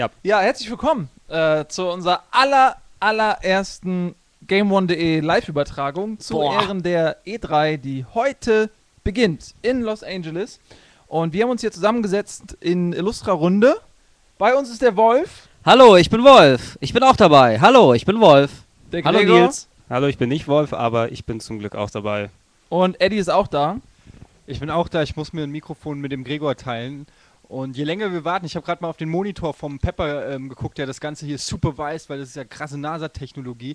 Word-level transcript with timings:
Ja. 0.00 0.08
Ja, 0.22 0.40
herzlich 0.40 0.70
willkommen 0.70 1.10
äh, 1.28 1.66
zu 1.66 1.86
unserer 1.86 2.22
aller, 2.30 2.78
allerersten 3.00 4.14
GameOne.de 4.46 5.20
Live-Übertragung 5.20 6.18
zu 6.18 6.36
Boah. 6.36 6.54
Ehren 6.54 6.82
der 6.82 7.22
E3, 7.26 7.76
die 7.76 8.06
heute 8.14 8.70
beginnt 9.04 9.54
in 9.60 9.82
Los 9.82 10.02
Angeles. 10.02 10.58
Und 11.06 11.34
wir 11.34 11.42
haben 11.42 11.50
uns 11.50 11.60
hier 11.60 11.70
zusammengesetzt 11.70 12.56
in 12.60 12.94
Illustra 12.94 13.32
Runde. 13.32 13.76
Bei 14.38 14.56
uns 14.56 14.70
ist 14.70 14.80
der 14.80 14.96
Wolf, 14.96 15.48
Hallo, 15.66 15.98
ich 15.98 16.08
bin 16.08 16.24
Wolf. 16.24 16.78
Ich 16.80 16.94
bin 16.94 17.02
auch 17.02 17.16
dabei. 17.16 17.60
Hallo, 17.60 17.92
ich 17.92 18.06
bin 18.06 18.20
Wolf. 18.22 18.50
der 18.92 19.04
Hallo 19.04 19.18
Gregor 19.18 19.40
Nils. 19.40 19.68
Hallo, 19.90 20.06
ich 20.06 20.16
bin 20.16 20.30
nicht 20.30 20.48
Wolf, 20.48 20.72
aber 20.72 21.12
ich 21.12 21.26
bin 21.26 21.40
zum 21.40 21.58
Glück 21.58 21.74
auch 21.74 21.90
dabei. 21.90 22.30
und 22.70 22.98
Eddie 23.02 23.18
ist 23.18 23.28
auch 23.28 23.48
da. 23.48 23.76
Ich 24.46 24.60
bin 24.60 24.70
auch 24.70 24.88
da, 24.88 25.02
ich 25.02 25.14
muss 25.14 25.34
mir 25.34 25.42
ein 25.42 25.50
Mikrofon 25.50 26.00
mit 26.00 26.10
dem 26.10 26.24
Gregor 26.24 26.56
teilen. 26.56 27.06
Und 27.50 27.76
je 27.76 27.82
länger 27.82 28.12
wir 28.12 28.24
warten, 28.24 28.46
ich 28.46 28.54
habe 28.54 28.64
gerade 28.64 28.80
mal 28.80 28.88
auf 28.88 28.96
den 28.96 29.08
Monitor 29.08 29.54
vom 29.54 29.80
Pepper 29.80 30.30
ähm, 30.30 30.48
geguckt, 30.48 30.78
der 30.78 30.86
das 30.86 31.00
Ganze 31.00 31.26
hier 31.26 31.36
supervised, 31.36 32.08
weil 32.08 32.20
das 32.20 32.28
ist 32.28 32.36
ja 32.36 32.44
krasse 32.44 32.78
NASA-Technologie. 32.78 33.74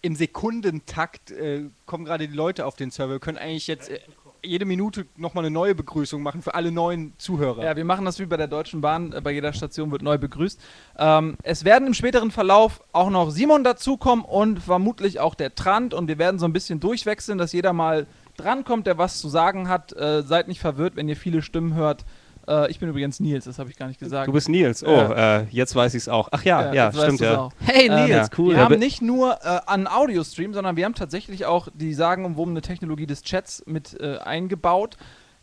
Im 0.00 0.14
Sekundentakt 0.14 1.32
äh, 1.32 1.64
kommen 1.86 2.04
gerade 2.04 2.28
die 2.28 2.34
Leute 2.34 2.64
auf 2.66 2.76
den 2.76 2.92
Server. 2.92 3.14
Wir 3.14 3.18
können 3.18 3.36
eigentlich 3.36 3.66
jetzt 3.66 3.90
äh, 3.90 3.98
jede 4.44 4.64
Minute 4.64 5.06
nochmal 5.16 5.44
eine 5.44 5.52
neue 5.52 5.74
Begrüßung 5.74 6.22
machen 6.22 6.40
für 6.40 6.54
alle 6.54 6.70
neuen 6.70 7.12
Zuhörer. 7.18 7.64
Ja, 7.64 7.74
wir 7.74 7.84
machen 7.84 8.04
das 8.04 8.20
wie 8.20 8.26
bei 8.26 8.36
der 8.36 8.46
Deutschen 8.46 8.80
Bahn. 8.80 9.12
Äh, 9.12 9.20
Bei 9.20 9.32
jeder 9.32 9.52
Station 9.54 9.90
wird 9.90 10.02
neu 10.02 10.16
begrüßt. 10.16 10.60
Ähm, 10.96 11.36
es 11.42 11.64
werden 11.64 11.88
im 11.88 11.94
späteren 11.94 12.30
Verlauf 12.30 12.80
auch 12.92 13.10
noch 13.10 13.30
Simon 13.30 13.64
dazukommen 13.64 14.24
und 14.24 14.60
vermutlich 14.60 15.18
auch 15.18 15.34
der 15.34 15.56
Trant. 15.56 15.94
Und 15.94 16.06
wir 16.06 16.18
werden 16.18 16.38
so 16.38 16.46
ein 16.46 16.52
bisschen 16.52 16.78
durchwechseln, 16.78 17.38
dass 17.38 17.52
jeder 17.52 17.72
mal 17.72 18.06
drankommt, 18.36 18.86
der 18.86 18.98
was 18.98 19.18
zu 19.18 19.28
sagen 19.28 19.68
hat. 19.68 19.92
Äh, 19.94 20.22
seid 20.22 20.46
nicht 20.46 20.60
verwirrt, 20.60 20.94
wenn 20.94 21.08
ihr 21.08 21.16
viele 21.16 21.42
Stimmen 21.42 21.74
hört. 21.74 22.04
Äh, 22.48 22.70
ich 22.70 22.78
bin 22.78 22.88
übrigens 22.88 23.20
Nils, 23.20 23.44
das 23.44 23.58
habe 23.58 23.70
ich 23.70 23.76
gar 23.76 23.86
nicht 23.86 24.00
gesagt. 24.00 24.28
Du 24.28 24.32
bist 24.32 24.48
Nils. 24.48 24.84
Oh, 24.84 24.90
Ja. 24.90 25.38
äh, 25.40 25.46
jetzt 25.50 25.74
weiß 25.74 25.94
ich 25.94 26.02
es 26.02 26.08
auch. 26.08 26.28
Ach 26.32 26.42
ja, 26.44 26.72
ja, 26.72 26.86
jetzt 26.86 26.96
weißt 26.96 27.04
stimmt 27.06 27.20
ja. 27.20 27.38
auch. 27.38 27.52
Hey 27.64 27.88
Ähm, 27.88 27.94
Nils, 28.06 28.10
ja. 28.10 28.26
cool. 28.38 28.50
Wir 28.50 28.56
Ja, 28.58 28.64
haben 28.64 28.74
be- 28.74 28.78
nicht 28.78 29.02
nur 29.02 29.38
äh, 29.44 29.60
einen 29.66 29.86
Audio-Stream, 29.86 30.54
sondern 30.54 30.76
wir 30.76 30.84
haben 30.84 30.94
tatsächlich 30.94 31.46
auch 31.46 31.68
die 31.74 31.94
sagenumwobene 31.94 32.60
Technologie 32.62 33.06
des 33.06 33.22
Chats 33.22 33.62
mit 33.66 33.98
äh, 34.00 34.18
eingebaut. 34.18 34.96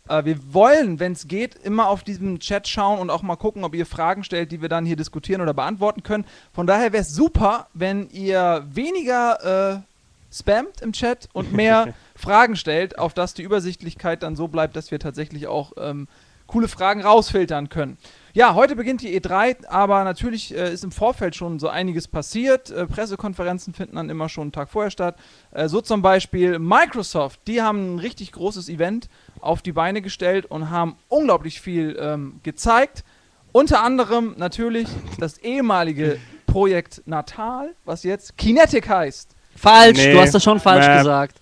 Äh, 0.09 0.25
wir 0.25 0.53
wollen, 0.53 1.00
wenn 1.00 1.12
es 1.12 1.28
geht, 1.28 1.56
immer 1.56 1.88
auf 1.90 2.03
diesem 2.03 2.40
Chat 2.40 2.68
schauen 2.68 3.00
und 3.00 3.09
auch 3.09 3.22
mal 3.23 3.36
gucken, 3.36 3.64
ob 3.64 3.75
ihr 3.75 3.86
Fragen 3.86 4.23
stellt, 4.23 4.52
die 4.52 4.62
wir 4.62 4.70
dann 4.70 4.86
hier 4.86 4.95
diskutieren 4.95 5.42
oder 5.42 5.53
beantworten 5.53 6.02
können. 6.03 6.25
Von 6.53 6.66
daher 6.68 6.94
wäre 6.94 7.02
es 7.03 7.14
super, 7.14 7.68
wenn 7.73 8.09
ihr 8.09 8.66
weniger 8.72 9.75
äh, 9.78 10.36
spammt 10.36 10.81
im 10.81 10.94
Chat 10.94 11.30
und 11.34 11.53
mehr 11.53 11.94
Fragen 12.16 12.56
stellt, 12.56 12.98
auf 13.00 13.14
dass 13.14 13.34
die 13.34 13.44
Übersichtlichkeit 13.44 14.23
dann 14.23 14.36
so 14.36 14.48
bleibt, 14.48 14.75
dass 14.75 14.92
wir 14.92 15.00
tatsächlich 15.00 15.48
auch 15.48 15.72
ähm, 15.80 16.08
coole 16.48 16.67
Fragen 16.67 17.02
rausfiltern 17.02 17.70
können. 17.70 17.98
Ja, 18.34 18.53
heute 18.56 18.76
beginnt 18.76 19.02
die 19.02 19.20
E3, 19.20 19.66
aber 19.67 20.03
natürlich 20.03 20.56
äh, 20.56 20.72
ist 20.72 20.84
im 20.84 20.92
Vorfeld 20.92 21.36
schon 21.36 21.59
so 21.59 21.70
einiges 21.70 22.08
passiert. 22.08 22.70
Äh, 22.70 22.86
Pressekonferenzen 22.86 23.73
finden 23.73 23.95
dann 23.95 24.09
immer 24.09 24.30
schon 24.30 24.44
einen 24.44 24.52
Tag 24.52 24.70
vorher 24.70 24.92
statt. 24.92 25.16
Äh, 25.52 25.68
so 25.68 25.81
zum 25.81 26.02
Beispiel 26.02 26.59
Microsoft, 26.59 27.42
die 27.48 27.62
haben 27.62 27.95
ein 27.95 28.00
richtig 28.00 28.31
großes 28.31 28.70
Event 28.70 29.09
auf 29.42 29.62
die 29.62 29.72
Beine 29.72 30.02
gestellt 30.02 30.45
und 30.45 30.70
haben 30.70 30.98
unglaublich 31.09 31.62
viel 31.62 31.98
ähm, 32.00 32.40
gezeigt. 32.44 33.03
Unter 33.52 33.81
anderem 33.84 34.36
natürlich 34.38 34.88
das 35.20 35.40
ehemalige 35.40 36.20
Projekt 36.45 37.02
Natal, 37.06 37.73
was 37.86 38.03
jetzt 38.03 38.38
Kinetic 38.38 38.88
heißt. 38.88 39.31
Falsch, 39.56 39.98
Nee. 39.98 40.14
du 40.14 40.20
hast 40.20 40.34
das 40.36 40.44
schon 40.44 40.59
falsch 40.59 40.86
Mäh. 40.88 40.98
gesagt. 41.00 41.42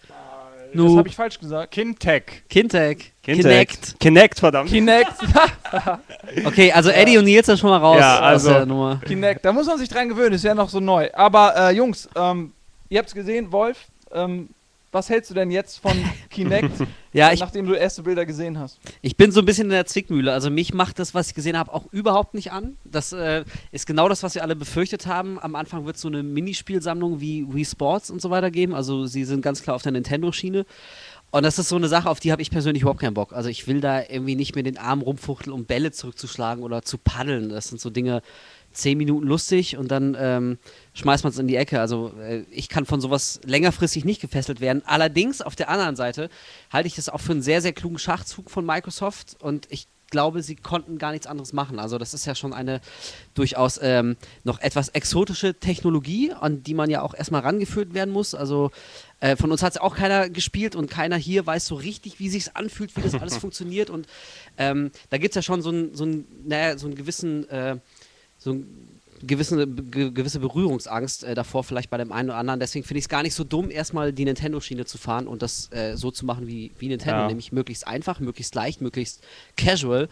Das 0.76 0.92
Nu, 0.92 0.98
habe 0.98 1.08
ich 1.08 1.16
falsch 1.16 1.40
gesagt. 1.40 1.72
Kintech. 1.72 2.44
Kintec. 2.50 3.12
Kinect. 3.23 4.00
Kinect, 4.00 4.40
verdammt. 4.40 4.70
Kinect. 4.70 5.12
Okay, 6.45 6.72
also 6.72 6.90
Eddie 6.90 7.17
und 7.17 7.26
Nils 7.26 7.45
sind 7.45 7.58
schon 7.59 7.70
mal 7.70 7.78
raus 7.78 7.98
Ja, 8.00 8.20
also- 8.20 8.50
aus 8.50 8.56
der 8.58 8.66
Nummer. 8.66 9.00
Kinect, 9.06 9.45
da 9.45 9.52
muss 9.54 9.67
man 9.67 9.78
sich 9.78 9.90
dran 9.90 10.09
gewöhnen, 10.09 10.34
ist 10.34 10.44
ja 10.44 10.54
noch 10.56 10.70
so 10.70 10.80
neu. 10.80 11.09
Aber 11.14 11.56
äh, 11.56 11.72
Jungs, 11.76 12.09
ähm, 12.16 12.52
ihr 12.90 13.00
habt 13.00 13.09
es 13.09 13.16
gesehen, 13.16 13.52
Wolf, 13.52 13.78
ähm, 14.12 14.50
was 14.96 15.10
hältst 15.10 15.30
du 15.30 15.36
denn 15.36 15.52
jetzt 15.52 15.78
von 15.78 15.92
Kinect, 16.32 16.72
Ja, 17.14 17.32
ich, 17.32 17.39
nachdem 17.39 17.67
du 17.67 17.73
erste 17.73 18.02
Bilder 18.02 18.26
gesehen 18.26 18.58
hast? 18.58 18.80
ich 19.02 19.16
bin 19.16 19.32
so 19.32 19.42
ein 19.42 19.45
bisschen 19.45 19.66
in 19.66 19.72
der 19.72 19.86
Zwickmühle. 19.86 20.33
Also 20.33 20.50
mich 20.50 20.73
macht 20.73 20.98
das, 20.98 21.14
was 21.14 21.28
ich 21.28 21.33
gesehen 21.36 21.58
habe, 21.58 21.73
auch 21.73 21.86
überhaupt 21.92 22.33
nicht 22.33 22.52
an. 22.52 22.78
Das 22.86 23.14
äh, 23.14 23.44
ist 23.72 23.86
genau 23.86 24.10
das, 24.10 24.23
was 24.23 24.34
wir 24.34 24.42
alle 24.42 24.55
befürchtet 24.55 25.05
haben. 25.05 25.38
Am 25.39 25.55
Anfang 25.55 25.86
wird 25.86 25.98
es 25.98 26.02
so 26.02 26.08
eine 26.08 26.23
Minispielsammlung 26.23 27.20
wie 27.22 27.45
Wii 27.54 27.66
Sports 27.66 28.10
und 28.10 28.22
so 28.22 28.32
weiter 28.32 28.50
geben. 28.50 28.73
Also 28.73 29.05
sie 29.05 29.26
sind 29.26 29.42
ganz 29.42 29.61
klar 29.61 29.76
auf 29.76 29.84
der 29.84 29.92
Nintendo-Schiene. 29.92 30.66
Und 31.32 31.44
das 31.44 31.60
ist 31.60 31.67
so 31.67 31.76
eine 31.76 31.89
Sache, 31.89 32.10
auf 32.10 32.22
die 32.22 32.32
habe 32.32 32.42
ich 32.42 32.50
persönlich 32.50 32.84
überhaupt 32.84 33.02
keinen 33.02 33.14
Bock. 33.14 33.34
Also 33.34 33.50
ich 33.50 33.67
will 33.67 33.82
da 33.82 34.02
irgendwie 34.02 34.36
nicht 34.36 34.55
mehr 34.55 34.64
den 34.64 34.78
Arm 34.78 35.02
rumfuchteln, 35.02 35.54
um 35.54 35.66
Bälle 35.66 35.92
zurückzuschlagen 35.92 36.64
oder 36.64 36.82
zu 36.82 36.98
paddeln. 36.98 37.50
Das 37.50 37.67
sind 37.67 37.82
so 37.82 37.89
Dinge, 37.89 38.22
zehn 38.75 38.97
Minuten 38.97 39.27
lustig 39.27 39.77
und 39.77 39.89
dann 39.89 40.15
ähm, 40.19 40.58
schmeißt 40.93 41.23
man 41.23 41.31
es 41.31 41.39
in 41.39 41.47
die 41.47 41.55
Ecke. 41.55 41.80
Also 41.80 42.13
äh, 42.19 42.41
ich 42.52 42.69
kann 42.69 42.86
von 42.86 43.02
sowas 43.02 43.39
längerfristig 43.45 44.05
nicht 44.05 44.21
gefesselt 44.21 44.59
werden. 44.59 44.83
Allerdings 44.86 45.41
auf 45.41 45.55
der 45.55 45.69
anderen 45.69 45.95
Seite 45.95 46.30
halte 46.71 46.87
ich 46.87 46.95
das 46.95 47.09
auch 47.09 47.21
für 47.21 47.31
einen 47.31 47.41
sehr, 47.41 47.61
sehr 47.61 47.73
klugen 47.73 47.97
Schachzug 47.97 48.52
von 48.52 48.65
Microsoft 48.65 49.37
und 49.41 49.67
ich 49.69 49.87
glaube, 50.09 50.41
sie 50.43 50.55
konnten 50.55 50.97
gar 50.97 51.11
nichts 51.11 51.27
anderes 51.27 51.53
machen. 51.53 51.80
Also 51.80 51.97
das 51.97 52.13
ist 52.13 52.25
ja 52.25 52.36
schon 52.36 52.53
eine 52.53 52.81
durchaus 53.33 53.80
ähm, 53.81 54.17
noch 54.43 54.59
etwas 54.59 54.89
exotische 54.89 55.55
Technologie, 55.55 56.31
an 56.31 56.63
die 56.63 56.73
man 56.73 56.89
ja 56.89 57.02
auch 57.02 57.13
erstmal 57.13 57.42
rangeführt 57.42 57.93
werden 57.93 58.13
muss. 58.13 58.36
Also 58.36 58.71
äh, 59.19 59.36
von 59.36 59.52
uns 59.52 59.63
hat 59.63 59.73
es 59.73 59.81
auch 59.81 59.95
keiner 59.95 60.30
gespielt 60.30 60.75
und 60.75 60.89
keiner 60.89 61.17
hier 61.17 61.45
weiß 61.45 61.67
so 61.67 61.75
richtig, 61.75 62.19
wie 62.19 62.30
sich 62.30 62.55
anfühlt, 62.55 62.95
wie 62.95 63.02
das 63.02 63.15
alles 63.15 63.37
funktioniert. 63.45 63.89
Und 63.89 64.07
ähm, 64.57 64.92
da 65.09 65.17
gibt 65.17 65.31
es 65.31 65.36
ja 65.36 65.42
schon 65.42 65.61
so 65.61 65.69
einen, 65.69 65.95
so 65.95 66.05
naja, 66.05 66.77
so 66.77 66.89
gewissen, 66.89 67.49
äh, 67.49 67.77
so 68.45 68.52
einen 68.52 68.92
gewissen, 69.26 69.89
ge 69.89 70.11
gewisse 70.11 70.39
Berührungsangst 70.39 71.23
äh, 71.23 71.33
davor, 71.33 71.64
vielleicht 71.64 71.89
bei 71.89 71.98
dem 71.98 72.11
einen 72.11 72.30
oder 72.30 72.38
anderen. 72.38 72.60
Deswegen 72.60 72.86
finde 72.86 73.00
ich 73.00 73.06
es 73.06 73.10
gar 73.10 73.23
nicht 73.23 73.33
so 73.33 73.44
dumm, 73.44 73.72
erstmal 73.72 74.14
die 74.14 74.23
Nintendo-Schiene 74.23 74.86
zu 74.86 75.00
fahren 75.00 75.28
und 75.28 75.42
das 75.42 75.72
äh, 75.72 75.95
so 75.95 76.11
zu 76.11 76.26
machen 76.26 76.45
wie, 76.45 76.72
wie 76.78 76.89
Nintendo, 76.89 77.22
Ja. 77.22 77.28
nämlich 77.28 77.52
möglichst 77.52 77.88
einfach, 77.88 78.20
möglichst 78.20 78.54
leicht, 78.54 78.82
möglichst 78.82 79.23
casual. 79.58 80.10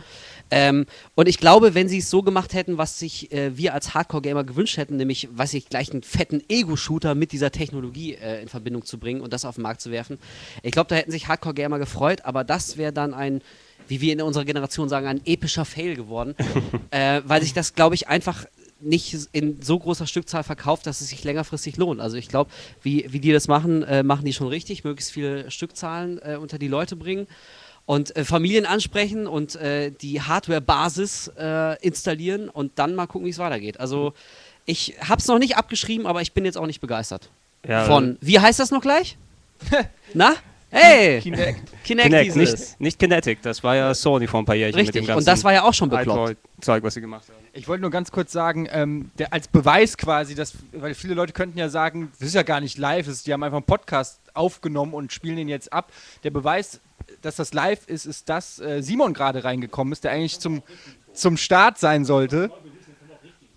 Ähm, 0.50 0.88
und 1.14 1.28
ich 1.30 1.38
glaube, 1.38 1.76
wenn 1.76 1.88
sie 1.90 2.00
es 2.00 2.10
so 2.10 2.24
gemacht 2.24 2.54
hätten, 2.56 2.80
was 2.80 2.98
sich 2.98 3.32
äh, 3.32 3.56
wir 3.56 3.76
als 3.76 3.94
Hardcore-Gamer 3.94 4.46
gewünscht 4.46 4.78
hätten, 4.78 4.98
nämlich, 4.98 5.28
weiß 5.32 5.54
ich, 5.54 5.70
gleich 5.70 5.92
einen 5.92 6.02
fetten 6.02 6.42
Ego-Shooter 6.50 7.14
mit 7.14 7.34
dieser 7.34 7.52
Technologie 7.52 8.16
äh, 8.16 8.42
in 8.42 8.48
Verbindung 8.48 8.84
zu 8.84 8.98
bringen 8.98 9.22
und 9.22 9.32
das 9.32 9.46
auf 9.46 9.56
den 9.56 9.62
Markt 9.62 9.82
zu 9.82 9.92
werfen, 9.92 10.18
ich 10.64 10.72
glaube, 10.72 10.88
da 10.88 10.96
hätten 10.96 11.12
sich 11.12 11.28
Hardcore-Gamer 11.28 11.78
gefreut, 11.78 12.22
aber 12.26 12.44
das 12.44 12.78
wäre 12.78 12.94
dann 12.94 13.14
ein 13.14 13.42
wie 13.88 14.02
wir 14.02 14.14
in 14.14 14.22
unserer 14.22 14.46
Generation 14.46 14.90
sagen, 14.90 15.08
ein 15.08 15.22
epischer 15.26 15.66
Fail 15.66 15.96
geworden, 15.96 16.36
äh, 16.92 17.22
weil 17.26 17.42
sich 17.42 17.54
das, 17.54 17.76
glaube 17.76 17.96
ich, 17.96 18.08
einfach 18.08 18.46
nicht 18.84 19.30
in 19.32 19.62
so 19.62 19.80
großer 19.80 20.08
Stückzahl 20.08 20.44
verkauft, 20.44 20.86
dass 20.86 21.02
es 21.02 21.10
sich 21.10 21.24
längerfristig 21.24 21.78
lohnt. 21.78 22.02
Also 22.02 22.18
ich 22.18 22.28
glaube, 22.28 22.52
wie, 22.82 23.06
wie 23.10 23.20
die 23.20 23.32
das 23.32 23.48
machen, 23.48 23.84
äh, 23.84 24.04
machen 24.04 24.26
die 24.26 24.34
schon 24.34 24.48
richtig, 24.48 24.84
möglichst 24.84 25.12
viele 25.12 25.50
Stückzahlen 25.50 26.20
äh, 26.22 26.36
unter 26.36 26.58
die 26.58 26.68
Leute 26.68 26.96
bringen 26.96 27.28
und 27.86 28.16
äh, 28.16 28.24
Familien 28.26 28.66
ansprechen 28.66 29.28
und 29.28 29.56
äh, 29.56 29.92
die 29.92 30.22
Hardware-Basis 30.22 31.32
äh, 31.38 31.82
installieren 31.82 32.50
und 32.50 32.74
dann 32.76 32.96
mal 32.96 33.08
gucken, 33.08 33.26
wie 33.26 33.32
es 33.32 33.40
weitergeht. 33.40 33.80
Also 33.80 34.14
ich 34.66 34.96
habe 35.02 35.20
es 35.20 35.28
noch 35.28 35.40
nicht 35.40 35.58
abgeschrieben, 35.58 36.08
aber 36.08 36.22
ich 36.22 36.34
bin 36.34 36.46
jetzt 36.46 36.58
auch 36.58 36.68
nicht 36.68 36.82
begeistert. 36.82 37.30
Ja, 37.68 37.86
Von, 37.86 38.18
wie 38.22 38.40
heißt 38.40 38.60
das 38.60 38.72
noch 38.72 38.82
gleich? 38.82 39.18
Na? 40.14 40.36
Hey! 40.76 41.22
Kinect. 41.22 41.72
Kinect, 41.84 42.08
Kinect, 42.08 42.26
hieß 42.26 42.36
nicht, 42.36 42.54
es. 42.54 42.80
nicht 42.80 42.98
Kinetic. 42.98 43.44
Das 43.44 43.64
war 43.64 43.76
ja 43.76 43.94
Sony 43.94 44.26
vor 44.26 44.42
ein 44.42 44.46
paar 44.46 44.56
Jährchen 44.56 44.76
mit 44.76 44.88
dem 44.88 44.90
Richtig, 44.90 45.08
ganzen 45.08 45.20
und 45.20 45.28
das 45.28 45.44
war 45.44 45.54
ja 45.54 45.64
auch 45.64 45.74
schon 45.74 45.90
bekloppt. 45.90 46.36
Zeug, 46.62 46.82
was 46.82 46.96
sie 46.96 47.02
gemacht 47.02 47.26
haben. 47.30 47.46
Ich 47.54 47.68
wollte 47.68 47.82
nur 47.82 47.92
ganz 47.92 48.10
kurz 48.12 48.32
sagen, 48.32 48.68
ähm, 48.72 49.12
der, 49.20 49.32
als 49.32 49.48
Beweis 49.48 49.98
quasi, 49.98 50.34
dass, 50.34 50.54
weil 50.72 50.96
viele 50.96 51.14
Leute 51.14 51.32
könnten 51.32 51.60
ja 51.60 51.70
sagen, 51.70 52.12
das 52.18 52.30
ist 52.30 52.34
ja 52.34 52.42
gar 52.42 52.60
nicht 52.60 52.80
live, 52.80 53.06
das 53.06 53.18
ist, 53.18 53.28
die 53.28 53.34
haben 53.34 53.44
einfach 53.44 53.58
einen 53.58 53.66
Podcast 53.68 54.20
aufgenommen 54.34 54.96
und 54.96 55.14
spielen 55.14 55.36
den 55.36 55.48
jetzt 55.48 55.72
ab. 55.72 55.92
Der 56.24 56.32
Beweis, 56.32 56.80
dass 57.22 57.36
das 57.36 57.54
live 57.54 57.86
ist, 57.86 58.06
ist, 58.08 58.30
dass 58.30 58.60
äh, 58.60 58.82
Simon 58.82 59.14
gerade 59.14 59.44
reingekommen 59.44 59.94
ist, 59.94 60.04
der 60.04 60.12
eigentlich 60.12 60.40
zum, 60.40 60.64
zum 61.14 61.38
Start 61.38 61.78
sein 61.78 62.04
sollte. 62.04 62.50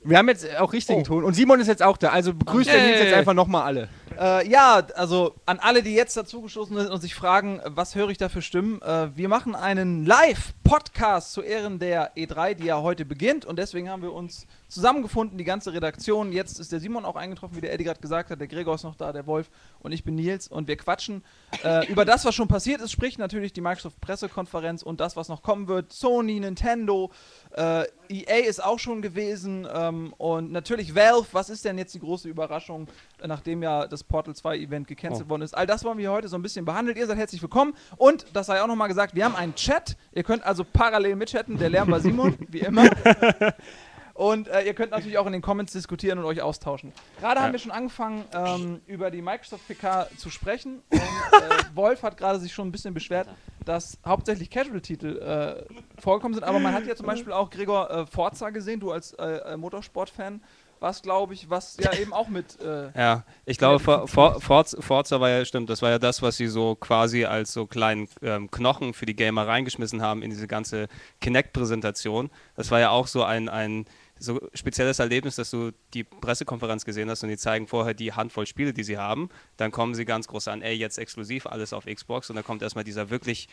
Wir 0.04 0.18
haben 0.18 0.28
jetzt 0.28 0.46
auch 0.58 0.74
richtigen 0.74 1.02
Ton 1.02 1.24
und 1.24 1.32
Simon 1.32 1.60
ist 1.60 1.66
jetzt 1.66 1.82
auch 1.82 1.96
da, 1.96 2.10
also 2.10 2.34
begrüßt 2.34 2.68
der 2.68 2.82
Nils 2.82 3.00
jetzt 3.00 3.14
einfach 3.14 3.34
nochmal 3.34 3.62
alle. 3.62 3.88
Äh, 4.18 4.48
ja, 4.48 4.86
also 4.94 5.34
an 5.46 5.58
alle, 5.58 5.82
die 5.82 5.94
jetzt 5.94 6.16
dazugestoßen 6.16 6.76
sind 6.76 6.90
und 6.90 7.00
sich 7.00 7.14
fragen, 7.14 7.60
was 7.64 7.94
höre 7.94 8.08
ich 8.10 8.18
da 8.18 8.28
für 8.28 8.42
Stimmen? 8.42 8.80
Äh, 8.82 9.16
wir 9.16 9.28
machen 9.28 9.54
einen 9.54 10.04
Live-Podcast 10.06 11.32
zu 11.32 11.42
Ehren 11.42 11.78
der 11.78 12.16
E3, 12.16 12.54
die 12.54 12.64
ja 12.64 12.80
heute 12.80 13.04
beginnt. 13.04 13.44
Und 13.44 13.58
deswegen 13.58 13.88
haben 13.90 14.02
wir 14.02 14.12
uns 14.12 14.46
zusammengefunden, 14.76 15.38
die 15.38 15.44
ganze 15.44 15.72
Redaktion. 15.72 16.32
Jetzt 16.32 16.60
ist 16.60 16.70
der 16.70 16.80
Simon 16.80 17.06
auch 17.06 17.16
eingetroffen, 17.16 17.56
wie 17.56 17.62
der 17.62 17.72
Eddie 17.72 17.84
gerade 17.84 17.98
gesagt 17.98 18.30
hat. 18.30 18.38
Der 18.38 18.46
Gregor 18.46 18.74
ist 18.74 18.82
noch 18.84 18.94
da, 18.94 19.10
der 19.10 19.26
Wolf 19.26 19.48
und 19.80 19.92
ich 19.92 20.04
bin 20.04 20.16
Nils. 20.16 20.48
Und 20.48 20.68
wir 20.68 20.76
quatschen 20.76 21.24
äh, 21.64 21.90
über 21.90 22.04
das, 22.04 22.26
was 22.26 22.34
schon 22.34 22.46
passiert 22.46 22.82
ist. 22.82 22.92
Sprich 22.92 23.16
natürlich 23.16 23.54
die 23.54 23.62
Microsoft-Pressekonferenz 23.62 24.82
und 24.82 25.00
das, 25.00 25.16
was 25.16 25.30
noch 25.30 25.42
kommen 25.42 25.66
wird. 25.66 25.94
Sony, 25.94 26.40
Nintendo, 26.40 27.10
äh, 27.52 27.84
EA 28.10 28.46
ist 28.46 28.62
auch 28.62 28.78
schon 28.78 29.00
gewesen. 29.00 29.66
Ähm, 29.72 30.12
und 30.18 30.52
natürlich 30.52 30.94
Valve. 30.94 31.26
Was 31.32 31.48
ist 31.48 31.64
denn 31.64 31.78
jetzt 31.78 31.94
die 31.94 32.00
große 32.00 32.28
Überraschung, 32.28 32.86
nachdem 33.24 33.62
ja 33.62 33.86
das 33.86 34.04
Portal 34.04 34.36
2 34.36 34.58
Event 34.58 34.88
gecancelt 34.88 35.30
worden 35.30 35.42
ist? 35.42 35.56
All 35.56 35.66
das 35.66 35.84
wollen 35.84 35.96
wir 35.96 36.12
heute 36.12 36.28
so 36.28 36.36
ein 36.36 36.42
bisschen 36.42 36.66
behandelt. 36.66 36.98
Ihr 36.98 37.06
seid 37.06 37.16
herzlich 37.16 37.40
willkommen. 37.40 37.72
Und, 37.96 38.26
das 38.34 38.46
sei 38.46 38.60
auch 38.60 38.66
nochmal 38.66 38.88
gesagt, 38.88 39.14
wir 39.14 39.24
haben 39.24 39.36
einen 39.36 39.54
Chat. 39.54 39.96
Ihr 40.12 40.22
könnt 40.22 40.44
also 40.44 40.64
parallel 40.70 41.16
mitchatten. 41.16 41.56
Der 41.56 41.70
Lärm 41.70 41.90
war 41.90 42.00
Simon, 42.00 42.36
wie 42.50 42.60
immer. 42.60 42.84
Und 44.16 44.48
äh, 44.48 44.62
ihr 44.62 44.72
könnt 44.72 44.92
natürlich 44.92 45.18
auch 45.18 45.26
in 45.26 45.32
den 45.32 45.42
Comments 45.42 45.70
diskutieren 45.70 46.18
und 46.18 46.24
euch 46.24 46.40
austauschen. 46.40 46.92
Gerade 47.20 47.40
haben 47.40 47.52
wir 47.52 47.58
schon 47.58 47.70
angefangen, 47.70 48.24
ähm, 48.32 48.80
über 48.86 49.10
die 49.10 49.20
Microsoft 49.20 49.68
PK 49.68 50.08
zu 50.16 50.30
sprechen. 50.30 50.82
Und 50.88 50.98
äh, 51.00 51.64
Wolf 51.74 52.02
hat 52.02 52.16
gerade 52.16 52.38
sich 52.38 52.54
schon 52.54 52.66
ein 52.68 52.72
bisschen 52.72 52.94
beschwert, 52.94 53.28
dass 53.66 53.98
hauptsächlich 54.06 54.48
Casual-Titel 54.48 55.18
äh, 55.18 56.00
vorgekommen 56.00 56.34
sind. 56.34 56.44
Aber 56.44 56.58
man 56.60 56.72
hat 56.72 56.86
ja 56.86 56.96
zum 56.96 57.04
Beispiel 57.06 57.32
auch 57.34 57.50
Gregor 57.50 57.90
äh, 57.90 58.06
Forza 58.06 58.48
gesehen, 58.50 58.80
du 58.80 58.90
als 58.90 59.12
äh, 59.14 59.52
äh, 59.52 59.56
Motorsport-Fan. 59.58 60.40
Was 60.78 61.00
glaube 61.00 61.32
ich, 61.32 61.48
was 61.48 61.78
ja 61.80 61.92
eben 61.94 62.12
auch 62.12 62.28
mit. 62.28 62.60
Äh, 62.60 62.90
Ja, 62.94 63.24
ich 63.46 63.56
glaube, 63.56 63.80
For, 63.80 64.06
For, 64.06 64.40
Forza, 64.42 64.80
Forza 64.82 65.20
war 65.20 65.30
ja, 65.30 65.44
stimmt, 65.46 65.70
das 65.70 65.80
war 65.80 65.88
ja 65.88 65.98
das, 65.98 66.20
was 66.20 66.36
sie 66.36 66.48
so 66.48 66.74
quasi 66.74 67.24
als 67.24 67.54
so 67.54 67.66
kleinen 67.66 68.08
ähm, 68.20 68.50
Knochen 68.50 68.92
für 68.92 69.06
die 69.06 69.16
Gamer 69.16 69.46
reingeschmissen 69.46 70.02
haben 70.02 70.22
in 70.22 70.28
diese 70.28 70.46
ganze 70.46 70.88
Kinect-Präsentation. 71.22 72.30
Das 72.56 72.70
war 72.70 72.80
ja 72.80 72.90
auch 72.90 73.06
so 73.06 73.22
ein, 73.22 73.48
ein 73.48 73.86
so 74.18 74.40
spezielles 74.54 74.98
Erlebnis, 74.98 75.36
dass 75.36 75.50
du 75.50 75.72
die 75.94 76.04
Pressekonferenz 76.04 76.84
gesehen 76.84 77.10
hast 77.10 77.22
und 77.22 77.28
die 77.28 77.36
zeigen 77.36 77.66
vorher 77.66 77.94
die 77.94 78.12
Handvoll 78.12 78.46
Spiele, 78.46 78.72
die 78.72 78.84
sie 78.84 78.98
haben. 78.98 79.28
Dann 79.56 79.70
kommen 79.70 79.94
sie 79.94 80.04
ganz 80.04 80.26
groß 80.28 80.48
an, 80.48 80.62
ey, 80.62 80.74
jetzt 80.74 80.98
exklusiv 80.98 81.46
alles 81.46 81.72
auf 81.72 81.86
Xbox 81.86 82.30
und 82.30 82.36
dann 82.36 82.44
kommt 82.44 82.62
erstmal 82.62 82.84
dieser 82.84 83.10
wirklich, 83.10 83.48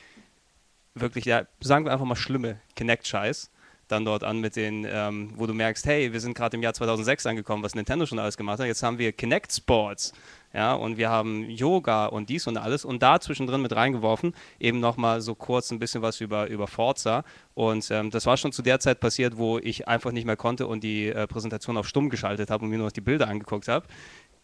wirklich, 0.95 1.25
ja, 1.25 1.45
sagen 1.61 1.85
wir 1.85 1.91
einfach 1.91 2.05
mal 2.05 2.15
schlimme 2.15 2.59
Kinect-Scheiß 2.75 3.51
dann 3.93 4.05
dort 4.05 4.23
an 4.23 4.39
mit 4.39 4.55
den, 4.55 4.85
ähm, 4.89 5.31
wo 5.35 5.47
du 5.47 5.53
merkst, 5.53 5.85
hey, 5.85 6.11
wir 6.11 6.19
sind 6.19 6.35
gerade 6.35 6.57
im 6.57 6.63
Jahr 6.63 6.73
2006 6.73 7.25
angekommen, 7.25 7.63
was 7.63 7.75
Nintendo 7.75 8.05
schon 8.05 8.19
alles 8.19 8.35
gemacht 8.35 8.59
hat. 8.59 8.65
Jetzt 8.65 8.83
haben 8.83 8.97
wir 8.97 9.11
Kinect 9.13 9.53
Sports, 9.53 10.13
ja, 10.53 10.73
und 10.73 10.97
wir 10.97 11.09
haben 11.09 11.49
Yoga 11.49 12.05
und 12.05 12.29
dies 12.29 12.45
und 12.45 12.57
alles 12.57 12.85
und 12.85 13.01
da 13.01 13.19
zwischendrin 13.19 13.61
mit 13.61 13.75
reingeworfen, 13.75 14.35
eben 14.59 14.79
nochmal 14.79 15.19
so 15.19 15.33
kurz 15.33 15.71
ein 15.71 15.79
bisschen 15.79 16.03
was 16.03 16.21
über, 16.21 16.47
über 16.47 16.67
Forza. 16.67 17.23
Und 17.55 17.89
ähm, 17.89 18.11
das 18.11 18.27
war 18.27 18.37
schon 18.37 18.51
zu 18.51 18.61
der 18.61 18.79
Zeit 18.79 18.99
passiert, 18.99 19.37
wo 19.37 19.57
ich 19.57 19.87
einfach 19.87 20.11
nicht 20.11 20.25
mehr 20.25 20.37
konnte 20.37 20.67
und 20.67 20.83
die 20.83 21.07
äh, 21.07 21.25
Präsentation 21.25 21.75
auf 21.75 21.87
stumm 21.87 22.09
geschaltet 22.09 22.51
habe 22.51 22.65
und 22.65 22.69
mir 22.69 22.77
nur 22.77 22.87
noch 22.87 22.91
die 22.91 23.01
Bilder 23.01 23.27
angeguckt 23.27 23.67
habe. 23.67 23.87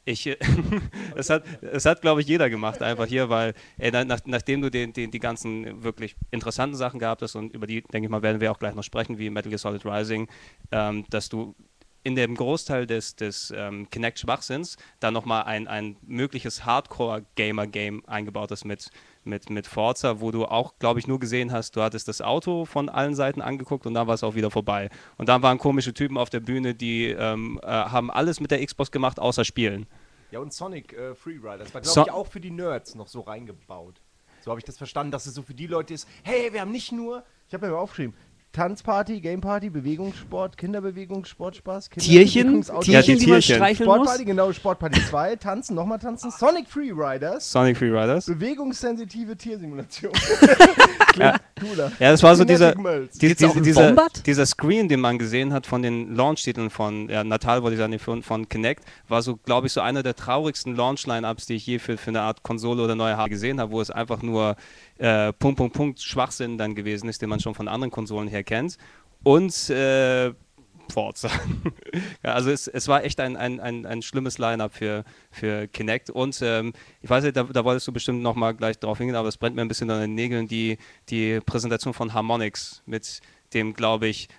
Ich, 0.09 0.25
äh, 0.25 0.37
es 1.15 1.29
hat, 1.29 1.43
es 1.61 1.85
hat 1.85 2.01
glaube 2.01 2.21
ich, 2.21 2.27
jeder 2.27 2.49
gemacht, 2.49 2.81
einfach 2.81 3.05
hier, 3.05 3.29
weil, 3.29 3.53
ey, 3.77 3.91
na- 3.91 4.05
nach, 4.05 4.19
nachdem 4.25 4.61
du 4.61 4.71
den, 4.71 4.91
den, 4.91 5.11
die 5.11 5.19
ganzen 5.19 5.83
wirklich 5.83 6.15
interessanten 6.31 6.75
Sachen 6.75 6.99
gehabt 6.99 7.21
hast 7.21 7.35
und 7.35 7.53
über 7.53 7.67
die, 7.67 7.81
denke 7.83 8.07
ich 8.07 8.09
mal, 8.09 8.23
werden 8.23 8.41
wir 8.41 8.51
auch 8.51 8.59
gleich 8.59 8.73
noch 8.73 8.83
sprechen, 8.83 9.19
wie 9.19 9.29
Metal 9.29 9.49
Gear 9.49 9.59
Solid 9.59 9.85
Rising, 9.85 10.27
ähm, 10.71 11.05
dass 11.11 11.29
du 11.29 11.53
in 12.01 12.15
dem 12.15 12.33
Großteil 12.35 12.87
des, 12.87 13.17
des 13.17 13.53
ähm, 13.55 13.87
Kinect-Schwachsinns 13.91 14.77
dann 14.99 15.13
nochmal 15.13 15.43
ein, 15.43 15.67
ein 15.67 15.97
mögliches 16.07 16.65
Hardcore-Gamer-Game 16.65 18.05
eingebaut 18.07 18.51
hast 18.51 18.65
mit, 18.65 18.89
mit, 19.25 19.49
mit 19.49 19.67
Forza, 19.67 20.21
wo 20.21 20.31
du 20.31 20.45
auch, 20.45 20.73
glaube 20.79 20.99
ich, 20.99 21.07
nur 21.07 21.19
gesehen 21.19 21.51
hast, 21.51 21.75
du 21.75 21.81
hattest 21.81 22.07
das 22.07 22.21
Auto 22.21 22.65
von 22.65 22.89
allen 22.89 23.15
Seiten 23.15 23.41
angeguckt 23.41 23.85
und 23.85 23.93
dann 23.93 24.07
war 24.07 24.15
es 24.15 24.23
auch 24.23 24.33
wieder 24.35 24.49
vorbei. 24.49 24.89
Und 25.17 25.29
dann 25.29 25.43
waren 25.43 25.57
komische 25.57 25.93
Typen 25.93 26.17
auf 26.17 26.29
der 26.29 26.39
Bühne, 26.39 26.73
die 26.73 27.07
ähm, 27.07 27.59
äh, 27.61 27.67
haben 27.67 28.09
alles 28.09 28.39
mit 28.39 28.49
der 28.51 28.65
Xbox 28.65 28.91
gemacht, 28.91 29.19
außer 29.19 29.43
spielen. 29.43 29.85
Ja, 30.31 30.39
und 30.39 30.53
Sonic 30.53 30.93
äh, 30.93 31.15
Freerider. 31.15 31.57
Das 31.59 31.73
war, 31.73 31.81
glaube 31.81 31.93
So- 31.93 32.01
ich, 32.03 32.11
auch 32.11 32.27
für 32.27 32.39
die 32.39 32.51
Nerds 32.51 32.95
noch 32.95 33.07
so 33.07 33.21
reingebaut. 33.21 34.01
So 34.41 34.51
habe 34.51 34.59
ich 34.59 34.65
das 34.65 34.77
verstanden, 34.77 35.11
dass 35.11 35.25
es 35.25 35.33
so 35.33 35.41
für 35.41 35.53
die 35.53 35.67
Leute 35.67 35.93
ist, 35.93 36.07
hey, 36.23 36.53
wir 36.53 36.61
haben 36.61 36.71
nicht 36.71 36.91
nur, 36.91 37.23
ich 37.47 37.53
habe 37.53 37.65
mir 37.65 37.73
mal 37.73 37.79
aufgeschrieben, 37.79 38.15
Tanzparty, 38.51 39.21
Gameparty, 39.21 39.69
Bewegungssport, 39.69 40.57
Kinderbewegungssport, 40.57 41.55
Spaß, 41.55 41.89
Tierchen? 41.91 42.63
Kinderentwicklungsauto- 42.63 42.81
Tierchen, 42.83 43.17
die 43.19 43.25
die 43.25 43.31
man 43.31 43.39
Tierchen. 43.41 43.55
streicheln 43.55 43.87
muss? 43.87 43.95
Sportparty, 43.97 44.25
genau, 44.25 44.51
Sportparty 44.51 45.01
2, 45.09 45.35
tanzen, 45.37 45.75
nochmal 45.75 45.99
tanzen, 45.99 46.31
Sonic 46.31 46.67
Freeriders, 46.67 47.51
Sonic 47.51 47.77
Freeriders. 47.77 48.25
bewegungssensitive 48.25 49.37
Tiersimulation. 49.37 50.11
Klingt 51.13 51.35
cooler. 51.59 51.91
Ja, 51.99 52.11
das 52.11 52.23
war 52.23 52.35
so 52.35 52.43
dieser, 52.43 52.73
die, 53.21 53.35
diese, 53.35 54.01
dieser 54.25 54.45
Screen, 54.45 54.89
den 54.89 54.99
man 54.99 55.17
gesehen 55.17 55.53
hat 55.53 55.65
von 55.65 55.81
den 55.81 56.15
Launch-Titeln 56.15 56.69
von, 56.69 57.07
ja, 57.09 57.23
Natal 57.23 57.61
wollte 57.63 57.75
ich 57.75 57.79
sagen, 57.79 57.97
von, 57.99 58.23
von 58.23 58.49
Kinect, 58.49 58.83
war 59.07 59.21
so, 59.21 59.37
glaube 59.37 59.67
ich, 59.67 59.73
so 59.73 59.81
einer 59.81 60.03
der 60.03 60.15
traurigsten 60.15 60.75
Launch-Line-Ups, 60.75 61.45
die 61.45 61.55
ich 61.55 61.65
je 61.65 61.79
für, 61.79 61.97
für 61.97 62.09
eine 62.09 62.21
Art 62.21 62.43
Konsole 62.43 62.83
oder 62.83 62.95
neue 62.95 63.11
Hardware 63.11 63.29
gesehen 63.29 63.59
habe, 63.59 63.71
wo 63.71 63.81
es 63.81 63.91
einfach 63.91 64.21
nur 64.21 64.55
äh, 64.99 65.33
Punkt, 65.33 65.57
Punkt, 65.57 65.75
Punkt 65.75 65.99
Schwachsinn 66.01 66.57
dann 66.57 66.75
gewesen 66.75 67.09
ist, 67.09 67.21
den 67.21 67.29
man 67.29 67.39
schon 67.39 67.55
von 67.55 67.67
anderen 67.67 67.91
Konsolen 67.91 68.27
her 68.27 68.43
kennt. 68.43 68.77
Und 69.23 69.69
äh, 69.69 70.33
Forza. 70.91 71.29
ja, 72.23 72.33
also 72.33 72.51
es, 72.51 72.67
es 72.67 72.87
war 72.87 73.03
echt 73.03 73.19
ein, 73.19 73.37
ein, 73.37 73.59
ein, 73.59 73.85
ein 73.85 74.01
schlimmes 74.01 74.37
Line-Up 74.37 74.73
für, 74.73 75.03
für 75.31 75.67
Kinect. 75.67 76.09
Und 76.09 76.39
ähm, 76.41 76.73
ich 77.01 77.09
weiß 77.09 77.23
nicht, 77.23 77.37
da, 77.37 77.43
da 77.43 77.63
wolltest 77.63 77.87
du 77.87 77.91
bestimmt 77.91 78.21
nochmal 78.21 78.55
gleich 78.55 78.79
drauf 78.79 78.97
hingehen, 78.97 79.15
aber 79.15 79.29
es 79.29 79.37
brennt 79.37 79.55
mir 79.55 79.61
ein 79.61 79.67
bisschen 79.67 79.89
an 79.89 80.01
den 80.01 80.15
Nägeln, 80.15 80.47
die, 80.47 80.77
die 81.09 81.39
Präsentation 81.41 81.93
von 81.93 82.13
Harmonix 82.13 82.81
mit 82.85 83.21
dem, 83.53 83.73
glaube 83.73 84.07
ich, 84.07 84.29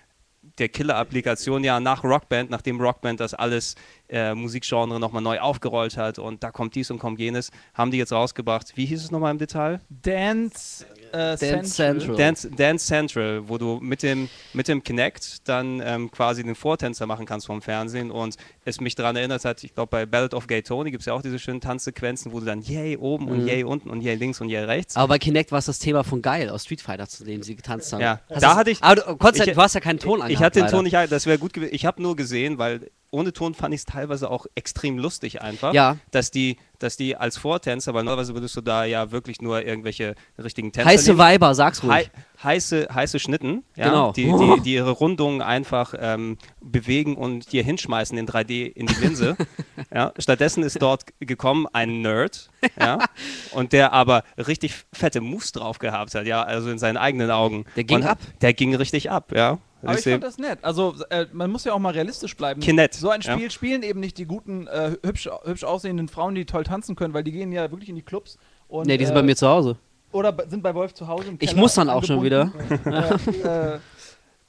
der 0.57 0.69
Killer-Applikation 0.69 1.63
ja 1.63 1.79
nach 1.79 2.03
Rockband, 2.03 2.49
nachdem 2.49 2.81
Rockband 2.81 3.19
das 3.19 3.33
alles 3.33 3.75
äh, 4.11 4.35
Musikgenre 4.35 4.99
nochmal 4.99 5.21
neu 5.21 5.39
aufgerollt 5.39 5.97
hat 5.97 6.19
und 6.19 6.43
da 6.43 6.51
kommt 6.51 6.75
dies 6.75 6.91
und 6.91 6.99
kommt 6.99 7.19
jenes, 7.19 7.49
haben 7.73 7.91
die 7.91 7.97
jetzt 7.97 8.11
rausgebracht. 8.11 8.73
Wie 8.75 8.85
hieß 8.85 9.03
es 9.03 9.09
nochmal 9.11 9.31
im 9.31 9.37
Detail? 9.37 9.79
Dance, 9.89 10.85
äh, 11.13 11.37
Dance 11.37 11.73
Central. 11.73 12.15
Dance, 12.15 12.49
Dance 12.51 12.85
Central, 12.85 13.43
wo 13.47 13.57
du 13.57 13.79
mit 13.81 14.03
dem, 14.03 14.29
mit 14.53 14.67
dem 14.67 14.83
Kinect 14.83 15.47
dann 15.47 15.81
ähm, 15.83 16.11
quasi 16.11 16.43
den 16.43 16.55
Vortänzer 16.55 17.05
machen 17.05 17.25
kannst 17.25 17.47
vom 17.47 17.61
Fernsehen 17.61 18.11
und 18.11 18.35
es 18.65 18.81
mich 18.81 18.95
daran 18.95 19.15
erinnert 19.15 19.45
hat, 19.45 19.63
ich 19.63 19.73
glaube 19.73 19.89
bei 19.89 20.05
Ballad 20.05 20.33
of 20.33 20.47
Gay 20.47 20.61
Tony 20.61 20.91
gibt 20.91 21.01
es 21.01 21.05
ja 21.07 21.13
auch 21.13 21.21
diese 21.21 21.39
schönen 21.39 21.61
Tanzsequenzen, 21.61 22.31
wo 22.33 22.39
du 22.39 22.45
dann 22.45 22.61
yay 22.61 22.97
oben 22.97 23.27
und 23.29 23.41
Mhm. 23.41 23.47
yay 23.47 23.63
unten 23.63 23.89
und 23.89 24.01
yay 24.01 24.15
links 24.15 24.41
und 24.41 24.49
yay 24.49 24.63
rechts. 24.65 24.95
Aber 24.97 25.07
bei 25.09 25.19
Kinect 25.19 25.51
war 25.51 25.59
es 25.59 25.65
das 25.65 25.79
Thema 25.79 26.03
von 26.03 26.21
Geil 26.21 26.49
aus 26.49 26.63
Street 26.65 26.81
Fighter, 26.81 27.07
zu 27.07 27.23
dem 27.23 27.43
sie 27.43 27.55
getanzt 27.55 27.91
haben. 27.93 28.01
Ja, 28.01 28.19
Hast 28.29 28.43
da 28.43 28.55
hatte 28.55 28.71
ich- 28.71 28.83
Aber 28.83 28.95
du, 28.95 29.15
konntest, 29.15 29.47
ich- 29.47 29.53
du 29.53 29.61
hast 29.61 29.73
ja 29.73 29.79
keinen 29.81 29.99
Ton 29.99 30.21
Ich 30.27 30.37
hatte 30.39 30.59
den 30.59 30.69
Ton 30.69 30.83
nicht, 30.83 30.93
das 30.95 31.25
wäre 31.25 31.37
gut 31.39 31.53
gewesen. 31.53 31.73
Ich 31.73 31.85
habe 31.85 32.01
nur 32.01 32.15
gesehen, 32.15 32.57
weil 32.57 32.91
ohne 33.11 33.33
Ton 33.33 33.53
fand 33.53 33.73
ich 33.73 33.81
es 33.81 33.85
teilweise 33.85 34.29
auch 34.29 34.45
extrem 34.55 34.97
lustig 34.97 35.41
einfach, 35.41 35.73
Ja. 35.73 35.97
dass 36.11 36.31
die, 36.31 36.57
dass 36.79 36.97
die 36.97 37.15
als 37.15 37.37
Vortänzer, 37.37 37.93
weil 37.93 38.03
normalerweise 38.03 38.33
würdest 38.33 38.55
du 38.55 38.61
da 38.61 38.85
ja 38.85 39.11
wirklich 39.11 39.41
nur 39.41 39.63
irgendwelche 39.65 40.15
richtigen 40.41 40.71
Tänzer 40.71 40.89
Heiße 40.89 41.09
nehmen. 41.09 41.19
Weiber, 41.19 41.53
sag's 41.53 41.83
ruhig. 41.83 41.91
Hei 41.91 42.09
heiße, 42.43 42.87
heiße 42.93 43.19
Schnitten, 43.19 43.63
ja, 43.75 43.85
Genau. 43.89 44.11
die, 44.13 44.23
die, 44.25 44.61
die 44.63 44.73
ihre 44.73 44.91
Rundungen 44.91 45.41
einfach 45.41 45.93
ähm, 45.97 46.37
bewegen 46.61 47.15
und 47.15 47.51
dir 47.51 47.63
hinschmeißen 47.63 48.17
in 48.17 48.27
3D 48.27 48.65
in 48.71 48.87
die 48.87 48.95
Linse. 48.95 49.35
ja. 49.93 50.11
Stattdessen 50.17 50.63
ist 50.63 50.81
dort 50.81 51.03
gekommen 51.19 51.67
ein 51.71 52.01
Nerd, 52.01 52.49
ja, 52.79 52.99
und 53.51 53.73
der 53.73 53.93
aber 53.93 54.23
richtig 54.37 54.73
fette 54.93 55.21
Moves 55.21 55.51
drauf 55.51 55.79
gehabt 55.79 56.15
hat, 56.15 56.25
ja, 56.25 56.41
also 56.43 56.69
in 56.69 56.79
seinen 56.79 56.97
eigenen 56.97 57.29
Augen. 57.29 57.65
Der 57.75 57.83
ging 57.83 57.97
und, 57.97 58.03
ab. 58.05 58.19
Der 58.41 58.53
ging 58.53 58.73
richtig 58.75 59.11
ab, 59.11 59.31
ja. 59.35 59.59
Aber 59.83 59.97
ich 59.97 60.03
fand 60.03 60.23
das 60.23 60.37
nett. 60.37 60.59
Also 60.61 60.95
äh, 61.09 61.25
man 61.31 61.51
muss 61.51 61.63
ja 61.63 61.73
auch 61.73 61.79
mal 61.79 61.93
realistisch 61.93 62.35
bleiben. 62.35 62.61
Kinect, 62.61 62.93
So 62.93 63.09
ein 63.09 63.21
ja. 63.21 63.33
Spiel 63.33 63.51
spielen 63.51 63.83
eben 63.83 63.99
nicht 63.99 64.17
die 64.17 64.25
guten, 64.25 64.67
äh, 64.67 64.97
hübsch, 65.03 65.29
hübsch 65.43 65.63
aussehenden 65.63 66.07
Frauen, 66.07 66.35
die 66.35 66.45
toll 66.45 66.63
tanzen 66.63 66.95
können, 66.95 67.13
weil 67.13 67.23
die 67.23 67.31
gehen 67.31 67.51
ja 67.51 67.69
wirklich 67.71 67.89
in 67.89 67.95
die 67.95 68.01
Clubs. 68.01 68.37
Und, 68.67 68.87
nee, 68.87 68.97
die 68.97 69.05
sind 69.05 69.15
äh, 69.15 69.19
bei 69.19 69.23
mir 69.23 69.35
zu 69.35 69.47
Hause. 69.47 69.77
Oder 70.11 70.35
sind 70.47 70.61
bei 70.61 70.75
Wolf 70.75 70.93
zu 70.93 71.07
Hause 71.07 71.29
im 71.29 71.37
Ich 71.39 71.55
muss 71.55 71.73
dann 71.75 71.89
auch 71.89 72.03
schon 72.03 72.19
angebunden. 72.19 72.51
Ja, 72.85 73.75
äh, 73.75 73.79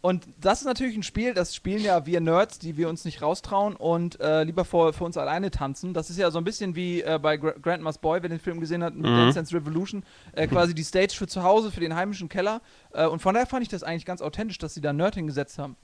und 0.03 0.27
das 0.41 0.61
ist 0.61 0.67
natürlich 0.67 0.97
ein 0.97 1.05
Spiel, 1.05 1.33
das 1.33 1.55
spielen 1.55 1.83
ja 1.83 2.05
wir 2.07 2.21
Nerds, 2.21 2.59
die 2.59 2.77
wir 2.77 2.89
uns 2.89 3.05
nicht 3.05 3.23
raustrauen 3.23 3.77
und 3.77 4.21
äh, 4.21 4.43
lieber 4.43 4.65
vor, 4.65 4.93
für 4.93 5.05
uns 5.05 5.17
alleine 5.17 5.53
tanzen. 5.53 5.95
Das 5.95 6.11
ist 6.11 6.19
ja 6.19 6.31
so 6.33 6.39
ein 6.39 6.45
bisschen 6.45 6.75
wie 6.75 7.03
äh, 7.03 7.21
bei 7.23 7.37
Gra 7.37 7.53
Grandma's 7.53 7.99
Boy, 7.99 8.21
wer 8.21 8.29
den 8.29 8.41
Film 8.41 8.59
gesehen 8.59 8.83
hat, 8.83 8.97
Mhm. 8.97 9.05
Dance 9.05 9.37
Dance 9.37 9.55
Revolution, 9.55 10.03
äh, 10.33 10.49
quasi 10.49 10.75
die 10.75 10.83
Stage 10.83 11.15
für 11.17 11.29
zu 11.29 11.45
Hause, 11.45 11.71
für 11.71 11.81
den 11.81 11.95
heimischen 11.95 12.29
Keller. 12.29 12.61
Äh, 12.93 13.07
und 13.07 13.23
von 13.23 13.33
daher 13.35 13.47
fand 13.47 13.63
ich 13.63 13.69
das 13.69 13.85
eigentlich 13.85 14.05
ganz 14.05 14.21
authentisch, 14.21 14.59
dass 14.59 14.75
sie 14.75 14.81
da 14.81 14.93
Nerd 14.93 15.15
hingesetzt 15.15 15.59
haben. 15.59 15.77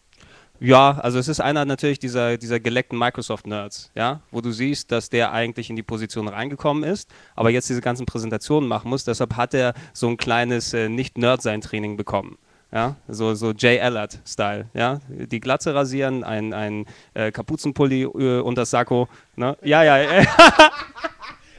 Ja, 0.59 0.99
also 0.99 1.21
es 1.21 1.29
ist 1.29 1.39
einer 1.39 1.65
natürlich 1.65 2.01
dieser, 2.01 2.37
dieser 2.37 2.59
geleckten 2.59 2.99
Microsoft-Nerds, 2.99 3.93
ja, 3.95 4.23
wo 4.33 4.41
du 4.41 4.51
siehst, 4.51 4.91
dass 4.91 5.09
der 5.09 5.31
eigentlich 5.31 5.71
in 5.71 5.77
die 5.77 5.85
Position 5.85 6.27
reingekommen 6.27 6.83
ist, 6.83 7.09
aber 7.37 7.51
jetzt 7.51 7.69
diese 7.69 7.81
ganzen 7.81 8.05
Präsentationen 8.07 8.69
machen 8.69 8.91
muss. 8.91 9.05
Deshalb 9.05 9.37
hat 9.37 9.55
er 9.55 9.75
so 9.93 10.09
ein 10.09 10.17
kleines 10.17 10.75
äh, 10.75 10.89
Nicht-Nerd-Sein-Training 10.89 11.97
bekommen. 11.97 12.37
Ja, 12.71 12.97
so, 13.09 13.35
so 13.35 13.53
Jay 13.53 13.81
Allard-Style, 13.81 14.67
ja. 14.75 15.01
Die 15.09 15.41
Glatze 15.41 15.75
rasieren, 15.75 16.23
ein, 16.23 16.53
ein 16.53 16.85
äh, 17.15 17.33
Kapuzenpulli 17.33 18.03
äh, 18.03 18.41
unter 18.41 18.63
das 18.63 18.71
Sakko, 18.71 19.09
ne? 19.37 19.57
Ja, 19.63 19.83
ja, 19.83 19.99
äh, 19.99 20.27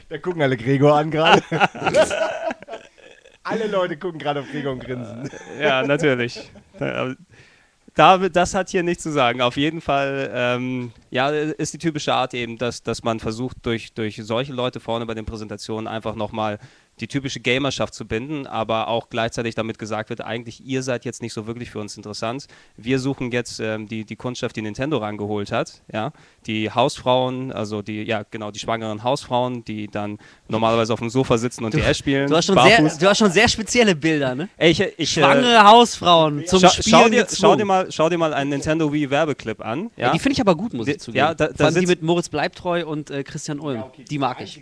Da 0.09 0.17
gucken 0.17 0.41
alle 0.41 0.57
Gregor 0.57 0.95
an 0.97 1.11
gerade. 1.11 1.41
alle 3.43 3.67
Leute 3.67 3.97
gucken 3.97 4.19
gerade 4.19 4.39
auf 4.41 4.49
Gregor 4.51 4.73
und 4.73 4.83
grinsen. 4.83 5.29
ja, 5.59 5.83
natürlich. 5.83 6.51
Äh, 6.79 7.15
Da, 7.95 8.17
das 8.17 8.53
hat 8.53 8.69
hier 8.69 8.81
nichts 8.83 9.03
zu 9.03 9.11
sagen. 9.11 9.41
Auf 9.41 9.57
jeden 9.57 9.81
Fall, 9.81 10.31
ähm, 10.33 10.93
ja, 11.09 11.29
ist 11.31 11.73
die 11.73 11.79
typische 11.79 12.13
Art 12.13 12.33
eben, 12.33 12.57
dass, 12.57 12.81
dass 12.81 13.03
man 13.03 13.19
versucht, 13.19 13.57
durch, 13.63 13.93
durch 13.93 14.15
solche 14.23 14.53
Leute 14.53 14.79
vorne 14.79 15.05
bei 15.05 15.15
den 15.15 15.25
Präsentationen 15.25 15.87
einfach 15.87 16.15
nochmal 16.15 16.59
die 16.99 17.07
typische 17.07 17.39
Gamerschaft 17.39 17.93
zu 17.93 18.05
binden, 18.05 18.45
aber 18.47 18.87
auch 18.87 19.09
gleichzeitig 19.09 19.55
damit 19.55 19.79
gesagt 19.79 20.09
wird, 20.09 20.21
eigentlich 20.21 20.65
ihr 20.65 20.83
seid 20.83 21.05
jetzt 21.05 21.21
nicht 21.21 21.33
so 21.33 21.47
wirklich 21.47 21.69
für 21.71 21.79
uns 21.79 21.95
interessant. 21.97 22.47
Wir 22.77 22.99
suchen 22.99 23.31
jetzt 23.31 23.59
ähm, 23.59 23.87
die, 23.87 24.05
die 24.05 24.15
Kundschaft, 24.15 24.55
die 24.55 24.61
Nintendo 24.61 24.97
rangeholt 24.97 25.51
hat, 25.51 25.81
ja, 25.91 26.11
die 26.45 26.69
Hausfrauen, 26.71 27.51
also 27.51 27.81
die, 27.81 28.03
ja 28.03 28.23
genau, 28.29 28.51
die 28.51 28.59
schwangeren 28.59 29.03
Hausfrauen, 29.03 29.63
die 29.65 29.87
dann 29.87 30.17
normalerweise 30.47 30.93
auf 30.93 30.99
dem 30.99 31.09
Sofa 31.09 31.37
sitzen 31.37 31.63
und 31.65 31.73
DS 31.73 31.97
spielen. 31.97 32.29
Du 32.29 32.35
hast, 32.35 32.45
schon 32.45 32.57
sehr, 32.57 32.77
du 32.81 33.07
hast 33.09 33.17
schon 33.17 33.31
sehr 33.31 33.47
spezielle 33.47 33.95
Bilder, 33.95 34.35
ne? 34.35 34.49
Ey, 34.57 34.71
ich, 34.71 34.79
ich, 34.81 35.17
äh, 35.17 35.21
Schwangere 35.21 35.63
Hausfrauen 35.63 36.45
zum 36.45 36.59
schau, 36.59 36.69
Spielen 36.69 36.83
schau, 36.89 37.09
dir, 37.09 37.27
schau, 37.31 37.55
dir 37.55 37.65
mal, 37.65 37.91
schau 37.91 38.09
dir 38.09 38.17
mal 38.17 38.33
einen 38.33 38.49
Nintendo 38.49 38.91
Wii 38.91 39.09
Werbeclip 39.09 39.63
an. 39.63 39.89
Ja? 39.95 40.07
Ja, 40.07 40.11
die 40.13 40.19
finde 40.19 40.33
ich 40.33 40.41
aber 40.41 40.55
gut, 40.55 40.73
muss 40.73 40.85
Die- 40.85 40.93
ich 40.93 40.99
zugeben. 40.99 41.17
ja, 41.19 41.33
da- 41.33 41.47
da 41.47 41.53
Vor 41.55 41.65
allem 41.67 41.79
die 41.81 41.85
mit 41.87 42.01
Moritz 42.01 42.29
Bleibtreu 42.29 42.85
und 42.85 43.09
äh, 43.11 43.23
Christian 43.23 43.59
Ulm. 43.59 43.83
die 44.09 44.17
mag 44.17 44.41
ich. 44.41 44.59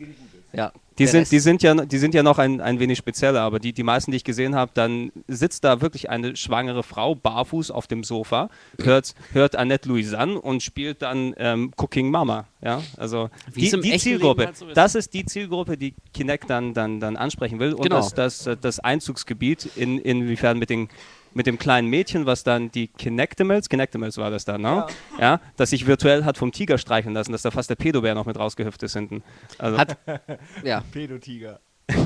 Ja. 0.54 0.72
Die 0.98 1.06
sind, 1.06 1.20
Rest- 1.22 1.32
die, 1.32 1.40
sind 1.40 1.62
ja, 1.62 1.76
die 1.76 1.98
sind 2.00 2.16
ja 2.16 2.24
noch 2.24 2.40
ein, 2.40 2.60
ein 2.60 2.80
wenig 2.80 2.98
spezieller, 2.98 3.42
aber 3.42 3.60
die, 3.60 3.72
die 3.72 3.84
meisten, 3.84 4.10
die 4.10 4.18
ich 4.18 4.24
gesehen 4.24 4.56
habe, 4.56 4.72
dann 4.74 5.12
sitzt 5.28 5.64
da 5.64 5.80
wirklich 5.80 6.10
eine 6.10 6.36
schwangere 6.36 6.82
Frau 6.82 7.14
barfuß 7.14 7.70
auf 7.70 7.86
dem 7.86 8.04
Sofa, 8.04 8.50
hört, 8.82 9.14
hört 9.32 9.56
Annette 9.56 9.88
Louisanne 9.90 10.42
und 10.42 10.64
spielt 10.64 11.04
dann 11.04 11.36
ähm, 11.38 11.72
Cooking 11.78 12.10
Mama. 12.10 12.48
Ja? 12.64 12.82
Also 12.98 13.30
Wie 13.54 13.70
die, 13.70 13.80
die 13.80 13.98
Zielgruppe, 14.00 14.48
halt 14.48 14.58
so 14.58 14.68
ist. 14.70 14.76
das 14.76 14.96
ist 14.96 15.14
die 15.14 15.24
Zielgruppe, 15.26 15.78
die 15.78 15.94
Kinect 16.16 16.50
dann, 16.50 16.74
dann, 16.74 17.00
dann 17.00 17.16
ansprechen 17.16 17.60
will 17.60 17.74
und 17.74 17.84
Genau. 17.84 17.98
das, 17.98 18.16
das, 18.16 18.50
das 18.60 18.80
Einzugsgebiet, 18.80 19.70
in, 19.76 20.00
inwiefern 20.00 20.58
mit 20.58 20.72
den 20.72 20.90
mit 21.34 21.46
dem 21.48 21.58
kleinen 21.60 21.88
Mädchen, 21.90 22.26
was 22.26 22.44
dann 22.44 22.72
die 22.72 22.88
Kinectimals, 22.88 23.70
Kinectimals 23.70 24.18
war 24.18 24.32
das 24.32 24.46
dann, 24.46 24.62
ne? 24.62 24.86
Ja. 25.20 25.40
das 25.56 25.70
sich 25.70 25.86
virtuell 25.88 26.26
hat 26.26 26.38
vom 26.38 26.52
Tiger 26.52 26.78
streicheln 26.78 27.14
lassen, 27.14 27.32
dass 27.32 27.42
da 27.42 27.52
fast 27.52 27.70
der 27.70 27.76
Pedobär 27.76 28.16
noch 28.16 28.26
mit 28.26 28.38
rausgehüpft 28.40 28.82
ist 28.84 28.94
hinten. 28.94 29.24
Also 29.58 29.78
Hat, 29.78 29.98
ja. 30.64 30.84
Pedotiger. 30.92 31.60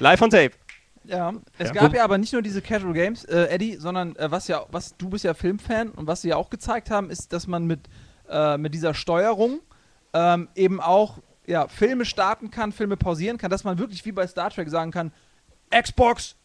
live 0.00 0.22
on 0.22 0.30
tape. 0.30 0.52
Ja, 1.04 1.32
es 1.58 1.68
Ja. 1.68 1.74
gab 1.74 1.94
ja 1.94 2.04
aber 2.04 2.18
nicht 2.18 2.32
nur 2.32 2.42
diese 2.42 2.60
Casual 2.60 2.92
Games, 2.92 3.24
äh, 3.24 3.44
Eddie, 3.48 3.76
sondern 3.76 4.14
äh, 4.16 4.30
was 4.30 4.48
ja, 4.48 4.64
was 4.70 4.96
du 4.96 5.08
bist 5.08 5.24
ja 5.24 5.34
Filmfan 5.34 5.90
und 5.90 6.06
was 6.06 6.22
sie 6.22 6.28
ja 6.28 6.36
auch 6.36 6.50
gezeigt 6.50 6.90
haben, 6.90 7.10
ist, 7.10 7.32
dass 7.32 7.46
man 7.46 7.66
mit, 7.66 7.80
äh, 8.28 8.58
mit 8.58 8.74
dieser 8.74 8.92
Steuerung 8.94 9.60
ähm, 10.12 10.48
eben 10.54 10.80
auch 10.80 11.18
ja, 11.46 11.66
Filme 11.68 12.04
starten 12.04 12.50
kann, 12.50 12.72
Filme 12.72 12.96
pausieren 12.98 13.38
kann, 13.38 13.50
dass 13.50 13.64
man 13.64 13.78
wirklich 13.78 14.04
wie 14.04 14.12
bei 14.12 14.26
Star 14.26 14.50
Trek 14.50 14.68
sagen 14.68 14.90
kann, 14.90 15.12
Xbox 15.70 16.36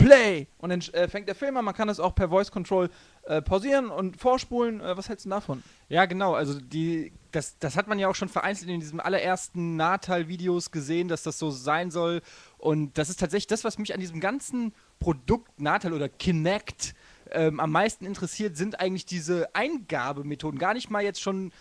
Play 0.00 0.46
und 0.58 0.70
dann 0.70 0.80
äh, 0.92 1.08
fängt 1.08 1.28
der 1.28 1.34
Film 1.34 1.56
an, 1.56 1.64
man 1.64 1.74
kann 1.74 1.88
das 1.88 2.00
auch 2.00 2.14
per 2.14 2.28
Voice 2.28 2.50
Control 2.50 2.88
äh, 3.24 3.42
pausieren 3.42 3.90
und 3.90 4.16
vorspulen. 4.18 4.80
Äh, 4.80 4.96
was 4.96 5.08
hältst 5.08 5.26
du 5.26 5.30
davon? 5.30 5.62
Ja, 5.88 6.06
genau. 6.06 6.34
Also 6.34 6.58
die, 6.60 7.12
das, 7.32 7.58
das 7.58 7.76
hat 7.76 7.86
man 7.86 7.98
ja 7.98 8.08
auch 8.08 8.14
schon 8.14 8.28
vereinzelt 8.28 8.70
in 8.70 8.80
diesem 8.80 9.00
allerersten 9.00 9.76
Natal-Videos 9.76 10.70
gesehen, 10.70 11.08
dass 11.08 11.22
das 11.22 11.38
so 11.38 11.50
sein 11.50 11.90
soll. 11.90 12.22
Und 12.58 12.96
das 12.98 13.10
ist 13.10 13.20
tatsächlich 13.20 13.48
das, 13.48 13.64
was 13.64 13.78
mich 13.78 13.94
an 13.94 14.00
diesem 14.00 14.20
ganzen 14.20 14.72
Produkt 14.98 15.60
Natal 15.60 15.92
oder 15.92 16.08
Kinect 16.08 16.94
ähm, 17.30 17.60
am 17.60 17.70
meisten 17.70 18.06
interessiert, 18.06 18.56
sind 18.56 18.80
eigentlich 18.80 19.06
diese 19.06 19.54
Eingabemethoden. 19.54 20.58
Gar 20.58 20.74
nicht 20.74 20.90
mal 20.90 21.02
jetzt 21.02 21.20
schon 21.20 21.52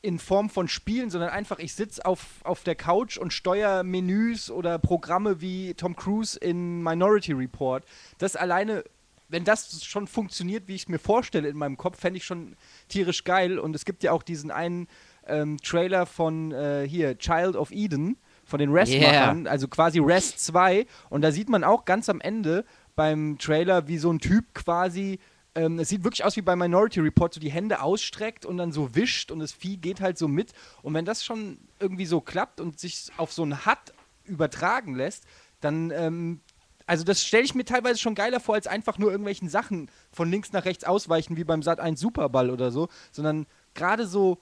in 0.00 0.18
Form 0.18 0.48
von 0.48 0.68
Spielen, 0.68 1.10
sondern 1.10 1.30
einfach, 1.30 1.58
ich 1.58 1.74
sitze 1.74 2.04
auf, 2.04 2.20
auf 2.44 2.62
der 2.62 2.74
Couch 2.74 3.18
und 3.18 3.32
steuere 3.32 3.82
Menüs 3.82 4.50
oder 4.50 4.78
Programme 4.78 5.40
wie 5.40 5.74
Tom 5.74 5.96
Cruise 5.96 6.38
in 6.38 6.82
Minority 6.82 7.32
Report. 7.32 7.84
Das 8.18 8.36
alleine, 8.36 8.84
wenn 9.28 9.44
das 9.44 9.84
schon 9.84 10.06
funktioniert, 10.06 10.68
wie 10.68 10.76
ich 10.76 10.82
es 10.82 10.88
mir 10.88 10.98
vorstelle 10.98 11.48
in 11.48 11.56
meinem 11.56 11.76
Kopf, 11.76 11.98
fände 11.98 12.18
ich 12.18 12.24
schon 12.24 12.56
tierisch 12.88 13.24
geil. 13.24 13.58
Und 13.58 13.74
es 13.74 13.84
gibt 13.84 14.02
ja 14.04 14.12
auch 14.12 14.22
diesen 14.22 14.50
einen 14.50 14.86
ähm, 15.26 15.58
Trailer 15.58 16.06
von 16.06 16.52
äh, 16.52 16.86
hier, 16.88 17.18
Child 17.18 17.56
of 17.56 17.72
Eden, 17.72 18.16
von 18.44 18.60
den 18.60 18.72
Rest-Machern, 18.72 19.46
also 19.46 19.68
quasi 19.68 19.98
Rest 19.98 20.44
2. 20.44 20.86
Und 21.10 21.22
da 21.22 21.32
sieht 21.32 21.50
man 21.50 21.64
auch 21.64 21.84
ganz 21.84 22.08
am 22.08 22.20
Ende 22.20 22.64
beim 22.96 23.36
Trailer, 23.38 23.88
wie 23.88 23.98
so 23.98 24.10
ein 24.10 24.20
Typ 24.20 24.54
quasi 24.54 25.18
ähm, 25.54 25.78
es 25.78 25.88
sieht 25.88 26.04
wirklich 26.04 26.24
aus 26.24 26.36
wie 26.36 26.42
bei 26.42 26.56
Minority 26.56 27.00
Report, 27.00 27.34
so 27.34 27.40
die 27.40 27.50
Hände 27.50 27.82
ausstreckt 27.82 28.46
und 28.46 28.56
dann 28.56 28.72
so 28.72 28.94
wischt 28.94 29.30
und 29.30 29.40
das 29.40 29.52
Vieh 29.52 29.76
geht 29.76 30.00
halt 30.00 30.18
so 30.18 30.28
mit. 30.28 30.52
Und 30.82 30.94
wenn 30.94 31.04
das 31.04 31.24
schon 31.24 31.58
irgendwie 31.80 32.06
so 32.06 32.20
klappt 32.20 32.60
und 32.60 32.78
sich 32.78 33.08
auf 33.16 33.32
so 33.32 33.44
ein 33.44 33.66
HUD 33.66 33.92
übertragen 34.24 34.94
lässt, 34.94 35.24
dann, 35.60 35.90
ähm, 35.90 36.40
also 36.86 37.04
das 37.04 37.22
stelle 37.22 37.44
ich 37.44 37.54
mir 37.54 37.64
teilweise 37.64 37.98
schon 37.98 38.14
geiler 38.14 38.40
vor, 38.40 38.54
als 38.54 38.66
einfach 38.66 38.98
nur 38.98 39.10
irgendwelchen 39.10 39.48
Sachen 39.48 39.90
von 40.12 40.30
links 40.30 40.52
nach 40.52 40.64
rechts 40.64 40.84
ausweichen, 40.84 41.36
wie 41.36 41.44
beim 41.44 41.62
Sat 41.62 41.80
1 41.80 41.98
Superball 41.98 42.50
oder 42.50 42.70
so, 42.70 42.88
sondern 43.10 43.46
gerade 43.74 44.06
so. 44.06 44.38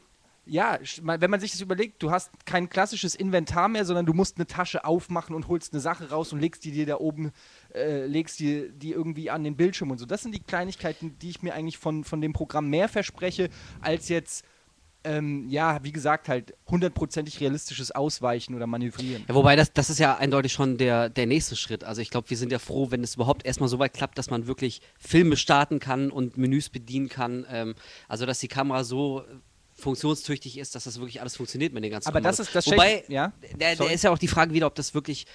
Ja, 0.48 0.78
wenn 1.02 1.30
man 1.30 1.40
sich 1.40 1.50
das 1.50 1.60
überlegt, 1.60 2.00
du 2.04 2.12
hast 2.12 2.30
kein 2.44 2.68
klassisches 2.68 3.16
Inventar 3.16 3.68
mehr, 3.68 3.84
sondern 3.84 4.06
du 4.06 4.12
musst 4.12 4.36
eine 4.36 4.46
Tasche 4.46 4.84
aufmachen 4.84 5.34
und 5.34 5.48
holst 5.48 5.72
eine 5.72 5.80
Sache 5.80 6.10
raus 6.10 6.32
und 6.32 6.38
legst 6.38 6.64
die 6.64 6.70
dir 6.70 6.86
da 6.86 6.98
oben 6.98 7.32
äh, 7.74 8.06
legst 8.06 8.38
die, 8.40 8.70
die 8.72 8.92
irgendwie 8.92 9.30
an 9.30 9.44
den 9.44 9.56
Bildschirm 9.56 9.90
und 9.90 9.98
so. 9.98 10.06
Das 10.06 10.22
sind 10.22 10.34
die 10.34 10.40
Kleinigkeiten, 10.40 11.18
die 11.18 11.30
ich 11.30 11.42
mir 11.42 11.54
eigentlich 11.54 11.78
von, 11.78 12.04
von 12.04 12.20
dem 12.20 12.32
Programm 12.32 12.70
mehr 12.70 12.88
verspreche, 12.88 13.50
als 13.80 14.08
jetzt, 14.08 14.44
ähm, 15.04 15.48
ja, 15.48 15.82
wie 15.82 15.92
gesagt, 15.92 16.28
halt 16.28 16.54
hundertprozentig 16.68 17.40
realistisches 17.40 17.90
Ausweichen 17.90 18.54
oder 18.54 18.66
Manövrieren. 18.66 19.24
Ja, 19.28 19.34
wobei 19.34 19.56
das, 19.56 19.72
das 19.72 19.90
ist 19.90 19.98
ja 19.98 20.16
eindeutig 20.16 20.52
schon 20.52 20.78
der, 20.78 21.08
der 21.08 21.26
nächste 21.26 21.56
Schritt. 21.56 21.84
Also 21.84 22.00
ich 22.02 22.10
glaube, 22.10 22.30
wir 22.30 22.36
sind 22.36 22.52
ja 22.52 22.58
froh, 22.58 22.90
wenn 22.90 23.02
es 23.02 23.16
überhaupt 23.16 23.44
erstmal 23.44 23.68
so 23.68 23.78
weit 23.78 23.94
klappt, 23.94 24.16
dass 24.16 24.30
man 24.30 24.46
wirklich 24.46 24.80
Filme 24.98 25.36
starten 25.36 25.80
kann 25.80 26.10
und 26.10 26.38
Menüs 26.38 26.70
bedienen 26.70 27.08
kann. 27.08 27.46
Ähm, 27.50 27.74
also 28.08 28.26
dass 28.26 28.38
die 28.38 28.48
Kamera 28.48 28.84
so 28.84 29.24
funktionstüchtig 29.76 30.58
ist, 30.58 30.74
dass 30.74 30.84
das 30.84 30.98
wirklich 30.98 31.20
alles 31.20 31.36
funktioniert 31.36 31.72
mit 31.72 31.84
den 31.84 31.90
ganzen 31.90 32.08
Aber 32.08 32.20
das 32.20 32.36
Kommandos. 32.38 32.46
ist 32.48 32.54
das 32.56 32.66
Wobei, 32.66 32.88
Schlecht- 32.90 33.10
ja? 33.10 33.32
der, 33.60 33.76
der 33.76 33.90
ist 33.92 34.04
ja 34.04 34.10
auch 34.10 34.18
die 34.18 34.28
Frage 34.28 34.52
wieder, 34.54 34.66
ob 34.66 34.74
das 34.74 34.94
wirklich 34.94 35.26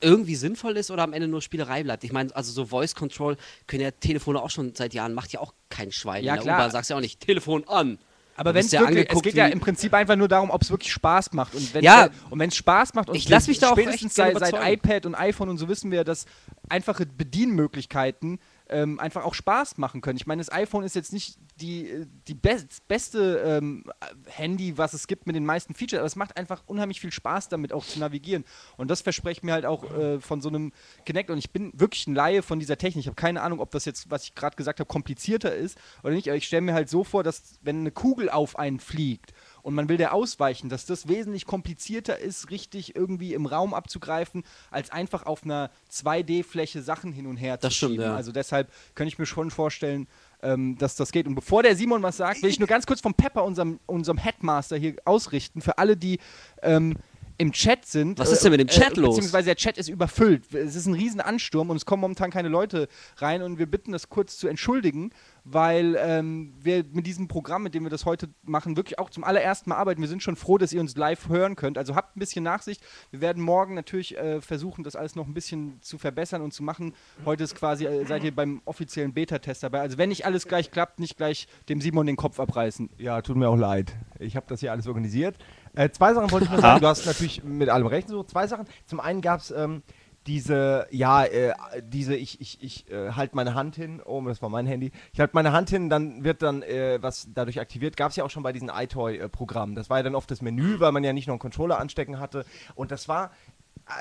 irgendwie 0.00 0.34
sinnvoll 0.34 0.76
ist 0.76 0.90
oder 0.90 1.02
am 1.04 1.12
Ende 1.12 1.28
nur 1.28 1.42
Spielerei 1.42 1.82
bleibt. 1.84 2.02
Ich 2.04 2.12
meine, 2.12 2.34
also 2.34 2.50
so 2.52 2.66
Voice 2.66 2.94
Control 2.94 3.36
können 3.66 3.82
ja 3.82 3.90
Telefone 3.92 4.40
auch 4.42 4.50
schon 4.50 4.74
seit 4.74 4.94
Jahren, 4.94 5.14
macht 5.14 5.32
ja 5.32 5.40
auch 5.40 5.54
kein 5.68 5.92
Schwein. 5.92 6.24
Ja, 6.24 6.36
klar. 6.36 6.58
U-Bahn 6.58 6.70
sagst 6.70 6.90
du 6.90 6.94
ja 6.94 6.98
auch 6.98 7.02
nicht, 7.02 7.20
Telefon 7.20 7.64
an. 7.68 7.98
Aber 8.34 8.54
wenn 8.54 8.64
es 8.64 8.72
ja 8.72 8.80
wirklich, 8.80 9.08
es 9.12 9.22
geht 9.22 9.34
ja 9.34 9.46
im 9.46 9.60
Prinzip 9.60 9.92
einfach 9.94 10.16
nur 10.16 10.26
darum, 10.26 10.50
ob 10.50 10.62
es 10.62 10.70
wirklich 10.70 10.90
Spaß 10.92 11.32
macht. 11.34 11.54
Und 11.54 11.74
wenn 11.74 11.84
Ja. 11.84 12.08
es 12.40 12.56
Spaß 12.56 12.94
macht 12.94 13.10
und 13.10 13.14
Ich 13.14 13.28
lass 13.28 13.46
mich 13.46 13.58
da 13.58 13.68
auch 13.70 13.72
spätestens 13.78 14.14
seit, 14.14 14.36
seit 14.38 14.54
iPad 14.72 15.06
und 15.06 15.14
iPhone 15.14 15.50
und 15.50 15.58
so 15.58 15.68
wissen 15.68 15.90
wir, 15.90 16.02
dass 16.02 16.24
einfache 16.68 17.04
Bedienmöglichkeiten 17.06 18.40
ähm, 18.72 18.98
einfach 18.98 19.24
auch 19.24 19.34
Spaß 19.34 19.78
machen 19.78 20.00
können. 20.00 20.16
Ich 20.16 20.26
meine, 20.26 20.40
das 20.40 20.52
iPhone 20.52 20.84
ist 20.84 20.94
jetzt 20.94 21.12
nicht 21.12 21.38
die, 21.60 21.88
äh, 21.88 22.06
die 22.26 22.34
best, 22.34 22.86
beste 22.88 23.42
ähm, 23.44 23.84
Handy, 24.26 24.78
was 24.78 24.94
es 24.94 25.06
gibt 25.06 25.26
mit 25.26 25.36
den 25.36 25.44
meisten 25.44 25.74
Features, 25.74 25.98
aber 25.98 26.06
es 26.06 26.16
macht 26.16 26.36
einfach 26.36 26.62
unheimlich 26.66 27.00
viel 27.00 27.12
Spaß 27.12 27.48
damit 27.48 27.72
auch 27.72 27.84
zu 27.84 27.98
navigieren. 27.98 28.44
Und 28.76 28.90
das 28.90 29.02
verspreche 29.02 29.38
ich 29.38 29.42
mir 29.42 29.52
halt 29.52 29.66
auch 29.66 29.84
äh, 29.92 30.20
von 30.20 30.40
so 30.40 30.48
einem 30.48 30.72
Kinect. 31.04 31.30
Und 31.30 31.38
ich 31.38 31.50
bin 31.50 31.72
wirklich 31.74 32.06
ein 32.06 32.14
Laie 32.14 32.42
von 32.42 32.58
dieser 32.58 32.78
Technik. 32.78 33.02
Ich 33.02 33.06
habe 33.06 33.16
keine 33.16 33.42
Ahnung, 33.42 33.60
ob 33.60 33.70
das 33.70 33.84
jetzt, 33.84 34.10
was 34.10 34.24
ich 34.24 34.34
gerade 34.34 34.56
gesagt 34.56 34.80
habe, 34.80 34.88
komplizierter 34.88 35.54
ist 35.54 35.78
oder 36.02 36.12
nicht. 36.12 36.28
Aber 36.28 36.36
ich 36.36 36.46
stelle 36.46 36.62
mir 36.62 36.74
halt 36.74 36.88
so 36.88 37.04
vor, 37.04 37.22
dass 37.22 37.58
wenn 37.62 37.80
eine 37.80 37.90
Kugel 37.90 38.30
auf 38.30 38.58
einen 38.58 38.80
fliegt 38.80 39.32
und 39.62 39.74
man 39.74 39.88
will 39.88 39.96
der 39.96 40.12
ausweichen, 40.12 40.68
dass 40.68 40.86
das 40.86 41.08
wesentlich 41.08 41.46
komplizierter 41.46 42.18
ist, 42.18 42.50
richtig 42.50 42.96
irgendwie 42.96 43.32
im 43.34 43.46
Raum 43.46 43.74
abzugreifen, 43.74 44.42
als 44.70 44.90
einfach 44.90 45.24
auf 45.24 45.44
einer 45.44 45.70
2D-Fläche 45.90 46.82
Sachen 46.82 47.12
hin 47.12 47.26
und 47.26 47.36
her 47.36 47.56
Das 47.56 47.70
zu 47.72 47.76
stimmt, 47.78 47.92
schieben. 47.92 48.06
ja. 48.06 48.14
Also 48.16 48.32
deshalb 48.32 48.70
könnte 48.94 49.08
ich 49.12 49.18
mir 49.18 49.26
schon 49.26 49.50
vorstellen, 49.50 50.08
ähm, 50.42 50.76
dass 50.78 50.96
das 50.96 51.12
geht. 51.12 51.26
Und 51.26 51.34
bevor 51.36 51.62
der 51.62 51.76
Simon 51.76 52.02
was 52.02 52.16
sagt, 52.16 52.42
will 52.42 52.50
ich 52.50 52.58
nur 52.58 52.68
ganz 52.68 52.86
kurz 52.86 53.00
vom 53.00 53.14
Pepper, 53.14 53.44
unserem, 53.44 53.78
unserem 53.86 54.18
Headmaster 54.18 54.76
hier 54.76 54.96
ausrichten, 55.04 55.60
für 55.60 55.78
alle, 55.78 55.96
die 55.96 56.18
ähm, 56.62 56.96
im 57.38 57.52
Chat 57.52 57.86
sind. 57.86 58.18
Was 58.18 58.30
ist 58.30 58.44
denn 58.44 58.50
mit 58.50 58.60
dem 58.60 58.68
Chat 58.68 58.96
los? 58.96 59.16
Beziehungsweise 59.16 59.46
der 59.46 59.56
Chat 59.56 59.78
ist 59.78 59.88
überfüllt. 59.88 60.52
Es 60.54 60.74
ist 60.76 60.86
ein 60.86 60.94
riesen 60.94 61.20
Ansturm 61.20 61.70
und 61.70 61.76
es 61.76 61.86
kommen 61.86 62.00
momentan 62.00 62.30
keine 62.30 62.48
Leute 62.48 62.88
rein 63.16 63.42
und 63.42 63.58
wir 63.58 63.66
bitten 63.66 63.92
das 63.92 64.08
kurz 64.08 64.38
zu 64.38 64.48
entschuldigen, 64.48 65.10
weil 65.44 65.96
ähm, 65.98 66.52
wir 66.60 66.84
mit 66.92 67.06
diesem 67.06 67.28
Programm, 67.28 67.62
mit 67.62 67.74
dem 67.74 67.82
wir 67.82 67.90
das 67.90 68.04
heute 68.04 68.28
machen, 68.42 68.76
wirklich 68.76 68.98
auch 68.98 69.10
zum 69.10 69.24
allerersten 69.24 69.70
Mal 69.70 69.76
arbeiten. 69.76 70.00
Wir 70.00 70.08
sind 70.08 70.22
schon 70.22 70.36
froh, 70.36 70.58
dass 70.58 70.72
ihr 70.72 70.80
uns 70.80 70.96
live 70.96 71.28
hören 71.28 71.56
könnt. 71.56 71.78
Also 71.78 71.96
habt 71.96 72.16
ein 72.16 72.20
bisschen 72.20 72.44
Nachsicht. 72.44 72.82
Wir 73.10 73.20
werden 73.20 73.42
morgen 73.42 73.74
natürlich 73.74 74.16
äh, 74.16 74.40
versuchen, 74.40 74.84
das 74.84 74.96
alles 74.96 75.16
noch 75.16 75.26
ein 75.26 75.34
bisschen 75.34 75.78
zu 75.80 75.98
verbessern 75.98 76.42
und 76.42 76.52
zu 76.52 76.62
machen. 76.62 76.94
Heute 77.24 77.44
ist 77.44 77.54
quasi, 77.54 77.86
äh, 77.86 78.04
seid 78.06 78.24
ihr 78.24 78.34
beim 78.34 78.62
offiziellen 78.64 79.12
Beta-Test 79.12 79.62
dabei. 79.62 79.80
Also 79.80 79.98
wenn 79.98 80.10
nicht 80.10 80.26
alles 80.26 80.46
gleich 80.46 80.70
klappt, 80.70 81.00
nicht 81.00 81.16
gleich 81.16 81.48
dem 81.68 81.80
Simon 81.80 82.06
den 82.06 82.16
Kopf 82.16 82.38
abreißen. 82.38 82.90
Ja, 82.98 83.20
tut 83.22 83.36
mir 83.36 83.48
auch 83.48 83.56
leid. 83.56 83.94
Ich 84.18 84.36
habe 84.36 84.46
das 84.48 84.60
hier 84.60 84.72
alles 84.72 84.86
organisiert. 84.86 85.36
Äh, 85.74 85.90
zwei 85.90 86.14
Sachen 86.14 86.30
wollte 86.30 86.44
ich 86.46 86.50
nur 86.50 86.60
sagen. 86.60 86.80
Du 86.82 86.86
hast 86.86 87.06
natürlich 87.06 87.44
mit 87.44 87.68
allem 87.68 87.86
recht. 87.86 88.08
So 88.08 88.22
zwei 88.24 88.46
Sachen. 88.46 88.66
Zum 88.86 89.00
einen 89.00 89.20
gab 89.20 89.40
es 89.40 89.50
ähm, 89.50 89.82
diese, 90.26 90.86
ja, 90.90 91.24
äh, 91.24 91.52
diese, 91.82 92.14
ich, 92.14 92.40
ich, 92.40 92.62
ich 92.62 92.90
äh, 92.90 93.12
halte 93.12 93.34
meine 93.34 93.54
Hand 93.54 93.76
hin. 93.76 94.00
Oh, 94.04 94.20
das 94.22 94.40
war 94.40 94.48
mein 94.48 94.66
Handy. 94.66 94.92
Ich 95.12 95.20
halte 95.20 95.34
meine 95.34 95.52
Hand 95.52 95.70
hin, 95.70 95.90
dann 95.90 96.22
wird 96.22 96.42
dann 96.42 96.62
äh, 96.62 96.98
was 97.00 97.28
dadurch 97.34 97.60
aktiviert. 97.60 97.96
Gab 97.96 98.10
es 98.10 98.16
ja 98.16 98.24
auch 98.24 98.30
schon 98.30 98.42
bei 98.42 98.52
diesen 98.52 98.68
iToy-Programmen. 98.68 99.74
Das 99.74 99.90
war 99.90 99.98
ja 99.98 100.02
dann 100.02 100.14
oft 100.14 100.30
das 100.30 100.40
Menü, 100.42 100.78
weil 100.78 100.92
man 100.92 101.02
ja 101.02 101.12
nicht 101.12 101.26
noch 101.26 101.34
einen 101.34 101.40
Controller 101.40 101.80
anstecken 101.80 102.20
hatte. 102.20 102.44
Und 102.74 102.92
das 102.92 103.08
war 103.08 103.26
äh, 103.26 103.30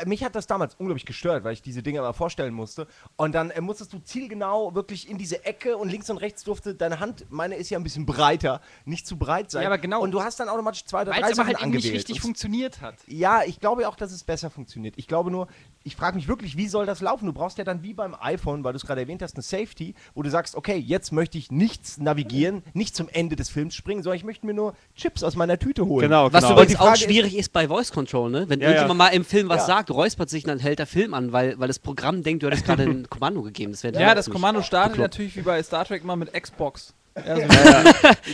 mich 0.06 0.24
hat 0.24 0.36
das 0.36 0.48
damals 0.48 0.76
unglaublich 0.76 1.06
gestört, 1.06 1.44
weil 1.44 1.54
ich 1.54 1.62
diese 1.62 1.82
Dinge 1.84 2.00
immer 2.00 2.14
vorstellen 2.14 2.54
musste. 2.54 2.88
Und 3.18 3.34
dann 3.34 3.50
äh, 3.50 3.62
musstest 3.62 3.92
du 3.94 4.00
zielgenau 4.00 4.74
wirklich 4.76 5.10
in 5.10 5.18
diese 5.18 5.44
Ecke 5.46 5.76
und 5.78 5.90
links 5.90 6.10
und 6.10 6.18
rechts 6.18 6.44
durfte 6.44 6.76
deine 6.76 7.00
Hand, 7.00 7.26
meine 7.30 7.56
ist 7.56 7.70
ja 7.70 7.80
ein 7.80 7.84
bisschen 7.84 8.06
breiter, 8.06 8.62
nicht 8.86 9.06
zu 9.08 9.18
breit 9.18 9.52
sein. 9.52 9.64
Ja, 9.64 9.70
aber 9.70 9.78
genau. 9.78 10.02
Und 10.02 10.12
du 10.12 10.22
hast 10.24 10.40
dann 10.40 10.50
automatisch 10.50 10.86
zwei 10.86 11.02
oder 11.02 11.12
Weil 11.12 11.22
drei 11.22 11.34
Sachen 11.34 11.48
halt 11.48 11.62
eben 11.62 11.72
nicht 11.72 11.78
angewählt. 11.78 11.96
richtig 11.96 12.16
Und- 12.18 12.22
funktioniert 12.22 12.82
hat. 12.82 12.96
ja, 13.08 13.44
ich 13.44 13.60
glaube 13.60 13.88
auch, 13.88 13.96
dass 13.96 14.12
es 14.12 14.24
besser 14.24 14.50
funktioniert. 14.50 14.94
Ich 14.98 15.08
glaube 15.08 15.32
nur, 15.32 15.48
ich 15.84 15.96
frage 15.96 16.16
mich 16.16 16.28
wirklich, 16.28 16.58
wie 16.58 16.68
soll 16.68 16.86
das 16.86 17.02
laufen? 17.02 17.26
Du 17.26 17.34
brauchst 17.34 17.58
ja 17.58 17.64
dann 17.64 17.82
wie 17.84 17.94
beim 17.94 18.16
iPhone, 18.20 18.64
weil 18.64 18.74
du 18.74 18.78
es 18.78 18.86
gerade 18.86 19.02
erwähnt 19.02 19.22
hast, 19.22 19.36
eine 19.36 19.42
Safety, 19.44 19.96
wo 20.14 20.22
du 20.22 20.30
sagst, 20.30 20.56
okay, 20.56 20.78
jetzt 20.78 21.12
möchte 21.12 21.38
ich 21.38 21.50
nichts 21.52 21.98
navigieren, 21.98 22.62
nicht 22.74 22.96
zum 22.96 23.10
Ende 23.10 23.36
des 23.36 23.50
Films 23.50 23.74
springen, 23.76 24.04
sondern 24.04 24.18
ich 24.18 24.24
möchte 24.24 24.46
mir 24.46 24.54
nur 24.54 24.76
Chips 24.96 25.24
aus 25.24 25.36
meiner 25.36 25.58
Tüte 25.58 25.86
holen. 25.86 26.08
Genau, 26.08 26.32
Was 26.32 26.44
genau. 26.44 26.54
übrigens 26.54 26.72
Die 26.74 26.78
auch 26.78 26.82
Frage 26.86 26.98
ist- 27.00 27.04
schwierig 27.04 27.38
ist 27.38 27.52
bei 27.54 27.68
Voice 27.68 27.92
Control, 27.92 28.30
ne? 28.30 28.46
Wenn 28.48 28.60
Ja, 28.62 28.68
irgendjemand 28.68 29.00
ja. 29.00 29.06
mal 29.06 29.16
im 29.16 29.26
Film 29.26 29.50
was 29.50 29.62
Ja. 29.62 29.66
sagt, 29.68 29.92
räuspert 29.92 30.30
sich, 30.30 30.44
dann 30.44 30.60
hält 30.60 30.80
der 30.80 30.88
Film 30.88 31.14
an, 31.14 31.32
weil, 31.32 31.60
weil 31.60 31.68
das 31.68 31.80
Programm 31.80 32.22
denkt, 32.24 32.44
du 32.44 32.48
hättest 32.48 32.66
gerade 32.66 32.84
ein 32.84 33.08
Kommando 33.10 33.42
gegeben. 33.42 33.72
Das 33.72 33.82
Ja, 33.82 34.14
das 34.16 34.30
Kommando 34.30 34.62
startet 34.62 35.00
natürlich 35.00 35.36
wie 35.36 35.42
bei 35.42 35.62
Star 35.64 35.86
Trek 35.86 36.04
immer 36.04 36.16
mit 36.16 36.32
Xbox. 36.34 36.94
Ja, 37.15 37.36
so 37.36 37.41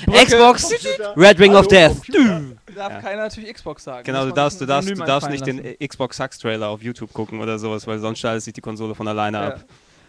Brücke, 0.06 0.26
Xbox, 0.26 0.72
Red 1.16 1.40
Ring 1.40 1.52
of 1.56 1.66
Hallo, 1.66 1.68
Death. 1.68 1.94
Computer. 1.96 2.42
darf 2.76 2.92
Ja. 2.94 3.02
keiner 3.02 3.22
natürlich 3.24 3.54
Xbox 3.54 3.84
sagen. 3.84 4.04
Genau, 4.04 4.26
du 4.26 4.32
darfst, 4.32 4.62
du 4.62 4.66
darfst, 4.66 4.90
du 4.90 4.94
darfst 4.96 5.30
nicht 5.30 5.42
einfallen 5.44 5.64
den 5.64 5.66
lassen. 5.74 5.88
Xbox 5.88 6.18
Sucks 6.18 6.38
Trailer 6.38 6.70
auf 6.70 6.82
YouTube 6.84 7.12
gucken 7.12 7.42
oder 7.42 7.58
sowas, 7.58 7.88
weil 7.88 7.98
sonst 8.00 8.20
schaltet 8.20 8.44
sich 8.44 8.54
die 8.54 8.62
Konsole 8.62 8.94
von 8.94 9.08
alleine 9.08 9.38
Ja. 9.38 9.48
ab. 9.50 9.66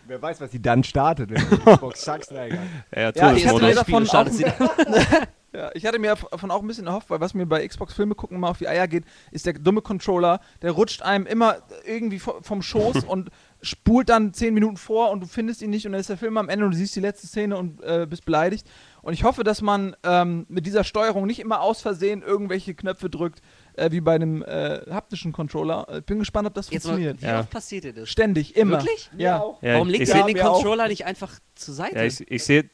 Wer 0.06 0.20
weiß, 0.22 0.40
was 0.40 0.50
sie 0.52 0.60
dann 0.62 0.84
startet. 0.84 1.30
Xbox 1.64 2.02
Sucks, 2.04 2.30
egal. 2.30 2.58
Ja, 2.94 3.00
ja, 3.00 3.12
Ja, 3.14 3.32
ich 3.32 3.46
hatte 3.46 3.60
mir 3.62 3.74
davon 3.74 4.06
startet 4.06 4.34
Ja, 5.50 5.70
ich 5.72 5.86
hatte 5.86 5.98
mir 5.98 6.14
davon 6.30 6.50
auch 6.50 6.60
ein 6.60 6.66
bisschen 6.66 6.86
erhofft, 6.86 7.08
weil 7.08 7.20
was 7.20 7.32
mir 7.32 7.46
bei 7.46 7.66
Xbox 7.66 7.94
Filme 7.94 8.14
gucken 8.14 8.36
immer 8.36 8.50
auf 8.50 8.58
die 8.58 8.68
Eier 8.68 8.86
geht, 8.86 9.04
ist 9.30 9.46
der 9.46 9.54
dumme 9.54 9.80
Controller, 9.80 10.40
der 10.60 10.72
rutscht 10.72 11.00
einem 11.00 11.24
immer 11.26 11.56
irgendwie 11.86 12.18
vo- 12.20 12.42
vom 12.42 12.60
Schoß 12.60 13.04
und 13.06 13.30
spult 13.60 14.08
dann 14.08 14.32
zehn 14.34 14.54
Minuten 14.54 14.76
vor 14.76 15.10
und 15.10 15.20
du 15.20 15.26
findest 15.26 15.62
ihn 15.62 15.70
nicht 15.70 15.84
und 15.86 15.92
dann 15.92 16.00
ist 16.00 16.08
der 16.10 16.16
Film 16.16 16.36
am 16.36 16.48
Ende 16.48 16.64
und 16.64 16.70
du 16.72 16.76
siehst 16.76 16.94
die 16.94 17.00
letzte 17.00 17.26
Szene 17.26 17.56
und 17.56 17.82
äh, 17.82 18.06
bist 18.08 18.24
beleidigt. 18.24 18.66
Und 19.02 19.14
ich 19.14 19.24
hoffe, 19.24 19.42
dass 19.42 19.62
man 19.62 19.96
ähm, 20.04 20.46
mit 20.48 20.66
dieser 20.66 20.84
Steuerung 20.84 21.26
nicht 21.26 21.40
immer 21.40 21.60
aus 21.60 21.80
Versehen 21.80 22.22
irgendwelche 22.22 22.74
Knöpfe 22.74 23.10
drückt, 23.10 23.40
äh, 23.74 23.90
wie 23.90 24.00
bei 24.00 24.14
einem 24.14 24.42
äh, 24.42 24.80
haptischen 24.90 25.32
Controller. 25.32 25.86
Ich 25.98 26.04
bin 26.04 26.18
gespannt, 26.20 26.46
ob 26.46 26.54
das 26.54 26.70
Jetzt 26.70 26.84
mal, 26.84 26.90
funktioniert. 26.92 27.22
wie 27.22 27.26
Ja. 27.26 27.40
oft 27.40 27.50
passiert 27.50 27.84
dir 27.84 27.92
das? 27.94 28.08
Ständig, 28.08 28.54
immer. 28.56 28.78
Wirklich? 28.82 29.10
Ja. 29.16 29.42
Ja, 29.62 29.74
Warum 29.74 29.88
legt 29.88 30.00
ihr 30.00 30.06
seh- 30.14 30.22
den 30.24 30.32
mir 30.34 30.48
auch. 30.50 30.54
Controller 30.54 30.88
nicht 30.88 31.04
einfach 31.06 31.38
zur 31.54 31.74
Seite? 31.74 31.96
ja, 31.96 32.04
ich, 32.04 32.20
ich 32.30 32.44
sehe 32.44 32.70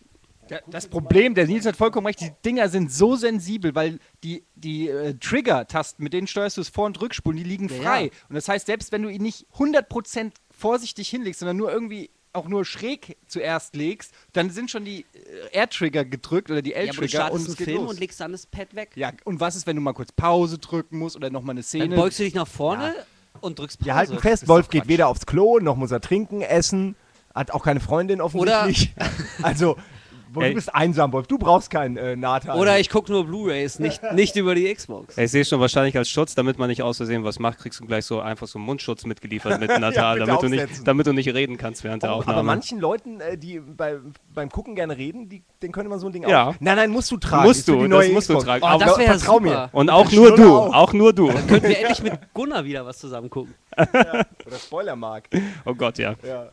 Ja, 0.50 0.58
Das 0.68 0.86
Problem, 0.88 1.34
der 1.34 1.46
Nils 1.46 1.64
hat 1.64 1.74
vollkommen 1.76 2.06
recht, 2.06 2.20
die 2.20 2.30
Dinger 2.44 2.68
sind 2.68 2.92
so 2.92 3.16
sensibel, 3.16 3.74
weil 3.74 3.98
die, 4.22 4.44
die 4.56 4.88
äh, 4.90 5.14
Trigger-Tasten, 5.14 6.02
mit 6.04 6.12
denen 6.12 6.26
steuerst 6.26 6.58
du 6.58 6.60
es 6.60 6.68
Vor- 6.68 6.84
und 6.84 7.00
Rückspulen, 7.00 7.38
die 7.38 7.44
liegen 7.48 7.68
Ja, 7.70 7.74
frei. 7.82 8.02
ja. 8.04 8.10
Und 8.28 8.34
das 8.34 8.46
heißt, 8.48 8.66
selbst 8.66 8.92
wenn 8.92 9.02
du 9.02 9.08
ihn 9.08 9.22
nicht 9.22 9.46
100% 9.54 10.32
vorsichtig 10.56 11.08
hinlegst, 11.08 11.40
sondern 11.40 11.56
nur 11.56 11.72
irgendwie 11.72 12.10
auch 12.34 12.48
nur 12.48 12.64
schräg 12.64 13.16
zuerst 13.26 13.76
legst, 13.76 14.12
dann 14.32 14.50
sind 14.50 14.70
schon 14.70 14.84
die 14.84 15.04
äh, 15.52 15.56
R-Trigger 15.56 16.04
gedrückt 16.04 16.50
oder 16.50 16.62
die 16.62 16.70
ja, 16.70 16.76
aber 16.76 16.86
du 16.86 16.90
L-Trigger 16.90 17.08
startest 17.08 17.48
und 17.48 17.58
einen 17.58 17.64
Film 17.64 17.82
los. 17.82 17.90
und 17.92 18.00
legst 18.00 18.20
dann 18.20 18.32
das 18.32 18.46
Pad 18.46 18.74
weg. 18.74 18.90
ja, 18.96 19.12
und 19.24 19.40
was 19.40 19.56
ist, 19.56 19.66
wenn 19.66 19.76
du 19.76 19.82
mal 19.82 19.92
kurz 19.92 20.10
Pause 20.12 20.58
drücken 20.58 20.98
musst 20.98 21.16
oder 21.16 21.30
nochmal 21.30 21.52
eine 21.52 21.60
Dann 21.60 21.66
Szene? 21.66 21.94
beugst 21.96 22.18
du 22.18 22.24
dich 22.24 22.34
nach 22.34 22.48
vorne 22.48 22.94
und 23.40 23.58
drückst 23.58 23.78
Pause. 23.78 23.86
Wir 23.86 23.94
halten 23.94 24.18
fest, 24.18 24.48
Wolf 24.48 24.68
geht 24.68 24.88
weder 24.88 25.08
aufs 25.08 25.26
Klo, 25.26 25.60
noch 25.60 25.76
muss 25.76 25.92
er 25.92 26.00
trinken, 26.00 26.42
essen, 26.42 26.96
hat 27.34 27.52
auch 27.52 27.64
keine 27.64 27.80
Freundin 27.80 28.20
offensichtlich. 28.20 28.94
also, 29.42 29.76
Wolf, 30.34 30.48
du 30.48 30.54
bist 30.54 30.74
einsam, 30.74 31.12
Wolf. 31.12 31.26
Du 31.26 31.38
brauchst 31.38 31.70
keinen 31.70 31.96
äh, 31.96 32.16
Nathan. 32.16 32.58
Oder 32.58 32.78
ich 32.78 32.88
gucke 32.90 33.10
nur 33.12 33.24
Blu-Rays, 33.26 33.78
nicht, 33.78 34.02
nicht 34.12 34.36
über 34.36 34.54
die 34.54 34.72
Xbox. 34.72 35.16
ich 35.18 35.30
sehe 35.30 35.44
schon 35.44 35.60
wahrscheinlich 35.60 35.96
als 35.96 36.08
Schutz, 36.08 36.34
damit 36.34 36.58
man 36.58 36.68
nicht 36.68 36.82
aus 36.82 36.96
Versehen 36.98 37.24
was 37.24 37.38
macht, 37.38 37.58
kriegst 37.58 37.80
du 37.80 37.86
gleich 37.86 38.04
so 38.04 38.20
einfach 38.20 38.46
so 38.46 38.58
einen 38.58 38.66
Mundschutz 38.66 39.04
mitgeliefert 39.06 39.60
mit 39.60 39.68
Natal, 39.80 40.14
bitte 40.18 40.26
damit, 40.26 40.42
du 40.42 40.48
nicht, 40.48 40.88
damit 40.88 41.06
du 41.06 41.12
nicht 41.12 41.28
reden 41.34 41.56
kannst 41.56 41.84
während 41.84 42.02
der 42.02 42.10
Oh, 42.10 42.16
Aufnahme. 42.18 42.38
aber 42.38 42.46
manchen 42.46 42.80
Leuten, 42.80 43.20
äh, 43.20 43.36
die 43.38 43.60
bei, 43.60 43.98
beim 44.34 44.48
Gucken 44.50 44.74
gerne 44.74 44.96
reden, 44.96 45.28
die, 45.28 45.42
den 45.62 45.72
könnte 45.72 45.88
man 45.90 45.98
so 45.98 46.06
ein 46.06 46.12
Ding 46.12 46.28
Ja. 46.28 46.48
auch. 46.48 46.54
Nein, 46.60 46.76
nein, 46.76 46.90
musst 46.90 47.10
du 47.10 47.16
tragen. 47.16 47.44
Musst 47.48 47.66
du, 47.68 47.86
das 47.88 48.08
musst 48.10 48.28
du 48.28 48.34
Xbox. 48.34 48.44
tragen. 48.44 48.64
Oh, 48.64 48.68
Aber 48.68 48.84
das 48.84 48.98
wäre 48.98 49.18
super. 49.18 49.40
mir. 49.40 49.68
und 49.72 49.90
auch 49.90 50.10
nur 50.12 50.34
du, 50.36 50.56
auch. 50.56 50.72
auch 50.74 50.92
nur 50.92 51.12
du. 51.12 51.28
Könnten 51.28 51.62
wir 51.68 51.78
endlich 51.78 52.02
mit 52.02 52.18
Gunnar 52.34 52.64
wieder 52.64 52.84
was 52.86 52.98
zusammen 52.98 53.30
gucken. 53.30 53.54
Oder 53.76 54.26
Spoilermark. 54.58 55.28
Oh 55.64 55.74
Gott, 55.74 55.98
ja. 55.98 56.14
Ja. 56.26 56.46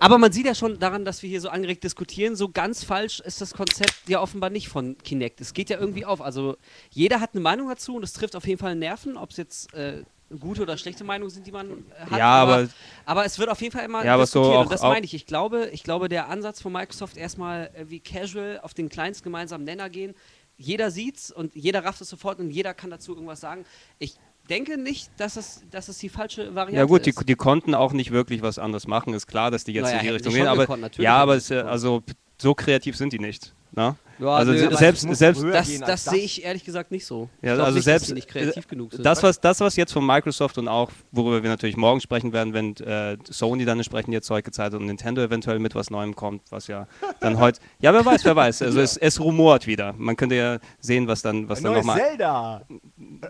Aber 0.00 0.18
man 0.18 0.32
sieht 0.32 0.46
ja 0.46 0.54
schon 0.54 0.78
daran, 0.78 1.04
dass 1.04 1.22
wir 1.22 1.28
hier 1.28 1.40
so 1.40 1.48
angeregt 1.48 1.84
diskutieren, 1.84 2.34
so 2.34 2.48
ganz 2.48 2.82
falsch 2.82 3.20
ist 3.20 3.40
das 3.40 3.52
Konzept 3.52 3.94
ja 4.08 4.20
offenbar 4.20 4.50
nicht 4.50 4.68
von 4.68 4.96
Kinect. 4.98 5.40
Es 5.40 5.52
geht 5.54 5.70
ja 5.70 5.78
irgendwie 5.78 6.04
auf. 6.04 6.20
Also 6.20 6.56
jeder 6.90 7.20
hat 7.20 7.30
eine 7.34 7.42
Meinung 7.42 7.68
dazu 7.68 7.96
und 7.96 8.02
es 8.02 8.12
trifft 8.12 8.34
auf 8.36 8.46
jeden 8.46 8.58
Fall 8.58 8.74
Nerven, 8.74 9.16
ob 9.16 9.30
es 9.30 9.36
jetzt 9.36 9.72
äh, 9.74 10.02
gute 10.40 10.62
oder 10.62 10.76
schlechte 10.76 11.04
Meinungen 11.04 11.30
sind, 11.30 11.46
die 11.46 11.52
man 11.52 11.84
hat. 12.10 12.18
Ja, 12.18 12.26
aber- 12.42 12.68
aber 13.04 13.24
es 13.26 13.38
wird 13.38 13.48
auf 13.50 13.60
jeden 13.60 13.72
Fall 13.76 13.84
immer 13.84 14.04
Ja, 14.04 14.14
aber 14.14 14.26
so 14.26 14.40
diskutiert 14.40 14.58
auch- 14.58 14.62
und 14.64 14.72
das 14.72 14.82
meine 14.82 15.04
ich. 15.04 15.14
Ich 15.14 15.26
glaube, 15.26 15.68
ich 15.72 15.82
glaube, 15.84 16.08
der 16.08 16.28
Ansatz 16.28 16.60
von 16.62 16.72
Microsoft 16.72 17.16
erstmal 17.16 17.70
äh, 17.74 17.84
wie 17.88 18.00
casual 18.00 18.60
auf 18.62 18.74
den 18.74 18.88
kleinst 18.88 19.22
gemeinsamen 19.22 19.64
Nenner 19.64 19.88
gehen. 19.90 20.14
Jeder 20.58 20.90
sieht's 20.90 21.30
und 21.30 21.54
jeder 21.54 21.84
rafft 21.84 22.00
es 22.00 22.08
sofort 22.08 22.40
und 22.40 22.50
jeder 22.50 22.72
kann 22.72 22.88
dazu 22.88 23.12
irgendwas 23.12 23.40
sagen. 23.40 23.66
Ich 23.98 24.14
denke 24.46 24.78
nicht, 24.78 25.10
dass 25.18 25.36
es, 25.36 25.62
dass 25.70 25.88
es 25.88 25.98
die 25.98 26.08
falsche 26.08 26.54
Variante 26.54 26.76
Ja 26.78 26.84
gut, 26.84 27.06
die, 27.06 27.10
ist. 27.10 27.28
die 27.28 27.34
konnten 27.34 27.74
auch 27.74 27.92
nicht 27.92 28.10
wirklich 28.10 28.42
was 28.42 28.58
anderes 28.58 28.86
machen. 28.86 29.14
Ist 29.14 29.26
klar, 29.26 29.50
dass 29.50 29.64
die 29.64 29.72
jetzt 29.72 29.84
Naja, 29.84 29.98
in 29.98 30.04
die 30.04 30.10
Richtung 30.10 30.32
gehen, 30.32 30.46
aber 30.46 30.66
gekonnt, 30.66 30.96
ja, 30.98 31.16
aber 31.16 31.36
es, 31.36 31.50
äh, 31.50 31.56
also 31.56 32.02
so 32.40 32.54
kreativ 32.54 32.96
sind 32.96 33.12
die 33.12 33.18
nicht. 33.18 33.54
Ne? 33.72 33.94
Ja, 34.18 34.28
also 34.28 34.52
nö, 34.52 34.74
selbst, 34.74 35.04
muss 35.06 35.18
selbst 35.18 35.42
Das, 35.44 35.68
gehen 35.68 35.82
das 35.86 36.04
sehe 36.04 36.22
ich 36.22 36.42
ehrlich 36.42 36.64
gesagt 36.64 36.90
nicht 36.90 37.04
so. 37.04 37.28
Ja, 37.42 37.52
also 37.58 37.74
nicht, 37.74 37.84
selbst- 37.84 38.04
dass 38.04 38.08
die 38.08 38.14
nicht 38.14 38.28
kreativ 38.28 38.66
genug 38.66 38.92
sind. 38.92 39.04
das 39.04 39.22
was, 39.22 39.38
das, 39.38 39.60
was 39.60 39.76
jetzt 39.76 39.92
von 39.92 40.06
Microsoft 40.06 40.56
und 40.56 40.68
auch, 40.68 40.90
worüber 41.12 41.42
wir 41.42 41.50
natürlich 41.50 41.76
morgen 41.76 42.00
sprechen 42.00 42.32
werden, 42.32 42.54
wenn 42.54 42.74
äh, 42.76 43.18
Sony 43.28 43.66
dann 43.66 43.78
entsprechend 43.78 44.14
ihr 44.14 44.22
Zeug 44.22 44.46
gezeigt 44.46 44.72
hat 44.72 44.80
und 44.80 44.86
Nintendo 44.86 45.20
eventuell 45.22 45.58
mit 45.58 45.74
was 45.74 45.90
Neuem 45.90 46.16
kommt, 46.16 46.42
was 46.50 46.68
ja 46.68 46.86
dann 47.20 47.38
heute, 47.40 47.60
ja 47.80 47.92
wer 47.92 48.04
weiß, 48.06 48.24
wer 48.24 48.36
weiß, 48.36 48.62
also 48.62 48.80
es, 48.80 48.96
es 48.96 49.20
rumort 49.20 49.66
wieder. 49.66 49.92
Man 49.98 50.16
könnte 50.16 50.36
ja 50.36 50.58
sehen, 50.80 51.06
was 51.06 51.20
dann, 51.20 51.48
was 51.50 51.58
Ein 51.58 51.64
dann 51.64 51.72
neues 51.74 51.84
nochmal... 51.84 52.00
Zelda. 52.00 52.62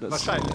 Wahrscheinlich. 0.00 0.54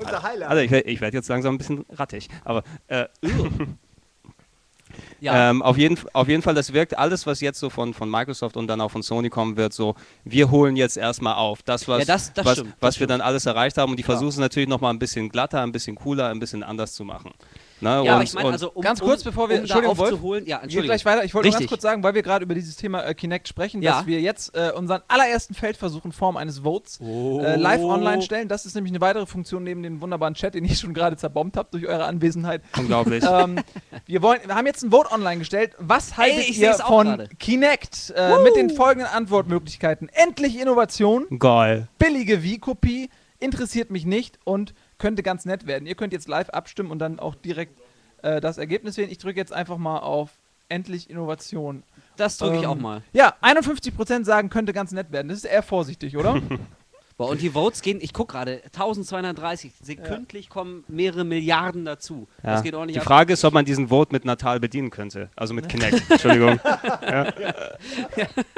Unser 0.00 0.22
Highlight. 0.22 0.48
Also 0.50 0.62
ich, 0.62 0.72
ich 0.72 1.00
werde 1.00 1.16
jetzt 1.16 1.28
langsam 1.28 1.54
ein 1.54 1.58
bisschen 1.58 1.84
rattig, 1.92 2.28
aber 2.44 2.62
äh, 2.88 3.06
ja, 5.20 5.50
Ähm, 5.50 5.62
auf, 5.62 5.76
jeden, 5.76 5.98
auf 6.14 6.28
jeden 6.28 6.42
Fall, 6.42 6.54
das 6.54 6.72
wirkt 6.72 6.96
alles, 6.98 7.26
was 7.26 7.40
jetzt 7.40 7.60
so 7.60 7.70
von, 7.70 7.94
von 7.94 8.10
Microsoft 8.10 8.56
und 8.56 8.66
dann 8.66 8.80
auch 8.80 8.90
von 8.90 9.02
Sony 9.02 9.28
kommen 9.28 9.56
wird, 9.56 9.72
so, 9.72 9.94
wir 10.24 10.50
holen 10.50 10.76
jetzt 10.76 10.96
erstmal 10.96 11.34
auf. 11.34 11.62
Das, 11.62 11.86
was, 11.88 12.00
Ja, 12.00 12.04
das- 12.14 12.32
das 12.32 12.46
was, 12.46 12.58
stimmt, 12.58 12.74
was 12.80 12.94
das 12.94 13.00
wir 13.00 13.06
dann 13.06 13.20
alles 13.20 13.46
erreicht 13.46 13.76
haben. 13.78 13.90
Und 13.90 13.98
die 13.98 14.02
versuchen 14.02 14.28
es 14.30 14.38
natürlich 14.38 14.68
nochmal 14.68 14.92
ein 14.92 14.98
bisschen 14.98 15.28
glatter, 15.28 15.60
ein 15.62 15.72
bisschen 15.72 15.94
cooler, 15.96 16.28
ein 16.28 16.40
bisschen 16.40 16.62
anders 16.62 16.94
zu 16.94 17.04
machen. 17.04 17.32
Ne? 17.82 17.88
ja, 17.90 18.00
und, 18.00 18.08
aber 18.08 18.22
ich 18.22 18.34
meine, 18.34 18.50
also 18.50 18.70
um, 18.72 18.82
Ganz 18.82 19.00
kurz, 19.00 19.22
bevor 19.24 19.48
wir- 19.48 19.54
um 19.56 19.60
da 19.60 19.62
Entschuldigung, 19.62 19.98
Wolf. 19.98 20.12
aufzuholen, 20.12 20.46
ja, 20.46 20.56
Geht 20.56 20.64
Entschuldigung. 20.64 20.96
gleich 20.96 21.04
weiter. 21.04 21.24
Ich 21.24 21.34
wollte 21.34 21.48
nur 21.48 21.58
ganz 21.58 21.68
kurz 21.68 21.82
sagen, 21.82 22.02
weil 22.02 22.14
wir 22.14 22.22
gerade 22.22 22.44
über 22.44 22.54
dieses 22.54 22.76
Thema 22.76 23.02
äh, 23.04 23.14
Kinect 23.14 23.48
sprechen, 23.48 23.82
Ja. 23.82 23.98
dass 23.98 24.06
wir 24.06 24.20
jetzt 24.20 24.54
äh, 24.56 24.72
unseren 24.76 25.02
allerersten 25.08 25.54
Feldversuch 25.54 26.04
in 26.04 26.12
Form 26.12 26.36
eines 26.36 26.60
Votes 26.60 26.98
Oh. 27.02 27.40
äh, 27.40 27.56
live 27.56 27.82
online 27.82 28.22
stellen. 28.22 28.48
Das 28.48 28.66
ist 28.66 28.74
nämlich 28.74 28.92
eine 28.92 29.00
weitere 29.00 29.26
Funktion 29.26 29.64
neben 29.64 29.82
dem 29.82 30.00
wunderbaren 30.00 30.34
Chat, 30.34 30.54
den 30.54 30.64
ich 30.64 30.78
schon 30.78 30.94
gerade 30.94 31.16
zerbombt 31.16 31.56
habe 31.56 31.68
durch 31.70 31.86
eure 31.86 32.04
Anwesenheit. 32.04 32.62
unglaublich. 32.76 33.24
ähm, 33.30 33.58
wir, 34.06 34.22
wollen, 34.22 34.40
wir 34.44 34.54
haben 34.54 34.66
jetzt 34.66 34.82
ein 34.82 34.90
Vote 34.90 35.10
online 35.12 35.38
gestellt. 35.38 35.74
Was 35.78 36.16
haltet 36.16 36.48
ich 36.48 36.58
ihr 36.60 36.74
von 36.74 37.06
gerade. 37.06 37.28
Kinect 37.38 38.12
äh, 38.16 38.42
mit 38.42 38.56
den 38.56 38.70
folgenden 38.70 39.08
Antwortmöglichkeiten? 39.12 40.08
Endlich 40.12 40.58
Innovation, 40.60 41.26
Geil. 41.38 41.88
billige 41.98 42.42
Wii-Kopie, 42.42 43.08
interessiert 43.38 43.90
mich 43.90 44.04
nicht 44.04 44.38
und 44.44 44.74
könnte 45.00 45.24
ganz 45.24 45.44
nett 45.44 45.66
werden. 45.66 45.86
Ihr 45.86 45.96
könnt 45.96 46.12
jetzt 46.12 46.28
live 46.28 46.50
abstimmen 46.50 46.92
und 46.92 47.00
dann 47.00 47.18
auch 47.18 47.34
direkt 47.34 47.76
äh, 48.22 48.40
das 48.40 48.58
Ergebnis 48.58 48.96
wählen. 48.96 49.10
Ich 49.10 49.18
drücke 49.18 49.38
jetzt 49.40 49.52
einfach 49.52 49.78
mal 49.78 49.98
auf 49.98 50.30
Endlich 50.68 51.10
Innovation. 51.10 51.82
Das 52.16 52.38
drücke 52.38 52.58
ich 52.58 52.62
Ähm, 52.62 52.68
auch 52.68 52.76
mal. 52.76 53.02
Ja, 53.12 53.34
51% 53.42 54.24
sagen, 54.24 54.50
könnte 54.50 54.72
ganz 54.72 54.92
nett 54.92 55.10
werden. 55.10 55.26
Das 55.28 55.38
ist 55.38 55.44
eher 55.44 55.64
vorsichtig, 55.64 56.16
oder? 56.16 56.40
Boah, 57.16 57.28
und 57.28 57.42
die 57.42 57.50
Votes 57.50 57.82
gehen, 57.82 57.98
ich 58.00 58.14
gucke 58.14 58.32
gerade, 58.32 58.62
1230. 58.66 59.72
Sekündlich 59.82 60.48
kommen 60.48 60.84
mehrere 60.88 61.24
Milliarden 61.24 61.84
dazu. 61.84 62.28
Ja. 62.42 62.52
Das 62.52 62.62
geht 62.62 62.74
ordentlich 62.74 62.94
Die 62.94 63.00
ab. 63.00 63.04
Frage 63.06 63.34
ist, 63.34 63.44
ob 63.44 63.52
man 63.52 63.66
diesen 63.66 63.88
Vote 63.88 64.10
mit 64.12 64.24
Natal 64.24 64.58
bedienen 64.58 64.88
könnte. 64.88 65.28
Also 65.36 65.52
mit 65.52 65.68
Kinect. 65.68 66.02
Entschuldigung. 66.10 66.58
ja. 67.02 67.24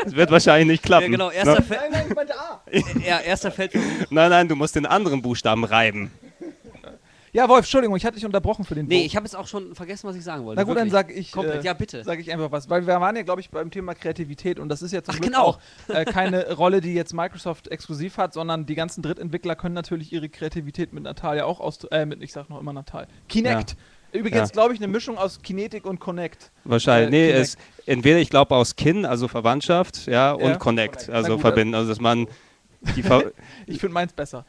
Das 0.05 0.14
wird 0.14 0.31
wahrscheinlich 0.31 0.68
nicht 0.68 0.83
klappen. 0.85 1.07
Ja, 1.07 1.11
genau, 1.11 1.31
erster, 1.31 1.55
Ne? 1.57 1.62
Fe 1.62 1.74
Nein, 1.74 1.90
nein, 1.92 2.05
ich 2.09 2.14
meinte 2.14 2.35
A. 2.38 2.62
ja, 3.05 3.18
erster 3.20 3.50
Feldversuch. 3.50 4.11
Nein, 4.11 4.31
nein, 4.31 4.48
du 4.48 4.55
musst 4.55 4.76
den 4.76 4.87
anderen 4.87 5.22
Buchstaben 5.22 5.64
reiben. 5.64 6.12
Ja, 7.33 7.49
Wolf, 7.49 7.61
Entschuldigung, 7.61 7.97
ich 7.97 8.05
hatte 8.05 8.16
dich 8.16 8.27
unterbrochen 8.27 8.64
für 8.64 8.75
den 8.75 8.87
Nee, 8.87 8.97
Vote. 8.97 9.07
ich 9.07 9.16
habe 9.16 9.25
jetzt 9.25 9.35
auch 9.35 9.47
schon 9.47 9.75
vergessen, 9.75 10.07
was 10.09 10.16
ich 10.16 10.23
sagen 10.25 10.45
wollte. 10.45 10.61
Na 10.61 10.64
gut, 10.64 10.77
dann 10.77 10.92
wirklich. 10.92 11.09
sag 11.14 11.18
ich, 11.18 11.33
Komplett, 11.33 11.62
äh, 11.62 11.66
ja, 11.66 11.73
bitte. 11.73 12.05
sag 12.05 12.18
ich 12.21 12.31
einfach 12.31 12.53
was. 12.53 12.68
Weil 12.68 12.87
wir 12.87 13.01
waren 13.01 13.16
ja, 13.16 13.23
glaube 13.23 13.40
ich, 13.40 13.51
beim 13.51 13.71
Thema 13.71 13.95
Kreativität 13.95 14.59
und 14.59 14.68
das 14.68 14.83
ist 14.83 14.92
ja 14.92 15.03
zum 15.03 15.14
Ach, 15.14 15.21
Glück 15.21 15.33
genau. 15.33 15.45
auch 15.47 15.59
äh, 15.88 16.05
keine 16.05 16.53
Rolle, 16.57 16.81
die 16.83 16.92
jetzt 16.95 17.14
Microsoft 17.14 17.68
exklusiv 17.68 18.18
hat, 18.18 18.35
sondern 18.35 18.66
die 18.66 18.75
ganzen 18.75 19.03
Drittentwickler 19.03 19.57
können 19.57 19.75
natürlich 19.75 20.12
ihre 20.12 20.29
Kreativität 20.29 20.92
mit 20.92 21.05
Natal 21.05 21.37
ja 21.38 21.45
auch 21.47 21.61
aus, 21.61 21.85
äh, 21.90 22.05
mit, 22.05 22.23
ich 22.23 22.33
sag 22.33 22.51
noch 22.51 22.61
immer 22.61 22.73
Natal. 22.75 23.07
Kinect. 23.29 23.77
Übrigens, 24.12 24.51
Ja. 24.51 24.53
glaube 24.53 24.75
ich, 24.75 24.81
eine 24.81 24.88
Mischung 24.88 25.16
aus 25.16 25.40
Kinetik 25.40 25.87
und 25.87 25.99
Connect. 26.01 26.51
Wahrscheinlich. 26.64 27.09
Äh, 27.09 27.11
nee, 27.11 27.31
es, 27.33 27.57
entweder 27.87 28.18
ich 28.18 28.29
glaube 28.29 28.55
aus 28.55 28.77
Kin, 28.77 29.07
also 29.07 29.27
Verwandtschaft, 29.27 30.07
ja, 30.07 30.33
und 30.33 30.42
Ja. 30.51 30.57
Connect, 30.57 31.07
Na 31.09 31.14
also 31.14 31.33
gut, 31.33 31.40
verbinden. 31.40 31.75
Also 31.75 31.88
dass 31.88 31.99
man 32.01 32.27
die 32.95 33.03
Ver 33.03 33.33
Ich 33.66 33.81
finde 33.81 33.95
meins 33.95 34.12
besser. 34.12 34.45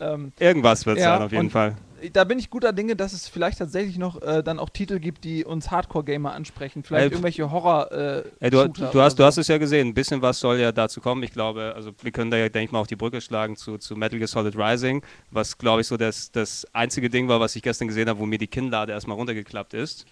Ähm, 0.00 0.30
irgendwas 0.38 0.86
wird 0.86 0.98
Ja, 0.98 1.16
sein 1.16 1.22
auf 1.26 1.32
jeden 1.32 1.46
und- 1.46 1.50
Fall. 1.50 1.74
Da 2.12 2.24
bin 2.24 2.38
ich 2.38 2.50
guter 2.50 2.72
Dinge, 2.72 2.96
dass 2.96 3.12
es 3.12 3.28
vielleicht 3.28 3.58
tatsächlich 3.58 3.98
noch 3.98 4.20
äh, 4.22 4.42
dann 4.42 4.58
auch 4.58 4.70
Titel 4.70 4.98
gibt, 4.98 5.24
die 5.24 5.44
uns 5.44 5.70
Hardcore-Gamer 5.70 6.32
ansprechen. 6.32 6.82
Vielleicht 6.82 7.06
Ey, 7.06 7.10
irgendwelche 7.10 7.50
Horror. 7.50 7.92
Äh, 7.92 8.22
Ey, 8.40 8.50
du, 8.50 8.58
Shooter 8.58 8.90
du, 8.90 9.00
hast, 9.00 9.18
du 9.18 9.22
oder 9.22 9.26
hast 9.26 9.38
es 9.38 9.48
ja 9.48 9.58
gesehen, 9.58 9.88
ein 9.88 9.94
bisschen 9.94 10.22
was 10.22 10.40
soll 10.40 10.58
ja 10.58 10.72
dazu 10.72 11.00
kommen. 11.00 11.22
Ich 11.22 11.32
glaube, 11.32 11.72
also 11.74 11.92
wir 12.02 12.12
können 12.12 12.30
da 12.30 12.36
ja, 12.36 12.48
denke 12.48 12.66
ich 12.66 12.72
mal, 12.72 12.80
auch 12.80 12.86
die 12.86 12.96
Brücke 12.96 13.20
schlagen 13.20 13.56
zu, 13.56 13.78
zu 13.78 13.96
Metal 13.96 14.18
Gear 14.18 14.28
Solid 14.28 14.56
Rising, 14.56 15.02
was, 15.30 15.58
glaube 15.58 15.80
ich, 15.80 15.86
so 15.86 15.96
das, 15.96 16.30
das 16.30 16.66
einzige 16.72 17.10
Ding 17.10 17.28
war, 17.28 17.40
was 17.40 17.56
ich 17.56 17.62
gestern 17.62 17.88
gesehen 17.88 18.08
habe, 18.08 18.18
wo 18.18 18.26
mir 18.26 18.38
die 18.38 18.46
Kinnlade 18.46 18.92
erstmal 18.92 19.16
runtergeklappt 19.16 19.74
ist. 19.74 20.06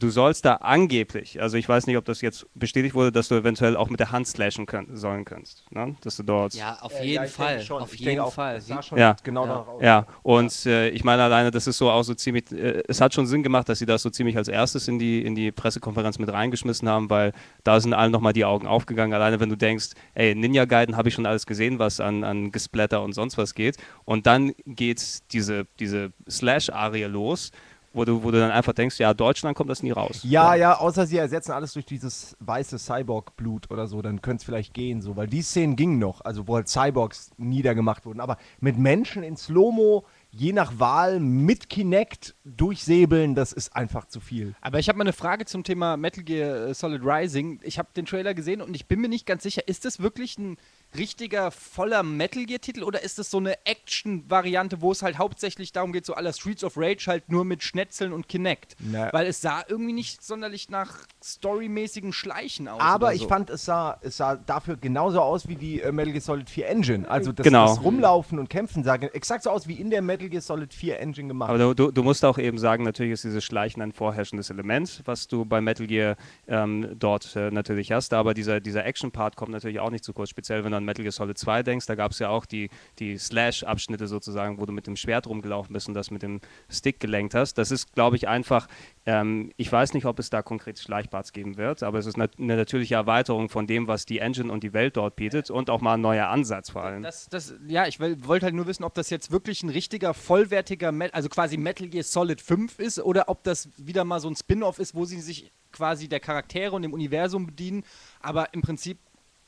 Du 0.00 0.10
sollst 0.10 0.44
da 0.44 0.54
angeblich, 0.54 1.40
also 1.40 1.56
ich 1.56 1.68
weiß 1.68 1.86
nicht, 1.86 1.96
ob 1.96 2.04
das 2.04 2.20
jetzt 2.20 2.44
bestätigt 2.54 2.96
wurde, 2.96 3.12
dass 3.12 3.28
du 3.28 3.36
eventuell 3.36 3.76
auch 3.76 3.88
mit 3.88 4.00
der 4.00 4.10
Hand 4.10 4.26
slashen 4.26 4.66
können, 4.66 4.96
sollen 4.96 5.24
kannst. 5.24 5.64
Ne? 5.70 5.94
Dass 6.00 6.16
du 6.16 6.24
dort. 6.24 6.54
Ja, 6.54 6.76
auf 6.80 6.92
Äh, 6.98 7.04
jeden 7.04 7.22
ja, 7.22 7.28
Fall. 7.30 7.60
schon. 7.60 7.82
Auf 7.82 7.94
jeden 7.94 8.18
auch, 8.18 8.32
Fall. 8.32 8.60
schon 8.82 8.98
Ja. 8.98 9.14
genau 9.22 9.46
Ja. 9.46 9.66
Ja, 9.80 10.06
und 10.24 10.66
äh, 10.66 10.88
ich 10.88 11.04
meine 11.04 11.22
alleine, 11.22 11.52
das 11.52 11.68
ist 11.68 11.78
so 11.78 11.88
auch 11.88 12.02
so 12.02 12.14
ziemlich, 12.14 12.50
äh, 12.50 12.82
es 12.88 13.00
hat 13.00 13.14
schon 13.14 13.28
Sinn 13.28 13.44
gemacht, 13.44 13.68
dass 13.68 13.78
sie 13.78 13.86
das 13.86 14.02
so 14.02 14.10
ziemlich 14.10 14.36
als 14.36 14.48
erstes 14.48 14.88
in 14.88 14.98
die, 14.98 15.24
in 15.24 15.36
die 15.36 15.52
Pressekonferenz 15.52 16.18
mit 16.18 16.32
reingeschmissen 16.32 16.88
haben, 16.88 17.08
weil 17.08 17.32
da 17.62 17.78
sind 17.78 17.94
allen 17.94 18.10
nochmal 18.10 18.32
die 18.32 18.44
Augen 18.44 18.66
aufgegangen. 18.66 19.14
Alleine 19.14 19.38
wenn 19.38 19.50
du 19.50 19.56
denkst, 19.56 19.90
ey, 20.14 20.34
Ninja 20.34 20.64
Gaiden 20.64 20.96
habe 20.96 21.10
ich 21.10 21.14
schon 21.14 21.26
alles 21.26 21.46
gesehen, 21.46 21.78
was 21.78 22.00
an, 22.00 22.24
an 22.24 22.50
Gesplatter 22.50 23.02
und 23.02 23.12
sonst 23.12 23.38
was 23.38 23.54
geht. 23.54 23.76
Und 24.04 24.26
dann 24.26 24.52
geht 24.66 25.32
diese, 25.32 25.66
diese 25.78 26.12
Slash-Arie 26.28 27.04
los, 27.04 27.52
wo 27.96 28.04
du, 28.04 28.22
wo 28.22 28.30
du 28.30 28.38
dann 28.38 28.50
einfach 28.50 28.74
denkst, 28.74 28.98
ja, 28.98 29.14
Deutschland 29.14 29.56
kommt 29.56 29.70
das 29.70 29.82
nie 29.82 29.90
raus. 29.90 30.20
Ja, 30.22 30.54
ja, 30.54 30.78
außer 30.78 31.06
sie 31.06 31.16
ersetzen 31.16 31.52
alles 31.52 31.72
durch 31.72 31.86
dieses 31.86 32.36
weiße 32.40 32.78
Cyborg-Blut 32.78 33.70
oder 33.70 33.86
so, 33.86 34.02
dann 34.02 34.20
könnte 34.20 34.42
es 34.42 34.44
vielleicht 34.44 34.74
gehen, 34.74 35.00
so, 35.00 35.16
weil 35.16 35.26
die 35.26 35.42
Szenen 35.42 35.76
gingen 35.76 35.98
noch, 35.98 36.20
also 36.20 36.46
wo 36.46 36.56
halt 36.56 36.68
Cyborgs 36.68 37.30
niedergemacht 37.38 38.04
wurden. 38.04 38.20
Aber 38.20 38.36
mit 38.60 38.76
Menschen 38.76 39.22
in 39.22 39.36
Slow-Mo, 39.36 40.04
je 40.30 40.52
nach 40.52 40.78
Wahl, 40.78 41.20
mit 41.20 41.70
Kinect 41.70 42.34
durchsäbeln, 42.44 43.34
das 43.34 43.52
ist 43.52 43.74
einfach 43.74 44.06
zu 44.06 44.20
viel. 44.20 44.54
Aber 44.60 44.78
ich 44.78 44.88
habe 44.88 44.98
mal 44.98 45.04
eine 45.04 45.14
Frage 45.14 45.46
zum 45.46 45.64
Thema 45.64 45.96
Metal 45.96 46.22
Gear 46.22 46.68
äh, 46.68 46.74
Solid 46.74 47.00
Rising. 47.02 47.60
Ich 47.62 47.78
habe 47.78 47.88
den 47.96 48.04
Trailer 48.04 48.34
gesehen 48.34 48.60
und 48.60 48.76
ich 48.76 48.86
bin 48.86 49.00
mir 49.00 49.08
nicht 49.08 49.24
ganz 49.24 49.42
sicher, 49.42 49.66
ist 49.66 49.86
das 49.86 50.00
wirklich 50.00 50.36
ein 50.36 50.58
richtiger, 50.96 51.50
voller 51.50 52.02
Metal 52.02 52.44
Gear-Titel 52.44 52.82
oder 52.82 53.02
ist 53.02 53.18
das 53.18 53.30
so 53.30 53.38
eine 53.38 53.54
Action-Variante, 53.66 54.80
wo 54.80 54.92
es 54.92 55.02
halt 55.02 55.18
hauptsächlich 55.18 55.72
darum 55.72 55.92
geht, 55.92 56.06
so 56.06 56.14
aller 56.14 56.32
Streets 56.32 56.64
of 56.64 56.74
Rage 56.76 57.06
halt 57.06 57.28
nur 57.30 57.44
mit 57.44 57.62
Schnetzeln 57.62 58.12
und 58.12 58.28
Kinect? 58.28 58.76
Na. 58.78 59.12
Weil 59.12 59.26
es 59.26 59.40
sah 59.40 59.62
irgendwie 59.68 59.92
nicht 59.92 60.22
sonderlich 60.22 60.68
nach 60.70 61.06
storymäßigen 61.22 62.12
Schleichen 62.12 62.68
aus. 62.68 62.80
Aber 62.80 63.06
oder 63.06 63.14
ich 63.14 63.22
so. 63.22 63.28
fand, 63.28 63.50
es 63.50 63.64
sah, 63.64 63.98
es 64.02 64.16
sah 64.16 64.36
dafür 64.36 64.76
genauso 64.76 65.20
aus 65.20 65.48
wie 65.48 65.56
die 65.56 65.80
äh, 65.80 65.92
Metal 65.92 66.12
Gear 66.12 66.22
Solid 66.22 66.48
4 66.48 66.68
Engine. 66.68 67.08
Also 67.08 67.32
das, 67.32 67.44
Genau. 67.44 67.66
das 67.66 67.82
Rumlaufen 67.82 68.38
und 68.38 68.48
Kämpfen 68.48 68.84
sah 68.84 68.94
exakt 68.96 69.44
so 69.44 69.50
aus 69.50 69.68
wie 69.68 69.74
in 69.74 69.90
der 69.90 70.02
Metal 70.02 70.28
Gear 70.28 70.42
Solid 70.42 70.72
4 70.72 70.98
Engine 71.00 71.28
gemacht. 71.28 71.50
Aber 71.50 71.58
du, 71.58 71.74
du, 71.74 71.90
du 71.90 72.02
musst 72.02 72.24
auch 72.24 72.38
eben 72.38 72.58
sagen, 72.58 72.84
natürlich 72.84 73.12
ist 73.12 73.24
dieses 73.24 73.44
Schleichen 73.44 73.82
ein 73.82 73.92
vorherrschendes 73.92 74.50
Element, 74.50 75.02
was 75.04 75.28
du 75.28 75.44
bei 75.44 75.60
Metal 75.60 75.86
Gear 75.86 76.16
ähm, 76.48 76.94
dort 76.98 77.34
äh, 77.36 77.50
natürlich 77.50 77.92
hast. 77.92 78.12
Aber 78.14 78.34
dieser, 78.34 78.60
dieser 78.60 78.84
Action-Part 78.84 79.36
kommt 79.36 79.52
natürlich 79.52 79.80
auch 79.80 79.90
nicht 79.90 80.04
zu 80.04 80.12
kurz, 80.12 80.30
speziell 80.30 80.64
wenn 80.64 80.72
du 80.72 80.75
an 80.76 80.84
Metal 80.84 81.02
Gear 81.02 81.12
Solid 81.12 81.36
2 81.36 81.62
denkst. 81.62 81.86
Da 81.86 81.94
gab 81.94 82.12
es 82.12 82.18
ja 82.18 82.28
auch 82.28 82.46
die, 82.46 82.70
die 82.98 83.18
Slash-Abschnitte 83.18 84.06
sozusagen, 84.06 84.58
wo 84.60 84.66
du 84.66 84.72
mit 84.72 84.86
dem 84.86 84.96
Schwert 84.96 85.26
rumgelaufen 85.26 85.72
bist 85.72 85.88
und 85.88 85.94
das 85.94 86.10
mit 86.10 86.22
dem 86.22 86.40
Stick 86.68 87.00
gelenkt 87.00 87.34
hast. 87.34 87.54
Das 87.54 87.70
ist, 87.70 87.92
glaube 87.94 88.16
ich, 88.16 88.28
einfach, 88.28 88.68
ähm, 89.04 89.52
ich 89.56 89.70
weiß 89.70 89.94
nicht, 89.94 90.06
ob 90.06 90.18
es 90.18 90.30
da 90.30 90.42
konkret 90.42 90.78
Schleichparts 90.78 91.32
geben 91.32 91.56
wird, 91.56 91.82
aber 91.82 91.98
es 91.98 92.06
ist 92.06 92.16
nat 92.16 92.32
eine 92.38 92.56
natürliche 92.56 92.94
Erweiterung 92.94 93.48
von 93.48 93.66
dem, 93.66 93.88
was 93.88 94.06
die 94.06 94.18
Engine 94.18 94.52
und 94.52 94.62
die 94.62 94.72
Welt 94.72 94.96
dort 94.96 95.16
bietet 95.16 95.50
und 95.50 95.70
auch 95.70 95.80
mal 95.80 95.94
ein 95.94 96.00
neuer 96.00 96.28
Ansatz 96.28 96.70
vor 96.70 96.82
allem. 96.84 97.02
Das, 97.02 97.28
das, 97.28 97.54
ja, 97.66 97.86
ich 97.86 98.00
wollte 98.00 98.46
halt 98.46 98.54
nur 98.54 98.66
wissen, 98.66 98.84
ob 98.84 98.94
das 98.94 99.10
jetzt 99.10 99.30
wirklich 99.30 99.62
ein 99.62 99.70
richtiger, 99.70 100.14
vollwertiger, 100.14 100.92
Met 100.92 101.14
also 101.14 101.28
quasi 101.28 101.56
Metal 101.56 101.88
Gear 101.88 102.04
Solid 102.04 102.40
5 102.40 102.78
ist 102.78 103.00
oder 103.00 103.28
ob 103.28 103.42
das 103.44 103.68
wieder 103.76 104.04
mal 104.04 104.20
so 104.20 104.28
ein 104.28 104.36
Spin-off 104.36 104.78
ist, 104.78 104.94
wo 104.94 105.04
sie 105.04 105.20
sich 105.20 105.52
quasi 105.72 106.08
der 106.08 106.20
Charaktere 106.20 106.74
und 106.74 106.82
dem 106.82 106.92
Universum 106.92 107.46
bedienen, 107.46 107.84
aber 108.20 108.52
im 108.54 108.62
Prinzip 108.62 108.98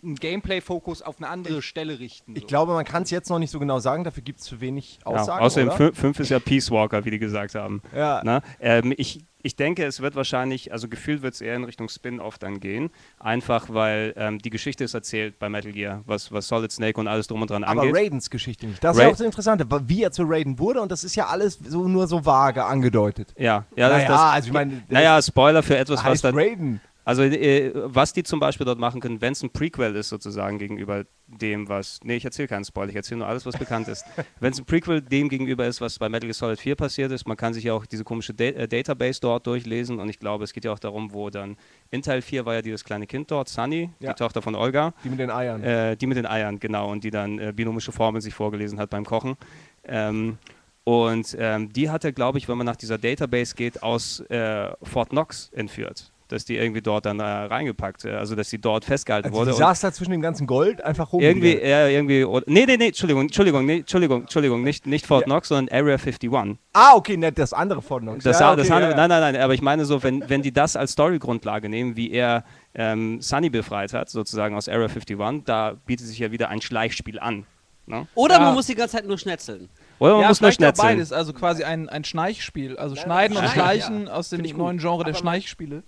einen 0.02 0.14
Gameplay-Fokus 0.14 1.02
auf 1.02 1.16
eine 1.18 1.28
andere 1.28 1.61
Stelle 1.62 1.98
richten. 1.98 2.34
Ich 2.37 2.42
so. 2.42 2.46
glaube, 2.46 2.72
man 2.74 2.84
kann 2.84 3.02
es 3.02 3.11
jetzt 3.11 3.28
noch 3.30 3.38
nicht 3.38 3.50
so 3.50 3.58
genau 3.58 3.78
sagen, 3.80 4.04
dafür 4.04 4.22
gibt 4.22 4.40
es 4.40 4.44
zu 4.46 4.61
wenig 4.61 4.98
Ja, 5.00 5.06
Aussagen. 5.06 5.44
außerdem 5.44 5.68
oder? 5.70 5.92
5 5.94 6.20
ist 6.20 6.28
ja 6.30 6.38
Peace 6.38 6.70
Walker, 6.70 7.04
wie 7.04 7.11
die 7.11 7.18
gesagt 7.18 7.54
haben. 7.54 7.82
Ja. 7.94 8.20
Na, 8.24 8.42
ähm, 8.61 8.94
ich, 8.96 9.24
ich 9.42 9.56
denke, 9.56 9.84
es 9.84 10.00
wird 10.00 10.14
wahrscheinlich, 10.14 10.72
also 10.72 10.88
gefühlt 10.88 11.22
wird 11.22 11.34
es 11.34 11.40
eher 11.40 11.56
in 11.56 11.64
Richtung 11.64 11.88
Spin-off 11.88 12.38
dann 12.38 12.61
gehen. 12.61 12.90
Einfach 13.18 13.66
weil 13.72 14.12
ähm, 14.16 14.38
die 14.38 14.50
Geschichte 14.50 14.84
ist 14.84 14.94
erzählt 14.94 15.38
bei 15.40 15.48
Metal 15.48 15.72
Gear, 15.72 16.02
was, 16.06 16.30
was 16.32 16.46
Solid 16.48 16.70
Snake 16.70 16.98
und 17.00 17.08
alles 17.08 17.26
drum 17.26 17.42
und 17.42 17.50
dran 17.50 17.64
Aber 17.64 17.82
angeht. 17.82 17.96
Raidens 17.96 18.30
Geschichte 18.30 18.66
nicht. 18.66 18.82
Das 18.84 18.96
ist 18.96 19.00
Ra- 19.00 19.04
ja 19.06 19.08
auch 19.08 19.16
das 19.16 19.20
Interessante, 19.26 19.66
wie 19.88 20.02
er 20.04 20.12
zu 20.12 20.22
Raiden 20.24 20.58
wurde 20.61 20.80
und 20.80 20.92
das 20.92 21.02
ist 21.02 21.16
ja 21.16 21.26
alles 21.26 21.58
so 21.66 21.88
nur 21.88 22.06
so 22.06 22.24
vage 22.24 22.64
angedeutet. 22.64 23.34
ja, 23.37 23.64
ja, 23.76 23.88
das, 23.88 23.98
naja, 23.98 24.08
das, 24.08 24.20
also 24.20 24.46
ich 24.48 24.52
meine, 24.52 24.82
naja, 24.88 25.20
Spoiler 25.22 25.62
für 25.62 25.76
etwas, 25.76 25.98
was 26.00 26.04
heißt 26.04 26.24
dann. 26.24 26.34
Raiden. 26.37 26.80
Also, 27.09 27.23
äh, 27.23 27.73
was 27.75 28.12
die 28.12 28.23
zum 28.23 28.38
Beispiel 28.38 28.66
dort 28.66 28.79
machen 28.79 29.01
können, 29.01 29.23
wenn 29.23 29.33
es 29.33 29.42
ein 29.42 29.49
Prequel 29.49 29.97
ist, 29.97 30.11
sozusagen 30.11 30.59
gegenüber 30.59 31.07
dem, 31.27 31.66
was. 31.66 32.01
Nee, 32.05 32.16
ich 32.16 32.25
erzähle 32.27 32.49
keinen 32.49 32.66
Spoiler, 32.66 32.90
ich 32.90 32.97
erzähle 32.97 33.21
nur 33.21 33.29
alles, 33.29 33.47
was 33.47 33.57
bekannt 33.57 33.88
ist. 33.88 34.05
Wenn 34.40 34.53
es 34.53 34.59
ein 34.59 34.66
Prequel 34.66 35.01
dem 35.01 35.31
gegenüber 35.31 35.66
ist, 35.66 35.81
was 35.81 35.99
bei 35.99 36.11
Metal 36.11 36.27
Gear 36.29 36.35
Solid 36.35 36.61
4 36.61 36.77
passiert 36.77 37.11
ist, 37.11 37.27
man 37.27 37.38
kann 37.38 37.55
sich 37.55 37.64
ja 37.64 37.73
auch 37.73 37.87
diese 37.87 38.05
komische 38.05 38.35
Da 38.35 38.44
äh, 38.44 38.68
Database 38.68 39.23
dort 39.23 39.47
durchlesen 39.47 40.01
und 40.01 40.11
ich 40.11 40.18
glaube, 40.18 40.44
es 40.44 40.53
geht 40.53 40.66
ja 40.66 40.73
auch 40.73 40.79
darum, 40.79 41.14
wo 41.14 41.31
dann. 41.31 41.57
In 41.90 42.03
Teil 42.03 42.21
4 42.21 42.44
war 42.44 42.57
ja 42.57 42.61
dieses 42.61 42.85
kleine 42.85 43.07
Kind 43.07 43.31
dort, 43.31 43.49
Sunny, 43.49 43.88
Ja. 44.01 44.12
die 44.12 44.18
Tochter 44.18 44.42
von 44.42 44.55
Olga. 44.55 44.92
Die 45.03 45.09
mit 45.09 45.18
den 45.18 45.31
Eiern. 45.31 45.64
Äh, 45.64 45.97
die 45.97 46.07
mit 46.07 46.18
den 46.18 46.27
Eiern, 46.27 46.61
genau, 46.61 46.90
und 46.92 47.05
die 47.05 47.11
dann 47.11 47.38
äh, 47.38 47.55
binomische 47.57 47.90
Formeln 47.90 48.21
sich 48.21 48.35
vorgelesen 48.35 48.79
hat 48.79 48.90
beim 48.90 49.07
Kochen. 49.07 49.38
Ähm, 49.85 50.37
und 50.85 51.35
ähm, 51.38 51.73
die 51.73 51.88
hatte, 51.88 52.12
glaube 52.12 52.37
ich, 52.37 52.51
wenn 52.51 52.59
man 52.59 52.66
nach 52.66 52.77
dieser 52.77 52.99
Database 52.99 53.55
geht, 53.55 53.83
aus 53.83 54.21
äh, 54.29 54.68
Fort 54.83 55.09
Knox 55.09 55.49
entführt. 55.55 56.12
Dass 56.29 56.45
die 56.45 56.57
irgendwie 56.57 56.83
dort 56.83 57.07
dann 57.07 57.21
äh, 57.21 57.25
reingepackt, 57.25 58.05
äh, 58.05 58.11
also 58.11 58.37
dass 58.37 58.51
sie 58.51 58.59
dort 58.59 58.85
festgehalten 58.85 59.29
also 59.29 59.38
wurde. 59.38 59.51
und 59.53 59.57
saß 59.57 59.81
da 59.81 59.93
zwischen 59.93 60.11
dem 60.11 60.21
ganzen 60.21 60.47
Gold 60.47 60.85
einfach 60.85 61.12
rum. 61.12 61.21
irgendwie, 61.23 61.57
ja, 61.59 61.88
irgendwie, 61.88 62.25
oder, 62.25 62.45
nee, 62.47 62.67
nee, 62.67 62.77
nee, 62.77 62.88
Entschuldigung, 62.88 63.23
Entschuldigung, 63.23 63.64
nee, 63.64 63.79
Entschuldigung, 63.79 64.21
Entschuldigung, 64.23 64.62
nicht, 64.62 64.87
nicht 64.87 65.07
Fort 65.07 65.25
Knox, 65.25 65.49
sondern 65.49 65.75
Area 65.75 65.97
51. 65.97 66.31
Ah, 66.75 66.95
okay, 66.95 67.17
ne, 67.17 67.33
das 67.33 67.53
andere 67.53 67.81
von 67.81 68.03
Knox. 68.03 68.25
Das, 68.25 68.41
ja, 68.41 68.55
das 68.55 68.67
okay, 68.67 68.75
andere, 68.75 68.91
ja, 68.93 68.97
Nein, 68.97 69.09
nein, 69.09 69.33
nein, 69.33 69.43
aber 69.43 69.55
ich 69.55 69.62
meine 69.62 69.85
so, 69.85 70.03
wenn, 70.03 70.29
wenn 70.29 70.43
die 70.43 70.53
das 70.53 70.77
als 70.77 70.93
Storygrundlage 70.93 71.69
nehmen, 71.69 71.97
wie 71.97 72.11
er 72.11 72.45
ähm, 72.75 73.21
Sunny 73.21 73.51
befreit 73.51 73.93
hat, 73.95 74.11
sozusagen 74.11 74.55
aus 74.55 74.69
Area 74.69 74.88
51, 74.88 75.45
da 75.45 75.77
bietet 75.87 76.07
sich 76.07 76.19
ja 76.19 76.31
wieder 76.31 76.49
ein 76.51 76.61
Schleichspiel 76.61 77.19
an. 77.19 77.47
Ne? 77.88 78.07
Oder 78.14 78.35
Ja. 78.35 78.41
man 78.41 78.55
muss 78.55 78.67
die 78.67 78.75
ganze 78.75 78.97
Zeit 78.97 79.07
nur 79.07 79.19
schnetzeln. 79.19 79.71
Oder 79.99 80.12
man 80.12 80.23
ja, 80.23 80.29
muss 80.29 80.41
nur 80.41 80.53
schnetzeln. 80.53 80.88
beides, 80.88 81.12
also 81.12 81.33
quasi 81.33 81.64
ein, 81.64 81.88
ein 81.88 82.05
Schleichspiel. 82.05 82.77
Also 82.77 82.97
Schneiden 82.97 83.37
und 83.37 83.49
Schleichen 83.49 84.09
aus 84.09 84.29
dem 84.29 84.43
neuen 84.57 84.79
Genre 84.79 85.05
der 85.05 85.14
Schleichspiele. 85.14 85.83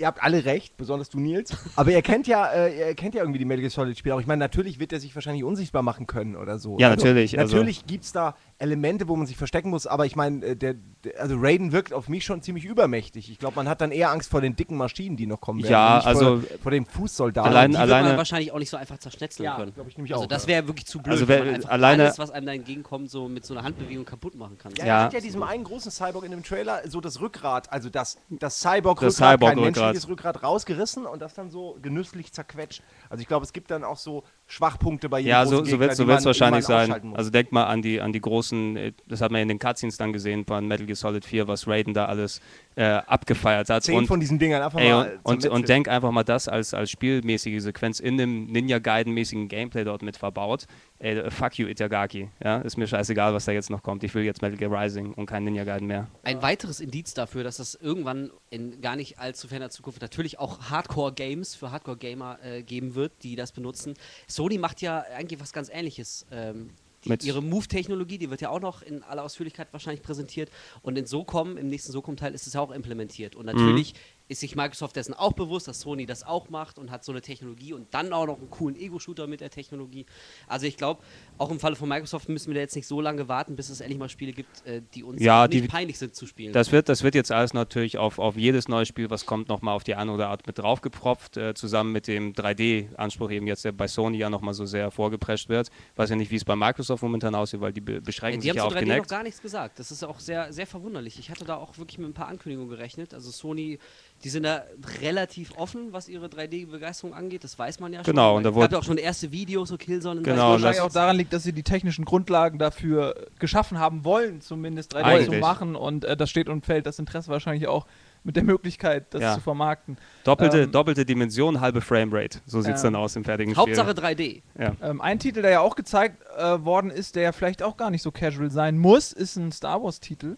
Ihr 0.00 0.06
habt 0.06 0.22
alle 0.22 0.46
recht, 0.46 0.78
besonders 0.78 1.10
du, 1.10 1.20
Nils. 1.20 1.54
Aber 1.76 1.90
ihr 1.90 2.00
kennt 2.00 2.26
ja, 2.26 2.46
äh, 2.50 2.88
ihr 2.88 2.94
kennt 2.94 3.14
ja 3.14 3.20
irgendwie 3.20 3.38
die 3.38 3.44
Metal 3.44 3.60
Gear 3.60 3.70
Solid 3.70 3.98
Spiele 3.98 4.14
auch. 4.14 4.20
Ich 4.20 4.26
meine, 4.26 4.40
natürlich 4.40 4.80
wird 4.80 4.92
er 4.94 4.98
sich 5.00 5.14
wahrscheinlich 5.14 5.44
unsichtbar 5.44 5.82
machen 5.82 6.06
können 6.06 6.36
oder 6.36 6.58
so. 6.58 6.78
Ja, 6.78 6.88
natürlich, 6.88 7.38
also- 7.38 7.56
Natürlich 7.56 7.86
gibt 7.86 8.04
es 8.04 8.12
da 8.12 8.34
Elemente, 8.60 9.08
wo 9.08 9.16
man 9.16 9.26
sich 9.26 9.36
verstecken 9.36 9.70
muss, 9.70 9.86
aber 9.86 10.04
ich 10.06 10.16
meine, 10.16 10.44
äh, 10.44 10.54
der, 10.56 10.74
der, 11.04 11.20
also 11.20 11.36
Raiden 11.38 11.72
wirkt 11.72 11.92
auf 11.94 12.08
mich 12.08 12.24
schon 12.24 12.42
ziemlich 12.42 12.64
übermächtig. 12.66 13.30
Ich 13.30 13.38
glaube, 13.38 13.56
man 13.56 13.68
hat 13.68 13.80
dann 13.80 13.90
eher 13.90 14.10
Angst 14.10 14.30
vor 14.30 14.40
den 14.42 14.54
dicken 14.54 14.76
Maschinen, 14.76 15.16
die 15.16 15.26
noch 15.26 15.40
kommen 15.40 15.62
werden. 15.62 15.72
Ja, 15.72 15.98
also- 16.00 16.40
vor, 16.40 16.58
vor 16.62 16.70
dem 16.70 16.84
Fußsoldaten. 16.84 17.50
Allein- 17.50 17.70
die 17.70 17.78
wird 17.78 17.82
alleine- 17.82 18.08
man 18.08 18.16
wahrscheinlich 18.18 18.52
auch 18.52 18.58
nicht 18.58 18.68
so 18.70 18.76
einfach 18.76 18.98
zerschnetzeln 18.98 19.44
Ja, 19.46 19.56
können. 19.56 19.72
ich 19.88 19.96
nämlich 19.96 20.12
also 20.12 20.24
auch, 20.24 20.28
das 20.28 20.42
ja. 20.42 20.48
wäre 20.48 20.66
wirklich 20.68 20.86
zu 20.86 20.98
blöd, 20.98 21.12
Also 21.12 21.26
wenn 21.28 21.38
wer- 21.38 21.44
man 21.46 21.54
einfach 21.54 21.70
alleine- 21.70 22.02
alles, 22.04 22.18
was 22.18 22.30
einem 22.30 22.46
da 22.46 22.52
entgegenkommt, 22.52 23.10
so 23.10 23.28
mit 23.28 23.44
so 23.46 23.54
einer 23.54 23.62
Handbewegung 23.62 24.04
kaputt 24.04 24.34
machen 24.34 24.58
kann. 24.58 24.72
Ja, 24.76 24.84
Ja. 24.86 24.98
er 24.98 25.04
hat 25.04 25.12
ja 25.14 25.20
diesem 25.20 25.42
einen 25.42 25.64
großen 25.64 25.90
Cyborg 25.90 26.24
in 26.24 26.30
dem 26.32 26.42
Trailer 26.42 26.82
so 26.86 27.00
das 27.00 27.20
Rückgrat, 27.20 27.72
also 27.72 27.88
das, 27.88 28.18
das 28.28 28.60
Cyborg-Rückgrat, 28.60 29.40
Das 29.40 29.48
kein 29.48 29.58
menschliches 29.60 30.06
Rückgrat 30.08 30.42
rausgerissen 30.42 31.06
und 31.06 31.22
das 31.22 31.32
dann 31.34 31.50
so 31.50 31.78
genüsslich 31.80 32.32
zerquetscht. 32.32 32.82
Also 33.08 33.22
ich 33.22 33.28
glaube, 33.28 33.44
es 33.44 33.52
gibt 33.54 33.70
dann 33.70 33.84
auch 33.84 33.96
so 33.96 34.22
Schwachpunkte 34.46 35.08
bei 35.08 35.20
jedem 35.20 35.30
Ja, 35.30 35.46
so, 35.46 35.56
so 35.58 35.62
Gegner, 35.62 35.78
wird 35.80 35.90
es 35.92 35.96
so 35.98 36.06
wahrscheinlich 36.26 36.64
sein. 36.66 37.14
Also 37.16 37.30
denk 37.30 37.52
mal 37.52 37.64
an 37.64 37.82
die, 37.82 38.00
an 38.00 38.12
die 38.12 38.20
großen, 38.20 38.49
äh, 38.52 38.92
das 39.06 39.20
hat 39.20 39.30
man 39.30 39.40
in 39.42 39.48
den 39.48 39.58
Cutscenes 39.58 39.96
dann 39.96 40.12
gesehen 40.12 40.44
von 40.44 40.66
Metal 40.66 40.86
Gear 40.86 40.96
Solid 40.96 41.24
4, 41.24 41.48
was 41.48 41.66
Raiden 41.66 41.94
da 41.94 42.06
alles 42.06 42.40
äh, 42.76 42.84
abgefeiert 42.84 43.68
hat. 43.68 43.82
Zehn 43.82 43.96
und, 43.96 44.06
von 44.06 44.20
diesen 44.20 44.38
Dingern 44.38 44.62
einfach 44.62 44.80
ey, 44.80 44.92
und, 44.92 44.98
mal 44.98 45.06
und, 45.06 45.22
zermetzelt. 45.22 45.52
und 45.52 45.68
denk 45.68 45.88
einfach 45.88 46.10
mal 46.10 46.24
das 46.24 46.48
als, 46.48 46.74
als 46.74 46.90
spielmäßige 46.90 47.62
Sequenz 47.62 48.00
in 48.00 48.20
einem 48.20 48.46
Ninja-Gaiden-mäßigen 48.46 49.48
Gameplay 49.48 49.84
dort 49.84 50.02
mit 50.02 50.16
verbaut. 50.16 50.66
Ey, 50.98 51.18
äh, 51.18 51.30
fuck 51.30 51.58
you, 51.58 51.66
Itagaki. 51.66 52.28
Ja, 52.42 52.58
ist 52.58 52.76
mir 52.76 52.86
scheißegal, 52.86 53.34
was 53.34 53.44
da 53.44 53.52
jetzt 53.52 53.70
noch 53.70 53.82
kommt. 53.82 54.04
Ich 54.04 54.14
will 54.14 54.24
jetzt 54.24 54.42
Metal 54.42 54.56
Gear 54.56 54.70
Rising 54.70 55.14
und 55.14 55.26
kein 55.26 55.44
Ninja-Gaiden 55.44 55.86
mehr. 55.86 56.08
Ein 56.22 56.42
weiteres 56.42 56.80
Indiz 56.80 57.14
dafür, 57.14 57.44
dass 57.44 57.56
das 57.56 57.74
irgendwann 57.74 58.30
in 58.50 58.80
gar 58.80 58.96
nicht 58.96 59.18
allzu 59.18 59.48
ferner 59.48 59.70
Zukunft 59.70 60.02
natürlich 60.02 60.38
auch 60.38 60.70
Hardcore-Games 60.70 61.54
für 61.54 61.72
Hardcore-Gamer 61.72 62.38
äh, 62.42 62.62
geben 62.62 62.94
wird, 62.94 63.12
die 63.22 63.36
das 63.36 63.52
benutzen. 63.52 63.94
Sony 64.26 64.58
macht 64.58 64.80
ja 64.82 65.04
eigentlich 65.16 65.40
was 65.40 65.52
ganz 65.52 65.70
ähnliches. 65.72 66.26
Ähm, 66.30 66.70
die, 67.04 67.08
Mit- 67.08 67.24
ihre 67.24 67.42
Move-Technologie, 67.42 68.18
die 68.18 68.30
wird 68.30 68.40
ja 68.40 68.50
auch 68.50 68.60
noch 68.60 68.82
in 68.82 69.02
aller 69.02 69.22
Ausführlichkeit 69.22 69.68
wahrscheinlich 69.72 70.02
präsentiert. 70.02 70.50
Und 70.82 70.98
in 70.98 71.06
SOCOM, 71.06 71.56
im 71.56 71.68
nächsten 71.68 71.92
SOCOM-Teil, 71.92 72.34
ist 72.34 72.46
es 72.46 72.52
ja 72.52 72.60
auch 72.60 72.70
implementiert. 72.70 73.36
Und 73.36 73.46
natürlich 73.46 73.94
ist 74.28 74.40
sich 74.40 74.54
Microsoft 74.54 74.94
dessen 74.94 75.12
auch 75.12 75.32
bewusst, 75.32 75.66
dass 75.66 75.80
Sony 75.80 76.06
das 76.06 76.22
auch 76.22 76.50
macht 76.50 76.78
und 76.78 76.90
hat 76.90 77.04
so 77.04 77.10
eine 77.10 77.20
Technologie 77.20 77.72
und 77.72 77.92
dann 77.94 78.12
auch 78.12 78.26
noch 78.26 78.38
einen 78.38 78.50
coolen 78.50 78.76
Ego-Shooter 78.76 79.26
mit 79.26 79.40
der 79.40 79.50
Technologie. 79.50 80.06
Also 80.46 80.66
ich 80.66 80.76
glaube, 80.76 81.02
auch 81.40 81.50
im 81.50 81.58
Falle 81.58 81.74
von 81.74 81.88
Microsoft 81.88 82.28
müssen 82.28 82.48
wir 82.48 82.54
da 82.56 82.60
jetzt 82.60 82.76
nicht 82.76 82.86
so 82.86 83.00
lange 83.00 83.26
warten, 83.26 83.56
bis 83.56 83.70
es 83.70 83.80
endlich 83.80 83.98
mal 83.98 84.10
Spiele 84.10 84.32
gibt, 84.32 84.66
äh, 84.66 84.82
die 84.94 85.02
uns 85.02 85.22
Ja, 85.22 85.48
nicht 85.48 85.64
die- 85.64 85.68
peinlich 85.68 85.98
sind 85.98 86.14
zu 86.14 86.26
spielen. 86.26 86.52
Das 86.52 86.70
wird, 86.70 86.88
das 86.90 87.02
wird 87.02 87.14
jetzt 87.14 87.32
alles 87.32 87.54
natürlich 87.54 87.96
auf, 87.96 88.18
auf 88.18 88.36
jedes 88.36 88.68
neue 88.68 88.84
Spiel, 88.84 89.08
was 89.08 89.24
kommt, 89.24 89.48
nochmal 89.48 89.74
auf 89.74 89.82
die 89.82 89.94
eine 89.94 90.12
oder 90.12 90.28
Art 90.28 90.46
mit 90.46 90.58
draufgepropft, 90.58 91.38
äh, 91.38 91.54
zusammen 91.54 91.92
mit 91.92 92.06
dem 92.08 92.34
3D-Anspruch 92.34 93.30
eben 93.30 93.46
jetzt, 93.46 93.64
der 93.64 93.72
bei 93.72 93.88
Sony 93.88 94.18
ja 94.18 94.28
nochmal 94.28 94.52
so 94.52 94.66
sehr 94.66 94.90
vorgeprescht 94.90 95.48
wird. 95.48 95.70
Weiß 95.96 96.10
ja 96.10 96.16
nicht, 96.16 96.30
wie 96.30 96.36
es 96.36 96.44
bei 96.44 96.54
Microsoft 96.56 97.02
momentan 97.02 97.34
aussieht, 97.34 97.60
weil 97.62 97.72
die 97.72 97.80
be 97.80 97.94
Ja, 97.94 98.00
beschränken 98.00 98.40
die 98.40 98.48
sich 98.48 98.50
haben 98.50 98.56
ja 98.58 98.64
auf 98.64 98.72
3D 98.74 98.84
noch 98.86 98.92
Kinect. 98.94 99.08
gar 99.10 99.22
nichts 99.22 99.40
gesagt. 99.40 99.78
Das 99.78 99.90
ist 99.90 100.04
auch 100.04 100.20
sehr, 100.20 100.52
sehr 100.52 100.66
verwunderlich. 100.66 101.18
Ich 101.18 101.30
hatte 101.30 101.44
da 101.46 101.56
auch 101.56 101.78
wirklich 101.78 101.96
mit 101.98 102.08
ein 102.08 102.14
paar 102.14 102.28
Ankündigungen 102.28 102.68
gerechnet. 102.70 103.14
Also 103.14 103.30
Sony, 103.30 103.78
die 104.24 104.28
sind 104.28 104.42
da 104.42 104.64
relativ 105.00 105.56
offen, 105.56 105.92
was 105.92 106.08
ihre 106.08 106.28
3D-Begeisterung 106.28 107.14
angeht. 107.14 107.44
Das 107.44 107.58
weiß 107.58 107.80
man 107.80 107.92
ja 107.92 108.04
schon. 108.04 108.12
Genau, 108.12 108.36
und 108.36 108.42
da 108.44 108.54
wurde- 108.54 108.66
gab 108.66 108.72
ja 108.72 108.78
auch 108.78 108.84
schon 108.84 108.98
erste 108.98 109.32
Videos, 109.32 109.70
so 109.70 109.78
Killzone 109.78 110.20
Genau, 110.22 110.34
3D. 110.36 110.44
und 110.44 110.50
wahrscheinlich 110.62 110.76
das- 110.76 110.86
auch 110.86 110.92
daran 110.92 111.16
liegt, 111.16 111.29
dass 111.32 111.42
sie 111.42 111.52
die 111.52 111.62
technischen 111.62 112.04
Grundlagen 112.04 112.58
dafür 112.58 113.14
geschaffen 113.38 113.78
haben 113.78 114.04
wollen, 114.04 114.40
zumindest 114.40 114.94
3D 114.94 115.00
zu 115.00 115.04
Eigentlich. 115.06 115.40
machen. 115.40 115.76
Und 115.76 116.04
äh, 116.04 116.16
das 116.16 116.30
steht 116.30 116.48
und 116.48 116.64
fällt 116.66 116.86
das 116.86 116.98
Interesse 116.98 117.30
wahrscheinlich 117.30 117.66
auch 117.68 117.86
mit 118.22 118.36
der 118.36 118.44
Möglichkeit, 118.44 119.06
das 119.14 119.22
Ja. 119.22 119.34
zu 119.34 119.40
vermarkten. 119.40 119.96
Doppelte, 120.24 120.62
Ähm, 120.64 120.72
doppelte 120.72 121.06
Dimension, 121.06 121.60
halbe 121.60 121.80
Framerate. 121.80 122.40
So 122.44 122.60
sieht 122.60 122.74
es 122.74 122.82
Ja. 122.82 122.88
dann 122.90 122.96
aus 122.96 123.16
im 123.16 123.24
fertigen 123.24 123.56
Hauptsache 123.56 123.90
Spiel. 123.92 124.04
3D. 124.04 124.42
Ja. 124.58 124.72
Ähm, 124.82 125.00
ein 125.00 125.18
Titel, 125.18 125.40
der 125.42 125.50
ja 125.52 125.60
auch 125.60 125.74
gezeigt 125.76 126.22
äh, 126.36 126.62
worden 126.64 126.90
ist, 126.90 127.16
der 127.16 127.22
ja 127.22 127.32
vielleicht 127.32 127.62
auch 127.62 127.76
gar 127.78 127.90
nicht 127.90 128.02
so 128.02 128.10
casual 128.10 128.50
sein 128.50 128.76
muss, 128.76 129.12
ist 129.12 129.36
ein 129.36 129.52
Star 129.52 129.82
Wars-Titel. 129.82 130.36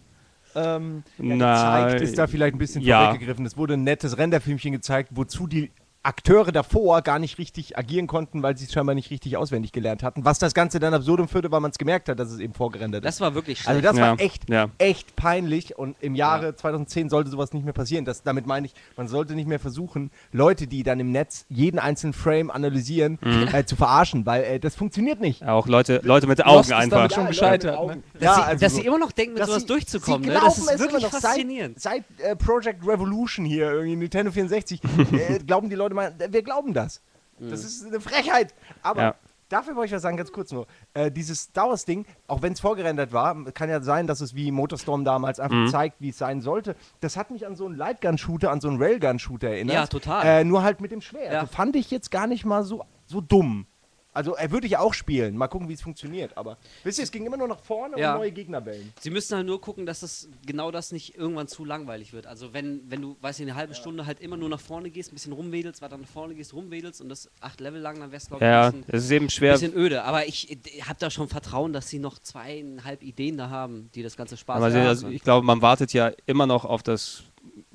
Ähm, 0.55 1.03
Na, 1.17 1.85
gezeigt 1.85 2.01
ist 2.03 2.17
da 2.17 2.27
vielleicht 2.27 2.55
ein 2.55 2.59
bisschen 2.59 2.83
ja. 2.83 3.05
vorweggegriffen. 3.05 3.45
Es 3.45 3.57
wurde 3.57 3.73
ein 3.73 3.83
nettes 3.83 4.17
Renderfilmchen 4.17 4.71
gezeigt, 4.71 5.09
wozu 5.13 5.47
die 5.47 5.71
Akteure 6.03 6.51
davor 6.51 7.01
gar 7.01 7.17
nicht 7.17 7.37
richtig 7.37 7.77
agieren 7.77 8.07
konnten, 8.07 8.43
weil 8.43 8.57
sie 8.57 8.65
es 8.65 8.73
scheinbar 8.73 8.93
nicht 8.93 9.09
richtig 9.09 9.37
auswendig 9.37 9.71
gelernt 9.71 10.03
hatten. 10.03 10.25
Was 10.25 10.37
das 10.37 10.53
Ganze 10.53 10.79
dann 10.79 10.93
absurdum 10.93 11.29
führte, 11.29 11.49
weil 11.51 11.61
man 11.61 11.71
es 11.71 11.77
gemerkt 11.77 12.09
hat, 12.09 12.19
dass 12.19 12.29
es 12.29 12.39
eben 12.39 12.53
vorgerendert 12.53 13.03
ist. 13.03 13.07
Das 13.07 13.21
war 13.21 13.35
wirklich 13.35 13.59
schlecht. 13.59 13.69
Also 13.69 13.81
das 13.81 13.97
Ja, 13.97 14.11
war 14.11 14.19
echt, 14.19 14.49
ja. 14.49 14.67
echt 14.79 15.15
peinlich 15.15 15.77
und 15.77 15.95
im 16.01 16.15
Jahre 16.15 16.55
2010 16.55 17.09
sollte 17.09 17.29
sowas 17.29 17.53
nicht 17.53 17.63
mehr 17.63 17.73
passieren. 17.73 18.03
Das, 18.03 18.21
damit 18.21 18.45
meine 18.47 18.65
ich, 18.65 18.73
man 18.97 19.07
sollte 19.07 19.33
nicht 19.33 19.47
mehr 19.47 19.59
versuchen, 19.59 20.11
Leute, 20.33 20.67
die 20.67 20.83
dann 20.83 20.99
im 20.99 21.11
Netz 21.11 21.45
jeden 21.47 21.79
einzelnen 21.79 22.13
Frame 22.13 22.51
analysieren, 22.51 23.17
Mhm. 23.21 23.47
äh, 23.53 23.65
zu 23.65 23.75
verarschen, 23.77 24.25
weil 24.25 24.43
äh, 24.43 24.59
das 24.59 24.75
funktioniert 24.75 25.21
nicht. 25.21 25.43
Auch 25.47 25.67
Leute, 25.67 26.01
Leute 26.03 26.27
mit 26.27 26.39
Lost 26.39 26.49
Augen 26.49 26.59
ist 26.63 26.71
einfach. 26.73 26.97
damit 26.97 27.13
schon 27.13 27.27
gescheitert, 27.27 27.71
ne? 27.75 27.79
Augen. 27.79 28.03
dass 28.19 28.35
sie, 28.35 28.41
also 28.43 28.59
dass 28.65 28.73
so. 28.73 28.81
sie 28.81 28.87
immer 28.87 28.99
noch 28.99 29.13
denken, 29.13 29.33
mit 29.33 29.41
Dass 29.41 29.47
sowas 29.47 29.61
sie- 29.61 29.67
durchzukommen. 29.67 30.23
Sie 30.23 30.29
Ne? 30.29 30.33
glauben 30.35 30.45
Das 30.47 30.57
ist 30.57 30.63
es 30.69 30.79
wirklich 30.79 31.03
immer 31.03 31.11
noch 31.13 31.21
faszinierend. 31.21 31.79
Seit, 31.79 32.03
seit 32.17 32.27
äh, 32.27 32.35
Project 32.35 32.85
Revolution 32.85 33.45
hier, 33.45 33.71
irgendwie 33.71 33.95
Nintendo 33.95 34.31
64, 34.33 34.81
äh, 35.13 35.39
glauben 35.39 35.69
die 35.69 35.75
Leute 35.75 35.92
mal, 35.93 36.13
wir 36.29 36.43
glauben 36.43 36.73
das. 36.73 37.01
Das 37.39 37.63
ist 37.63 37.85
eine 37.85 37.99
Frechheit. 37.99 38.53
Aber 38.83 39.01
Ja. 39.01 39.15
dafür 39.49 39.75
wollte 39.75 39.87
ich 39.87 39.91
was 39.93 40.01
sagen, 40.03 40.17
ganz 40.17 40.31
kurz 40.31 40.51
nur. 40.51 40.67
Äh, 40.93 41.11
dieses 41.11 41.41
Star 41.41 41.69
Wars-Ding, 41.69 42.05
auch 42.27 42.41
wenn 42.41 42.53
es 42.53 42.59
vorgerendert 42.59 43.11
war, 43.11 43.43
kann 43.51 43.69
ja 43.69 43.81
sein, 43.81 44.05
dass 44.07 44.21
es 44.21 44.35
wie 44.35 44.51
Motorstorm 44.51 45.03
damals 45.03 45.39
einfach 45.39 45.57
Mhm. 45.57 45.67
zeigt, 45.67 45.99
wie 45.99 46.09
es 46.09 46.17
sein 46.17 46.41
sollte. 46.41 46.75
Das 47.01 47.17
hat 47.17 47.31
mich 47.31 47.45
an 47.45 47.55
so 47.55 47.65
einen 47.65 47.75
Lightgun-Shooter, 47.75 48.51
an 48.51 48.61
so 48.61 48.67
einen 48.69 48.81
Railgun-Shooter 48.81 49.49
erinnert. 49.49 49.75
Ja, 49.75 49.87
total. 49.87 50.25
Äh, 50.25 50.43
nur 50.43 50.63
halt 50.63 50.79
mit 50.79 50.91
dem 50.91 51.01
Schwert. 51.01 51.33
Ja. 51.33 51.39
Also 51.41 51.51
fand 51.53 51.75
ich 51.75 51.89
jetzt 51.91 52.11
gar 52.11 52.27
nicht 52.27 52.45
mal 52.45 52.63
so, 52.63 52.85
so 53.07 53.19
dumm. 53.19 53.65
Also 54.13 54.35
er 54.35 54.51
würde 54.51 54.67
ich 54.67 54.77
auch 54.77 54.93
spielen. 54.93 55.35
Mal 55.35 55.47
gucken, 55.47 55.69
wie 55.69 55.73
es 55.73 55.81
funktioniert. 55.81 56.37
Aber 56.37 56.57
wisst 56.83 56.99
ihr, 56.99 57.03
es 57.03 57.11
ging 57.11 57.25
immer 57.25 57.37
nur 57.37 57.47
nach 57.47 57.59
vorne 57.59 57.99
Ja. 57.99 58.13
und 58.13 58.19
neue 58.19 58.31
Gegner 58.31 58.65
wählen. 58.65 58.93
Sie 58.99 59.09
müssen 59.09 59.35
halt 59.35 59.45
nur 59.47 59.59
gucken, 59.59 59.85
dass 59.85 60.01
das 60.01 60.27
genau 60.45 60.71
das 60.71 60.91
nicht 60.91 61.17
irgendwann 61.17 61.47
zu 61.47 61.65
langweilig 61.65 62.13
wird. 62.13 62.27
Also 62.27 62.53
wenn, 62.53 62.81
wenn 62.89 63.01
du, 63.01 63.17
weiß 63.21 63.39
ich, 63.39 63.43
eine 63.45 63.55
halbe 63.55 63.73
Stunde 63.75 64.05
halt 64.05 64.19
immer 64.21 64.37
nur 64.37 64.49
nach 64.49 64.59
vorne 64.59 64.89
gehst, 64.89 65.11
ein 65.11 65.15
bisschen 65.15 65.33
rumwedelst, 65.33 65.81
weiter 65.81 65.97
nach 65.97 66.07
vorne 66.07 66.35
gehst, 66.35 66.53
rumwedelst 66.53 67.01
und 67.01 67.09
das 67.09 67.29
acht 67.41 67.59
Level 67.59 67.81
lang, 67.81 67.99
dann 67.99 68.11
wär's 68.11 68.27
glaube 68.27 68.43
ich 68.43 68.47
Ja, 68.49 68.67
ein 68.67 68.81
bisschen, 68.81 68.95
es 68.95 69.03
ist 69.05 69.11
eben 69.11 69.29
schwer. 69.29 69.53
bisschen 69.53 69.75
öde. 69.75 70.03
Aber 70.03 70.27
ich 70.27 70.57
habe 70.87 70.99
da 70.99 71.09
schon 71.09 71.27
Vertrauen, 71.27 71.73
dass 71.73 71.89
sie 71.89 71.99
noch 71.99 72.19
zweieinhalb 72.19 73.01
Ideen 73.03 73.37
da 73.37 73.49
haben, 73.49 73.89
die 73.95 74.03
das 74.03 74.15
ganze 74.15 74.37
Spaß 74.37 74.59
machen. 74.59 74.75
also 74.75 75.07
ich 75.07 75.23
glaube, 75.23 75.45
man 75.45 75.61
wartet 75.61 75.93
ja 75.93 76.11
immer 76.25 76.45
noch 76.45 76.65
auf 76.65 76.83
das, 76.83 77.23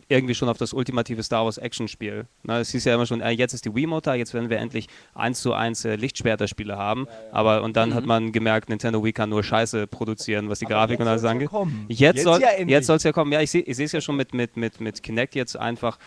irgendwie 0.08 0.34
schon 0.34 0.48
auf 0.48 0.58
das 0.58 0.72
ultimative 0.72 1.22
Star 1.22 1.44
Wars 1.44 1.58
Action-Spiel. 1.58 2.26
Ne, 2.42 2.58
es 2.58 2.70
hieß 2.70 2.84
ja 2.84 2.94
immer 2.94 3.06
schon, 3.06 3.20
äh, 3.20 3.30
jetzt 3.30 3.52
ist 3.52 3.64
die 3.64 3.74
Wiimote, 3.74 4.12
jetzt 4.14 4.32
werden 4.34 4.48
wir 4.48 4.58
endlich 4.58 4.88
eins 5.14 5.40
zu 5.42 5.52
eins 5.52 5.84
äh, 5.84 5.96
Lichtschwerter-Spiele 5.96 6.76
haben. 6.76 7.06
Aber 7.30 7.62
und 7.62 7.76
dann 7.76 7.94
hat 7.94 8.06
man 8.06 8.32
gemerkt, 8.32 8.68
Nintendo 8.68 9.04
Wii 9.04 9.12
kann 9.12 9.28
nur 9.30 9.44
Scheiße 9.44 9.86
produzieren, 9.86 10.48
was 10.48 10.60
die 10.60 10.66
Grafik 10.66 11.00
und 11.00 11.08
alles 11.08 11.22
ja 11.22 11.30
angeht. 11.30 11.50
Jetzt, 11.88 12.16
Jetzt 12.16 12.24
soll 12.24 12.40
ja 12.40 12.48
jetzt 12.66 12.88
es 12.88 13.02
ja 13.02 13.12
kommen. 13.12 13.32
Ja, 13.32 13.40
ich 13.40 13.50
sehe 13.50 13.64
es 13.66 13.92
ja 13.92 14.00
schon 14.00 14.16
mit, 14.16 14.32
mit, 14.32 14.56
mit, 14.56 14.80
mit 14.80 15.02
Kinect 15.02 15.34
jetzt 15.34 15.56
einfach. 15.56 15.98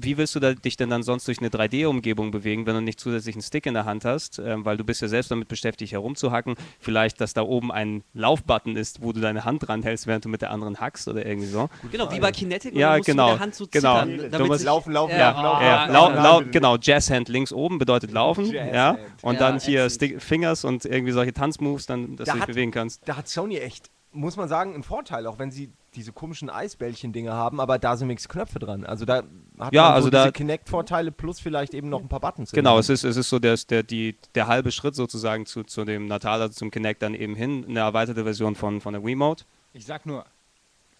Wie 0.00 0.16
willst 0.16 0.34
du 0.34 0.40
da, 0.40 0.54
dich 0.54 0.76
denn 0.76 0.90
dann 0.90 1.02
sonst 1.02 1.26
durch 1.26 1.38
eine 1.40 1.48
3D-Umgebung 1.48 2.30
bewegen, 2.30 2.66
wenn 2.66 2.74
du 2.74 2.80
nicht 2.82 3.00
zusätzlich 3.00 3.34
einen 3.34 3.42
Stick 3.42 3.66
in 3.66 3.74
der 3.74 3.84
Hand 3.84 4.04
hast? 4.04 4.38
Ähm, 4.38 4.64
weil 4.64 4.76
du 4.76 4.84
bist 4.84 5.02
ja 5.02 5.08
selbst 5.08 5.30
damit 5.30 5.48
beschäftigt, 5.48 5.92
herumzuhacken. 5.92 6.54
Vielleicht, 6.78 7.20
dass 7.20 7.34
da 7.34 7.42
oben 7.42 7.72
ein 7.72 8.04
Laufbutton 8.14 8.76
ist, 8.76 9.02
wo 9.02 9.12
du 9.12 9.20
deine 9.20 9.44
Hand 9.44 9.66
dran 9.66 9.82
hältst, 9.82 10.06
während 10.06 10.24
du 10.24 10.28
mit 10.28 10.42
der 10.42 10.50
anderen 10.50 10.80
hackst 10.80 11.08
oder 11.08 11.24
irgendwie 11.26 11.48
so. 11.48 11.68
genau, 11.90 12.10
wie 12.12 12.20
bei 12.20 12.30
Kinetic, 12.32 12.74
und 12.74 12.78
Ja, 12.80 12.96
musst 12.96 13.06
genau, 13.06 13.26
du 13.26 13.30
mit 13.32 13.38
der 13.38 13.42
Hand 13.44 13.54
so 13.54 13.66
genau. 13.70 14.00
zittern. 14.00 14.16
Du 14.18 14.30
damit 14.30 14.46
musst 14.46 14.58
sich- 14.60 14.66
laufen, 14.66 14.92
laufen, 14.92 15.10
ja, 15.12 15.30
laufen, 15.30 15.42
laufen, 15.42 15.64
Ja, 15.64 15.76
ah, 15.78 15.86
lau, 15.86 16.10
ja. 16.10 16.22
lau, 16.22 16.42
genau, 16.50 16.76
Jazzhand 16.80 17.28
links 17.28 17.52
oben 17.52 17.78
bedeutet 17.78 18.10
laufen, 18.12 18.46
ja. 18.52 18.96
Und 19.22 19.34
Ja, 19.34 19.38
dann 19.40 19.58
hier. 19.60 19.88
Stick, 19.90 20.22
Fingers 20.22 20.64
und 20.64 20.84
irgendwie 20.84 21.12
solche 21.12 21.32
Tanzmoves, 21.32 21.86
dann, 21.86 22.16
dass 22.16 22.26
Da 22.26 22.32
du 22.32 22.36
dich 22.38 22.42
hat- 22.42 22.48
bewegen 22.48 22.70
kannst. 22.70 23.02
da 23.08 23.16
hat 23.16 23.28
Sony 23.28 23.56
echt, 23.58 23.90
muss 24.18 24.36
man 24.36 24.48
sagen, 24.48 24.74
einen 24.74 24.82
Vorteil, 24.82 25.26
auch 25.26 25.38
wenn 25.38 25.50
sie 25.50 25.70
diese 25.94 26.12
komischen 26.12 26.50
Eisbällchen-Dinger 26.50 27.32
haben, 27.32 27.60
aber 27.60 27.78
da 27.78 27.96
sind 27.96 28.08
wenigstens 28.08 28.28
Knöpfe 28.30 28.58
dran. 28.58 28.84
Also 28.84 29.04
da 29.04 29.22
hat 29.58 29.72
Ja, 29.72 29.84
man 29.84 29.92
also 29.92 30.06
so 30.06 30.10
da- 30.10 30.22
diese 30.24 30.32
Kinect-Vorteile 30.32 31.10
plus 31.12 31.40
vielleicht 31.40 31.72
eben 31.74 31.88
noch 31.88 32.00
ein 32.00 32.08
paar 32.08 32.20
Buttons. 32.20 32.52
Genau, 32.52 32.78
es 32.78 32.88
ist, 32.88 33.04
es 33.04 33.16
ist 33.16 33.28
so 33.30 33.38
der, 33.38 33.56
der, 33.68 33.82
die, 33.82 34.16
der 34.34 34.46
halbe 34.46 34.70
Schritt 34.70 34.94
sozusagen 34.94 35.46
zu, 35.46 35.64
zu 35.64 35.84
dem 35.84 36.06
Natal, 36.06 36.42
also 36.42 36.54
zum 36.54 36.70
Kinect 36.70 37.02
dann 37.02 37.14
eben 37.14 37.34
hin, 37.34 37.64
eine 37.68 37.80
erweiterte 37.80 38.24
Version 38.24 38.54
von, 38.54 38.80
von 38.80 38.92
der 38.92 39.04
Wiimote. 39.04 39.44
Ich 39.72 39.86
sag 39.86 40.04
nur, 40.04 40.24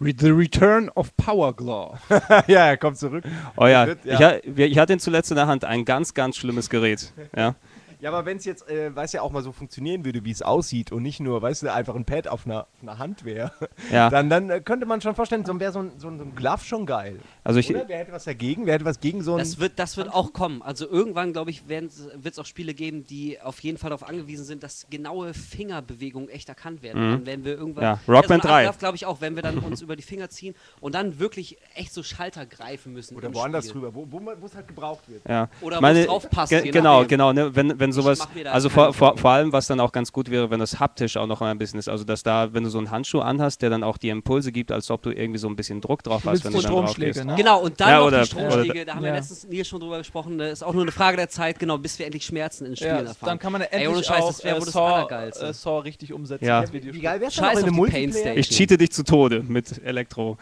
The 0.01 0.31
Return 0.31 0.89
of 0.91 1.15
Power 1.17 1.55
Glove. 1.55 1.99
ja, 2.47 2.67
er 2.67 2.77
kommt 2.77 2.99
zurück. 2.99 3.25
Oh 3.57 3.67
ja, 3.67 3.87
Wird- 3.89 4.05
Ich, 4.07 4.23
ha- 4.23 4.39
wir- 4.45 4.69
ich 4.69 4.79
hatte 4.79 4.93
ihn 4.93 5.01
zuletzt 5.01 5.31
in 5.31 5.37
der 5.37 5.47
Hand, 5.49 5.65
ein 5.65 5.85
ganz, 5.85 6.15
ganz 6.15 6.37
schlimmes 6.37 6.71
Gerät. 6.71 7.13
Ja. 7.37 7.57
Ja, 8.01 8.11
aber 8.11 8.25
wenn 8.27 8.37
es 8.37 8.45
jetzt, 8.45 8.69
äh, 8.71 8.95
weißt 8.95 9.15
ja, 9.15 9.23
auch 9.23 9.31
mal 9.33 9.43
so 9.43 9.51
funktionieren 9.53 10.05
würde, 10.05 10.25
wie 10.25 10.31
es 10.31 10.41
aussieht 10.43 10.93
und 10.93 11.03
nicht 11.03 11.21
nur, 11.21 11.43
weißt 11.43 11.63
du, 11.65 11.73
einfach 11.73 11.95
ein 11.95 12.05
Pad 12.05 12.29
auf 12.29 12.47
einer, 12.47 12.61
auf 12.63 12.83
einer 12.83 12.99
Hand 12.99 13.25
wäre, 13.25 13.51
Ja. 13.93 14.09
dann, 14.11 14.31
dann 14.31 14.51
äh, 14.51 14.61
könnte 14.61 14.87
man 14.87 15.01
schon 15.01 15.15
vorstellen, 15.15 15.45
so 15.45 15.59
wäre 15.59 15.73
so 15.73 15.81
ein, 15.81 15.93
so, 15.99 16.09
ein, 16.09 16.19
so 16.19 16.25
ein 16.25 16.35
Glove 16.35 16.65
schon 16.65 16.87
geil. 16.87 17.19
Also 17.45 17.59
ich, 17.61 17.71
Oder? 17.71 17.85
Wer 17.89 17.99
hätte 17.99 18.13
was 18.13 18.25
dagegen? 18.25 18.67
Wer 18.67 18.75
hätte 18.75 18.85
was 18.85 19.01
gegen 19.01 19.23
so 19.23 19.33
ein... 19.33 19.39
Das 19.39 19.59
wird, 19.59 19.79
das 19.79 19.97
wird 19.97 20.13
auch 20.15 20.33
kommen. 20.33 20.63
Also 20.63 20.89
irgendwann, 20.89 21.33
glaube 21.33 21.51
ich, 21.51 21.69
wird 21.69 21.91
es 22.25 22.39
auch 22.39 22.47
Spiele 22.47 22.75
geben, 22.75 23.05
die 23.07 23.41
auf 23.41 23.59
jeden 23.61 23.79
Fall 23.79 23.91
darauf 23.91 24.09
angewiesen 24.09 24.45
sind, 24.45 24.63
dass 24.63 24.87
genaue 24.91 25.35
Fingerbewegungen 25.35 26.29
echt 26.29 26.49
erkannt 26.49 26.83
werden. 26.83 27.05
Mhm. 27.09 27.13
Dann 27.13 27.27
werden 27.27 27.45
wir 27.45 27.57
irgendwann. 27.57 27.83
Ja, 27.85 28.01
Rockman 28.09 28.41
3. 28.41 28.71
glaube 28.79 28.97
ich 28.97 29.07
auch, 29.07 29.21
wenn 29.21 29.35
wir 29.35 29.43
dann 29.43 29.59
uns 29.59 29.83
über 29.83 29.97
die 29.97 30.03
Finger 30.03 30.31
ziehen 30.31 30.55
und 30.81 30.95
dann 30.95 31.19
wirklich 31.19 31.59
echt 31.75 31.93
so 31.93 32.03
Schalter 32.03 32.47
greifen 32.47 32.93
müssen. 32.93 33.17
oder 33.17 33.35
woanders 33.35 33.65
Spiel. 33.69 33.81
drüber, 33.83 33.95
wo 33.95 34.07
wo 34.11 34.21
man- 34.21 34.41
wo 34.41 34.47
es 34.47 34.55
halt 34.55 34.69
gebraucht 34.69 35.09
wird. 35.09 35.23
ja. 35.29 35.49
Oder 35.61 35.81
wo 35.83 35.87
es 35.87 36.07
drauf 36.07 36.31
passt, 36.31 36.51
ge- 36.51 36.65
je 36.65 36.71
genau, 36.71 37.05
genau, 37.05 37.33
ne, 37.33 37.55
wenn, 37.55 37.79
wenn 37.79 37.88
sowas, 37.93 38.29
mir 38.35 38.45
da 38.45 38.53
also 38.53 38.69
vor, 38.69 38.93
vor, 38.93 39.17
vor 39.17 39.31
allem, 39.31 39.53
was 39.53 39.67
dann 39.67 39.81
auch 39.81 39.93
ganz 39.93 40.13
gut 40.13 40.31
wäre, 40.31 40.51
wenn 40.51 40.61
das 40.61 40.79
haptisch 40.81 41.17
auch 41.17 41.27
noch 41.27 41.41
mal 41.41 41.51
ein 41.51 41.59
bisschen 41.59 41.79
ist, 41.79 41.89
also 41.89 42.05
dass 42.05 42.23
da, 42.23 42.53
wenn 42.55 42.65
du 42.65 42.71
so 42.71 42.79
einen 42.79 42.91
Handschuh 42.91 43.21
anhast, 43.21 43.63
der 43.63 43.71
dann 43.71 43.83
auch 43.83 43.97
die 43.99 44.09
Impulse 44.09 44.53
gibt, 44.53 44.73
als 44.73 44.91
ob 44.91 45.03
du 45.03 45.11
irgendwie 45.11 45.39
so 45.39 45.49
ein 45.49 45.57
bisschen 45.57 45.81
Druck 45.81 46.03
drauf 46.03 46.25
hast, 46.25 46.45
wenn 46.45 46.53
du 46.53 46.61
dann 46.61 46.71
drauf 46.73 46.81
Stromschläge, 46.91 47.13
gehst. 47.13 47.25
ne? 47.27 47.35
Genau, 47.37 47.61
und 47.61 47.81
dann 47.81 47.89
Ja, 47.91 47.99
noch 48.01 48.07
oder- 48.07 48.21
die 48.23 48.27
Stromschläge, 48.29 48.85
da 48.85 48.95
haben 48.95 49.03
wir 49.03 49.09
Ja. 49.11 49.17
letztens 49.17 49.47
Nils 49.49 49.69
schon 49.69 49.81
drüber 49.81 49.99
gesprochen, 49.99 50.37
ne, 50.37 50.49
ist 50.51 50.63
auch 50.63 50.73
nur 50.73 50.83
eine 50.83 50.93
Frage 50.93 51.17
der 51.17 51.29
Zeit, 51.29 51.59
genau, 51.59 51.79
bis 51.79 51.99
wir 51.99 52.07
endlich 52.07 52.25
Schmerzen 52.25 52.67
in 52.67 52.77
Spielen 52.77 52.91
Ja, 52.91 52.99
erfahren. 53.03 53.17
dann 53.31 53.39
kann 53.39 53.53
man 53.53 53.61
ja 53.63 53.69
Ey, 53.69 53.79
endlich 53.85 53.97
ohne 53.97 54.05
Scheiß, 54.05 54.23
auch 54.25 54.29
das 54.29 54.45
wäre 54.45 54.57
äh, 54.57 54.61
das 54.61 54.73
Saw, 54.73 54.87
Allergeilste. 54.95 55.47
äh, 55.47 55.53
Saw 55.53 55.79
richtig 55.83 56.13
umsetzen 56.13 56.45
Ja. 56.45 56.61
als 56.61 56.73
Wie 56.73 56.81
geil 57.01 57.21
wäre 57.21 57.29
es 57.29 57.35
Scheiß 57.35 57.61
denn 57.65 57.71
auf 57.79 57.89
in 57.95 58.11
die. 58.11 58.29
Ich 58.39 58.49
cheate 58.49 58.77
dich 58.79 58.91
zu 58.93 59.05
Tode 59.05 59.43
mit 59.47 59.83
Elektro. 59.85 60.37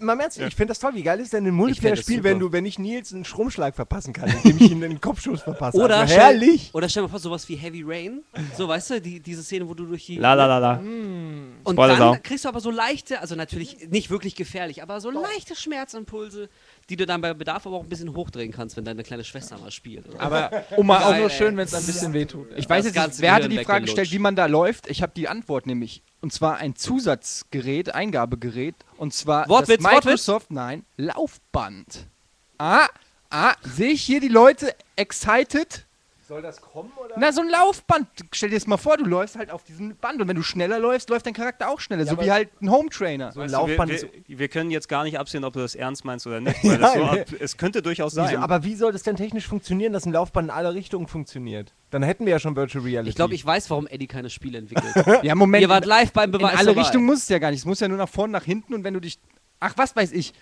Mal 0.00 0.12
im 0.14 0.20
Ernst, 0.20 0.38
ich 0.40 0.54
finde 0.54 0.70
das 0.72 0.78
toll. 0.78 0.92
Wie 0.94 1.02
geil 1.02 1.20
ist 1.20 1.32
denn 1.32 1.44
ein 1.44 1.46
das 1.46 1.54
Multiplayer-Spiel, 1.54 2.24
wenn 2.24 2.38
du, 2.38 2.52
wenn 2.52 2.64
ich 2.66 2.78
Nils 2.78 3.12
einen 3.12 3.24
Stromschlag 3.24 3.74
verpassen 3.74 4.12
kann, 4.12 4.30
indem 4.30 4.58
ich 4.58 4.70
ihm 4.70 4.82
einen 4.82 5.00
Kopfschuss 5.00 5.42
verpasse? 5.42 5.78
Oder, 5.78 5.98
also, 5.98 6.14
herrlich! 6.14 6.70
Oder 6.74 6.88
stell 6.88 7.02
dir 7.02 7.06
mal 7.06 7.10
vor, 7.12 7.20
sowas 7.20 7.48
wie 7.48 7.54
Heavy 7.54 7.84
Rain. 7.86 8.24
So, 8.58 8.66
weißt 8.66 8.90
du, 8.90 9.00
die, 9.00 9.20
diese 9.20 9.44
Szene, 9.44 9.68
wo 9.68 9.74
du 9.74 9.86
durch 9.86 10.06
die. 10.06 10.16
La 10.16 10.34
la 10.34 10.46
la 10.46 10.58
la. 10.58 10.72
Und 10.78 11.62
Spoiler 11.62 11.96
dann 11.96 12.14
Sau. 12.14 12.18
kriegst 12.20 12.44
du 12.44 12.48
aber 12.48 12.58
so 12.58 12.72
leichte, 12.72 13.20
also 13.20 13.36
natürlich 13.36 13.88
nicht 13.90 14.10
wirklich 14.10 14.34
gefährlich, 14.34 14.82
aber 14.82 15.00
so 15.00 15.12
leichte 15.12 15.54
Schmerzimpulse, 15.54 16.48
die 16.88 16.96
du 16.96 17.06
dann 17.06 17.20
bei 17.20 17.32
Bedarf 17.32 17.64
aber 17.68 17.76
auch 17.76 17.84
ein 17.84 17.88
bisschen 17.88 18.12
hochdrehen 18.16 18.50
kannst, 18.50 18.76
wenn 18.76 18.84
deine 18.84 19.04
kleine 19.04 19.22
Schwester 19.22 19.56
mal 19.56 19.70
spielt. 19.70 20.08
oder? 20.08 20.20
Aber 20.20 20.50
mal 20.82 21.04
auch 21.04 21.16
nur 21.16 21.30
schön, 21.30 21.56
wenn 21.56 21.64
es 21.64 21.74
ein 21.74 21.86
bisschen 21.86 22.12
wehtut. 22.12 22.48
ich 22.56 22.68
weiß 22.68 22.86
jetzt 22.86 22.96
nicht, 22.96 23.20
wer 23.20 23.34
hatte 23.34 23.48
die 23.48 23.62
Frage 23.62 23.84
gestellt, 23.84 24.10
wie 24.10 24.18
man 24.18 24.34
da 24.34 24.46
läuft? 24.46 24.90
Ich 24.90 25.00
habe 25.00 25.12
die 25.14 25.28
Antwort 25.28 25.66
nämlich. 25.66 26.02
Und 26.22 26.32
zwar 26.32 26.56
ein 26.56 26.74
Zusatzgerät, 26.74 27.94
Eingabegerät. 27.94 28.74
Und 28.96 29.14
zwar 29.14 29.48
Wortwitz, 29.48 29.80
das 29.80 29.92
Wortwitz? 29.92 30.04
Microsoft, 30.06 30.50
nein, 30.50 30.84
Laufband. 30.96 32.08
Ah, 32.58 32.88
ah, 33.30 33.54
sehe 33.62 33.92
ich 33.92 34.02
hier 34.02 34.18
die 34.18 34.26
Leute 34.26 34.74
excited? 34.96 35.83
Soll 36.26 36.40
das 36.40 36.60
kommen 36.60 36.90
oder? 37.04 37.14
Na, 37.18 37.32
so 37.32 37.42
ein 37.42 37.48
Laufband. 37.50 38.06
Stell 38.32 38.48
dir 38.48 38.56
das 38.56 38.66
mal 38.66 38.78
vor, 38.78 38.96
du 38.96 39.04
läufst 39.04 39.36
halt 39.36 39.50
auf 39.50 39.62
diesem 39.62 39.94
Band 39.96 40.22
und 40.22 40.28
wenn 40.28 40.36
du 40.36 40.42
schneller 40.42 40.78
läufst, 40.78 41.10
läuft 41.10 41.26
dein 41.26 41.34
Charakter 41.34 41.68
auch 41.68 41.80
schneller. 41.80 42.06
so 42.06 42.12
aber- 42.12 42.24
wie 42.24 42.30
halt 42.32 42.48
ein 42.62 42.70
Home 42.70 42.88
Trainer. 42.88 43.30
so 43.32 43.40
ein 43.40 43.44
Weißt 43.44 43.54
du, 43.54 43.58
Laufband 43.58 43.90
wir, 43.90 43.96
ist 43.96 44.06
wir, 44.26 44.38
wir 44.38 44.48
können 44.48 44.70
jetzt 44.70 44.88
gar 44.88 45.04
nicht 45.04 45.18
absehen, 45.18 45.44
ob 45.44 45.52
du 45.52 45.60
das 45.60 45.74
ernst 45.74 46.04
meinst 46.04 46.26
oder 46.26 46.40
nicht. 46.40 46.56
Weil 46.64 46.78
das 46.78 46.94
so 46.94 47.02
ab, 47.04 47.18
es 47.40 47.56
könnte 47.58 47.82
durchaus 47.82 48.14
sein. 48.14 48.28
Wieso, 48.30 48.38
aber 48.40 48.64
wie 48.64 48.74
soll 48.74 48.92
das 48.92 49.02
denn 49.02 49.16
technisch 49.16 49.46
funktionieren, 49.46 49.92
dass 49.92 50.06
ein 50.06 50.12
Laufband 50.12 50.48
in 50.48 50.50
alle 50.54 50.72
Richtungen 50.72 51.06
funktioniert? 51.08 51.74
Dann 51.90 52.02
hätten 52.02 52.24
wir 52.24 52.32
ja 52.32 52.38
schon 52.38 52.56
Virtual 52.56 52.82
Reality. 52.82 53.10
Ich 53.10 53.16
glaube, 53.16 53.34
ich 53.34 53.44
weiß, 53.44 53.68
warum 53.70 53.86
Eddie 53.86 54.06
keine 54.06 54.30
Spiele 54.30 54.58
entwickelt. 54.58 54.94
Ja, 55.22 55.34
Moment. 55.34 55.62
Ihr 55.62 55.68
wart 55.68 55.84
live 55.84 56.12
beim 56.12 56.24
in 56.32 56.38
Beweis. 56.38 56.56
alle 56.56 56.66
der 56.68 56.76
Wahl. 56.76 56.82
Richtungen 56.84 57.04
muss 57.04 57.18
es 57.18 57.28
ja 57.28 57.38
gar 57.38 57.50
nicht. 57.50 57.60
Es 57.60 57.66
muss 57.66 57.80
ja 57.80 57.88
nur 57.88 57.98
nach 57.98 58.08
vorne, 58.08 58.32
nach 58.32 58.44
hinten 58.44 58.74
und 58.74 58.82
wenn 58.84 58.94
du 58.94 59.00
dich. 59.00 59.18
Ach, 59.66 59.72
was 59.76 59.96
weiß 59.96 60.12
ich. 60.12 60.34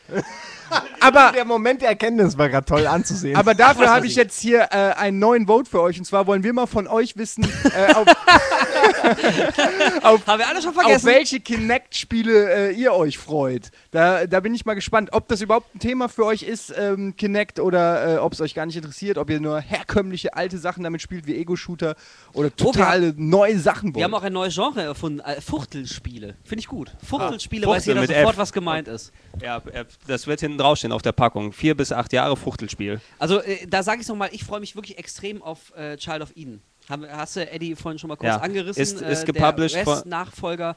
aber, 0.98 1.30
der 1.32 1.44
Moment 1.44 1.80
der 1.80 1.90
Erkenntnis 1.90 2.37
war 2.37 2.48
gerade 2.48 2.66
toll 2.66 2.88
anzusehen. 2.88 3.37
aber 3.37 3.54
dafür 3.54 3.88
habe 3.88 4.04
ich 4.06 4.16
jetzt 4.16 4.40
hier 4.40 4.62
äh, 4.72 4.94
einen 4.94 5.20
neuen 5.20 5.46
Vote 5.46 5.70
für 5.70 5.80
euch. 5.80 5.96
Und 5.98 6.04
zwar 6.06 6.26
wollen 6.26 6.42
wir 6.42 6.52
mal 6.52 6.66
von 6.66 6.88
euch 6.88 7.16
wissen, 7.16 7.44
äh, 7.44 7.94
auf, 10.02 10.26
Haben 10.26 10.38
wir 10.40 10.48
alle 10.48 10.61
schon 10.61 10.70
auf 10.70 10.74
vergessen? 10.82 11.06
welche 11.06 11.40
Kinect-Spiele 11.40 12.70
äh, 12.70 12.72
ihr 12.72 12.92
euch 12.94 13.18
freut. 13.18 13.70
Da, 13.92 14.26
da 14.26 14.40
bin 14.40 14.54
ich 14.54 14.64
mal 14.64 14.74
gespannt, 14.74 15.11
ob 15.12 15.28
das 15.28 15.40
überhaupt 15.40 15.74
ein 15.74 15.78
Thema 15.78 16.08
für 16.08 16.24
euch 16.24 16.42
ist, 16.42 16.72
ähm, 16.76 17.14
Kinect, 17.16 17.61
oder 17.61 18.16
äh, 18.16 18.18
ob 18.18 18.32
es 18.32 18.40
euch 18.40 18.54
gar 18.54 18.66
nicht 18.66 18.76
interessiert, 18.76 19.18
ob 19.18 19.30
ihr 19.30 19.40
nur 19.40 19.61
herkömmliche 19.61 20.35
alte 20.35 20.58
Sachen 20.58 20.82
damit 20.82 21.02
spielt, 21.02 21.26
wie 21.26 21.37
Ego-Shooter, 21.37 21.94
oder 22.32 22.54
totale 22.54 23.14
neue 23.16 23.58
Sachen 23.58 23.88
wollt. 23.94 23.96
wir 23.96 24.04
haben 24.04 24.14
auch 24.14 24.22
ein 24.22 24.32
neues 24.32 24.54
Genre 24.54 24.82
erfunden, 24.82 25.20
äh, 25.20 25.40
Fuchtelspiele. 25.40 26.35
Finde 26.44 26.61
ich 26.61 26.68
gut. 26.68 26.92
Fuchtelspiele, 27.08 27.66
Ah, 27.66 27.70
weiß 27.70 27.87
jeder 27.87 28.00
Fuchtel 28.00 28.16
mit 28.16 28.18
sofort, 28.18 28.35
F. 28.35 28.38
was 28.40 28.52
gemeint 28.52 28.88
ist. 28.88 29.12
Ja, 29.40 29.59
äh, 29.72 29.85
das 30.07 30.27
wird 30.27 30.40
hinten 30.40 30.59
draufstehen 30.59 30.92
auf 30.92 31.03
der 31.03 31.12
Packung. 31.12 31.53
Vier 31.53 31.77
bis 31.77 31.92
acht 31.92 32.12
Jahre 32.12 32.37
Fuchtelspiel. 32.37 33.01
Also, 33.18 33.40
äh, 33.40 33.66
da 33.66 33.83
sage 33.83 34.01
ich 34.03 34.09
nochmal, 34.09 34.29
ich 34.33 34.44
freue 34.44 34.61
mich 34.61 34.75
wirklich 34.77 34.98
extrem 34.98 35.42
auf 35.42 35.75
äh, 35.77 35.96
Child 35.96 36.22
of 36.22 36.33
Eden. 36.37 36.62
Haben, 36.88 37.07
hast 37.09 37.37
du 37.37 37.48
Eddie 37.48 37.77
vorhin 37.77 37.98
schon 37.98 38.09
mal 38.09 38.16
kurz 38.16 38.29
Ja. 38.29 38.37
angerissen? 38.38 38.83
Ist- 38.83 39.01
ist 39.01 39.22
äh, 39.22 39.27
gepublished 39.27 39.77
der 39.77 39.85
von- 39.85 39.94
Rest-Nachfolger. 39.94 40.75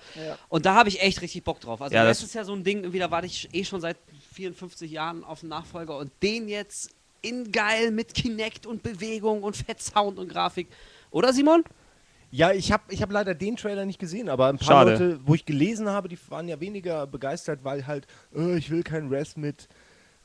Und 0.50 0.66
da 0.68 0.76
habe 0.76 0.88
ich 0.90 1.02
echt 1.02 1.22
richtig 1.22 1.44
Bock 1.44 1.60
drauf. 1.60 1.82
Also, 1.82 1.96
Ja, 1.96 2.04
das 2.04 2.20
das- 2.20 2.28
ist 2.30 2.36
ja 2.36 2.44
so 2.44 2.54
ein 2.54 2.64
Ding, 2.64 2.80
irgendwie, 2.82 3.00
da 3.00 3.10
warte 3.10 3.26
ich 3.28 3.50
eh 3.54 3.64
schon 3.64 3.82
seit 3.82 3.98
54 4.34 4.92
Jahren 4.92 5.24
auf 5.24 5.42
einen 5.42 5.50
Nachfolger 5.50 5.98
und 5.98 6.12
den 6.22 6.48
jetzt 6.48 6.92
in 7.24 7.52
geil 7.52 7.90
mit 7.90 8.14
Kinect 8.14 8.68
und 8.68 8.84
Bewegung 8.84 9.42
und 9.42 9.58
Fettsound 9.58 10.20
und 10.20 10.28
Grafik. 10.30 10.68
Oder 11.10 11.34
Simon? 11.34 11.64
Ja, 12.32 12.52
ich 12.52 12.72
habe 12.72 12.84
ich 12.90 13.02
hab 13.02 13.12
leider 13.12 13.34
den 13.36 13.56
Trailer 13.56 13.86
nicht 13.86 14.00
gesehen, 14.00 14.30
aber 14.30 14.48
ein 14.48 14.58
paar 14.58 14.68
Schade. 14.68 14.92
Leute, 14.92 15.20
wo 15.26 15.36
ich 15.36 15.46
gelesen 15.46 15.90
habe, 15.90 16.08
die 16.10 16.18
waren 16.30 16.48
ja 16.48 16.60
weniger 16.60 17.08
begeistert, 17.08 17.60
weil 17.64 17.88
halt, 17.88 18.08
äh, 18.36 18.58
ich 18.58 18.70
will 18.70 18.84
kein 18.84 19.08
Rest 19.10 19.38
mit, 19.38 19.68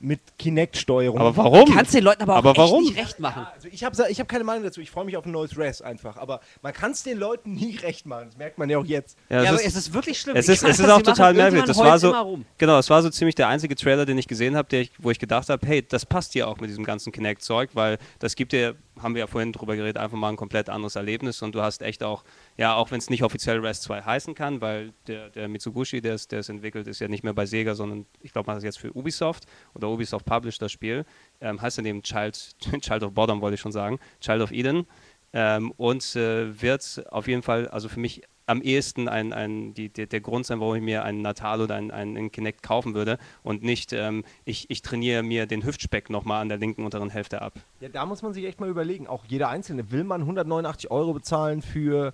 mit 0.02 0.18
Kinect-Steuerung. 0.38 1.18
Aber 1.20 1.36
warum? 1.36 1.74
Kannst 1.74 1.92
den 1.92 2.02
Leuten 2.04 2.22
aber 2.22 2.32
auch 2.32 2.38
Aber 2.38 2.50
echt 2.52 2.58
warum? 2.58 2.84
nicht 2.84 2.96
recht 2.96 3.20
machen. 3.20 3.46
Also 3.54 3.68
ich 3.70 3.84
habe 3.84 3.94
ich 4.08 4.18
hab 4.18 4.28
keine 4.28 4.44
Meinung 4.44 4.64
dazu. 4.64 4.80
Ich 4.80 4.90
freue 4.90 5.04
mich 5.04 5.14
auf 5.16 5.26
ein 5.26 5.30
neues 5.32 5.58
Res 5.58 5.82
einfach. 5.82 6.16
Aber 6.16 6.40
man 6.62 6.72
kann 6.72 6.92
es 6.92 7.02
den 7.02 7.18
Leuten 7.18 7.52
nie 7.52 7.76
recht 7.82 8.06
machen. 8.06 8.28
Das 8.28 8.36
merkt 8.38 8.56
man 8.56 8.70
ja 8.70 8.78
auch 8.78 8.84
jetzt. 8.86 9.18
Ja, 9.28 9.36
Ja, 9.36 9.42
es 9.42 9.48
aber 9.50 9.60
ist- 9.60 9.66
es 9.66 9.76
ist 9.76 9.92
wirklich 9.92 10.18
schlimm. 10.18 10.36
Es 10.36 10.48
ist, 10.48 10.62
weiß, 10.62 10.70
es 10.70 10.78
ist 10.80 10.88
auch 10.88 11.02
total 11.02 11.34
merkwürdig. 11.34 11.66
Das 11.66 11.76
war 11.78 11.98
so, 11.98 12.38
genau, 12.56 12.76
das 12.76 12.88
war 12.88 13.02
so 13.02 13.10
ziemlich 13.10 13.34
der 13.34 13.48
einzige 13.48 13.76
Trailer, 13.76 14.06
den 14.06 14.16
ich 14.16 14.26
gesehen 14.26 14.56
habe, 14.56 14.86
wo 14.98 15.10
ich 15.10 15.18
gedacht 15.18 15.50
habe, 15.50 15.66
hey, 15.66 15.84
das 15.86 16.06
passt 16.06 16.32
hier 16.32 16.48
auch 16.48 16.58
mit 16.58 16.70
diesem 16.70 16.84
ganzen 16.84 17.12
Kinect-Zeug, 17.12 17.70
weil 17.74 17.98
das 18.20 18.34
gibt 18.36 18.52
dir, 18.52 18.76
haben 19.02 19.14
wir 19.14 19.20
ja 19.20 19.26
vorhin 19.26 19.52
drüber 19.52 19.76
geredet, 19.76 19.98
einfach 19.98 20.16
mal 20.16 20.30
ein 20.30 20.36
komplett 20.36 20.68
anderes 20.68 20.96
Erlebnis. 20.96 21.42
Und 21.42 21.54
du 21.54 21.62
hast 21.62 21.82
echt 21.82 22.02
auch, 22.02 22.24
ja, 22.56 22.74
auch 22.74 22.90
wenn 22.90 22.98
es 22.98 23.10
nicht 23.10 23.22
offiziell 23.22 23.58
Rest 23.60 23.82
2 23.84 24.02
heißen 24.02 24.34
kann, 24.34 24.60
weil 24.60 24.92
der, 25.06 25.30
der 25.30 25.48
Mitsugushi, 25.48 26.00
der 26.00 26.14
es 26.14 26.48
entwickelt, 26.48 26.86
ist 26.86 27.00
ja 27.00 27.08
nicht 27.08 27.24
mehr 27.24 27.32
bei 27.32 27.46
Sega, 27.46 27.74
sondern 27.74 28.06
ich 28.20 28.32
glaube, 28.32 28.46
man 28.46 28.54
hat 28.54 28.58
es 28.58 28.64
jetzt 28.64 28.78
für 28.78 28.94
Ubisoft 28.96 29.46
oder 29.74 29.88
Ubisoft 29.88 30.24
published 30.26 30.62
das 30.62 30.72
Spiel, 30.72 31.04
ähm, 31.40 31.60
heißt 31.60 31.78
dann 31.78 31.86
eben 31.86 32.02
Child, 32.02 32.56
Child 32.80 33.02
of 33.02 33.12
Bottom, 33.12 33.40
wollte 33.40 33.54
ich 33.54 33.60
schon 33.60 33.72
sagen, 33.72 33.98
Child 34.20 34.42
of 34.42 34.52
Eden. 34.52 34.86
Ähm, 35.32 35.72
und 35.76 36.16
äh, 36.16 36.60
wird 36.60 37.04
auf 37.10 37.28
jeden 37.28 37.42
Fall, 37.42 37.68
also 37.68 37.88
für 37.88 38.00
mich 38.00 38.22
am 38.46 38.62
ehesten 38.62 39.08
ein, 39.08 39.32
ein, 39.32 39.74
die, 39.74 39.88
der, 39.88 40.06
der 40.06 40.20
Grund 40.20 40.46
sein, 40.46 40.60
warum 40.60 40.74
ich 40.74 40.82
mir 40.82 41.04
einen 41.04 41.22
Natal 41.22 41.60
oder 41.60 41.76
einen, 41.76 41.90
einen 41.90 42.32
Kinect 42.32 42.62
kaufen 42.62 42.94
würde 42.94 43.18
und 43.42 43.62
nicht, 43.62 43.92
ähm, 43.92 44.24
ich, 44.44 44.68
ich 44.70 44.82
trainiere 44.82 45.22
mir 45.22 45.46
den 45.46 45.64
Hüftspeck 45.64 46.10
nochmal 46.10 46.42
an 46.42 46.48
der 46.48 46.58
linken 46.58 46.84
unteren 46.84 47.10
Hälfte 47.10 47.42
ab. 47.42 47.54
Ja, 47.80 47.88
da 47.88 48.06
muss 48.06 48.22
man 48.22 48.32
sich 48.32 48.44
echt 48.44 48.60
mal 48.60 48.68
überlegen. 48.68 49.06
Auch 49.06 49.24
jeder 49.26 49.48
Einzelne. 49.48 49.90
Will 49.90 50.04
man 50.04 50.22
189 50.22 50.90
Euro 50.90 51.12
bezahlen 51.12 51.62
für, 51.62 52.12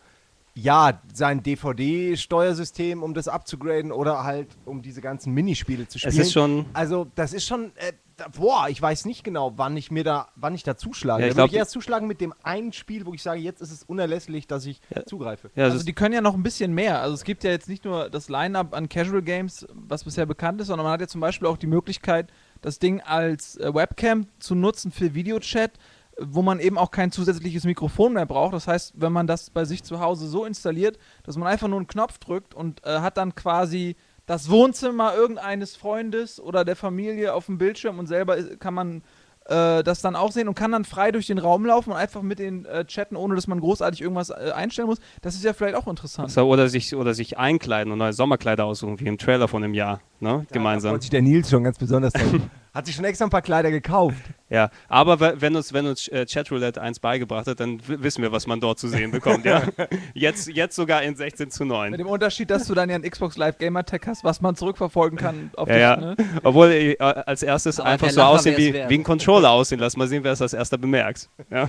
ja, 0.55 1.01
sein 1.13 1.43
DVD-Steuersystem, 1.43 3.03
um 3.03 3.15
das 3.15 3.29
abzugraden 3.29 3.93
oder 3.93 4.25
halt, 4.25 4.49
um 4.65 4.83
diese 4.83 5.01
ganzen 5.01 5.33
Minispiele 5.33 5.89
zu 5.89 5.99
spielen? 5.99 6.13
Es 6.13 6.19
ist 6.19 6.33
schon, 6.33 6.67
Also, 6.73 7.07
das 7.15 7.33
ist 7.33 7.47
schon, 7.47 7.73
äh, 7.77 7.93
boah, 8.37 8.69
ich 8.69 8.81
weiß 8.81 9.05
nicht 9.05 9.25
genau, 9.25 9.53
wann 9.57 9.77
ich 9.77 9.91
mir 9.91 10.05
da, 10.05 10.29
wann 10.37 10.55
ich 10.55 10.63
da 10.63 10.77
zuschlage. 10.77 11.23
Ja, 11.23 11.29
ich 11.29 11.35
da 11.35 11.43
würde 11.43 11.53
ich 11.53 11.59
erst 11.59 11.71
zuschlagen 11.73 12.07
mit 12.07 12.21
dem 12.21 12.33
einen 12.43 12.73
Spiel, 12.73 13.07
wo 13.07 13.15
ich 13.15 13.23
sage, 13.23 13.41
jetzt 13.41 13.61
ist 13.61 13.71
es 13.73 13.83
unerlässlich, 13.85 14.47
dass 14.47 14.65
ich 14.67 14.81
Ja. 14.95 15.05
zugreife. 15.05 15.51
ja, 15.55 15.65
Also 15.65 15.85
die 15.85 15.93
können 15.93 16.15
ja 16.15 16.21
noch 16.21 16.35
ein 16.35 16.43
bisschen 16.43 16.73
mehr. 16.73 17.01
Also 17.01 17.15
es 17.15 17.25
gibt 17.25 17.45
ja 17.45 17.51
jetzt 17.51 17.69
nicht 17.69 17.85
nur 17.85 18.09
das 18.11 18.29
Line-Up 18.29 18.75
an 18.75 18.89
Casual 18.89 19.23
Games, 19.23 19.67
was 19.73 20.05
bisher 20.05 20.27
bekannt 20.27 20.61
ist, 20.61 20.69
sondern 20.69 20.85
man 20.85 20.93
hat 20.93 21.01
ja 21.01 21.09
zum 21.09 21.21
Beispiel 21.21 21.49
auch 21.49 21.57
die 21.59 21.67
Möglichkeit, 21.67 22.31
das 22.63 22.79
Ding 22.79 23.01
als 23.03 23.57
äh, 23.59 23.75
Webcam 23.75 24.27
zu 24.39 24.55
nutzen 24.55 24.91
für 24.93 25.15
Videochat, 25.15 25.73
wo 26.19 26.41
man 26.41 26.61
eben 26.61 26.79
auch 26.79 26.91
kein 26.91 27.13
zusätzliches 27.13 27.65
Mikrofon 27.65 28.15
mehr 28.15 28.25
braucht. 28.25 28.55
Das 28.55 28.67
heißt, 28.67 28.95
wenn 28.97 29.13
man 29.13 29.27
das 29.27 29.51
bei 29.51 29.67
sich 29.67 29.85
zu 29.85 30.01
Hause 30.01 30.27
so 30.29 30.47
installiert, 30.47 30.99
dass 31.25 31.37
man 31.37 31.47
einfach 31.47 31.69
nur 31.69 31.77
einen 31.79 31.87
Knopf 31.87 32.17
drückt 32.19 32.55
und 32.55 32.83
äh, 32.87 33.01
hat 33.01 33.19
dann 33.19 33.35
quasi 33.35 33.97
das 34.27 34.51
Wohnzimmer 34.51 35.15
irgendeines 35.15 35.77
Freundes 35.77 36.41
oder 36.41 36.65
der 36.65 36.77
Familie 36.77 37.33
auf 37.33 37.47
dem 37.47 37.59
Bildschirm 37.59 37.99
und 37.99 38.07
selber 38.07 38.37
kann 38.59 38.75
man 38.75 39.03
äh, 39.49 39.85
das 39.85 40.01
dann 40.01 40.17
auch 40.17 40.33
sehen 40.33 40.49
und 40.49 40.55
kann 40.57 40.73
dann 40.73 40.85
frei 40.85 41.13
durch 41.13 41.29
den 41.29 41.39
Raum 41.39 41.65
laufen 41.67 41.91
und 41.91 41.97
einfach 41.97 42.23
mit 42.23 42.41
den 42.41 42.65
äh, 42.65 42.85
chatten, 42.85 43.17
ohne 43.17 43.37
dass 43.37 43.47
man 43.47 43.61
großartig 43.61 44.01
irgendwas 44.01 44.31
äh, 44.31 44.53
einstellen 44.55 44.89
muss. 44.89 44.99
Das 45.23 45.35
ist 45.35 45.45
ja 45.45 45.53
vielleicht 45.53 45.77
auch 45.77 45.87
interessant. 45.87 46.31
so, 46.31 46.49
oder, 46.49 46.69
sich, 46.69 46.95
oder 46.97 47.15
sich 47.15 47.39
einkleiden 47.39 47.93
und 47.93 47.99
neue 47.99 48.13
Sommerkleider 48.13 48.65
aussuchen, 48.65 48.99
wie 48.99 49.07
im 49.07 49.19
Trailer 49.19 49.47
von 49.47 49.63
einem 49.63 49.75
Jahr, 49.75 50.01
ne? 50.21 50.45
Da 50.49 50.53
gemeinsam. 50.53 50.93
freut 50.93 51.03
sich 51.03 51.11
der 51.11 51.23
Nils 51.23 51.49
schon 51.49 51.63
ganz 51.63 51.79
besonders. 51.79 52.13
Hat 52.75 52.87
sich 52.87 52.95
schon 52.95 53.05
extra 53.05 53.25
ein 53.27 53.31
paar 53.31 53.43
Kleider 53.43 53.71
gekauft. 53.71 54.19
Ja, 54.49 54.71
aber 54.89 55.19
we- 55.19 55.35
wenn 55.41 55.57
uns, 55.57 55.73
wenn 55.73 55.87
uns 55.87 56.07
äh, 56.09 56.25
Chatroulette 56.25 56.81
1 56.81 57.01
beigebracht 57.01 57.47
hat, 57.49 57.59
dann 57.59 57.81
wissen 57.87 58.23
wir, 58.23 58.31
was 58.31 58.47
man 58.47 58.61
dort 58.61 58.79
zu 58.79 58.87
sehen 58.89 59.11
bekommt, 59.11 59.45
ja. 59.45 59.63
Jetzt, 60.15 60.47
jetzt 60.49 60.77
sogar 60.77 61.03
in 61.03 61.17
16 61.17 61.51
zu 61.51 61.65
Mit 61.65 61.73
9. 61.73 61.93
dem 61.99 62.07
Unterschied, 62.07 62.49
dass 62.51 62.67
du 62.67 62.75
dann 62.75 62.89
ja 62.89 62.95
einen 62.95 63.09
Xbox 63.11 63.37
Live 63.37 63.59
Gamer 63.59 63.85
Tag 63.85 64.07
hast, 64.07 64.23
was 64.25 64.41
man 64.41 64.55
zurückverfolgen 64.55 65.19
kann 65.19 65.51
auf 65.57 65.69
Ja, 65.69 65.75
dich, 65.97 66.05
ja. 66.05 66.15
ne? 66.15 66.17
Obwohl 66.45 66.71
äh, 66.71 66.97
als 66.99 67.43
erstes 67.43 67.81
Aber 67.81 67.89
einfach 67.91 68.09
so 68.11 68.21
Lacher 68.21 68.29
aussehen 68.31 68.57
wie, 68.57 68.73
wie 68.75 68.95
ein 68.95 69.03
Controller 69.05 69.51
aussehen. 69.51 69.81
Lass 69.81 69.97
mal 69.97 70.07
sehen, 70.07 70.23
wer 70.25 70.33
es 70.33 70.41
als 70.43 70.53
erster 70.53 70.79
bemerkt. 70.79 71.29
Ja. 71.51 71.69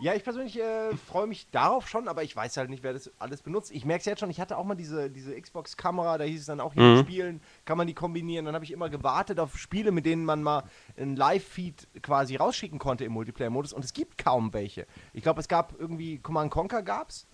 Ja, 0.00 0.14
ich 0.14 0.22
persönlich 0.22 0.58
äh, 0.60 0.94
freue 1.10 1.26
mich 1.26 1.46
darauf 1.50 1.88
schon, 1.88 2.08
aber 2.08 2.22
ich 2.22 2.36
weiß 2.36 2.56
halt 2.58 2.68
nicht, 2.70 2.82
wer 2.82 2.92
das 2.92 3.10
alles 3.18 3.40
benutzt. 3.42 3.70
Ich 3.72 3.84
merke 3.84 4.00
es 4.00 4.04
jetzt 4.06 4.20
schon, 4.20 4.30
ich 4.30 4.38
hatte 4.40 4.58
auch 4.58 4.64
mal 4.64 4.74
diese, 4.74 5.08
diese 5.10 5.34
Xbox-Kamera, 5.40 6.18
da 6.18 6.24
hieß 6.24 6.40
es 6.40 6.46
dann 6.46 6.60
auch, 6.60 6.74
hier 6.74 6.82
Mhm. 6.82 6.96
mit 6.98 7.06
Spielen 7.06 7.40
kann 7.64 7.78
man 7.78 7.86
die 7.86 7.94
kombinieren. 7.94 8.44
Dann 8.44 8.54
habe 8.54 8.64
ich 8.64 8.72
immer 8.72 8.90
gewartet 8.90 9.40
auf 9.40 9.56
Spiele, 9.58 9.90
mit 9.92 10.04
denen 10.06 10.24
man 10.24 10.42
mal 10.42 10.64
einen 10.98 11.16
Live-Feed 11.16 11.88
quasi 12.02 12.36
rausschicken 12.36 12.78
konnte 12.78 13.04
im 13.04 13.12
Multiplayer-Modus 13.12 13.72
und 13.72 13.84
es 13.84 13.92
gibt 13.92 14.18
kaum 14.18 14.52
welche. 14.52 14.86
Ich 15.12 15.22
glaube, 15.22 15.40
es 15.40 15.48
gab 15.48 15.74
irgendwie 15.78 16.18
Command 16.18 16.50
Conquer 16.50 16.82
gab's 16.82 17.26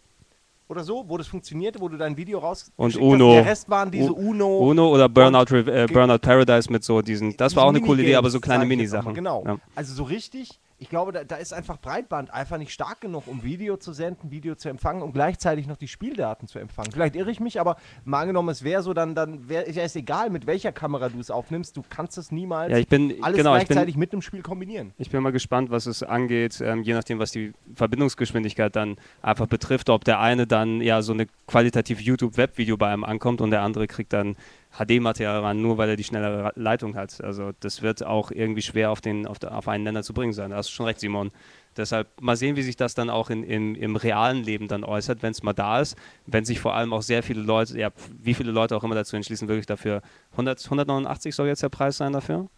oder 0.68 0.82
so, 0.82 1.04
wo 1.08 1.18
das 1.18 1.26
funktionierte, 1.26 1.80
wo 1.80 1.88
du 1.88 1.96
dein 1.96 2.16
Video 2.16 2.38
raus 2.38 2.72
Und 2.76 2.94
hast. 2.94 3.00
Uno. 3.00 3.32
Der 3.34 3.44
Rest 3.46 3.68
waren 3.68 3.90
diese 3.90 4.12
U- 4.12 4.30
Uno. 4.30 4.58
Uno 4.70 4.88
oder 4.88 5.08
Burnout, 5.08 5.54
äh, 5.54 5.86
Burnout 5.86 6.18
Paradise 6.18 6.70
mit 6.72 6.82
so 6.84 7.02
diesen. 7.02 7.36
Das 7.36 7.54
war 7.54 7.64
auch 7.64 7.68
eine 7.68 7.80
coole 7.80 8.02
Idee, 8.02 8.16
aber 8.16 8.30
so 8.30 8.40
kleine. 8.40 8.64
Minisachen. 8.64 9.12
Genau. 9.14 9.44
Ja. 9.46 9.58
Also 9.74 9.92
so 9.94 10.04
richtig, 10.04 10.58
ich 10.78 10.88
glaube, 10.88 11.12
da, 11.12 11.24
da 11.24 11.36
ist 11.36 11.52
einfach 11.52 11.78
Breitband 11.78 12.32
einfach 12.32 12.58
nicht 12.58 12.72
stark 12.72 13.00
genug, 13.00 13.26
um 13.26 13.42
Video 13.44 13.76
zu 13.76 13.92
senden, 13.92 14.30
Video 14.30 14.54
zu 14.54 14.68
empfangen 14.68 15.02
und 15.02 15.12
gleichzeitig 15.12 15.66
noch 15.66 15.76
die 15.76 15.88
Spieldaten 15.88 16.48
zu 16.48 16.58
empfangen. 16.58 16.90
Vielleicht 16.92 17.14
irre 17.14 17.30
ich 17.30 17.40
mich, 17.40 17.60
aber 17.60 17.76
mal 18.04 18.22
angenommen, 18.22 18.48
es 18.48 18.64
wäre 18.64 18.82
so, 18.82 18.92
dann, 18.92 19.14
dann 19.14 19.48
wäre 19.48 19.70
ja 19.70 19.82
es 19.82 19.94
egal, 19.94 20.30
mit 20.30 20.46
welcher 20.46 20.72
Kamera 20.72 21.08
du 21.08 21.20
es 21.20 21.30
aufnimmst, 21.30 21.76
du 21.76 21.82
kannst 21.88 22.18
es 22.18 22.32
niemals 22.32 22.72
Ja, 22.72 22.78
ich 22.78 22.88
bin, 22.88 23.22
alles 23.22 23.36
genau, 23.36 23.54
ich 23.54 23.60
bin, 23.60 23.66
gleichzeitig 23.68 23.96
mit 23.96 24.12
dem 24.12 24.20
Spiel 24.20 24.42
kombinieren. 24.42 24.92
Ich 24.98 25.10
bin 25.10 25.22
mal 25.22 25.32
gespannt, 25.32 25.70
was 25.70 25.86
es 25.86 26.02
angeht, 26.02 26.60
ähm, 26.60 26.82
je 26.82 26.94
nachdem, 26.94 27.18
was 27.18 27.30
die 27.30 27.52
Verbindungsgeschwindigkeit 27.74 28.74
dann 28.74 28.96
einfach 29.22 29.46
betrifft, 29.46 29.90
ob 29.90 30.04
der 30.04 30.20
eine 30.20 30.46
dann 30.46 30.80
ja 30.80 31.02
so 31.02 31.12
eine 31.12 31.26
qualitativ 31.46 32.00
YouTube-Webvideo 32.00 32.76
bei 32.76 32.92
einem 32.92 33.04
ankommt 33.04 33.40
und 33.40 33.50
der 33.50 33.62
andere 33.62 33.86
kriegt 33.86 34.12
dann 34.12 34.36
HD-Material 34.76 35.40
ran, 35.40 35.60
nur 35.62 35.78
weil 35.78 35.88
er 35.88 35.96
die 35.96 36.04
schnellere 36.04 36.52
Leitung 36.56 36.96
hat. 36.96 37.22
Also 37.22 37.52
das 37.60 37.82
wird 37.82 38.04
auch 38.04 38.30
irgendwie 38.30 38.62
schwer 38.62 38.90
auf, 38.90 39.00
den, 39.00 39.26
auf, 39.26 39.42
auf 39.42 39.68
einen 39.68 39.84
Nenner 39.84 40.02
zu 40.02 40.12
bringen 40.12 40.32
sein. 40.32 40.50
Da 40.50 40.56
hast 40.56 40.70
du 40.70 40.74
schon 40.74 40.86
recht, 40.86 41.00
Simon. 41.00 41.30
Deshalb 41.76 42.20
mal 42.20 42.36
sehen, 42.36 42.56
wie 42.56 42.62
sich 42.62 42.76
das 42.76 42.94
dann 42.94 43.10
auch 43.10 43.30
in, 43.30 43.44
im, 43.44 43.74
im 43.74 43.96
realen 43.96 44.42
Leben 44.42 44.68
dann 44.68 44.84
äußert, 44.84 45.22
wenn 45.22 45.32
es 45.32 45.42
mal 45.42 45.52
da 45.52 45.80
ist. 45.80 45.96
Wenn 46.26 46.44
sich 46.44 46.60
vor 46.60 46.74
allem 46.74 46.92
auch 46.92 47.02
sehr 47.02 47.22
viele 47.22 47.42
Leute, 47.42 47.78
ja, 47.78 47.90
wie 48.20 48.34
viele 48.34 48.52
Leute 48.52 48.76
auch 48.76 48.84
immer 48.84 48.94
dazu 48.94 49.16
entschließen, 49.16 49.48
wirklich 49.48 49.66
dafür 49.66 50.02
100, 50.32 50.64
189 50.64 51.34
soll 51.34 51.48
jetzt 51.48 51.62
der 51.62 51.68
Preis 51.68 51.96
sein 51.96 52.12
dafür? 52.12 52.48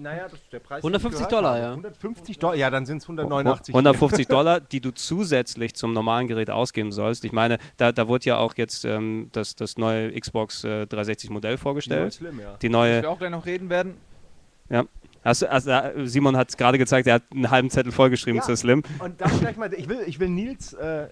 Naja, 0.00 0.24
das 0.24 0.34
ist 0.40 0.52
der 0.52 0.60
Preis. 0.60 0.78
150 0.82 1.18
den 1.18 1.24
ich 1.24 1.28
gehört 1.28 1.32
Dollar, 1.44 1.50
habe. 1.54 1.60
ja. 1.62 1.70
150 1.72 2.38
Dollar, 2.38 2.54
ja, 2.56 2.70
dann 2.70 2.86
sind 2.86 2.98
es 2.98 3.04
189. 3.04 3.74
150 3.74 4.26
Dollar, 4.26 4.60
die 4.60 4.80
du 4.80 4.90
zusätzlich 4.92 5.74
zum 5.74 5.92
normalen 5.92 6.28
Gerät 6.28 6.50
ausgeben 6.50 6.92
sollst. 6.92 7.24
Ich 7.24 7.32
meine, 7.32 7.58
da, 7.76 7.92
da 7.92 8.08
wurde 8.08 8.24
ja 8.26 8.38
auch 8.38 8.54
jetzt 8.56 8.84
ähm, 8.84 9.28
das, 9.32 9.54
das 9.54 9.76
neue 9.76 10.18
Xbox 10.18 10.64
äh, 10.64 10.86
360 10.86 11.30
Modell 11.30 11.50
Die 11.50 11.54
neue 11.54 11.58
vorgestellt. 11.58 12.12
Slim, 12.14 12.40
ja. 12.40 12.56
Die 12.60 12.68
Dass 12.68 12.72
neue, 12.72 13.02
wir 13.02 13.10
auch 13.10 13.18
gleich 13.18 13.30
noch 13.30 13.44
reden 13.46 13.68
werden. 13.70 13.94
Du- 14.68 14.88
also, 15.24 15.46
äh, 15.46 16.06
Simon 16.06 16.36
hat 16.36 16.56
gerade 16.58 16.78
gezeigt, 16.78 17.06
er 17.06 17.14
hat 17.14 17.22
einen 17.32 17.50
halben 17.50 17.70
Zettel 17.70 17.92
vollgeschrieben 17.92 18.38
Ja. 18.40 18.42
zu 18.46 18.56
Slim. 18.56 18.82
Und 18.98 19.20
darf 19.20 19.32
ich 19.34 19.40
gleich 19.40 19.56
mal, 19.56 19.72
ich 19.72 19.88
will, 19.88 20.00
ich 20.06 20.18
will 20.18 20.28
Nils, 20.28 20.72
äh, 20.72 21.08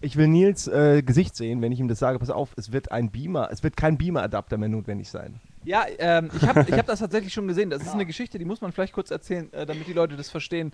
ich 0.00 0.16
will 0.16 0.28
Nils 0.28 0.66
äh, 0.66 1.02
Gesicht 1.02 1.36
sehen, 1.36 1.60
wenn 1.60 1.70
ich 1.72 1.78
ihm 1.80 1.88
das 1.88 1.98
sage. 1.98 2.18
Pass 2.18 2.30
auf, 2.30 2.50
es 2.56 2.72
wird 2.72 2.90
ein 2.90 3.10
Beamer, 3.10 3.48
es 3.52 3.62
wird 3.62 3.76
kein 3.76 3.98
Beamer-Adapter 3.98 4.56
mehr 4.56 4.70
notwendig 4.70 5.10
sein. 5.10 5.40
Ja, 5.64 5.84
ähm, 5.98 6.30
ich 6.34 6.46
habe 6.46 6.64
ich 6.66 6.72
hab 6.72 6.86
das 6.86 7.00
tatsächlich 7.00 7.32
schon 7.32 7.46
gesehen. 7.48 7.70
Das 7.70 7.82
ist 7.82 7.92
eine 7.92 8.06
Geschichte, 8.06 8.38
die 8.38 8.44
muss 8.44 8.60
man 8.60 8.72
vielleicht 8.72 8.92
kurz 8.92 9.10
erzählen, 9.10 9.52
äh, 9.52 9.66
damit 9.66 9.86
die 9.86 9.92
Leute 9.92 10.16
das 10.16 10.30
verstehen. 10.30 10.72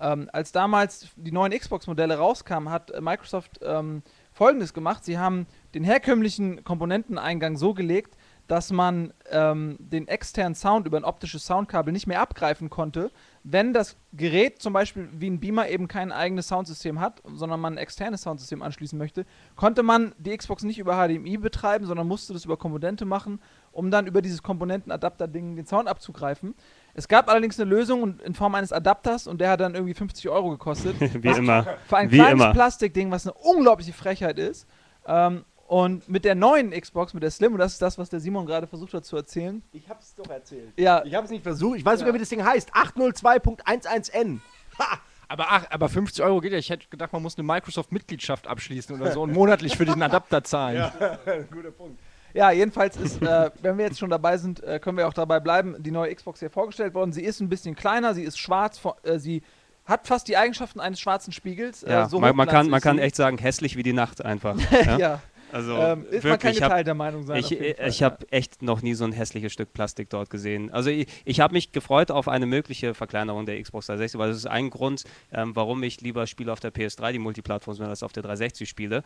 Ähm, 0.00 0.30
als 0.32 0.52
damals 0.52 1.08
die 1.16 1.32
neuen 1.32 1.52
Xbox-Modelle 1.52 2.16
rauskamen, 2.18 2.70
hat 2.70 2.92
Microsoft 3.00 3.58
ähm, 3.62 4.02
Folgendes 4.32 4.72
gemacht. 4.72 5.04
Sie 5.04 5.18
haben 5.18 5.46
den 5.74 5.82
herkömmlichen 5.82 6.62
Komponenteneingang 6.62 7.56
so 7.56 7.74
gelegt, 7.74 8.16
dass 8.48 8.72
man 8.72 9.12
ähm, 9.30 9.76
den 9.78 10.08
externen 10.08 10.54
Sound 10.54 10.86
über 10.86 10.96
ein 10.96 11.04
optisches 11.04 11.44
Soundkabel 11.44 11.92
nicht 11.92 12.06
mehr 12.06 12.20
abgreifen 12.20 12.70
konnte, 12.70 13.10
wenn 13.44 13.74
das 13.74 13.96
Gerät 14.12 14.62
zum 14.62 14.72
Beispiel 14.72 15.08
wie 15.12 15.28
ein 15.28 15.38
Beamer 15.38 15.68
eben 15.68 15.86
kein 15.86 16.12
eigenes 16.12 16.48
Soundsystem 16.48 16.98
hat, 16.98 17.22
sondern 17.34 17.60
man 17.60 17.74
ein 17.74 17.78
externes 17.78 18.22
Soundsystem 18.22 18.62
anschließen 18.62 18.98
möchte, 18.98 19.26
konnte 19.54 19.82
man 19.82 20.14
die 20.18 20.34
Xbox 20.36 20.62
nicht 20.62 20.78
über 20.78 20.94
HDMI 20.94 21.36
betreiben, 21.36 21.84
sondern 21.84 22.08
musste 22.08 22.32
das 22.32 22.46
über 22.46 22.56
Komponente 22.56 23.04
machen, 23.04 23.40
um 23.72 23.90
dann 23.90 24.06
über 24.06 24.22
dieses 24.22 24.42
Komponentenadapter-Ding 24.42 25.56
den 25.56 25.66
Sound 25.66 25.88
abzugreifen. 25.88 26.54
Es 26.94 27.06
gab 27.08 27.28
allerdings 27.28 27.58
eine 27.60 27.68
Lösung 27.70 28.02
und- 28.02 28.22
in 28.22 28.34
Form 28.34 28.54
eines 28.54 28.72
Adapters 28.72 29.26
und 29.26 29.40
der 29.40 29.50
hat 29.50 29.60
dann 29.60 29.74
irgendwie 29.74 29.94
50 29.94 30.28
Euro 30.28 30.50
gekostet. 30.50 30.96
Wie 31.00 31.28
immer. 31.28 31.66
Für 31.86 31.96
ein 31.98 32.10
Wie 32.10 32.16
kleines 32.16 32.32
immer. 32.42 32.52
Plastikding, 32.52 33.10
was 33.10 33.26
eine 33.26 33.34
unglaubliche 33.34 33.92
Frechheit 33.92 34.38
ist. 34.38 34.66
Ähm, 35.06 35.44
und 35.68 36.08
mit 36.08 36.24
der 36.24 36.34
neuen 36.34 36.70
Xbox, 36.70 37.12
mit 37.12 37.22
der 37.22 37.30
Slim, 37.30 37.52
und 37.52 37.58
das 37.58 37.74
ist 37.74 37.82
das, 37.82 37.98
was 37.98 38.08
der 38.08 38.20
Simon 38.20 38.46
gerade 38.46 38.66
versucht 38.66 38.94
hat 38.94 39.04
zu 39.04 39.16
erzählen. 39.16 39.62
Ich 39.72 39.86
hab's 39.88 40.14
doch 40.14 40.28
erzählt. 40.30 40.72
Ja, 40.78 41.04
Ich 41.04 41.14
hab's 41.14 41.28
nicht 41.30 41.42
versucht. 41.42 41.76
Ich 41.78 41.84
weiß 41.84 41.98
sogar, 42.00 42.14
wie 42.14 42.18
das 42.18 42.30
Ding 42.30 42.42
heißt. 42.44 42.72
802.11n. 42.74 44.40
Ha! 44.78 44.98
Aber, 45.30 45.44
ach, 45.50 45.66
aber 45.70 45.90
50 45.90 46.24
Euro 46.24 46.40
geht 46.40 46.52
ja. 46.52 46.58
Ich 46.58 46.70
hätte 46.70 46.86
gedacht, 46.88 47.12
man 47.12 47.20
muss 47.22 47.36
eine 47.36 47.46
Microsoft-Mitgliedschaft 47.46 48.46
abschließen 48.46 48.98
oder 48.98 49.12
so 49.12 49.20
und 49.22 49.32
monatlich 49.34 49.76
für 49.76 49.84
diesen 49.84 50.02
Adapter 50.02 50.42
zahlen. 50.42 50.90
Guter 51.52 51.70
Punkt. 51.70 52.00
Ja, 52.38 52.52
jedenfalls 52.52 52.96
ist, 52.96 53.20
äh, 53.20 53.50
wenn 53.62 53.78
wir 53.78 53.86
jetzt 53.86 53.98
schon 53.98 54.10
dabei 54.10 54.36
sind, 54.36 54.62
äh, 54.62 54.78
können 54.78 54.96
wir 54.96 55.08
auch 55.08 55.12
dabei 55.12 55.40
bleiben, 55.40 55.74
die 55.80 55.90
neue 55.90 56.14
Xbox 56.14 56.38
hier 56.38 56.50
vorgestellt 56.50 56.94
worden. 56.94 57.12
Sie 57.12 57.24
ist 57.24 57.40
ein 57.40 57.48
bisschen 57.48 57.74
kleiner, 57.74 58.14
sie 58.14 58.22
ist 58.22 58.38
schwarz, 58.38 58.80
äh, 59.02 59.18
sie 59.18 59.42
hat 59.84 60.06
fast 60.06 60.28
die 60.28 60.36
Eigenschaften 60.36 60.78
eines 60.78 61.00
schwarzen 61.00 61.32
Spiegels. 61.32 61.80
Ja, 61.80 62.04
äh, 62.04 62.08
so 62.08 62.20
man, 62.20 62.36
man, 62.36 62.46
kann, 62.46 62.70
man 62.70 62.80
kann 62.80 63.00
echt 63.00 63.16
sagen, 63.16 63.38
hässlich 63.38 63.76
wie 63.76 63.82
die 63.82 63.92
Nacht 63.92 64.24
einfach. 64.24 64.56
ja, 64.70 64.98
ja? 64.98 65.22
Also 65.50 65.72
ähm, 65.78 66.06
ist 66.10 66.22
man 66.22 66.38
kann 66.38 66.52
wirklich, 66.52 66.56
ich 66.56 66.62
habe 66.62 66.70
geteilter 66.70 66.94
Meinung 66.94 67.26
sein. 67.26 67.38
ich, 67.38 67.48
Fall, 67.48 67.88
ich 67.88 68.00
ja. 68.00 68.04
habe 68.04 68.30
echt 68.30 68.62
noch 68.62 68.82
nie 68.82 68.94
so 68.94 69.04
ein 69.04 69.12
hässliches 69.12 69.52
Stück 69.52 69.72
Plastik 69.72 70.08
dort 70.10 70.30
gesehen. 70.30 70.70
Also 70.70 70.90
ich, 70.90 71.08
ich 71.24 71.40
habe 71.40 71.54
mich 71.54 71.72
gefreut 71.72 72.12
auf 72.12 72.28
eine 72.28 72.46
mögliche 72.46 72.94
Verkleinerung 72.94 73.46
der 73.46 73.60
Xbox 73.60 73.86
360, 73.86 74.18
weil 74.18 74.28
das 74.28 74.36
ist 74.36 74.46
ein 74.46 74.70
Grund, 74.70 75.04
ähm, 75.32 75.56
warum 75.56 75.82
ich 75.82 76.00
lieber 76.02 76.28
spiele 76.28 76.52
auf 76.52 76.60
der 76.60 76.72
PS3, 76.72 77.12
die 77.12 77.18
Multiplattform, 77.18 77.80
als 77.80 78.04
auf 78.04 78.12
der 78.12 78.22
360 78.22 78.68
spiele. 78.68 79.02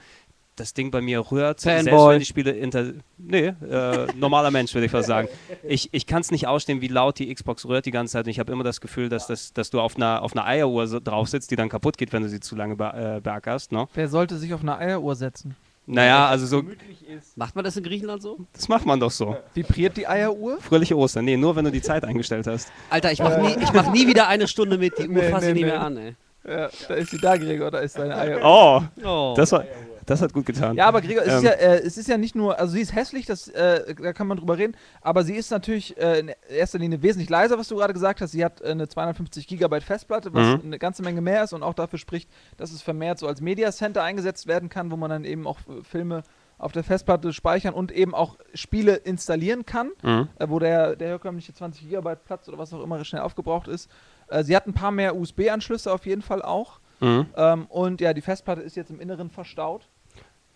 Das 0.62 0.74
Ding 0.74 0.92
bei 0.92 1.00
mir 1.00 1.18
rührt, 1.32 1.58
selbst 1.58 1.88
Fanboy. 1.88 2.14
wenn 2.14 2.22
ich 2.22 2.28
Spiele 2.28 2.52
inter... 2.52 2.92
Nee, 3.18 3.46
äh, 3.68 4.06
normaler 4.16 4.52
Mensch 4.52 4.72
würde 4.74 4.84
ich 4.86 4.92
fast 4.92 5.08
sagen. 5.08 5.26
Ich, 5.64 5.88
ich 5.92 6.06
kann 6.06 6.20
es 6.20 6.30
nicht 6.30 6.46
ausstehen, 6.46 6.80
wie 6.80 6.86
laut 6.86 7.18
die 7.18 7.34
Xbox 7.34 7.66
rührt 7.66 7.84
die 7.84 7.90
ganze 7.90 8.12
Zeit 8.12 8.26
und 8.26 8.30
ich 8.30 8.38
habe 8.38 8.52
immer 8.52 8.62
das 8.62 8.80
Gefühl, 8.80 9.08
dass, 9.08 9.26
das, 9.26 9.52
dass 9.52 9.70
du 9.70 9.80
auf 9.80 9.96
einer, 9.96 10.22
auf 10.22 10.36
einer 10.36 10.44
Eieruhr 10.46 10.86
so 10.86 11.00
drauf 11.00 11.28
sitzt, 11.28 11.50
die 11.50 11.56
dann 11.56 11.68
kaputt 11.68 11.98
geht, 11.98 12.12
wenn 12.12 12.22
du 12.22 12.28
sie 12.28 12.38
zu 12.38 12.54
lange 12.54 12.76
be 12.76 13.16
äh, 13.16 13.20
beackerst. 13.20 13.72
Ne? 13.72 13.88
Wer 13.94 14.06
sollte 14.08 14.36
sich 14.38 14.54
auf 14.54 14.60
eine 14.60 14.78
Eieruhr 14.78 15.16
setzen? 15.16 15.56
Naja, 15.84 16.28
also 16.28 16.46
so, 16.46 16.62
Macht 17.34 17.56
man 17.56 17.64
das 17.64 17.76
in 17.76 17.82
Griechenland 17.82 18.22
so? 18.22 18.38
das 18.52 18.68
macht 18.68 18.86
man 18.86 19.00
doch 19.00 19.10
so. 19.10 19.36
Vibriert 19.54 19.96
die 19.96 20.06
Eieruhr? 20.06 20.60
Fröhliche 20.60 20.96
Ostern. 20.96 21.24
Nee, 21.24 21.36
nur 21.36 21.56
wenn 21.56 21.64
du 21.64 21.72
die 21.72 21.82
Zeit 21.82 22.04
eingestellt 22.04 22.46
hast. 22.46 22.70
Alter, 22.88 23.10
ich 23.10 23.18
mach, 23.18 23.36
nie, 23.38 23.56
ich 23.60 23.72
mach 23.72 23.92
nie 23.92 24.06
wieder 24.06 24.28
eine 24.28 24.46
Stunde 24.46 24.78
mit, 24.78 24.96
die 24.96 25.08
Uhr 25.08 25.14
Nee, 25.22 25.30
fasse 25.30 25.48
ich 25.48 25.54
nee, 25.54 25.60
nie 25.60 25.64
nee. 25.64 25.72
mehr 25.72 25.80
an, 25.82 25.96
ey. 25.96 26.14
Ja, 26.44 26.68
da 26.88 26.94
ist 26.94 27.10
sie 27.10 27.18
da, 27.18 27.36
Gregor, 27.36 27.70
da 27.70 27.78
ist 27.78 27.96
deine 27.98 28.16
Eieruhr. 28.16 28.42
Oh, 28.44 29.04
Oh. 29.04 29.34
das, 29.36 29.50
war, 29.52 29.64
das 30.12 30.22
hat 30.22 30.32
gut 30.32 30.46
getan. 30.46 30.76
Ja, 30.76 30.86
aber 30.86 31.00
Gregor, 31.00 31.22
es, 31.24 31.34
ist 31.34 31.38
Ähm. 31.40 31.44
ja, 31.44 31.50
äh, 31.52 31.78
es 31.80 31.96
ist 31.98 32.08
ja 32.08 32.16
nicht 32.18 32.34
nur, 32.34 32.58
also 32.58 32.72
sie 32.74 32.80
ist 32.80 32.94
hässlich, 32.94 33.26
das, 33.26 33.48
äh, 33.48 33.94
da 33.94 34.12
kann 34.12 34.26
man 34.26 34.38
drüber 34.38 34.56
reden, 34.58 34.76
aber 35.00 35.24
sie 35.24 35.34
ist 35.34 35.50
natürlich 35.50 35.96
äh, 35.98 36.20
in 36.20 36.30
erster 36.48 36.78
Linie 36.78 37.02
wesentlich 37.02 37.28
leiser, 37.30 37.58
was 37.58 37.68
du 37.68 37.76
gerade 37.76 37.92
gesagt 37.92 38.20
hast. 38.20 38.30
Sie 38.32 38.44
hat 38.44 38.60
äh, 38.60 38.66
eine 38.68 38.88
250 38.88 39.46
Gigabyte 39.46 39.82
Festplatte, 39.82 40.32
was 40.32 40.46
Mhm. 40.58 40.60
eine 40.66 40.78
ganze 40.78 41.02
Menge 41.02 41.20
mehr 41.20 41.42
ist 41.44 41.52
und 41.52 41.62
auch 41.62 41.74
dafür 41.74 41.98
spricht, 41.98 42.30
dass 42.56 42.72
es 42.72 42.82
vermehrt 42.82 43.18
so 43.18 43.26
als 43.26 43.40
Media 43.40 43.72
Center 43.72 44.02
eingesetzt 44.02 44.46
werden 44.46 44.68
kann, 44.68 44.90
wo 44.90 44.96
man 44.96 45.10
dann 45.10 45.24
eben 45.24 45.46
auch 45.46 45.58
äh, 45.60 45.82
Filme 45.82 46.22
auf 46.58 46.70
der 46.70 46.84
Festplatte 46.84 47.32
speichern 47.32 47.74
und 47.74 47.90
eben 47.90 48.14
auch 48.14 48.36
Spiele 48.54 48.94
installieren 48.94 49.66
kann, 49.66 49.90
Mhm. 50.02 50.28
äh, 50.38 50.46
wo 50.48 50.58
der, 50.60 50.94
der 50.94 51.08
herkömmliche 51.08 51.52
20 51.52 51.82
Gigabyte 51.88 52.24
Platz 52.24 52.48
oder 52.48 52.58
was 52.58 52.72
auch 52.72 52.82
immer 52.84 53.04
schnell 53.04 53.22
aufgebraucht 53.22 53.66
ist. 53.66 53.90
Äh, 54.28 54.44
sie 54.44 54.54
hat 54.54 54.66
ein 54.68 54.72
paar 54.74 54.92
mehr 54.92 55.16
USB-Anschlüsse 55.16 55.92
auf 55.92 56.06
jeden 56.06 56.22
Fall 56.22 56.40
auch. 56.42 56.78
Mhm. 57.00 57.26
Ähm, 57.36 57.66
und 57.66 58.00
ja, 58.00 58.14
die 58.14 58.20
Festplatte 58.20 58.60
ist 58.62 58.76
jetzt 58.76 58.90
im 58.90 59.00
Inneren 59.00 59.28
verstaut 59.28 59.88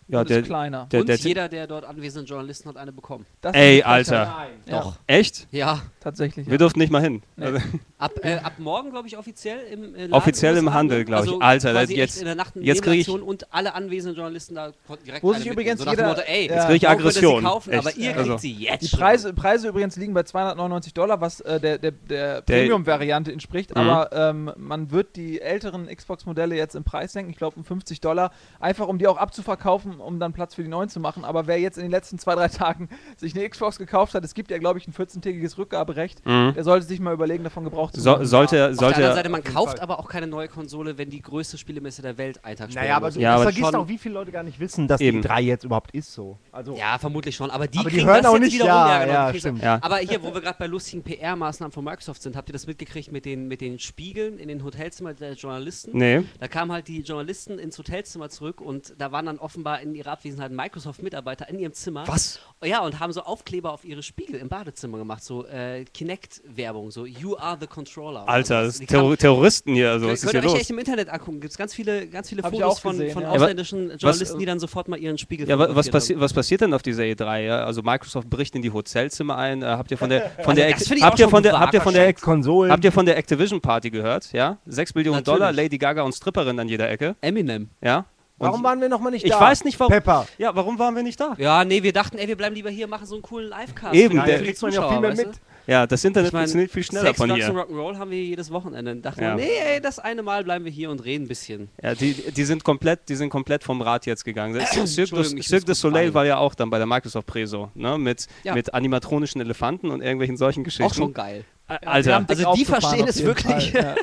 Ja, 0.09 0.21
und 0.21 0.29
der, 0.29 0.39
ist 0.39 0.45
kleiner. 0.45 0.87
der, 0.91 1.01
Und 1.01 1.09
der, 1.09 1.17
jeder 1.17 1.49
der 1.49 1.67
dort 1.67 1.83
anwesenden 1.83 2.27
Journalisten 2.27 2.69
hat 2.69 2.77
eine 2.77 2.93
bekommen. 2.93 3.25
Das 3.41 3.53
ist 3.53 3.59
Ey. 3.59 3.83
Alter. 3.83 4.47
Ja, 4.65 4.79
Doch. 4.81 4.95
Echt? 5.05 5.47
Ja. 5.51 5.81
tatsächlich. 5.99 6.45
Wir 6.47 6.53
Ja. 6.53 6.57
durften 6.59 6.79
nicht 6.79 6.91
mal 6.91 7.01
hin. 7.01 7.21
Nee. 7.35 7.45
Also, 7.47 7.59
Ab, 7.99 8.11
äh, 8.21 8.35
ab 8.35 8.53
morgen, 8.59 8.91
glaube 8.91 9.07
ich, 9.07 9.17
offiziell 9.17 9.59
im 9.71 9.95
äh, 9.95 10.01
Laden 10.01 10.13
Offiziell 10.13 10.55
im 10.57 10.65
USA, 10.67 10.73
Handel, 10.77 10.99
ne? 10.99 11.05
glaub 11.05 11.23
ich. 11.25 11.29
Also 11.31 11.41
Alter, 11.41 11.73
das 11.73 11.81
quasi 11.83 11.95
jetzt- 11.97 12.19
in 12.19 12.25
der 12.25 12.35
Nacht 12.35 12.53
jetzt 12.55 12.83
krieg 12.83 12.99
ich- 13.01 13.09
und 13.09 13.51
alle 13.51 13.73
anwesenden 13.73 14.15
Journalisten 14.15 14.53
da 14.55 14.71
konnten 14.85 15.03
direkt 15.03 15.23
Wo 15.23 15.33
sich 15.33 15.47
übrigens 15.47 15.81
so 15.81 15.89
jeder- 15.89 16.07
Motto, 16.07 16.21
ey, 16.21 16.47
Jetzt 16.47 16.67
krieg 16.67 16.75
ich 16.77 16.87
Aggression. 16.87 17.39
Sie 17.41 17.45
kaufen, 17.47 17.73
aber 17.73 17.95
ihr 17.95 18.05
kriegt 18.13 18.17
Also. 18.19 18.37
sie 18.37 18.53
jetzt 18.53 18.91
Die. 18.93 18.95
Preise, 18.95 19.33
Preise 19.33 19.67
übrigens 19.69 19.95
liegen 19.97 20.13
bei 20.13 20.23
299 20.23 20.93
Dollar, 20.93 21.19
was 21.21 21.41
äh, 21.41 21.59
der, 21.59 21.79
der, 21.79 21.91
der 21.91 22.41
Premium-Variante 22.41 23.31
entspricht. 23.33 23.71
Mhm. 23.75 23.81
Aber 23.81 24.11
ähm, 24.13 24.51
man 24.57 24.91
wird 24.91 25.15
die 25.15 25.41
älteren 25.41 25.87
Xbox-Modelle 25.87 26.55
jetzt 26.55 26.75
im 26.75 26.83
Preis 26.83 27.13
senken. 27.13 27.31
Ich 27.31 27.37
glaube 27.37 27.57
um 27.57 27.65
50 27.65 27.99
Dollar. 27.99 28.31
Einfach 28.59 28.87
um 28.87 28.99
die 28.99 29.07
auch 29.07 29.17
abzuverkaufen, 29.17 29.96
um 29.99 30.19
dann 30.19 30.33
Platz 30.33 30.55
für 30.55 30.63
die 30.63 30.69
neuen 30.69 30.89
zu 30.89 30.99
machen. 30.99 31.25
Aber 31.25 31.47
wer 31.47 31.59
jetzt 31.59 31.77
in 31.77 31.83
den 31.83 31.91
letzten 31.91 32.17
zwei, 32.19 32.35
drei 32.35 32.47
Tagen 32.47 32.89
sich 33.17 33.35
eine 33.35 33.47
Xbox 33.49 33.77
gekauft 33.77 34.13
hat, 34.13 34.23
es 34.23 34.33
gibt 34.33 34.51
ja, 34.51 34.57
glaube 34.57 34.79
ich, 34.79 34.87
ein 34.87 34.93
14-tägiges 34.93 35.57
Rückgaberecht. 35.57 36.25
Mhm. 36.25 36.53
Der 36.55 36.63
sollte 36.63 36.85
sich 36.85 36.99
mal 36.99 37.13
überlegen, 37.13 37.43
davon 37.43 37.63
Gebrauch 37.63 37.91
zu 37.91 38.01
So, 38.01 38.11
machen. 38.11 38.25
sollte, 38.25 38.45
Auf 38.45 38.77
der 38.77 38.87
anderen 38.87 38.95
sollte, 38.95 39.13
Seite, 39.15 39.29
man 39.29 39.43
kauft 39.43 39.73
Fall. 39.73 39.79
aber 39.81 39.99
auch 39.99 40.07
keine 40.09 40.27
neue 40.27 40.47
Konsole, 40.47 40.97
wenn 40.97 41.09
die 41.09 41.21
größte 41.21 41.57
Spielemesse 41.57 42.01
der 42.01 42.17
Welt 42.17 42.43
einen 42.43 42.57
Tag 42.57 42.69
später 42.71 42.81
Naja, 42.85 42.97
aber 42.97 43.11
du 43.11 43.19
Ja, 43.19 43.33
aber 43.35 43.43
vergisst 43.43 43.75
auch, 43.75 43.87
wie 43.87 43.97
viele 43.97 44.13
Leute 44.15 44.31
gar 44.31 44.43
nicht 44.43 44.59
wissen, 44.59 44.87
dass 44.87 45.01
Eben. 45.01 45.21
die 45.21 45.27
3 45.27 45.41
jetzt 45.41 45.63
überhaupt 45.63 45.91
ist 45.91 46.13
so. 46.13 46.37
Also, 46.51 46.75
Ja, 46.75 46.97
vermutlich 46.97 47.35
schon. 47.35 47.49
Aber 47.51 47.67
die 47.67 47.79
Aber 47.79 47.89
die 47.89 47.97
kriegen 47.97 48.07
hören 48.09 48.23
das 48.23 48.31
auch 48.31 48.33
jetzt 48.35 48.43
nicht, 48.43 48.53
wiederum. 48.55 48.69
ja, 48.71 48.99
genau, 49.05 49.13
ja, 49.13 49.33
stimmt. 49.33 49.61
Ja. 49.63 49.79
Aber 49.81 49.97
hier, 49.97 50.21
wo 50.23 50.33
wir 50.33 50.41
gerade 50.41 50.57
bei 50.59 50.67
lustigen 50.67 51.03
PR-Maßnahmen 51.03 51.71
von 51.71 51.83
Microsoft 51.83 52.21
sind, 52.21 52.35
habt 52.35 52.49
ihr 52.49 52.53
das 52.53 52.67
mitgekriegt 52.67 53.11
mit 53.11 53.25
den, 53.25 53.47
mit 53.47 53.61
den 53.61 53.79
Spiegeln 53.79 54.37
in 54.39 54.47
den 54.47 54.63
Hotelzimmern 54.63 55.15
der 55.15 55.33
Journalisten? 55.33 55.91
nee. 55.97 56.23
Da 56.39 56.47
kamen 56.47 56.71
halt 56.71 56.87
die 56.87 57.01
Journalisten 57.01 57.59
ins 57.59 57.77
Hotelzimmer 57.77 58.29
zurück 58.29 58.61
und 58.61 58.93
da 58.97 59.11
waren 59.11 59.25
dann 59.25 59.39
offenbar 59.39 59.81
in 59.89 59.95
ihrer 59.95 60.11
Abwesenheit 60.11 60.51
Microsoft-Mitarbeiter 60.51 61.49
in 61.49 61.59
ihrem 61.59 61.73
Zimmer. 61.73 62.03
Was? 62.07 62.39
Ja, 62.63 62.81
und 62.83 62.99
haben 62.99 63.13
so 63.13 63.21
Aufkleber 63.21 63.71
auf 63.71 63.85
ihre 63.85 64.01
Spiegel 64.03 64.35
im 64.39 64.49
Badezimmer 64.49 64.97
gemacht, 64.97 65.23
so 65.23 65.45
äh, 65.45 65.85
Kinect-Werbung, 65.93 66.91
so 66.91 67.05
You 67.05 67.35
are 67.37 67.57
the 67.59 67.67
controller. 67.67 68.27
Alter, 68.27 68.57
Also 68.57 68.67
das 68.69 68.77
sind 68.77 68.89
Terror 68.89 69.15
Terroristen 69.17 69.73
hier, 69.73 69.91
also 69.91 70.07
was 70.07 70.21
Könnt 70.21 70.23
ist 70.23 70.31
könnt 70.31 70.31
hier 70.33 70.41
ihr 70.41 70.45
euch 70.47 70.51
los? 70.53 70.61
echt 70.61 70.69
im 70.71 70.79
Internet 70.79 71.09
angucken. 71.09 71.39
Gibt 71.39 71.51
es 71.51 71.57
ganz 71.57 71.73
viele, 71.73 72.07
ganz 72.07 72.29
viele 72.29 72.43
Hab 72.43 72.51
Fotos 72.51 72.79
von, 72.79 72.91
gesehen, 72.93 73.13
von 73.13 73.23
ja. 73.23 73.29
ausländischen 73.29 73.89
was- 73.93 74.01
Journalisten, 74.01 74.39
die 74.39 74.45
dann 74.45 74.59
sofort 74.59 74.87
mal 74.87 74.97
ihren 74.97 75.17
Spiegel 75.17 75.47
Ja, 75.47 75.59
wa- 75.59 75.69
was, 75.71 75.89
passi 75.89 76.13
haben. 76.13 76.21
was 76.21 76.33
passiert 76.33 76.61
denn 76.61 76.73
auf 76.73 76.81
dieser 76.81 77.03
E3? 77.03 77.39
Ja? 77.45 77.63
Also 77.65 77.81
Microsoft 77.83 78.29
bricht 78.29 78.55
in 78.55 78.61
die 78.61 78.71
Hotelzimmer 78.71 79.37
ein. 79.37 79.61
Äh, 79.61 79.65
habt 79.65 79.91
ihr 79.91 79.97
von 79.97 80.09
der 80.09 80.29
von 80.43 80.51
Also 80.51 80.53
der 80.55 80.67
auch 80.67 81.01
habt 81.11 81.19
ihr 81.19 81.29
von 81.29 81.43
der 81.43 81.59
habt 81.59 81.73
ihr 81.73 81.81
von 81.81 81.93
der 81.93 82.13
Konsolen. 82.13 82.71
habt 82.71 82.83
ihr 82.83 82.91
von 82.91 83.05
der 83.05 83.17
Activision 83.17 83.61
Party 83.61 83.89
gehört? 83.89 84.31
Ja, 84.33 84.57
6 84.65 84.95
Millionen 84.95 85.17
Natürlich. 85.19 85.37
Dollar, 85.39 85.51
Lady 85.53 85.77
Gaga 85.77 86.01
und 86.01 86.13
Stripperin 86.13 86.59
an 86.59 86.67
jeder 86.67 86.89
Ecke. 86.89 87.15
Eminem. 87.21 87.69
Ja. 87.81 88.05
Und 88.39 88.47
Warum 88.47 88.63
waren 88.63 88.79
wir 88.81 88.87
nochmal 88.89 89.11
nicht 89.11 89.25
ich 89.25 89.31
da? 89.31 89.39
weiß 89.39 89.63
nicht 89.63 89.79
warum. 89.79 89.91
Pepper. 89.91 90.27
Ja, 90.37 90.55
warum 90.55 90.77
waren 90.77 90.95
wir 90.95 91.01
nicht 91.01 91.19
da? 91.19 91.33
Ja, 91.39 91.65
nee, 91.65 91.81
wir 91.81 91.91
dachten, 91.91 92.19
ey, 92.19 92.27
wir 92.27 92.35
bleiben 92.37 92.53
lieber 92.55 92.69
hier, 92.69 92.87
machen 92.87 93.07
so 93.07 93.15
einen 93.15 93.23
coolen 93.23 93.49
Livecast. 93.49 93.95
Eben, 93.95 94.21
die 94.23 94.31
kriegt 94.31 94.61
man 94.61 94.71
ja 94.71 94.89
viel 94.89 94.99
mehr 94.99 95.15
mit. 95.15 95.29
Ja, 95.65 95.85
das 95.85 96.03
Internet 96.05 96.27
Ich 96.27 96.33
mein, 96.33 96.41
funktioniert 96.43 96.71
viel 96.71 96.83
schneller 96.83 97.07
Sex, 97.07 97.17
von 97.17 97.27
Drugs 97.29 97.43
hier. 97.43 97.53
und 97.53 97.59
Rock'n'Roll 97.59 97.97
haben 97.97 98.09
wir 98.11 98.23
jedes 98.23 98.51
Wochenende. 98.51 98.91
Dann 98.91 99.01
dachten 99.01 99.21
Ja. 99.21 99.37
wir, 99.37 99.43
nee, 99.43 99.51
ey, 99.73 99.81
das 99.81 99.99
eine 99.99 100.21
Mal 100.23 100.43
bleiben 100.45 100.63
wir 100.63 100.71
hier 100.71 100.89
und 100.91 101.03
reden 101.03 101.25
ein 101.25 101.27
bisschen. 101.27 101.67
Ja, 101.83 101.93
die, 101.93 102.13
die 102.13 102.43
sind 102.45 102.63
komplett, 102.63 103.09
die 103.09 103.15
sind 103.15 103.29
komplett 103.31 103.63
vom 103.65 103.81
Rad 103.81 104.05
jetzt 104.05 104.23
gegangen. 104.23 104.53
Cirque 104.85 105.15
du, 105.15 105.35
ich 105.37 105.47
Cirque 105.47 105.73
Soleil 105.75 106.13
war 106.13 106.25
ja 106.25 106.37
auch 106.37 106.55
dann 106.55 106.69
bei 106.69 106.77
der 106.77 106.87
Microsoft 106.87 107.27
Preso, 107.27 107.69
ne? 107.73 107.97
Mit, 107.97 108.27
Ja. 108.43 108.53
mit 108.53 108.73
animatronischen 108.73 109.41
Elefanten 109.41 109.89
und 109.89 110.01
irgendwelchen 110.01 110.37
solchen 110.37 110.63
Geschichten. 110.63 110.83
Auch 110.89 110.93
schon 110.93 111.13
geil. 111.13 111.43
Alter, 111.67 112.25
Also 112.27 112.53
die 112.53 112.65
verstehen 112.65 113.07
es 113.07 113.23
wirklich. 113.23 113.71
Fall, 113.71 113.95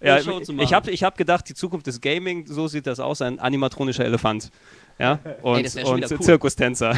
ja. 0.00 0.18
ja, 0.24 0.34
ich 0.58 0.72
habe 0.74 0.90
ich 0.90 1.04
hab 1.04 1.16
gedacht, 1.16 1.48
die 1.48 1.54
Zukunft 1.54 1.86
des 1.86 2.00
Gaming, 2.00 2.46
so 2.46 2.66
sieht 2.66 2.86
das 2.86 2.98
aus, 2.98 3.22
ein 3.22 3.38
animatronischer 3.38 4.04
Elefant. 4.04 4.50
Ja, 4.98 5.18
und, 5.42 5.68
schon 5.70 6.02
und 6.02 6.10
cool. 6.10 6.20
Zirkustänzer. 6.20 6.96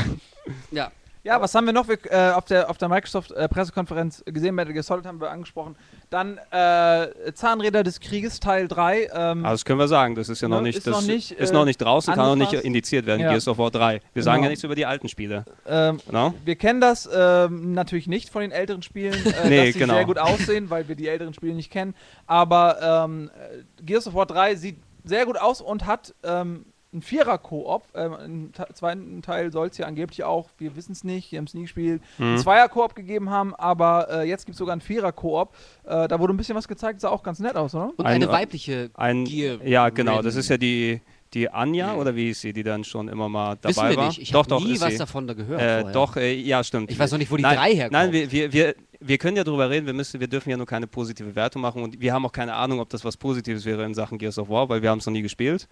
Ja. 0.71 0.91
Ja, 1.27 1.41
was 1.41 1.53
haben 1.57 1.67
wir 1.67 1.73
noch 1.73 1.89
wir, 1.89 1.99
äh, 2.09 2.31
auf 2.33 2.45
der, 2.45 2.71
auf 2.71 2.79
der 2.79 2.89
Microsoft-Pressekonferenz 2.89 4.23
gesehen? 4.27 4.55
Metal 4.55 4.73
Gear 4.73 4.85
Solid 4.85 5.05
haben 5.07 5.21
wir 5.21 5.29
angesprochen. 5.31 5.77
Dann 6.09 6.39
äh, 6.53 7.33
Zahnräder 7.35 7.83
des 7.83 7.99
Krieges 7.99 8.39
Teil 8.39 8.69
3. 8.69 9.09
Ähm, 9.13 9.45
Also 9.45 9.55
das 9.55 9.65
können 9.65 9.81
wir 9.81 9.89
sagen, 9.89 10.15
das 10.15 10.29
ist 10.29 10.41
ja 10.41 10.47
noch 10.49 10.59
Ne, 10.59 10.69
nicht, 10.69 10.79
ist 10.79 10.87
noch 10.87 11.03
nicht, 11.03 11.33
ist 11.33 11.51
äh, 11.51 11.53
noch 11.53 11.65
nicht 11.65 11.79
draußen, 11.79 12.15
kann 12.15 12.27
noch 12.27 12.37
nicht 12.37 12.53
indiziert 12.53 13.07
werden, 13.07 13.21
Ja. 13.23 13.31
Gears 13.31 13.49
of 13.49 13.59
War 13.59 13.73
3. 13.73 14.01
Wir 14.15 14.23
sagen 14.23 14.37
Genau. 14.37 14.45
ja 14.45 14.49
nichts 14.51 14.63
über 14.65 14.77
die 14.77 14.87
alten 14.87 15.09
Spiele. 15.09 15.45
ähm, 15.67 15.99
No? 16.13 16.33
wir 16.45 16.55
kennen 16.57 16.81
das 16.81 17.09
ähm, 17.13 17.73
natürlich 17.73 18.07
nicht 18.07 18.29
von 18.31 18.43
den 18.43 18.53
älteren 18.53 18.83
Spielen, 18.83 19.15
äh, 19.27 19.33
Nee, 19.49 19.65
dass 19.67 19.73
sie 19.75 19.79
genau. 19.81 19.95
sehr 19.95 20.05
gut 20.05 20.19
aussehen, 20.19 20.71
weil 20.71 20.87
wir 20.87 20.95
die 20.95 21.09
älteren 21.09 21.35
Spiele 21.35 21.55
nicht 21.55 21.73
kennen. 21.73 21.95
Aber 22.27 23.05
ähm, 23.05 23.31
äh, 23.35 23.83
Gears 23.83 24.07
of 24.07 24.15
War 24.15 24.27
3 24.27 24.55
sieht 24.55 24.77
sehr 25.03 25.27
gut 25.27 25.39
aus 25.39 25.61
und 25.61 25.87
hat 25.87 26.15
ähm, 26.23 26.67
einen 26.97 27.03
Vierer-Koop. 27.03 27.83
Ähm, 27.95 28.13
Im 28.25 28.53
te- 28.53 28.67
zweiten 28.75 29.23
Teil 29.23 29.53
soll 29.53 29.69
es 29.69 29.79
ja 29.79 29.87
angeblich 29.87 30.25
auch, 30.25 30.49
wir 30.59 30.75
wissen 30.77 30.93
es 30.93 31.05
nicht, 31.05 31.31
wir 31.33 31.39
haben 31.39 31.45
es 31.47 31.55
nie 31.55 31.63
gespielt, 31.63 32.03
Mhm. 32.19 32.25
einen 32.25 32.39
Zweier-Koop 32.39 32.95
gegeben 32.95 33.31
haben, 33.31 33.55
aber 33.55 34.09
äh, 34.11 34.29
jetzt 34.29 34.47
gibt 34.47 34.55
es 34.55 34.59
sogar 34.59 34.73
einen 34.73 34.81
Vierer-Koop. 34.81 35.55
Äh, 35.85 36.09
da 36.09 36.19
wurde 36.19 36.33
ein 36.35 36.37
bisschen 36.37 36.57
was 36.57 36.67
gezeigt, 36.69 37.01
sah 37.01 37.11
auch 37.11 37.23
ganz 37.23 37.39
nett 37.39 37.57
aus, 37.57 37.75
oder? 37.75 37.93
Und 37.97 38.05
Ein- 38.07 38.17
eine 38.17 38.29
weibliche 38.29 38.91
Ein, 38.95 39.25
Gear. 39.25 39.59
ja, 39.65 39.89
genau, 39.91 40.23
das 40.23 40.35
ist 40.37 40.49
ja 40.49 40.57
die, 40.57 41.01
die 41.35 41.51
Anja, 41.51 41.95
oder 41.97 42.15
wie 42.17 42.31
ist 42.31 42.41
sie, 42.41 42.53
die 42.53 42.63
dann 42.63 42.85
schon 42.85 43.09
immer 43.09 43.29
mal 43.29 43.57
dabei 43.61 43.69
Wissen 43.69 43.89
wir 43.91 43.97
war? 43.97 44.07
nicht. 44.09 44.23
Ich 44.23 44.31
doch, 44.31 44.41
habe 44.41 44.49
doch, 44.49 44.65
nie 44.65 44.73
ist 44.75 44.81
was 44.81 44.93
sie. 44.93 44.99
davon 44.99 45.27
da 45.27 45.35
gehört. 45.35 45.61
Äh, 45.89 45.93
doch, 45.93 46.17
äh, 46.17 46.33
ja, 46.35 46.63
stimmt. 46.65 46.91
Ich 46.91 46.99
weiß 46.99 47.11
noch 47.13 47.19
nicht, 47.19 47.31
wo 47.31 47.37
die 47.37 47.43
nein, 47.43 47.57
drei 47.57 47.75
herkommt. 47.75 47.93
Nein, 47.93 48.13
wir, 48.13 48.31
wir, 48.33 48.53
wir, 48.53 48.75
wir 49.01 49.19
können 49.19 49.37
ja 49.37 49.45
drüber 49.45 49.69
reden, 49.69 49.85
wir, 49.87 49.93
müssen, 49.93 50.21
wir 50.21 50.29
dürfen 50.29 50.49
ja 50.51 50.57
nur 50.57 50.65
keine 50.67 50.87
positive 50.87 51.35
Wertung 51.35 51.61
machen 51.63 51.83
und 51.83 52.01
wir 52.01 52.15
haben 52.15 52.25
auch 52.25 52.33
keine 52.33 52.55
Ahnung, 52.55 52.81
ob 52.81 52.89
das 52.89 53.05
was 53.05 53.17
Positives 53.17 53.65
wäre 53.67 53.85
in 53.85 53.93
Sachen 53.93 54.17
Gears 54.17 54.39
of 54.39 54.49
War, 54.49 54.69
weil 54.71 54.81
wir 54.81 54.89
haben 54.89 54.99
es 55.01 55.07
noch 55.07 55.13
nie 55.13 55.21
gespielt. 55.23 55.69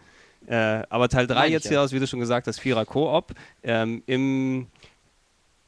Äh, 0.47 0.83
aber 0.91 1.09
Teil 1.09 1.27
3 1.27 1.35
Meine 1.35 1.47
ich 1.49 1.53
jetzt 1.55 1.65
ja. 1.65 1.71
hier 1.73 1.81
aus, 1.83 1.93
wie 1.93 1.99
du 2.01 2.07
schon 2.07 2.21
gesagt 2.21 2.47
hast, 2.47 2.59
Vierer 2.61 2.85
Koop. 2.85 3.33
Ähm, 3.63 4.03
Im 4.07 4.67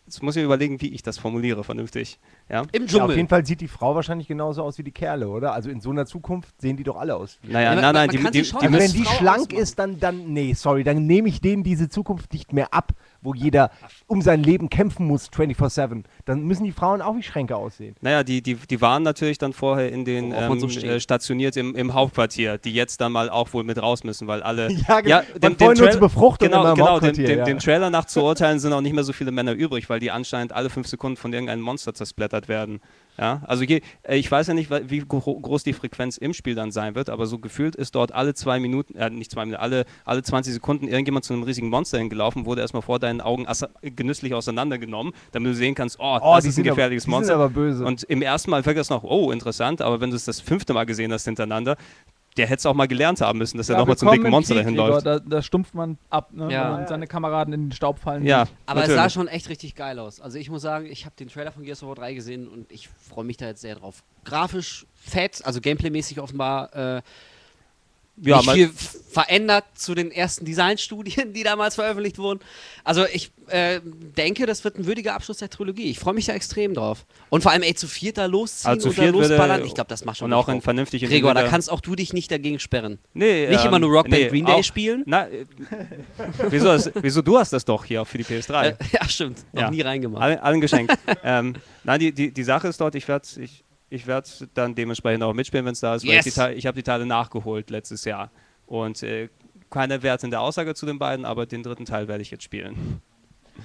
Jetzt 0.08 0.22
muss 0.22 0.36
ich 0.36 0.44
überlegen, 0.44 0.80
wie 0.80 0.90
ich 0.94 1.02
das 1.02 1.18
formuliere, 1.18 1.64
vernünftig. 1.64 2.20
Ja? 2.48 2.62
Im 2.70 2.82
Ja, 2.82 2.86
Dschungel. 2.86 3.06
auf 3.10 3.16
jeden 3.16 3.28
Fall 3.28 3.44
sieht 3.44 3.60
die 3.60 3.66
Frau 3.66 3.96
wahrscheinlich 3.96 4.28
genauso 4.28 4.62
aus 4.62 4.78
wie 4.78 4.84
die 4.84 4.92
Kerle, 4.92 5.26
oder? 5.28 5.52
Also 5.52 5.68
in 5.68 5.80
so 5.80 5.90
einer 5.90 6.06
Zukunft 6.06 6.60
sehen 6.60 6.76
die 6.76 6.84
doch 6.84 6.94
alle 6.96 7.16
aus. 7.16 7.38
wie- 7.42 7.52
Naja, 7.52 7.74
Ja, 7.74 7.80
nein, 7.80 7.92
nein, 7.92 8.10
die, 8.10 8.18
die, 8.18 8.30
die 8.30 8.38
Also 8.54 8.60
wenn 8.72 8.92
die 8.92 9.02
Frau 9.02 9.14
schlank 9.16 9.38
ausmachen. 9.48 9.58
ist, 9.58 9.78
dann, 9.80 9.98
dann, 9.98 10.32
nee, 10.32 10.52
sorry, 10.52 10.84
dann 10.84 11.06
nehme 11.06 11.28
ich 11.28 11.40
denen 11.40 11.64
diese 11.64 11.88
Zukunft 11.88 12.32
nicht 12.32 12.52
mehr 12.52 12.72
ab, 12.72 12.92
wo 13.22 13.34
jeder 13.34 13.70
um 14.06 14.22
sein 14.22 14.42
Leben 14.42 14.68
kämpfen 14.68 15.06
muss, 15.06 15.30
24-7. 15.30 16.04
Dann 16.24 16.44
müssen 16.44 16.64
die 16.64 16.72
Frauen 16.72 17.02
auch 17.02 17.16
wie 17.16 17.22
Schränke 17.22 17.56
aussehen. 17.56 17.96
Naja, 18.00 18.22
die, 18.22 18.42
die, 18.42 18.54
die 18.54 18.80
waren 18.80 19.02
natürlich 19.02 19.38
dann 19.38 19.52
vorher 19.52 19.92
in 19.92 20.04
den 20.04 20.32
ähm, 20.32 20.60
so 20.60 20.68
äh, 20.68 21.00
stationiert 21.00 21.56
im, 21.56 21.74
im 21.74 21.94
Hauptquartier, 21.94 22.58
die 22.58 22.72
jetzt 22.72 23.00
dann 23.00 23.12
mal 23.12 23.30
auch 23.30 23.52
wohl 23.52 23.64
mit 23.64 23.80
raus 23.80 24.04
müssen, 24.04 24.26
weil 24.26 24.42
alle. 24.42 24.68
Ja, 24.86 25.00
genau. 25.00 25.20
Man 25.40 25.56
dem, 25.56 25.60
wollen 25.60 25.78
nur 25.78 25.86
Trail- 25.86 25.92
zur 25.92 26.00
Befruchtung 26.00 26.48
genau, 26.48 26.74
genau 26.74 27.00
dem, 27.00 27.14
dem, 27.14 27.38
ja. 27.38 27.44
dem 27.44 27.58
Trailer 27.58 27.90
nach 27.90 28.04
zu 28.04 28.22
urteilen 28.22 28.58
sind 28.60 28.72
auch 28.72 28.80
nicht 28.80 28.92
mehr 28.92 29.04
so 29.04 29.12
viele 29.12 29.32
Männer 29.32 29.52
übrig, 29.52 29.88
weil 29.88 29.98
die 30.00 30.10
anscheinend 30.10 30.52
alle 30.52 30.70
fünf 30.70 30.86
Sekunden 30.86 31.16
von 31.16 31.32
irgendeinem 31.32 31.62
Monster 31.62 31.94
zersplattert 31.94 32.48
werden. 32.48 32.80
Ja, 33.18 33.40
also 33.46 33.64
je, 33.64 33.80
äh, 34.02 34.16
ich 34.16 34.30
weiß 34.30 34.48
ja 34.48 34.54
nicht, 34.54 34.70
wie 34.70 34.98
gro 34.98 35.40
groß 35.40 35.62
die 35.64 35.72
Frequenz 35.72 36.18
im 36.18 36.34
Spiel 36.34 36.54
dann 36.54 36.70
sein 36.70 36.94
wird, 36.94 37.08
aber 37.08 37.26
so 37.26 37.38
gefühlt 37.38 37.74
ist 37.74 37.94
dort 37.94 38.12
alle 38.12 38.34
zwei 38.34 38.60
Minuten, 38.60 38.94
äh, 38.96 39.08
nicht 39.08 39.30
zwei 39.30 39.44
Minuten, 39.46 39.62
alle, 39.62 39.84
alle 40.04 40.22
20 40.22 40.52
Sekunden 40.52 40.86
irgendjemand 40.86 41.24
zu 41.24 41.32
einem 41.32 41.42
riesigen 41.42 41.68
Monster 41.70 41.98
hingelaufen, 41.98 42.44
wurde 42.44 42.60
erstmal 42.60 42.82
vor 42.82 42.98
deinen 42.98 43.20
Augen 43.22 43.46
genüsslich 43.82 44.34
auseinandergenommen, 44.34 45.12
damit 45.32 45.52
du 45.52 45.54
sehen 45.54 45.74
kannst, 45.74 45.98
oh, 45.98 46.18
Oh, 46.20 46.34
das 46.36 46.44
ist 46.44 46.58
ein 46.58 46.62
aber- 46.62 46.70
gefährliches 46.70 47.06
Monster. 47.06 47.34
aber 47.36 47.48
böse. 47.48 47.84
Und 47.84 48.02
im 48.04 48.20
ersten 48.22 48.50
Mal 48.50 48.64
wirkt 48.66 48.78
das 48.78 48.90
noch, 48.90 49.02
oh, 49.02 49.30
interessant, 49.32 49.80
aber 49.80 50.00
wenn 50.00 50.10
du 50.10 50.16
es 50.16 50.24
das 50.26 50.40
fünfte 50.40 50.74
Mal 50.74 50.84
gesehen 50.84 51.12
hast 51.12 51.24
hintereinander, 51.24 51.76
der 52.36 52.46
hätte 52.46 52.60
es 52.60 52.66
auch 52.66 52.74
mal 52.74 52.86
gelernt 52.86 53.20
haben 53.20 53.38
müssen, 53.38 53.56
dass 53.56 53.68
er 53.68 53.78
nochmal 53.78 53.96
zum 53.96 54.10
dicken 54.10 54.30
Monster 54.30 54.54
Krieg, 54.54 54.64
dahin 54.64 54.76
läuft. 54.76 55.06
Da, 55.06 55.18
da 55.18 55.42
stumpft 55.42 55.74
man 55.74 55.98
ab, 56.10 56.32
ne? 56.32 56.52
Ja. 56.52 56.78
wenn 56.78 56.86
seine 56.86 57.06
Kameraden 57.06 57.54
in 57.54 57.66
den 57.66 57.72
Staub 57.72 57.98
fallen 57.98 58.24
Ja. 58.24 58.46
Aber 58.66 58.80
es 58.80 58.88
natürlich. 58.88 58.96
sah 58.96 59.10
schon 59.10 59.28
echt 59.28 59.48
richtig 59.48 59.74
geil 59.74 59.98
aus. 59.98 60.20
Also 60.20 60.38
ich 60.38 60.50
muss 60.50 60.62
sagen, 60.62 60.86
ich 60.86 61.04
habe 61.04 61.16
den 61.16 61.28
Trailer 61.28 61.52
von 61.52 61.62
Gears 61.62 61.82
of 61.82 61.88
War 61.88 61.96
3 61.96 62.14
gesehen 62.14 62.48
und 62.48 62.70
ich 62.70 62.88
freue 62.88 63.24
mich 63.24 63.36
da 63.36 63.46
jetzt 63.46 63.62
sehr 63.62 63.76
drauf. 63.76 64.02
Grafisch 64.24 64.86
fett, 64.94 65.40
also 65.44 65.60
gameplaymäßig 65.60 66.20
offenbar 66.20 66.74
äh, 66.74 67.02
ja, 68.22 68.38
nicht 68.38 68.50
viel 68.52 68.70
verändert 69.10 69.64
zu 69.74 69.94
den 69.94 70.10
ersten 70.10 70.44
Designstudien, 70.44 71.32
die 71.34 71.42
damals 71.42 71.74
veröffentlicht 71.76 72.18
wurden. 72.18 72.40
Also 72.84 73.04
ich 73.12 73.30
äh, 73.48 73.80
denke, 73.82 74.44
das 74.46 74.62
wird 74.64 74.78
ein 74.78 74.86
würdiger 74.86 75.14
Abschluss 75.14 75.38
der 75.38 75.48
Trilogie. 75.48 75.90
Ich 75.90 75.98
freue 75.98 76.12
mich 76.14 76.26
da 76.26 76.34
extrem 76.34 76.74
drauf. 76.74 77.06
Und 77.30 77.42
vor 77.42 77.52
allem, 77.52 77.62
ey, 77.62 77.74
zu 77.74 77.86
viert 77.88 78.18
da 78.18 78.26
losziehen 78.26 78.70
Also 78.70 78.82
zu 78.82 78.88
und 78.90 78.94
viert 78.94 79.14
würde- 79.14 79.28
losballern, 79.28 79.64
ich 79.64 79.74
glaube, 79.74 79.88
das 79.88 80.04
macht 80.04 80.18
schon 80.18 80.26
und 80.26 80.32
auch 80.34 80.48
in 80.48 80.54
drauf. 80.56 80.64
vernünftig 80.64 81.02
Gregor, 81.04 81.32
da 81.34 81.48
kannst 81.48 81.70
auch 81.70 81.80
du 81.80 81.94
dich 81.94 82.12
nicht 82.12 82.30
dagegen 82.30 82.58
sperren. 82.58 82.98
Nee, 83.14 83.46
Nicht 83.48 83.60
ähm, 83.62 83.68
immer 83.68 83.78
nur 83.78 83.90
Rock 83.90 84.10
Band 84.10 84.22
nee, 84.24 84.28
Green 84.28 84.44
Day 84.44 84.54
auch- 84.56 84.64
spielen. 84.64 85.02
Na, 85.06 85.28
äh, 85.28 85.46
wieso, 86.50 86.66
das, 86.66 86.90
wieso 87.00 87.22
du 87.22 87.38
hast 87.38 87.52
das 87.52 87.64
doch 87.64 87.84
hier 87.84 88.02
auch 88.02 88.06
für 88.06 88.18
die 88.18 88.24
PS3? 88.24 88.62
Äh, 88.70 88.76
ja, 88.92 89.08
stimmt. 89.08 89.38
Noch 89.52 89.62
Ja. 89.62 89.70
nie 89.70 89.80
reingemacht. 89.80 90.22
Allen, 90.22 90.38
allen 90.40 90.60
geschenkt. 90.60 90.94
ähm, 91.24 91.54
nein, 91.84 92.00
die, 92.00 92.12
die, 92.12 92.32
die 92.32 92.44
Sache 92.44 92.68
ist 92.68 92.80
dort, 92.80 92.94
ich 92.94 93.06
werde 93.08 93.26
ich, 93.40 93.64
ich 93.88 94.06
werd 94.06 94.48
dann 94.54 94.74
dementsprechend 94.74 95.22
auch 95.22 95.32
mitspielen, 95.32 95.64
wenn 95.66 95.72
es 95.72 95.80
da 95.80 95.94
ist, 95.94 96.04
weil 96.06 96.14
Yes. 96.14 96.26
ich, 96.26 96.34
die 96.34 96.40
Teile- 96.40 96.54
ich 96.54 96.66
habe 96.66 96.76
die 96.76 96.82
Teile 96.82 97.06
nachgeholt 97.06 97.70
letztes 97.70 98.04
Jahr. 98.04 98.30
Und 98.66 99.02
äh, 99.02 99.28
keine 99.70 100.02
wertende 100.02 100.40
Aussage 100.40 100.74
zu 100.74 100.86
den 100.86 100.98
beiden, 100.98 101.24
aber 101.24 101.46
den 101.46 101.62
dritten 101.62 101.84
Teil 101.84 102.08
werde 102.08 102.22
ich 102.22 102.30
jetzt 102.30 102.42
spielen. 102.44 103.00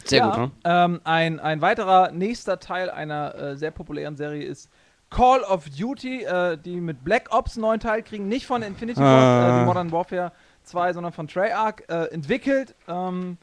Sehr 0.05 0.19
ja, 0.19 0.29
gut. 0.29 0.37
ne? 0.37 0.51
Ähm, 0.63 1.01
ein, 1.03 1.39
ein 1.39 1.61
weiterer 1.61 2.11
nächster 2.11 2.59
Teil 2.59 2.89
einer 2.89 3.35
äh, 3.35 3.55
sehr 3.57 3.71
populären 3.71 4.15
Serie 4.15 4.43
ist 4.43 4.69
Call 5.09 5.41
of 5.41 5.65
Duty, 5.69 6.23
äh, 6.23 6.57
die 6.57 6.79
mit 6.79 7.03
Black 7.03 7.27
Ops 7.35 7.55
einen 7.57 7.61
neuen 7.63 7.79
Teil 7.81 8.01
kriegen, 8.01 8.27
nicht 8.29 8.45
von 8.45 8.61
Infinity 8.61 9.01
Ward, 9.01 9.07
Ah. 9.09 9.57
äh, 9.57 9.61
wie 9.61 9.65
Modern 9.65 9.91
Warfare 9.91 10.31
2, 10.63 10.93
sondern 10.93 11.11
von 11.11 11.27
Treyarch 11.27 11.81
äh, 11.89 12.05
entwickelt. 12.13 12.75
Ähm, 12.87 13.37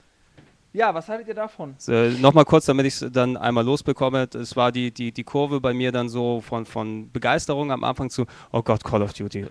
ja, 0.79 0.95
was 0.95 1.09
haltet 1.09 1.29
ihr 1.29 1.35
davon? 1.35 1.74
So, 1.79 1.93
Nochmal 2.20 2.45
kurz, 2.45 2.66
damit 2.66 2.87
ich 2.87 3.03
es 3.03 3.12
dann 3.12 3.37
einmal 3.37 3.64
losbekomme. 3.64 4.29
Es 4.35 4.55
war 4.57 4.70
die, 4.72 4.93
die, 4.93 5.11
die 5.12 5.24
Kurve 5.24 5.61
bei 5.61 5.74
mir 5.74 5.91
dann 5.93 6.09
so 6.09 6.41
von, 6.41 6.64
von 6.64 7.11
Begeisterung 7.11 7.72
am 7.72 7.83
Anfang 7.85 8.11
zu, 8.11 8.26
oh 8.53 8.62
Gott, 8.62 8.85
Call 8.85 9.03
of 9.03 9.12
Duty. 9.12 9.47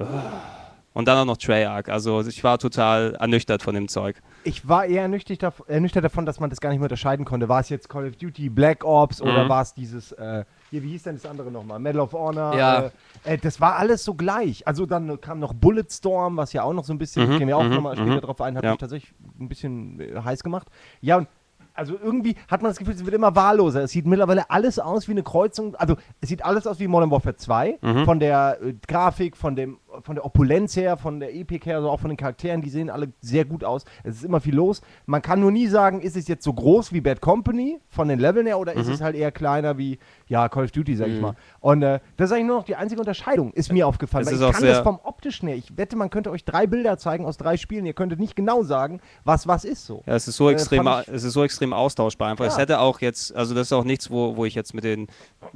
Und 0.94 1.08
dann 1.08 1.18
auch 1.20 1.26
noch 1.26 1.38
Treyarch. 1.38 1.90
Also 1.90 2.22
ich 2.22 2.44
war 2.44 2.58
total 2.58 3.14
ernüchtert 3.20 3.62
von 3.62 3.76
dem 3.76 3.88
Zeug. 3.88 4.20
Ich 4.46 4.68
war 4.68 4.86
eher 4.86 5.04
ernüchtert, 5.04 5.44
dav 5.44 5.62
ernüchtert 5.68 6.04
davon, 6.04 6.26
dass 6.26 6.40
man 6.40 6.50
das 6.50 6.60
gar 6.60 6.70
nicht 6.70 6.80
mehr 6.80 6.86
unterscheiden 6.86 7.24
konnte. 7.26 7.48
War 7.50 7.60
es 7.60 7.70
jetzt 7.70 7.88
Call 7.88 8.08
of 8.08 8.16
Duty, 8.16 8.50
Black 8.50 8.84
Ops 8.84 9.22
oder 9.22 9.44
Mhm. 9.44 9.50
war 9.50 9.62
es 9.62 9.74
dieses, 9.76 10.12
äh, 10.14 10.44
hier, 10.70 10.84
wie 10.84 10.90
hieß 10.90 11.04
denn 11.04 11.16
das 11.16 11.26
andere 11.26 11.52
nochmal? 11.52 11.80
Medal 11.80 12.02
of 12.02 12.14
Honor? 12.14 12.56
Ja. 12.58 12.80
Äh, 13.24 13.34
äh, 13.34 13.38
das 13.38 13.60
war 13.62 13.76
alles 13.78 14.04
so 14.04 14.14
gleich. 14.16 14.68
Also 14.68 14.86
dann 14.86 15.20
kam 15.22 15.40
noch 15.40 15.54
Bulletstorm, 15.54 16.38
was 16.38 16.54
ja 16.54 16.64
auch 16.64 16.74
noch 16.74 16.84
so 16.86 16.94
ein 16.94 16.98
bisschen, 16.98 17.30
Mhm, 17.30 17.38
gehen 17.40 17.48
wir 17.48 17.58
auch 17.58 17.64
mhm, 17.64 17.70
nochmal 17.76 17.96
später 17.96 18.16
mhm. 18.18 18.22
drauf 18.22 18.42
ein, 18.42 18.58
hat 18.58 18.64
Ja. 18.64 18.72
mich 18.72 18.80
tatsächlich 18.80 19.14
ein 19.40 19.48
bisschen 19.50 20.00
äh, 20.00 20.20
heiß 20.24 20.44
gemacht. 20.44 20.68
Ja, 21.02 21.18
und 21.18 21.28
also 21.74 21.96
irgendwie 22.04 22.36
hat 22.48 22.64
man 22.64 22.72
das 22.72 22.80
Gefühl, 22.80 22.96
es 22.96 23.06
wird 23.06 23.14
immer 23.14 23.36
wahlloser. 23.36 23.84
Es 23.84 23.92
sieht 23.92 24.08
mittlerweile 24.08 24.50
alles 24.50 24.80
aus 24.80 25.08
wie 25.08 25.12
eine 25.12 25.22
Kreuzung. 25.22 25.76
Also 25.76 25.96
es 26.22 26.30
sieht 26.30 26.44
alles 26.44 26.66
aus 26.66 26.80
wie 26.80 26.88
Modern 26.88 27.12
Warfare 27.12 27.36
2. 27.36 27.78
Mhm. 27.82 28.04
Von 28.06 28.20
der 28.20 28.58
äh, 28.64 28.74
Grafik, 28.88 29.38
von, 29.38 29.56
dem, 29.56 29.78
von 30.02 30.16
der 30.16 30.26
Opulenz 30.26 30.76
her, 30.76 30.98
von 30.98 31.20
der 31.20 31.36
Epik 31.36 31.68
her, 31.68 31.76
also 31.76 31.92
auch 31.92 32.00
von 32.00 32.10
den 32.10 32.18
Charakteren, 32.18 32.64
die 32.64 32.72
sehen 32.72 32.90
alle 32.90 33.10
sehr 33.22 33.46
gut 33.46 33.64
aus. 33.64 33.86
Es 34.04 34.16
ist 34.16 34.24
immer 34.26 34.42
viel 34.42 34.56
los. 34.56 34.82
Man 35.06 35.22
kann 35.22 35.40
nur 35.40 35.52
nie 35.52 35.68
sagen, 35.68 36.02
ist 36.02 36.18
es 36.18 36.28
jetzt 36.28 36.44
so 36.44 36.52
groß 36.52 36.94
wie 36.94 37.02
Bad 37.02 37.22
Company 37.22 37.80
von 37.90 38.08
den 38.08 38.18
Leveln 38.18 38.48
her 38.48 38.58
oder 38.58 38.74
ist 38.74 38.88
Mhm. 38.88 38.94
es 38.94 39.02
halt 39.02 39.16
eher 39.16 39.32
kleiner 39.32 39.78
wie, 39.78 40.00
ja, 40.28 40.50
Call 40.50 40.66
of 40.66 40.72
Duty, 40.72 40.96
sag 40.96 41.08
ich 41.08 41.16
Mhm. 41.16 41.22
mal. 41.22 41.36
Und 41.60 41.82
äh, 41.84 42.00
das 42.18 42.30
ist 42.30 42.36
eigentlich 42.36 42.48
nur 42.48 42.58
noch 42.58 42.66
die 42.66 42.76
einzige 42.76 43.00
Unterscheidung, 43.02 43.54
ist 43.54 43.72
mir 43.72 43.88
aufgefallen. 43.88 44.24
Es 44.24 44.28
Weil 44.40 44.50
ist 44.50 44.56
ich 44.56 44.62
kann 44.62 44.68
das 44.70 44.80
vom 44.80 45.00
optischen 45.04 45.48
her. 45.48 45.58
Ich 45.58 45.78
wette, 45.78 45.96
man 45.96 46.10
könnte 46.10 46.32
euch 46.32 46.44
drei 46.46 46.68
Bilder 46.68 46.98
zeigen 46.98 47.26
aus 47.26 47.38
drei 47.38 47.58
Spielen. 47.58 47.86
Ihr 47.86 47.94
könntet 47.94 48.20
nicht 48.20 48.36
genau 48.36 48.64
sagen, 48.64 49.00
was 49.24 49.48
was 49.48 49.66
ist 49.66 49.86
so. 49.86 50.04
Ja, 50.06 50.16
es 50.16 50.28
ist 50.28 50.38
so 50.38 50.50
Äh, 50.50 50.54
extrem, 50.54 50.88
es 50.88 51.24
ist 51.24 51.34
so 51.34 51.44
extrem 51.44 51.74
austauschbar. 51.74 52.30
Einfach, 52.30 52.46
es 52.46 52.54
Ja. 52.56 52.60
hätte 52.62 52.80
auch 52.80 53.00
jetzt, 53.02 53.36
also 53.36 53.56
das 53.56 53.68
ist 53.68 53.74
auch 53.74 53.84
nichts, 53.84 54.10
wo, 54.12 54.36
wo 54.36 54.46
ich 54.46 54.56
jetzt 54.56 54.74
mit 54.74 54.84
den 54.84 55.08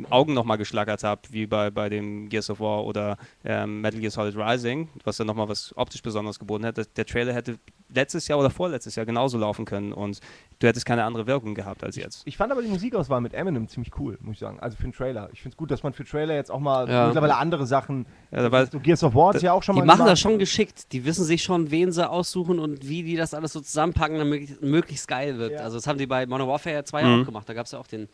Augen 0.09 0.33
nochmal 0.33 0.57
geschlagert 0.57 1.03
habe, 1.03 1.21
wie 1.31 1.45
bei, 1.47 1.69
bei 1.69 1.89
dem 1.89 2.29
Gears 2.29 2.49
of 2.49 2.59
War 2.59 2.85
oder 2.85 3.17
ähm, 3.43 3.81
Metal 3.81 3.99
Gear 3.99 4.11
Solid 4.11 4.35
Rising, 4.37 4.89
was 5.03 5.17
dann 5.17 5.27
nochmal 5.27 5.49
was 5.49 5.73
optisch 5.75 6.01
Besonderes 6.01 6.39
geboten 6.39 6.63
hätte. 6.63 6.85
Der 6.95 7.05
Trailer 7.05 7.33
hätte 7.33 7.57
letztes 7.93 8.27
Jahr 8.29 8.39
oder 8.39 8.49
vorletztes 8.49 8.95
Jahr 8.95 9.05
genauso 9.05 9.37
laufen 9.37 9.65
können 9.65 9.91
und 9.91 10.21
du 10.59 10.67
hättest 10.67 10.85
keine 10.85 11.03
andere 11.03 11.27
Wirkung 11.27 11.55
gehabt 11.55 11.83
als 11.83 11.97
jetzt. 11.97 12.21
Ich 12.25 12.37
fand 12.37 12.51
aber 12.51 12.61
die 12.61 12.69
Musikauswahl 12.69 13.19
mit 13.19 13.33
Eminem 13.33 13.67
ziemlich 13.67 13.91
cool, 13.99 14.17
muss 14.21 14.35
ich 14.35 14.39
sagen. 14.39 14.59
Also 14.61 14.77
für 14.77 14.83
einen 14.83 14.93
Trailer. 14.93 15.27
Ich 15.33 15.41
finde 15.41 15.53
es 15.55 15.57
gut, 15.57 15.71
dass 15.71 15.81
man 15.83 15.91
für 15.91 16.05
Trailer 16.05 16.35
jetzt 16.35 16.51
auch 16.51 16.59
mal 16.59 16.87
Ja. 16.87 17.07
mittlerweile 17.07 17.35
andere 17.35 17.65
Sachen. 17.65 18.05
Ja, 18.31 18.43
da 18.43 18.51
war- 18.51 18.65
so 18.67 18.79
Gears 18.79 19.03
of 19.03 19.15
War 19.15 19.33
ist 19.35 19.41
ja 19.41 19.53
auch 19.53 19.63
schon 19.63 19.73
Die 19.75 19.79
mal. 19.81 19.85
machen 19.87 19.97
gemacht. 19.97 20.11
das 20.11 20.19
schon 20.19 20.37
geschickt. 20.39 20.91
Die 20.93 21.03
wissen 21.03 21.25
sich 21.25 21.41
schon, 21.43 21.71
wen 21.71 21.91
sie 21.91 22.07
aussuchen 22.07 22.59
und 22.59 22.87
wie 22.87 23.01
die 23.03 23.15
das 23.15 23.33
alles 23.33 23.53
so 23.53 23.59
zusammenpacken, 23.61 24.17
damit 24.19 24.29
möglichst, 24.39 24.61
möglichst 24.61 25.07
geil 25.07 25.37
wird. 25.39 25.53
Ja. 25.53 25.59
Also 25.61 25.77
das 25.77 25.87
haben 25.87 25.97
die 25.97 26.05
bei 26.05 26.25
Modern 26.27 26.47
Warfare 26.47 26.83
2 26.83 27.03
Mhm. 27.03 27.21
auch 27.21 27.25
gemacht. 27.25 27.49
Da 27.49 27.53
gab 27.55 27.65
es 27.65 27.71
ja 27.71 27.79
auch 27.79 27.87
den 27.87 28.07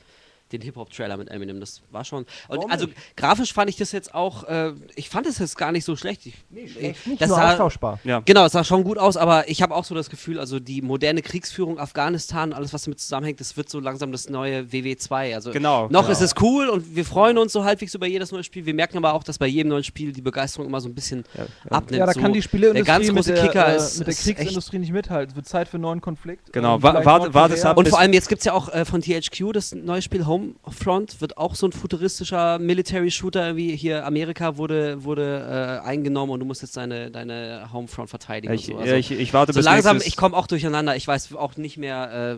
den 0.51 0.61
Hip-Hop-Trailer 0.61 1.17
mit 1.17 1.29
Eminem. 1.29 1.59
Das 1.59 1.81
war 1.91 2.05
schon. 2.05 2.25
Und 2.47 2.71
also 2.71 2.87
grafisch 3.15 3.53
fand 3.53 3.69
ich 3.69 3.75
das 3.75 3.91
jetzt 3.91 4.13
auch, 4.13 4.43
äh, 4.45 4.73
ich 4.95 5.09
fand 5.09 5.27
es 5.27 5.39
jetzt 5.39 5.57
gar 5.57 5.71
nicht 5.71 5.83
so 5.85 5.95
schlecht. 5.95 6.25
Ich, 6.25 6.35
Nee, 6.49 6.67
schlecht 6.67 7.07
nicht, 7.07 7.21
das 7.21 7.27
nur 7.29 7.37
sah- 7.37 7.51
austauschbar. 7.51 7.99
Ja. 8.03 8.21
Genau, 8.25 8.45
es 8.45 8.53
sah 8.53 8.63
schon 8.63 8.83
gut 8.83 8.97
aus, 8.97 9.17
aber 9.17 9.49
ich 9.49 9.61
habe 9.61 9.75
auch 9.75 9.83
so 9.83 9.93
das 9.95 10.09
Gefühl, 10.09 10.39
also 10.39 10.59
die 10.59 10.81
moderne 10.81 11.21
Kriegsführung 11.21 11.79
Afghanistan, 11.79 12.53
alles 12.53 12.73
was 12.73 12.83
damit 12.83 12.99
zusammenhängt, 12.99 13.39
das 13.39 13.57
wird 13.57 13.69
so 13.69 13.79
langsam 13.79 14.11
das 14.11 14.29
neue 14.29 14.63
WW2. 14.63 15.33
Also 15.35 15.51
Genau, 15.51 15.83
noch 15.89 16.01
genau. 16.01 16.07
ist 16.11 16.21
es 16.21 16.33
cool 16.41 16.69
und 16.69 16.95
wir 16.95 17.05
freuen 17.05 17.37
uns 17.37 17.53
so 17.53 17.63
halbwegs 17.63 17.93
über 17.93 18.07
jedes 18.07 18.31
neue 18.31 18.43
Spiel. 18.43 18.65
Wir 18.65 18.73
merken 18.73 18.97
aber 18.97 19.13
auch, 19.13 19.23
dass 19.23 19.37
bei 19.37 19.47
jedem 19.47 19.69
neuen 19.69 19.83
Spiel 19.83 20.11
die 20.13 20.21
Begeisterung 20.21 20.67
immer 20.67 20.79
so 20.81 20.87
ein 20.87 20.95
bisschen 20.95 21.23
abnimmt. 21.69 21.99
Ja, 21.99 22.05
da 22.05 22.13
so 22.13 22.19
kann 22.21 22.33
die 22.33 22.41
Spieleindustrie 22.41 22.83
der 22.85 22.93
ganz 22.99 23.07
mit 23.07 23.15
große 23.15 23.33
der, 23.33 23.43
Kicker 23.47 23.67
äh, 23.73 23.75
ist, 23.77 23.99
mit 23.99 24.07
der 24.07 24.13
Kriegsindustrie 24.15 24.79
nicht 24.79 24.91
mithalten. 24.93 25.31
Es 25.31 25.35
wird 25.35 25.47
Zeit 25.47 25.67
für 25.67 25.73
einen 25.75 25.81
neuen 25.83 26.01
Konflikt. 26.01 26.53
Genau, 26.53 26.75
Ähm, 26.75 26.83
wa- 26.83 26.89
vielleicht 26.91 27.05
wart- 27.05 27.21
Nordkorea. 27.23 27.41
wartet 27.49 27.65
ab, 27.65 27.77
Und 27.77 27.87
vor 27.89 27.99
allem, 27.99 28.13
jetzt 28.13 28.29
gibt 28.29 28.39
es 28.39 28.45
ja 28.45 28.53
auch 28.53 28.69
äh, 28.69 28.85
von 28.85 29.01
THQ 29.01 29.51
das 29.53 29.73
neue 29.73 30.01
Spiel 30.01 30.25
Homefront, 30.65 31.21
wird 31.21 31.37
auch 31.37 31.55
so 31.55 31.67
ein 31.67 31.71
futuristischer 31.71 32.59
Military-Shooter, 32.59 33.55
wie 33.55 33.75
hier 33.75 34.05
Amerika 34.05 34.57
wurde, 34.57 35.03
wurde 35.03 35.79
äh, 35.83 35.87
eingenommen 35.87 36.31
und 36.33 36.39
du 36.39 36.45
musst 36.45 36.61
jetzt 36.61 36.77
deine, 36.77 37.11
deine 37.11 37.69
Homefront 37.73 38.09
verteidigen. 38.09 38.53
Ich, 38.53 38.69
und 38.71 38.79
so. 38.79 38.85
ja, 38.85 38.93
Also, 38.93 38.95
ich, 38.95 39.11
ich 39.11 39.33
warte 39.33 39.53
so 39.53 39.59
bis 39.59 39.65
langsam, 39.65 39.97
nächstes- 39.97 40.13
ich 40.13 40.17
komme 40.17 40.35
auch 40.35 40.47
durcheinander. 40.47 40.95
Ich 40.95 41.07
weiß 41.07 41.33
auch 41.35 41.57
nicht 41.57 41.77
mehr, 41.77 42.37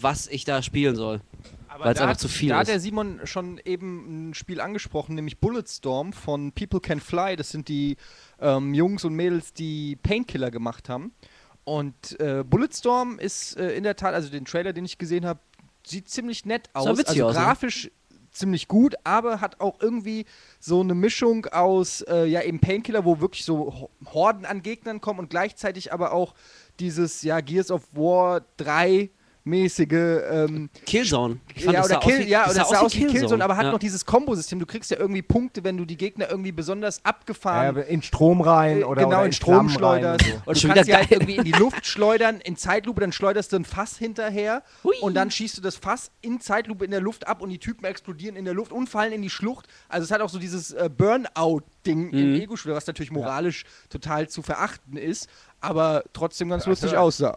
was 0.00 0.26
ich 0.28 0.44
da 0.44 0.62
spielen 0.62 0.96
soll. 0.96 1.20
Aber 1.68 1.84
Weil 1.84 1.92
es 1.92 1.98
da 1.98 2.04
einfach 2.04 2.14
hat- 2.14 2.20
zu 2.20 2.28
viel 2.28 2.48
Da 2.48 2.56
hat 2.56 2.62
ist. 2.62 2.68
der 2.70 2.80
Simon 2.80 3.20
schon 3.24 3.60
eben 3.64 4.30
ein 4.30 4.34
Spiel 4.34 4.60
angesprochen, 4.60 5.14
nämlich 5.14 5.38
Bulletstorm 5.38 6.12
von 6.12 6.52
People 6.52 6.80
Can 6.80 6.98
Fly. 7.00 7.36
Das 7.36 7.50
sind 7.50 7.68
die 7.68 7.96
ähm, 8.40 8.74
Jungs 8.74 9.04
und 9.04 9.14
Mädels, 9.14 9.52
die 9.52 9.96
Painkiller 9.96 10.50
gemacht 10.50 10.88
haben. 10.88 11.12
Und 11.64 12.18
äh, 12.18 12.42
Bulletstorm 12.48 13.18
ist 13.18 13.56
äh, 13.58 13.72
in 13.76 13.82
der 13.84 13.94
Tat, 13.94 14.14
also 14.14 14.30
den 14.30 14.44
Trailer, 14.46 14.72
den 14.72 14.86
ich 14.86 14.96
gesehen 14.98 15.26
habe, 15.26 15.38
sieht 15.88 16.08
ziemlich 16.08 16.44
nett 16.44 16.70
aus. 16.74 16.86
Also 17.08 17.24
aus, 17.26 17.34
ne? 17.36 17.40
grafisch 17.42 17.90
ziemlich 18.30 18.68
gut, 18.68 18.94
aber 19.04 19.40
hat 19.40 19.60
auch 19.60 19.80
irgendwie 19.80 20.24
so 20.60 20.80
eine 20.80 20.94
Mischung 20.94 21.46
aus, 21.46 22.02
äh, 22.02 22.26
ja, 22.26 22.42
eben 22.42 22.60
Painkiller, 22.60 23.04
wo 23.04 23.20
wirklich 23.20 23.44
so 23.44 23.72
Ho- 23.80 23.90
Horden 24.12 24.44
an 24.44 24.62
Gegnern 24.62 25.00
kommen 25.00 25.18
und 25.18 25.30
gleichzeitig 25.30 25.92
aber 25.92 26.12
auch 26.12 26.34
dieses, 26.78 27.22
ja, 27.22 27.40
Gears 27.40 27.70
of 27.70 27.82
War 27.94 28.42
3 28.58 29.10
mäßige 29.48 29.88
ähm, 30.30 30.70
Killzone. 30.86 31.38
Ich 31.54 31.64
fand, 31.64 31.74
ja, 31.74 31.80
das 31.82 31.90
oder 31.90 32.00
Kill, 32.00 32.18
wie, 32.20 32.28
ja, 32.28 32.44
oder 32.44 32.54
sah 32.54 32.62
es 32.62 32.68
sah 32.68 32.80
aus 32.80 32.94
wie 32.96 33.06
Killzone, 33.06 33.42
aber 33.42 33.56
hat 33.56 33.64
ja. 33.64 33.72
noch 33.72 33.78
dieses 33.78 34.04
Kombosystem. 34.04 34.58
Du 34.58 34.66
kriegst 34.66 34.90
ja 34.90 34.98
irgendwie 34.98 35.22
Punkte, 35.22 35.64
wenn 35.64 35.76
du 35.76 35.84
die 35.84 35.96
Gegner 35.96 36.30
irgendwie 36.30 36.52
besonders 36.52 36.98
Ja, 36.98 37.02
abgefahren 37.04 37.76
in 37.76 38.02
Strom 38.02 38.40
rein 38.40 38.80
äh, 38.80 38.84
oder, 38.84 39.02
genau 39.02 39.16
oder 39.18 39.26
in 39.26 39.32
Strom 39.32 39.68
schleuderst. 39.68 40.24
und 40.24 40.30
so. 40.30 40.36
Und 40.46 40.56
du 40.56 40.60
Schon 40.60 40.70
kannst 40.70 40.84
sie 40.86 40.94
halt 40.94 41.08
geil. 41.10 41.18
irgendwie 41.20 41.36
in 41.36 41.44
die 41.44 41.52
Luft 41.52 41.86
schleudern, 41.86 42.40
in 42.40 42.56
Zeitlupe, 42.56 43.00
dann 43.00 43.12
schleuderst 43.12 43.52
du 43.52 43.56
ein 43.56 43.64
Fass 43.64 43.96
hinterher 43.98 44.62
Hui. 44.84 44.94
und 45.00 45.14
dann 45.14 45.30
schießt 45.30 45.56
du 45.58 45.62
das 45.62 45.76
Fass 45.76 46.10
in 46.20 46.40
Zeitlupe 46.40 46.84
in 46.84 46.90
der 46.90 47.00
Luft 47.00 47.26
ab 47.26 47.40
und 47.42 47.50
die 47.50 47.58
Typen 47.58 47.84
explodieren 47.84 48.36
in 48.36 48.44
der 48.44 48.54
Luft 48.54 48.72
und 48.72 48.88
fallen 48.88 49.12
in 49.12 49.22
die 49.22 49.30
Schlucht. 49.30 49.66
Also 49.88 50.04
es 50.04 50.10
hat 50.10 50.20
auch 50.20 50.28
so 50.28 50.38
dieses 50.38 50.72
äh, 50.72 50.88
Burnout-Ding 50.94 52.10
im 52.10 52.28
Mhm. 52.34 52.40
Ego-Shooter, 52.40 52.74
was 52.74 52.86
natürlich 52.86 53.10
moralisch 53.10 53.64
total 53.88 54.28
zu 54.28 54.42
verachten 54.42 54.96
ist, 54.96 55.28
aber 55.60 56.04
trotzdem 56.12 56.48
ganz 56.48 56.66
lustig 56.66 56.92
ja. 56.92 57.00
aussah. 57.00 57.36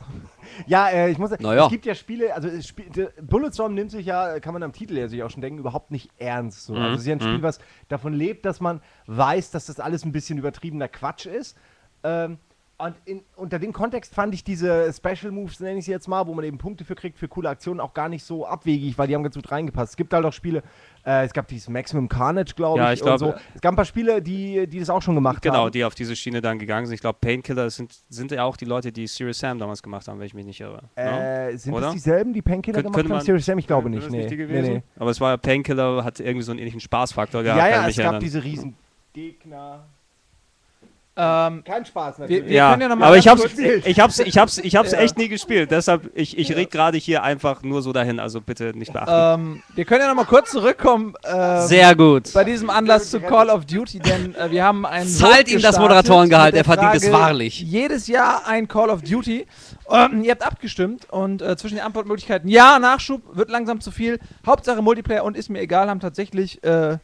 Ja, 0.68 0.90
äh, 0.90 1.10
ich 1.12 1.18
muss 1.18 1.32
Naja. 1.32 1.66
es 1.66 1.70
gibt 1.72 1.86
ja 1.86 1.96
Spiele, 1.96 2.34
also 2.36 2.50
de- 2.50 3.10
Bulletstorm 3.22 3.74
nimmt 3.74 3.92
sich 3.92 4.06
ja, 4.06 4.40
kann 4.40 4.54
man 4.54 4.64
am 4.64 4.74
Titel 4.74 4.98
ja 4.98 5.08
sich 5.08 5.24
auch 5.24 5.30
schon 5.30 5.42
denken, 5.42 5.60
überhaupt 5.60 5.92
nicht 5.92 6.10
ernst. 6.18 6.66
So. 6.66 6.76
Also 6.76 6.96
es 6.96 7.02
ist 7.02 7.08
ja 7.08 7.14
ein 7.14 7.22
Spiel, 7.22 7.42
was 7.42 7.60
davon 7.88 8.14
lebt, 8.14 8.46
dass 8.46 8.60
man 8.60 8.82
weiß, 9.08 9.52
dass 9.52 9.66
das 9.66 9.80
alles 9.80 10.06
ein 10.06 10.12
bisschen 10.12 10.38
übertriebener 10.38 10.88
Quatsch 10.88 11.26
ist. 11.26 11.58
Ähm, 12.04 12.38
und 12.86 12.96
in, 13.06 13.22
unter 13.36 13.60
dem 13.60 13.74
Kontext 13.74 14.14
fand 14.14 14.34
ich 14.34 14.44
diese 14.44 14.92
Special 14.94 15.32
Moves, 15.32 15.60
nenne 15.60 15.80
ich 15.80 15.86
sie 15.86 15.92
jetzt 15.92 16.08
mal, 16.08 16.26
wo 16.28 16.34
man 16.34 16.44
eben 16.46 16.58
Punkte 16.58 16.84
für 16.86 16.96
kriegt, 16.96 17.18
für 17.18 17.28
coole 17.28 17.50
Aktionen, 17.50 17.80
auch 17.80 17.94
gar 17.94 18.10
nicht 18.10 18.24
so 18.24 18.46
abwegig, 18.46 18.98
weil 18.98 19.08
die 19.08 19.16
haben 19.16 19.24
ganz 19.24 19.36
gut 19.36 19.52
reingepasst. 19.52 19.92
Es 19.92 19.98
gibt 19.98 20.14
halt 20.14 20.26
auch 20.26 20.34
Spiele, 20.34 20.64
äh, 21.06 21.26
es 21.26 21.34
gab 21.34 21.48
dieses 21.48 21.70
Maximum 21.70 22.10
Carnage, 22.10 22.54
glaube 22.56 22.80
Ja, 22.80 22.92
ich, 22.92 23.00
ich 23.00 23.04
glaub, 23.06 23.14
und 23.14 23.20
so. 23.20 23.34
Es 23.56 23.62
gab 23.62 23.74
ein 23.74 23.76
paar 23.76 23.86
Spiele, 23.86 24.22
die, 24.22 24.68
die 24.68 24.80
das 24.80 24.90
auch 24.90 25.02
schon 25.02 25.16
gemacht 25.16 25.42
Genau, 25.42 25.66
haben. 25.66 25.72
die 25.72 25.84
auf 25.86 25.96
diese 25.96 26.16
Schiene 26.16 26.42
dann 26.42 26.60
gegangen 26.60 26.86
sind. 26.86 26.96
Ich 26.96 27.02
glaube, 27.02 27.20
Painkiller 27.22 27.70
sind, 27.70 27.94
sind 28.10 28.32
ja 28.32 28.44
auch 28.44 28.58
die 28.58 28.66
Leute, 28.66 28.92
die 28.92 29.08
Serious 29.08 29.40
Sam 29.40 29.60
damals 29.60 29.82
gemacht 29.84 30.08
haben, 30.08 30.20
wenn 30.20 30.26
ich 30.28 30.34
mich 30.34 30.46
nicht 30.46 30.60
irre. 30.62 30.82
ne? 30.96 31.50
Äh, 31.52 31.58
sind 31.58 31.74
Oder? 31.74 31.88
das 31.88 31.94
dieselben, 31.94 32.34
die 32.34 32.42
Painkiller 32.42 32.82
Könnt- 32.84 32.96
gemacht 32.96 33.10
haben? 33.10 33.22
Serious 33.26 33.46
Sam? 33.46 33.58
Ich 33.60 33.68
glaube 33.68 33.90
nicht. 33.90 34.10
Nee. 34.10 34.28
die 34.28 34.38
nee, 34.38 34.62
nee. 34.62 34.84
Aber 34.98 35.12
es 35.12 35.22
war 35.22 35.32
ja 35.32 35.38
Painkiller, 35.38 36.04
hat 36.04 36.20
irgendwie 36.20 36.44
so 36.44 36.52
einen 36.52 36.60
ähnlichen 36.60 36.80
Spaßfaktor 36.80 37.44
gehabt. 37.44 37.60
Ja, 37.60 37.68
ja, 37.70 37.88
es 37.88 37.96
gab 37.96 38.04
erinnern. 38.06 38.20
diese 38.22 38.44
riesen 38.44 38.76
Gegner. 39.14 39.86
Ähm, 41.18 41.64
Kein 41.66 41.86
Spaß 41.86 42.20
wir, 42.20 42.22
natürlich. 42.24 42.46
wir 42.46 42.52
ja, 42.56 42.70
können 42.70 42.82
ja 42.84 42.88
noch 42.88 42.96
mal 42.96 43.08
aber 43.08 43.18
ich 43.18 43.28
hab's, 43.28 43.42
kurz- 43.42 43.58
ich 43.60 44.00
hab's, 44.00 44.20
ich 44.20 44.38
hab's, 44.38 44.58
ich 44.60 44.76
hab's 44.78 44.92
Ja. 44.94 45.00
echt 45.00 45.18
nie 45.18 45.28
gespielt. 45.28 45.70
Deshalb, 45.70 46.10
ich, 46.16 46.38
ich 46.38 46.52
rede 46.52 46.68
gerade 46.68 46.98
hier 46.98 47.22
einfach 47.22 47.64
nur 47.64 47.82
so 47.82 47.92
dahin. 47.92 48.20
Also 48.22 48.40
bitte 48.40 48.72
nicht 48.78 48.94
beachten. 48.94 49.42
ähm, 49.42 49.64
wir 49.76 49.84
können 49.84 50.02
ja 50.02 50.08
noch 50.08 50.16
mal 50.16 50.24
kurz 50.26 50.52
zurückkommen. 50.52 51.16
ähm, 51.30 51.68
Sehr 51.68 51.96
gut. 51.96 52.32
bei 52.34 52.46
diesem 52.46 52.70
Anlass 52.70 53.10
zu 53.10 53.20
Call 53.20 53.50
of 53.50 53.66
Duty, 53.66 54.00
denn 54.00 54.36
äh, 54.36 54.52
wir 54.52 54.64
haben 54.64 54.86
einen 54.86 55.10
Zahlt 55.10 55.52
ihm 55.52 55.62
das 55.62 55.78
Moderatorengehalt, 55.78 56.56
er 56.56 56.64
verdient 56.64 56.96
es 56.96 57.12
wahrlich. 57.12 57.60
Jedes 57.60 58.08
Jahr 58.08 58.48
ein 58.48 58.70
Call 58.70 58.90
of 58.90 59.02
Duty. 59.02 59.46
Ähm, 59.90 60.24
ihr 60.24 60.32
habt 60.32 60.44
abgestimmt 60.48 61.10
und 61.12 61.42
äh, 61.42 61.58
zwischen 61.58 61.76
den 61.76 61.84
Antwortmöglichkeiten 61.84 62.50
Ja, 62.50 62.80
Nachschub, 62.80 63.36
wird 63.36 63.50
langsam 63.50 63.82
zu 63.82 63.92
viel. 63.92 64.18
Hauptsache 64.48 64.82
Multiplayer 64.82 65.26
und 65.26 65.36
ist 65.36 65.50
mir 65.50 65.60
egal, 65.60 65.90
haben 65.90 66.00
tatsächlich 66.00 66.64
äh, 66.64 66.98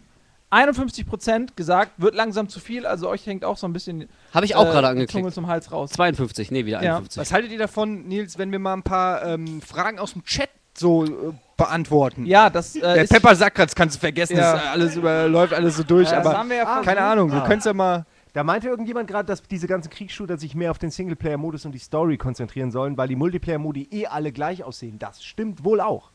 51% 0.52 1.50
gesagt, 1.56 1.92
wird 1.98 2.16
langsam 2.16 2.50
zu 2.50 2.60
viel. 2.60 2.86
Also 2.86 3.10
euch 3.10 3.26
hängt 3.26 3.44
auch 3.46 3.58
so 3.58 3.68
ein 3.68 3.74
bisschen 3.74 4.08
Habe 4.34 4.46
ich 4.46 4.56
auch 4.56 4.66
äh, 4.68 4.72
gerade 4.72 4.88
die 5.00 5.06
Zunge 5.08 5.26
angeklickt. 5.26 5.34
zum 5.34 5.48
Hals 5.48 5.72
raus. 5.72 5.92
52, 5.92 6.52
nee, 6.52 6.66
wieder 6.66 6.82
Ja. 6.84 6.98
51. 6.98 7.20
Was 7.22 7.32
haltet 7.34 7.52
ihr 7.52 7.58
davon, 7.60 8.08
Nils, 8.08 8.38
wenn 8.38 8.52
wir 8.52 8.60
mal 8.60 8.74
ein 8.74 8.84
paar 8.84 9.26
ähm, 9.26 9.62
Fragen 9.62 10.00
aus 10.00 10.14
dem 10.14 10.24
Chat 10.24 10.50
so 10.78 11.06
äh, 11.06 11.10
beantworten? 11.58 12.26
Ja, 12.26 12.50
das 12.50 12.76
äh, 12.76 12.82
Der 12.82 13.04
ist, 13.04 13.12
Pepper 13.12 13.36
Sackratz 13.36 13.76
kannst 13.76 13.98
du 13.98 14.00
vergessen, 14.00 14.38
Ja. 14.38 14.54
das 14.54 14.64
äh, 14.64 14.68
alles 14.68 14.96
über, 14.96 15.28
läuft 15.28 15.54
alles 15.54 15.78
so 15.78 15.84
durch, 15.84 16.10
das 16.10 16.26
aber 16.26 16.38
haben 16.38 16.50
wir 16.50 16.58
ja 16.58 16.82
keine 16.84 17.02
Ahnung, 17.02 17.32
wir 17.32 17.44
Ah. 17.44 17.48
können 17.48 17.60
es 17.60 17.66
ja 17.66 17.74
mal. 17.74 18.06
Da 18.34 18.44
meinte 18.44 18.68
irgendjemand 18.68 19.08
gerade, 19.10 19.26
dass 19.26 19.42
diese 19.42 19.66
ganzen 19.68 19.90
Kriegsshooter 19.90 20.38
sich 20.38 20.54
mehr 20.54 20.70
auf 20.70 20.78
den 20.78 20.92
Singleplayer-Modus 20.92 21.66
und 21.66 21.72
die 21.72 21.80
Story 21.80 22.18
konzentrieren 22.18 22.70
sollen, 22.72 22.96
weil 22.96 23.08
die 23.08 23.16
Multiplayer-Modi 23.16 23.88
eh 23.92 24.06
alle 24.06 24.32
gleich 24.32 24.64
aussehen. 24.64 25.00
Das 25.00 25.24
stimmt 25.24 25.64
wohl 25.64 25.82
auch. 25.82 26.12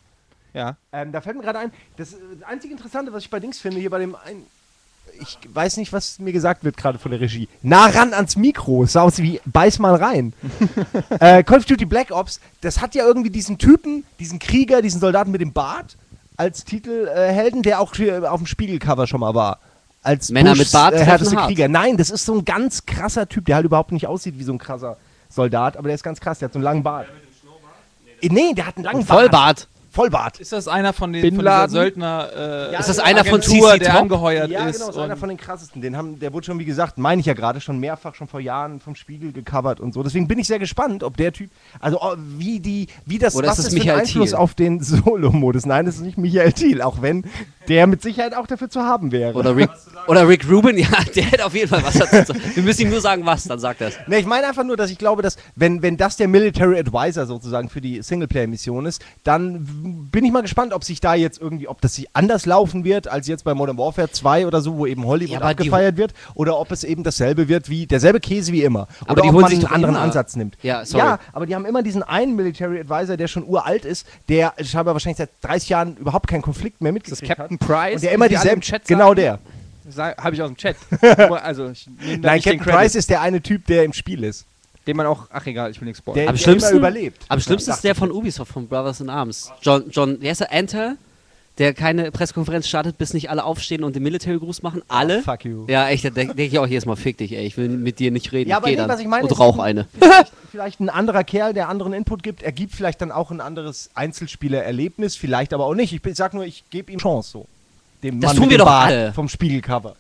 Ja. 0.55 0.77
Ähm, 0.93 1.13
da 1.13 1.21
fällt 1.21 1.37
mir 1.37 1.43
gerade 1.43 1.59
ein, 1.59 1.73
das, 1.97 2.13
äh, 2.13 2.17
das 2.39 2.49
einzige 2.49 2.73
Interessante, 2.73 3.13
was 3.13 3.25
ich 3.25 3.31
bei 3.31 3.41
Dings 3.41 3.59
finde, 3.59 3.81
hier 3.81 3.91
bei 3.91 3.99
dem 3.99 4.15
ein, 4.15 4.45
ich 5.21 5.39
weiß 5.53 5.77
nicht, 5.77 5.93
was 5.93 6.19
mir 6.19 6.33
gesagt 6.33 6.65
wird 6.65 6.77
gerade 6.77 6.99
von 6.99 7.11
der 7.11 7.21
Regie. 7.21 7.49
Nah 7.63 7.87
ran 7.87 8.15
ans 8.15 8.37
Mikro. 8.37 8.85
Es 8.85 8.93
sah 8.93 9.03
aus 9.03 9.19
wie 9.19 9.41
beiß 9.45 9.79
mal 9.79 9.95
rein. 9.95 10.33
äh, 11.21 11.43
Call 11.43 11.59
of 11.59 11.65
Duty 11.65 11.85
Black 11.85 12.11
Ops, 12.11 12.41
das 12.61 12.81
hat 12.81 12.95
ja 12.95 13.05
irgendwie 13.05 13.31
diesen 13.31 13.59
Typen, 13.59 14.05
diesen 14.19 14.39
Krieger, 14.39 14.83
diesen 14.83 15.01
Soldaten 15.01 15.31
mit 15.31 15.41
dem 15.41 15.53
Bart 15.53 15.97
als 16.37 16.65
Titelhelden, 16.65 17.61
äh, 17.61 17.63
der 17.63 17.81
auch 17.81 17.95
hier 17.95 18.31
auf 18.33 18.41
dem 18.41 18.47
Spiegelcover 18.47 19.07
schon 19.07 19.21
mal 19.21 19.35
war. 19.35 19.59
Als 20.03 20.31
Männer 20.31 20.57
mit 20.57 20.73
Bart 20.73 20.95
äh, 20.95 21.05
härteste. 21.05 21.37
Krieger. 21.37 21.69
Nein, 21.69 21.97
das 21.97 22.11
ist 22.11 22.25
so 22.25 22.35
ein 22.35 22.45
ganz 22.45 22.87
krasser 22.87 23.29
Typ, 23.29 23.45
der 23.47 23.57
halt 23.57 23.67
überhaupt 23.67 23.93
nicht 23.93 24.07
aussieht 24.07 24.39
wie 24.39 24.45
so 24.45 24.53
ein 24.53 24.59
krasser 24.59 24.97
Soldat, 25.29 25.77
aber 25.77 25.89
der 25.89 25.95
ist 25.95 26.03
ganz 26.03 26.21
krass, 26.21 26.41
der 26.41 26.47
hat 26.47 26.53
so 26.53 26.59
einen 26.59 26.65
langen 26.65 26.83
Bart. 26.83 27.07
Äh, 27.07 28.29
Nee, 28.29 28.55
der 28.55 28.67
hat 28.67 28.77
einen 28.77 28.85
langen 28.85 29.05
Bart. 29.05 29.19
Vollbart. 29.19 29.69
Vollbart. 29.93 30.41
Ist 30.41 30.53
das 30.53 30.69
einer 30.69 30.95
von 30.95 31.13
den 31.13 31.21
Bin 31.21 31.37
von? 31.37 31.69
Söldner 31.69 32.29
äh, 32.35 32.73
Ja, 32.73 32.79
Ist 32.81 32.89
das 32.89 32.97
ja, 32.97 33.05
einer 33.05 33.25
von 33.27 33.41
Agentur, 33.41 33.69
CC 33.73 33.79
der 33.81 33.89
Top? 33.93 34.01
angeheuert 34.03 34.51
Ja, 34.51 34.67
ist? 34.67 34.79
genau, 34.79 34.89
ist 34.91 34.97
und- 34.97 35.03
einer 35.03 35.17
von 35.19 35.29
den 35.29 35.37
krassesten. 35.37 35.83
Den 35.83 35.97
haben, 35.99 36.19
der 36.19 36.33
wurde 36.33 36.47
schon, 36.47 36.59
wie 36.59 36.65
gesagt, 36.65 36.97
meine 36.97 37.21
ich 37.21 37.27
ja 37.27 37.35
gerade, 37.35 37.61
schon 37.61 37.79
mehrfach, 37.79 38.15
schon 38.15 38.27
vor 38.27 38.41
Jahren 38.41 38.81
vom 38.81 38.95
Spiegel 38.95 39.33
gecovert 39.33 39.81
und 39.81 39.93
so. 39.93 40.03
Deswegen 40.03 40.27
bin 40.29 40.39
ich 40.39 40.47
sehr 40.47 40.59
gespannt, 40.59 41.05
ob 41.05 41.19
der 41.19 41.33
Typ, 41.33 41.51
also 41.79 41.99
oh, 42.01 42.15
wie 42.17 42.59
die, 42.59 42.87
wie 43.05 43.19
das, 43.19 43.37
Oder 43.37 43.49
ist 43.49 43.51
was 43.53 43.59
es 43.59 43.65
das 43.67 43.75
für 43.75 43.81
einen 43.81 43.87
Michael 43.89 44.01
Einfluss 44.01 44.31
Thiel? 44.31 44.39
auf 44.39 44.55
den 44.55 44.81
Solo-Modus. 44.83 45.67
Nein, 45.67 45.85
das 45.85 45.97
ist 45.97 46.01
nicht 46.01 46.17
Michael 46.17 46.53
Thiel, 46.55 46.81
auch 46.81 47.03
wenn 47.03 47.25
der 47.73 47.87
mit 47.87 48.03
Sicherheit 48.03 48.35
auch 48.37 48.47
dafür 48.47 48.69
zu 48.69 48.83
haben 48.83 49.13
wäre. 49.13 49.33
Oder 49.33 49.57
Rick, 49.57 49.71
oder 50.07 50.29
Rick 50.29 50.47
Rubin, 50.51 50.77
ja, 50.79 50.89
der 51.17 51.25
hätte 51.25 51.47
auf 51.47 51.55
jeden 51.55 51.69
Fall 51.69 51.83
was 51.83 51.95
dazu 51.95 52.17
zu 52.33 52.39
sagen. 52.39 52.41
Wir 52.55 52.63
müssen 52.63 52.83
ihm 52.83 52.91
nur 52.91 53.01
sagen, 53.01 53.25
was, 53.25 53.45
dann 53.45 53.59
sagt 53.59 53.81
er 53.81 53.89
es. 53.89 53.95
Ne, 54.07 54.19
ich 54.19 54.27
meine 54.27 54.47
einfach 54.47 54.65
nur, 54.65 54.77
dass 54.77 54.91
ich 54.91 54.99
glaube, 54.99 55.23
dass 55.23 55.37
wenn, 55.57 55.81
wenn 55.83 55.97
das 55.97 56.17
der 56.19 56.29
Military 56.29 56.79
Advisor 56.79 57.25
sozusagen 57.25 57.71
für 57.71 57.81
die 57.81 58.03
Singleplayer-Mission 58.03 58.85
ist, 58.85 59.03
dann 59.25 60.09
bin 60.13 60.25
ich 60.25 60.33
mal 60.33 60.43
gespannt, 60.43 60.75
ob 60.75 60.85
sich 60.85 61.01
da 61.01 61.15
jetzt 61.15 61.41
irgendwie, 61.41 61.67
ob 61.67 61.81
das 61.81 61.95
sich 61.95 62.09
anders 62.13 62.45
laufen 62.45 62.85
wird 62.85 63.09
als 63.09 63.27
jetzt 63.27 63.45
bei 63.45 63.55
Modern 63.55 63.79
Warfare 63.79 64.11
2 64.11 64.47
oder 64.47 64.61
so, 64.61 64.77
wo 64.77 64.87
eben 64.87 65.07
Hollywood 65.07 65.33
Ja, 65.33 65.39
aber 65.41 65.49
abgefeiert 65.51 65.97
wird, 65.97 66.13
oder 66.35 66.59
ob 66.59 66.71
es 66.73 66.85
eben 66.85 67.03
dasselbe 67.05 67.49
wird 67.49 67.71
wie 67.71 67.87
derselbe 67.87 68.21
Käse 68.21 68.53
wie 68.53 68.63
immer. 68.65 68.87
Aber 69.03 69.13
oder 69.13 69.23
die 69.23 69.29
ob 69.29 69.35
holen 69.35 69.43
man 69.43 69.51
sich 69.51 69.59
einen 69.65 69.75
anderen 69.75 69.95
immer- 69.95 70.05
Ansatz 70.05 70.37
nimmt. 70.37 70.57
Ja, 70.63 70.85
sorry. 70.85 71.05
Ja, 71.05 71.19
aber 71.33 71.47
die 71.47 71.55
haben 71.55 71.65
immer 71.65 71.83
diesen 71.83 72.03
einen 72.03 72.37
Military 72.37 72.81
Advisor, 72.81 73.17
der 73.17 73.29
schon 73.29 73.45
uralt 73.47 73.85
ist, 73.85 74.07
der 74.29 74.53
scheinbar 74.63 74.95
wahrscheinlich 74.95 75.19
seit 75.19 75.31
30 75.43 75.69
Jahren 75.71 75.97
überhaupt 75.97 76.27
keinen 76.29 76.43
Konflikt 76.43 76.81
mehr 76.83 76.93
mitgekriegt 76.93 77.31
hat. 77.31 77.39
Captain 77.39 77.59
Price. 77.67 77.95
Und 77.97 78.03
der 78.03 78.13
immer 78.13 78.29
dieselben, 78.29 78.55
im 78.57 78.61
Chat 78.61 78.87
genau 78.87 79.15
sagen. 79.15 79.39
der. 79.97 80.17
Habe 80.17 80.35
ich 80.35 80.43
aus 80.43 80.49
dem 80.49 80.57
Chat. 80.57 80.77
also, 81.43 81.71
ich 81.71 81.87
Nein, 82.21 82.41
Captain 82.41 82.61
Price 82.61 82.95
ist 82.95 83.11
der 83.11 83.21
eine 83.21 83.41
Typ, 83.43 83.67
der 83.67 83.85
im 83.85 83.93
Spiel 83.93 84.25
ist. 84.25 84.47
den 84.87 84.97
man 84.97 85.07
auch, 85.07 85.27
ach 85.31 85.47
egal, 85.47 85.71
ich 85.71 85.81
will 85.81 85.87
nichts 85.87 85.99
spoilern. 85.99 86.21
Der, 86.21 86.29
Am 86.29 86.35
der 86.37 86.43
schlimmsten- 86.43 86.71
immer 86.71 86.79
überlebt. 86.79 87.25
Am 87.29 87.41
schlimmsten 87.41 87.71
Ja, 87.71 87.77
ist 87.77 87.85
der 87.85 87.95
von 87.95 88.11
Ubisoft, 88.11 88.53
von 88.53 88.67
Brothers 88.69 89.01
in 89.01 89.11
Arms. 89.11 89.51
John, 89.61 89.85
John, 89.91 90.17
wer 90.21 90.33
ist 90.33 90.41
er? 90.41 90.53
Enter? 90.53 90.97
Der 91.59 91.75
keine 91.75 92.11
Pressekonferenz 92.11 92.67
startet, 92.67 92.97
bis 92.99 93.13
nicht 93.13 93.29
alle 93.29 93.45
aufstehen 93.45 93.85
und 93.85 93.95
den 93.95 94.03
Military-Gruß 94.03 94.63
machen. 94.63 94.83
Alle. 94.89 95.19
Oh, 95.19 95.23
Fuck 95.23 95.45
you. 95.45 95.67
Ja, 95.69 95.89
echt, 95.89 96.05
da 96.05 96.11
denke 96.11 96.35
denk 96.35 96.53
ich 96.53 96.59
auch 96.59 96.67
jedes 96.67 96.87
Mal, 96.87 96.97
fick 96.97 97.19
dich, 97.19 97.33
ey, 97.33 97.45
ich 97.45 97.57
will 97.57 97.69
mit 97.69 97.99
dir 97.99 98.11
nicht 98.11 98.33
reden. 98.33 98.49
Ja, 98.49 98.57
ich 98.57 98.63
aber 98.63 98.71
nee, 98.71 98.77
dann 98.77 98.89
was 98.89 99.01
ich 99.01 99.07
meine 99.07 99.27
und 99.27 99.39
rauch 99.39 99.59
eine. 99.59 99.87
vielleicht, 99.93 100.33
vielleicht 100.51 100.81
ein 100.81 100.89
anderer 100.89 101.25
Kerl, 101.25 101.53
der 101.53 101.69
anderen 101.69 101.93
Input 101.93 102.23
gibt. 102.23 102.43
Er 102.43 102.53
gibt 102.53 102.75
vielleicht 102.75 103.03
dann 103.03 103.13
auch 103.13 103.31
ein 103.31 103.41
anderes 103.41 103.91
Einzelspielererlebnis, 103.95 105.17
vielleicht 105.17 105.53
aber 105.53 105.67
auch 105.67 105.75
nicht. 105.75 105.93
Ich, 105.93 106.17
sag 106.17 106.33
nur, 106.33 106.45
ich 106.45 106.65
gebe 106.71 106.91
ihm 106.91 106.99
Chance 106.99 107.31
so. 107.31 107.47
Dem 108.03 108.21
Das 108.21 108.31
Mann 108.31 108.43
tun 108.43 108.51
wir 108.51 108.59
doch 108.59 108.67
Bart 108.67 108.91
alle. 108.91 109.13
Vom 109.13 109.29
Spiegelcover. 109.29 109.95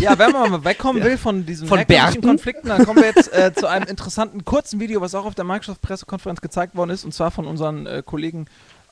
Ja, 0.00 0.18
wenn 0.18 0.32
man 0.32 0.50
mal 0.50 0.64
wegkommen 0.64 1.02
will 1.04 1.18
von 1.18 1.46
diesen 1.46 1.68
Von? 1.68 1.86
Konflikten, 1.86 2.68
dann 2.68 2.84
kommen 2.84 3.00
wir 3.00 3.06
jetzt 3.06 3.32
äh, 3.32 3.52
zu 3.54 3.66
einem 3.66 3.86
interessanten 3.86 4.44
kurzen 4.44 4.80
Video, 4.80 5.00
was 5.00 5.14
auch 5.14 5.24
auf 5.24 5.34
der 5.34 5.44
Microsoft-Pressekonferenz 5.44 6.40
gezeigt 6.40 6.74
worden 6.74 6.90
ist, 6.90 7.04
und 7.04 7.12
zwar 7.12 7.30
von 7.30 7.46
unseren 7.46 7.86
äh, 7.86 8.02
Kollegen 8.04 8.46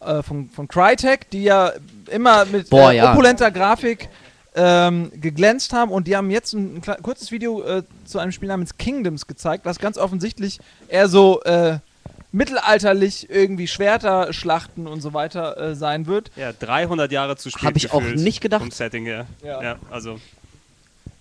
äh, 0.06 0.22
von, 0.22 0.48
von 0.50 0.68
Crytek, 0.68 1.30
die 1.30 1.44
ja 1.44 1.72
immer 2.10 2.44
mit 2.46 2.70
Boah, 2.70 2.92
äh, 2.92 2.96
ja. 2.98 3.12
opulenter 3.12 3.50
Grafik 3.50 4.08
ähm, 4.54 5.10
geglänzt 5.14 5.72
haben 5.72 5.90
und 5.90 6.06
die 6.06 6.16
haben 6.16 6.30
jetzt 6.30 6.52
ein, 6.52 6.82
ein 6.86 7.02
kurzes 7.02 7.30
Video 7.32 7.62
äh, 7.62 7.82
zu 8.04 8.18
einem 8.18 8.32
Spiel 8.32 8.48
namens 8.48 8.76
Kingdoms 8.76 9.26
gezeigt, 9.26 9.64
was 9.64 9.78
ganz 9.78 9.96
offensichtlich 9.96 10.60
eher 10.88 11.08
so 11.08 11.42
äh, 11.44 11.78
mittelalterlich 12.32 13.28
irgendwie 13.30 13.66
Schwerter, 13.66 14.32
Schlachten 14.32 14.86
und 14.86 15.00
so 15.00 15.14
weiter 15.14 15.56
äh, 15.58 15.74
sein 15.74 16.06
wird. 16.06 16.30
Ja, 16.36 16.52
300 16.52 17.10
Jahre 17.12 17.36
zu 17.36 17.50
spät 17.50 17.62
Hab 17.62 17.76
ich 17.76 17.92
auch 17.92 18.02
nicht 18.02 18.40
gedacht. 18.40 18.60
Vom 18.62 18.70
Setting 18.70 19.04
her. 19.04 19.26
Ja. 19.44 19.62
Ja. 19.62 19.76
also 19.90 20.18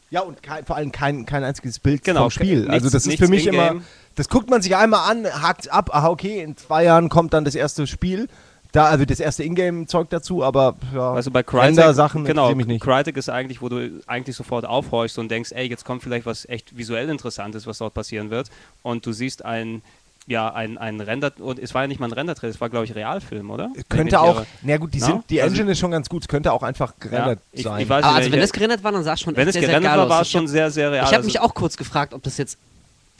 Ja, 0.09 0.21
und 0.21 0.41
kein, 0.43 0.65
vor 0.65 0.75
allem 0.75 0.91
kein, 0.91 1.25
kein 1.25 1.43
einziges 1.43 1.79
Bild 1.79 2.03
Genau, 2.03 2.21
vom 2.23 2.31
Spiel. 2.31 2.59
nichts- 2.61 2.73
also 2.73 2.89
das 2.89 3.05
ist 3.07 3.17
für 3.17 3.27
mich 3.27 3.47
immer, 3.47 3.81
das 4.15 4.27
guckt 4.29 4.49
man 4.49 4.61
sich 4.61 4.75
einmal 4.75 5.09
an, 5.09 5.25
hakt 5.41 5.71
ab, 5.71 5.89
aha, 5.93 6.09
okay, 6.09 6.41
in 6.41 6.57
zwei 6.57 6.83
Jahren 6.83 7.07
kommt 7.09 7.33
dann 7.33 7.45
das 7.45 7.55
erste 7.55 7.87
Spiel. 7.87 8.27
Da, 8.73 8.85
also 8.85 9.03
das 9.03 9.19
erste 9.19 9.43
Ingame-Zeug 9.43 10.09
dazu, 10.09 10.43
aber 10.43 10.75
ja, 10.93 11.11
Also 11.13 11.29
bei 11.29 11.43
Crytek, 11.43 11.67
Render-Sachen 11.67 12.23
genau, 12.23 12.55
mich 12.55 12.67
nicht. 12.67 12.81
Crytek 12.81 13.17
ist 13.17 13.29
eigentlich, 13.29 13.61
wo 13.61 13.67
du 13.67 14.01
eigentlich 14.07 14.35
sofort 14.35 14.65
aufhorchst 14.65 15.17
und 15.19 15.29
denkst, 15.29 15.51
ey, 15.51 15.67
jetzt 15.67 15.83
kommt 15.83 16.03
vielleicht 16.03 16.25
was 16.25 16.47
echt 16.47 16.77
visuell 16.77 17.09
Interessantes, 17.09 17.67
was 17.67 17.79
dort 17.79 17.93
passieren 17.93 18.29
wird. 18.29 18.49
Und 18.81 19.05
du 19.05 19.11
siehst 19.11 19.43
ein, 19.43 19.81
ja, 20.25 20.53
ein, 20.53 20.77
ein 20.77 21.01
Render, 21.01 21.33
und 21.39 21.59
es 21.59 21.73
war 21.73 21.81
ja 21.81 21.87
nicht 21.89 21.99
mal 21.99 22.05
ein 22.07 22.13
Render-Trailer, 22.13 22.53
es 22.53 22.61
war, 22.61 22.69
glaube 22.69 22.85
ich, 22.85 22.95
Realfilm, 22.95 23.49
oder? 23.49 23.69
Ich 23.71 23.77
mich 23.79 23.89
könnte 23.89 24.19
auch, 24.21 24.35
irre. 24.37 24.45
na 24.61 24.77
gut, 24.77 24.93
die, 24.93 24.99
Na? 24.99 25.05
sind, 25.07 25.29
die 25.29 25.41
Also- 25.41 25.53
Engine 25.53 25.71
ist 25.73 25.79
schon 25.79 25.91
ganz 25.91 26.07
gut, 26.07 26.21
es 26.21 26.27
könnte 26.29 26.53
auch 26.53 26.63
einfach 26.63 26.93
gerendert 26.97 27.39
ja, 27.51 27.59
ich, 27.59 27.63
sein. 27.63 27.81
ich 27.81 27.89
weiß 27.89 28.03
Aber 28.05 28.13
nicht, 28.13 28.17
also 28.19 28.31
wenn 28.31 28.39
ich- 28.39 28.45
es 28.45 28.53
gerendert 28.53 28.83
war, 28.85 28.91
dann 28.93 29.03
sah 29.03 29.13
es 29.13 29.19
schon 29.21 29.35
wenn 29.35 29.47
es 29.49 29.55
gerendert 29.55 29.97
war, 29.97 30.07
war 30.07 30.21
es 30.21 30.29
schon 30.31 30.45
Ich 30.45 30.51
sehr, 30.51 30.71
sehr 30.71 30.91
real. 30.91 31.01
Ich 31.03 31.07
habe 31.07 31.17
Also- 31.17 31.25
mich 31.27 31.39
auch 31.41 31.53
kurz 31.53 31.75
gefragt, 31.75 32.13
ob 32.13 32.23
das 32.23 32.37
jetzt 32.37 32.57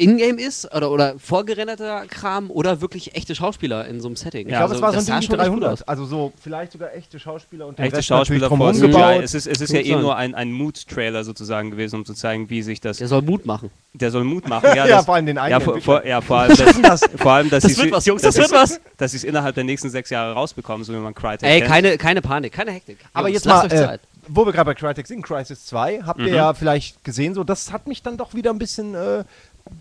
Ingame 0.01 0.41
ist 0.41 0.73
oder, 0.75 0.91
oder 0.91 1.15
vorgerenderter 1.19 2.05
Kram 2.07 2.49
oder 2.51 2.81
wirklich 2.81 3.15
echte 3.15 3.35
Schauspieler 3.35 3.87
in 3.87 4.01
so 4.01 4.07
einem 4.07 4.15
Setting. 4.15 4.47
ich 4.47 4.55
glaube, 4.55 4.75
es 4.75 4.81
war 4.81 4.91
so 4.93 4.99
ein 4.99 5.05
Ding 5.05 5.29
schon 5.29 5.39
echt 5.39 5.49
gut 5.49 5.61
300. 5.61 5.71
aus. 5.73 5.81
Also 5.83 6.05
so 6.05 6.33
vielleicht 6.41 6.71
sogar 6.73 6.93
echte 6.95 7.19
Schauspieler 7.19 7.67
und 7.67 7.77
den 7.79 7.85
Echte 7.85 7.97
Rest 7.97 8.07
Schauspieler 8.07 8.47
drumherum 8.47 8.75
vor 8.75 8.87
gebaut. 8.87 9.13
CGI. 9.15 9.23
Es 9.23 9.33
ist, 9.33 9.47
es 9.47 9.61
ist 9.61 9.71
ja 9.73 9.79
eh 9.81 9.95
nur 9.95 10.15
ein, 10.15 10.35
ein 10.35 10.51
Mood-Trailer 10.51 11.23
sozusagen 11.23 11.71
gewesen, 11.71 11.97
um 11.97 12.05
zu 12.05 12.13
zeigen, 12.13 12.49
wie 12.49 12.61
sich 12.61 12.81
das. 12.81 12.97
Der 12.97 13.07
soll 13.07 13.21
Mut 13.21 13.45
machen. 13.45 13.69
Der 13.93 14.11
soll 14.11 14.23
Mut 14.23 14.47
machen. 14.47 14.67
Ja, 14.75 14.85
Ja, 14.87 14.97
das, 14.97 15.05
vor 15.05 15.15
allem 15.15 15.25
den 15.25 15.35
ja, 15.37 15.43
eigenen 15.43 15.61
vor, 15.61 15.73
Entwicklern. 15.75 16.01
vor, 16.01 16.07
ja, 16.09 16.21
vor 16.21 16.37
allem, 16.39 16.81
dass, 16.83 17.01
vor 17.17 17.31
allem, 17.31 17.49
dass 17.49 17.63
Das 17.63 17.77
wird 17.77 17.91
was, 17.91 18.05
Jungs, 18.05 18.21
dass 18.21 18.35
das 18.35 18.49
wird 18.49 18.59
was. 18.61 18.79
Dass 18.97 19.11
sie 19.11 19.17
es 19.17 19.23
innerhalb 19.23 19.55
der 19.55 19.63
nächsten 19.63 19.89
sechs 19.89 20.09
Jahre 20.09 20.33
rausbekommen, 20.33 20.83
so 20.83 20.93
wie 20.93 20.97
man 20.97 21.13
Crytek 21.13 21.47
Ey, 21.47 21.59
kennt. 21.59 21.71
keine, 21.71 21.97
keine 21.97 22.21
Panik, 22.21 22.53
keine 22.53 22.71
Hektik. 22.71 22.97
Aber 23.13 23.27
Jungs, 23.27 23.35
jetzt 23.35 23.45
lasst 23.45 23.69
mal, 23.69 23.75
euch 23.75 23.81
äh, 23.81 23.85
Zeit. 23.87 24.01
wo 24.27 24.45
wir 24.45 24.53
gerade 24.53 24.65
bei 24.65 24.75
Crytek 24.75 25.07
sind, 25.07 25.21
Crisis 25.23 25.65
2, 25.65 26.01
habt 26.05 26.19
ihr 26.21 26.27
Mhm. 26.27 26.33
ja 26.35 26.53
vielleicht 26.53 27.03
gesehen, 27.03 27.33
so 27.33 27.43
das 27.43 27.71
hat 27.71 27.87
mich 27.87 28.01
dann 28.01 28.17
doch 28.17 28.33
wieder 28.33 28.51
ein 28.51 28.59
bisschen 28.59 28.95
äh, 28.95 29.23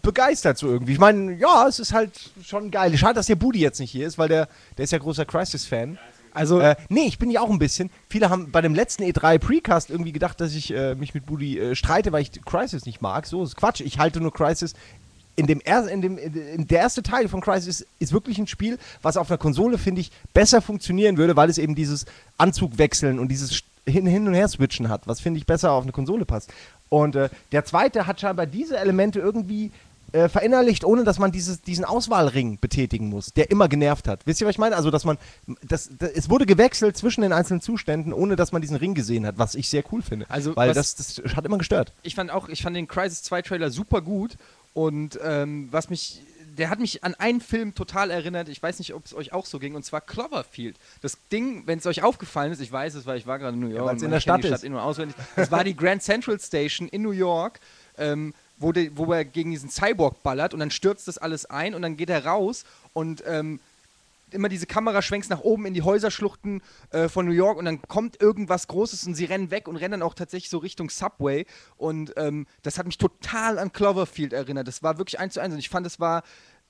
begeistert 0.03 0.59
so 0.59 0.69
irgendwie. 0.69 0.93
Ich 0.93 0.99
meine, 0.99 1.35
ja, 1.35 1.67
es 1.69 1.79
ist 1.79 1.93
halt 1.93 2.13
schon 2.45 2.71
geil. 2.71 2.97
Schade, 2.97 3.15
dass 3.15 3.27
der 3.27 3.37
Budi 3.37 3.61
jetzt 3.61 3.81
nicht 3.81 3.91
hier 3.91 4.07
ist, 4.07 4.19
weil 4.19 4.29
der, 4.29 4.49
der 4.77 4.85
ist 4.85 4.93
ja 4.93 4.99
großer 4.99 5.25
Crisis-Fan. 5.25 5.99
Also, 6.33 6.61
Äh, 6.61 6.77
nee, 6.89 7.07
ich 7.07 7.19
bin 7.19 7.31
ja 7.31 7.41
auch 7.41 7.51
ein 7.51 7.59
bisschen. 7.59 7.91
Viele 8.09 8.31
haben 8.31 8.51
bei 8.53 8.61
dem 8.61 8.75
letzten 8.75 9.03
E3 9.03 9.39
Precast 9.39 9.91
irgendwie 9.91 10.13
gedacht, 10.13 10.41
dass 10.41 10.55
ich 10.55 10.73
äh, 10.73 10.95
mich 10.95 11.13
mit 11.15 11.27
Budi 11.27 11.59
äh, 11.59 11.75
streite, 11.75 12.13
weil 12.13 12.23
ich 12.23 12.31
Crisis 12.45 12.87
nicht 12.87 13.01
mag. 13.01 13.27
So 13.27 13.43
ist 13.43 13.57
Quatsch. 13.57 13.81
Ich 13.81 13.99
halte 13.99 14.21
nur 14.21 14.33
Crisis. 14.33 14.75
In 15.37 15.47
dem, 15.47 15.61
er, 15.65 15.89
in 15.89 16.03
dem 16.03 16.19
in 16.19 16.67
der 16.67 16.81
erste 16.81 17.03
Teil 17.03 17.29
von 17.29 17.41
Crisis 17.41 17.87
ist, 17.99 18.13
wirklich 18.13 18.39
ein 18.39 18.47
Spiel, 18.47 18.79
was 19.01 19.17
auf 19.17 19.31
einer 19.31 19.39
Konsole, 19.39 19.79
finde 19.79 20.03
ich, 20.03 20.13
besser 20.35 20.61
funktionieren 20.61 21.17
würde, 21.17 21.35
weil 21.35 21.49
es 21.49 21.57
eben 21.57 21.75
dieses 21.75 22.05
Anzugwechseln 22.37 23.19
und 23.19 23.29
dieses 23.29 23.63
hin, 23.87 24.07
hin 24.07 24.27
und 24.29 24.35
her 24.35 24.49
switchen 24.49 24.89
hat, 24.89 25.07
was 25.07 25.21
finde 25.21 25.39
ich 25.39 25.47
besser 25.47 25.73
auf 25.73 25.85
eine 25.85 25.93
Konsole 25.93 26.27
passt. 26.27 26.53
Und 26.91 27.17
äh, 27.17 27.31
der 27.53 27.65
zweite 27.65 28.07
hat 28.07 28.21
scheinbar 28.21 28.47
diese 28.47 28.77
Elemente 28.77 29.19
irgendwie 29.21 29.71
äh, 30.13 30.29
verinnerlicht, 30.29 30.85
ohne 30.85 31.05
dass 31.05 31.21
man 31.21 31.31
dieses, 31.31 31.63
diesen 31.63 31.85
Auswahlring 31.85 32.59
betätigen 32.61 33.09
muss, 33.09 33.33
der 33.33 33.51
immer 33.51 33.69
genervt 33.69 34.09
hat. 34.09 34.27
Wisst 34.27 34.41
ihr, 34.41 34.47
was 34.47 34.55
ich 34.55 34.59
meine? 34.59 34.75
Also, 34.75 34.91
dass 34.91 35.05
man, 35.05 35.19
das, 35.63 35.89
das, 35.97 36.11
es 36.11 36.29
wurde 36.29 36.47
gewechselt 36.47 36.97
zwischen 36.97 37.23
den 37.23 37.33
einzelnen 37.33 37.61
Zuständen, 37.61 38.13
ohne 38.13 38.35
dass 38.35 38.51
man 38.51 38.61
diesen 38.61 38.77
Ring 38.77 38.95
gesehen 38.95 39.25
hat, 39.25 39.39
was 39.39 39.55
ich 39.55 39.69
sehr 39.69 39.85
cool 39.93 40.03
finde. 40.03 40.27
Also, 40.29 40.57
Weil 40.57 40.75
das, 40.75 40.97
das 40.97 41.23
hat 41.37 41.45
immer 41.45 41.59
gestört. 41.59 41.93
ich 42.03 42.17
fand 42.17 42.31
auch, 42.31 42.49
ich 42.49 42.63
fand 42.63 42.77
den 42.77 42.89
Crisis 42.89 43.23
2 43.23 43.43
Trailer 43.43 43.71
super 43.71 44.03
gut 44.03 44.37
und 44.75 45.19
ähm, 45.25 45.69
was 45.71 45.91
mich, 45.91 46.23
der 46.57 46.71
hat 46.71 46.81
mich 46.81 47.05
an 47.05 47.15
einen 47.15 47.41
Film 47.41 47.75
total 47.75 48.11
erinnert, 48.11 48.49
ich 48.49 48.63
weiß 48.63 48.79
nicht, 48.79 48.95
ob 48.95 49.05
es 49.05 49.15
euch 49.15 49.33
auch 49.33 49.47
so 49.47 49.59
ging, 49.59 49.75
und 49.75 49.85
zwar 49.85 50.01
Cloverfield. 50.01 50.77
Das 51.01 51.19
Ding, 51.31 51.67
wenn 51.67 51.79
es 51.79 51.87
euch 51.87 52.03
aufgefallen 52.03 52.53
ist, 52.53 52.61
ich 52.61 52.71
weiß 52.71 52.95
es, 52.95 53.07
weil 53.07 53.19
ich 53.19 53.27
war 53.27 53.39
gerade 53.39 53.55
in 53.55 53.61
New 53.61 53.69
York. 53.69 53.91
und 53.91 54.03
in 54.03 54.11
der 54.11 54.21
kennt 54.21 54.45
die 54.45 54.49
Stadt 54.49 54.59
Stadt 54.59 54.65
in- 54.65 54.75
und 54.75 54.81
auswendig. 54.81 55.17
Das 55.37 55.51
war 55.51 55.65
die 55.65 55.77
Grand 55.77 56.03
Central 56.03 56.39
Station 56.41 56.89
in 56.89 57.03
New 57.03 57.13
York, 57.13 57.61
ähm, 57.99 58.35
wo, 58.59 58.73
de, 58.73 58.91
wo 58.95 59.13
er 59.13 59.25
gegen 59.25 59.51
diesen 59.51 59.71
Cyborg 59.71 60.23
ballert 60.23 60.53
und 60.55 60.61
dann 60.61 60.71
stürzt 60.71 61.09
das 61.09 61.19
alles 61.19 61.47
ein 61.47 61.75
und 61.75 61.83
dann 61.83 61.97
geht 61.97 62.11
er 62.11 62.27
raus 62.27 62.65
und 62.93 63.23
ähm, 63.27 63.61
immer 64.35 64.49
diese 64.49 64.67
Kameraschwenks 64.67 65.29
nach 65.29 65.41
oben 65.41 65.67
in 65.67 65.75
die 65.75 65.83
Häuserschluchten 65.83 66.63
äh, 66.91 67.09
von 67.09 67.27
New 67.27 67.33
York 67.33 67.59
und 67.59 67.65
dann 67.65 67.83
kommt 67.83 68.21
irgendwas 68.21 68.67
Großes 68.69 69.07
und 69.07 69.15
sie 69.15 69.25
rennen 69.25 69.51
weg 69.51 69.69
und 69.69 69.77
rennen 69.77 69.93
dann 69.93 70.03
auch 70.03 70.15
tatsächlich 70.15 70.51
so 70.51 70.59
Richtung 70.59 70.91
Subway 70.91 71.47
und 71.77 72.13
ähm, 72.17 72.47
das 72.63 72.79
hat 72.79 72.87
mich 72.87 72.99
total 72.99 73.59
an 73.59 73.73
Cloverfield 73.73 74.33
erinnert. 74.33 74.69
Das 74.69 74.83
war 74.83 74.99
wirklich 74.99 75.19
eins 75.19 75.35
zu 75.35 75.41
eins 75.41 75.53
und 75.53 75.59
ich 75.59 75.69
fand, 75.69 75.87
es 75.87 76.01
war 76.01 76.23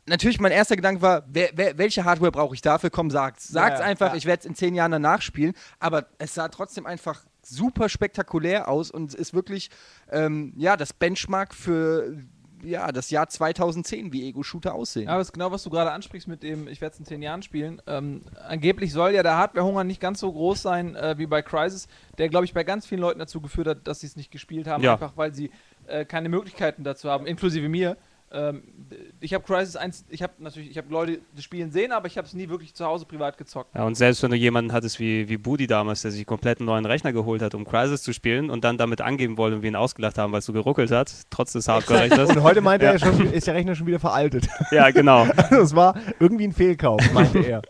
natürlich 0.06 0.40
mein 0.40 0.52
erster 0.52 0.76
Gedanke 0.76 1.02
war, 1.02 1.24
wer, 1.28 1.50
wer, 1.54 1.78
welche 1.78 2.04
Hardware 2.04 2.32
brauche 2.32 2.54
ich 2.54 2.62
dafür? 2.62 2.90
Komm, 2.90 3.10
sagt's. 3.10 3.48
Sagt's 3.48 3.80
Ja, 3.80 3.86
einfach, 3.86 4.10
ja. 4.10 4.16
ich 4.16 4.26
werde 4.26 4.40
es 4.40 4.46
in 4.46 4.54
zehn 4.54 4.74
Jahren 4.74 4.92
danach 4.92 5.22
spielen, 5.22 5.54
aber 5.78 6.06
es 6.18 6.34
sah 6.34 6.48
trotzdem 6.48 6.86
einfach 6.86 7.24
super 7.42 7.88
spektakulär 7.88 8.68
aus 8.68 8.90
und 8.90 9.14
ist 9.14 9.32
wirklich 9.32 9.70
ähm, 10.10 10.52
ja 10.56 10.76
das 10.76 10.92
Benchmark 10.92 11.54
für 11.54 12.16
ja, 12.62 12.92
das 12.92 13.10
Jahr 13.10 13.28
2010, 13.28 14.12
wie 14.12 14.26
Ego-Shooter 14.28 14.74
aussehen. 14.74 15.04
Ja, 15.04 15.10
aber 15.10 15.18
das 15.20 15.28
ist 15.28 15.32
genau, 15.32 15.50
was 15.52 15.62
du 15.62 15.70
gerade 15.70 15.92
ansprichst 15.92 16.28
mit 16.28 16.42
dem, 16.42 16.68
ich 16.68 16.80
werde 16.80 16.94
es 16.94 16.98
in 16.98 17.04
zehn 17.06 17.22
Jahren 17.22 17.42
spielen. 17.42 17.80
Ähm, 17.86 18.22
angeblich 18.48 18.92
soll 18.92 19.12
ja 19.12 19.22
der 19.22 19.36
Hardwarehunger 19.36 19.84
nicht 19.84 20.00
ganz 20.00 20.20
so 20.20 20.30
groß 20.32 20.62
sein 20.62 20.96
äh, 20.96 21.16
wie 21.18 21.26
bei 21.26 21.42
Crysis, 21.42 21.88
der, 22.18 22.28
glaube 22.28 22.44
ich, 22.44 22.54
bei 22.54 22.64
ganz 22.64 22.86
vielen 22.86 23.00
Leuten 23.00 23.18
dazu 23.18 23.40
geführt 23.40 23.66
hat, 23.66 23.86
dass 23.86 24.00
sie 24.00 24.06
es 24.06 24.16
nicht 24.16 24.30
gespielt 24.30 24.66
haben, 24.66 24.82
Ja. 24.82 24.92
einfach 24.94 25.16
weil 25.16 25.34
sie 25.34 25.50
äh, 25.86 26.04
keine 26.04 26.28
Möglichkeiten 26.28 26.84
dazu 26.84 27.08
haben, 27.10 27.26
inklusive 27.26 27.68
mir. 27.68 27.96
Ähm, 28.32 28.62
ich 29.18 29.34
habe 29.34 29.42
Crysis 29.44 29.74
1, 29.74 30.04
ich 30.08 30.22
habe 30.22 30.34
natürlich, 30.38 30.70
ich 30.70 30.78
habe 30.78 30.88
Leute 30.92 31.20
das 31.34 31.42
Spielen 31.42 31.72
sehen, 31.72 31.90
aber 31.90 32.06
ich 32.06 32.16
habe 32.16 32.28
es 32.28 32.32
nie 32.34 32.48
wirklich 32.48 32.74
zu 32.74 32.84
Hause 32.84 33.04
privat 33.04 33.36
gezockt. 33.38 33.74
Ja, 33.74 33.84
und 33.84 33.96
selbst 33.96 34.22
wenn 34.22 34.30
du 34.30 34.36
jemanden 34.36 34.72
hattest 34.72 35.00
wie, 35.00 35.28
wie 35.28 35.36
Budi 35.36 35.66
damals, 35.66 36.02
der 36.02 36.12
sich 36.12 36.24
komplett 36.26 36.60
einen 36.60 36.66
neuen 36.66 36.86
Rechner 36.86 37.12
geholt 37.12 37.42
hat, 37.42 37.54
um 37.56 37.64
Crisis 37.64 38.02
zu 38.02 38.12
spielen 38.12 38.48
und 38.50 38.62
dann 38.62 38.78
damit 38.78 39.00
angeben 39.00 39.36
wollte 39.36 39.56
und 39.56 39.62
wir 39.62 39.68
ihn 39.70 39.76
ausgelacht 39.76 40.16
haben, 40.16 40.30
weil 40.32 40.38
es 40.38 40.46
so 40.46 40.52
geruckelt 40.52 40.92
hat, 40.92 41.12
trotz 41.30 41.52
des 41.52 41.66
Hardcore-Rechners. 41.66 42.30
Und 42.36 42.42
heute 42.44 42.60
meinte 42.60 42.86
Ja. 42.86 42.92
er 42.92 42.98
schon, 43.00 43.20
ist 43.32 43.48
der 43.48 43.54
Rechner 43.54 43.74
schon 43.74 43.88
wieder 43.88 43.98
veraltet. 44.00 44.46
ja, 44.70 44.90
genau. 44.90 45.26
das 45.50 45.74
war 45.74 45.96
irgendwie 46.20 46.44
ein 46.46 46.52
Fehlkauf, 46.52 47.00
meinte 47.12 47.40
er. 47.40 47.62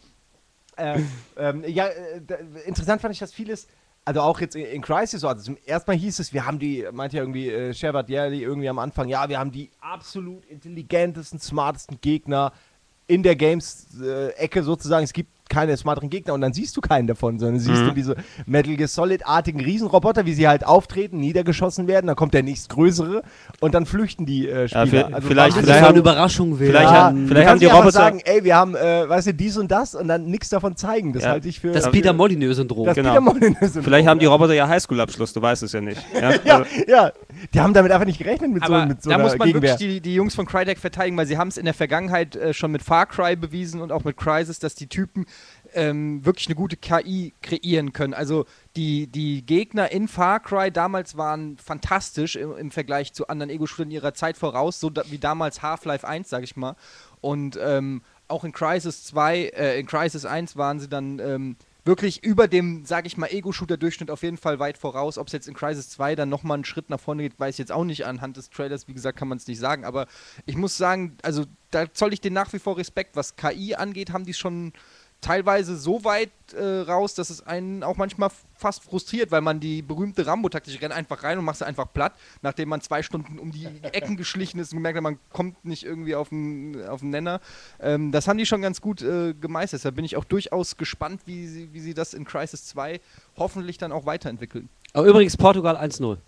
äh, 0.77 1.01
ähm, 1.39 1.65
ja, 1.67 1.87
äh, 1.87 2.21
interessant 2.67 3.01
fand 3.01 3.15
ich, 3.15 3.19
dass 3.21 3.33
vieles, 3.33 3.67
also 4.05 4.21
auch 4.23 4.41
jetzt 4.41 4.57
in, 4.57 4.81
Crisis, 4.83 5.21
so, 5.21 5.29
also 5.29 5.43
zum 5.43 5.57
ersten 5.67 5.91
Mal 5.91 5.97
hieß 5.97 6.19
es, 6.19 6.33
wir 6.33 6.47
haben 6.47 6.59
die, 6.59 6.87
meinte 6.93 7.17
ja 7.17 7.23
irgendwie 7.23 7.51
äh, 7.51 7.75
Sherbert 7.75 8.09
Yerli 8.09 8.43
irgendwie 8.43 8.69
am 8.69 8.79
Anfang, 8.79 9.09
ja, 9.09 9.29
wir 9.29 9.39
haben 9.39 9.53
die 9.53 9.71
absolut 9.81 10.45
intelligentesten, 10.47 11.39
smartesten 11.39 12.01
Gegner 12.01 12.53
in 13.07 13.23
der 13.23 13.37
Games-Ecke 13.37 14.63
sozusagen. 14.63 15.05
Es 15.05 15.13
gibt 15.13 15.31
keine 15.51 15.77
smarteren 15.77 16.09
Gegner 16.09 16.33
und 16.33 16.41
dann 16.41 16.55
siehst 16.55 16.75
du 16.77 16.81
keinen 16.81 17.07
davon, 17.07 17.39
sondern 17.39 17.59
siehst 17.61 17.83
Mhm. 17.83 17.89
du 17.89 17.93
diese 17.93 18.17
Metal 18.47 18.75
Gear 18.77 18.89
Solid-artigen 18.89 19.61
Riesenroboter, 19.61 20.25
wie 20.25 20.33
sie 20.33 20.49
halt 20.49 20.65
auftreten, 20.67 21.19
niedergeschossen 21.19 21.87
werden, 21.89 22.07
dann 22.07 22.17
kommt 22.17 22.33
der 22.33 22.43
nächstgrößere 22.43 23.23
und 23.61 23.75
dann 23.75 23.85
flüchten 23.85 24.25
die 24.25 24.49
äh, 24.49 24.69
Spieler. 24.69 24.85
vi- 24.85 25.03
also 25.15 25.29
vielleicht- 25.29 25.57
Das 25.57 25.65
vielleicht 25.65 25.67
soll 25.67 25.77
haben- 25.81 25.89
eine 25.91 25.99
Überraschung 25.99 26.59
werden. 26.61 26.73
vielleicht 26.73 26.91
ja, 26.93 27.03
haben- 27.05 27.27
vielleicht 27.29 27.49
haben 27.51 27.61
die 27.61 27.67
Roboter- 27.67 27.91
sagen, 27.91 28.21
ey, 28.25 28.45
wir 28.45 28.57
haben, 28.57 28.75
äh, 28.77 29.09
weißt 29.09 29.27
du, 29.29 29.35
dies 29.35 29.57
und 29.59 29.71
das 29.71 29.95
und 29.95 30.09
dann 30.09 30.25
nichts 30.27 30.49
davon 30.49 30.77
zeigen. 30.77 31.13
Das 31.13 31.25
Ja. 31.25 31.31
halte 31.31 31.49
ich 31.49 31.61
für 31.61 31.73
das 31.73 31.91
Peter 31.91 32.13
Molyneux-Syndrom. 32.13 32.87
das 32.87 32.95
Genau. 32.95 33.11
Peter 33.11 33.21
Molyneux-Syndrom. 33.21 33.83
Vielleicht 33.85 34.09
haben 34.09 34.21
die 34.21 34.27
Roboter 34.27 34.55
ja 34.55 34.69
Highschool-Abschluss, 34.69 35.33
du 35.33 35.43
weißt 35.43 35.65
es 35.65 35.73
ja 35.73 35.81
nicht. 35.81 36.01
Ja? 36.15 36.31
ja, 36.45 36.57
Also, 36.59 36.71
ja, 36.87 37.13
die 37.53 37.61
haben 37.61 37.75
damit 37.75 37.91
einfach 37.93 38.07
nicht 38.07 38.19
gerechnet 38.19 38.53
mit 38.53 38.63
Aber 38.63 38.83
so, 38.83 38.87
mit 38.87 39.03
so 39.03 39.11
da 39.11 39.17
einer 39.17 39.25
muss 39.25 39.37
man 39.37 39.47
Gegenwehr. 39.49 39.73
wirklich 39.79 39.95
die, 39.97 40.01
die 40.01 40.15
Jungs 40.15 40.35
von 40.35 40.47
Crytek 40.47 40.79
verteidigen, 40.79 41.17
weil 41.17 41.27
sie 41.27 41.37
haben 41.37 41.49
es 41.49 41.57
in 41.57 41.65
der 41.65 41.75
Vergangenheit 41.75 42.37
äh, 42.37 42.55
schon 42.55 42.71
mit 42.71 42.83
Far 42.83 43.07
Cry 43.07 43.35
bewiesen 43.37 43.81
und 43.81 43.91
auch 43.91 44.05
mit 44.05 44.17
Crysis, 44.17 44.59
dass 44.61 44.75
die 44.75 44.87
Typen 44.87 45.27
ähm, 45.75 46.25
wirklich 46.25 46.47
eine 46.47 46.55
gute 46.55 46.77
KI 46.77 47.33
kreieren 47.43 47.93
können. 47.93 48.15
Also 48.15 48.47
die, 48.77 49.07
die 49.07 49.45
Gegner 49.45 49.91
in 49.91 50.09
Far 50.09 50.41
Cry 50.41 50.71
damals 50.71 51.17
waren 51.17 51.59
fantastisch 51.59 52.37
im, 52.37 52.57
im 52.57 52.71
Vergleich 52.71 53.13
zu 53.13 53.29
anderen 53.29 53.51
Ego-Shootern 53.51 53.91
ihrer 53.91 54.15
Zeit 54.15 54.37
voraus, 54.37 54.81
so 54.81 54.91
da, 54.91 55.03
wie 55.11 55.19
damals 55.19 55.63
Half-Life 55.63 56.07
1, 56.07 56.29
sag 56.29 56.45
ich 56.45 56.57
mal. 56.57 56.77
Und 57.21 57.59
ähm, 57.61 58.03
auch 58.29 58.45
in 58.45 58.53
Crisis 58.53 59.05
2, 59.05 59.39
äh, 59.39 59.81
in 59.81 59.87
Crisis 59.87 60.25
1 60.25 60.57
waren 60.57 60.81
sie 60.81 60.89
dann 60.89 61.19
ähm, 61.19 61.57
wirklich 61.85 62.23
über 62.23 62.49
dem, 62.49 62.85
sage 62.85 63.07
ich 63.07 63.17
mal, 63.17 63.27
Ego-Shooter-Durchschnitt 63.27 64.11
auf 64.11 64.23
jeden 64.23 64.37
Fall 64.37 64.59
weit 64.59 64.79
voraus. 64.79 65.19
Ob 65.19 65.27
es 65.27 65.33
jetzt 65.33 65.49
in 65.49 65.55
Crisis 65.55 65.91
2 65.91 66.15
dann 66.15 66.29
nochmal 66.29 66.57
einen 66.57 66.65
Schritt 66.65 66.91
nach 66.91 67.01
vorne 67.01 67.23
geht, 67.23 67.39
weiß 67.39 67.55
ich 67.55 67.59
jetzt 67.59 67.73
auch 67.73 67.85
nicht. 67.85 68.07
Anhand 68.07 68.37
des 68.37 68.51
Trailers, 68.51 68.89
wie 68.89 68.95
gesagt, 68.95 69.19
kann 69.19 69.29
man 69.29 69.39
es 69.39 69.47
nicht 69.47 69.59
sagen. 69.59 69.85
Aber 69.85 70.07
ich 70.47 70.57
muss 70.57 70.77
sagen, 70.77 71.17
also 71.23 71.45
da 71.71 71.93
zoll 71.93 72.13
ich 72.13 72.21
denen 72.21 72.35
nach 72.35 72.53
wie 72.53 72.59
vor 72.59 72.77
Respekt. 72.77 73.17
Was 73.17 73.37
KI 73.37 73.75
angeht, 73.75 74.13
haben 74.13 74.25
die 74.25 74.35
schon 74.35 74.73
teilweise 75.21 75.77
so 75.77 76.05
weit 76.05 76.31
äh, 76.53 76.81
raus, 76.81 77.15
dass 77.15 77.31
es 77.31 77.47
einen 77.47 77.83
auch 77.83 77.97
manchmal 77.97 78.31
fast 78.55 78.83
frustriert, 78.83 79.31
weil 79.31 79.41
man 79.41 79.61
die 79.61 79.83
berühmte 79.83 80.27
Rambo-Taktik, 80.27 80.75
ich 80.75 80.83
renn 80.83 80.93
einfach 80.93 81.23
rein 81.23 81.39
und 81.39 81.45
machst 81.45 81.61
sie 81.61 81.67
einfach 81.67 81.93
platt, 81.93 82.15
nachdem 82.43 82.69
man 82.69 82.81
zwei 82.81 83.03
Stunden 83.03 83.39
um 83.39 83.51
die 83.51 83.67
Ecken 83.93 84.17
geschlichen 84.17 84.59
ist 84.59 84.73
und 84.73 84.79
gemerkt 84.79 84.97
hat, 84.97 85.03
man 85.03 85.19
kommt 85.31 85.65
nicht 85.65 85.85
irgendwie 85.85 86.15
auf 86.15 86.31
den, 86.31 86.87
auf 86.87 87.01
den 87.01 87.11
Nenner. 87.11 87.41
Ähm, 87.81 88.13
das 88.13 88.29
haben 88.29 88.39
die 88.39 88.47
schon 88.47 88.63
ganz 88.63 88.81
gut 88.81 89.03
äh, 89.03 89.35
gemeistert. 89.35 89.85
Da 89.85 89.91
bin 89.91 90.05
ich 90.05 90.17
auch 90.17 90.25
durchaus 90.25 90.77
gespannt, 90.77 91.23
wie 91.27 91.47
sie, 91.47 91.73
wie 91.73 91.81
sie 91.81 91.95
das 91.95 92.15
in 92.15 92.25
Crisis 92.25 92.67
2 92.67 93.01
hoffentlich 93.37 93.79
dann 93.79 93.93
auch 93.93 94.07
weiterentwickeln. 94.07 94.69
Aber 94.93 95.07
übrigens 95.07 95.37
Portugal 95.37 95.77
1-0. 95.77 96.19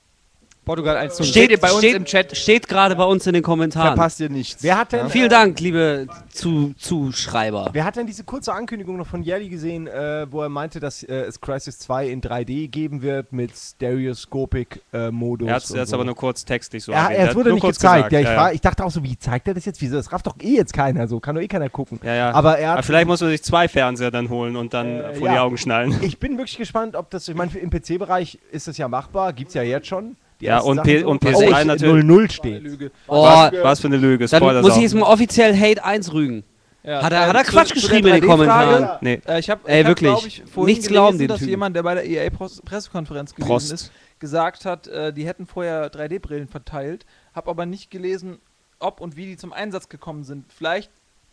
Portugal 0.64 0.96
1 0.96 1.16
zu 1.16 1.24
Steht, 1.24 1.50
ihr 1.50 1.58
bei 1.58 1.70
uns 1.70 1.78
steht, 1.78 1.96
im 1.96 2.04
Chat, 2.04 2.36
Steht 2.36 2.68
gerade 2.68 2.94
bei 2.94 3.02
uns 3.04 3.26
in 3.26 3.34
den 3.34 3.42
Kommentaren. 3.42 3.88
verpasst 3.96 4.20
ihr 4.20 4.30
nichts. 4.30 4.62
Wer 4.62 4.78
hat 4.78 4.92
denn, 4.92 5.08
Vielen 5.10 5.28
Dank, 5.28 5.58
liebe 5.58 6.06
zu 6.30 6.72
Zuschreiber. 6.78 7.70
Wer 7.72 7.84
hat 7.84 7.96
denn 7.96 8.06
diese 8.06 8.22
kurze 8.22 8.52
Ankündigung 8.52 8.96
noch 8.96 9.06
von 9.08 9.22
Jelly 9.24 9.48
gesehen, 9.48 9.88
äh, 9.88 10.26
wo 10.30 10.40
er 10.42 10.48
meinte, 10.48 10.78
dass 10.78 11.02
äh, 11.02 11.12
es 11.22 11.40
Crisis 11.40 11.80
2 11.80 12.08
in 12.08 12.20
3D 12.22 12.68
geben 12.68 13.02
wird 13.02 13.32
mit 13.32 13.50
Stereoscopic-Modus? 13.56 15.48
Er 15.48 15.54
hat 15.54 15.64
es 15.64 15.70
jetzt 15.70 15.92
aber 15.94 16.04
nur 16.04 16.14
kurz 16.14 16.44
textlich 16.44 16.84
so 16.84 16.92
Ja, 16.92 17.08
erwähnt. 17.08 17.28
hat 17.30 17.34
wurde 17.36 17.48
nur 17.50 17.54
nicht 17.56 17.62
kurz 17.64 17.76
gezeigt. 17.78 18.10
gesagt, 18.10 18.12
ja, 18.12 18.20
ich, 18.20 18.26
ja, 18.26 18.36
war, 18.36 18.52
ich 18.52 18.60
dachte 18.60 18.84
auch 18.84 18.90
so, 18.90 19.02
wie 19.02 19.18
zeigt 19.18 19.48
er 19.48 19.54
das 19.54 19.64
jetzt? 19.64 19.80
Wieso? 19.80 19.96
Das 19.96 20.12
rafft 20.12 20.26
doch 20.26 20.36
eh 20.40 20.54
jetzt 20.56 20.72
keiner. 20.72 21.08
So 21.08 21.20
kann 21.20 21.34
doch 21.34 21.42
eh 21.42 21.48
keiner 21.48 21.68
gucken. 21.70 22.00
Ja, 22.02 22.14
ja. 22.14 22.30
Aber 22.32 22.58
er 22.58 22.68
hat 22.70 22.74
Aber 22.78 22.82
vielleicht 22.84 23.06
muss 23.08 23.20
man 23.20 23.30
sich 23.30 23.42
zwei 23.42 23.68
Fernseher 23.68 24.10
dann 24.10 24.28
holen 24.28 24.56
und 24.56 24.74
dann 24.74 25.00
Äh, 25.00 25.14
vor 25.14 25.26
ja. 25.26 25.32
die 25.34 25.38
Augen 25.40 25.58
schnallen. 25.58 25.96
Ich 26.02 26.18
bin 26.18 26.36
wirklich 26.38 26.56
gespannt, 26.58 26.96
ob 26.96 27.10
das, 27.10 27.26
ich 27.28 27.34
meine, 27.34 27.50
im 27.58 27.70
PC-Bereich 27.70 28.38
ist 28.52 28.68
das 28.68 28.78
ja 28.78 28.88
machbar, 28.88 29.32
gibt 29.32 29.48
es 29.48 29.54
ja 29.54 29.62
jetzt 29.62 29.86
schon. 29.86 30.16
Ja, 30.43 30.59
und 30.61 30.82
P- 30.82 31.05
und 31.05 31.24
Oh, 31.24 31.28
PS3 31.28 31.61
ich- 31.61 31.66
natürlich. 31.66 32.05
0-0 32.05 32.30
steht. 32.30 32.62
Lüge. 32.62 32.90
Oh, 33.07 33.22
was, 33.22 33.53
was 33.62 33.80
für 33.80 33.86
eine 33.88 33.97
Lüge. 33.97 34.26
dann 34.26 34.40
Spoiler 34.43 34.62
muss 34.62 34.76
ich 34.76 34.82
jetzt 34.82 34.95
mal 34.95 35.03
offiziell 35.07 35.57
Hate 35.59 35.84
1 35.84 36.12
rügen. 36.12 36.45
Ja. 36.84 37.01
Hat 37.03 37.12
er- 37.12 37.28
hat 37.28 37.36
er 37.36 37.45
zu- 37.45 37.53
Quatsch 37.53 37.68
zu 37.68 37.74
geschrieben 37.74 38.09
in 38.09 38.14
den 38.14 38.22
3D-Frage, 38.24 38.28
Kommentaren? 38.28 38.99
Nee. 39.03 39.20
Äh, 39.26 39.38
ich 39.38 39.49
habe, 39.51 39.61
Ey, 39.68 39.82
hab, 39.82 39.88
wirklich. 39.88 40.11
glaub 40.11 40.26
ich, 40.26 40.43
vorhin 40.53 40.64
Nichts 40.74 40.88
gelesen, 40.88 40.93
glauben 40.93 41.18
den 41.18 41.28
dass 41.28 41.38
Typen. 41.38 41.51
jemand, 41.51 41.76
der 41.76 41.82
bei 41.84 41.95
der 41.95 42.05
EA-Pressekonferenz 42.07 43.34
gewesen 43.34 43.47
Prost. 43.49 43.72
ist, 43.72 43.93
gesagt 44.18 44.64
hat, 44.64 44.88
äh, 44.88 45.12
die 45.12 45.24
hätten 45.26 45.47
vorher 45.47 45.90
3D-Brillen 45.90 46.49
verteilt, 46.49 47.07
habe 47.34 47.51
aber 47.51 47.66
nicht 47.66 47.90
gelesen, 47.90 48.38
ob 48.80 49.01
und 49.01 49.16
wie 49.16 49.26
die 49.26 49.36
zum 49.36 49.53
Einsatz 49.53 49.88
gekommen 49.88 50.24
sind. 50.24 50.47
Vielleicht 50.53 50.90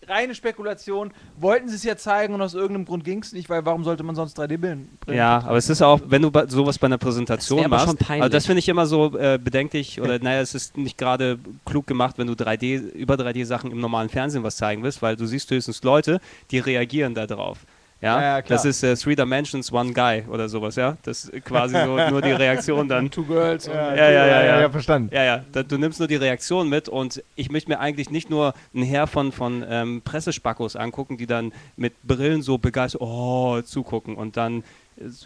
reine 0.07 0.33
Spekulation, 0.33 1.11
wollten 1.37 1.69
sie 1.69 1.75
es 1.75 1.83
ja 1.83 1.97
zeigen 1.97 2.33
und 2.33 2.41
aus 2.41 2.53
irgendeinem 2.53 2.85
Grund 2.85 3.03
ging 3.03 3.21
es 3.21 3.33
nicht, 3.33 3.49
weil 3.49 3.65
warum 3.65 3.83
sollte 3.83 4.03
man 4.03 4.15
sonst 4.15 4.39
3D-Brillen 4.39 4.89
Ja, 5.07 5.39
aber 5.39 5.57
es 5.57 5.69
ist 5.69 5.81
auch, 5.81 5.99
wenn 6.07 6.21
du 6.21 6.31
sowas 6.47 6.79
bei 6.79 6.85
einer 6.87 6.97
Präsentation 6.97 7.61
Das 7.61 7.69
machst, 7.69 7.85
schon 7.85 7.97
peinlich. 7.97 8.23
also 8.23 8.31
das 8.31 8.45
finde 8.45 8.59
ich 8.59 8.69
immer 8.69 8.85
so 8.85 9.17
äh, 9.17 9.37
bedenklich 9.37 10.01
oder 10.01 10.19
naja, 10.19 10.41
es 10.41 10.55
ist 10.55 10.77
nicht 10.77 10.97
gerade 10.97 11.37
klug 11.65 11.85
gemacht, 11.87 12.17
wenn 12.17 12.27
du 12.27 12.33
3D 12.33 12.91
über 12.91 13.15
3D-Sachen 13.15 13.71
im 13.71 13.79
normalen 13.79 14.09
Fernsehen 14.09 14.43
was 14.43 14.57
zeigen 14.57 14.83
willst, 14.83 15.01
weil 15.01 15.15
du 15.15 15.25
siehst 15.25 15.51
höchstens 15.51 15.83
Leute, 15.83 16.19
die 16.51 16.59
reagieren 16.59 17.13
da 17.13 17.27
drauf. 17.27 17.59
Ja, 18.01 18.15
Ja, 18.15 18.21
ja, 18.21 18.41
klar. 18.41 18.55
das 18.57 18.65
ist 18.65 18.81
äh, 18.83 18.95
Three 18.95 19.15
Dimensions, 19.15 19.73
One 19.73 19.91
Guy 19.93 20.23
oder 20.29 20.47
sowas, 20.47 20.75
ja. 20.77 20.97
Das 21.03 21.25
ist 21.25 21.45
quasi 21.45 21.75
so 21.83 21.97
nur 22.09 22.21
die 22.21 22.31
Reaktion 22.31 22.87
dann. 22.87 23.11
Two 23.11 23.25
Girls 23.25 23.65
Ja, 23.65 23.93
ja, 23.93 24.09
ja, 24.09 24.27
ja. 24.27 24.61
ja, 24.61 24.69
verstanden. 24.69 25.09
Ja, 25.13 25.23
ja, 25.23 25.43
da, 25.51 25.63
du 25.63 25.77
nimmst 25.77 25.99
nur 25.99 26.07
die 26.07 26.15
Reaktion 26.15 26.69
mit 26.69 26.87
und 26.87 27.21
ich 27.35 27.51
möchte 27.51 27.69
mir 27.69 27.79
eigentlich 27.79 28.09
nicht 28.09 28.29
nur 28.29 28.53
ein 28.73 28.83
Heer 28.83 29.05
von, 29.07 29.31
von 29.31 29.65
ähm, 29.67 30.01
Pressespackos 30.03 30.75
angucken, 30.75 31.17
die 31.17 31.27
dann 31.27 31.51
mit 31.75 31.93
Brillen 32.03 32.41
so 32.41 32.57
begeistert, 32.57 33.01
oh, 33.01 33.61
zugucken 33.61 34.15
und 34.15 34.37
dann, 34.37 34.63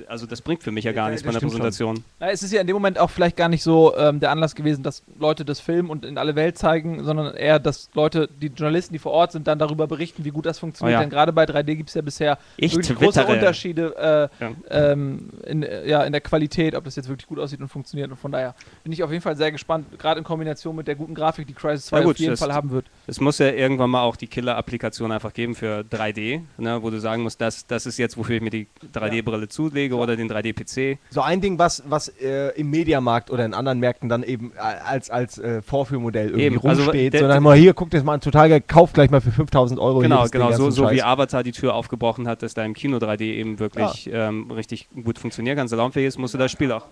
also 0.08 0.26
das 0.26 0.42
bringt 0.42 0.64
für 0.64 0.72
mich 0.72 0.86
ja 0.86 0.92
gar 0.92 1.08
Ja, 1.08 1.12
nichts 1.12 1.24
bei 1.24 1.30
einer 1.32 1.40
Präsentation. 1.40 2.04
Na, 2.20 2.30
es 2.30 2.44
ist 2.44 2.54
ja 2.54 2.62
in 2.62 2.68
dem 2.68 2.76
Moment 2.76 3.00
auch 3.00 3.10
vielleicht 3.10 3.36
gar 3.38 3.50
nicht 3.50 3.64
so 3.64 3.96
ähm, 3.98 4.20
der 4.20 4.32
Anlass 4.32 4.56
gewesen, 4.56 4.84
dass 4.84 5.04
Leute 5.20 5.46
das 5.46 5.60
filmen 5.60 5.90
und 5.90 6.06
in 6.06 6.18
alle 6.18 6.36
Welt 6.36 6.58
zeigen, 6.58 7.04
sondern 7.04 7.34
eher, 7.36 7.60
dass 7.60 7.90
Leute, 7.94 8.30
die 8.42 8.48
Journalisten, 8.48 8.94
die 8.94 9.00
vor 9.00 9.12
Ort 9.12 9.32
sind, 9.32 9.48
dann 9.48 9.60
darüber 9.60 9.88
berichten, 9.88 10.26
wie 10.26 10.30
gut 10.30 10.46
das 10.46 10.60
funktioniert. 10.60 10.94
Oh 10.98 11.00
ja. 11.00 11.02
Denn 11.02 11.10
gerade 11.10 11.34
bei 11.34 11.46
3D 11.46 11.76
gibt 11.76 11.90
es 11.90 11.96
ja 11.96 12.02
bisher 12.02 12.38
Ich 12.58 12.74
wirklich 12.76 12.98
große. 12.98 13.26
Unterschiede 13.26 14.30
äh, 14.40 14.44
Ja. 14.44 14.52
ähm, 14.70 15.30
in, 15.46 15.66
ja, 15.86 16.04
in 16.04 16.12
der 16.12 16.22
Qualität, 16.22 16.76
ob 16.76 16.84
das 16.84 16.96
jetzt 16.96 17.10
wirklich 17.10 17.28
gut 17.28 17.40
aussieht 17.40 17.60
und 17.62 17.68
funktioniert. 17.70 18.12
Und 18.12 18.18
von 18.18 18.32
daher 18.32 18.54
bin 18.84 18.92
ich 18.92 19.02
auf 19.04 19.12
jeden 19.12 19.22
Fall 19.24 19.36
sehr 19.36 19.52
gespannt, 19.52 19.88
gerade 19.98 20.20
in 20.20 20.24
Kombination 20.24 20.76
mit 20.76 20.88
der 20.88 20.96
guten 20.96 21.16
Grafik, 21.16 21.48
die 21.48 21.54
Crisis 21.54 21.88
2 21.88 21.98
Ja, 21.98 22.04
gut, 22.04 22.16
auf 22.16 22.20
jeden 22.20 22.38
Fall 22.38 22.54
haben 22.54 22.72
wird. 22.72 22.86
Es 23.08 23.20
muss 23.20 23.40
ja 23.40 23.48
irgendwann 23.50 23.90
mal 23.90 24.04
auch 24.04 24.16
die 24.16 24.28
Killer-Applikation 24.28 25.12
einfach 25.12 25.34
geben 25.34 25.56
für 25.56 25.84
3D, 25.90 26.42
ne, 26.58 26.82
wo 26.84 26.90
du 26.90 27.00
sagen 27.00 27.24
musst, 27.24 27.42
das, 27.42 27.66
das 27.66 27.86
ist 27.86 27.98
jetzt, 27.98 28.18
wofür 28.18 28.36
ich 28.36 28.42
mir 28.42 28.50
die 28.50 28.68
3D-Brille 28.94 29.48
zulege 29.70 29.96
oder 29.96 30.16
den 30.16 30.30
3D-PC. 30.32 30.98
So 31.10 31.22
ein 31.22 31.42
Ding, 31.42 31.58
was, 31.60 31.84
was 31.88 32.08
äh, 32.10 32.50
im 32.60 32.70
Mediamarkt 32.70 33.32
oder 33.32 33.46
in 33.46 33.54
anderen 33.54 33.80
Märkten 33.80 34.10
dann 34.10 34.24
eben 34.24 34.52
als, 34.58 35.10
als 35.10 35.38
äh, 35.38 35.62
Vorführmodell 35.62 36.28
irgendwie 36.30 36.46
Eben, 36.46 36.68
also 36.68 36.84
rumsteht, 36.84 37.14
der- 37.14 37.22
sondern 37.22 37.44
mal 37.44 37.56
hier, 37.58 37.74
guckt 37.74 37.94
jetzt 37.94 38.04
mal 38.06 38.14
an, 38.16 38.22
total 38.22 38.50
geil, 38.50 38.62
kauft 38.62 38.94
gleich 38.94 39.10
mal 39.10 39.22
für 39.22 39.32
5000 39.32 39.80
Euro 39.80 40.00
Genau, 40.00 40.24
Ding, 40.24 40.32
genau, 40.32 40.52
so, 40.52 40.70
so 40.70 40.90
wie. 40.92 41.02
Avatar 41.04 41.44
die 41.44 41.52
Tür 41.52 41.74
aufgebrochen 41.76 42.28
hat, 42.28 42.44
dass 42.44 42.54
da 42.54 42.64
im 42.64 42.74
Kino 42.74 42.98
3D 42.98 43.22
eben 43.22 43.60
wirklich 43.60 44.10
ähm, 44.12 44.52
richtig 44.52 44.90
gut 45.04 45.20
funktionieren 45.20 45.58
kann, 45.58 45.68
salonfähig 45.68 46.08
ist, 46.08 46.18
musst 46.20 46.34
du 46.34 46.38
das 46.38 46.52
Spiel 46.52 46.72
auch. 46.72 46.86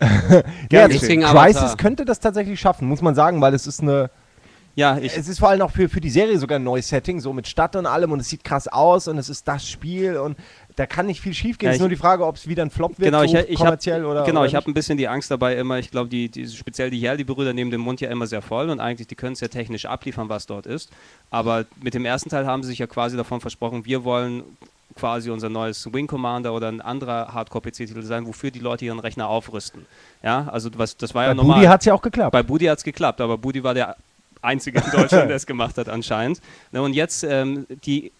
Ja, 0.70 0.88
Deswegen 0.88 1.20
geschehen. 1.20 1.24
Avatar. 1.24 1.44
Crisis 1.52 1.76
könnte 1.76 2.04
das 2.04 2.20
tatsächlich 2.20 2.58
schaffen, 2.58 2.88
muss 2.88 3.00
man 3.02 3.14
sagen, 3.14 3.40
weil 3.40 3.54
es 3.54 3.66
ist 3.66 3.80
eine 3.80 4.10
Ja, 4.74 4.98
ich, 4.98 5.16
es 5.16 5.28
ist 5.28 5.38
vor 5.38 5.50
allem 5.50 5.62
auch 5.62 5.70
für, 5.70 5.88
für 5.88 6.00
die 6.00 6.10
Serie 6.10 6.36
sogar 6.38 6.58
ein 6.58 6.64
neues 6.64 6.88
Setting, 6.88 7.20
so 7.20 7.32
mit 7.32 7.46
Stadt 7.46 7.76
und 7.76 7.86
allem 7.86 8.10
und 8.10 8.18
es 8.20 8.28
sieht 8.28 8.42
krass 8.42 8.66
aus 8.66 9.06
und 9.06 9.18
es 9.18 9.28
ist 9.28 9.46
das 9.46 9.68
Spiel 9.68 10.16
und 10.16 10.36
da 10.76 10.86
kann 10.86 11.06
nicht 11.06 11.20
viel 11.20 11.34
schief 11.34 11.58
gehen. 11.58 11.68
Ja, 11.68 11.70
es 11.70 11.76
ist 11.76 11.80
nur 11.80 11.88
die 11.88 11.96
Frage, 11.96 12.26
ob 12.26 12.36
es 12.36 12.48
wieder 12.48 12.62
ein 12.62 12.70
Flop 12.70 12.98
wird, 12.98 13.06
Genau, 13.06 13.22
ich, 13.22 13.32
ich 13.32 13.38
habe 13.38 13.54
kommerziell 13.54 14.04
oder 14.04 14.24
genau, 14.24 14.40
oder 14.40 14.48
ich 14.48 14.54
habe 14.54 14.68
ein 14.70 14.74
bisschen 14.74 14.98
die 14.98 15.06
Angst 15.06 15.30
dabei 15.30 15.56
immer. 15.56 15.78
Ich 15.78 15.90
glaube, 15.90 16.08
die, 16.08 16.28
die 16.28 16.48
speziell 16.48 16.90
die 16.90 16.98
Herli-Brüder 16.98 17.52
nehmen 17.52 17.70
den 17.70 17.80
Mund 17.80 18.00
ja 18.00 18.10
immer 18.10 18.26
sehr 18.26 18.42
voll 18.42 18.70
und 18.70 18.80
eigentlich 18.80 19.06
die 19.06 19.14
können 19.14 19.34
es 19.34 19.40
ja 19.40 19.48
technisch 19.48 19.86
abliefern, 19.86 20.28
was 20.28 20.46
dort 20.46 20.66
ist. 20.66 20.90
Aber 21.30 21.64
mit 21.80 21.94
dem 21.94 22.04
ersten 22.04 22.28
Teil 22.28 22.46
haben 22.46 22.62
sie 22.62 22.70
sich 22.70 22.78
ja 22.78 22.86
quasi 22.86 23.16
davon 23.16 23.40
versprochen, 23.40 23.84
wir 23.84 24.04
wollen 24.04 24.42
quasi 24.96 25.30
unser 25.30 25.48
neues 25.48 25.92
Wing 25.92 26.06
Commander 26.06 26.52
oder 26.52 26.68
ein 26.68 26.80
anderer 26.80 27.32
Hardcore-PC-Titel 27.32 28.02
sein, 28.02 28.26
wofür 28.26 28.50
die 28.50 28.58
Leute 28.60 28.84
ihren 28.84 28.98
Rechner 28.98 29.28
aufrüsten. 29.28 29.86
Ja, 30.22 30.48
also 30.48 30.70
was, 30.76 30.96
das 30.96 31.14
war 31.14 31.22
Bei 31.22 31.28
ja 31.28 31.34
normal. 31.34 31.56
Budi 31.56 31.66
hat 31.66 31.80
es 31.80 31.86
ja 31.86 31.94
auch 31.94 32.02
geklappt. 32.02 32.32
Bei 32.32 32.42
Budi 32.42 32.66
hat 32.66 32.78
es 32.78 32.84
geklappt, 32.84 33.20
aber 33.20 33.38
Budi 33.38 33.62
war 33.62 33.74
der 33.74 33.96
Einzige 34.42 34.78
in 34.78 34.90
Deutschland, 34.92 35.28
der 35.28 35.36
es 35.36 35.46
gemacht 35.46 35.78
hat 35.78 35.88
anscheinend. 35.88 36.40
Ne, 36.72 36.82
und 36.82 36.94
jetzt, 36.94 37.24
ähm, 37.24 37.66
die 37.84 38.12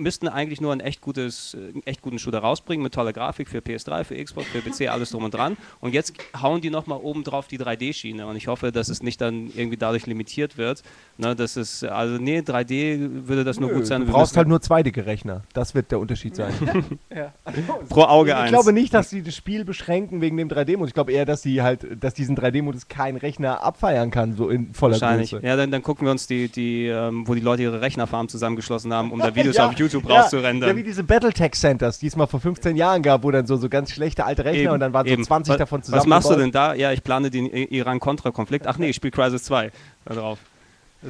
müssten 0.00 0.28
eigentlich 0.28 0.60
nur 0.60 0.72
ein 0.72 0.80
echt 0.80 1.00
gutes, 1.00 1.54
äh, 1.54 1.58
einen 1.58 1.82
echt 1.84 2.02
guten 2.02 2.18
Shooter 2.18 2.38
rausbringen 2.40 2.82
mit 2.82 2.94
toller 2.94 3.12
Grafik 3.12 3.48
für 3.48 3.58
PS3, 3.58 4.04
für 4.04 4.22
Xbox, 4.22 4.46
für 4.48 4.60
PC, 4.60 4.90
alles 4.90 5.10
drum 5.10 5.24
und 5.24 5.34
dran. 5.34 5.56
Und 5.80 5.94
jetzt 5.94 6.14
hauen 6.40 6.60
die 6.60 6.70
nochmal 6.70 6.98
oben 7.02 7.22
drauf 7.24 7.46
die 7.46 7.58
3D-Schiene. 7.58 8.26
Und 8.26 8.36
ich 8.36 8.48
hoffe, 8.48 8.72
dass 8.72 8.88
es 8.88 9.02
nicht 9.02 9.20
dann 9.20 9.50
irgendwie 9.54 9.76
dadurch 9.76 10.06
limitiert 10.06 10.56
wird. 10.58 10.82
Ne, 11.18 11.36
das 11.36 11.56
ist, 11.56 11.84
also 11.84 12.16
nee, 12.18 12.40
3D 12.40 13.28
würde 13.28 13.44
das 13.44 13.60
nur 13.60 13.70
Nö, 13.70 13.76
gut 13.76 13.86
sein. 13.86 14.04
du 14.04 14.12
brauchst 14.12 14.36
halt 14.36 14.48
nur 14.48 14.60
zwei 14.60 14.82
dicke 14.82 15.06
Rechner. 15.06 15.42
Das 15.52 15.74
wird 15.74 15.90
der 15.90 16.00
Unterschied 16.00 16.34
sein. 16.36 16.52
Ja. 17.14 17.32
pro 17.88 18.02
Auge 18.02 18.30
ich 18.30 18.36
eins. 18.36 18.50
glaube 18.50 18.72
nicht, 18.72 18.94
dass 18.94 19.10
sie 19.10 19.22
das 19.22 19.34
Spiel 19.34 19.64
beschränken 19.64 20.20
wegen 20.20 20.36
dem 20.36 20.48
3D-Modus. 20.48 20.88
Ich 20.88 20.94
glaube 20.94 21.12
eher, 21.12 21.24
dass 21.24 21.42
sie 21.42 21.60
halt, 21.62 21.86
dass 22.02 22.14
diesen 22.14 22.36
3D-Modus 22.36 22.88
kein 22.88 23.16
Rechner 23.16 23.62
abfeiern 23.62 24.10
kann, 24.10 24.36
so 24.36 24.48
in 24.48 24.72
voller 24.72 24.92
Wahrscheinlich. 24.92 25.30
Größe. 25.32 25.46
Ja, 25.46 25.56
dann, 25.56 25.70
dann 25.70 25.82
gucken 25.82 26.06
wir 26.06 26.12
uns 26.12 26.26
die, 26.26 26.48
die 26.48 26.86
ähm, 26.86 27.26
wo 27.26 27.34
die 27.34 27.40
Leute 27.40 27.62
ihre 27.62 27.80
Rechnerfarmen 27.80 28.28
zusammengeschlossen 28.28 28.92
haben, 28.92 29.10
um 29.12 29.18
da 29.18 29.34
Videos 29.34 29.56
Ja, 29.56 29.66
auf 29.68 29.74
YouTube 29.78 29.89
Ja, 29.92 30.20
rauszurendern. 30.20 30.70
ja, 30.70 30.76
wie 30.76 30.82
diese 30.82 31.02
Battletech 31.04 31.52
Centers, 31.52 31.98
die 31.98 32.06
es 32.06 32.16
mal 32.16 32.26
vor 32.26 32.40
15 32.40 32.76
Jahren 32.76 33.02
gab, 33.02 33.22
wo 33.24 33.30
dann 33.30 33.46
so, 33.46 33.56
so 33.56 33.68
ganz 33.68 33.90
schlechte 33.90 34.24
alte 34.24 34.44
Rechner 34.44 34.62
Eben, 34.62 34.72
und 34.72 34.80
dann 34.80 34.92
waren 34.92 35.06
eben. 35.06 35.22
so 35.22 35.28
20 35.28 35.52
was, 35.52 35.58
davon 35.58 35.82
zusammen. 35.82 36.00
Was 36.00 36.06
machst 36.06 36.30
du 36.30 36.36
denn 36.36 36.52
da? 36.52 36.74
Ja, 36.74 36.92
ich 36.92 37.02
plane 37.02 37.30
den 37.30 37.46
Iran-Kontra-Konflikt. 37.46 38.66
Ach 38.66 38.78
nee, 38.78 38.90
ich 38.90 38.96
spiele 38.96 39.10
Crisis 39.12 39.44
2 39.44 39.70
da 40.04 40.14
drauf. 40.14 40.38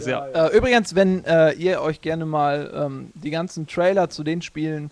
Ja, 0.07 0.27
Äh, 0.27 0.57
übrigens, 0.57 0.95
wenn 0.95 1.25
äh, 1.25 1.53
ihr 1.53 1.81
euch 1.83 2.01
gerne 2.01 2.25
mal 2.25 2.73
ähm, 2.75 3.11
die 3.15 3.31
ganzen 3.31 3.67
Trailer 3.67 4.09
zu 4.09 4.23
den 4.23 4.41
Spielen 4.41 4.91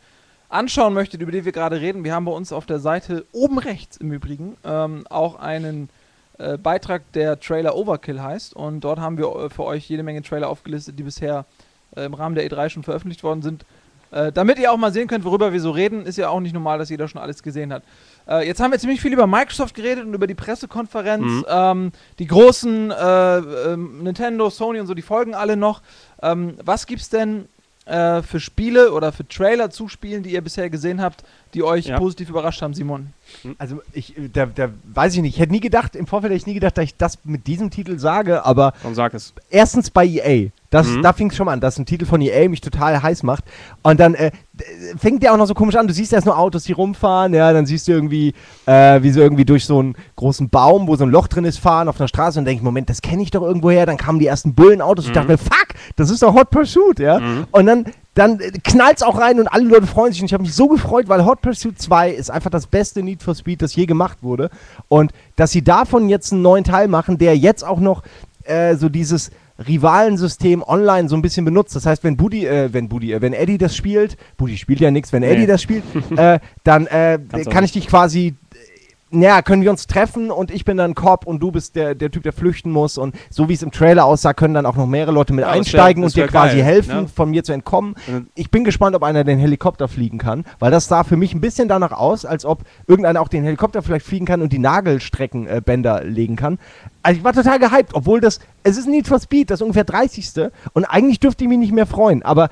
anschauen 0.49 0.95
möchtet, 0.95 1.21
über 1.21 1.31
die 1.31 1.45
wir 1.45 1.53
gerade 1.53 1.81
reden, 1.81 2.05
wir 2.05 2.15
haben 2.15 2.25
bei 2.25 2.33
uns 2.33 2.53
auf 2.53 2.67
der 2.67 2.79
Seite 2.81 3.25
oben 3.33 3.59
rechts 3.59 3.97
im 3.99 4.13
Übrigen 4.13 4.57
ähm, 4.65 5.07
auch 5.09 5.37
einen 5.39 5.89
äh, 6.39 6.57
Beitrag, 6.57 7.03
der 7.13 7.39
Trailer 7.39 7.77
Overkill 7.77 8.21
heißt. 8.23 8.55
Und 8.55 8.81
dort 8.81 8.99
haben 8.99 9.19
wir 9.19 9.27
äh, 9.37 9.51
für 9.51 9.65
euch 9.65 9.89
jede 9.89 10.03
Menge 10.03 10.23
Trailer 10.23 10.49
aufgelistet, 10.49 10.99
die 10.99 11.03
bisher 11.03 11.45
äh, 11.97 12.05
im 12.05 12.15
Rahmen 12.15 12.35
der 12.35 12.49
E3 12.49 12.69
schon 12.71 12.83
veröffentlicht 12.83 13.23
worden 13.23 13.43
sind. 13.43 13.65
Äh, 14.11 14.33
damit 14.33 14.59
ihr 14.59 14.73
auch 14.73 14.77
mal 14.79 14.93
sehen 14.93 15.07
könnt, 15.07 15.25
worüber 15.25 15.53
wir 15.53 15.61
so 15.61 15.71
reden, 15.71 16.07
ist 16.07 16.17
ja 16.17 16.29
auch 16.31 16.41
nicht 16.41 16.55
normal, 16.55 16.79
dass 16.79 16.89
jeder 16.89 17.09
schon 17.09 17.21
alles 17.21 17.43
gesehen 17.43 17.73
hat. 17.73 17.83
Äh, 18.29 18.47
jetzt 18.47 18.61
haben 18.61 18.71
wir 18.73 18.79
ziemlich 18.79 19.01
viel 19.01 19.13
über 19.13 19.27
Microsoft 19.27 19.75
geredet 19.75 20.05
und 20.07 20.15
über 20.15 20.27
die 20.27 20.35
Pressekonferenz. 20.35 21.25
Mhm. 21.25 21.45
Ähm, 21.49 21.93
die 22.19 22.27
großen 22.27 22.91
äh, 22.91 23.39
ähm, 23.39 24.03
Nintendo, 24.03 24.49
Sony 24.51 24.81
und 24.81 24.87
so, 24.87 24.95
die 24.95 25.03
folgen 25.03 25.35
alle 25.35 25.57
noch. 25.57 25.83
Ähm, 26.23 26.55
was 26.65 26.87
gibt's 26.87 27.11
denn 27.11 27.47
äh, 27.85 28.23
für 28.23 28.39
Spiele 28.41 28.93
oder 28.93 29.13
für 29.13 29.27
Trailer 29.27 29.71
zu 29.71 29.89
Spielen, 29.89 30.23
die 30.23 30.31
ihr 30.33 30.43
bisher 30.43 30.69
gesehen 30.69 31.01
habt, 31.03 31.25
die 31.55 31.63
euch 31.63 31.87
Ja. 31.87 31.99
positiv 31.99 32.29
überrascht 32.31 32.61
haben, 32.61 32.75
Simon? 32.75 33.15
Also 33.59 33.81
ich, 33.93 34.15
da, 34.33 34.45
da 34.47 34.69
weiß 34.93 35.15
ich 35.17 35.23
nicht. 35.23 35.35
Ich 35.37 35.41
hätte 35.41 35.53
nie 35.53 35.61
gedacht, 35.61 35.97
im 35.97 36.07
Vorfeld 36.07 36.31
hätte 36.33 36.39
ich 36.41 36.47
nie 36.47 36.55
gedacht, 36.55 36.77
dass 36.77 36.85
ich 36.85 36.97
das 36.97 37.19
mit 37.25 37.47
diesem 37.47 37.71
Titel 37.71 37.99
sage, 37.99 38.45
aber 38.45 38.75
komm, 38.83 38.95
sag 38.95 39.15
es. 39.15 39.33
erstens 39.51 39.91
bei 39.91 40.07
EA. 40.07 40.49
Das, 40.71 40.87
Mhm. 40.87 41.03
Da 41.03 41.13
fing 41.15 41.31
es 41.31 41.37
schon 41.37 41.47
mal 41.47 41.53
an, 41.53 41.61
dass 41.61 41.79
ein 41.79 41.87
Titel 41.87 42.05
von 42.05 42.21
EA 42.21 42.49
mich 42.49 42.61
total 42.61 43.03
heiß 43.03 43.23
macht. 43.23 43.45
Und 43.83 43.99
dann 43.99 44.15
äh, 44.15 44.31
fängt 44.99 45.23
der 45.23 45.33
auch 45.33 45.39
noch 45.39 45.47
so 45.47 45.55
komisch 45.55 45.77
an. 45.77 45.87
Du 45.87 45.95
siehst 45.95 46.13
erst 46.13 46.27
nur 46.27 46.37
Autos, 46.39 46.65
die 46.65 46.73
rumfahren, 46.73 47.33
ja, 47.33 47.53
dann 47.53 47.65
siehst 47.65 47.89
du 47.89 47.93
irgendwie, 47.93 48.35
äh, 48.67 49.03
wie 49.03 49.11
sie 49.11 49.21
irgendwie 49.21 49.47
durch 49.47 49.65
so 49.65 49.79
einen 49.79 49.95
großen 50.17 50.51
Baum, 50.51 50.87
wo 50.87 50.97
so 50.97 51.05
ein 51.05 51.11
Loch 51.11 51.27
drin 51.29 51.45
ist, 51.47 51.59
fahren 51.59 51.89
auf 51.89 51.99
einer 51.99 52.09
Straße 52.09 52.39
und 52.39 52.45
denke, 52.45 52.63
Moment, 52.65 52.91
das 52.91 53.01
kenne 53.01 53.23
ich 53.23 53.31
doch 53.31 53.43
irgendwoher. 53.43 53.87
Dann 53.87 53.97
kamen 53.97 54.19
die 54.19 54.27
ersten 54.27 54.55
Bullenautos. 54.55 55.07
Ich 55.07 55.13
dachte 55.13 55.29
mir, 55.29 55.39
fuck, 55.39 55.69
das 55.97 56.11
ist 56.11 56.23
doch 56.23 56.35
Hot 56.35 56.51
Pursuit, 56.51 56.99
ja. 56.99 57.19
Und 57.51 57.67
dann, 57.67 57.85
dann 58.15 58.39
knallt 58.65 58.99
es 58.99 59.03
auch 59.03 59.19
rein 59.19 59.41
und 59.41 59.49
alle 59.49 59.65
Leute 59.65 59.87
freuen 59.87 60.13
sich. 60.13 60.21
Und 60.21 60.27
ich 60.27 60.35
habe 60.35 60.43
mich 60.43 60.55
so 60.55 60.69
gefreut, 60.69 61.09
weil 61.09 61.25
Hot 61.25 61.41
Pursuit 61.41 61.81
2 61.81 62.11
ist 62.11 62.31
einfach 62.31 62.51
das 62.51 62.67
beste 62.67 63.03
Need 63.03 63.23
for 63.23 63.35
Speed, 63.35 63.63
das 63.63 63.75
je 63.75 63.87
gemacht 63.87 64.19
wurde. 64.23 64.51
Und 64.89 65.13
dass 65.37 65.51
sie 65.53 65.63
davon 65.63 66.09
jetzt 66.11 66.33
einen 66.33 66.43
neuen 66.43 66.65
Teil 66.65 66.89
machen, 66.89 67.17
der 67.17 67.39
jetzt 67.39 67.65
auch 67.65 67.81
noch 67.81 68.03
äh, 68.45 68.75
so 68.77 68.89
dieses 68.89 69.31
Rivalensystem 69.67 70.63
online 70.63 71.09
so 71.09 71.17
ein 71.17 71.23
bisschen 71.23 71.45
benutzt. 71.45 71.75
Das 71.75 71.87
heißt, 71.87 72.05
wenn 72.05 72.17
Budi, 72.17 72.47
äh, 72.47 72.73
wenn 72.73 72.89
Budi, 72.89 73.13
äh, 73.13 73.21
wenn 73.21 73.33
Eddie 73.33 73.59
das 73.59 73.77
spielt, 73.77 74.17
Budi 74.37 74.57
spielt 74.57 74.81
ja 74.81 74.91
nichts, 74.91 75.13
wenn 75.13 75.23
Eddie 75.23 75.41
Nee. 75.41 75.47
das 75.47 75.63
spielt, 75.63 75.85
äh, 76.17 76.39
dann 76.65 76.87
äh, 76.87 77.19
kann 77.51 77.65
ich 77.65 77.73
dich 77.73 77.87
quasi 77.89 78.35
ja, 79.11 79.41
können 79.43 79.63
wir 79.63 79.71
uns 79.71 79.87
treffen 79.87 80.31
und 80.31 80.51
ich 80.51 80.65
bin 80.65 80.77
dann 80.77 80.95
Cop 80.95 81.27
und 81.27 81.41
du 81.41 81.51
bist 81.51 81.77
der, 81.77 81.95
der 81.95 82.11
Typ, 82.11 82.23
der 82.25 82.33
flüchten 82.33 82.71
muss. 82.71 82.99
Und 82.99 83.15
so 83.31 83.49
wie 83.49 83.55
es 83.55 83.63
im 83.63 83.71
Trailer 83.71 84.05
aussah, 84.05 84.35
können 84.35 84.55
dann 84.55 84.67
auch 84.67 84.77
noch 84.77 84.87
mehrere 84.87 85.13
Leute 85.13 85.33
mit 85.33 85.43
Ja, 85.45 85.49
wär- 85.49 85.55
einsteigen 85.57 86.03
das 86.03 86.13
und 86.13 86.17
dir 86.17 86.21
wär 86.23 86.29
quasi 86.29 86.57
geil, 86.57 86.65
helfen, 86.65 87.03
ne? 87.03 87.09
von 87.09 87.31
mir 87.31 87.43
zu 87.43 87.53
entkommen. 87.53 87.95
Ich 88.35 88.51
bin 88.51 88.65
gespannt, 88.65 88.95
ob 88.95 89.03
einer 89.03 89.25
den 89.25 89.39
Helikopter 89.39 89.89
fliegen 89.89 90.19
kann, 90.19 90.45
weil 90.59 90.71
das 90.71 90.89
sah 90.89 91.05
für 91.05 91.17
mich 91.17 91.35
ein 91.35 91.41
bisschen 91.41 91.69
danach 91.69 91.93
aus, 91.93 92.25
als 92.25 92.45
ob 92.45 92.63
irgendeiner 92.87 93.21
auch 93.21 93.29
den 93.29 93.45
Helikopter 93.45 93.83
vielleicht 93.83 94.05
fliegen 94.07 94.27
kann 94.27 94.43
und 94.43 94.53
die 94.53 94.59
Nagelstreckenbänder 94.59 96.03
äh, 96.03 96.09
legen 96.09 96.37
kann. 96.37 96.59
Also 97.03 97.19
ich 97.19 97.25
war 97.25 97.33
total 97.33 97.59
gehypt, 97.59 97.95
obwohl 97.95 98.21
das, 98.21 98.41
es 98.63 98.77
ist 98.77 98.87
Need 98.87 99.09
for 99.09 99.19
Speed, 99.19 99.51
das 99.51 99.63
ungefähr 99.63 99.85
30. 99.85 100.31
Und 100.75 100.85
eigentlich 100.85 101.21
dürfte 101.21 101.45
ich 101.45 101.49
mich 101.49 101.59
nicht 101.59 101.73
mehr 101.73 101.87
freuen, 101.87 102.23
aber 102.23 102.51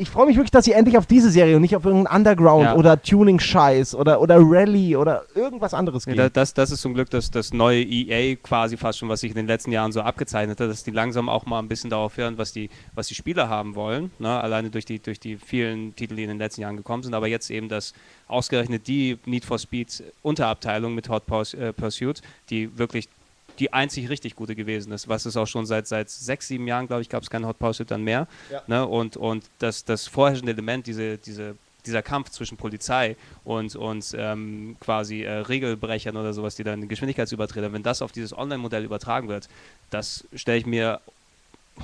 ich 0.00 0.08
freue 0.10 0.26
mich 0.26 0.36
wirklich, 0.36 0.52
dass 0.52 0.64
sie 0.64 0.72
endlich 0.72 0.96
auf 0.96 1.06
diese 1.06 1.28
Serie 1.30 1.56
und 1.56 1.62
nicht 1.62 1.74
auf 1.76 1.84
irgendeinen 1.84 2.16
Underground 2.18 2.64
Ja. 2.64 2.76
oder 2.76 3.02
Tuning-Scheiß 3.02 3.94
oder, 3.96 4.20
oder 4.20 4.36
Rallye 4.40 4.96
oder 4.96 5.24
irgendwas 5.34 5.74
anderes 5.74 6.04
Ja, 6.04 6.12
gehen. 6.12 6.18
da- 6.18 6.28
das, 6.28 6.54
das 6.54 6.70
ist 6.70 6.80
zum 6.82 6.94
Glück 6.94 7.10
das, 7.10 7.30
das 7.32 7.52
neue 7.52 7.82
EA 7.82 8.36
quasi 8.36 8.76
fast 8.76 8.98
schon, 9.00 9.08
was 9.08 9.20
sich 9.20 9.30
in 9.30 9.36
den 9.36 9.46
letzten 9.48 9.72
Jahren 9.72 9.90
so 9.90 10.00
abgezeichnet 10.00 10.60
hat, 10.60 10.70
dass 10.70 10.84
die 10.84 10.92
langsam 10.92 11.28
auch 11.28 11.46
mal 11.46 11.58
ein 11.58 11.68
bisschen 11.68 11.90
darauf 11.90 12.16
hören, 12.16 12.38
was 12.38 12.52
die, 12.52 12.70
was 12.94 13.08
die 13.08 13.14
Spieler 13.16 13.48
haben 13.48 13.74
wollen. 13.74 14.10
Ne? 14.20 14.28
Alleine 14.40 14.70
durch 14.70 14.84
die, 14.84 15.00
durch 15.00 15.18
die 15.18 15.36
vielen 15.36 15.94
Titel, 15.96 16.14
die 16.14 16.22
in 16.22 16.28
den 16.28 16.38
letzten 16.38 16.60
Jahren 16.60 16.76
gekommen 16.76 17.02
sind. 17.02 17.14
Aber 17.14 17.26
jetzt 17.26 17.50
eben 17.50 17.68
das 17.68 17.92
ausgerechnet 18.28 18.86
die 18.86 19.18
Need 19.26 19.44
for 19.44 19.58
Speed 19.58 20.04
Unterabteilung 20.22 20.94
mit 20.94 21.08
Hot 21.08 21.24
äh, 21.54 21.72
Pursuit, 21.72 22.22
die 22.50 22.78
wirklich 22.78 23.08
die 23.58 23.72
einzig 23.72 24.08
richtig 24.08 24.34
gute 24.34 24.54
gewesen 24.54 24.92
ist, 24.92 25.08
was 25.08 25.26
es 25.26 25.36
auch 25.36 25.46
schon 25.46 25.66
seit, 25.66 25.86
seit 25.86 26.10
sechs, 26.10 26.48
sieben 26.48 26.66
Jahren, 26.66 26.86
glaube 26.86 27.02
ich, 27.02 27.08
gab 27.08 27.22
es 27.22 27.30
keinen 27.30 27.46
Hot 27.46 27.58
Pursuit 27.58 27.90
dann 27.90 28.02
mehr. 28.02 28.26
Ja. 28.50 28.62
Ne? 28.66 28.86
Und, 28.86 29.16
und 29.16 29.44
das, 29.58 29.84
das 29.84 30.06
vorherrschende 30.06 30.52
Element, 30.52 30.86
diese, 30.86 31.18
diese, 31.18 31.56
dieser 31.86 32.02
Kampf 32.02 32.30
zwischen 32.30 32.56
Polizei 32.56 33.16
und, 33.44 33.74
und 33.76 34.14
ähm, 34.16 34.76
quasi 34.80 35.22
äh, 35.22 35.30
Regelbrechern 35.30 36.16
oder 36.16 36.32
sowas, 36.32 36.54
die 36.54 36.64
dann 36.64 36.88
Geschwindigkeitsübertreter, 36.88 37.72
wenn 37.72 37.82
das 37.82 38.02
auf 38.02 38.12
dieses 38.12 38.36
Online-Modell 38.36 38.84
übertragen 38.84 39.28
wird, 39.28 39.48
das 39.90 40.26
stelle 40.34 40.58
ich 40.58 40.66
mir 40.66 41.00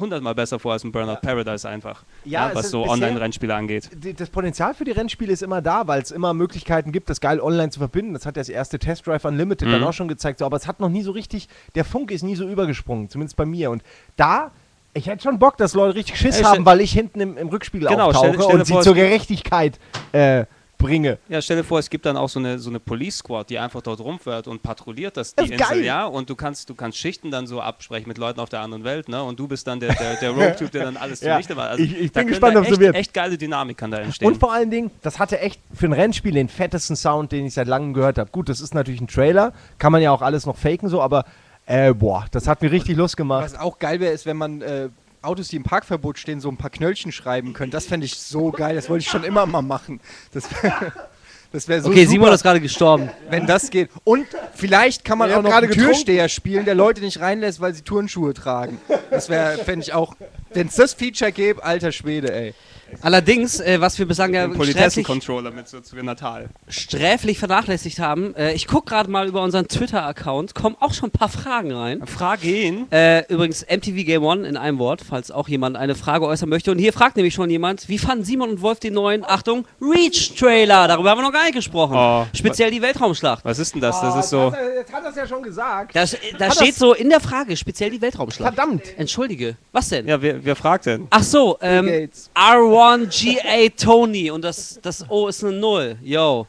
hundertmal 0.01 0.35
besser 0.35 0.59
vor 0.59 0.73
als 0.73 0.85
ein 0.85 0.93
Burnout 0.93 1.17
Paradise 1.23 1.69
einfach, 1.69 2.05
Ja, 2.25 2.49
ja, 2.49 2.55
was 2.55 2.71
so 2.71 2.87
Online-Rennspiele 2.87 3.55
angeht. 3.55 3.91
das 4.19 4.31
Potenzial 4.31 4.75
für 4.75 4.85
die 4.85 4.91
Rennspiele 4.93 5.33
ist 5.33 5.43
immer 5.43 5.63
da, 5.63 5.87
weil 5.87 6.03
es 6.03 6.11
immer 6.11 6.35
Möglichkeiten 6.35 6.93
gibt, 6.93 7.11
das 7.11 7.21
geil 7.21 7.41
online 7.41 7.71
zu 7.71 7.79
verbinden. 7.79 8.15
Das 8.15 8.27
hat 8.27 8.37
das 8.37 8.49
erste 8.49 8.79
Test 8.79 9.07
Drive 9.07 9.25
Unlimited 9.25 9.69
dann 9.71 9.81
Mhm. 9.81 9.87
auch 9.87 9.93
schon 9.93 10.09
gezeigt, 10.09 10.39
so, 10.39 10.47
aber 10.47 10.57
es 10.57 10.67
hat 10.67 10.81
noch 10.81 10.89
nie 10.89 11.03
so 11.03 11.11
richtig, 11.13 11.49
der 11.75 11.85
Funke 11.85 12.15
ist 12.15 12.23
nie 12.23 12.37
so 12.37 12.49
übergesprungen, 12.49 13.09
zumindest 13.09 13.37
bei 13.37 13.45
mir. 13.47 13.71
Und 13.71 13.83
da, 14.17 14.51
ich 14.93 15.07
hätte 15.09 15.23
schon 15.23 15.39
Bock, 15.39 15.57
dass 15.57 15.75
Leute 15.75 15.97
richtig 15.97 16.17
Schiss 16.19 16.39
Ey, 16.39 16.45
haben, 16.45 16.65
weil 16.67 16.81
ich 16.81 16.93
hinten 16.93 17.21
im, 17.21 17.37
im 17.37 17.49
Rückspiegel 17.49 17.89
Genau, 17.89 18.07
auftauche 18.09 18.29
stell- 18.35 18.43
stell 18.43 18.59
und 18.61 18.65
sie 18.67 18.73
vor, 18.75 18.83
zur 18.83 18.95
Gerechtigkeit 18.95 19.79
äh, 20.13 20.45
bringe. 20.85 21.19
Ja, 21.29 21.41
stell 21.43 21.57
dir 21.57 21.65
vor, 21.65 21.79
es 21.79 21.91
gibt 21.91 22.07
dann 22.07 22.17
auch 22.17 22.29
so 22.29 22.39
eine, 22.39 22.59
so 22.59 22.71
eine 22.71 22.81
Police 22.81 23.17
Squad, 23.19 23.51
die 23.51 23.59
einfach 23.59 23.83
dort 23.83 24.01
rumfährt 24.01 24.47
und 24.49 24.63
patrouilliert 24.63 25.17
das, 25.17 25.31
die 25.35 25.37
Das 25.37 25.47
ist 25.47 25.53
Insel, 25.53 25.77
geil. 25.77 25.85
ja, 25.85 26.05
und 26.07 26.29
du 26.31 26.35
kannst, 26.37 26.69
du 26.71 26.75
kannst 26.75 26.99
Schichten 26.99 27.31
dann 27.31 27.47
so 27.47 27.61
absprechen 27.61 28.09
mit 28.09 28.19
Leuten 28.19 28.41
auf 28.41 28.49
der 28.49 28.61
anderen 28.61 28.85
Welt, 28.85 29.09
ne, 29.09 29.23
und 29.23 29.39
du 29.41 29.49
bist 29.49 29.67
dann 29.67 29.81
der, 29.81 29.95
der, 29.95 30.17
der 30.17 30.31
Rogue-Typ, 30.37 30.71
der 30.71 30.85
dann 30.85 30.97
alles 30.97 31.21
Ja, 31.21 31.33
zunichte 31.33 31.55
macht. 31.55 31.71
Also, 31.71 31.83
ich- 31.85 31.99
ich 32.01 32.13
bin 32.13 32.27
gespannt, 32.27 32.57
ob 32.57 32.63
es 32.63 32.69
so 32.69 32.75
echt, 32.75 32.81
wird. 32.81 32.95
echt 32.97 33.15
geile 33.15 33.37
Dynamik 33.39 33.77
kann 33.77 33.91
da 33.91 33.99
entstehen. 33.99 34.29
Und 34.29 34.39
vor 34.39 34.53
allen 34.53 34.71
Dingen, 34.71 34.91
das 35.03 35.19
hatte 35.19 35.41
echt 35.41 35.61
für 35.73 35.87
ein 35.87 35.93
Rennspiel 35.93 36.33
den 36.33 36.49
fettesten 36.49 36.97
Sound, 36.97 37.33
den 37.33 37.47
ich 37.47 37.55
seit 37.55 37.67
langem 37.69 37.95
gehört 37.95 38.19
habe. 38.19 38.31
Gut, 38.31 38.49
das 38.49 38.61
ist 38.61 38.75
natürlich 38.75 39.01
ein 39.01 39.09
Trailer, 39.09 39.53
kann 39.79 39.93
man 39.93 40.03
ja 40.03 40.11
auch 40.13 40.23
alles 40.23 40.47
noch 40.47 40.57
faken 40.57 40.89
so, 40.89 41.01
aber 41.03 41.25
äh, 41.67 41.95
boah, 41.95 42.27
das 42.31 42.47
hat 42.47 42.61
mir 42.61 42.71
richtig 42.71 42.97
Lust 42.97 43.17
gemacht. 43.17 43.45
Was 43.45 43.59
auch 43.59 43.79
geil 43.79 43.99
wäre, 44.01 44.13
ist, 44.13 44.27
wenn 44.27 44.37
man 44.37 44.61
äh, 44.61 44.91
Autos, 45.25 45.49
die 45.49 45.57
im 45.57 45.63
Parkverbot 45.65 46.19
stehen, 46.19 46.41
so 46.41 46.49
ein 46.49 46.57
paar 46.57 46.71
Knöllchen 46.71 47.13
schreiben 47.13 47.53
könnte. 47.53 47.77
Das 47.77 47.87
fände 47.87 48.07
ich 48.07 48.15
so 48.17 48.51
geil. 48.51 48.75
Das 48.75 48.89
wollte 48.89 49.03
ich 49.03 49.11
schon 49.11 49.25
immer 49.25 49.47
mal 49.47 49.63
machen. 49.63 50.01
Das 50.33 50.51
wäre 50.63 50.93
wär 51.53 51.83
so 51.83 51.89
Okay, 51.89 52.01
super, 52.01 52.11
Simon 52.11 52.33
ist 52.33 52.43
gerade 52.43 52.61
gestorben. 52.61 53.11
wenn 53.31 53.47
das 53.47 53.71
geht. 53.71 53.91
Und 54.05 54.27
vielleicht 54.55 55.05
kann 55.05 55.19
man 55.19 55.31
Ich 55.31 55.37
auch 55.37 55.43
noch 55.43 55.51
gerade 55.51 55.67
einen 55.67 55.75
getrunken. 55.75 55.93
Türsteher 55.93 56.29
spielen, 56.29 56.65
der 56.65 56.75
Leute 56.75 57.01
nicht 57.01 57.21
reinlässt, 57.21 57.61
weil 57.61 57.75
sie 57.75 57.83
Turnschuhe 57.83 58.35
tragen. 58.35 58.81
Das 59.11 59.29
wäre, 59.29 59.59
fände 59.59 59.85
ich 59.85 59.93
auch. 59.93 60.17
Wenn 60.53 60.67
es 60.69 60.75
das 60.75 60.95
Feature 60.95 61.33
gäbe, 61.33 61.63
alter 61.65 61.93
Schwede, 61.93 62.33
ey. 62.33 62.55
Allerdings, 63.03 63.61
äh, 63.61 63.81
was 63.81 63.99
wir 63.99 64.07
bislang 64.07 64.35
ja 64.35 64.45
sträflich, 64.53 65.07
mit 65.55 65.69
so 65.69 65.81
zu 65.81 65.97
Natal. 65.97 66.49
sträflich 66.69 67.39
vernachlässigt 67.39 67.99
haben, 67.99 68.35
äh, 68.37 68.53
ich 68.53 68.67
gucke 68.67 68.91
gerade 68.91 69.11
mal 69.11 69.27
über 69.29 69.43
unseren 69.43 69.69
Twitter-Account, 69.69 70.55
kommen 70.55 70.77
auch 70.81 70.95
schon 70.95 71.09
ein 71.09 71.13
paar 71.13 71.29
Fragen 71.29 71.73
rein. 71.73 72.07
Frage 72.07 72.49
ihn. 72.49 72.87
Äh, 72.91 73.25
übrigens 73.33 73.63
MTV 73.69 74.05
Game 74.05 74.23
One 74.23 74.47
in 74.47 74.57
einem 74.57 74.79
Wort, 74.79 75.03
falls 75.09 75.31
auch 75.31 75.49
jemand 75.49 75.77
eine 75.77 75.95
Frage 75.95 76.27
äußern 76.27 76.49
möchte. 76.49 76.71
Und 76.71 76.79
hier 76.79 76.93
fragt 76.93 77.17
nämlich 77.17 77.35
schon 77.35 77.51
jemand, 77.51 77.89
wie 77.89 77.99
fanden 77.99 78.25
Simon 78.25 78.51
und 78.51 78.61
Wolf 78.63 78.81
den 78.81 78.95
neuen, 78.95 79.25
Achtung, 79.25 79.67
Reach-Trailer? 79.81 80.89
Darüber 80.89 81.11
haben 81.11 81.19
wir 81.19 81.23
noch 81.25 81.33
gar 81.33 81.45
nicht 81.45 81.55
gesprochen. 81.55 81.95
Oh. 81.97 82.27
Speziell 82.35 82.71
die 82.71 82.83
Weltraumschlacht. 82.83 83.45
Was 83.45 83.59
ist 83.59 83.75
denn 83.75 83.81
das? 83.81 84.01
Das 84.01 84.17
ist 84.17 84.33
Oh, 84.35 84.51
so. 84.51 84.57
Jetzt 84.77 84.93
hat 84.93 85.05
er 85.05 85.11
es 85.11 85.17
ja 85.17 85.27
schon 85.27 85.43
gesagt. 85.43 85.95
Da, 85.95 86.05
da 86.39 86.47
Hat 86.47 86.55
steht 86.55 86.71
das- 86.71 86.77
so 86.79 86.95
in 86.95 87.09
der 87.11 87.21
Frage, 87.21 87.57
speziell 87.57 87.91
die 87.91 88.01
Weltraumschlacht. 88.01 88.55
Verdammt. 88.55 88.83
Entschuldige, 88.97 89.57
was 89.73 89.89
denn? 89.89 90.07
Ja, 90.09 90.21
wer, 90.21 90.45
wer 90.45 90.57
fragt 90.57 90.87
denn? 90.87 91.07
Ach 91.11 91.23
so, 91.23 91.59
ähm, 91.61 91.87
Gates. 91.87 92.31
R1GA 92.75 93.73
Tony 93.77 94.31
und 94.31 94.45
das, 94.45 94.79
das 94.83 95.09
O 95.09 95.29
ist 95.29 95.45
eine 95.45 95.55
Null. 95.55 95.97
Yo. 96.03 96.47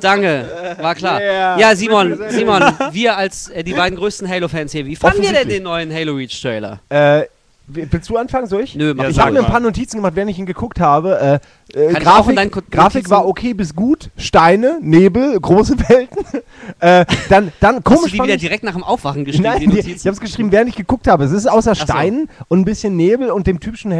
Danke, 0.00 0.76
war 0.80 0.94
klar. 0.94 1.20
Yeah. 1.20 1.58
Ja, 1.58 1.76
Simon, 1.76 2.18
Simon, 2.28 2.62
wir 2.92 3.16
als 3.16 3.48
äh, 3.48 3.64
die 3.64 3.72
beiden 3.72 3.98
größten 3.98 4.28
Halo-Fans 4.28 4.72
hier, 4.72 4.86
wie 4.86 4.96
fanden 4.96 5.22
wir 5.22 5.32
denn 5.32 5.48
den 5.48 5.62
neuen 5.62 5.92
Halo 5.92 6.14
Reach 6.14 6.40
Trailer? 6.40 6.80
Äh, 6.88 7.24
willst 7.66 8.08
du 8.08 8.16
anfangen, 8.16 8.46
soll 8.46 8.62
ich? 8.62 8.74
Nö, 8.74 8.94
mach 8.94 9.04
Ja, 9.04 9.10
ich 9.10 9.18
habe 9.18 9.32
mir 9.32 9.40
ein 9.40 9.46
paar 9.46 9.60
Notizen 9.60 9.96
gemacht, 9.96 10.14
während 10.16 10.30
ich 10.30 10.38
ihn 10.38 10.46
geguckt 10.46 10.80
habe. 10.80 11.40
Äh, 11.74 11.78
äh, 11.78 11.92
Grafik, 11.94 12.70
Grafik 12.70 13.10
war 13.10 13.26
okay 13.26 13.54
bis 13.54 13.74
gut. 13.74 14.10
Steine, 14.16 14.78
Nebel, 14.80 15.38
große 15.40 15.78
Welten. 15.88 16.24
äh, 16.80 17.04
dann, 17.28 17.52
dann 17.60 17.76
Hast 17.76 17.84
komisch 17.84 18.12
du 18.12 18.18
die 18.18 18.22
wieder 18.24 18.34
ich, 18.34 18.40
direkt 18.40 18.64
nach 18.64 18.74
dem 18.74 18.82
Aufwachen 18.82 19.24
geschrieben, 19.24 19.44
Nein, 19.44 19.70
die 19.70 19.78
ich 19.78 19.98
habe 20.00 20.10
es 20.10 20.20
geschrieben, 20.20 20.52
während 20.52 20.68
ich 20.70 20.76
geguckt 20.76 21.06
habe. 21.06 21.24
Es 21.24 21.32
ist 21.32 21.46
außer 21.46 21.74
so. 21.74 21.82
Steinen 21.82 22.28
und 22.48 22.60
ein 22.60 22.64
bisschen 22.64 22.96
Nebel 22.96 23.30
und 23.30 23.46
dem 23.46 23.60
typischen 23.60 23.92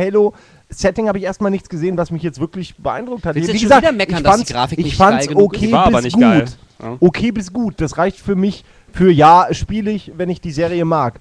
Halo-Setting 0.71 1.09
habe 1.09 1.19
ich 1.19 1.25
erstmal 1.25 1.51
nichts 1.51 1.69
gesehen, 1.69 1.97
was 1.97 2.11
mich 2.11 2.23
jetzt 2.23 2.41
wirklich 2.41 2.77
beeindruckt 2.77 3.27
hat. 3.27 3.35
Wie 3.35 3.41
gesagt, 3.41 3.83
wieder 3.83 3.93
meckern, 3.93 4.19
ich 4.19 4.23
dass 4.23 4.33
die 4.37 4.39
fand's- 4.39 4.53
Grafik 4.53 4.79
ich 4.79 4.85
nicht 4.87 4.97
fand's 4.97 5.27
ist? 5.27 5.37
okay 5.37 5.73
war 5.73 5.87
aber 5.87 5.97
bis 5.97 6.05
nicht 6.05 6.15
gut. 6.15 6.23
geil. 6.23 6.45
Ja. 6.83 6.97
Okay 7.01 7.33
bis 7.33 7.53
gut. 7.53 7.75
Das 7.81 7.99
reicht 7.99 8.19
für 8.19 8.37
mich 8.37 8.65
für 8.93 9.11
ja, 9.11 9.49
spiele 9.53 9.91
ich, 9.91 10.13
wenn 10.17 10.29
ich 10.31 10.41
die 10.41 10.53
Serie 10.53 10.85
mag. 10.85 11.21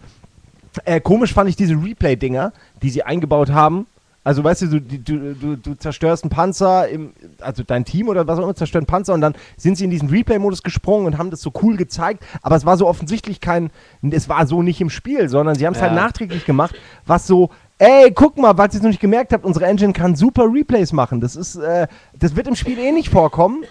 Äh, 0.86 1.02
komisch 1.02 1.34
fand 1.34 1.50
ich 1.50 1.56
diese 1.56 1.74
Replay-Dinger, 1.76 2.54
die 2.82 2.90
sie 2.90 3.04
eingebaut 3.04 3.50
haben. 3.52 3.86
Also 4.24 4.44
weißt 4.44 4.64
du, 4.64 4.68
du, 4.68 4.82
du, 4.82 5.34
du, 5.34 5.56
du 5.56 5.74
zerstörst 5.76 6.24
einen 6.24 6.30
Panzer, 6.30 6.88
im, 6.90 7.14
also 7.40 7.64
dein 7.64 7.86
Team 7.86 8.10
oder 8.10 8.28
was 8.28 8.38
auch 8.38 8.44
immer 8.44 8.56
zerstört 8.56 8.82
einen 8.82 8.88
Panzer 8.88 9.14
und 9.14 9.22
dann 9.22 9.34
sind 9.58 9.78
sie 9.78 9.86
in 9.86 9.90
diesen 9.90 10.10
Replay-Modus 10.10 10.62
gesprungen 10.62 11.08
und 11.08 11.18
haben 11.18 11.32
das 11.32 11.42
so 11.42 11.52
cool 11.64 11.78
gezeigt, 11.78 12.24
aber 12.42 12.56
es 12.56 12.66
war 12.66 12.78
so 12.78 12.86
offensichtlich 12.88 13.40
kein, 13.40 13.72
es 14.12 14.28
war 14.30 14.46
so 14.46 14.62
nicht 14.62 14.82
im 14.82 14.90
Spiel, 14.90 15.30
sondern 15.30 15.56
sie 15.56 15.66
haben 15.66 15.74
es 15.74 15.80
Ja. 15.80 15.88
halt 15.88 15.96
nachträglich 15.96 16.46
gemacht, 16.46 16.76
was 17.08 17.26
so, 17.28 17.50
ey, 17.80 18.12
guck 18.12 18.38
mal, 18.38 18.58
was 18.58 18.76
ihr 18.76 18.82
noch 18.82 18.90
nicht 18.90 19.00
gemerkt 19.00 19.34
habt, 19.34 19.46
unsere 19.46 19.66
Engine 19.66 19.94
kann 19.94 20.16
super 20.16 20.46
Replays 20.52 20.94
machen. 20.94 21.22
Das 21.22 21.36
ist, 21.36 21.56
äh, 21.56 21.88
das 22.14 22.36
wird 22.36 22.48
im 22.48 22.56
Spiel 22.56 22.78
eh 22.78 22.92
nicht 22.92 23.10
vorkommen 23.10 23.64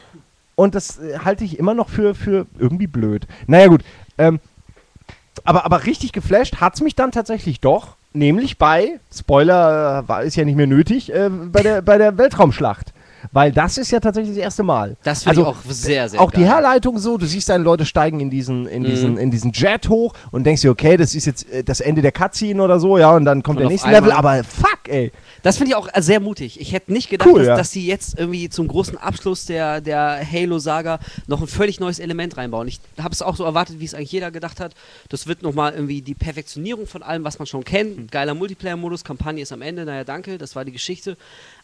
und 0.57 0.75
das 0.75 0.99
äh, 0.99 1.19
halte 1.25 1.45
ich 1.45 1.59
immer 1.59 1.75
noch 1.75 1.89
für, 1.89 2.15
für 2.15 2.47
irgendwie 2.59 2.87
blöd. 2.87 3.27
Naja 3.47 3.69
gut, 3.69 3.85
ähm, 4.17 4.41
aber, 5.45 5.65
aber 5.65 5.87
richtig 5.87 6.13
geflasht 6.13 6.57
hat 6.57 6.75
es 6.75 6.81
mich 6.81 6.97
dann 6.97 7.13
tatsächlich 7.13 7.61
doch. 7.61 7.97
Nämlich 8.15 8.59
bei, 8.59 8.99
Spoiler 9.15 10.03
äh, 10.05 10.09
war, 10.09 10.23
ist 10.23 10.37
ja 10.37 10.45
nicht 10.45 10.57
mehr 10.57 10.67
nötig, 10.67 11.15
äh, 11.15 11.29
bei, 11.31 11.63
der, 11.63 11.83
bei 11.83 11.99
der 11.99 12.17
Weltraumschlacht. 12.17 12.93
Weil 13.33 13.53
das 13.53 13.79
ist 13.79 13.91
ja 13.91 14.01
tatsächlich 14.01 14.37
das 14.37 14.43
erste 14.43 14.63
Mal. 14.63 14.97
Das 15.03 15.23
finde 15.25 15.41
ich 15.41 15.47
auch 15.47 15.57
sehr, 15.69 16.09
sehr 16.09 16.21
Auch 16.21 16.31
die 16.31 16.41
geil. 16.41 16.49
Herleitung 16.49 16.99
so, 16.99 17.19
du 17.19 17.27
siehst 17.27 17.49
deine 17.49 17.65
Leute 17.65 17.85
steigen 17.85 18.21
in 18.21 18.31
diesen, 18.31 18.67
in 18.67 18.85
diesen, 18.85 19.19
in 19.19 19.31
diesen 19.31 19.53
Jet 19.53 19.89
hoch 19.89 20.15
und 20.31 20.45
denkst 20.45 20.63
dir, 20.63 20.71
okay, 20.71 20.97
das 20.97 21.15
ist 21.15 21.27
jetzt 21.27 21.49
äh, 21.51 21.65
das 21.65 21.81
Ende 21.81 22.03
der 22.03 22.13
Cutscene 22.13 22.63
oder 22.63 22.81
so, 22.81 22.99
ja, 22.99 23.15
und 23.15 23.25
dann 23.25 23.43
kommt 23.43 23.59
Und 23.59 23.63
der 23.63 23.71
nächste 23.71 23.91
Level, 23.91 24.13
aber 24.13 24.43
fuck, 24.45 24.89
ey. 24.89 25.13
Das 25.43 25.57
finde 25.57 25.71
ich 25.71 25.77
auch 25.77 25.89
äh, 25.93 26.03
sehr 26.03 26.21
mutig. 26.21 26.61
Ich 26.61 26.73
hätte 26.73 26.93
nicht 26.93 27.11
gedacht, 27.11 27.29
Cool, 27.29 27.41
dass, 27.41 27.47
ja. 27.47 27.57
dass 27.57 27.71
sie 27.71 27.87
jetzt 27.87 28.19
irgendwie 28.19 28.49
zum 28.49 28.69
großen 28.69 28.99
Abschluss 28.99 29.47
der, 29.47 29.81
der 29.81 30.21
Halo-Saga 30.31 30.99
noch 31.27 31.41
ein 31.41 31.47
völlig 31.47 31.81
neues 31.81 31.99
Element 31.99 32.37
reinbauen. 32.37 32.69
Ich 32.69 32.81
habe 32.99 33.13
es 33.13 33.23
auch 33.23 33.37
so 33.37 33.45
erwartet, 33.45 33.81
wie 33.81 33.85
es 33.85 33.95
eigentlich 33.95 34.13
jeder 34.13 34.31
gedacht 34.31 34.61
hat. 34.61 34.75
Das 35.09 35.27
wird 35.27 35.43
nochmal 35.43 35.75
irgendwie 35.75 36.03
die 36.03 36.15
Perfektionierung 36.15 36.87
von 36.87 37.03
allem, 37.03 37.25
was 37.25 37.39
man 37.39 37.47
schon 37.47 37.65
kennt. 37.65 38.11
Geiler 38.11 38.35
Multiplayer-Modus, 38.35 39.05
Kampagne 39.05 39.43
ist 39.43 39.53
am 39.53 39.63
Ende, 39.63 39.85
naja, 39.85 40.05
danke, 40.05 40.39
das 40.39 40.57
war 40.57 40.65
die 40.65 40.73
Geschichte. 40.73 41.17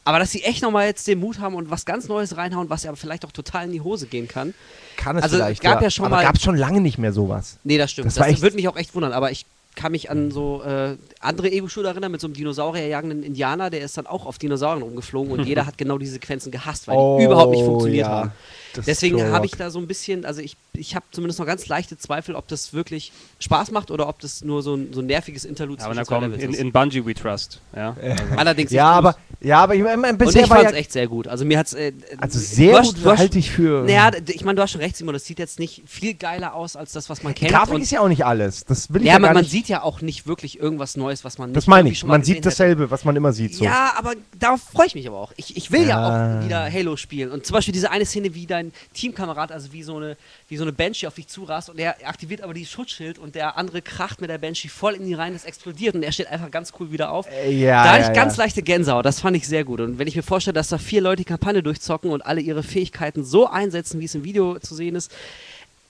Aber 0.04 0.18
dass 0.18 0.30
sie 0.32 0.42
echt 0.42 0.62
nochmal 0.62 0.86
jetzt 0.86 1.06
den 1.06 1.18
Mut 1.18 1.38
haben 1.38 1.54
und 1.54 1.70
was 1.70 1.86
ganz 1.86 2.08
Neues 2.08 2.36
reinhauen, 2.36 2.68
was 2.68 2.82
ja 2.82 2.90
aber 2.90 2.96
vielleicht 2.98 3.24
auch 3.24 3.32
total 3.32 3.64
in 3.64 3.72
die 3.72 3.80
Hose 3.80 4.06
gehen 4.06 4.28
kann. 4.28 4.52
Kann 4.96 5.16
es 5.16 5.22
Also, 5.22 5.36
vielleicht. 5.36 5.62
gab 5.62 5.80
ja 5.82 5.90
schon 5.90 6.04
aber 6.06 6.16
mal- 6.16 6.22
gab 6.24 6.36
es 6.36 6.42
schon 6.42 6.56
lange 6.56 6.80
nicht 6.80 6.98
mehr 6.98 7.12
sowas. 7.12 7.56
Nee, 7.64 7.78
das 7.78 7.90
stimmt. 7.90 8.06
Das 8.08 8.14
Das, 8.14 8.42
würde 8.42 8.56
mich 8.56 8.68
auch 8.68 8.76
echt 8.76 8.94
wundern, 8.94 9.12
aber 9.12 9.30
ich 9.30 9.46
kann 9.76 9.90
mich 9.92 10.08
an 10.10 10.30
so 10.30 10.62
äh, 10.62 10.96
andere 11.20 11.50
Ego-Shooter 11.50 11.88
erinnern 11.88 12.12
mit 12.12 12.20
so 12.20 12.26
einem 12.28 12.34
Dinosaurierjagenden 12.34 13.22
Indianer, 13.24 13.70
der 13.70 13.80
ist 13.80 13.96
dann 13.96 14.06
auch 14.06 14.24
auf 14.26 14.38
Dinosauriern 14.38 14.82
rumgeflogen 14.82 15.32
und 15.32 15.44
jeder 15.46 15.66
hat 15.66 15.78
genau 15.78 15.98
diese 15.98 16.12
Sequenzen 16.12 16.52
gehasst, 16.52 16.86
weil 16.86 17.18
die 17.18 17.24
überhaupt 17.24 17.50
nicht 17.50 17.64
funktioniert 17.64 18.06
Oh, 18.06 18.10
ja. 18.10 18.16
haben. 18.16 18.32
Das 18.74 18.86
Deswegen 18.86 19.22
habe 19.32 19.46
ich 19.46 19.52
da 19.52 19.70
so 19.70 19.78
ein 19.78 19.86
bisschen, 19.86 20.24
also 20.24 20.40
ich, 20.40 20.56
ich 20.72 20.94
habe 20.94 21.04
zumindest 21.12 21.38
noch 21.38 21.46
ganz 21.46 21.66
leichte 21.68 21.96
Zweifel, 21.96 22.34
ob 22.34 22.48
das 22.48 22.72
wirklich 22.72 23.12
Spaß 23.38 23.70
macht 23.70 23.90
oder 23.90 24.08
ob 24.08 24.18
das 24.20 24.42
nur 24.44 24.62
so 24.62 24.74
ein, 24.74 24.92
so 24.92 25.00
ein 25.00 25.06
nerviges 25.06 25.44
Interlude 25.44 25.80
Ja, 25.80 25.86
aber 25.86 25.94
zwischen 25.94 26.06
komm, 26.06 26.32
in, 26.34 26.52
ist. 26.52 26.58
in 26.60 26.72
Bungie 26.72 27.04
we 27.06 27.14
trust. 27.14 27.60
Ja. 27.74 27.96
Also, 28.02 28.22
Allerdings 28.36 28.70
Ja, 28.72 28.90
ich- 28.92 28.96
aber, 28.98 29.16
ja, 29.40 29.58
aber 29.62 29.74
ich 29.74 29.82
meine, 29.82 30.08
und 30.08 30.18
bisher 30.18 30.44
ich 30.44 30.50
war 30.50 30.56
fand 30.58 30.68
es 30.68 30.72
ja, 30.74 30.78
echt 30.78 30.92
sehr 30.92 31.06
gut. 31.06 31.28
Also 31.28 31.44
mir 31.44 31.58
hat's 31.58 31.72
äh, 31.74 31.92
also 32.18 32.38
sehr 32.38 32.78
hast- 32.78 33.02
gut 33.02 33.18
halte 33.18 33.38
ich 33.38 33.50
für. 33.50 33.84
Naja, 33.84 34.10
ich 34.28 34.44
meine, 34.44 34.56
du 34.56 34.62
hast 34.62 34.70
schon 34.72 34.80
recht, 34.80 34.96
Simon, 34.96 35.12
das 35.12 35.24
sieht 35.24 35.38
jetzt 35.38 35.58
nicht 35.58 35.82
viel 35.86 36.14
geiler 36.14 36.54
aus 36.54 36.76
als 36.76 36.92
das, 36.92 37.08
was 37.10 37.22
man 37.22 37.34
kennt. 37.34 37.50
Grafik 37.52 37.74
und 37.74 37.82
ist 37.82 37.90
ja 37.92 38.00
auch 38.00 38.08
nicht 38.08 38.24
alles. 38.24 38.64
Das 38.64 38.92
will 38.92 39.02
ich 39.02 39.06
ja, 39.06 39.14
ja, 39.14 39.18
man, 39.18 39.28
gar 39.28 39.34
man 39.34 39.42
nicht. 39.42 39.50
sieht 39.50 39.68
ja 39.68 39.82
auch 39.82 40.00
nicht 40.00 40.26
wirklich 40.26 40.58
irgendwas 40.58 40.96
Neues, 40.96 41.24
was 41.24 41.38
man 41.38 41.50
nicht 41.50 41.56
das 41.56 41.66
meine 41.66 41.90
ich. 41.90 41.98
schon 42.00 42.08
mal 42.08 42.14
Man 42.14 42.24
sieht 42.24 42.36
hätte. 42.36 42.48
dasselbe, 42.48 42.90
was 42.90 43.04
man 43.04 43.14
immer 43.16 43.32
sieht. 43.32 43.54
So. 43.54 43.64
Ja, 43.64 43.92
aber 43.98 44.14
darauf 44.38 44.60
freue 44.62 44.86
ich 44.86 44.94
mich 44.94 45.06
aber 45.06 45.18
auch. 45.18 45.32
Ich, 45.36 45.56
ich 45.56 45.70
will 45.70 45.82
ja. 45.82 45.88
Ja. 45.88 46.38
auch 46.40 46.44
wieder 46.44 46.72
Halo 46.72 46.96
spielen. 46.96 47.30
Und 47.30 47.44
zum 47.46 47.54
Beispiel 47.54 47.72
diese 47.72 47.90
eine 47.90 48.06
Szene, 48.06 48.34
wie 48.34 48.46
dein 48.46 48.63
Teamkamerad, 48.94 49.52
also 49.52 49.72
wie 49.72 49.82
so 49.82 49.96
eine, 49.96 50.16
wie 50.48 50.56
so 50.56 50.62
eine 50.64 50.72
Banshee 50.72 51.06
auf 51.06 51.14
dich 51.14 51.28
zurast 51.28 51.70
und 51.70 51.78
er 51.78 51.96
aktiviert 52.06 52.40
aber 52.42 52.54
die 52.54 52.66
Schutzschild 52.66 53.18
und 53.18 53.34
der 53.34 53.56
andere 53.56 53.82
kracht 53.82 54.20
mit 54.20 54.30
der 54.30 54.38
Banshee 54.38 54.68
voll 54.68 54.94
in 54.94 55.06
die 55.06 55.14
rein, 55.14 55.32
das 55.32 55.44
explodiert 55.44 55.94
und 55.94 56.02
er 56.02 56.12
steht 56.12 56.28
einfach 56.28 56.50
ganz 56.50 56.72
cool 56.80 56.92
wieder 56.92 57.10
auf. 57.12 57.26
Äh, 57.30 57.50
ja, 57.52 57.84
da 57.84 57.92
hatte 57.92 58.02
ja, 58.02 58.08
ich 58.10 58.16
ganz 58.16 58.36
ja. 58.36 58.44
leichte 58.44 58.62
Gänsehaut, 58.62 59.04
das 59.04 59.20
fand 59.20 59.36
ich 59.36 59.46
sehr 59.46 59.64
gut. 59.64 59.80
Und 59.80 59.98
wenn 59.98 60.06
ich 60.06 60.16
mir 60.16 60.22
vorstelle, 60.22 60.54
dass 60.54 60.68
da 60.68 60.78
vier 60.78 61.00
Leute 61.00 61.16
die 61.22 61.24
Kampagne 61.24 61.62
durchzocken 61.62 62.10
und 62.10 62.24
alle 62.24 62.40
ihre 62.40 62.62
Fähigkeiten 62.62 63.24
so 63.24 63.48
einsetzen, 63.48 64.00
wie 64.00 64.04
es 64.06 64.14
im 64.14 64.24
Video 64.24 64.58
zu 64.58 64.74
sehen 64.74 64.94
ist, 64.96 65.12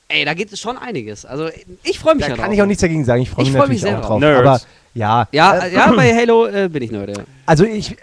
ey, 0.08 0.24
da 0.24 0.34
geht 0.34 0.56
schon 0.58 0.76
einiges. 0.78 1.24
Also 1.24 1.48
ich 1.82 1.98
freue 1.98 2.14
mich 2.14 2.24
Da 2.24 2.30
ja 2.30 2.36
kann 2.36 2.46
drauf. 2.46 2.54
ich 2.54 2.62
auch 2.62 2.66
nichts 2.66 2.80
dagegen 2.82 3.04
sagen. 3.04 3.22
Ich 3.22 3.30
freue 3.30 3.44
Ich 3.44 3.50
mich 3.52 3.58
freu 3.60 3.68
mich 3.68 3.82
natürlich 3.82 3.82
sehr 3.82 3.98
auch 3.98 4.06
drauf. 4.06 4.20
drauf. 4.20 4.46
Aber. 4.46 4.60
Ja. 4.94 5.26
Ja, 5.32 5.58
Äh, 5.58 5.74
ja, 5.74 5.92
bei 5.92 6.14
Halo 6.14 6.46
äh, 6.46 6.68
bin 6.68 6.82
ich 6.82 6.90
neu. 6.90 7.04
Ja. 7.06 7.24
Also 7.46 7.64
ich, 7.64 7.96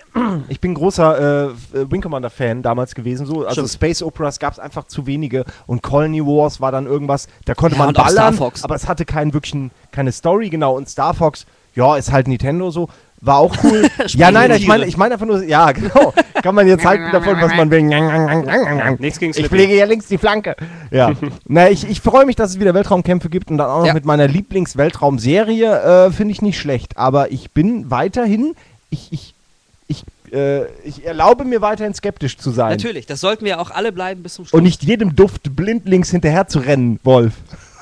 ich 0.50 0.60
bin 0.60 0.74
großer 0.76 1.50
äh, 1.74 1.92
Wing 1.92 2.02
Commander 2.02 2.30
Fan 2.30 2.62
damals 2.62 2.94
gewesen. 2.94 3.26
So. 3.26 3.40
Also 3.46 3.62
Stimmt. 3.62 3.70
Space 3.70 4.04
Operas 4.04 4.40
gab 4.40 4.54
es 4.54 4.60
einfach 4.60 4.86
zu 4.86 5.08
wenige 5.08 5.46
und 5.68 5.82
Colony 5.82 6.22
Wars 6.26 6.62
war 6.62 6.72
dann 6.72 6.86
irgendwas, 6.86 7.28
da 7.46 7.56
konnte 7.56 7.78
Ja, 7.78 7.86
man 7.86 7.94
ballern, 7.94 8.12
Star 8.12 8.34
Fox. 8.34 8.64
aber 8.64 8.76
es 8.76 8.88
hatte 8.88 9.06
keinen 9.06 9.34
wirklichen, 9.34 9.72
keine 9.92 10.12
Story, 10.12 10.50
genau. 10.50 10.76
Und 10.76 10.90
Star 10.90 11.14
Fox, 11.14 11.46
ja, 11.74 11.96
ist 11.96 12.12
halt 12.12 12.28
Nintendo 12.28 12.70
so. 12.72 12.90
War 13.24 13.38
auch 13.38 13.56
cool. 13.64 13.88
ja, 14.08 14.32
nein, 14.32 14.52
ich 14.52 14.66
meine, 14.68 14.86
ich 14.86 14.98
meine 14.98 15.14
einfach 15.14 15.28
nur, 15.28 15.44
ja, 15.44 15.72
genau. 15.72 16.12
Kann 16.42 16.56
man 16.56 16.68
jetzt 16.68 16.84
halten 16.84 17.12
davon, 17.12 17.40
was 17.40 17.56
man 17.56 17.70
will. 17.70 17.84
Nichts 19.00 19.20
gegen 19.20 19.32
Ich 19.38 19.48
pflege 19.48 19.76
ja 19.76 19.86
links 19.86 20.08
die 20.08 20.18
Flanke. 20.18 20.56
Ja. 20.90 21.14
Na, 21.48 21.70
ich, 21.70 21.88
ich 21.88 22.02
freue 22.02 22.26
mich, 22.26 22.36
dass 22.36 22.50
es 22.52 22.60
wieder 22.60 22.74
Weltraumkämpfe 22.74 23.30
gibt 23.30 23.52
und 23.52 23.60
dann 23.60 23.70
auch 23.70 23.80
noch 23.80 23.86
Ja. 23.86 23.94
mit 23.94 24.06
meiner 24.06 24.28
Lieblingsweltraumserie 24.28 26.08
äh, 26.08 26.12
finde 26.12 26.32
ich 26.32 26.42
nicht 26.42 26.60
schlecht. 26.60 26.98
Aber 26.98 27.32
ich 27.32 27.52
bin 27.52 27.92
weiterhin, 27.92 28.56
ich, 28.90 29.10
ich, 29.12 29.36
ich, 29.88 30.04
äh, 30.34 30.66
ich 30.84 31.06
erlaube 31.06 31.46
mir 31.46 31.62
weiterhin 31.62 31.94
skeptisch 31.94 32.40
zu 32.40 32.50
sein. 32.50 32.72
Natürlich, 32.72 33.06
das 33.06 33.20
sollten 33.22 33.46
wir 33.46 33.62
auch 33.62 33.70
alle 33.70 33.92
bleiben 33.92 34.24
bis 34.24 34.34
zum 34.34 34.46
Schluss. 34.46 34.58
Und 34.58 34.64
nicht 34.64 34.84
jedem 34.84 35.16
Duft 35.16 35.56
blindlings 35.56 36.10
hinterher 36.10 36.48
zu 36.48 36.58
rennen, 36.58 37.00
Wolf. 37.04 37.34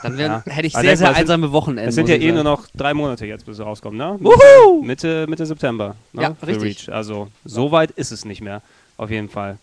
Dann 0.03 0.17
wär, 0.17 0.27
Ja. 0.27 0.43
hätte 0.45 0.67
ich 0.67 0.73
sehr, 0.73 0.95
sehr 0.97 1.15
einsame 1.15 1.51
Wochenenden. 1.51 1.89
Es 1.89 1.95
sind 1.95 2.07
ja 2.09 2.15
eh 2.15 2.31
nur 2.31 2.43
noch 2.43 2.67
drei 2.75 2.93
Monate 2.93 3.25
jetzt, 3.25 3.45
bis 3.45 3.57
sie 3.57 3.63
rauskommen, 3.63 3.97
ne? 3.97 4.17
Wuhu! 4.19 4.81
Mitte, 4.83 5.25
Mitte 5.27 5.45
September. 5.45 5.95
Ne? 6.13 6.21
Ja, 6.21 6.35
Für 6.39 6.47
richtig. 6.47 6.87
Reach. 6.87 6.89
Also 6.93 7.27
so 7.45 7.71
weit 7.71 7.91
ist 7.91 8.11
es 8.11 8.25
nicht 8.25 8.41
mehr. 8.41 8.61
Auf 8.97 9.09
jeden 9.11 9.29
Fall. 9.29 9.57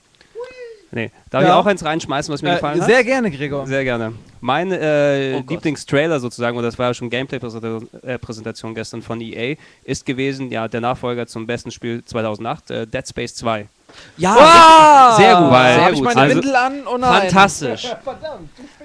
Nee. 0.92 1.10
Darf 1.30 1.42
Ja. 1.42 1.48
ich 1.48 1.54
auch 1.54 1.66
eins 1.66 1.84
reinschmeißen, 1.84 2.32
was 2.32 2.42
mir 2.42 2.50
Äh, 2.50 2.54
gefallen 2.54 2.80
hat? 2.80 2.86
sehr 2.88 3.02
gerne, 3.02 3.30
Gregor. 3.30 3.66
Sehr 3.66 3.82
gerne. 3.82 4.12
Mein 4.40 4.70
äh, 4.70 5.34
Oh. 5.36 5.44
Lieblingstrailer 5.50 6.20
sozusagen, 6.20 6.56
und 6.56 6.62
das 6.62 6.78
war 6.78 6.86
ja 6.88 6.94
schon 6.94 7.10
Gameplay-Präsentation 7.10 8.74
gestern 8.74 9.02
von 9.02 9.20
EA, 9.20 9.56
ist 9.84 10.06
gewesen, 10.06 10.50
ja, 10.50 10.68
der 10.68 10.80
Nachfolger 10.80 11.26
zum 11.26 11.46
besten 11.46 11.70
Spiel 11.70 12.04
2008, 12.04 12.70
äh, 12.70 12.86
Dead 12.86 13.06
Space 13.06 13.34
2. 13.34 13.66
Ja, 14.16 14.34
Ah, 14.38 15.16
sehr 15.16 15.36
gut, 15.36 15.50
Weil- 15.50 15.74
sehr 15.74 15.82
Habe 15.84 15.92
ich 15.94 15.98
gut. 16.00 16.04
meine 16.14 16.20
Also- 16.20 16.36
Windel 16.36 16.56
an? 16.56 16.86
Oh 16.86 16.96
nein. 16.98 17.20
Fantastisch. 17.22 17.88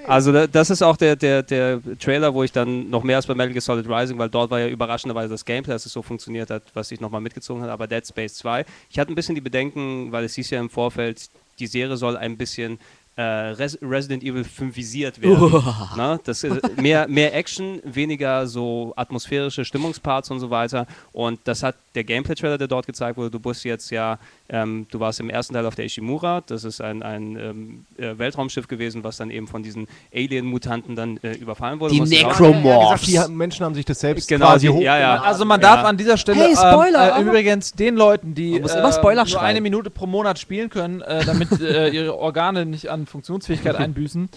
Also 0.04 0.32
da, 0.32 0.48
das 0.48 0.68
ist 0.68 0.82
auch 0.82 0.96
der, 0.96 1.14
der, 1.14 1.44
der 1.44 1.80
Trailer, 2.00 2.34
wo 2.34 2.42
ich 2.42 2.50
dann 2.50 2.90
noch 2.90 3.04
mehr 3.04 3.14
als 3.16 3.26
bei 3.26 3.36
Metal 3.36 3.52
Gear 3.52 3.60
Solid 3.60 3.88
Rising, 3.88 4.18
weil 4.18 4.28
dort 4.28 4.50
war 4.50 4.58
ja 4.58 4.66
überraschenderweise 4.66 5.28
das 5.28 5.44
Gameplay, 5.44 5.72
dass 5.74 5.86
es 5.86 5.92
so 5.92 6.02
funktioniert 6.02 6.50
hat, 6.50 6.64
was 6.74 6.88
sich 6.88 7.00
nochmal 7.00 7.20
mitgezogen 7.20 7.62
hat, 7.62 7.70
aber 7.70 7.86
Dead 7.86 8.04
Space 8.04 8.34
2. 8.34 8.64
Ich 8.90 8.98
hatte 8.98 9.12
ein 9.12 9.14
bisschen 9.14 9.36
die 9.36 9.40
Bedenken, 9.40 10.10
weil 10.10 10.24
es 10.24 10.34
hieß 10.34 10.50
ja 10.50 10.58
im 10.58 10.70
Vorfeld, 10.70 11.28
die 11.60 11.68
Serie 11.68 11.96
soll 11.96 12.16
ein 12.16 12.36
bisschen 12.36 12.80
äh, 13.16 13.22
Res 13.22 13.78
Resident 13.82 14.22
Evil 14.22 14.42
5visiert 14.42 15.20
werden. 15.20 15.62
Ne? 15.96 16.18
Das 16.24 16.42
ist 16.44 16.80
mehr, 16.80 17.06
mehr 17.08 17.34
Action, 17.34 17.80
weniger 17.84 18.46
so 18.46 18.94
atmosphärische 18.96 19.64
Stimmungsparts 19.66 20.30
und 20.30 20.40
so 20.40 20.48
weiter. 20.48 20.86
Und 21.12 21.38
das 21.44 21.62
hat 21.62 21.74
der 21.94 22.04
Gameplay-Trailer, 22.04 22.56
der 22.56 22.68
dort 22.68 22.86
gezeigt 22.86 23.18
wurde. 23.18 23.30
Du 23.30 23.38
bist 23.38 23.64
jetzt 23.64 23.90
ja, 23.90 24.18
ähm, 24.48 24.86
du 24.90 24.98
warst 24.98 25.20
im 25.20 25.28
ersten 25.28 25.52
Teil 25.52 25.66
auf 25.66 25.74
der 25.74 25.84
Ishimura. 25.84 26.42
Das 26.46 26.64
ist 26.64 26.80
ein, 26.80 27.02
ein 27.02 27.36
ähm, 27.36 27.84
äh, 27.98 28.16
Weltraumschiff 28.18 28.66
gewesen, 28.66 29.04
was 29.04 29.18
dann 29.18 29.30
eben 29.30 29.46
von 29.46 29.62
diesen 29.62 29.88
Alien-Mutanten 30.14 30.96
dann 30.96 31.18
äh, 31.18 31.32
überfallen 31.32 31.80
wurde. 31.80 31.92
Die 31.92 32.00
Musste 32.00 32.16
raus- 32.22 32.38
Necromorphs. 32.40 33.02
Die 33.06 33.18
Menschen 33.28 33.66
haben 33.66 33.74
sich 33.74 33.84
das 33.84 34.00
selbst 34.00 34.26
Genau, 34.28 34.46
quasi 34.46 34.68
die- 34.72 34.82
ja, 34.84 34.98
ja. 34.98 35.20
Also 35.20 35.44
man 35.44 35.60
Ja. 35.60 35.76
darf 35.76 35.84
an 35.84 35.98
dieser 35.98 36.16
Stelle 36.16 36.44
Hey, 36.44 36.56
Spoiler, 36.56 37.16
ähm, 37.18 37.26
äh, 37.26 37.30
übrigens 37.30 37.72
den 37.72 37.96
Leuten, 37.96 38.34
die 38.34 38.62
Spoiler 38.66 39.26
nur 39.26 39.40
eine 39.42 39.60
Minute 39.60 39.90
pro 39.90 40.06
Monat 40.06 40.38
spielen 40.38 40.70
können, 40.70 41.02
äh, 41.02 41.24
damit 41.26 41.60
äh, 41.60 41.88
ihre 41.90 42.16
Organe 42.16 42.64
nicht 42.64 42.88
an 42.88 43.01
Funktionsfähigkeit 43.06 43.76
einbüßen, 43.76 44.28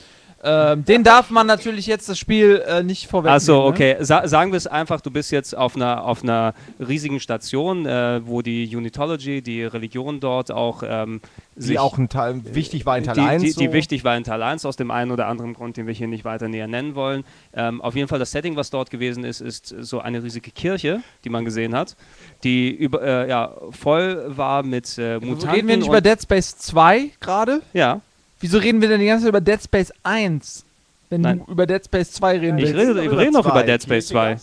ähm, 0.47 0.85
den 0.85 1.03
darf 1.03 1.31
man 1.31 1.47
natürlich 1.47 1.87
jetzt 1.87 2.07
das 2.07 2.19
Spiel 2.19 2.63
äh, 2.67 2.83
nicht 2.83 3.07
vorweg. 3.07 3.31
Achso, 3.31 3.65
okay. 3.65 3.95
Sa 4.01 4.27
sagen 4.27 4.51
wir 4.51 4.57
es 4.57 4.67
einfach, 4.67 5.01
du 5.01 5.09
bist 5.09 5.31
jetzt 5.31 5.57
auf 5.57 5.75
einer, 5.75 6.05
auf 6.05 6.21
einer 6.21 6.53
riesigen 6.79 7.19
Station, 7.19 7.87
äh, 7.87 8.21
wo 8.23 8.43
die 8.43 8.75
Unitology, 8.75 9.41
die 9.41 9.63
Religion 9.63 10.19
dort 10.19 10.51
auch 10.51 10.83
ähm, 10.85 11.21
Die 11.55 11.79
auch 11.79 11.97
ein 11.97 12.09
Teil, 12.09 12.41
wichtig 12.53 12.85
war 12.85 12.95
in 12.95 13.05
Teil 13.05 13.15
die, 13.15 13.21
1. 13.21 13.41
die, 13.41 13.49
so. 13.51 13.61
die 13.61 13.73
wichtig 13.73 14.03
war 14.03 14.15
in 14.15 14.23
Teil 14.23 14.43
1 14.43 14.65
aus 14.65 14.75
dem 14.75 14.91
einen 14.91 15.09
oder 15.09 15.25
anderen 15.25 15.55
Grund, 15.55 15.77
den 15.77 15.87
wir 15.87 15.95
hier 15.95 16.07
nicht 16.07 16.25
weiter 16.25 16.47
näher 16.47 16.67
nennen 16.67 16.93
wollen. 16.93 17.23
Ähm, 17.53 17.81
auf 17.81 17.95
jeden 17.95 18.07
Fall 18.07 18.19
das 18.19 18.29
Setting, 18.29 18.55
was 18.55 18.69
dort 18.69 18.91
gewesen 18.91 19.23
ist, 19.23 19.41
ist 19.41 19.73
so 19.79 19.99
eine 19.99 20.21
riesige 20.21 20.51
Kirche, 20.51 21.01
die 21.23 21.29
man 21.29 21.43
gesehen 21.43 21.73
hat, 21.73 21.95
die 22.43 22.69
über, 22.69 23.01
äh, 23.01 23.29
ja, 23.29 23.55
voll 23.71 24.37
war 24.37 24.61
mit 24.61 24.95
äh, 24.99 25.19
Mutanten. 25.19 25.49
Reden 25.49 25.67
wir 25.69 25.77
nicht 25.77 25.87
über 25.87 26.01
Dead 26.01 26.21
Space 26.21 26.55
2 26.57 27.11
gerade? 27.19 27.63
Ja, 27.73 28.01
Wieso 28.45 28.59
reden 28.59 28.79
wir 28.79 28.87
denn 28.89 28.99
die 28.99 29.07
ganze 29.07 29.23
Zeit 29.23 29.29
über 29.29 29.41
Dead 29.41 29.59
Space 29.59 29.91
1? 30.03 30.63
Wenn 31.09 31.21
Nein. 31.21 31.41
du 31.43 31.51
über 31.51 31.65
Dead 31.65 31.83
Space 31.83 32.11
2 32.11 32.37
reden 32.37 32.59
Ich 32.59 32.65
willst. 32.65 32.75
rede- 32.77 33.01
wir 33.11 33.17
reden 33.17 33.33
noch 33.33 33.43
über 33.47 33.63
Dead 33.63 33.81
Space 33.81 34.05
2. 34.09 34.37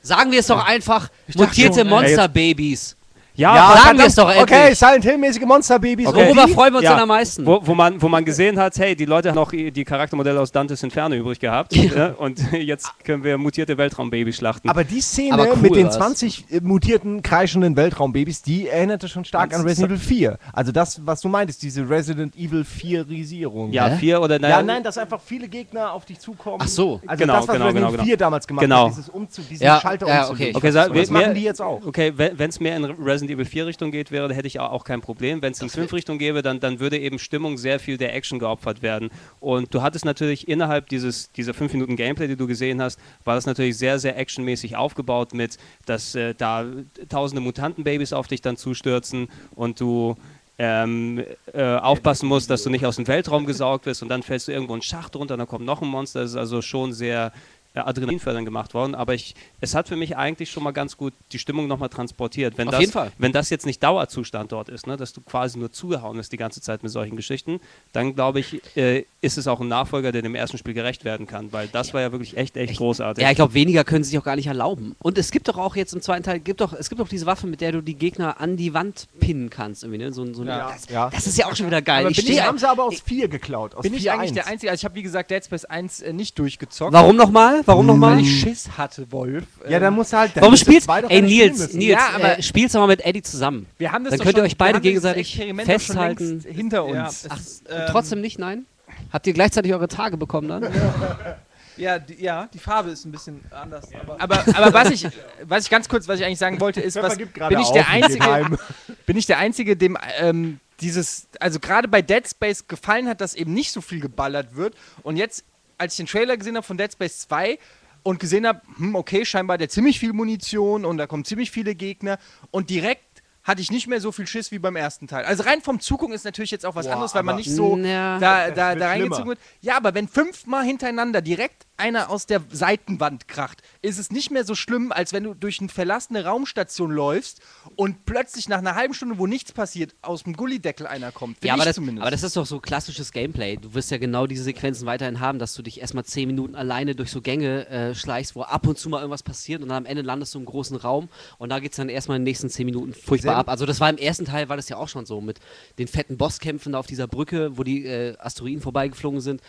Sagen 0.00 0.32
wir 0.32 0.40
es 0.40 0.46
doch 0.46 0.64
einfach, 0.66 1.10
dachte 1.26 1.38
mutierte. 1.44 1.84
Monsterbabys. 1.84 2.96
Ja, 3.38 3.54
Ja, 3.54 3.76
sagen 3.82 3.98
wir 3.98 4.06
es 4.06 4.14
doch 4.14 4.28
endlich. 4.28 4.42
Okay, 4.58 4.74
Silent 4.74 5.04
Hill-mäßige 5.04 5.42
Monsterbabys. 5.46 6.06
Okay. 6.06 6.26
Worüber 6.26 6.48
freuen 6.48 6.72
wir 6.72 6.78
uns 6.78 6.84
Ja. 6.84 6.90
denn 6.92 7.00
am 7.02 7.08
meisten? 7.08 7.46
Wo, 7.46 7.60
wo, 7.62 7.74
man, 7.74 8.00
wo 8.02 8.08
man 8.08 8.24
gesehen 8.24 8.58
hat, 8.58 8.76
hey, 8.78 8.94
die 8.94 9.04
Leute 9.06 9.30
haben 9.30 9.36
noch 9.36 9.50
die 9.52 9.84
Charaktermodelle 9.84 10.40
aus 10.40 10.52
Dantes 10.52 10.82
Inferno 10.82 11.14
übrig 11.14 11.38
gehabt. 11.40 11.74
ja, 11.74 12.08
und 12.18 12.40
jetzt 12.52 12.90
können 13.04 13.24
wir 13.24 13.38
mutierte 13.38 13.78
Weltraumbabys 13.78 14.36
schlachten. 14.36 14.68
Aber 14.68 14.84
die 14.84 15.00
Szene 15.00 15.32
Aber 15.34 15.48
cool 15.52 15.56
mit 15.58 15.76
den 15.76 15.86
war's. 15.86 15.96
20 15.96 16.44
äh, 16.50 16.60
mutierten, 16.60 17.22
kreischenden 17.22 17.76
Weltraumbabys, 17.76 18.42
die 18.42 18.68
erinnerte 18.68 19.08
schon 19.08 19.24
stark 19.24 19.50
Das 19.50 19.60
an 19.60 19.66
Resident 19.66 19.92
Evil 19.92 19.98
4. 20.04 20.38
Also 20.52 20.72
das, 20.72 21.00
was 21.06 21.20
du 21.20 21.28
meintest, 21.28 21.62
diese 21.62 21.88
Resident 21.88 22.34
Evil 22.36 22.64
4-Risierung. 22.64 23.72
ja, 23.72 23.88
Hä? 23.88 23.96
vier 23.98 24.20
oder 24.20 24.40
Ja, 24.40 24.48
nein, 24.58 24.66
nein, 24.66 24.82
dass 24.82 24.98
einfach 24.98 25.20
viele 25.24 25.48
Gegner 25.48 25.92
auf 25.92 26.04
dich 26.04 26.18
zukommen. 26.18 26.58
Ach 26.60 26.68
so. 26.68 27.00
Also 27.06 27.20
Genau, 27.20 27.34
das, 27.36 27.48
was 27.48 27.54
genau, 27.54 27.66
Resident 27.66 27.74
genau, 27.74 27.88
Evil 27.88 27.96
genau. 27.98 28.04
4 28.06 28.16
damals 28.16 28.46
gemacht 28.46 28.62
Genau. 28.62 28.84
hat, 28.86 28.90
dieses 28.90 29.08
Umzug, 29.08 29.48
diesen 29.48 29.64
Ja, 29.64 29.80
Schalter 29.80 30.06
ja, 30.08 30.28
okay, 30.30 30.52
Okay, 30.54 30.74
was 30.74 30.86
du 30.88 30.92
das 30.94 31.10
mehr- 31.10 31.22
machen 31.22 31.34
die 31.34 31.42
jetzt 31.42 31.60
auch. 31.62 31.80
Okay, 31.86 32.12
wenn 32.16 32.48
es 32.50 32.60
mehr 32.60 32.76
in 32.76 32.84
Resident 32.84 33.27
Evil 33.28 33.44
4 33.44 33.66
Richtung 33.66 33.90
geht 33.90 34.10
wäre, 34.10 34.32
hätte 34.34 34.46
ich 34.46 34.60
auch 34.60 34.84
kein 34.84 35.00
Problem. 35.00 35.42
Wenn 35.42 35.52
es 35.52 35.60
in 35.60 35.68
5 35.68 35.92
Richtung 35.92 36.18
gäbe, 36.18 36.42
dann, 36.42 36.60
dann 36.60 36.80
würde 36.80 36.98
eben 36.98 37.18
Stimmung 37.18 37.58
sehr 37.58 37.80
viel 37.80 37.96
der 37.96 38.14
Action 38.14 38.38
geopfert 38.38 38.82
werden. 38.82 39.10
Und 39.40 39.74
du 39.74 39.82
hattest 39.82 40.04
natürlich 40.04 40.48
innerhalb 40.48 40.88
dieses, 40.88 41.32
dieser 41.32 41.54
5 41.54 41.72
Minuten 41.72 41.96
Gameplay, 41.96 42.28
die 42.28 42.36
du 42.36 42.46
gesehen 42.46 42.80
hast, 42.82 42.98
war 43.24 43.34
das 43.34 43.46
natürlich 43.46 43.76
sehr, 43.76 43.98
sehr 43.98 44.16
actionmäßig 44.18 44.76
aufgebaut 44.76 45.34
mit, 45.34 45.58
dass 45.86 46.14
äh, 46.14 46.34
da 46.34 46.66
tausende 47.08 47.40
Mutantenbabys 47.40 48.12
auf 48.12 48.28
dich 48.28 48.40
dann 48.40 48.56
zustürzen 48.56 49.28
und 49.54 49.80
du 49.80 50.16
ähm, 50.58 51.24
äh, 51.52 51.62
aufpassen 51.76 52.28
musst, 52.28 52.50
dass 52.50 52.64
du 52.64 52.70
nicht 52.70 52.84
aus 52.84 52.96
dem 52.96 53.06
Weltraum 53.06 53.46
gesaugt 53.46 53.86
wirst 53.86 54.02
und 54.02 54.08
dann 54.08 54.24
fällst 54.24 54.48
du 54.48 54.52
irgendwo 54.52 54.72
einen 54.72 54.82
Schacht 54.82 55.14
runter 55.14 55.34
und 55.34 55.38
dann 55.38 55.46
kommt 55.46 55.64
noch 55.64 55.82
ein 55.82 55.88
Monster. 55.88 56.22
Das 56.22 56.30
ist 56.30 56.36
also 56.36 56.62
schon 56.62 56.92
sehr 56.92 57.32
äh, 57.78 57.88
Adrenalinfördern 57.88 58.44
gemacht 58.44 58.74
worden, 58.74 58.94
aber 58.94 59.14
ich, 59.14 59.34
es 59.60 59.74
hat 59.74 59.88
für 59.88 59.96
mich 59.96 60.16
eigentlich 60.16 60.50
schon 60.50 60.62
mal 60.62 60.72
ganz 60.72 60.96
gut 60.96 61.12
die 61.32 61.38
Stimmung 61.38 61.66
nochmal 61.68 61.88
transportiert. 61.88 62.58
Wenn 62.58 62.68
Auf 62.68 62.72
das, 62.72 62.80
jeden 62.80 62.92
Fall. 62.92 63.12
Wenn 63.18 63.32
das 63.32 63.50
jetzt 63.50 63.66
nicht 63.66 63.82
Dauerzustand 63.82 64.52
dort 64.52 64.68
ist, 64.68 64.86
ne, 64.86 64.96
dass 64.96 65.12
du 65.12 65.20
quasi 65.20 65.58
nur 65.58 65.72
zugehauen 65.72 66.16
bist 66.16 66.32
die 66.32 66.36
ganze 66.36 66.60
Zeit 66.60 66.82
mit 66.82 66.92
solchen 66.92 67.16
Geschichten, 67.16 67.60
dann 67.92 68.14
glaube 68.14 68.40
ich, 68.40 68.60
äh, 68.76 69.04
ist 69.20 69.38
es 69.38 69.46
auch 69.48 69.60
ein 69.60 69.68
Nachfolger, 69.68 70.12
der 70.12 70.22
dem 70.22 70.34
ersten 70.34 70.58
Spiel 70.58 70.74
gerecht 70.74 71.04
werden 71.04 71.26
kann, 71.26 71.52
weil 71.52 71.68
das 71.68 71.94
war 71.94 72.00
ja 72.00 72.12
wirklich 72.12 72.36
echt, 72.36 72.56
echt 72.56 72.76
großartig. 72.76 73.22
Ja, 73.22 73.30
ich 73.30 73.36
glaube, 73.36 73.54
weniger 73.54 73.84
können 73.84 74.04
sie 74.04 74.10
sich 74.10 74.18
auch 74.18 74.24
gar 74.24 74.36
nicht 74.36 74.46
erlauben. 74.46 74.94
Und 75.00 75.18
es 75.18 75.30
gibt 75.30 75.48
doch 75.48 75.58
auch 75.58 75.76
jetzt 75.76 75.92
im 75.94 76.00
zweiten 76.02 76.22
Teil, 76.22 76.40
gibt 76.40 76.60
doch, 76.60 76.72
es 76.72 76.88
gibt 76.88 77.00
doch 77.00 77.08
diese 77.08 77.26
Waffe, 77.26 77.46
mit 77.46 77.60
der 77.60 77.72
du 77.72 77.80
die 77.82 77.94
Gegner 77.94 78.40
an 78.40 78.56
die 78.56 78.74
Wand 78.74 79.08
pinnen 79.20 79.50
kannst. 79.50 79.82
Irgendwie, 79.82 79.98
ne? 79.98 80.12
so, 80.12 80.32
so 80.34 80.42
eine- 80.42 80.50
Ja. 80.50 80.70
das, 80.72 80.88
Ja. 80.88 81.10
das 81.10 81.26
ist 81.26 81.36
ja 81.38 81.46
auch 81.46 81.56
schon 81.56 81.66
wieder 81.66 81.82
geil. 81.82 82.00
Aber 82.00 82.10
Ich 82.10 82.20
stehe 82.20 82.42
haben 82.42 82.58
sie 82.58 82.68
aber 82.68 82.84
aus 82.84 83.00
4 83.00 83.28
geklaut. 83.28 83.74
Aus 83.74 83.82
Bin 83.82 83.94
ich 83.94 84.04
4-1. 84.08 84.12
eigentlich 84.12 84.32
der 84.32 84.46
Einzige? 84.46 84.70
Also 84.70 84.80
ich 84.80 84.84
habe 84.84 84.94
wie 84.94 85.02
gesagt 85.02 85.30
Dead 85.30 85.44
Space 85.44 85.64
1 85.64 86.00
äh, 86.00 86.12
nicht 86.12 86.38
durchgezockt. 86.38 86.92
Warum 86.92 87.16
nochmal? 87.16 87.62
Warum 87.68 87.86
nochmal? 87.86 88.16
Weil 88.16 88.22
ich 88.22 88.40
Schiss 88.40 88.68
hatte, 88.76 89.10
Wolf. 89.12 89.44
Ja, 89.68 89.78
dann 89.78 89.94
musst 89.94 90.12
du 90.12 90.16
halt. 90.16 90.34
dann 90.34 90.42
Warum 90.42 90.54
du 90.54 90.60
spielst 90.60 90.88
doch 90.88 91.10
Ey, 91.10 91.22
Nils. 91.22 91.72
Nils, 91.74 91.84
Ja, 91.92 92.10
aber- 92.14 92.38
äh, 92.38 92.42
spiel's 92.42 92.72
doch 92.72 92.80
mal 92.80 92.86
mit 92.86 93.04
Eddie 93.04 93.22
zusammen. 93.22 93.66
wir 93.78 93.92
haben 93.92 94.04
das 94.04 94.12
Dann 94.12 94.18
doch 94.18 94.24
könnt 94.24 94.38
ihr 94.38 94.42
euch 94.42 94.56
beide 94.56 94.80
gegenseitig 94.80 95.40
festhalten. 95.64 96.44
hinter 96.48 96.84
uns. 96.84 96.94
Ja, 97.24 97.28
ach, 97.30 97.38
ist, 97.38 97.68
Und 97.68 97.74
ähm, 97.76 97.82
trotzdem 97.90 98.20
nicht, 98.20 98.38
nein? 98.38 98.64
Habt 99.12 99.26
ihr 99.26 99.32
gleichzeitig 99.32 99.72
eure 99.72 99.88
Tage 99.88 100.16
bekommen 100.16 100.48
dann? 100.48 100.66
Ja, 101.76 102.00
die, 102.00 102.20
ja, 102.20 102.48
die 102.52 102.58
Farbe 102.58 102.90
ist 102.90 103.04
ein 103.04 103.12
bisschen 103.12 103.40
anders. 103.52 103.84
Aber 104.02 104.20
Aber, 104.20 104.44
aber 104.56 104.74
was, 104.74 104.90
ich, 104.90 105.06
was 105.44 105.62
ich 105.62 105.70
ganz 105.70 105.88
kurz, 105.88 106.08
was 106.08 106.18
ich 106.18 106.26
eigentlich 106.26 106.40
sagen 106.40 106.58
wollte, 106.60 106.80
ist, 106.80 106.96
was, 107.00 107.16
bin, 107.16 107.28
ich 107.60 107.70
der 107.70 107.88
Einzige, 107.88 108.58
bin 109.06 109.16
ich 109.16 109.26
der 109.26 109.38
Einzige, 109.38 109.76
dem 109.76 109.96
ähm, 110.18 110.58
dieses, 110.80 111.28
also 111.38 111.60
gerade 111.60 111.86
bei 111.86 112.02
Dead 112.02 112.26
Space 112.28 112.66
gefallen 112.66 113.06
hat, 113.08 113.20
dass 113.20 113.34
eben 113.36 113.54
nicht 113.54 113.70
so 113.70 113.80
viel 113.80 114.00
geballert 114.00 114.56
wird. 114.56 114.74
Und 115.04 115.18
jetzt, 115.18 115.44
als 115.78 115.94
ich 115.94 115.98
den 115.98 116.06
Trailer 116.06 116.36
gesehen 116.36 116.56
habe 116.56 116.66
von 116.66 116.76
Dead 116.76 116.92
Space 116.92 117.20
2 117.20 117.58
und 118.02 118.20
gesehen 118.20 118.46
habe, 118.46 118.60
hm, 118.76 118.94
okay, 118.94 119.24
scheinbar 119.24 119.54
hat 119.54 119.60
der 119.60 119.68
ziemlich 119.68 119.98
viel 119.98 120.12
Munition 120.12 120.84
und 120.84 120.98
da 120.98 121.06
kommen 121.06 121.24
ziemlich 121.24 121.50
viele 121.50 121.74
Gegner 121.74 122.18
und 122.50 122.70
direkt 122.70 123.07
hatte 123.48 123.62
ich 123.62 123.70
nicht 123.72 123.86
mehr 123.88 124.00
so 124.00 124.12
viel 124.12 124.26
Schiss 124.26 124.52
wie 124.52 124.58
beim 124.58 124.76
ersten 124.76 125.08
Teil. 125.08 125.24
Also 125.24 125.42
rein 125.42 125.62
vom 125.62 125.80
Zugucken 125.80 126.14
ist 126.14 126.24
natürlich 126.24 126.50
jetzt 126.50 126.66
auch 126.66 126.76
was 126.76 126.84
Boah, 126.86 126.92
anderes, 126.92 127.14
weil 127.14 127.22
man 127.22 127.36
nicht 127.36 127.50
so 127.50 127.76
Ja. 127.78 128.18
da, 128.18 128.46
Das 128.48 128.54
da, 128.54 128.74
da 128.76 128.86
reingezogen 128.88 129.28
wird. 129.30 129.38
Ja, 129.62 129.76
aber 129.76 129.94
wenn 129.94 130.06
fünfmal 130.06 130.64
hintereinander 130.64 131.22
direkt 131.22 131.66
einer 131.78 132.10
aus 132.10 132.26
der 132.26 132.42
Seitenwand 132.50 133.26
kracht, 133.28 133.62
ist 133.82 133.98
es 133.98 134.10
nicht 134.10 134.30
mehr 134.30 134.44
so 134.44 134.54
schlimm, 134.54 134.92
als 134.92 135.12
wenn 135.12 135.24
du 135.24 135.32
durch 135.34 135.60
eine 135.60 135.68
verlassene 135.68 136.24
Raumstation 136.24 136.90
läufst 136.90 137.40
und 137.76 138.04
plötzlich 138.04 138.48
nach 138.48 138.58
einer 138.58 138.74
halben 138.74 138.92
Stunde, 138.94 139.18
wo 139.18 139.26
nichts 139.26 139.52
passiert, 139.52 139.94
aus 140.02 140.24
dem 140.24 140.34
Gullideckel 140.34 140.86
einer 140.86 141.10
kommt. 141.12 141.42
Ja, 141.42 141.54
aber 141.54 141.62
ich 141.62 141.66
das, 141.68 141.76
zumindest. 141.76 142.02
aber 142.02 142.10
das 142.10 142.22
ist 142.24 142.36
doch 142.36 142.44
so 142.46 142.60
klassisches 142.60 143.12
Gameplay. 143.12 143.56
Du 143.56 143.72
wirst 143.74 143.90
ja 143.90 143.96
genau 143.98 144.26
diese 144.26 144.42
Sequenzen 144.42 144.86
weiterhin 144.86 145.20
haben, 145.20 145.38
dass 145.38 145.54
du 145.54 145.62
dich 145.62 145.80
erstmal 145.80 146.04
zehn 146.04 146.26
Minuten 146.26 146.54
alleine 146.54 146.94
durch 146.94 147.10
so 147.10 147.22
Gänge 147.22 147.66
äh, 147.68 147.94
schleichst, 147.94 148.34
wo 148.34 148.42
ab 148.42 148.66
und 148.66 148.76
zu 148.76 148.88
mal 148.90 148.98
irgendwas 148.98 149.22
passiert 149.22 149.62
und 149.62 149.68
dann 149.68 149.78
am 149.78 149.86
Ende 149.86 150.02
landest 150.02 150.34
du 150.34 150.38
im 150.40 150.44
großen 150.44 150.76
Raum 150.76 151.08
und 151.38 151.48
da 151.48 151.60
geht 151.60 151.70
es 151.72 151.76
dann 151.76 151.88
erstmal 151.88 152.16
in 152.16 152.22
den 152.22 152.28
nächsten 152.30 152.50
zehn 152.50 152.66
Minuten 152.66 152.92
furchtbar 152.92 153.37
ab. 153.38 153.48
Also 153.48 153.66
das 153.66 153.80
war 153.80 153.88
im 153.90 153.98
ersten 153.98 154.24
Teil, 154.24 154.48
war 154.48 154.56
das 154.56 154.68
ja 154.68 154.76
auch 154.76 154.88
schon 154.88 155.06
so 155.06 155.20
mit 155.20 155.38
den 155.78 155.88
fetten 155.88 156.16
Bosskämpfen 156.16 156.72
da 156.72 156.78
auf 156.78 156.86
dieser 156.86 157.06
Brücke, 157.06 157.56
wo 157.56 157.62
die 157.64 157.86
äh, 157.86 158.16
Asteroiden 158.18 158.60
vorbeigeflogen 158.60 159.20
sind. 159.20 159.40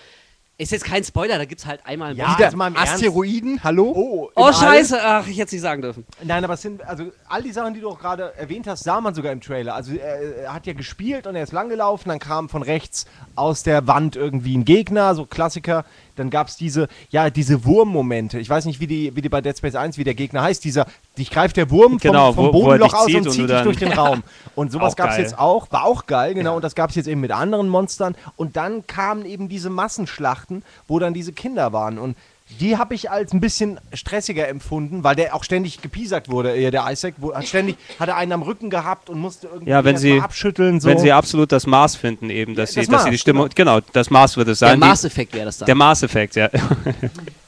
Ist 0.61 0.73
jetzt 0.73 0.83
kein 0.83 1.05
Spoiler, 1.05 1.37
da 1.37 1.45
gibt 1.45 1.61
es 1.61 1.65
halt 1.65 1.79
einmal 1.85 2.17
Ja, 2.17 2.35
also 2.37 2.57
mal 2.57 2.67
im 2.67 2.75
Ernst. 2.75 2.95
Asteroiden, 2.95 3.63
hallo? 3.63 3.93
Oh, 3.95 4.29
Oh, 4.35 4.51
scheiße, 4.51 4.99
ach, 5.01 5.25
ich 5.25 5.37
hätte 5.37 5.45
es 5.45 5.51
nicht 5.53 5.61
sagen 5.61 5.81
dürfen. 5.81 6.05
Nein, 6.21 6.43
aber 6.43 6.55
es 6.55 6.61
sind, 6.61 6.83
also 6.85 7.13
all 7.29 7.41
die 7.41 7.53
Sachen, 7.53 7.73
die 7.73 7.79
du 7.79 7.89
auch 7.89 7.97
gerade 7.97 8.35
erwähnt 8.35 8.67
hast, 8.67 8.83
sah 8.83 8.99
man 8.99 9.15
sogar 9.15 9.31
im 9.31 9.39
Trailer. 9.39 9.73
Also 9.73 9.93
er, 9.93 10.37
er 10.43 10.53
hat 10.53 10.67
ja 10.67 10.73
gespielt 10.73 11.27
und 11.27 11.37
er 11.37 11.43
ist 11.43 11.53
langgelaufen, 11.53 12.09
dann 12.09 12.19
kam 12.19 12.49
von 12.49 12.61
rechts 12.61 13.05
aus 13.35 13.63
der 13.63 13.87
Wand 13.87 14.17
irgendwie 14.17 14.57
ein 14.57 14.65
Gegner, 14.65 15.15
so 15.15 15.25
Klassiker. 15.25 15.85
Dann 16.17 16.29
gab 16.29 16.49
es 16.49 16.57
diese, 16.57 16.89
ja, 17.09 17.29
diese 17.29 17.63
Wurmmomente. 17.63 18.37
Ich 18.37 18.49
weiß 18.49 18.65
nicht, 18.65 18.81
wie 18.81 18.87
die, 18.87 19.15
wie 19.15 19.21
die 19.21 19.29
bei 19.29 19.39
Dead 19.39 19.57
Space 19.57 19.75
1, 19.75 19.97
wie 19.97 20.03
der 20.03 20.13
Gegner 20.15 20.41
heißt. 20.41 20.61
Dieser, 20.65 20.87
dich 21.19 21.29
greift 21.31 21.55
der 21.57 21.69
Wurm 21.69 21.97
Genau, 21.99 22.33
vom, 22.33 22.45
vom 22.45 22.53
wo- 22.55 22.65
wo 22.65 22.71
er 22.71 22.77
Bodenloch 22.79 22.93
aus 22.95 23.05
zieht 23.05 23.15
und 23.17 23.27
und 23.27 23.31
zieht 23.33 23.49
du 23.49 23.53
dich 23.53 23.61
durch 23.63 23.77
den 23.77 23.91
Raum. 23.93 24.23
Und 24.55 24.73
sowas 24.73 24.97
gab 24.97 25.11
es 25.11 25.17
jetzt 25.17 25.39
auch, 25.39 25.67
war 25.71 25.85
auch 25.85 26.05
geil, 26.05 26.33
genau. 26.33 26.55
Und 26.57 26.63
das 26.63 26.75
gab 26.75 26.89
es 26.89 26.95
jetzt 26.97 27.07
eben 27.07 27.21
mit 27.21 27.31
anderen 27.31 27.69
Monstern. 27.69 28.15
Und 28.35 28.57
dann 28.57 28.85
kamen 28.87 29.25
eben 29.25 29.47
diese 29.47 29.69
Massenschlachten, 29.69 30.63
wo 30.87 30.99
dann 30.99 31.13
diese 31.13 31.31
Kinder 31.31 31.71
waren. 31.71 31.97
Und 31.97 32.17
die 32.59 32.77
habe 32.77 32.93
ich 32.95 33.09
als 33.09 33.31
ein 33.31 33.39
bisschen 33.39 33.79
stressiger 33.93 34.49
empfunden, 34.49 35.03
weil 35.03 35.15
der 35.15 35.33
auch 35.35 35.43
ständig 35.45 35.81
gepiesackt 35.81 36.29
wurde, 36.29 36.57
äh, 36.57 36.71
der 36.71 36.83
Isaac. 36.91 37.13
Wo, 37.19 37.33
hat 37.33 37.47
ständig 37.47 37.77
hat 37.99 38.09
er 38.09 38.17
einen 38.17 38.33
am 38.33 38.41
Rücken 38.41 38.69
gehabt 38.69 39.09
und 39.09 39.19
musste 39.19 39.47
irgendwie 39.47 39.69
Ja, 39.69 39.85
wenn 39.85 39.95
sie- 39.97 40.19
abschütteln. 40.19 40.81
So. 40.81 40.89
Wenn 40.89 40.97
sie 40.99 41.11
absolut 41.13 41.51
das 41.53 41.65
Maß 41.65 41.95
finden, 41.95 42.29
eben, 42.29 42.55
dass, 42.55 42.75
Ja, 42.75 42.81
sie, 42.83 42.87
das 42.87 42.95
dass 42.95 43.03
sie 43.03 43.09
die 43.11 43.13
Maß, 43.15 43.21
Stimmung, 43.21 43.49
genau. 43.55 43.79
das 43.93 44.09
Maß 44.09 44.35
wird 44.35 44.49
es 44.49 44.59
Der 44.59 44.69
sein. 44.69 44.79
Maßeffekt 44.79 45.33
wäre 45.35 45.45
das 45.45 45.59
dann. 45.59 45.67
der 45.67 45.75
Maßeffekt, 45.75 46.35
ja. 46.35 46.49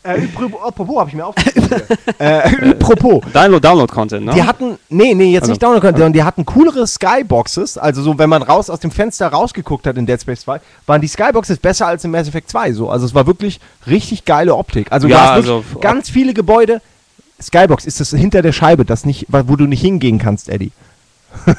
äh, 0.03 0.21
apropos, 0.63 0.97
habe 0.99 1.09
ich 1.09 1.15
mir 1.15 1.25
aufgeschrieben. 1.27 1.69
äh, 2.19 2.69
apropos. 2.71 3.21
Download, 3.33 3.59
Download-Content, 3.67 4.25
ne? 4.25 4.33
Die 4.33 4.43
hatten, 4.43 4.77
nee, 4.89 5.13
nee, 5.13 5.31
jetzt 5.31 5.43
Also- 5.43 5.51
nicht 5.51 5.63
Download, 5.63 5.85
sondern 5.87 6.13
die 6.13 6.23
hatten 6.23 6.45
coolere 6.45 6.87
Skyboxes. 6.87 7.77
Also 7.77 8.01
so, 8.01 8.17
wenn 8.17 8.29
man 8.29 8.41
raus 8.43 8.69
aus 8.69 8.79
dem 8.79 8.91
Fenster 8.91 9.27
rausgeguckt 9.27 9.85
hat 9.87 9.97
in 9.97 10.05
Dead 10.05 10.19
Space 10.21 10.41
2, 10.41 10.59
waren 10.87 11.01
die 11.01 11.07
Skyboxes 11.07 11.57
besser 11.59 11.87
als 11.87 12.03
in 12.03 12.11
Mass 12.11 12.27
Effect 12.27 12.49
2. 12.49 12.73
So. 12.73 12.89
Also 12.89 13.05
es 13.05 13.13
war 13.13 13.27
wirklich 13.27 13.59
richtig 13.87 14.25
geile 14.25 14.55
Optik. 14.55 14.91
Also 14.91 15.07
du 15.07 15.13
Ja, 15.13 15.31
also- 15.31 15.63
ganz 15.79 16.09
viele 16.09 16.33
Gebäude. 16.33 16.81
Skybox 17.41 17.85
ist 17.85 17.99
das 17.99 18.11
hinter 18.11 18.41
der 18.43 18.51
Scheibe, 18.51 18.85
das 18.85 19.03
nicht, 19.05 19.25
wo 19.29 19.55
du 19.55 19.65
nicht 19.65 19.81
hingehen 19.81 20.19
kannst, 20.19 20.47
Eddie. 20.47 20.71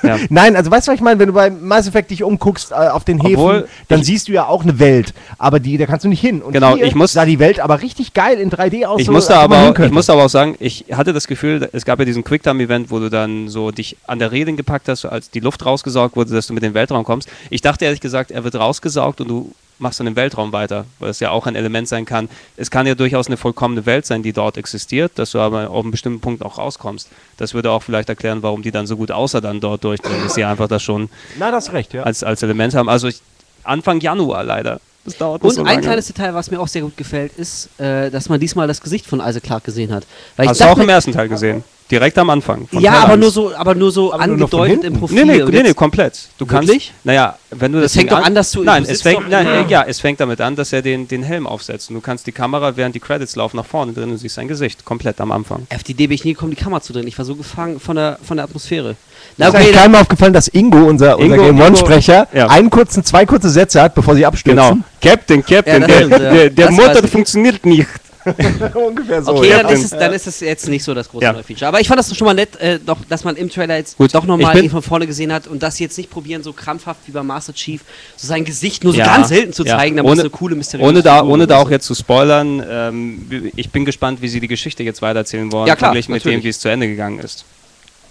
Ja. 0.02 0.18
Nein, 0.28 0.54
also 0.56 0.70
weißt 0.70 0.86
du, 0.86 0.92
was 0.92 0.96
ich 0.96 1.02
meine? 1.02 1.18
Wenn 1.18 1.28
du 1.28 1.32
bei 1.34 1.50
Mass 1.50 1.86
Effect 1.88 2.10
dich 2.10 2.22
umguckst 2.22 2.72
äh, 2.72 2.74
auf 2.74 3.04
den 3.04 3.20
Häfen, 3.20 3.36
Obwohl, 3.36 3.68
dann 3.88 4.00
ich- 4.00 4.06
siehst 4.06 4.28
du 4.28 4.32
ja 4.32 4.46
auch 4.46 4.62
eine 4.62 4.78
Welt, 4.78 5.14
aber 5.38 5.60
die, 5.60 5.76
da 5.78 5.86
kannst 5.86 6.04
du 6.04 6.08
nicht 6.08 6.20
hin. 6.20 6.42
Und 6.42 6.52
Genau, 6.52 6.76
ich 6.76 6.94
muss- 6.94 7.12
sah 7.12 7.24
die 7.24 7.38
Welt 7.38 7.60
aber 7.60 7.82
richtig 7.82 8.14
geil 8.14 8.38
in 8.38 8.50
3D 8.50 8.84
aus. 8.86 9.00
Ich 9.00 9.06
so, 9.06 9.12
musste, 9.12 9.34
aber, 9.36 9.68
ich 9.68 9.74
könnte. 9.74 9.92
musste 9.94 10.12
aber 10.12 10.24
auch 10.24 10.30
sagen, 10.30 10.56
ich 10.60 10.84
hatte 10.92 11.12
das 11.12 11.26
Gefühl, 11.26 11.68
es 11.72 11.84
gab 11.84 11.98
ja 11.98 12.04
diesen 12.04 12.24
Quicktime-Event, 12.24 12.90
wo 12.90 12.98
du 12.98 13.08
dann 13.10 13.48
so 13.48 13.70
dich 13.70 13.96
an 14.06 14.18
der 14.18 14.30
Reling 14.32 14.56
gepackt 14.56 14.88
hast, 14.88 15.04
als 15.04 15.30
die 15.30 15.40
Luft 15.40 15.64
rausgesaugt 15.64 16.16
wurde, 16.16 16.32
dass 16.34 16.46
du 16.46 16.52
mit 16.54 16.62
dem 16.62 16.74
Weltraum 16.74 17.04
kommst. 17.04 17.28
Ich 17.50 17.60
dachte 17.62 17.84
ehrlich 17.84 18.00
gesagt, 18.00 18.30
er 18.30 18.44
wird 18.44 18.54
rausgesaugt 18.56 19.20
und 19.20 19.28
du 19.28 19.52
machst 19.82 20.00
dann 20.00 20.06
im 20.06 20.16
Weltraum 20.16 20.52
weiter, 20.52 20.86
weil 20.98 21.10
es 21.10 21.20
ja 21.20 21.30
auch 21.30 21.46
ein 21.46 21.54
Element 21.54 21.88
sein 21.88 22.06
kann. 22.06 22.28
Es 22.56 22.70
kann 22.70 22.86
ja 22.86 22.94
durchaus 22.94 23.26
eine 23.26 23.36
vollkommene 23.36 23.84
Welt 23.84 24.06
sein, 24.06 24.22
die 24.22 24.32
dort 24.32 24.56
existiert, 24.56 25.12
dass 25.16 25.32
du 25.32 25.40
aber 25.40 25.68
auf 25.70 25.82
einem 25.84 25.90
bestimmten 25.90 26.20
Punkt 26.20 26.42
auch 26.42 26.56
rauskommst. 26.56 27.08
Das 27.36 27.52
würde 27.52 27.70
auch 27.70 27.82
vielleicht 27.82 28.08
erklären, 28.08 28.42
warum 28.42 28.62
die 28.62 28.70
dann 28.70 28.86
so 28.86 28.96
gut 28.96 29.10
außer 29.10 29.40
dann 29.40 29.60
dort 29.60 29.84
durchdringen, 29.84 30.22
dass 30.22 30.34
sie 30.34 30.44
einfach 30.44 30.68
das 30.68 30.82
schon 30.82 31.10
Na, 31.38 31.50
das 31.50 31.66
ist 31.68 31.72
recht, 31.74 31.92
ja. 31.92 32.04
als, 32.04 32.22
als 32.24 32.42
Element 32.42 32.74
haben. 32.74 32.88
Also 32.88 33.08
ich, 33.08 33.20
Anfang 33.64 34.00
Januar 34.00 34.44
leider. 34.44 34.80
Das 35.04 35.16
dauert 35.18 35.42
Und 35.42 35.50
so 35.50 35.62
ein 35.62 35.66
lange. 35.66 35.80
kleines 35.80 36.06
Detail, 36.06 36.32
was 36.32 36.50
mir 36.50 36.60
auch 36.60 36.68
sehr 36.68 36.82
gut 36.82 36.96
gefällt, 36.96 37.32
ist, 37.36 37.68
äh, 37.80 38.08
dass 38.10 38.28
man 38.28 38.38
diesmal 38.38 38.68
das 38.68 38.80
Gesicht 38.80 39.04
von 39.06 39.18
Isaac 39.20 39.42
Clarke 39.42 39.64
gesehen 39.66 39.92
hat. 39.92 40.06
Weil 40.36 40.46
Hast 40.46 40.60
ich 40.60 40.66
du 40.66 40.72
auch 40.72 40.78
im 40.78 40.88
ersten 40.88 41.12
Teil 41.12 41.28
gesehen? 41.28 41.64
Direkt 41.92 42.18
am 42.18 42.30
Anfang. 42.30 42.66
von 42.66 42.80
ja, 42.80 42.90
Teil 42.92 43.00
aber 43.02 43.12
eins. 43.12 43.20
nur 43.20 43.30
so, 43.30 43.54
aber 43.54 43.74
nur 43.74 43.92
so 43.92 44.12
Aber 44.12 44.26
nur 44.26 44.34
angedeutet 44.34 44.70
hinten? 44.70 44.86
im 44.86 44.92
Profil. 44.98 45.24
Nee, 45.26 45.36
nee, 45.38 45.44
nee, 45.44 45.62
nee, 45.62 45.74
komplett. 45.74 46.18
Du 46.38 46.46
kannst. 46.46 46.66
Wirklich? 46.68 46.92
Naja, 47.04 47.36
wenn 47.50 47.70
du 47.70 47.78
das. 47.80 47.92
Das 47.92 47.98
fängt 48.00 48.10
Ding 48.10 48.18
doch 48.18 48.24
an, 48.26 48.34
dass 48.34 48.50
du- 48.50 48.62
Nein, 48.64 48.84
du 48.84 48.90
es 48.90 49.02
fängt, 49.02 49.18
doch- 49.24 49.28
nein, 49.28 49.46
Ja. 49.46 49.66
ja, 49.68 49.82
es 49.86 50.00
fängt 50.00 50.18
damit 50.18 50.40
an, 50.40 50.56
dass 50.56 50.72
er 50.72 50.80
den, 50.82 51.06
den 51.06 51.22
Helm 51.22 51.46
aufsetzt. 51.46 51.90
Und 51.90 51.96
du 51.96 52.00
kannst 52.00 52.26
die 52.26 52.32
Kamera, 52.32 52.76
während 52.76 52.94
die 52.94 53.00
Credits 53.00 53.36
laufen, 53.36 53.58
nach 53.58 53.66
vorne 53.66 53.92
drin 53.92 54.10
und 54.10 54.16
siehst 54.16 54.34
sein 54.36 54.48
Gesicht. 54.48 54.84
Komplett 54.86 55.20
am 55.20 55.30
Anfang. 55.32 55.66
Auf 55.74 55.82
die 55.82 55.92
Idee 55.92 56.06
bin 56.06 56.14
ich 56.14 56.24
nie 56.24 56.32
gekommen, 56.32 56.50
die 56.52 56.56
Kamera 56.62 56.80
zu 56.80 56.94
drehen. 56.94 57.06
Ich 57.06 57.18
war 57.18 57.26
so 57.26 57.36
gefangen 57.36 57.78
von 57.78 57.94
der, 57.96 58.18
von 58.26 58.38
der 58.38 58.44
Atmosphäre. 58.44 58.96
Na 59.36 59.48
ist 59.48 59.54
okay, 59.54 59.70
keinem 59.72 59.94
aufgefallen, 59.96 60.32
dass 60.32 60.48
Ingo, 60.48 60.78
unser, 60.78 61.18
unser 61.18 61.36
Ingo- 61.36 61.44
Game 61.44 61.60
One-Sprecher, 61.60 62.26
ja. 62.32 62.46
einen 62.48 62.70
kurzen, 62.70 63.04
zwei 63.04 63.26
kurze 63.26 63.50
Sätze 63.50 63.82
hat, 63.82 63.94
bevor 63.94 64.14
sie 64.14 64.24
abstürzen. 64.24 64.56
Genau. 64.56 64.78
Captain, 65.02 65.44
Captain, 65.44 65.82
Ja, 65.82 65.86
der, 65.86 65.96
stimmt, 65.98 66.12
ja. 66.12 66.18
der, 66.18 66.50
der 66.50 66.70
Motor 66.70 67.06
funktioniert 67.06 67.66
nicht. 67.66 67.86
Ungefähr 68.74 69.22
so. 69.22 69.34
okay 69.34 69.50
ja. 69.50 69.62
dann, 69.62 69.72
ist 69.72 69.84
es, 69.84 69.90
dann 69.90 70.12
ist 70.12 70.26
es 70.26 70.40
jetzt 70.40 70.68
nicht 70.68 70.84
so 70.84 70.94
das 70.94 71.08
große 71.08 71.24
Ja. 71.24 71.32
neue 71.32 71.42
Feature. 71.42 71.68
Aber 71.68 71.80
ich 71.80 71.88
fand 71.88 71.98
das 71.98 72.14
schon 72.16 72.26
mal 72.26 72.34
nett, 72.34 72.56
äh, 72.60 72.78
doch, 72.84 72.98
dass 73.08 73.24
man 73.24 73.36
im 73.36 73.48
Trailer 73.50 73.76
jetzt 73.76 73.96
Gut, 73.98 74.14
doch 74.14 74.24
nochmal 74.24 74.56
ihn 74.62 74.70
von 74.70 74.82
vorne 74.82 75.06
gesehen 75.06 75.32
hat 75.32 75.46
und 75.46 75.62
das 75.62 75.78
jetzt 75.78 75.98
nicht 75.98 76.10
probieren, 76.10 76.42
so 76.42 76.52
krampfhaft 76.52 77.00
wie 77.06 77.12
bei 77.12 77.22
Master 77.22 77.52
Chief, 77.54 77.82
so 78.16 78.26
sein 78.26 78.44
Gesicht 78.44 78.84
nur 78.84 78.92
so 78.92 78.98
Ja, 79.00 79.06
ganz 79.06 79.28
selten 79.28 79.52
zu 79.52 79.64
ja. 79.64 79.76
zeigen, 79.76 79.96
damit 79.96 80.08
es 80.10 80.12
Ohne- 80.14 80.22
eine 80.22 80.30
coole 80.30 80.54
mysteriöse 80.56 80.88
Ohne 80.88 81.02
da, 81.02 81.22
ohne 81.24 81.46
da 81.46 81.58
auch 81.58 81.70
jetzt 81.70 81.86
zu 81.86 81.94
spoilern, 81.94 82.62
ähm, 82.68 83.50
ich 83.56 83.70
bin 83.70 83.84
gespannt, 83.84 84.22
wie 84.22 84.28
sie 84.28 84.40
die 84.40 84.48
Geschichte 84.48 84.82
jetzt 84.82 85.02
weitererzählen 85.02 85.50
wollen, 85.52 85.66
Ja, 85.66 85.76
klar, 85.76 85.90
verglichen 85.90 86.12
mit 86.14 86.24
dem, 86.24 86.42
wie 86.42 86.48
es 86.48 86.60
zu 86.60 86.68
Ende 86.68 86.86
gegangen 86.88 87.18
ist. 87.18 87.44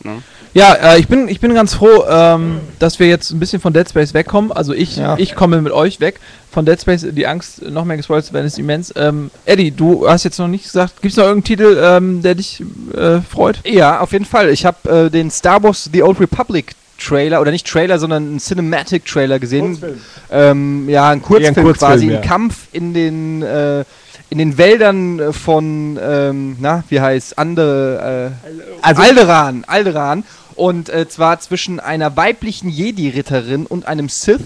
Ne? 0.03 0.21
Ja, 0.53 0.73
äh, 0.73 0.99
ich, 0.99 1.07
bin, 1.07 1.29
ich 1.29 1.39
bin 1.39 1.53
ganz 1.53 1.73
froh, 1.75 2.03
ähm, 2.09 2.59
dass 2.79 2.99
wir 2.99 3.07
jetzt 3.07 3.31
ein 3.31 3.39
bisschen 3.39 3.61
von 3.61 3.71
Dead 3.71 3.87
Space 3.87 4.13
wegkommen. 4.13 4.51
Also 4.51 4.73
ich, 4.73 4.97
Ja. 4.97 5.15
ich 5.17 5.33
komme 5.35 5.61
mit 5.61 5.71
euch 5.71 5.99
weg. 6.01 6.19
Von 6.51 6.65
Dead 6.65 6.79
Space, 6.81 7.05
die 7.09 7.25
Angst, 7.25 7.61
noch 7.69 7.85
mehr 7.85 7.95
gespoilt 7.95 8.25
zu 8.25 8.33
werden, 8.33 8.45
ist 8.47 8.59
immens. 8.59 8.91
Ähm, 8.97 9.31
Eddie, 9.45 9.71
du 9.71 10.09
hast 10.09 10.25
jetzt 10.25 10.37
noch 10.39 10.49
nicht 10.49 10.65
gesagt, 10.65 11.01
gibt 11.01 11.13
es 11.13 11.17
noch 11.17 11.23
irgendeinen 11.23 11.45
Titel, 11.57 11.79
ähm, 11.81 12.21
der 12.21 12.35
dich 12.35 12.61
äh, 12.93 13.21
freut? 13.21 13.59
Ja, 13.65 14.01
auf 14.01 14.11
jeden 14.11 14.25
Fall. 14.25 14.49
Ich 14.49 14.65
habe 14.65 15.05
äh, 15.05 15.09
den 15.09 15.31
Star 15.31 15.63
Wars 15.63 15.89
The 15.93 16.03
Old 16.03 16.19
Republic 16.19 16.73
Trailer, 16.99 17.39
oder 17.41 17.51
nicht 17.51 17.65
Trailer, 17.65 17.97
sondern 17.97 18.23
einen 18.27 18.39
Cinematic 18.39 19.05
Trailer 19.05 19.39
gesehen. 19.39 19.81
Ähm, 20.29 20.87
ja, 20.89 21.09
ein 21.09 21.21
Kurzfilm, 21.21 21.55
Kurzfilm, 21.55 21.73
quasi. 21.91 22.07
ja. 22.11 22.17
Ein 22.19 22.27
Kampf 22.27 22.55
in 22.73 22.93
den, 22.93 23.41
äh, 23.41 23.85
in 24.29 24.37
den 24.37 24.57
Wäldern 24.57 25.19
äh, 25.19 25.33
von, 25.33 25.97
ähm, 25.99 26.57
na, 26.59 26.83
wie 26.89 26.99
heißt, 27.01 27.37
andere, 27.39 28.31
äh, 28.43 28.47
Also- 28.81 29.01
Alderan, 29.01 29.63
Alderan. 29.65 30.23
Und 30.55 30.89
äh, 30.89 31.07
zwar 31.07 31.39
zwischen 31.39 31.79
einer 31.79 32.15
weiblichen 32.17 32.69
Jedi-Ritterin 32.69 33.65
und 33.65 33.85
einem 33.87 34.09
Sith. 34.09 34.41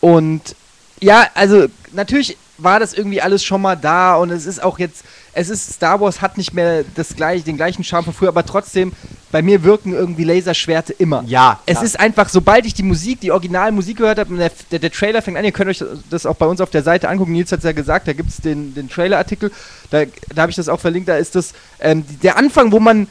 Und 0.00 0.56
ja, 1.00 1.26
also 1.34 1.66
natürlich 1.92 2.36
war 2.58 2.78
das 2.78 2.94
irgendwie 2.94 3.20
alles 3.20 3.44
schon 3.44 3.62
mal 3.62 3.76
da 3.76 4.14
und 4.16 4.30
es 4.30 4.46
ist 4.46 4.62
auch 4.62 4.78
jetzt, 4.78 5.04
es 5.32 5.50
ist, 5.50 5.74
Star 5.74 6.00
Wars 6.00 6.20
hat 6.20 6.38
nicht 6.38 6.54
mehr 6.54 6.84
das 6.94 7.16
gleich, 7.16 7.42
den 7.42 7.56
gleichen 7.56 7.82
Charme 7.82 8.04
von 8.04 8.14
früher, 8.14 8.28
aber 8.28 8.46
trotzdem, 8.46 8.92
bei 9.32 9.42
mir 9.42 9.64
wirken 9.64 9.92
irgendwie 9.92 10.22
Laserschwerte 10.22 10.92
immer. 10.92 11.24
Ja, 11.26 11.58
Es 11.66 11.74
klar. 11.74 11.84
ist 11.84 11.98
einfach, 11.98 12.28
sobald 12.28 12.66
ich 12.66 12.74
die 12.74 12.84
Musik, 12.84 13.20
die 13.20 13.32
Originalmusik 13.32 13.96
gehört 13.96 14.20
habe, 14.20 14.30
und 14.30 14.38
der, 14.38 14.52
der, 14.70 14.78
der 14.78 14.92
Trailer 14.92 15.22
fängt 15.22 15.36
an, 15.36 15.44
ihr 15.44 15.50
könnt 15.50 15.70
euch 15.70 15.82
das 16.10 16.26
auch 16.26 16.36
bei 16.36 16.46
uns 16.46 16.60
auf 16.60 16.70
der 16.70 16.84
Seite 16.84 17.08
angucken, 17.08 17.32
Nils 17.32 17.50
hat 17.50 17.58
es 17.58 17.64
ja 17.64 17.72
gesagt, 17.72 18.06
da 18.06 18.12
gibt 18.12 18.28
es 18.28 18.36
den, 18.36 18.74
den 18.74 18.88
Trailer-Artikel, 18.88 19.50
da, 19.90 20.04
da 20.32 20.42
habe 20.42 20.50
ich 20.50 20.56
das 20.56 20.68
auch 20.68 20.80
verlinkt, 20.80 21.08
da 21.08 21.16
ist 21.16 21.34
das 21.34 21.52
ähm, 21.80 22.04
der 22.22 22.36
Anfang, 22.36 22.70
wo 22.70 22.78
man 22.78 23.08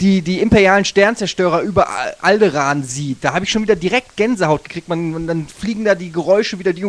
die, 0.00 0.20
die 0.20 0.40
imperialen 0.40 0.84
Sternzerstörer 0.84 1.62
über 1.62 1.88
Al- 1.88 2.16
Alderaan 2.20 2.82
sieht, 2.84 3.18
da 3.24 3.32
habe 3.32 3.44
ich 3.46 3.50
schon 3.50 3.62
wieder 3.62 3.76
direkt 3.76 4.16
Gänsehaut 4.16 4.64
gekriegt. 4.64 4.88
Man, 4.88 5.14
und 5.14 5.26
dann 5.26 5.46
fliegen 5.48 5.84
da 5.86 5.94
die 5.94 6.12
Geräusche 6.12 6.58
wieder, 6.58 6.72
die 6.74 6.84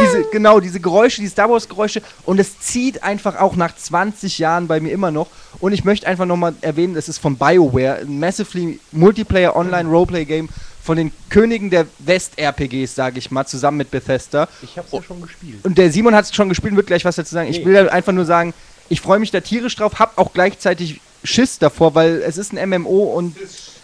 diese, 0.00 0.24
genau, 0.30 0.60
diese 0.60 0.78
Geräusche, 0.80 1.20
die 1.20 1.28
Star 1.28 1.50
Wars 1.50 1.68
Geräusche 1.68 2.00
und 2.24 2.38
es 2.38 2.60
zieht 2.60 3.02
einfach 3.02 3.36
auch 3.40 3.56
nach 3.56 3.74
20 3.74 4.38
Jahren 4.38 4.66
bei 4.68 4.78
mir 4.80 4.92
immer 4.92 5.10
noch. 5.10 5.26
Und 5.58 5.72
ich 5.72 5.84
möchte 5.84 6.06
einfach 6.06 6.26
nochmal 6.26 6.54
erwähnen, 6.60 6.96
es 6.96 7.08
ist 7.08 7.18
von 7.18 7.36
BioWare, 7.36 7.98
ein 8.02 8.18
massively 8.20 8.78
Multiplayer 8.92 9.56
Online 9.56 9.88
Roleplay 9.88 10.24
Game 10.24 10.48
von 10.82 10.96
den 10.96 11.12
Königen 11.28 11.70
der 11.70 11.86
West-RPGs, 11.98 12.94
sage 12.94 13.18
ich 13.18 13.30
mal, 13.30 13.44
zusammen 13.46 13.78
mit 13.78 13.90
Bethesda. 13.90 14.48
Ich 14.62 14.78
hab's 14.78 14.92
ja 14.92 15.02
schon 15.02 15.20
gespielt. 15.20 15.58
Und 15.64 15.76
der 15.76 15.90
Simon 15.90 16.14
hat 16.14 16.24
es 16.24 16.34
schon 16.34 16.48
gespielt, 16.48 16.74
wird 16.76 16.86
gleich 16.86 17.04
was 17.04 17.16
dazu 17.16 17.34
sagen. 17.34 17.50
Ich 17.50 17.58
Nee. 17.58 17.64
will 17.66 17.76
halt 17.76 17.90
einfach 17.90 18.12
nur 18.12 18.24
sagen, 18.24 18.54
ich 18.88 19.00
freue 19.00 19.18
mich 19.18 19.30
da 19.30 19.40
tierisch 19.40 19.76
drauf, 19.76 19.98
hab 19.98 20.16
auch 20.18 20.32
gleichzeitig 20.32 21.00
Schiss 21.24 21.58
davor, 21.58 21.94
weil 21.94 22.22
es 22.26 22.38
ist 22.38 22.52
ein 22.52 22.68
MMO 22.70 23.04
und 23.16 23.36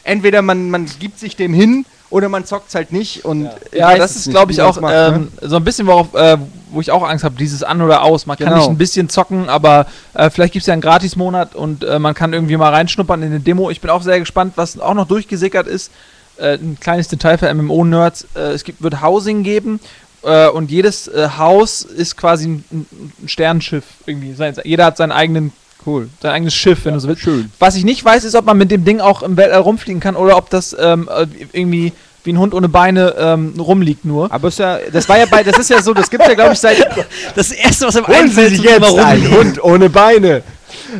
entweder 0.04 0.42
man, 0.42 0.70
man 0.70 0.86
gibt 0.98 1.18
sich 1.18 1.36
dem 1.36 1.52
hin 1.52 1.84
oder 2.08 2.28
man 2.28 2.44
zockt 2.44 2.74
halt 2.74 2.92
nicht. 2.92 3.24
Und 3.24 3.50
Ja, 3.72 3.88
weiß 3.88 3.98
das 3.98 4.16
ist, 4.16 4.30
glaube 4.30 4.52
ich, 4.52 4.62
auch 4.62 4.80
macht, 4.80 4.92
ne? 4.94 5.28
ähm, 5.42 5.48
so 5.48 5.56
ein 5.56 5.64
bisschen, 5.64 5.86
worauf, 5.86 6.14
äh, 6.14 6.38
wo 6.70 6.80
ich 6.80 6.90
auch 6.90 7.02
Angst 7.06 7.24
habe, 7.24 7.34
dieses 7.36 7.62
An 7.62 7.82
oder 7.82 8.02
Aus. 8.02 8.26
Man 8.26 8.36
kann 8.36 8.46
Genau. 8.48 8.58
nicht 8.58 8.68
ein 8.68 8.78
bisschen 8.78 9.08
zocken, 9.08 9.48
aber 9.48 9.86
äh, 10.14 10.30
vielleicht 10.30 10.52
gibt 10.52 10.62
es 10.62 10.66
ja 10.66 10.72
einen 10.72 10.82
Gratis-Monat 10.82 11.54
und 11.54 11.82
äh, 11.84 11.98
man 11.98 12.14
kann 12.14 12.32
irgendwie 12.32 12.56
mal 12.56 12.72
reinschnuppern 12.72 13.22
in 13.22 13.30
eine 13.30 13.40
Demo. 13.40 13.70
Ich 13.70 13.80
bin 13.80 13.90
auch 13.90 14.02
sehr 14.02 14.20
gespannt, 14.20 14.52
was 14.56 14.78
auch 14.78 14.94
noch 14.94 15.08
durchgesickert 15.08 15.66
ist. 15.66 15.90
Äh, 16.38 16.54
ein 16.54 16.78
kleines 16.80 17.08
Detail 17.08 17.38
für 17.38 17.52
MMO-Nerds. 17.52 18.26
Äh, 18.36 18.40
es 18.52 18.62
gibt, 18.62 18.82
wird 18.82 19.02
Housing 19.02 19.42
geben 19.42 19.80
äh, 20.22 20.46
und 20.48 20.70
jedes 20.70 21.08
äh, 21.08 21.28
Haus 21.38 21.82
ist 21.82 22.16
quasi 22.16 22.46
ein, 22.48 22.64
ein 22.70 23.28
Sternenschiff. 23.28 23.84
Irgendwie. 24.06 24.34
Jeder 24.64 24.84
hat 24.84 24.96
seinen 24.96 25.12
eigenen 25.12 25.52
Cool. 25.86 26.08
Sein 26.20 26.32
eigenes 26.32 26.54
Schiff, 26.54 26.84
wenn 26.84 26.94
du 26.94 27.00
so 27.00 27.08
willst. 27.08 27.22
Schön. 27.22 27.50
Was 27.58 27.76
ich 27.76 27.84
nicht 27.84 28.04
weiß, 28.04 28.24
ist, 28.24 28.34
ob 28.34 28.44
man 28.44 28.58
mit 28.58 28.70
dem 28.70 28.84
Ding 28.84 29.00
auch 29.00 29.22
im 29.22 29.36
Weltall 29.36 29.60
rumfliegen 29.60 30.00
kann 30.00 30.16
oder 30.16 30.36
ob 30.36 30.50
das 30.50 30.76
ähm, 30.78 31.08
äh, 31.14 31.26
irgendwie 31.52 31.92
wie 32.24 32.32
ein 32.32 32.38
Hund 32.38 32.54
ohne 32.54 32.68
Beine 32.68 33.14
ähm, 33.16 33.54
rumliegt 33.56 34.04
nur. 34.04 34.30
Aber 34.32 34.48
ist 34.48 34.58
ja, 34.58 34.78
das 34.92 35.08
war 35.08 35.16
ja 35.16 35.26
bei, 35.26 35.44
das 35.44 35.58
ist 35.58 35.70
ja 35.70 35.80
so, 35.80 35.94
das 35.94 36.10
gibt 36.10 36.26
ja 36.26 36.34
glaube 36.34 36.54
ich 36.54 36.58
seit 36.58 36.76
Das 37.36 37.52
erste, 37.52 37.86
was 37.86 37.94
im 37.94 38.06
Holen 38.06 38.28
Sie 38.28 38.48
sich 38.48 38.62
jetzt 38.62 38.98
einen 38.98 39.30
Hund 39.30 39.62
ohne 39.62 39.88
Beine. 39.88 40.42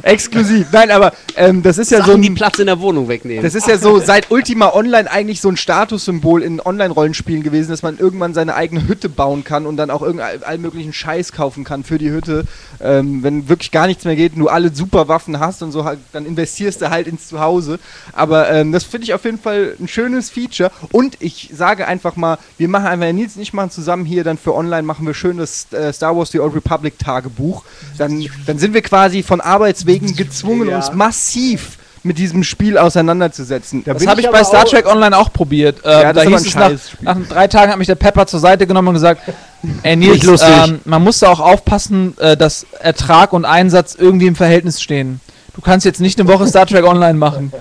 Exklusiv. 0.03 0.69
Nein, 0.73 0.91
aber 0.91 1.13
ähm, 1.37 1.63
das 1.63 1.79
ist 1.79 1.91
ja 1.91 1.99
so 1.99 2.13
Sachen, 2.13 2.23
die 2.23 2.31
ein, 2.31 2.35
Platz 2.35 2.59
in 2.59 2.67
der 2.67 2.81
Wohnung 2.81 3.09
wegnehmen. 3.09 3.43
das 3.43 3.55
ist 3.55 3.67
ja 3.67 3.79
so 3.79 3.99
seit 3.99 4.31
Ultima 4.31 4.73
Online 4.73 5.11
eigentlich 5.11 5.41
so 5.41 5.49
ein 5.49 5.57
Statussymbol 5.57 6.43
in 6.43 6.61
Online-Rollenspielen 6.61 7.43
gewesen, 7.43 7.71
dass 7.71 7.83
man 7.83 7.99
irgendwann 7.99 8.35
seine 8.35 8.55
eigene 8.55 8.87
Hütte 8.89 9.09
bauen 9.09 9.45
kann 9.45 9.67
und 9.67 9.77
dann 9.77 9.91
auch 9.91 10.03
irgendeinen 10.03 10.43
all 10.43 10.59
möglichen 10.59 10.93
Scheiß 10.93 11.33
kaufen 11.33 11.65
kann 11.65 11.85
für 11.85 11.99
die 11.99 12.11
Hütte. 12.11 12.45
Ähm, 12.81 13.23
wenn 13.23 13.49
wirklich 13.49 13.71
gar 13.71 13.87
nichts 13.87 14.05
mehr 14.05 14.17
geht 14.17 14.35
und 14.35 14.41
du 14.41 14.49
alle 14.49 14.75
super 14.75 15.09
Waffen 15.09 15.41
hast 15.41 15.63
und 15.63 15.73
so, 15.73 15.85
halt, 15.85 15.99
dann 16.13 16.27
investierst 16.27 16.81
du 16.83 16.91
halt 16.91 17.07
ins 17.07 17.29
Zuhause. 17.29 17.79
Aber 18.13 18.51
ähm, 18.51 18.73
das 18.73 18.85
finde 18.85 19.05
ich 19.05 19.15
auf 19.15 19.25
jeden 19.25 19.39
Fall 19.39 19.75
ein 19.81 19.89
schönes 19.89 20.31
Feature. 20.31 20.71
Und 20.93 21.17
ich 21.21 21.51
sage 21.53 21.87
einfach 21.87 22.17
mal, 22.17 22.39
wir 22.59 22.69
machen 22.69 22.87
einfach, 22.87 23.13
Nils 23.13 23.37
und 23.37 23.43
ich 23.43 23.53
machen 23.53 23.71
zusammen 23.71 24.05
hier 24.05 24.25
dann 24.25 24.39
für 24.39 24.55
online, 24.55 24.83
machen 24.83 25.07
wir 25.07 25.15
schön 25.15 25.39
das 25.39 25.73
äh, 25.73 25.93
Star 25.93 26.17
Wars 26.17 26.31
The 26.31 26.41
Old 26.41 26.55
Republic 26.55 26.99
Tagebuch. 26.99 27.65
Dann, 27.99 28.27
dann 28.47 28.59
sind 28.59 28.75
wir 28.75 28.83
quasi 28.83 29.23
von 29.23 29.41
Arbeitswegen 29.77 30.17
gezwungen, 30.17 30.69
Ja. 30.69 30.77
uns 30.77 30.93
massiv 30.93 31.79
mit 32.03 32.19
diesem 32.19 32.45
Spiel 32.45 32.79
auseinanderzusetzen. 32.79 33.83
Da 33.85 33.95
Das 33.95 34.07
habe 34.07 34.21
ich 34.21 34.29
aber 34.29 34.39
bei 34.39 34.45
Star 34.45 34.65
Trek 34.65 34.87
Online 34.87 35.17
auch 35.17 35.33
probiert. 35.33 35.79
Ähm, 35.85 35.91
Ja, 35.91 36.13
das 36.13 36.25
da 36.25 36.31
hieß 36.31 36.57
ein 36.57 36.75
es 36.77 36.95
nach, 37.03 37.17
nach 37.17 37.29
drei 37.29 37.49
Tagen 37.49 37.73
hat 37.73 37.79
mich 37.79 37.89
der 37.89 37.97
Pepper 37.97 38.27
zur 38.27 38.39
Seite 38.41 38.67
genommen 38.67 38.89
und 38.89 38.95
gesagt, 38.95 39.23
ey 39.83 39.97
Nils, 39.97 40.25
ähm, 40.43 40.81
man 40.85 41.03
muss 41.03 41.19
da 41.19 41.31
auch 41.31 41.41
aufpassen, 41.41 42.17
äh, 42.19 42.37
dass 42.37 42.65
Ertrag 42.81 43.33
und 43.33 43.45
Einsatz 43.45 43.97
irgendwie 43.99 44.27
im 44.29 44.37
Verhältnis 44.37 44.81
stehen. 44.81 45.21
Du 45.55 45.63
kannst 45.63 45.85
jetzt 45.85 46.01
nicht 46.01 46.21
eine 46.21 46.29
Woche 46.29 46.47
Star 46.47 46.67
Trek 46.67 46.85
Online 46.85 47.19
machen. 47.19 47.53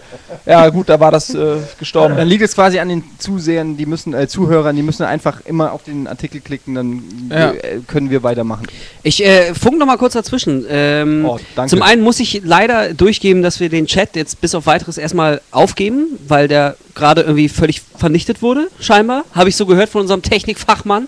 Ja 0.45 0.68
gut, 0.69 0.89
da 0.89 0.99
war 0.99 1.11
das 1.11 1.34
äh, 1.34 1.57
gestorben. 1.80 2.15
Dann 2.18 2.27
liegt 2.27 2.41
es 2.43 2.56
quasi 2.56 2.80
an 2.80 2.89
den 2.89 3.03
Zusehern, 3.19 3.77
die 3.77 3.85
müssen, 3.85 4.14
äh, 4.14 4.27
Zuhörern, 4.27 4.76
die 4.76 4.81
müssen 4.81 5.03
einfach 5.03 5.41
immer 5.45 5.72
auf 5.72 5.84
den 5.84 6.07
Artikel 6.07 6.41
klicken, 6.41 6.76
dann 6.76 7.03
Ja. 7.30 7.52
äh, 7.52 7.80
können 7.88 8.10
wir 8.10 8.23
weitermachen. 8.23 8.65
Ich 9.03 9.23
äh, 9.23 9.53
funk 9.53 9.77
noch 9.77 9.85
mal 9.85 9.97
kurz 9.97 10.14
dazwischen. 10.14 10.65
Ähm, 10.69 11.26
Oh, 11.26 11.39
danke. 11.56 11.69
Zum 11.69 11.81
einen 11.81 12.02
muss 12.02 12.19
ich 12.19 12.41
leider 12.43 12.93
durchgeben, 12.93 13.43
dass 13.43 13.60
wir 13.60 13.69
den 13.69 13.85
Chat 13.88 14.15
jetzt 14.15 14.41
bis 14.41 14.56
auf 14.56 14.65
weiteres 14.65 14.97
erstmal 14.97 15.41
aufgeben, 15.52 16.07
weil 16.27 16.47
der 16.47 16.76
gerade 16.95 17.22
irgendwie 17.22 17.49
völlig 17.49 17.81
vernichtet 17.81 18.41
wurde, 18.41 18.68
scheinbar. 18.80 19.26
Habe 19.34 19.49
ich 19.49 19.56
so 19.56 19.65
gehört 19.65 19.89
von 19.89 20.02
unserem 20.02 20.22
Technikfachmann. 20.22 21.07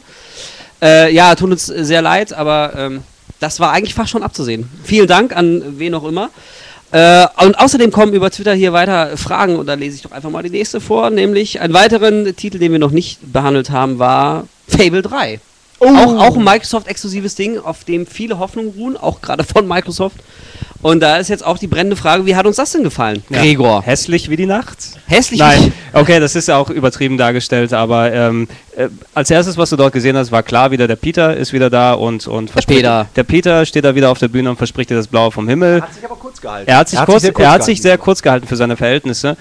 Äh, 0.81 1.11
ja, 1.13 1.33
tut 1.35 1.51
uns 1.51 1.65
sehr 1.65 2.01
leid, 2.03 2.33
aber 2.33 2.73
ähm, 2.77 3.03
das 3.39 3.59
war 3.59 3.71
eigentlich 3.71 3.93
fast 3.95 4.11
schon 4.11 4.21
abzusehen. 4.23 4.69
Vielen 4.83 5.07
Dank 5.07 5.35
an 5.35 5.79
wen 5.79 5.93
auch 5.95 6.03
immer. 6.05 6.29
Äh, 6.91 7.27
und 7.43 7.59
außerdem 7.59 7.91
kommen 7.91 8.13
über 8.13 8.31
Twitter 8.31 8.53
hier 8.53 8.71
weiter 8.71 9.17
Fragen 9.17 9.57
und 9.57 9.65
da 9.65 9.73
lese 9.73 9.95
ich 9.97 10.01
doch 10.03 10.11
einfach 10.11 10.29
mal 10.29 10.43
die 10.43 10.49
nächste 10.49 10.79
vor, 10.79 11.09
nämlich 11.09 11.59
einen 11.59 11.73
weiteren 11.73 12.35
Titel, 12.35 12.59
den 12.59 12.71
wir 12.71 12.79
noch 12.79 12.91
nicht 12.91 13.19
behandelt 13.33 13.71
haben, 13.71 13.99
war 13.99 14.47
Fable 14.67 15.01
3. 15.01 15.39
Auch, 15.79 15.85
auch 15.85 16.37
ein 16.37 16.43
Microsoft-exklusives 16.43 17.35
Ding, 17.35 17.59
auf 17.59 17.83
dem 17.83 18.07
viele 18.07 18.39
Hoffnungen 18.39 18.71
ruhen, 18.71 18.97
auch 18.97 19.21
gerade 19.21 19.43
von 19.43 19.67
Microsoft. 19.67 20.17
Und 20.81 20.99
da 21.01 21.17
ist 21.17 21.27
jetzt 21.29 21.43
auch 21.45 21.57
die 21.57 21.67
brennende 21.67 21.95
Frage, 21.95 22.25
wie 22.25 22.35
hat 22.35 22.45
uns 22.45 22.57
das 22.57 22.71
denn 22.71 22.83
gefallen? 22.83 23.23
Ja. 23.29 23.39
Gregor. 23.41 23.81
Hässlich 23.83 24.29
wie 24.29 24.35
die 24.35 24.45
Nacht? 24.45 24.77
Hässlich? 25.07 25.39
Nein, 25.39 25.73
okay, 25.93 26.19
das 26.19 26.35
ist 26.35 26.47
ja 26.47 26.57
auch 26.57 26.69
übertrieben 26.69 27.17
dargestellt, 27.17 27.73
aber 27.73 28.13
ähm, 28.13 28.47
äh, 28.75 28.87
als 29.13 29.31
erstes, 29.31 29.57
was 29.57 29.69
du 29.71 29.75
dort 29.75 29.93
gesehen 29.93 30.15
hast, 30.15 30.31
war 30.31 30.43
klar, 30.43 30.69
wieder 30.71 30.87
der 30.87 30.95
Peter 30.95 31.35
ist 31.35 31.51
wieder 31.51 31.69
da 31.69 31.93
und, 31.93 32.27
und 32.27 32.51
verspricht- 32.51 32.77
Peter. 32.77 33.07
Der 33.15 33.23
Peter 33.23 33.65
steht 33.65 33.85
da 33.85 33.95
wieder 33.95 34.11
auf 34.11 34.19
der 34.19 34.27
Bühne 34.27 34.49
und 34.51 34.57
verspricht 34.57 34.89
dir 34.91 34.95
das 34.95 35.07
Blaue 35.07 35.31
vom 35.31 35.47
Himmel. 35.49 35.81
Hat 35.81 35.93
sich 35.93 36.05
aber 36.05 36.15
kurz 36.15 36.39
gehalten. 36.39 36.69
Er 36.69 36.77
hat 36.77 36.89
sich, 36.89 36.99
kurz, 37.05 37.21
sehr 37.23 37.35
er 37.37 37.51
hat 37.51 37.63
sich 37.63 37.81
sehr 37.81 37.97
kurz 37.97 38.21
gehalten 38.21 38.47
für 38.47 38.55
seine 38.55 38.77
Verhältnisse. 38.77 39.35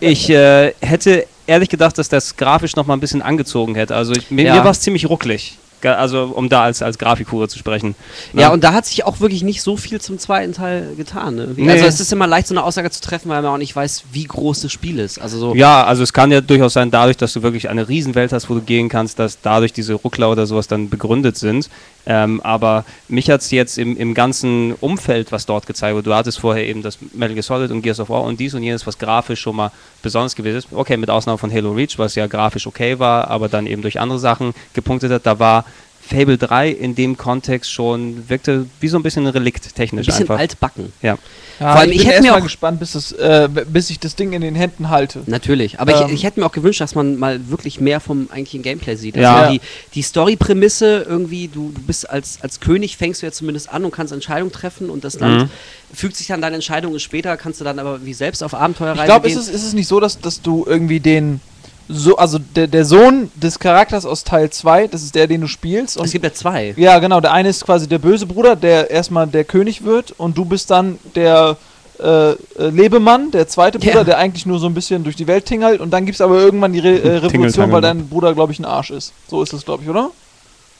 Ich 0.00 0.28
äh, 0.30 0.72
hätte 0.80 1.26
ehrlich 1.46 1.68
gedacht, 1.70 1.96
dass 1.98 2.08
das 2.08 2.36
grafisch 2.36 2.76
noch 2.76 2.86
mal 2.86 2.94
ein 2.94 3.00
bisschen 3.00 3.22
angezogen 3.22 3.74
hätte. 3.74 3.96
Also 3.96 4.12
ich, 4.12 4.30
mir, 4.30 4.44
Ja. 4.44 4.54
mir 4.56 4.64
war 4.64 4.70
es 4.72 4.80
ziemlich 4.80 5.08
ruckelig. 5.08 5.58
Also 5.84 6.32
um 6.34 6.48
da 6.48 6.62
als, 6.62 6.82
als 6.82 6.98
Grafikhure 6.98 7.48
zu 7.48 7.58
sprechen. 7.58 7.94
Ja, 8.32 8.48
Ne? 8.48 8.52
und 8.54 8.64
da 8.64 8.72
hat 8.72 8.86
sich 8.86 9.04
auch 9.04 9.20
wirklich 9.20 9.42
nicht 9.42 9.62
so 9.62 9.76
viel 9.76 10.00
zum 10.00 10.18
zweiten 10.18 10.52
Teil 10.52 10.94
getan. 10.96 11.34
Ne? 11.36 11.48
Nee. 11.56 11.70
Also 11.70 11.84
es 11.86 12.00
ist 12.00 12.12
immer 12.12 12.26
leicht, 12.26 12.46
so 12.48 12.54
eine 12.54 12.62
Aussage 12.64 12.90
zu 12.90 13.00
treffen, 13.00 13.28
weil 13.28 13.42
man 13.42 13.52
auch 13.52 13.58
nicht 13.58 13.74
weiß, 13.74 14.04
wie 14.12 14.24
groß 14.24 14.62
das 14.62 14.72
Spiel 14.72 14.98
ist. 14.98 15.18
Also 15.20 15.38
so. 15.38 15.54
Ja, 15.54 15.84
also 15.84 16.02
es 16.02 16.12
kann 16.12 16.30
ja 16.30 16.40
durchaus 16.40 16.72
sein, 16.74 16.90
dadurch, 16.90 17.16
dass 17.16 17.32
du 17.32 17.42
wirklich 17.42 17.68
eine 17.68 17.88
Riesenwelt 17.88 18.32
hast, 18.32 18.48
wo 18.50 18.54
du 18.54 18.60
gehen 18.60 18.88
kannst, 18.88 19.18
dass 19.18 19.40
dadurch 19.40 19.72
diese 19.72 19.94
Ruckler 19.94 20.30
oder 20.30 20.46
sowas 20.46 20.68
dann 20.68 20.88
begründet 20.88 21.36
sind. 21.36 21.68
Ähm, 22.04 22.40
aber 22.42 22.84
mich 23.08 23.30
hat 23.30 23.42
es 23.42 23.50
jetzt 23.52 23.78
im, 23.78 23.96
im 23.96 24.12
ganzen 24.14 24.72
Umfeld, 24.80 25.30
was 25.30 25.46
dort 25.46 25.66
gezeigt 25.66 25.94
wurde, 25.94 26.10
du 26.10 26.14
hattest 26.14 26.40
vorher 26.40 26.66
eben 26.66 26.82
das 26.82 26.98
Metal 27.12 27.34
Gear 27.34 27.44
Solid 27.44 27.70
und 27.70 27.82
Gears 27.82 28.00
of 28.00 28.08
War 28.08 28.22
und 28.22 28.40
dies 28.40 28.54
und 28.54 28.64
jenes, 28.64 28.86
was 28.88 28.98
grafisch 28.98 29.40
schon 29.40 29.54
mal 29.54 29.70
besonders 30.02 30.34
gewesen 30.34 30.56
ist. 30.58 30.68
Okay, 30.72 30.96
mit 30.96 31.10
Ausnahme 31.10 31.38
von 31.38 31.52
Halo 31.52 31.70
Reach, 31.70 31.98
was 31.98 32.16
ja 32.16 32.26
grafisch 32.26 32.66
okay 32.66 32.98
war, 32.98 33.30
aber 33.30 33.48
dann 33.48 33.68
eben 33.68 33.82
durch 33.82 34.00
andere 34.00 34.18
Sachen 34.18 34.52
gepunktet 34.74 35.12
hat, 35.12 35.26
da 35.26 35.38
war 35.38 35.64
Fable 36.04 36.36
3 36.36 36.68
in 36.70 36.94
dem 36.94 37.16
Kontext 37.16 37.70
schon, 37.70 38.28
wirkte 38.28 38.66
wie 38.80 38.88
so 38.88 38.96
ein 38.98 39.02
bisschen 39.02 39.24
ein 39.26 39.28
Relikt 39.32 39.64
Ein 39.66 39.74
technisch 39.74 40.06
bisschen 40.06 40.22
einfach. 40.22 40.38
altbacken. 40.38 40.92
Ja. 41.00 41.16
Ja, 41.60 41.72
Vor 41.72 41.80
allem, 41.82 41.90
ich 41.90 41.96
ich 41.98 42.02
bin 42.02 42.06
hätte 42.10 42.20
mir 42.22 42.26
erstmal 42.26 42.40
auch- 42.40 42.44
gespannt, 42.44 42.80
bis, 42.80 42.94
es, 42.96 43.12
äh, 43.12 43.48
bis 43.68 43.88
ich 43.90 44.00
das 44.00 44.16
Ding 44.16 44.32
in 44.32 44.40
den 44.40 44.54
Händen 44.56 44.90
halte. 44.90 45.22
Natürlich, 45.26 45.78
aber 45.78 45.94
Ähm. 45.94 46.08
ich, 46.08 46.14
ich 46.14 46.24
hätte 46.24 46.40
mir 46.40 46.46
auch 46.46 46.52
gewünscht, 46.52 46.80
dass 46.80 46.94
man 46.96 47.18
mal 47.18 47.48
wirklich 47.50 47.80
mehr 47.80 48.00
vom 48.00 48.28
eigentlichen 48.32 48.62
Gameplay 48.62 48.96
sieht. 48.96 49.16
Also 49.16 49.22
Ja. 49.22 49.50
die, 49.52 49.60
die 49.94 50.02
Story-Prämisse 50.02 51.06
irgendwie, 51.08 51.48
du, 51.48 51.70
du 51.72 51.80
bist 51.82 52.08
als, 52.10 52.38
als 52.42 52.58
König, 52.58 52.96
fängst 52.96 53.22
du 53.22 53.26
ja 53.26 53.32
zumindest 53.32 53.68
an 53.72 53.84
und 53.84 53.92
kannst 53.92 54.12
Entscheidungen 54.12 54.50
treffen 54.52 54.90
und 54.90 55.04
das 55.04 55.20
Land 55.20 55.44
Mhm. 55.44 55.50
fügt 55.94 56.16
sich 56.16 56.26
dann 56.26 56.40
deine 56.42 56.56
Entscheidungen 56.56 56.98
später, 56.98 57.36
kannst 57.36 57.60
du 57.60 57.64
dann 57.64 57.78
aber 57.78 58.04
wie 58.04 58.14
selbst 58.14 58.42
auf 58.42 58.54
Abenteuerreise 58.54 59.02
Ich 59.02 59.06
glaube, 59.06 59.28
gehen. 59.28 59.38
ist 59.38 59.48
es, 59.48 59.54
ist 59.54 59.64
es 59.64 59.72
nicht 59.72 59.86
so, 59.88 60.00
dass, 60.00 60.18
dass 60.20 60.42
du 60.42 60.64
irgendwie 60.66 60.98
den. 61.00 61.40
So, 61.88 62.16
also 62.16 62.38
der, 62.38 62.66
der 62.66 62.84
Sohn 62.84 63.30
des 63.34 63.58
Charakters 63.58 64.06
aus 64.06 64.24
Teil 64.24 64.50
2, 64.50 64.88
das 64.88 65.02
ist 65.02 65.14
der, 65.14 65.26
den 65.26 65.40
du 65.42 65.46
spielst. 65.46 65.96
Und 65.96 66.06
es 66.06 66.12
gibt 66.12 66.24
ja 66.24 66.32
zwei. 66.32 66.74
ja, 66.76 66.98
genau, 66.98 67.20
der 67.20 67.32
eine 67.32 67.48
ist 67.48 67.64
quasi 67.64 67.88
der 67.88 67.98
böse 67.98 68.26
Bruder, 68.26 68.56
der 68.56 68.90
erstmal 68.90 69.26
der 69.26 69.44
König 69.44 69.84
wird 69.84 70.12
und 70.18 70.36
du 70.38 70.44
bist 70.44 70.70
dann 70.70 70.98
der 71.14 71.56
äh, 72.00 72.30
äh, 72.32 72.36
Lebemann, 72.70 73.30
der 73.30 73.46
zweite 73.48 73.78
Bruder, 73.78 73.94
Ja. 73.98 74.04
der 74.04 74.18
eigentlich 74.18 74.46
nur 74.46 74.58
so 74.58 74.66
ein 74.66 74.74
bisschen 74.74 75.04
durch 75.04 75.16
die 75.16 75.26
Welt 75.26 75.44
tingelt 75.46 75.80
und 75.80 75.90
dann 75.90 76.04
gibt 76.06 76.16
es 76.16 76.20
aber 76.20 76.36
irgendwann 76.38 76.72
die 76.72 76.80
Re 76.80 76.98
äh, 76.98 77.16
Revolution, 77.26 77.70
weil 77.70 77.80
dein 77.82 78.08
Bruder, 78.08 78.34
glaube 78.34 78.52
ich, 78.52 78.58
ein 78.58 78.64
Arsch 78.64 78.90
ist. 78.90 79.12
So 79.28 79.42
ist 79.42 79.52
es, 79.52 79.64
glaube 79.64 79.82
ich, 79.82 79.88
oder? 79.88 80.10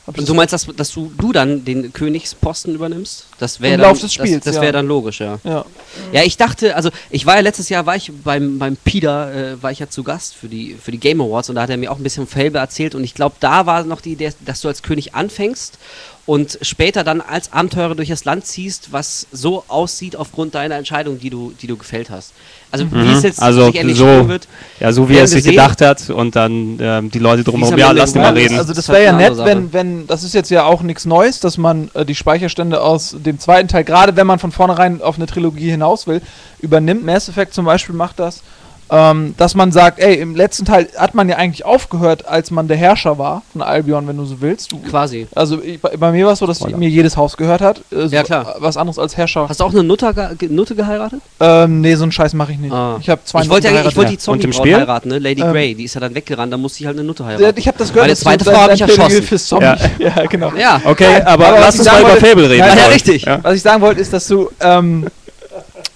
Und 0.05 0.29
du 0.29 0.35
meinst, 0.35 0.53
dass, 0.53 0.67
dass 0.67 0.91
du, 0.91 1.13
du 1.17 1.33
dann 1.33 1.65
den 1.65 1.93
Königsposten 1.93 2.75
übernimmst? 2.75 3.27
Das 3.39 3.61
wäre 3.61 3.79
dann, 3.79 3.89
Lauf 3.89 4.01
des 4.01 4.13
Spiels, 4.13 4.45
Das, 4.45 4.55
das 4.55 4.63
wäre 4.63 4.73
dann 4.73 4.87
logisch, 4.87 5.21
ja. 5.21 5.39
ja. 5.45 5.65
Ja, 6.11 6.23
ich 6.25 6.37
dachte, 6.37 6.75
also 6.75 6.91
ich 7.11 7.25
war 7.25 7.37
ja 7.37 7.41
letztes 7.41 7.69
Jahr, 7.69 7.87
war 7.87 7.95
ich 7.95 8.11
beim, 8.25 8.59
beim 8.59 8.77
Peter, 8.77 9.33
äh, 9.33 9.63
war 9.63 9.71
ich 9.71 9.79
ja 9.79 9.89
zu 9.89 10.03
Gast 10.03 10.35
für 10.35 10.49
die, 10.49 10.75
für 10.75 10.91
die 10.91 10.99
Game 10.99 11.21
Awards 11.21 11.51
und 11.51 11.55
da 11.55 11.63
hat 11.63 11.71
er 11.71 11.77
mir 11.77 11.93
auch 11.93 11.99
ein 11.99 12.03
bisschen 12.03 12.27
Fable 12.27 12.59
erzählt 12.59 12.97
und 12.97 13.05
ich 13.05 13.15
glaube, 13.15 13.37
da 13.39 13.67
war 13.67 13.85
noch 13.85 14.01
die 14.01 14.13
Idee, 14.13 14.33
dass 14.41 14.61
du 14.61 14.69
als 14.69 14.83
König 14.83 15.15
anfängst 15.15 15.79
und 16.25 16.57
später 16.63 17.03
dann 17.03 17.21
als 17.21 17.53
Abenteurer 17.53 17.97
durch 17.97 18.09
das 18.09 18.25
Land 18.25 18.47
ziehst, 18.47 18.93
was 18.93 19.27
so 19.33 19.65
aussieht 19.67 20.15
aufgrund 20.15 20.55
deiner 20.55 20.77
Entscheidung, 20.77 21.19
die 21.19 21.31
du, 21.31 21.53
die 21.61 21.67
du 21.67 21.77
gefällt 21.77 22.11
hast. 22.11 22.33
Also 22.71 22.91
wie 22.93 23.11
es 23.13 23.23
jetzt 23.25 23.43
Also 23.43 23.67
sich 23.67 23.75
endlich 23.77 23.99
so- 23.99 24.07
spielen 24.07 24.29
wird. 24.29 24.47
Ja, 24.79 24.93
so 24.93 25.09
wie 25.09 25.17
er 25.17 25.25
es 25.25 25.31
sich 25.33 25.39
gesehen- 25.39 25.51
gedacht 25.53 25.81
hat 25.81 26.11
und 26.11 26.37
dann 26.37 26.79
ähm, 26.81 27.11
die 27.11 27.19
Leute 27.19 27.43
drumherum, 27.43 27.77
ja, 27.77 27.91
lass 27.91 28.13
die 28.13 28.21
mal 28.21 28.33
reden. 28.35 28.57
Also 28.57 28.71
das 28.73 28.85
ist 28.85 28.89
halt 28.89 28.99
wäre 29.01 29.07
ja 29.07 29.17
eine 29.19 29.37
nett, 29.37 29.45
wenn, 29.45 29.73
wenn, 29.73 30.07
das 30.07 30.23
ist 30.23 30.33
jetzt 30.33 30.51
ja 30.51 30.65
auch 30.65 30.83
nichts 30.83 31.05
Neues, 31.07 31.41
dass 31.41 31.59
man 31.59 31.91
äh, 31.95 32.05
die 32.05 32.15
Speicherstände 32.15 32.81
aus 32.81 33.17
dem 33.19 33.41
zweiten 33.41 33.67
Teil, 33.69 33.83
gerade 33.83 34.15
wenn 34.15 34.27
man 34.29 34.39
von 34.39 34.53
vornherein 34.53 35.03
auf 35.03 35.17
eine 35.17 35.27
Trilogie 35.27 35.71
hinaus 35.71 36.07
will, 36.07 36.23
übernimmt. 36.61 37.05
Mass 37.05 37.29
Effect 37.29 37.53
zum 37.53 37.65
Beispiel 37.65 37.97
macht 37.97 38.21
das, 38.21 38.43
ähm, 38.93 39.35
dass 39.39 39.55
man 39.55 39.73
sagt, 39.73 39.99
ey, 40.01 40.17
im 40.17 40.37
letzten 40.37 40.67
Teil 40.67 40.87
hat 40.99 41.15
man 41.15 41.27
ja 41.29 41.37
eigentlich 41.37 41.65
aufgehört, 41.65 42.29
als 42.29 42.51
man 42.51 42.69
der 42.69 42.77
Herrscher 42.77 43.17
war 43.19 43.43
von 43.53 43.63
Albion, 43.63 44.07
wenn 44.07 44.19
du 44.19 44.27
so 44.27 44.43
willst. 44.43 44.71
Du, 44.71 44.79
Quasi. 44.81 45.27
also 45.35 45.63
ich, 45.63 45.81
bei, 45.81 45.97
bei 45.97 46.13
mir 46.13 46.27
war 46.27 46.35
es 46.35 46.41
so, 46.41 46.47
dass 46.47 46.61
Voilà. 46.61 46.77
mir 46.77 46.91
jedes 46.91 47.17
Haus 47.17 47.37
gehört 47.39 47.63
hat. 47.63 47.79
Äh, 47.91 48.07
so, 48.09 48.15
Ja, 48.15 48.23
klar. 48.23 48.57
äh, 48.57 48.61
Was 48.63 48.77
anderes 48.77 48.99
als 48.99 49.17
Herrscher. 49.17 49.49
Hast 49.49 49.61
du 49.61 49.65
auch 49.65 49.71
eine 49.73 49.83
Nutte, 49.83 50.13
ge 50.39 50.49
Nutte 50.51 50.75
geheiratet? 50.75 51.21
Ähm, 51.41 51.81
nee, 51.81 51.95
so 51.95 52.03
einen 52.03 52.13
Scheiß 52.13 52.35
mache 52.35 52.53
ich 52.53 52.59
nicht. 52.59 52.73
Ah. 52.73 52.99
Ich 53.01 53.09
habe 53.09 53.23
zwei 53.25 53.41
ich 53.43 53.49
wollte 53.49 53.69
ich 53.69 53.97
wollte 53.97 54.11
die 54.11 54.19
Zombie-Braut 54.19 54.55
Spiel? 54.55 54.77
heiraten, 54.77 55.09
ne? 55.09 55.19
Lady 55.19 55.41
Ähm, 55.41 55.53
Grey, 55.53 55.75
die 55.75 55.85
ist 55.85 55.95
ja 55.95 56.01
dann 56.01 56.15
weggerannt, 56.15 56.53
da 56.53 56.59
musste 56.59 56.81
ich 56.81 56.87
halt 56.87 56.99
eine 56.99 57.07
Nutte 57.07 57.23
Ja, 57.23 57.31
heiraten. 57.31 57.59
Ich 57.59 57.67
habe 57.67 57.79
das 57.79 57.89
gehört. 57.89 58.09
Meine 58.09 58.17
zweite 58.17 58.45
Frau 58.45 58.53
hab 58.53 58.67
dein 58.67 58.75
ich 58.75 58.81
erschossen. 58.83 59.23
fürs 59.23 59.47
Zombie. 59.47 59.65
Ja. 59.99 60.27
genau. 60.29 60.53
Ja. 60.59 60.81
Okay, 60.85 61.23
aber 61.25 61.47
Aber 61.49 61.61
lass 61.61 61.79
uns 61.79 61.87
mal 61.91 62.01
über 62.03 62.17
Fable 62.17 62.51
reden. 62.51 62.59
Ja, 62.59 62.75
ja, 62.77 62.87
richtig. 62.87 63.23
Ja. 63.25 63.39
Was 63.43 63.55
ich 63.55 63.63
sagen 63.63 63.81
wollte, 63.81 64.01
ist, 64.01 64.13
dass 64.13 64.27
du 64.29 64.51
ähm, 64.61 65.07
äh, 65.07 65.22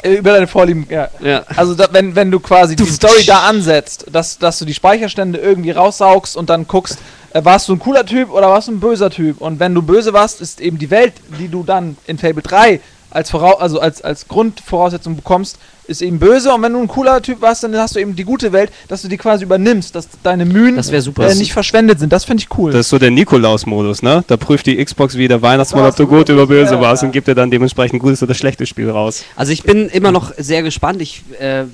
über 0.04 0.32
deine 0.32 0.46
Vorlieben, 0.46 0.86
ja, 0.88 1.08
Ja. 1.20 1.44
Also 1.56 1.74
da, 1.74 1.88
wenn, 1.92 2.14
wenn 2.14 2.30
du 2.30 2.40
quasi 2.40 2.76
die 2.76 2.86
Story 2.86 3.24
da 3.24 3.46
ansetzt, 3.46 4.06
dass, 4.10 4.38
dass 4.38 4.58
du 4.58 4.64
die 4.64 4.74
Speicherstände 4.74 5.38
irgendwie 5.38 5.70
raussaugst 5.70 6.36
und 6.36 6.50
dann 6.50 6.66
guckst, 6.66 6.98
äh, 7.32 7.44
warst 7.44 7.68
du 7.68 7.74
ein 7.74 7.78
cooler 7.78 8.06
Typ 8.06 8.30
oder 8.30 8.48
warst 8.48 8.68
du 8.68 8.72
ein 8.72 8.80
böser 8.80 9.10
Typ? 9.10 9.40
Und 9.40 9.60
wenn 9.60 9.74
du 9.74 9.82
böse 9.82 10.12
warst, 10.12 10.40
ist 10.40 10.60
eben 10.60 10.78
die 10.78 10.90
Welt, 10.90 11.14
die 11.38 11.48
du 11.48 11.62
dann 11.62 11.96
in 12.06 12.18
Fable 12.18 12.42
3 12.42 12.80
als, 13.10 13.30
Vorau 13.30 13.56
also 13.58 13.80
als, 13.80 14.02
als 14.02 14.28
Grundvoraussetzung 14.28 15.16
bekommst, 15.16 15.58
ist 15.88 16.02
eben 16.02 16.18
böse. 16.18 16.52
Und 16.52 16.62
wenn 16.62 16.72
du 16.72 16.80
ein 16.80 16.88
cooler 16.88 17.20
Typ 17.22 17.40
warst, 17.40 17.62
dann 17.64 17.76
hast 17.76 17.96
du 17.96 18.00
eben 18.00 18.16
die 18.16 18.24
gute 18.24 18.52
Welt, 18.52 18.70
dass 18.88 19.02
du 19.02 19.08
die 19.08 19.16
quasi 19.16 19.44
übernimmst, 19.44 19.94
dass 19.94 20.08
deine 20.22 20.44
Mühen 20.44 20.76
Das 20.76 20.92
wär 20.92 21.02
super. 21.02 21.28
äh, 21.28 21.34
nicht 21.34 21.52
verschwendet 21.52 22.00
sind. 22.00 22.12
Das 22.12 22.24
finde 22.24 22.42
ich 22.42 22.58
cool. 22.58 22.72
Das 22.72 22.80
ist 22.82 22.90
so 22.90 22.98
der 22.98 23.10
Nikolaus-Modus, 23.10 24.02
ne? 24.02 24.24
Da 24.26 24.36
prüft 24.36 24.66
die 24.66 24.82
Xbox 24.84 25.16
wie 25.16 25.28
der 25.28 25.42
Weihnachtsmann, 25.42 25.86
ob 25.86 25.96
du 25.96 26.06
gut 26.06 26.30
oder 26.30 26.46
böse 26.46 26.80
warst 26.80 27.02
und 27.02 27.12
gibt 27.12 27.28
dir 27.28 27.34
dann 27.34 27.50
dementsprechend 27.50 28.00
gutes 28.00 28.22
oder 28.22 28.34
schlechtes 28.34 28.68
Spiel 28.68 28.90
raus. 28.90 29.24
Also 29.36 29.52
ich 29.52 29.62
bin 29.62 29.88
immer 29.88 30.12
noch 30.12 30.32
sehr 30.36 30.62
gespannt. 30.62 31.00
Ich 31.02 31.22
äh, 31.38 31.64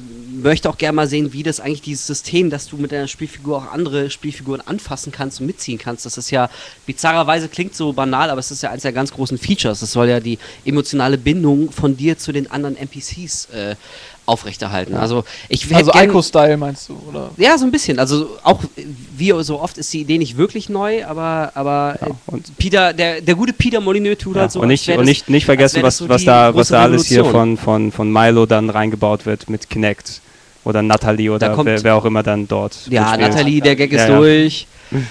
möchte 0.43 0.69
auch 0.69 0.79
gerne 0.79 0.95
mal 0.97 1.07
sehen, 1.09 1.33
wie 1.33 1.43
das 1.43 1.61
eigentlich 1.61 1.83
dieses 1.83 2.07
System, 2.07 2.51
dass 2.51 2.67
du 2.69 2.77
mit 2.77 2.93
deiner 2.93 3.09
Spielfigur 3.09 3.59
auch 3.59 3.73
andere 3.73 4.11
Spielfiguren 4.11 4.61
anfassen 4.67 5.13
kannst 5.13 5.41
und 5.41 5.47
mitziehen 5.47 5.79
kannst. 5.79 6.05
Das 6.07 6.19
ist 6.19 6.31
ja 6.31 6.51
bizarrerweise 6.87 7.49
klingt 7.49 7.75
so 7.75 7.93
banal, 7.93 8.31
aber 8.31 8.41
es 8.41 8.51
ist 8.51 8.63
ja 8.63 8.71
eines 8.71 8.83
der 8.83 8.93
ganz 8.93 9.13
großen 9.13 9.39
Features. 9.39 9.81
Das 9.81 9.93
soll 9.93 10.09
ja 10.09 10.21
die 10.21 10.39
emotionale 10.65 11.19
Bindung 11.19 11.71
von 11.71 11.97
dir 11.97 12.19
zu 12.19 12.33
den 12.33 12.51
anderen 12.51 12.77
NPCs 12.77 13.47
äh, 13.47 13.77
aufrechterhalten. 14.25 14.95
Also 14.95 15.25
ich 15.49 15.75
also 15.75 15.91
Ico-Style 15.93 16.57
meinst 16.57 16.89
du, 16.89 16.97
oder? 17.09 17.31
Ja, 17.37 17.59
so 17.59 17.65
ein 17.65 17.73
bisschen. 17.73 17.99
Also 17.99 18.39
auch 18.45 18.61
wie 19.17 19.33
so 19.43 19.61
oft 19.61 19.79
ist 19.79 19.93
die 19.93 20.01
Idee 20.03 20.19
nicht 20.19 20.37
wirklich 20.37 20.69
neu, 20.69 21.05
aber, 21.05 21.51
aber 21.55 21.99
äh, 22.01 22.11
und- 22.27 22.57
Peter, 22.57 22.93
der, 22.93 23.21
der 23.21 23.35
gute 23.35 23.53
Peter 23.53 23.81
Molyneux 23.81 24.19
tut 24.19 24.37
Ja, 24.37 24.43
halt 24.43 24.53
so. 24.53 24.61
und 24.61 24.69
nicht, 24.69 24.89
und 24.89 24.99
das- 24.99 25.07
nicht, 25.07 25.29
nicht 25.29 25.45
vergessen, 25.45 25.83
was, 25.83 25.99
so 25.99 26.09
was, 26.09 26.25
da, 26.25 26.55
was 26.55 26.69
da 26.69 26.83
alles 26.83 27.07
hier 27.07 27.19
Revolution. 27.25 27.57
von, 27.57 27.91
von, 27.91 27.93
von 27.93 28.13
Milo 28.13 28.47
dann 28.47 28.71
reingebaut 28.71 29.27
wird 29.27 29.51
mit 29.51 29.69
Kinect. 29.69 30.21
Oder 30.65 30.83
Natalie 30.83 31.29
Da 31.29 31.35
oder 31.35 31.51
kommt- 31.55 31.67
wer, 31.67 31.83
wer 31.83 31.95
auch 31.97 32.05
immer 32.05 32.23
dann 32.23 32.47
dort. 32.47 32.77
Ja. 32.89 33.17
Nathalie, 33.17 33.61
der 33.61 33.75
Gag 33.77 33.93
ist 33.93 34.01
Ja, 34.03 34.09
ja. 34.11 34.17
durch. 34.19 34.67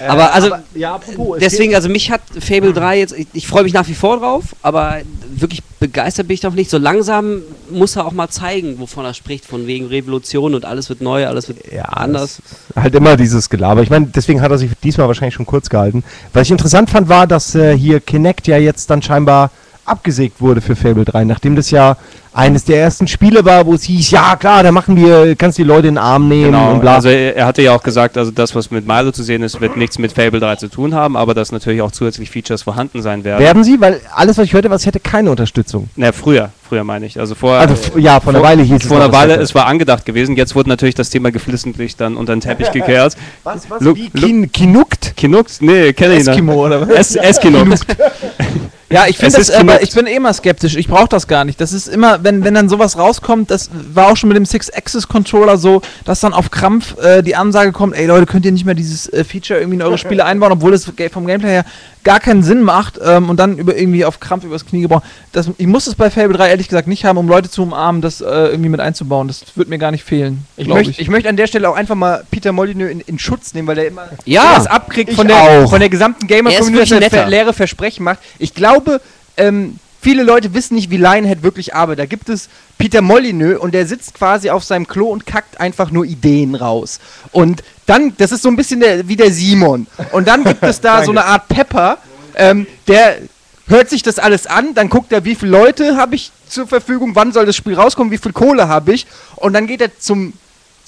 Aber 0.07 0.31
also 0.33 0.51
ja, 0.75 0.93
apropos, 0.93 1.37
es 1.37 1.43
deswegen, 1.43 1.73
also 1.73 1.89
mich 1.89 2.11
hat 2.11 2.21
Fable 2.39 2.71
3 2.71 2.99
jetzt, 2.99 3.17
ich, 3.17 3.25
ich 3.33 3.47
freue 3.47 3.63
mich 3.63 3.73
nach 3.73 3.87
wie 3.87 3.95
vor 3.95 4.19
drauf, 4.19 4.43
aber 4.61 4.97
wirklich 5.33 5.63
begeistert 5.79 6.27
bin 6.27 6.35
ich 6.35 6.41
doch 6.41 6.53
nicht. 6.53 6.69
So 6.69 6.77
langsam 6.77 7.41
muss 7.71 7.95
er 7.95 8.05
auch 8.05 8.11
mal 8.11 8.29
zeigen, 8.29 8.77
wovon 8.79 9.05
er 9.05 9.15
spricht, 9.15 9.43
von 9.43 9.65
wegen 9.65 9.87
Revolution 9.87 10.53
und 10.53 10.65
alles 10.65 10.87
wird 10.89 11.01
neu, 11.01 11.25
alles 11.25 11.47
wird 11.47 11.59
Ja, 11.73 11.85
anders. 11.85 12.43
Halt 12.75 12.93
immer 12.93 13.17
dieses 13.17 13.49
Gelaber. 13.49 13.81
Ich 13.81 13.89
meine, 13.89 14.05
deswegen 14.05 14.41
hat 14.41 14.51
er 14.51 14.59
sich 14.59 14.69
diesmal 14.83 15.07
wahrscheinlich 15.07 15.33
schon 15.33 15.47
kurz 15.47 15.67
gehalten. 15.69 16.03
Was 16.31 16.43
ich 16.43 16.51
interessant 16.51 16.91
fand, 16.91 17.09
war, 17.09 17.25
dass 17.25 17.55
äh, 17.55 17.75
hier 17.75 17.99
Kinect 18.01 18.45
ja 18.47 18.57
jetzt 18.59 18.87
dann 18.91 19.01
scheinbar 19.01 19.49
abgesägt 19.91 20.41
wurde 20.41 20.61
für 20.61 20.75
Fable 20.75 21.05
3, 21.05 21.25
nachdem 21.25 21.55
das 21.55 21.69
ja 21.71 21.97
eines 22.33 22.63
der 22.63 22.79
ersten 22.79 23.09
Spiele 23.09 23.43
war, 23.43 23.65
wo 23.65 23.73
es 23.73 23.83
hieß, 23.83 24.11
ja 24.11 24.37
klar, 24.37 24.63
da 24.63 24.71
machen 24.71 24.95
wir, 24.95 25.35
kannst 25.35 25.57
die 25.57 25.63
Leute 25.63 25.89
in 25.89 25.95
den 25.95 25.97
Arm 25.97 26.29
nehmen 26.29 26.45
Genau, 26.53 26.71
und 26.71 26.79
bla. 26.79 26.95
also 26.95 27.09
er, 27.09 27.45
hatte 27.45 27.61
ja 27.61 27.75
auch 27.75 27.83
gesagt, 27.83 28.17
also 28.17 28.31
das, 28.31 28.55
was 28.55 28.71
mit 28.71 28.87
Milo 28.87 29.11
zu 29.11 29.21
sehen 29.21 29.43
ist, 29.43 29.59
wird 29.59 29.75
nichts 29.75 29.99
mit 29.99 30.13
Fable 30.13 30.39
3 30.39 30.55
zu 30.55 30.69
tun 30.69 30.95
haben, 30.95 31.17
aber 31.17 31.33
dass 31.33 31.51
natürlich 31.51 31.81
auch 31.81 31.91
zusätzlich 31.91 32.29
Features 32.31 32.61
vorhanden 32.63 33.01
sein 33.01 33.25
werden. 33.25 33.41
Werden 33.41 33.65
sie? 33.65 33.81
Weil 33.81 33.99
alles, 34.15 34.37
was 34.37 34.45
ich 34.45 34.53
hörte, 34.53 34.69
was 34.69 34.85
hätte 34.85 35.01
keine 35.01 35.29
Unterstützung. 35.29 35.89
Na, 35.97 36.13
früher, 36.13 36.51
früher 36.69 36.85
meine 36.85 37.05
ich. 37.05 37.19
Also 37.19 37.35
vorher. 37.35 37.67
Also 37.67 37.99
ja, 37.99 38.21
vor 38.21 38.33
einer 38.33 38.41
Weile 38.43 38.63
hieß 38.63 38.81
es 38.81 38.87
Vor 38.87 39.01
einer 39.03 39.11
Weile, 39.11 39.35
es 39.35 39.53
war 39.53 39.65
angedacht 39.65 40.05
gewesen, 40.05 40.37
jetzt 40.37 40.55
wurde 40.55 40.69
natürlich 40.69 40.95
das 40.95 41.09
Thema 41.09 41.31
geflissentlich 41.31 41.97
dann 41.97 42.15
unter 42.15 42.33
den 42.33 42.39
Teppich 42.39 42.71
gekehrt. 42.71 43.17
Was, 43.43 43.69
was? 43.69 43.81
Look- 43.81 43.97
Wie 43.97 44.09
Kin 44.09 44.49
Kinukt? 44.53 45.17
Kinukt? 45.17 45.57
Nee, 45.61 45.91
kenne 45.91 46.13
ich 46.13 46.19
nicht. 46.19 46.29
Eskimo 46.29 46.65
oder 46.65 46.79
was? 46.87 46.89
Es, 46.95 47.15
Eskinukt. 47.17 47.85
Ja, 48.91 49.05
ich 49.07 49.17
finde 49.17 49.37
das, 49.37 49.49
aber 49.51 49.81
ich 49.81 49.91
bin 49.93 50.05
eh 50.07 50.15
immer 50.15 50.33
skeptisch. 50.33 50.75
Ich 50.75 50.87
brauche 50.87 51.07
das 51.07 51.27
gar 51.27 51.45
nicht. 51.45 51.59
Das 51.61 51.73
ist 51.73 51.87
immer, 51.87 52.23
wenn, 52.23 52.43
wenn 52.43 52.53
dann 52.53 52.69
sowas 52.69 52.97
rauskommt, 52.97 53.49
das 53.49 53.69
war 53.93 54.11
auch 54.11 54.17
schon 54.17 54.27
mit 54.29 54.37
dem 54.37 54.45
Six-Axis-Controller 54.45 55.57
so, 55.57 55.81
dass 56.05 56.19
dann 56.19 56.33
auf 56.33 56.51
Krampf 56.51 56.97
äh, 57.01 57.21
die 57.21 57.35
Ansage 57.35 57.71
kommt, 57.71 57.95
ey 57.95 58.05
Leute, 58.05 58.25
könnt 58.25 58.45
ihr 58.45 58.51
nicht 58.51 58.65
mehr 58.65 58.75
dieses 58.75 59.07
äh, 59.07 59.23
Feature 59.23 59.59
irgendwie 59.59 59.75
in 59.77 59.81
eure 59.81 59.97
Spiele 59.97 60.25
einbauen, 60.25 60.51
obwohl 60.51 60.73
es 60.73 60.85
vom 61.11 61.25
Gameplay 61.25 61.49
her 61.49 61.65
gar 62.03 62.19
keinen 62.19 62.41
Sinn 62.43 62.61
macht 62.63 62.99
ähm, 63.03 63.29
und 63.29 63.39
dann 63.39 63.57
über 63.57 63.75
irgendwie 63.77 64.05
auf 64.05 64.19
Krampf 64.19 64.43
übers 64.43 64.65
Knie 64.65 64.81
gebrochen. 64.81 65.03
Das, 65.31 65.49
ich 65.57 65.67
muss 65.67 65.85
es 65.87 65.95
bei 65.95 66.09
Fable 66.09 66.35
3 66.35 66.49
ehrlich 66.49 66.67
gesagt 66.67 66.87
nicht 66.87 67.05
haben, 67.05 67.17
um 67.17 67.27
Leute 67.27 67.49
zu 67.49 67.61
umarmen, 67.63 68.01
das 68.01 68.21
äh, 68.21 68.25
irgendwie 68.25 68.69
mit 68.69 68.79
einzubauen. 68.79 69.27
Das 69.27 69.43
wird 69.55 69.69
mir 69.69 69.77
gar 69.77 69.91
nicht 69.91 70.03
fehlen. 70.03 70.45
Ich 70.57 70.67
möchte 70.67 70.99
ich. 70.99 71.09
möcht 71.09 71.27
an 71.27 71.37
der 71.37 71.47
Stelle 71.47 71.69
auch 71.69 71.75
einfach 71.75 71.95
mal 71.95 72.23
Peter 72.31 72.51
Molyneux 72.51 72.89
in, 72.91 73.01
in 73.01 73.19
Schutz 73.19 73.53
nehmen, 73.53 73.67
weil 73.67 73.77
er 73.77 73.87
immer 73.87 74.09
Ja. 74.25 74.53
was 74.55 74.67
abkriegt 74.67 75.11
Ich 75.11 75.15
von 75.15 75.27
der, 75.27 75.37
auch. 75.37 75.69
von 75.69 75.79
der 75.79 75.89
gesamten 75.89 76.27
Er 76.27 76.37
er 76.95 76.99
netter. 76.99 77.17
ver 77.17 77.27
leere 77.29 77.53
Versprechen 77.53 78.03
macht. 78.03 78.19
Ich 78.39 78.53
glaube, 78.55 78.80
ähm, 79.37 79.79
viele 80.01 80.23
Leute 80.23 80.53
wissen 80.53 80.75
nicht, 80.75 80.89
wie 80.89 80.97
Lionhead 80.97 81.43
wirklich 81.43 81.75
arbeitet. 81.75 81.99
Da 81.99 82.05
gibt 82.05 82.29
es 82.29 82.49
Peter 82.77 83.01
Molyneux 83.01 83.59
und 83.59 83.73
der 83.73 83.85
sitzt 83.85 84.13
quasi 84.13 84.49
auf 84.49 84.63
seinem 84.63 84.87
Klo 84.87 85.07
und 85.09 85.25
kackt 85.25 85.59
einfach 85.59 85.91
nur 85.91 86.05
Ideen 86.05 86.55
raus. 86.55 86.99
Und 87.31 87.63
dann, 87.85 88.13
das 88.17 88.31
ist 88.31 88.41
so 88.41 88.49
ein 88.49 88.55
bisschen 88.55 88.79
der, 88.79 89.07
wie 89.07 89.15
der 89.15 89.31
Simon. 89.31 89.87
Und 90.11 90.27
dann 90.27 90.43
gibt 90.43 90.63
es 90.63 90.81
da 90.81 91.03
so 91.05 91.11
eine 91.11 91.25
Art 91.25 91.47
Pepper, 91.47 91.99
ähm, 92.35 92.65
der 92.87 93.17
hört 93.67 93.89
sich 93.89 94.03
das 94.03 94.19
alles 94.19 94.47
an, 94.47 94.73
dann 94.73 94.89
guckt 94.89 95.13
er, 95.13 95.23
wie 95.23 95.35
viele 95.35 95.51
Leute 95.51 95.95
habe 95.95 96.15
ich 96.15 96.31
zur 96.47 96.67
Verfügung, 96.67 97.15
wann 97.15 97.31
soll 97.31 97.45
das 97.45 97.55
Spiel 97.55 97.75
rauskommen, 97.75 98.11
wie 98.11 98.17
viel 98.17 98.33
Kohle 98.33 98.67
habe 98.67 98.93
ich. 98.93 99.07
Und 99.37 99.53
dann 99.53 99.67
geht 99.67 99.81
er 99.81 99.97
zum 99.97 100.33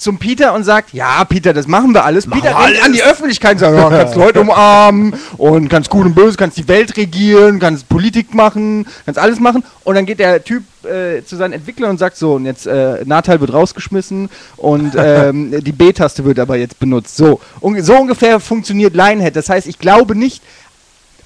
zum 0.04 0.18
Peter 0.18 0.52
und 0.54 0.64
sagt, 0.64 0.92
ja, 0.92 1.24
Peter, 1.24 1.52
das 1.52 1.66
machen 1.66 1.94
wir 1.94 2.04
alles. 2.04 2.28
Peter 2.28 2.56
rennt 2.56 2.84
an 2.84 2.92
die 2.92 3.02
Öffentlichkeit 3.02 3.52
und 3.52 3.58
sagt, 3.60 3.76
ja, 3.76 3.88
kannst 3.88 4.14
Leute 4.14 4.40
umarmen 4.40 5.14
und 5.38 5.68
kannst 5.68 5.88
gut 5.88 6.04
und 6.04 6.14
böse, 6.14 6.36
kannst 6.36 6.58
die 6.58 6.68
Welt 6.68 6.96
regieren, 6.96 7.58
kannst 7.58 7.88
Politik 7.88 8.34
machen, 8.34 8.86
kannst 9.06 9.18
alles 9.18 9.40
machen. 9.40 9.64
Und 9.82 9.94
dann 9.94 10.04
geht 10.04 10.18
der 10.18 10.44
Typ 10.44 10.62
äh, 10.84 11.24
zu 11.24 11.36
seinen 11.36 11.54
Entwicklern 11.54 11.90
und 11.90 11.98
sagt 11.98 12.18
so, 12.18 12.34
und 12.34 12.44
jetzt 12.44 12.66
äh, 12.66 13.02
Natal 13.06 13.40
wird 13.40 13.52
rausgeschmissen 13.52 14.28
und 14.56 14.92
ähm, 14.98 15.54
die 15.62 15.72
B-Taste 15.72 16.24
wird 16.24 16.38
aber 16.38 16.56
jetzt 16.56 16.78
benutzt. 16.78 17.16
So, 17.16 17.40
Un 17.62 17.82
so 17.82 17.96
ungefähr 17.96 18.40
funktioniert 18.40 18.94
Lionhead. 18.94 19.34
Das 19.34 19.48
heißt, 19.48 19.66
ich 19.66 19.78
glaube 19.78 20.14
nicht, 20.14 20.42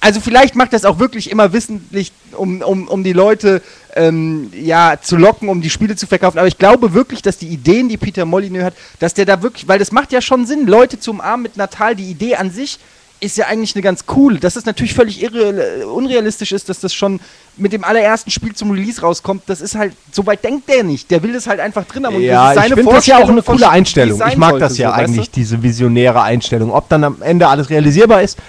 also 0.01 0.21
vielleicht 0.21 0.55
macht 0.55 0.73
das 0.73 0.85
auch 0.85 0.99
wirklich 0.99 1.29
immer 1.29 1.51
wissentlich, 1.53 2.11
um, 2.31 2.61
um, 2.61 2.87
um 2.87 3.03
die 3.03 3.13
Leute 3.13 3.61
ähm, 3.95 4.51
ja, 4.53 4.97
zu 5.01 5.17
locken, 5.17 5.49
um 5.49 5.61
die 5.61 5.69
Spiele 5.69 5.95
zu 5.95 6.07
verkaufen. 6.07 6.37
Aber 6.37 6.47
ich 6.47 6.57
glaube 6.57 6.93
wirklich, 6.93 7.21
dass 7.21 7.37
die 7.37 7.47
Ideen, 7.47 7.89
die 7.89 7.97
Peter 7.97 8.25
Molyneux 8.25 8.63
hat, 8.63 8.73
dass 8.99 9.13
der 9.13 9.25
da 9.25 9.41
wirklich, 9.41 9.67
weil 9.67 9.79
das 9.79 9.91
macht 9.91 10.11
ja 10.11 10.21
schon 10.21 10.45
Sinn, 10.45 10.67
Leute 10.67 10.99
zu 10.99 11.11
umarmen 11.11 11.43
mit 11.43 11.57
Natal, 11.57 11.95
die 11.95 12.09
Idee 12.09 12.35
an 12.35 12.51
sich 12.51 12.79
ist 13.21 13.37
ja 13.37 13.47
eigentlich 13.47 13.75
eine 13.75 13.81
ganz 13.81 14.05
coole. 14.05 14.39
Dass 14.39 14.55
es 14.55 14.65
natürlich 14.65 14.93
völlig 14.93 15.21
irre, 15.21 15.85
unrealistisch 15.87 16.51
ist, 16.51 16.69
dass 16.69 16.79
das 16.79 16.93
schon 16.93 17.19
mit 17.57 17.73
dem 17.73 17.83
allerersten 17.83 18.31
Spiel 18.31 18.55
zum 18.55 18.71
Release 18.71 19.01
rauskommt, 19.01 19.43
das 19.47 19.59
ist 19.59 19.75
halt, 19.75 19.93
so 20.11 20.25
weit 20.25 20.43
denkt 20.43 20.69
der 20.69 20.83
nicht. 20.83 21.11
Der 21.11 21.21
will 21.21 21.33
das 21.33 21.45
halt 21.47 21.59
einfach 21.59 21.83
drin 21.85 22.05
haben. 22.05 22.15
Und 22.15 22.21
Ja, 22.21 22.53
ich 22.53 22.73
finde 22.73 22.91
das 22.91 23.05
ja 23.07 23.17
auch 23.17 23.27
eine 23.27 23.41
coole 23.41 23.69
Einstellung. 23.69 24.21
Ich 24.29 24.37
mag 24.37 24.57
das 24.59 24.77
ja 24.77 24.91
so, 24.91 24.97
weißt 24.97 25.07
du? 25.07 25.11
eigentlich, 25.11 25.31
diese 25.31 25.61
visionäre 25.61 26.21
Einstellung. 26.21 26.71
Ob 26.71 26.87
dann 26.87 27.03
am 27.03 27.21
Ende 27.21 27.47
alles 27.47 27.69
realisierbar 27.69 28.21
ist, 28.21 28.37
äh, 28.37 28.41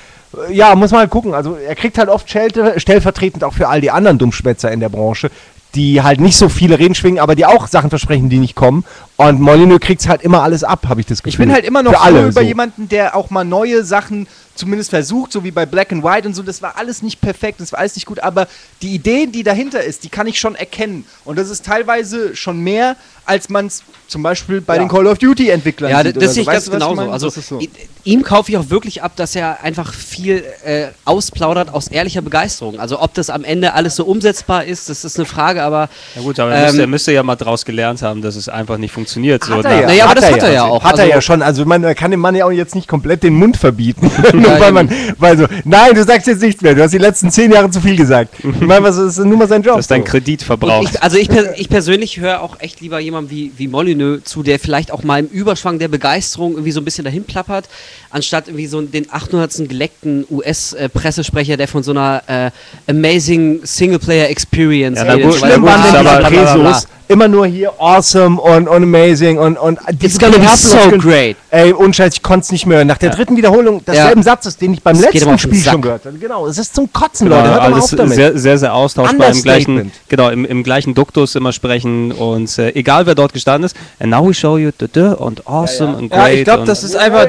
ja, 0.50 0.74
muss 0.74 0.90
man 0.90 1.00
halt 1.00 1.10
gucken. 1.10 1.34
Also 1.34 1.56
er 1.56 1.74
kriegt 1.74 1.98
halt 1.98 2.08
oft 2.08 2.30
Schelte, 2.30 2.78
stellvertretend 2.78 3.44
auch 3.44 3.54
für 3.54 3.68
all 3.68 3.80
die 3.80 3.90
anderen 3.90 4.18
Dummschwätzer 4.18 4.70
in 4.70 4.80
der 4.80 4.88
Branche, 4.88 5.30
die 5.74 6.02
halt 6.02 6.20
nicht 6.20 6.36
so 6.36 6.48
viele 6.48 6.78
Reden 6.78 6.94
schwingen, 6.94 7.20
aber 7.20 7.34
die 7.34 7.46
auch 7.46 7.66
Sachen 7.68 7.90
versprechen, 7.90 8.28
die 8.28 8.38
nicht 8.38 8.54
kommen. 8.54 8.84
Und 9.16 9.40
Molyneux 9.40 9.80
kriegt 9.80 10.06
halt 10.08 10.22
immer 10.22 10.42
alles 10.42 10.64
ab, 10.64 10.86
habe 10.88 11.00
ich 11.00 11.06
das 11.06 11.22
Gefühl. 11.22 11.32
Ich 11.32 11.38
bin 11.38 11.52
halt 11.52 11.64
immer 11.64 11.82
noch 11.82 11.94
froh 11.94 12.02
alle 12.02 12.22
über 12.22 12.32
so. 12.32 12.40
jemanden, 12.40 12.88
der 12.88 13.16
auch 13.16 13.30
mal 13.30 13.44
neue 13.44 13.84
Sachen 13.84 14.26
zumindest 14.60 14.90
versucht, 14.90 15.32
so 15.32 15.42
wie 15.42 15.50
bei 15.50 15.66
Black 15.66 15.92
and 15.92 16.04
White 16.04 16.28
und 16.28 16.34
so. 16.34 16.42
Das 16.42 16.62
war 16.62 16.76
alles 16.76 17.02
nicht 17.02 17.20
perfekt, 17.20 17.60
das 17.60 17.72
war 17.72 17.80
alles 17.80 17.94
nicht 17.96 18.06
gut, 18.06 18.20
aber 18.20 18.46
die 18.82 18.94
Idee, 18.94 19.26
die 19.26 19.42
dahinter 19.42 19.82
ist, 19.82 20.04
die 20.04 20.08
kann 20.08 20.26
ich 20.26 20.38
schon 20.38 20.54
erkennen. 20.54 21.04
Und 21.24 21.38
das 21.38 21.50
ist 21.50 21.64
teilweise 21.64 22.36
schon 22.36 22.60
mehr, 22.60 22.96
als 23.26 23.48
man 23.48 23.66
es 23.66 23.82
zum 24.08 24.22
Beispiel 24.22 24.60
bei 24.60 24.74
Ja. 24.76 24.80
den 24.82 24.88
Call 24.88 25.06
of 25.06 25.18
Duty-Entwicklern 25.18 25.90
Ja, 25.90 26.02
sieht. 26.02 26.16
das 26.16 26.22
oder 26.22 26.28
sehe 26.32 26.34
so. 26.44 26.50
ich 26.50 26.54
ganz 26.54 26.66
ich 26.66 26.72
genauso. 26.72 26.94
meine? 26.96 27.12
Also 27.12 27.30
Das 27.30 27.46
so. 27.46 27.60
ihm 28.04 28.22
kaufe 28.22 28.50
ich 28.50 28.58
auch 28.58 28.70
wirklich 28.70 29.02
ab, 29.02 29.12
dass 29.16 29.36
er 29.36 29.62
einfach 29.62 29.92
viel 29.94 30.42
äh, 30.64 30.86
ausplaudert 31.04 31.72
aus 31.72 31.88
ehrlicher 31.88 32.22
Begeisterung. 32.22 32.80
Also 32.80 33.00
ob 33.00 33.14
das 33.14 33.30
am 33.30 33.44
Ende 33.44 33.74
alles 33.74 33.94
so 33.96 34.04
umsetzbar 34.04 34.64
ist, 34.64 34.88
das 34.88 35.04
ist 35.04 35.16
eine 35.16 35.26
Frage, 35.26 35.62
aber 35.62 35.88
Ja 36.16 36.22
gut, 36.22 36.40
aber 36.40 36.50
er 36.52 36.58
Ähm, 36.58 36.64
müsste, 36.66 36.80
er 36.80 36.86
müsste 36.88 37.12
ja 37.12 37.22
mal 37.22 37.36
draus 37.36 37.64
gelernt 37.64 38.02
haben, 38.02 38.20
dass 38.20 38.34
es 38.36 38.48
einfach 38.48 38.78
nicht 38.78 38.92
funktioniert. 38.92 39.44
So 39.44 39.54
Hat 39.54 39.62
nach- 39.64 39.70
er 39.70 39.80
ja. 39.82 39.86
Naja, 39.86 40.04
aber 40.06 40.14
das 40.16 40.32
hat 40.32 40.42
er 40.42 40.52
ja 40.52 40.64
auch. 40.64 40.82
Hat 40.82 40.94
er 40.98 41.02
Also- 41.04 41.14
ja 41.14 41.20
schon. 41.20 41.42
Also 41.42 41.64
man 41.64 41.94
kann 41.94 42.10
dem 42.10 42.20
Mann 42.20 42.34
ja 42.34 42.46
auch 42.46 42.50
jetzt 42.50 42.74
nicht 42.74 42.88
komplett 42.88 43.22
den 43.22 43.34
Mund 43.34 43.56
verbieten. 43.56 44.10
Ja, 44.54 44.60
weil 44.60 44.72
man, 44.72 44.90
weil 45.18 45.38
so, 45.38 45.46
nein, 45.64 45.94
du 45.94 46.04
sagst 46.04 46.26
jetzt 46.26 46.42
nichts 46.42 46.62
mehr. 46.62 46.74
Du 46.74 46.82
hast 46.82 46.92
die 46.92 46.98
letzten 46.98 47.30
zehn 47.30 47.52
Jahre 47.52 47.70
zu 47.70 47.80
viel 47.80 47.96
gesagt. 47.96 48.34
Ich 48.42 48.60
meine, 48.60 48.84
was 48.84 48.96
ist 48.96 49.18
nur 49.18 49.36
mal 49.36 49.48
sein 49.48 49.62
Job? 49.62 49.76
dass 49.76 49.86
dein 49.86 50.02
so. 50.02 50.08
Kredit 50.08 50.40
Und 50.40 50.46
verbraucht. 50.46 50.90
ich, 50.94 51.02
also 51.02 51.16
ich, 51.16 51.28
per, 51.28 51.58
ich 51.58 51.68
persönlich 51.68 52.20
höre 52.20 52.42
auch 52.42 52.60
echt 52.60 52.80
lieber 52.80 52.98
jemandem 53.00 53.30
wie, 53.30 53.52
wie 53.56 53.68
Molyneux 53.68 54.24
zu, 54.24 54.42
der 54.42 54.58
vielleicht 54.58 54.92
auch 54.92 55.02
mal 55.02 55.20
im 55.20 55.26
Überschwang 55.26 55.78
der 55.78 55.88
Begeisterung 55.88 56.52
irgendwie 56.52 56.72
so 56.72 56.80
ein 56.80 56.84
bisschen 56.84 57.04
dahin 57.04 57.24
plappert, 57.24 57.68
anstatt 58.10 58.48
irgendwie 58.48 58.66
so 58.66 58.80
den 58.80 59.06
800. 59.10 59.68
geleckten 59.68 60.24
US-Pressesprecher, 60.30 61.56
der 61.56 61.68
von 61.68 61.82
so 61.82 61.92
einer 61.92 62.22
äh, 62.26 62.50
amazing 62.88 63.60
Singleplayer-Experience 63.62 64.98
Ja, 64.98 65.04
na 65.04 65.12
redet. 65.14 65.32
So. 65.32 65.38
Schlimm 65.38 65.60
gut, 65.62 65.70
waren 65.70 65.84
ist 65.88 65.94
aber-. 65.94 66.28
Prezos 66.28 66.86
immer 67.10 67.28
nur 67.28 67.46
hier 67.46 67.72
awesome 67.78 68.40
und, 68.40 68.68
und 68.68 68.82
amazing 68.82 69.38
und, 69.38 69.56
und 69.58 69.78
It's 70.00 70.18
gonna 70.18 70.38
be 70.38 70.46
so 70.56 70.76
great. 70.98 71.36
Ey, 71.50 71.72
unscheiß, 71.72 72.14
ich 72.14 72.22
konnte 72.22 72.44
es 72.44 72.52
nicht 72.52 72.66
mehr 72.66 72.78
hören. 72.78 72.86
Nach 72.86 72.98
der 72.98 73.10
dritten 73.10 73.36
Wiederholung 73.36 73.84
desselben 73.84 74.22
Satzes, 74.22 74.56
den 74.56 74.72
ich 74.74 74.82
beim 74.82 74.94
Das 75.00 75.12
letzten 75.12 75.38
Spiel 75.38 75.60
schon 75.62 75.82
gehört 75.82 76.04
habe. 76.06 76.16
Genau, 76.18 76.46
es 76.46 76.58
ist 76.58 76.74
zum 76.74 76.92
Kotzen, 76.92 77.26
Genau, 77.28 77.38
Leute. 77.40 77.50
Hört 77.50 77.62
mal 77.62 77.72
alles 77.72 77.84
auf 77.84 77.96
damit. 77.96 78.14
sehr, 78.14 78.38
sehr, 78.38 78.58
sehr 78.58 78.74
austauschbar 78.74 79.30
im 79.30 79.42
gleichen, 79.42 79.92
genau, 80.08 80.28
im, 80.30 80.44
im 80.44 80.62
gleichen 80.62 80.94
Duktus 80.94 81.34
immer 81.34 81.52
sprechen 81.52 82.12
und 82.12 82.56
äh, 82.58 82.70
egal 82.70 83.06
wer 83.06 83.14
dort 83.16 83.32
gestanden 83.32 83.66
ist. 83.66 83.76
And 83.98 84.10
now 84.10 84.26
we 84.26 84.32
show 84.32 84.56
you 84.56 84.70
the, 84.78 84.86
the 84.94 85.00
und 85.18 85.46
awesome 85.48 85.96
and 85.96 86.12
Ja, 86.12 86.22
great. 86.24 86.38
ich 86.38 86.44
glaube, 86.44 86.60
und- 86.60 86.68
das 86.68 86.84
ist 86.84 86.96
einfach. 86.96 87.26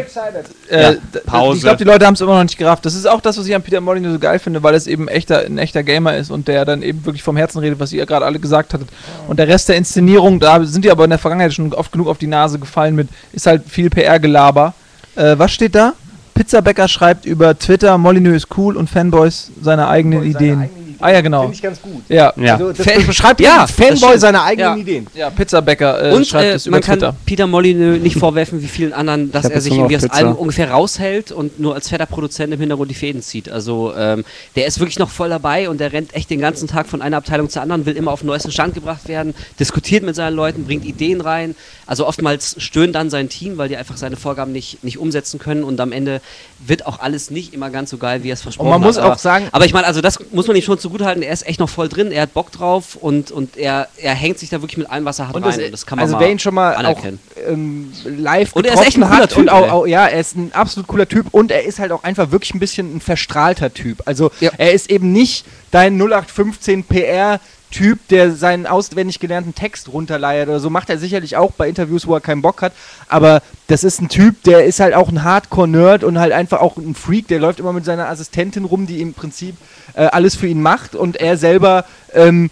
Äh, 0.70 0.82
Ja, 0.82 0.94
Pause. 1.26 1.58
Ich 1.58 1.64
glaube, 1.64 1.78
die 1.78 1.84
Leute 1.84 2.06
haben 2.06 2.14
es 2.14 2.22
immer 2.22 2.36
noch 2.36 2.44
nicht 2.44 2.58
gerafft. 2.58 2.86
Das 2.86 2.94
ist 2.96 3.06
auch 3.08 3.20
das, 3.20 3.38
was 3.38 3.46
ich 3.48 3.54
an 3.56 3.62
Peter 3.62 3.82
Molyneux 3.82 4.14
so 4.14 4.20
geil 4.20 4.40
finde, 4.40 4.62
weil 4.64 4.74
es 4.76 4.88
eben 4.88 5.08
echter, 5.08 5.40
ein 5.46 5.58
echter 5.58 5.84
Gamer 5.84 6.16
ist 6.16 6.30
und 6.32 6.48
der 6.48 6.64
dann 6.66 6.82
eben 6.82 7.04
wirklich 7.06 7.24
vom 7.24 7.36
Herzen 7.36 7.60
redet, 7.60 7.80
was 7.80 7.92
ihr 7.92 8.06
gerade 8.06 8.26
alle 8.26 8.40
gesagt 8.40 8.74
hattet. 8.74 8.88
Und 9.28 9.38
der 9.40 9.48
Rest 9.48 9.71
der 9.72 9.78
Inszenierung, 9.78 10.40
da 10.40 10.64
sind 10.64 10.86
die 10.86 10.92
aber 10.92 11.06
in 11.06 11.10
der 11.10 11.20
Vergangenheit 11.20 11.54
schon 11.54 11.74
oft 11.74 11.92
genug 11.92 12.08
auf 12.08 12.18
die 12.18 12.28
Nase 12.28 12.60
gefallen 12.60 12.96
mit, 12.96 13.08
ist 13.34 13.48
halt 13.48 13.64
viel 13.68 13.90
PR-Gelaber. 13.90 14.74
Äh, 15.16 15.38
was 15.38 15.52
steht 15.52 15.76
da? 15.76 15.94
Pizzabäcker 16.34 16.88
schreibt 16.88 17.26
über 17.26 17.58
Twitter, 17.58 17.98
Molyneux 17.98 18.36
ist 18.36 18.58
cool 18.58 18.78
und 18.78 18.90
Fanboys 18.90 19.52
seine 19.62 19.88
eigenen 19.88 20.24
Ideen. 20.24 20.70
Ah 21.02 21.12
ja, 21.12 21.22
genau. 21.22 21.42
Finde 21.42 21.56
ich 21.56 21.62
ganz 21.62 21.82
gut. 21.82 22.04
Ja. 22.10 22.34
ja. 22.38 22.54
Also, 22.54 22.72
das 22.74 22.86
Fan- 22.86 23.06
beschreibt 23.06 23.42
Ja, 23.42 23.68
Fanboy 23.68 24.18
seine 24.18 24.42
eigenen 24.44 24.76
Ja. 24.76 24.82
Ideen. 24.82 25.08
Ja, 25.14 25.30
Pizzabäcker 25.30 26.12
äh, 26.12 26.16
Und 26.16 26.28
schreibt 26.28 26.46
äh, 26.46 26.54
es 26.54 26.66
über 26.68 26.78
man 26.78 26.82
kann 26.82 27.00
Twitter. 27.00 27.16
Peter 27.26 27.48
Molyneux 27.48 28.02
nicht 28.02 28.18
vorwerfen, 28.18 28.62
wie 28.62 28.68
vielen 28.68 28.94
anderen, 28.94 29.32
dass 29.32 29.46
er 29.46 29.62
sich 29.62 29.74
irgendwie 29.74 29.96
das 29.96 30.04
Pizza. 30.04 30.16
Album 30.16 30.36
ungefähr 30.36 30.72
raushält 30.72 31.32
und 31.32 31.60
nur 31.60 31.74
als 31.76 31.90
fetter 31.90 32.06
Produzent 32.06 32.54
im 32.54 32.60
Hintergrund 32.60 32.90
die 32.92 32.96
Fäden 32.96 33.22
zieht. 33.22 33.50
Also 33.50 33.94
ähm, 33.98 34.24
der 34.56 34.66
ist 34.68 34.80
wirklich 34.80 35.00
noch 35.00 35.10
voll 35.10 35.30
dabei 35.30 35.70
und 35.70 35.80
der 35.80 35.92
rennt 35.94 36.14
echt 36.14 36.30
den 36.30 36.40
ganzen 36.40 36.68
Tag 36.68 36.88
von 36.88 37.02
einer 37.02 37.18
Abteilung 37.18 37.50
zur 37.50 37.62
anderen, 37.62 37.86
will 37.86 37.96
immer 37.98 38.12
auf 38.12 38.22
den 38.22 38.28
neuesten 38.28 38.52
Stand 38.52 38.74
gebracht 38.76 39.08
werden, 39.08 39.34
diskutiert 39.60 40.04
mit 40.04 40.16
seinen 40.16 40.36
Leuten, 40.36 40.66
bringt 40.66 40.86
Ideen 40.86 41.22
rein. 41.22 41.56
Also 41.88 42.08
oftmals 42.08 42.56
stöhnt 42.60 42.96
dann 42.96 43.10
sein 43.10 43.28
Team, 43.30 43.58
weil 43.58 43.68
die 43.70 43.76
einfach 43.78 43.98
seine 43.98 44.16
Vorgaben 44.16 44.52
nicht, 44.52 44.84
nicht 44.84 44.98
umsetzen 44.98 45.40
können 45.40 45.64
und 45.64 45.80
am 45.80 45.92
Ende 45.92 46.22
wird 46.66 46.86
auch 46.86 47.00
alles 47.00 47.32
nicht 47.32 47.54
immer 47.54 47.70
ganz 47.70 47.90
so 47.90 47.98
geil, 47.98 48.24
wie 48.24 48.30
er 48.30 48.34
es 48.34 48.42
versprochen 48.42 48.70
man 48.70 48.80
hat. 48.82 48.88
muss 48.88 48.98
aber, 48.98 49.14
auch 49.14 49.18
sagen- 49.18 49.48
aber 49.52 49.66
ich 49.66 49.74
meine, 49.74 49.88
also 49.88 50.00
das 50.02 50.20
muss 50.32 50.48
man 50.48 50.56
ihm 50.56 50.62
schon 50.62 50.78
zugutehalten, 50.92 51.24
er 51.24 51.32
ist 51.34 51.48
echt 51.48 51.60
noch 51.60 51.70
voll 51.70 51.88
drin, 51.90 52.12
er 52.12 52.24
hat 52.24 52.34
Bock 52.34 52.52
drauf 52.52 52.96
und, 52.96 53.32
und 53.32 53.58
er, 53.58 53.88
er 53.98 54.14
hängt 54.14 54.38
sich 54.40 54.50
da 54.50 54.62
wirklich 54.62 54.78
mit 54.78 54.90
allem, 54.90 55.06
was 55.06 55.20
er 55.20 55.28
hat, 55.30 55.36
Und 55.36 55.44
rein. 55.44 55.52
das, 55.58 55.66
und 55.66 55.72
das 55.72 55.86
kann 55.86 55.98
man 55.98 56.06
also 56.06 56.20
wer 56.20 56.30
ihn 56.30 56.40
schon 56.40 56.54
mal 56.54 56.74
auch 56.76 56.80
anerkennen. 56.80 57.20
ähm, 57.48 57.92
live 58.06 58.54
Und 58.54 58.66
er 58.66 58.74
ist 58.74 58.82
echt 58.86 58.98
ein 58.98 59.04
cooler 59.04 59.18
hat 59.18 59.30
Typ, 59.34 59.48
auch, 59.50 59.72
auch, 59.72 59.86
ja, 59.88 60.08
er 60.08 60.20
ist 60.20 60.36
ein 60.36 60.52
absolut 60.54 60.88
cooler 60.88 61.08
Typ 61.08 61.28
und 61.32 61.52
er 61.52 61.64
ist 61.64 61.80
halt 61.80 61.92
auch 61.92 62.04
einfach 62.04 62.32
wirklich 62.32 62.54
ein 62.54 62.60
bisschen 62.60 62.98
ein 62.98 63.02
verstrahlter 63.02 63.74
Typ. 63.74 64.02
Also 64.06 64.32
Ja. 64.40 64.52
er 64.58 64.74
ist 64.74 64.90
eben 64.92 65.12
nicht 65.12 65.46
dein 65.72 65.98
0815 65.98 66.84
PR 66.84 67.40
Typ, 67.72 68.08
der 68.10 68.34
seinen 68.34 68.68
auswendig 68.68 69.20
gelernten 69.20 69.56
Text 69.56 69.92
runterleiert 69.92 70.50
oder 70.50 70.60
so, 70.60 70.70
macht 70.70 70.90
er 70.90 70.98
sicherlich 70.98 71.38
auch 71.38 71.52
bei 71.52 71.68
Interviews, 71.68 72.06
wo 72.08 72.14
er 72.14 72.22
keinen 72.22 72.42
Bock 72.42 72.62
hat, 72.62 72.74
aber 73.08 73.42
das 73.68 73.84
ist 73.84 74.02
ein 74.02 74.10
Typ, 74.10 74.44
der 74.44 74.66
ist 74.66 74.80
halt 74.80 74.94
auch 74.94 75.10
ein 75.10 75.24
Hardcore-Nerd 75.24 76.04
und 76.04 76.20
halt 76.20 76.34
einfach 76.34 76.60
auch 76.60 76.78
ein 76.78 76.96
Freak, 76.96 77.28
der 77.28 77.40
läuft 77.40 77.60
immer 77.60 77.74
mit 77.74 77.86
seiner 77.86 78.10
Assistentin 78.10 78.66
rum, 78.66 78.86
die 78.86 79.02
im 79.02 79.14
Prinzip 79.14 79.56
äh, 79.94 80.04
alles 80.06 80.36
für 80.36 80.48
ihn 80.48 80.62
macht 80.62 80.96
und 80.96 81.18
er 81.18 81.38
selber 81.38 81.86
ähm, 82.14 82.52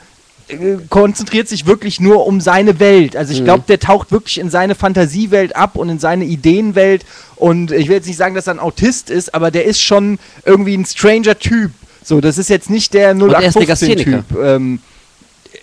äh, 0.49 0.77
konzentriert 0.89 1.47
sich 1.47 1.65
wirklich 1.67 1.99
nur 1.99 2.25
um 2.25 2.41
seine 2.41 2.79
Welt. 2.79 3.15
Also 3.15 3.33
ich 3.33 3.43
glaube, 3.43 3.63
der 3.67 3.79
taucht 3.79 4.11
wirklich 4.11 4.39
in 4.39 4.49
seine 4.49 4.73
Fantasiewelt 4.73 5.55
ab 5.55 5.75
und 5.75 5.89
in 5.89 5.99
seine 5.99 6.25
Ideenwelt. 6.25 7.05
Und 7.35 7.71
ich 7.71 7.87
will 7.87 7.95
jetzt 7.95 8.07
nicht 8.07 8.17
sagen, 8.17 8.33
dass 8.33 8.47
er 8.47 8.55
ein 8.55 8.59
Autist 8.59 9.09
ist, 9.09 9.35
aber 9.35 9.51
der 9.51 9.65
ist 9.65 9.81
schon 9.81 10.17
irgendwie 10.45 10.75
ein 10.75 10.85
stranger 10.85 11.37
Typ. 11.37 11.71
So, 12.03 12.19
das 12.21 12.37
ist 12.37 12.49
jetzt 12.49 12.69
nicht 12.69 12.93
der 12.95 13.09
er 13.09 13.41
ist 13.41 13.57
0815-Typ. 13.57 14.23
Ähm, 14.41 14.79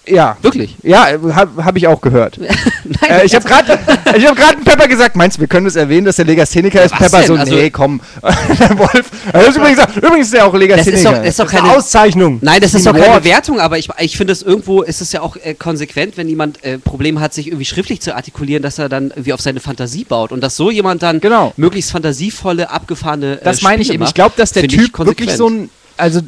ja. 0.08 0.36
Wirklich? 0.42 0.76
Ja, 0.82 1.06
habe 1.34 1.64
hab 1.64 1.76
ich 1.76 1.86
auch 1.86 2.00
gehört. 2.00 2.38
Nein, 2.84 3.10
äh, 3.10 3.24
ich 3.24 3.34
habe 3.34 3.46
gerade 3.46 3.72
hab 3.78 4.36
grad 4.36 4.64
Pepper 4.64 4.88
gesagt, 4.88 5.16
meinst 5.16 5.36
du, 5.36 5.40
wir 5.40 5.48
können 5.48 5.64
das 5.66 5.76
erwähnen, 5.76 6.04
dass 6.06 6.16
der 6.16 6.24
Legastheniker 6.24 6.82
ist? 6.84 6.92
Was 6.92 6.98
Pepper 6.98 7.18
denn? 7.18 7.26
so, 7.28 7.34
Also- 7.36 7.54
nee, 7.54 7.70
komm. 7.70 8.00
der 8.22 8.78
Wolf. 8.78 9.10
Ist 9.48 9.56
übrigens, 9.56 9.80
übrigens 9.96 10.26
ist 10.28 10.34
er 10.34 10.46
auch 10.46 10.52
das 10.52 10.60
ist 10.62 10.68
Legastheniker. 10.68 11.02
doch, 11.12 11.18
das 11.18 11.28
ist 11.28 11.38
doch 11.40 11.52
Eine 11.52 11.60
keine. 11.62 11.76
Auszeichnung. 11.76 12.38
Nein, 12.42 12.60
das 12.60 12.74
ist 12.74 12.86
doch 12.86 12.92
keine. 12.92 13.24
Wertung, 13.24 13.60
aber 13.60 13.78
ich, 13.78 13.88
ich 13.98 14.16
finde 14.16 14.32
es 14.32 14.42
irgendwo, 14.42 14.82
ist 14.82 15.00
es 15.00 15.12
ja 15.12 15.20
auch 15.22 15.36
äh, 15.36 15.54
konsequent, 15.54 16.16
wenn 16.16 16.28
jemand 16.28 16.62
äh, 16.64 16.78
Probleme 16.78 17.20
hat, 17.20 17.34
sich 17.34 17.48
irgendwie 17.48 17.64
schriftlich 17.64 18.00
zu 18.00 18.14
artikulieren, 18.14 18.62
dass 18.62 18.78
er 18.78 18.88
dann 18.88 19.08
irgendwie 19.10 19.32
auf 19.32 19.40
seine 19.40 19.60
Fantasie 19.60 20.04
baut 20.04 20.32
und 20.32 20.40
dass 20.42 20.56
so 20.56 20.70
jemand 20.70 21.02
dann 21.02 21.20
Genau. 21.20 21.52
möglichst 21.56 21.90
fantasievolle, 21.90 22.70
abgefahrene. 22.70 23.40
Äh, 23.40 23.44
Das 23.44 23.62
meine 23.62 23.82
ich 23.82 23.92
eben. 23.92 24.04
Ich 24.04 24.14
glaube, 24.14 24.34
dass 24.36 24.52
der 24.52 24.68
Typ 24.68 24.96
wirklich 24.98 25.32
so 25.32 25.48
ein. 25.48 25.70
Also, 25.96 26.20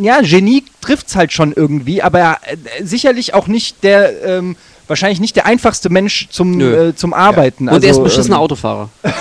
ja, 0.00 0.20
Genie 0.22 0.64
trifft 0.80 1.08
es 1.08 1.16
halt 1.16 1.32
schon 1.32 1.52
irgendwie, 1.52 2.02
aber 2.02 2.18
er, 2.18 2.40
äh, 2.44 2.84
sicherlich 2.84 3.34
auch 3.34 3.46
nicht 3.46 3.82
der. 3.84 4.22
Ähm, 4.24 4.56
wahrscheinlich 4.92 5.20
nicht 5.20 5.36
der 5.36 5.46
einfachste 5.46 5.88
Mensch 5.88 6.28
zum, 6.30 6.60
äh, 6.60 6.94
zum 6.94 7.14
Arbeiten. 7.14 7.68
Und 7.68 7.82
er 7.82 7.90
ist 7.90 7.96
ein 7.96 8.02
also, 8.02 8.02
beschissener 8.04 8.36
ähm, 8.36 8.42
Autofahrer. 8.42 8.88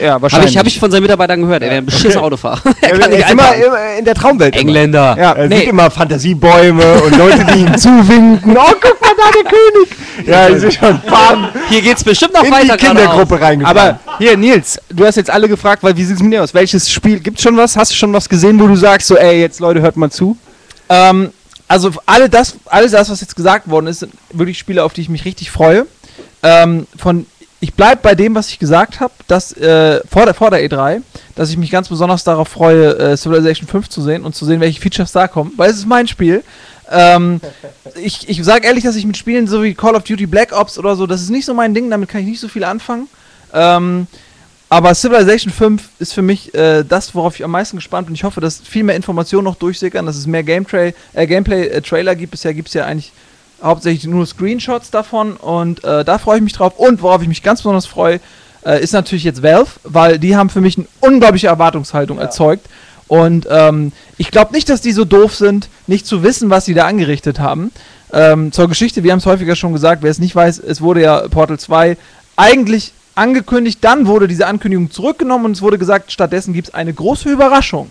Ja, 0.00 0.12
Habe 0.12 0.22
wahrscheinlich. 0.22 0.52
ich, 0.52 0.58
hab 0.58 0.66
ich 0.66 0.78
von 0.78 0.90
seinen 0.90 1.02
Mitarbeitern 1.02 1.40
gehört. 1.40 1.62
Er 1.62 1.68
wäre 1.68 1.78
ein 1.78 1.84
beschissener 1.84 2.22
Autofahrer. 2.22 2.60
er 2.80 2.90
kann 2.90 3.00
Er 3.00 3.08
nicht 3.08 3.18
ist 3.20 3.30
immer, 3.32 3.54
immer 3.54 3.98
in 3.98 4.04
der 4.04 4.14
Traumwelt. 4.14 4.54
immer. 4.54 4.60
Engländer. 4.60 5.16
ja, 5.18 5.32
Er 5.32 5.48
nee, 5.48 5.58
sieht 5.58 5.68
immer 5.68 5.90
Fantasiebäume 5.90 7.02
und 7.02 7.18
Leute, 7.18 7.44
die 7.52 7.60
ihm 7.60 7.76
zuwinken. 7.76 8.56
Oh, 8.56 8.72
guck 8.80 9.00
mal 9.00 9.10
da, 9.16 9.30
der 9.32 9.50
König. 9.50 10.26
Ja, 10.26 10.48
die 10.48 10.58
sind 10.60 10.74
schon 10.74 11.00
bam, 11.10 11.48
Hier 11.68 11.82
geht's 11.82 12.04
bestimmt 12.04 12.34
noch 12.34 12.44
in 12.44 12.52
weiter 12.52 12.76
die 12.76 12.86
Kindergruppe 12.86 13.40
reingefahren. 13.40 13.78
aber 13.78 13.98
hier, 14.18 14.36
Nils, 14.36 14.80
du 14.90 15.04
hast 15.04 15.16
jetzt 15.16 15.30
alle 15.30 15.48
gefragt, 15.48 15.82
weil 15.82 15.96
wie 15.96 16.04
sieht 16.04 16.16
es 16.16 16.22
mit 16.22 16.32
dir 16.32 16.44
aus? 16.44 16.54
Welches 16.54 16.88
Spiel, 16.90 17.18
gibt's 17.20 17.42
schon 17.42 17.56
was? 17.56 17.76
Hast 17.76 17.90
du 17.90 17.96
schon 17.96 18.12
was 18.12 18.28
gesehen, 18.28 18.60
wo 18.60 18.68
du 18.68 18.76
sagst, 18.76 19.08
so, 19.08 19.16
ey, 19.16 19.40
jetzt 19.40 19.60
Leute, 19.60 19.82
hört 19.82 19.96
mal 19.96 20.10
zu? 20.10 20.36
Ähm, 20.88 21.30
also 21.70 21.92
alle 22.04 22.28
das, 22.28 22.56
alles 22.66 22.90
das, 22.90 23.10
was 23.10 23.20
jetzt 23.20 23.36
gesagt 23.36 23.70
worden 23.70 23.86
ist, 23.86 24.00
sind 24.00 24.12
wirklich 24.32 24.58
Spiele, 24.58 24.82
auf 24.82 24.92
die 24.92 25.02
ich 25.02 25.08
mich 25.08 25.24
richtig 25.24 25.52
freue. 25.52 25.86
Ähm, 26.42 26.88
von, 26.96 27.26
ich 27.60 27.74
bleibe 27.74 28.00
bei 28.02 28.16
dem, 28.16 28.34
was 28.34 28.48
ich 28.48 28.58
gesagt 28.58 28.98
habe, 28.98 29.12
dass 29.28 29.52
äh, 29.52 30.00
vor, 30.10 30.24
der, 30.24 30.34
vor 30.34 30.50
der 30.50 30.68
E3, 30.68 31.00
dass 31.36 31.48
ich 31.48 31.56
mich 31.56 31.70
ganz 31.70 31.88
besonders 31.88 32.24
darauf 32.24 32.48
freue, 32.48 32.98
äh, 32.98 33.16
Civilization 33.16 33.68
5 33.68 33.88
zu 33.88 34.02
sehen 34.02 34.24
und 34.24 34.34
zu 34.34 34.46
sehen, 34.46 34.58
welche 34.58 34.80
Features 34.80 35.12
da 35.12 35.28
kommen, 35.28 35.52
weil 35.56 35.70
es 35.70 35.76
ist 35.76 35.86
mein 35.86 36.08
Spiel. 36.08 36.42
Ähm, 36.90 37.40
ich 38.02 38.28
ich 38.28 38.42
sage 38.42 38.66
ehrlich, 38.66 38.82
dass 38.82 38.96
ich 38.96 39.06
mit 39.06 39.16
Spielen 39.16 39.46
so 39.46 39.62
wie 39.62 39.74
Call 39.74 39.94
of 39.94 40.02
Duty 40.02 40.26
Black 40.26 40.50
Ops 40.50 40.76
oder 40.76 40.96
so, 40.96 41.06
das 41.06 41.22
ist 41.22 41.30
nicht 41.30 41.44
so 41.46 41.54
mein 41.54 41.72
Ding, 41.72 41.88
damit 41.88 42.08
kann 42.08 42.22
ich 42.22 42.26
nicht 42.26 42.40
so 42.40 42.48
viel 42.48 42.64
anfangen. 42.64 43.06
Ähm, 43.54 44.08
aber 44.72 44.94
Civilization 44.94 45.52
5 45.52 45.82
ist 45.98 46.12
für 46.12 46.22
mich 46.22 46.54
äh, 46.54 46.84
das, 46.84 47.12
worauf 47.16 47.34
ich 47.34 47.44
am 47.44 47.50
meisten 47.50 47.76
gespannt 47.76 48.06
bin. 48.06 48.14
Ich 48.14 48.22
hoffe, 48.22 48.40
dass 48.40 48.60
viel 48.60 48.84
mehr 48.84 48.94
Informationen 48.94 49.42
noch 49.44 49.56
durchsickern, 49.56 50.06
dass 50.06 50.16
es 50.16 50.28
mehr 50.28 50.44
Gameplay, 50.44 50.94
äh, 51.12 51.26
Gameplay-Trailer 51.26 52.14
gibt. 52.14 52.30
Bisher 52.30 52.54
gibt 52.54 52.68
es 52.68 52.74
ja 52.74 52.86
eigentlich 52.86 53.12
hauptsächlich 53.60 54.04
nur 54.04 54.24
Screenshots 54.24 54.92
davon 54.92 55.36
und 55.36 55.82
äh, 55.82 56.04
da 56.04 56.18
freue 56.18 56.36
ich 56.36 56.44
mich 56.44 56.52
drauf. 56.52 56.78
Und 56.78 57.02
worauf 57.02 57.20
ich 57.20 57.26
mich 57.26 57.42
ganz 57.42 57.62
besonders 57.62 57.86
freue, 57.86 58.20
äh, 58.64 58.80
ist 58.80 58.92
natürlich 58.92 59.24
jetzt 59.24 59.42
Valve, 59.42 59.72
weil 59.82 60.20
die 60.20 60.36
haben 60.36 60.50
für 60.50 60.60
mich 60.60 60.78
eine 60.78 60.86
unglaubliche 61.00 61.48
Erwartungshaltung 61.48 62.18
erzeugt. 62.18 62.66
Und 63.08 63.48
ähm, 63.50 63.90
ich 64.18 64.30
glaube 64.30 64.52
nicht, 64.52 64.68
dass 64.68 64.80
die 64.80 64.92
so 64.92 65.04
doof 65.04 65.34
sind, 65.34 65.68
nicht 65.88 66.06
zu 66.06 66.22
wissen, 66.22 66.48
was 66.48 66.64
sie 66.64 66.74
da 66.74 66.86
angerichtet 66.86 67.40
haben. 67.40 67.72
Ähm, 68.12 68.52
zur 68.52 68.68
Geschichte, 68.68 69.02
wir 69.02 69.10
haben 69.10 69.18
es 69.18 69.26
häufiger 69.26 69.56
schon 69.56 69.72
gesagt, 69.72 70.04
wer 70.04 70.12
es 70.12 70.20
nicht 70.20 70.36
weiß, 70.36 70.60
es 70.60 70.80
wurde 70.80 71.02
ja 71.02 71.26
Portal 71.26 71.58
2 71.58 71.96
eigentlich 72.36 72.92
angekündigt, 73.14 73.78
dann 73.82 74.06
wurde 74.06 74.28
diese 74.28 74.46
Ankündigung 74.46 74.90
zurückgenommen 74.90 75.46
und 75.46 75.52
es 75.52 75.62
wurde 75.62 75.78
gesagt, 75.78 76.12
stattdessen 76.12 76.52
gibt 76.52 76.68
es 76.68 76.74
eine 76.74 76.92
große 76.92 77.28
Überraschung. 77.28 77.90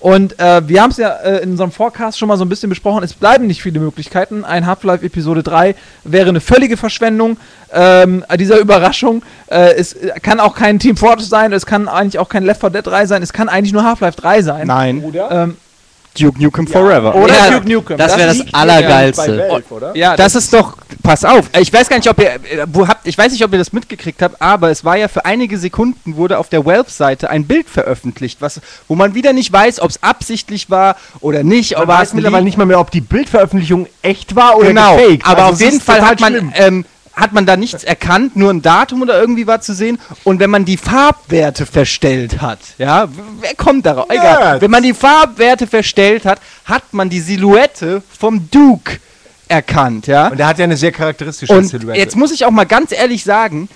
Und 0.00 0.38
äh, 0.38 0.66
wir 0.68 0.80
haben 0.80 0.90
es 0.92 0.96
ja 0.96 1.08
äh, 1.08 1.42
in 1.42 1.50
unserem 1.50 1.72
Forecast 1.72 2.18
schon 2.18 2.28
mal 2.28 2.36
so 2.36 2.44
ein 2.44 2.48
bisschen 2.48 2.68
besprochen. 2.68 3.02
Es 3.02 3.14
bleiben 3.14 3.48
nicht 3.48 3.62
viele 3.62 3.80
Möglichkeiten. 3.80 4.44
Ein 4.44 4.64
Half-Life 4.64 5.04
Episode 5.04 5.42
3 5.42 5.74
wäre 6.04 6.28
eine 6.28 6.40
völlige 6.40 6.76
Verschwendung 6.76 7.36
ähm, 7.72 8.24
dieser 8.38 8.58
Überraschung. 8.58 9.22
Äh, 9.48 9.74
es 9.74 9.96
kann 10.22 10.38
auch 10.38 10.54
kein 10.54 10.78
Team 10.78 10.96
Fortress 10.96 11.28
sein, 11.28 11.52
es 11.52 11.66
kann 11.66 11.88
eigentlich 11.88 12.20
auch 12.20 12.28
kein 12.28 12.44
Left 12.44 12.60
4 12.60 12.70
Dead 12.70 12.86
3 12.86 13.06
sein, 13.06 13.22
es 13.22 13.32
kann 13.32 13.48
eigentlich 13.48 13.72
nur 13.72 13.82
Half-Life 13.82 14.20
3 14.20 14.42
sein. 14.42 14.66
Nein. 14.68 15.02
Ähm, 15.30 15.56
Duke 16.18 16.42
Nukem 16.42 16.66
Forever. 16.66 17.14
oder 17.14 17.34
Ja, 17.34 17.50
Duke 17.58 17.68
Nukem. 17.72 17.96
das 17.96 18.16
wäre 18.16 18.28
das 18.28 18.36
liegt 18.38 18.48
hier 18.50 18.58
Allergeilste. 18.58 19.32
bei 19.36 19.48
Valve, 19.50 19.74
oder? 19.74 19.96
ja, 19.96 20.16
Das 20.16 20.34
ist 20.34 20.52
doch, 20.52 20.76
pass 21.02 21.24
auf, 21.24 21.48
ich 21.58 21.72
weiß 21.72 21.88
gar 21.88 21.96
nicht, 21.96 22.08
ob 22.10 22.18
ihr, 22.20 22.30
äh, 22.34 22.38
wo 22.66 22.86
habt, 22.86 23.06
ich 23.06 23.16
weiß 23.16 23.32
nicht, 23.32 23.44
ob 23.44 23.52
ihr 23.52 23.58
das 23.58 23.72
mitgekriegt 23.72 24.20
habt, 24.22 24.40
aber 24.42 24.70
es 24.70 24.84
war 24.84 24.96
ja 24.96 25.08
für 25.08 25.24
einige 25.24 25.58
Sekunden 25.58 26.16
wurde 26.16 26.38
auf 26.38 26.48
der 26.48 26.64
Valve-Seite 26.66 27.30
ein 27.30 27.46
Bild 27.46 27.68
veröffentlicht, 27.68 28.40
was, 28.40 28.60
wo 28.88 28.94
man 28.94 29.14
wieder 29.14 29.32
nicht 29.32 29.52
weiß, 29.52 29.80
ob 29.80 29.90
es 29.90 30.02
absichtlich 30.02 30.70
war 30.70 30.96
oder 31.20 31.42
nicht. 31.42 31.76
Man 31.76 31.88
weiß 31.88 32.14
mittlerweile 32.14 32.44
nicht 32.44 32.58
mal 32.58 32.66
mehr, 32.66 32.80
ob 32.80 32.90
die 32.90 33.00
Bildveröffentlichung 33.00 33.86
echt 34.02 34.34
war 34.36 34.56
oder 34.58 34.68
genau, 34.68 34.96
gefaked. 34.96 35.26
aber 35.26 35.44
Also 35.44 35.52
auf 35.54 35.60
jeden 35.60 35.80
Fall 35.80 36.02
hat 36.02 36.20
man, 36.20 36.52
ähm, 36.56 36.84
hat 37.18 37.32
man 37.32 37.46
da 37.46 37.56
nichts 37.56 37.84
erkannt, 37.84 38.36
nur 38.36 38.50
ein 38.50 38.62
Datum 38.62 39.02
oder 39.02 39.20
irgendwie 39.20 39.46
war 39.46 39.60
zu 39.60 39.74
sehen. 39.74 39.98
Und 40.24 40.38
wenn 40.40 40.50
man 40.50 40.64
die 40.64 40.76
Farbwerte 40.76 41.66
verstellt 41.66 42.40
hat, 42.40 42.60
ja, 42.78 43.08
wer 43.40 43.54
kommt 43.54 43.86
darauf? 43.86 44.08
Egal. 44.08 44.38
Nerds. 44.40 44.62
Wenn 44.62 44.70
man 44.70 44.82
die 44.82 44.94
Farbwerte 44.94 45.66
verstellt 45.66 46.24
hat, 46.24 46.40
hat 46.64 46.92
man 46.92 47.08
die 47.10 47.20
Silhouette 47.20 48.02
vom 48.18 48.48
Duke 48.50 48.98
erkannt, 49.48 50.06
ja. 50.06 50.28
Und 50.28 50.38
der 50.38 50.46
hat 50.46 50.58
ja 50.58 50.64
eine 50.64 50.76
sehr 50.76 50.92
charakteristische 50.92 51.52
Und 51.52 51.64
Silhouette. 51.64 51.98
jetzt 51.98 52.16
muss 52.16 52.30
ich 52.30 52.44
auch 52.44 52.50
mal 52.50 52.64
ganz 52.66 52.92
ehrlich 52.92 53.24
sagen, 53.24 53.68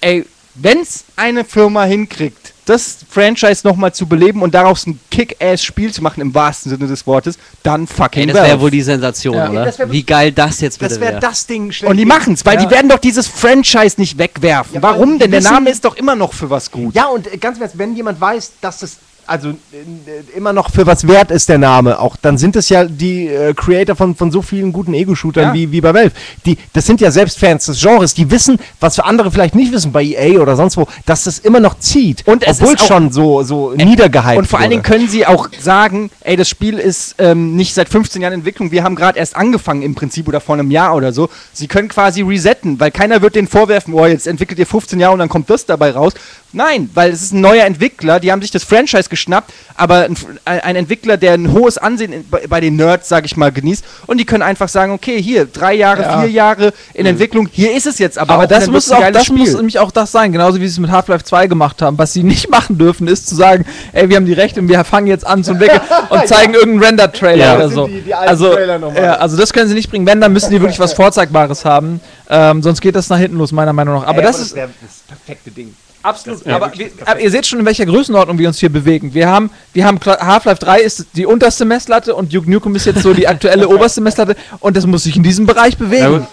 ey, 0.00 0.26
wenn's 0.54 1.04
eine 1.16 1.44
Firma 1.44 1.84
hinkriegt, 1.84 2.52
das 2.70 2.98
Franchise 3.08 3.66
nochmal 3.66 3.92
zu 3.92 4.06
beleben 4.06 4.42
und 4.42 4.54
daraus 4.54 4.86
ein 4.86 4.98
Kick-Ass-Spiel 5.10 5.92
zu 5.92 6.02
machen, 6.02 6.20
im 6.20 6.34
wahrsten 6.34 6.70
Sinne 6.70 6.86
des 6.86 7.06
Wortes, 7.06 7.38
dann 7.62 7.86
fucking 7.86 8.28
Ey, 8.28 8.34
das 8.34 8.46
wäre 8.46 8.60
wohl 8.60 8.70
die 8.70 8.82
Sensation, 8.82 9.34
Ja. 9.34 9.50
oder? 9.50 9.64
Das 9.66 9.78
wär- 9.78 9.90
Wie 9.92 10.02
geil 10.02 10.32
das 10.32 10.60
jetzt 10.60 10.78
bitte 10.78 10.90
das 10.94 11.00
wäre 11.00 11.12
wäre. 11.12 11.20
das 11.20 11.46
Ding. 11.46 11.72
Und 11.84 11.96
die 11.96 12.04
machen's, 12.06 12.44
weil 12.46 12.54
Ja. 12.58 12.64
die 12.64 12.70
werden 12.70 12.88
doch 12.88 12.98
dieses 12.98 13.26
Franchise 13.26 13.94
nicht 13.98 14.16
wegwerfen. 14.18 14.74
Ja, 14.76 14.82
Warum 14.82 15.18
denn? 15.18 15.30
Der 15.30 15.42
Name 15.42 15.70
ist 15.70 15.84
doch 15.84 15.96
immer 15.96 16.16
noch 16.16 16.32
für 16.32 16.48
was 16.50 16.70
gut. 16.70 16.94
Ja, 16.94 17.06
und 17.06 17.32
äh, 17.32 17.36
ganz 17.36 17.56
im 17.58 17.62
Ernst, 17.62 17.78
wenn 17.78 17.94
jemand 17.94 18.20
weiß, 18.20 18.52
dass 18.60 18.82
es 18.82 18.96
also 19.30 19.50
äh, 19.50 19.52
äh, 19.52 20.36
immer 20.36 20.52
noch 20.52 20.70
für 20.70 20.86
was 20.86 21.06
wert 21.06 21.30
ist, 21.30 21.48
der 21.48 21.58
Name 21.58 22.00
auch, 22.00 22.16
dann 22.20 22.36
sind 22.36 22.56
es 22.56 22.68
ja 22.68 22.84
die 22.84 23.28
äh, 23.28 23.54
Creator 23.54 23.94
von, 23.94 24.16
von 24.16 24.30
so 24.32 24.42
vielen 24.42 24.72
guten 24.72 24.92
Ego-Shootern 24.92 25.48
Ja. 25.48 25.54
wie, 25.54 25.70
wie 25.70 25.80
bei 25.80 25.94
Valve. 25.94 26.10
Die, 26.44 26.58
das 26.72 26.86
sind 26.86 27.00
ja 27.00 27.10
selbst 27.10 27.38
Fans 27.38 27.66
des 27.66 27.80
Genres, 27.80 28.12
die 28.12 28.30
wissen, 28.30 28.58
was 28.80 28.96
für 28.96 29.04
andere 29.04 29.30
vielleicht 29.30 29.54
nicht 29.54 29.72
wissen, 29.72 29.92
bei 29.92 30.02
EA 30.02 30.40
oder 30.40 30.56
sonst 30.56 30.76
wo, 30.76 30.86
dass 31.06 31.24
das 31.24 31.38
immer 31.38 31.60
noch 31.60 31.78
zieht. 31.78 32.26
Und 32.26 32.42
es 32.46 32.60
obwohl 32.60 32.74
ist 32.74 32.86
schon 32.86 33.12
so, 33.12 33.42
so 33.44 33.72
niedergehypt 33.76 34.38
Und 34.38 34.46
vor 34.46 34.58
allen 34.58 34.70
Dingen 34.70 34.82
wurde. 34.84 34.96
können 34.96 35.08
sie 35.08 35.24
auch 35.26 35.48
sagen, 35.60 36.10
ey, 36.22 36.36
das 36.36 36.48
Spiel 36.48 36.78
ist 36.78 37.14
ähm, 37.18 37.54
nicht 37.54 37.74
seit 37.74 37.88
15 37.88 38.22
Jahren 38.22 38.34
Entwicklung, 38.34 38.72
wir 38.72 38.82
haben 38.82 38.96
gerade 38.96 39.18
erst 39.18 39.36
angefangen 39.36 39.82
im 39.82 39.94
Prinzip 39.94 40.26
oder 40.26 40.40
vor 40.40 40.56
einem 40.56 40.70
Jahr 40.72 40.96
oder 40.96 41.12
so. 41.12 41.28
Sie 41.52 41.68
können 41.68 41.88
quasi 41.88 42.22
resetten, 42.22 42.80
weil 42.80 42.90
keiner 42.90 43.22
wird 43.22 43.36
denen 43.36 43.46
vorwerfen, 43.48 43.94
oh, 43.94 44.06
jetzt 44.06 44.26
entwickelt 44.26 44.58
ihr 44.58 44.66
15 44.66 44.98
Jahre 44.98 45.12
und 45.12 45.20
dann 45.20 45.28
kommt 45.28 45.48
das 45.50 45.66
dabei 45.66 45.92
raus. 45.92 46.14
Nein, 46.52 46.90
weil 46.94 47.12
es 47.12 47.22
ist 47.22 47.32
ein 47.32 47.40
neuer 47.40 47.64
Entwickler, 47.64 48.18
die 48.18 48.32
haben 48.32 48.42
sich 48.42 48.50
das 48.50 48.64
Franchise 48.64 49.08
geschnappt, 49.20 49.52
aber 49.76 50.06
ein, 50.06 50.16
ein 50.44 50.76
Entwickler, 50.76 51.16
der 51.16 51.34
ein 51.34 51.52
hohes 51.52 51.76
Ansehen 51.78 52.24
bei, 52.30 52.46
bei 52.48 52.60
den 52.60 52.76
Nerds, 52.76 53.08
sag 53.08 53.24
ich 53.26 53.36
mal, 53.36 53.52
genießt 53.52 53.84
und 54.06 54.18
die 54.18 54.24
können 54.24 54.42
einfach 54.42 54.68
sagen, 54.68 54.92
okay, 54.92 55.20
hier, 55.22 55.44
drei 55.46 55.74
Jahre, 55.74 56.02
Ja. 56.02 56.20
vier 56.22 56.30
Jahre 56.30 56.72
in 56.94 57.04
Entwicklung, 57.06 57.46
hier 57.52 57.74
ist 57.74 57.86
es 57.86 57.98
jetzt 57.98 58.18
aber, 58.18 58.34
Aber 58.34 58.46
das 58.46 58.66
muss, 58.68 58.90
auch, 58.90 59.10
das 59.12 59.28
muss 59.28 59.54
nämlich 59.54 59.78
auch 59.78 59.90
das 59.90 60.10
sein, 60.12 60.32
genauso 60.32 60.56
wie 60.60 60.66
sie 60.66 60.72
es 60.74 60.78
mit 60.78 60.90
Half-Life 60.90 61.24
2 61.24 61.46
gemacht 61.48 61.82
haben. 61.82 61.98
Was 61.98 62.12
sie 62.14 62.22
nicht 62.34 62.50
machen 62.50 62.78
dürfen, 62.78 63.06
ist 63.08 63.28
zu 63.28 63.34
sagen, 63.34 63.64
ey, 63.92 64.08
wir 64.08 64.16
haben 64.16 64.26
die 64.26 64.32
Rechte 64.32 64.60
und 64.60 64.68
wir 64.68 64.82
fangen 64.84 65.06
jetzt 65.06 65.26
an 65.26 65.44
zu 65.44 65.52
entwickeln 65.52 65.80
und 66.08 66.26
zeigen 66.26 66.54
irgendeinen 66.54 66.84
Render-Trailer 66.84 67.44
Ja. 67.44 67.54
oder 67.56 67.64
Das 67.64 67.74
so. 67.74 67.86
die- 67.86 68.00
die 68.00 68.14
also, 68.14 68.58
ja, 68.58 69.14
also 69.16 69.36
das 69.36 69.52
können 69.52 69.68
sie 69.68 69.74
nicht 69.74 69.90
bringen. 69.90 70.06
Wenn, 70.06 70.20
dann 70.20 70.32
müssen 70.32 70.50
die 70.50 70.60
wirklich 70.60 70.78
was 70.80 70.92
Vorzeigbares 71.00 71.64
haben. 71.64 72.00
Ähm, 72.28 72.62
sonst 72.62 72.80
geht 72.80 72.94
das 72.94 73.08
nach 73.08 73.18
hinten 73.18 73.36
los, 73.38 73.52
meiner 73.52 73.72
Meinung 73.72 73.96
nach. 74.00 74.06
Aber 74.06 74.18
Ey, 74.18 74.24
das 74.24 74.40
ist 74.40 74.54
wär 74.54 74.68
das 74.80 75.00
perfekte 75.08 75.50
Ding. 75.50 75.74
Absolut. 76.02 76.46
Aber, 76.46 76.72
wir, 76.76 76.90
aber 77.04 77.20
ihr 77.20 77.30
seht 77.30 77.46
schon, 77.46 77.58
in 77.60 77.66
welcher 77.66 77.84
Größenordnung 77.86 78.38
wir 78.38 78.48
uns 78.48 78.58
hier 78.58 78.70
bewegen. 78.70 79.12
Wir 79.12 79.28
haben, 79.28 79.50
wir 79.74 79.84
haben 79.84 80.00
Half-Life 80.04 80.58
3 80.60 80.80
ist 80.80 81.06
die 81.14 81.26
unterste 81.26 81.64
Messlatte 81.64 82.14
und 82.14 82.32
Duke 82.32 82.50
Nukem 82.50 82.74
ist 82.74 82.86
jetzt 82.86 83.02
so 83.02 83.12
die 83.12 83.28
aktuelle 83.28 83.68
oberste 83.74 84.00
Messlatte 84.00 84.34
und 84.60 84.76
das 84.76 84.86
muss 84.86 85.02
sich 85.04 85.16
in 85.16 85.22
diesem 85.22 85.46
Bereich 85.46 85.76
bewegen. 85.76 86.26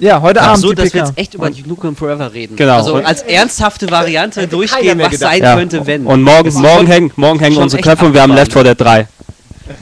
Ja, 0.00 0.20
heute 0.20 0.40
Ach 0.42 0.48
Abend 0.48 0.60
so, 0.62 0.72
dass 0.72 0.86
wir 0.92 1.02
PK. 1.02 1.06
jetzt 1.06 1.18
echt 1.18 1.34
über 1.34 1.50
Duke 1.50 1.68
Nukem 1.68 1.94
Forever 1.96 2.32
reden. 2.32 2.56
Genau. 2.56 2.76
Also 2.78 2.96
Und- 2.96 3.06
als 3.06 3.22
ernsthafte 3.22 3.88
Variante 3.90 4.40
keiner 4.40 4.50
durchgehen, 4.50 4.96
mehr 4.96 5.10
was 5.12 5.20
sein 5.20 5.40
Ja. 5.40 5.54
könnte, 5.54 5.86
wenn. 5.86 6.04
Und 6.04 6.22
morgen, 6.22 6.52
morgen 6.54 6.78
schon- 6.78 6.86
hängen, 6.88 7.12
morgen 7.14 7.38
hängen 7.38 7.56
unsere 7.58 7.80
Köpfe 7.80 8.06
und 8.06 8.12
wir 8.14 8.22
haben 8.22 8.34
Left 8.34 8.52
4 8.52 8.64
Dead 8.64 8.80
3. 8.80 9.06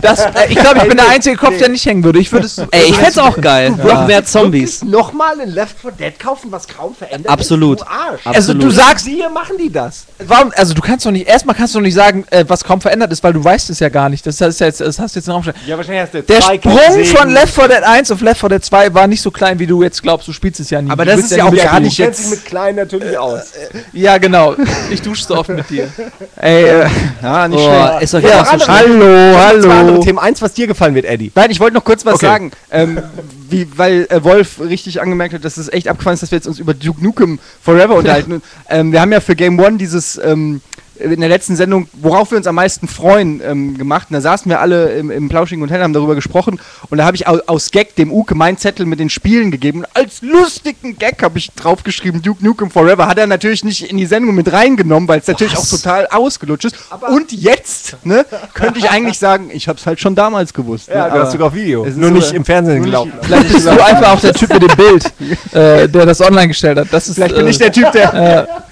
Das, 0.01 0.21
äh, 0.21 0.31
ich 0.49 0.57
glaube, 0.57 0.79
ich 0.79 0.89
bin 0.89 0.97
der 0.97 1.09
einzige 1.09 1.37
Kopf, 1.37 1.57
der 1.59 1.69
nicht 1.69 1.85
hängen 1.87 2.05
würde. 2.05 2.19
Ich 2.19 2.31
würde 2.33 2.47
es. 2.47 2.59
Ey, 2.59 2.85
ich 2.89 2.97
fänd's 2.97 3.19
auch 3.19 3.41
geil. 3.41 3.71
Noch 3.71 4.07
mehr 4.07 4.25
Zombies. 4.25 4.83
Nochmal 4.85 5.41
ein 5.41 5.51
Left 5.51 5.77
4 5.81 5.93
Dead 5.93 6.19
kaufen, 6.19 6.51
was 6.53 6.69
kaum 6.69 6.95
verändert 6.95 7.31
Absolut. 7.31 7.81
ist. 7.81 7.87
Du 7.87 7.91
Arsch. 7.91 8.21
Also 8.25 8.55
du 8.55 8.71
sagst, 8.71 9.07
Hier 9.07 9.29
machen 9.29 9.57
die 9.59 9.71
das. 9.73 10.05
warum? 10.27 10.53
Also 10.57 10.75
du 10.75 10.81
kannst 10.83 11.05
doch 11.07 11.11
nicht. 11.11 11.27
Erstmal 11.27 11.57
kannst 11.57 11.75
du 11.75 11.79
doch 11.79 11.85
nicht 11.85 11.95
sagen, 11.95 12.25
äh, 12.31 12.45
was 12.49 12.63
kaum 12.65 12.81
verändert 12.81 13.13
ist, 13.13 13.23
weil 13.25 13.33
du 13.33 13.43
weißt 13.43 13.71
es 13.71 13.81
ja 13.81 13.89
gar 13.89 14.09
nicht. 14.09 14.27
Das 14.27 14.41
ist 14.41 14.61
ja 14.61 14.67
jetzt, 14.67 14.81
das 14.81 14.99
hast 14.99 15.15
du 15.15 15.19
jetzt 15.19 15.27
in 15.27 15.31
den 15.31 15.33
Raum 15.33 15.43
gestellt. 15.43 15.67
Ja, 15.67 15.77
wahrscheinlich 15.77 16.03
hast 16.03 16.15
du 16.15 16.23
Der 16.23 16.41
zwei 16.41 16.57
Sprung 16.57 17.05
von 17.17 17.31
Left 17.31 17.55
4 17.55 17.69
Dead 17.69 17.83
1 17.83 18.11
auf 18.11 18.21
Left 18.21 18.41
4 18.41 18.49
Dead 18.51 18.65
2 18.65 18.95
war 18.95 19.07
nicht 19.07 19.23
so 19.23 19.31
klein, 19.31 19.59
wie 19.59 19.67
du 19.67 19.83
jetzt 19.83 20.03
glaubst. 20.03 20.29
Du 20.29 20.33
spielst 20.33 20.61
es 20.61 20.71
ja 20.71 20.81
nie. 20.83 20.91
Aber 20.91 21.05
Du 21.05 21.11
das 21.11 21.21
ist 21.21 21.33
ja 21.37 21.45
auch 21.45 21.55
gar 21.55 21.81
nicht 21.81 21.99
Du 21.99 22.03
jetzt- 22.03 22.21
dich 22.21 22.31
mit 22.31 22.45
klein 22.45 22.77
natürlich 22.77 23.19
aus. 23.19 23.53
Ja, 23.93 24.19
genau. 24.19 24.55
Ich 24.91 25.03
dusche 25.03 25.25
so 25.25 25.37
oft 25.37 25.49
mit 25.51 25.69
dir. 25.71 25.89
Ey, 26.37 26.65
äh, 26.65 26.87
ja, 27.23 27.49
nicht 27.49 27.61
schlecht. 27.63 27.93
Oh, 27.97 27.99
ist 28.01 28.15
doch 28.15 28.21
Ja, 28.21 28.29
ja. 28.29 28.69
Hallo, 28.69 29.37
hallo. 29.39 29.72
Zwei 29.73 29.81
andere 29.81 30.01
Themen. 30.01 30.19
Eins, 30.19 30.43
was 30.43 30.53
dir 30.55 30.67
gefallen 30.67 30.95
wird, 30.95 31.05
Eddie. 31.05 31.33
Nein, 31.35 31.51
ich 31.51 31.61
wollte 31.61 31.75
noch 31.75 31.85
kurz 31.85 32.05
was 32.05 32.15
Okay. 32.15 32.27
sagen, 32.27 32.51
ähm, 32.71 33.01
wie, 33.49 33.67
weil 33.77 34.07
äh, 34.11 34.23
Wolf 34.25 34.61
richtig 34.61 35.01
angemerkt 35.01 35.35
hat, 35.35 35.45
dass 35.45 35.57
es 35.57 35.69
echt 35.73 35.89
abgefahren 35.89 36.15
ist, 36.15 36.23
dass 36.23 36.31
wir 36.31 36.37
jetzt 36.39 36.47
uns 36.47 36.59
über 36.59 36.75
Duke 36.75 37.03
Nukem 37.03 37.39
Forever 37.63 37.95
unterhalten. 37.97 38.33
Und, 38.35 38.43
ähm, 38.69 38.93
wir 38.93 39.01
haben 39.01 39.13
ja 39.13 39.21
für 39.21 39.37
Game 39.37 39.59
One 39.59 39.77
dieses 39.79 40.19
ähm, 40.23 40.61
in 40.99 41.21
der 41.21 41.29
letzten 41.29 41.57
Sendung, 41.57 41.89
worauf 41.95 42.31
wir 42.31 42.39
uns 42.39 42.47
am 42.47 42.55
meisten 42.55 42.87
freuen, 42.87 43.41
ähm, 43.45 43.79
gemacht. 43.79 44.09
Und 44.11 44.15
da 44.15 44.21
saßen 44.21 44.49
wir 44.51 44.61
alle 44.61 44.93
im, 44.93 45.11
im 45.11 45.29
Plauschigen 45.29 45.63
Hotel, 45.63 45.83
haben 45.83 45.93
darüber 45.93 46.15
gesprochen. 46.15 46.61
Und 46.91 46.99
da 46.99 47.05
habe 47.05 47.17
ich 47.17 47.27
aus, 47.27 47.41
aus 47.49 47.71
Gag 47.71 47.97
dem 47.97 48.13
Uke 48.13 48.35
meinen 48.35 48.59
Zettel 48.59 48.87
mit 48.87 49.01
den 49.01 49.11
Spielen 49.11 49.51
gegeben. 49.51 49.81
Und 49.81 49.87
als 49.95 50.23
lustigen 50.23 50.99
Gag 50.99 51.23
habe 51.23 51.39
ich 51.39 51.51
draufgeschrieben, 51.53 52.23
Duke 52.23 52.45
Nukem 52.45 52.71
Forever. 52.71 53.07
Hat 53.09 53.19
er 53.19 53.27
natürlich 53.27 53.65
nicht 53.65 53.91
in 53.91 53.97
die 53.97 54.07
Sendung 54.07 54.35
mit 54.35 54.53
reingenommen, 54.53 55.09
weil 55.09 55.21
es 55.21 55.27
natürlich 55.27 55.57
auch 55.57 55.67
total 55.69 56.07
ausgelutscht 56.09 56.67
ist. 56.67 56.77
Und 57.09 57.33
jetzt, 57.33 57.97
ne, 58.05 58.25
könnte 58.55 58.79
ich 58.79 58.91
eigentlich 58.91 59.19
sagen, 59.19 59.51
ich 59.53 59.69
habe 59.69 59.79
es 59.79 59.87
halt 59.87 59.99
schon 60.01 60.15
damals 60.15 60.53
gewusst. 60.55 60.89
ne, 60.89 60.95
Ja, 60.97 61.07
du 61.09 61.13
aber- 61.15 61.23
hast 61.25 61.33
sogar 61.33 61.49
auf 61.49 61.55
Video. 61.55 61.85
es 61.85 61.93
ist 61.93 61.97
Nur 61.99 62.09
so- 62.11 62.15
nicht 62.17 62.33
im 62.33 62.45
Fernsehen 62.45 62.83
gelaufen. 62.83 63.13
Vielleicht 63.23 63.53
Bist 63.53 63.67
du 63.67 63.71
einfach 63.71 64.13
auch 64.15 64.21
der 64.21 64.35
Typ 64.35 64.51
mit 64.53 64.63
dem 64.63 64.77
Bild, 64.77 65.05
äh, 65.53 65.89
der 65.89 66.07
das 66.07 66.21
online 66.21 66.49
gestellt 66.49 66.79
hat. 66.79 66.89
Das 66.91 67.09
ist, 67.09 67.15
Vielleicht 67.17 67.35
bin 67.35 67.47
äh, 67.47 67.51
ich 67.51 67.59
der 67.59 67.73
Typ, 67.73 67.91
der. 67.93 68.65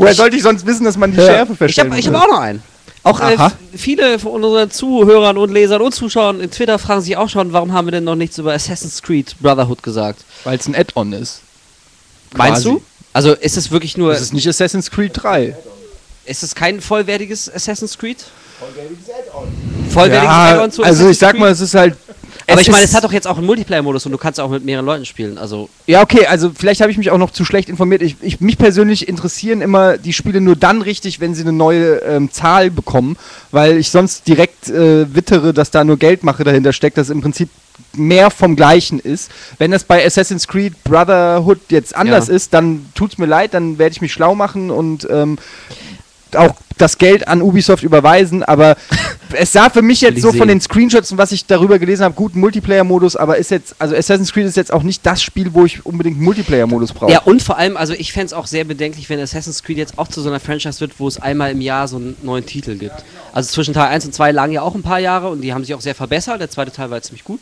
Woher 0.00 0.14
sollte 0.14 0.36
ich 0.36 0.42
sonst 0.42 0.66
wissen, 0.66 0.84
dass 0.84 0.96
man 0.96 1.12
die 1.12 1.18
Ja. 1.18 1.24
Schärfe 1.26 1.52
Ich 1.52 1.58
verstellen 1.58 1.90
habe 1.90 2.00
ich 2.00 2.08
hab 2.08 2.14
auch 2.14 2.28
noch 2.28 2.40
einen. 2.40 2.62
Auch 3.02 3.18
äh, 3.20 3.36
viele 3.74 4.18
von 4.18 4.44
unseren 4.44 4.70
Zuhörern 4.70 5.38
und 5.38 5.50
Lesern 5.50 5.80
und 5.80 5.94
Zuschauern 5.94 6.40
in 6.40 6.50
Twitter 6.50 6.78
fragen 6.78 7.00
sich 7.00 7.16
auch 7.16 7.28
schon, 7.30 7.52
warum 7.52 7.72
haben 7.72 7.86
wir 7.86 7.92
denn 7.92 8.04
noch 8.04 8.14
nichts 8.14 8.36
über 8.36 8.52
Assassin's 8.52 9.00
Creed 9.00 9.34
Brotherhood 9.40 9.82
gesagt? 9.82 10.22
Weil 10.44 10.58
es 10.58 10.66
ein 10.66 10.74
Add-on 10.74 11.12
ist. 11.14 11.40
Meinst 12.34 12.64
Quasi. 12.64 12.76
du? 12.76 12.82
Also 13.14 13.32
ist 13.32 13.56
es 13.56 13.70
wirklich 13.70 13.96
nur, 13.96 14.12
Das 14.12 14.20
ist 14.20 14.34
nicht 14.34 14.46
Assassin's 14.46 14.90
Creed 14.90 15.12
3. 15.14 15.56
ist 16.26 16.42
es 16.42 16.54
kein 16.54 16.80
vollwertiges 16.82 17.52
Assassin's 17.52 17.96
Creed? 17.96 18.18
Vollwertiges 19.90 20.26
Ja, 20.28 20.50
Add-on 20.54 20.70
zu 20.70 20.82
also 20.82 21.04
ich 21.04 21.16
Assassin's 21.16 21.18
sag 21.20 21.30
Creed? 21.32 21.40
mal, 21.40 21.50
es 21.50 21.60
ist 21.60 21.74
halt. 21.74 21.96
Aber 22.46 22.60
es 22.60 22.66
ich 22.66 22.72
meine, 22.72 22.84
es 22.84 22.94
hat 22.94 23.04
doch 23.04 23.12
jetzt 23.12 23.26
auch 23.26 23.36
einen 23.36 23.46
Multiplayer-Modus 23.46 24.06
und 24.06 24.12
du 24.12 24.18
kannst 24.18 24.40
auch 24.40 24.50
mit 24.50 24.64
mehreren 24.64 24.86
Leuten 24.86 25.04
spielen. 25.04 25.38
Also 25.38 25.68
Ja, 25.86 26.02
okay, 26.02 26.26
also 26.26 26.50
vielleicht 26.54 26.80
habe 26.80 26.90
ich 26.90 26.98
mich 26.98 27.10
auch 27.10 27.18
noch 27.18 27.30
zu 27.30 27.44
schlecht 27.44 27.68
informiert. 27.68 28.02
Ich, 28.02 28.16
ich, 28.20 28.40
mich 28.40 28.58
persönlich 28.58 29.08
interessieren 29.08 29.60
immer 29.60 29.98
die 29.98 30.12
Spiele 30.12 30.40
nur 30.40 30.56
dann 30.56 30.82
richtig, 30.82 31.20
wenn 31.20 31.34
sie 31.34 31.42
eine 31.42 31.52
neue 31.52 31.96
ähm, 31.98 32.30
Zahl 32.30 32.70
bekommen, 32.70 33.16
weil 33.50 33.78
ich 33.78 33.90
sonst 33.90 34.26
direkt 34.28 34.68
äh, 34.68 35.14
wittere, 35.14 35.52
dass 35.52 35.70
da 35.70 35.84
nur 35.84 35.96
Geldmache 35.98 36.44
dahinter 36.44 36.72
steckt, 36.72 36.98
dass 36.98 37.10
im 37.10 37.20
Prinzip 37.20 37.48
mehr 37.94 38.30
vom 38.30 38.56
Gleichen 38.56 39.00
ist. 39.00 39.30
Wenn 39.58 39.70
das 39.70 39.84
bei 39.84 40.04
Assassin's 40.04 40.46
Creed 40.46 40.84
Brotherhood 40.84 41.60
jetzt 41.70 41.96
anders 41.96 42.28
Ja. 42.28 42.34
ist, 42.34 42.54
dann 42.54 42.86
tut's 42.94 43.18
mir 43.18 43.26
leid, 43.26 43.54
dann 43.54 43.78
werde 43.78 43.92
ich 43.92 44.00
mich 44.00 44.12
schlau 44.12 44.34
machen 44.34 44.70
und 44.70 45.08
ähm, 45.10 45.38
auch 46.36 46.54
das 46.78 46.98
Geld 46.98 47.28
an 47.28 47.42
Ubisoft 47.42 47.82
überweisen, 47.82 48.42
aber 48.42 48.76
es 49.32 49.52
sah 49.52 49.70
für 49.70 49.82
mich 49.82 50.00
jetzt 50.00 50.22
so 50.22 50.32
von 50.32 50.48
den 50.48 50.60
Screenshots 50.60 51.12
und 51.12 51.18
was 51.18 51.32
ich 51.32 51.46
darüber 51.46 51.78
gelesen 51.78 52.04
habe, 52.04 52.14
guten 52.14 52.40
Multiplayer-Modus, 52.40 53.16
aber 53.16 53.36
ist 53.36 53.50
jetzt, 53.50 53.74
also 53.78 53.94
Assassin's 53.94 54.32
Creed 54.32 54.46
ist 54.46 54.56
jetzt 54.56 54.72
auch 54.72 54.82
nicht 54.82 55.04
das 55.04 55.22
Spiel, 55.22 55.52
wo 55.52 55.64
ich 55.64 55.84
unbedingt 55.84 56.20
Multiplayer-Modus 56.20 56.92
brauche. 56.92 57.12
Ja, 57.12 57.20
und 57.20 57.42
vor 57.42 57.58
allem, 57.58 57.76
also 57.76 57.92
ich 57.92 58.12
fände 58.12 58.26
es 58.26 58.32
auch 58.32 58.46
sehr 58.46 58.64
bedenklich, 58.64 59.08
wenn 59.10 59.20
Assassin's 59.20 59.62
Creed 59.62 59.76
jetzt 59.76 59.98
auch 59.98 60.08
zu 60.08 60.20
so 60.22 60.30
einer 60.30 60.40
Franchise 60.40 60.80
wird, 60.80 60.98
wo 60.98 61.06
es 61.06 61.20
einmal 61.20 61.50
im 61.50 61.60
Jahr 61.60 61.86
so 61.86 61.96
einen 61.96 62.16
neuen 62.22 62.46
Titel 62.46 62.76
gibt. 62.76 63.04
Also 63.32 63.52
zwischen 63.52 63.74
Teil 63.74 63.88
1 63.88 64.06
und 64.06 64.14
2 64.14 64.32
lagen 64.32 64.52
ja 64.52 64.62
auch 64.62 64.74
ein 64.74 64.82
paar 64.82 64.98
Jahre 64.98 65.28
und 65.28 65.42
die 65.42 65.52
haben 65.52 65.64
sich 65.64 65.74
auch 65.74 65.80
sehr 65.80 65.94
verbessert. 65.94 66.40
Der 66.40 66.50
zweite 66.50 66.72
Teil 66.72 66.90
war 66.90 66.96
jetzt 66.96 67.06
ziemlich 67.06 67.24
gut. 67.24 67.40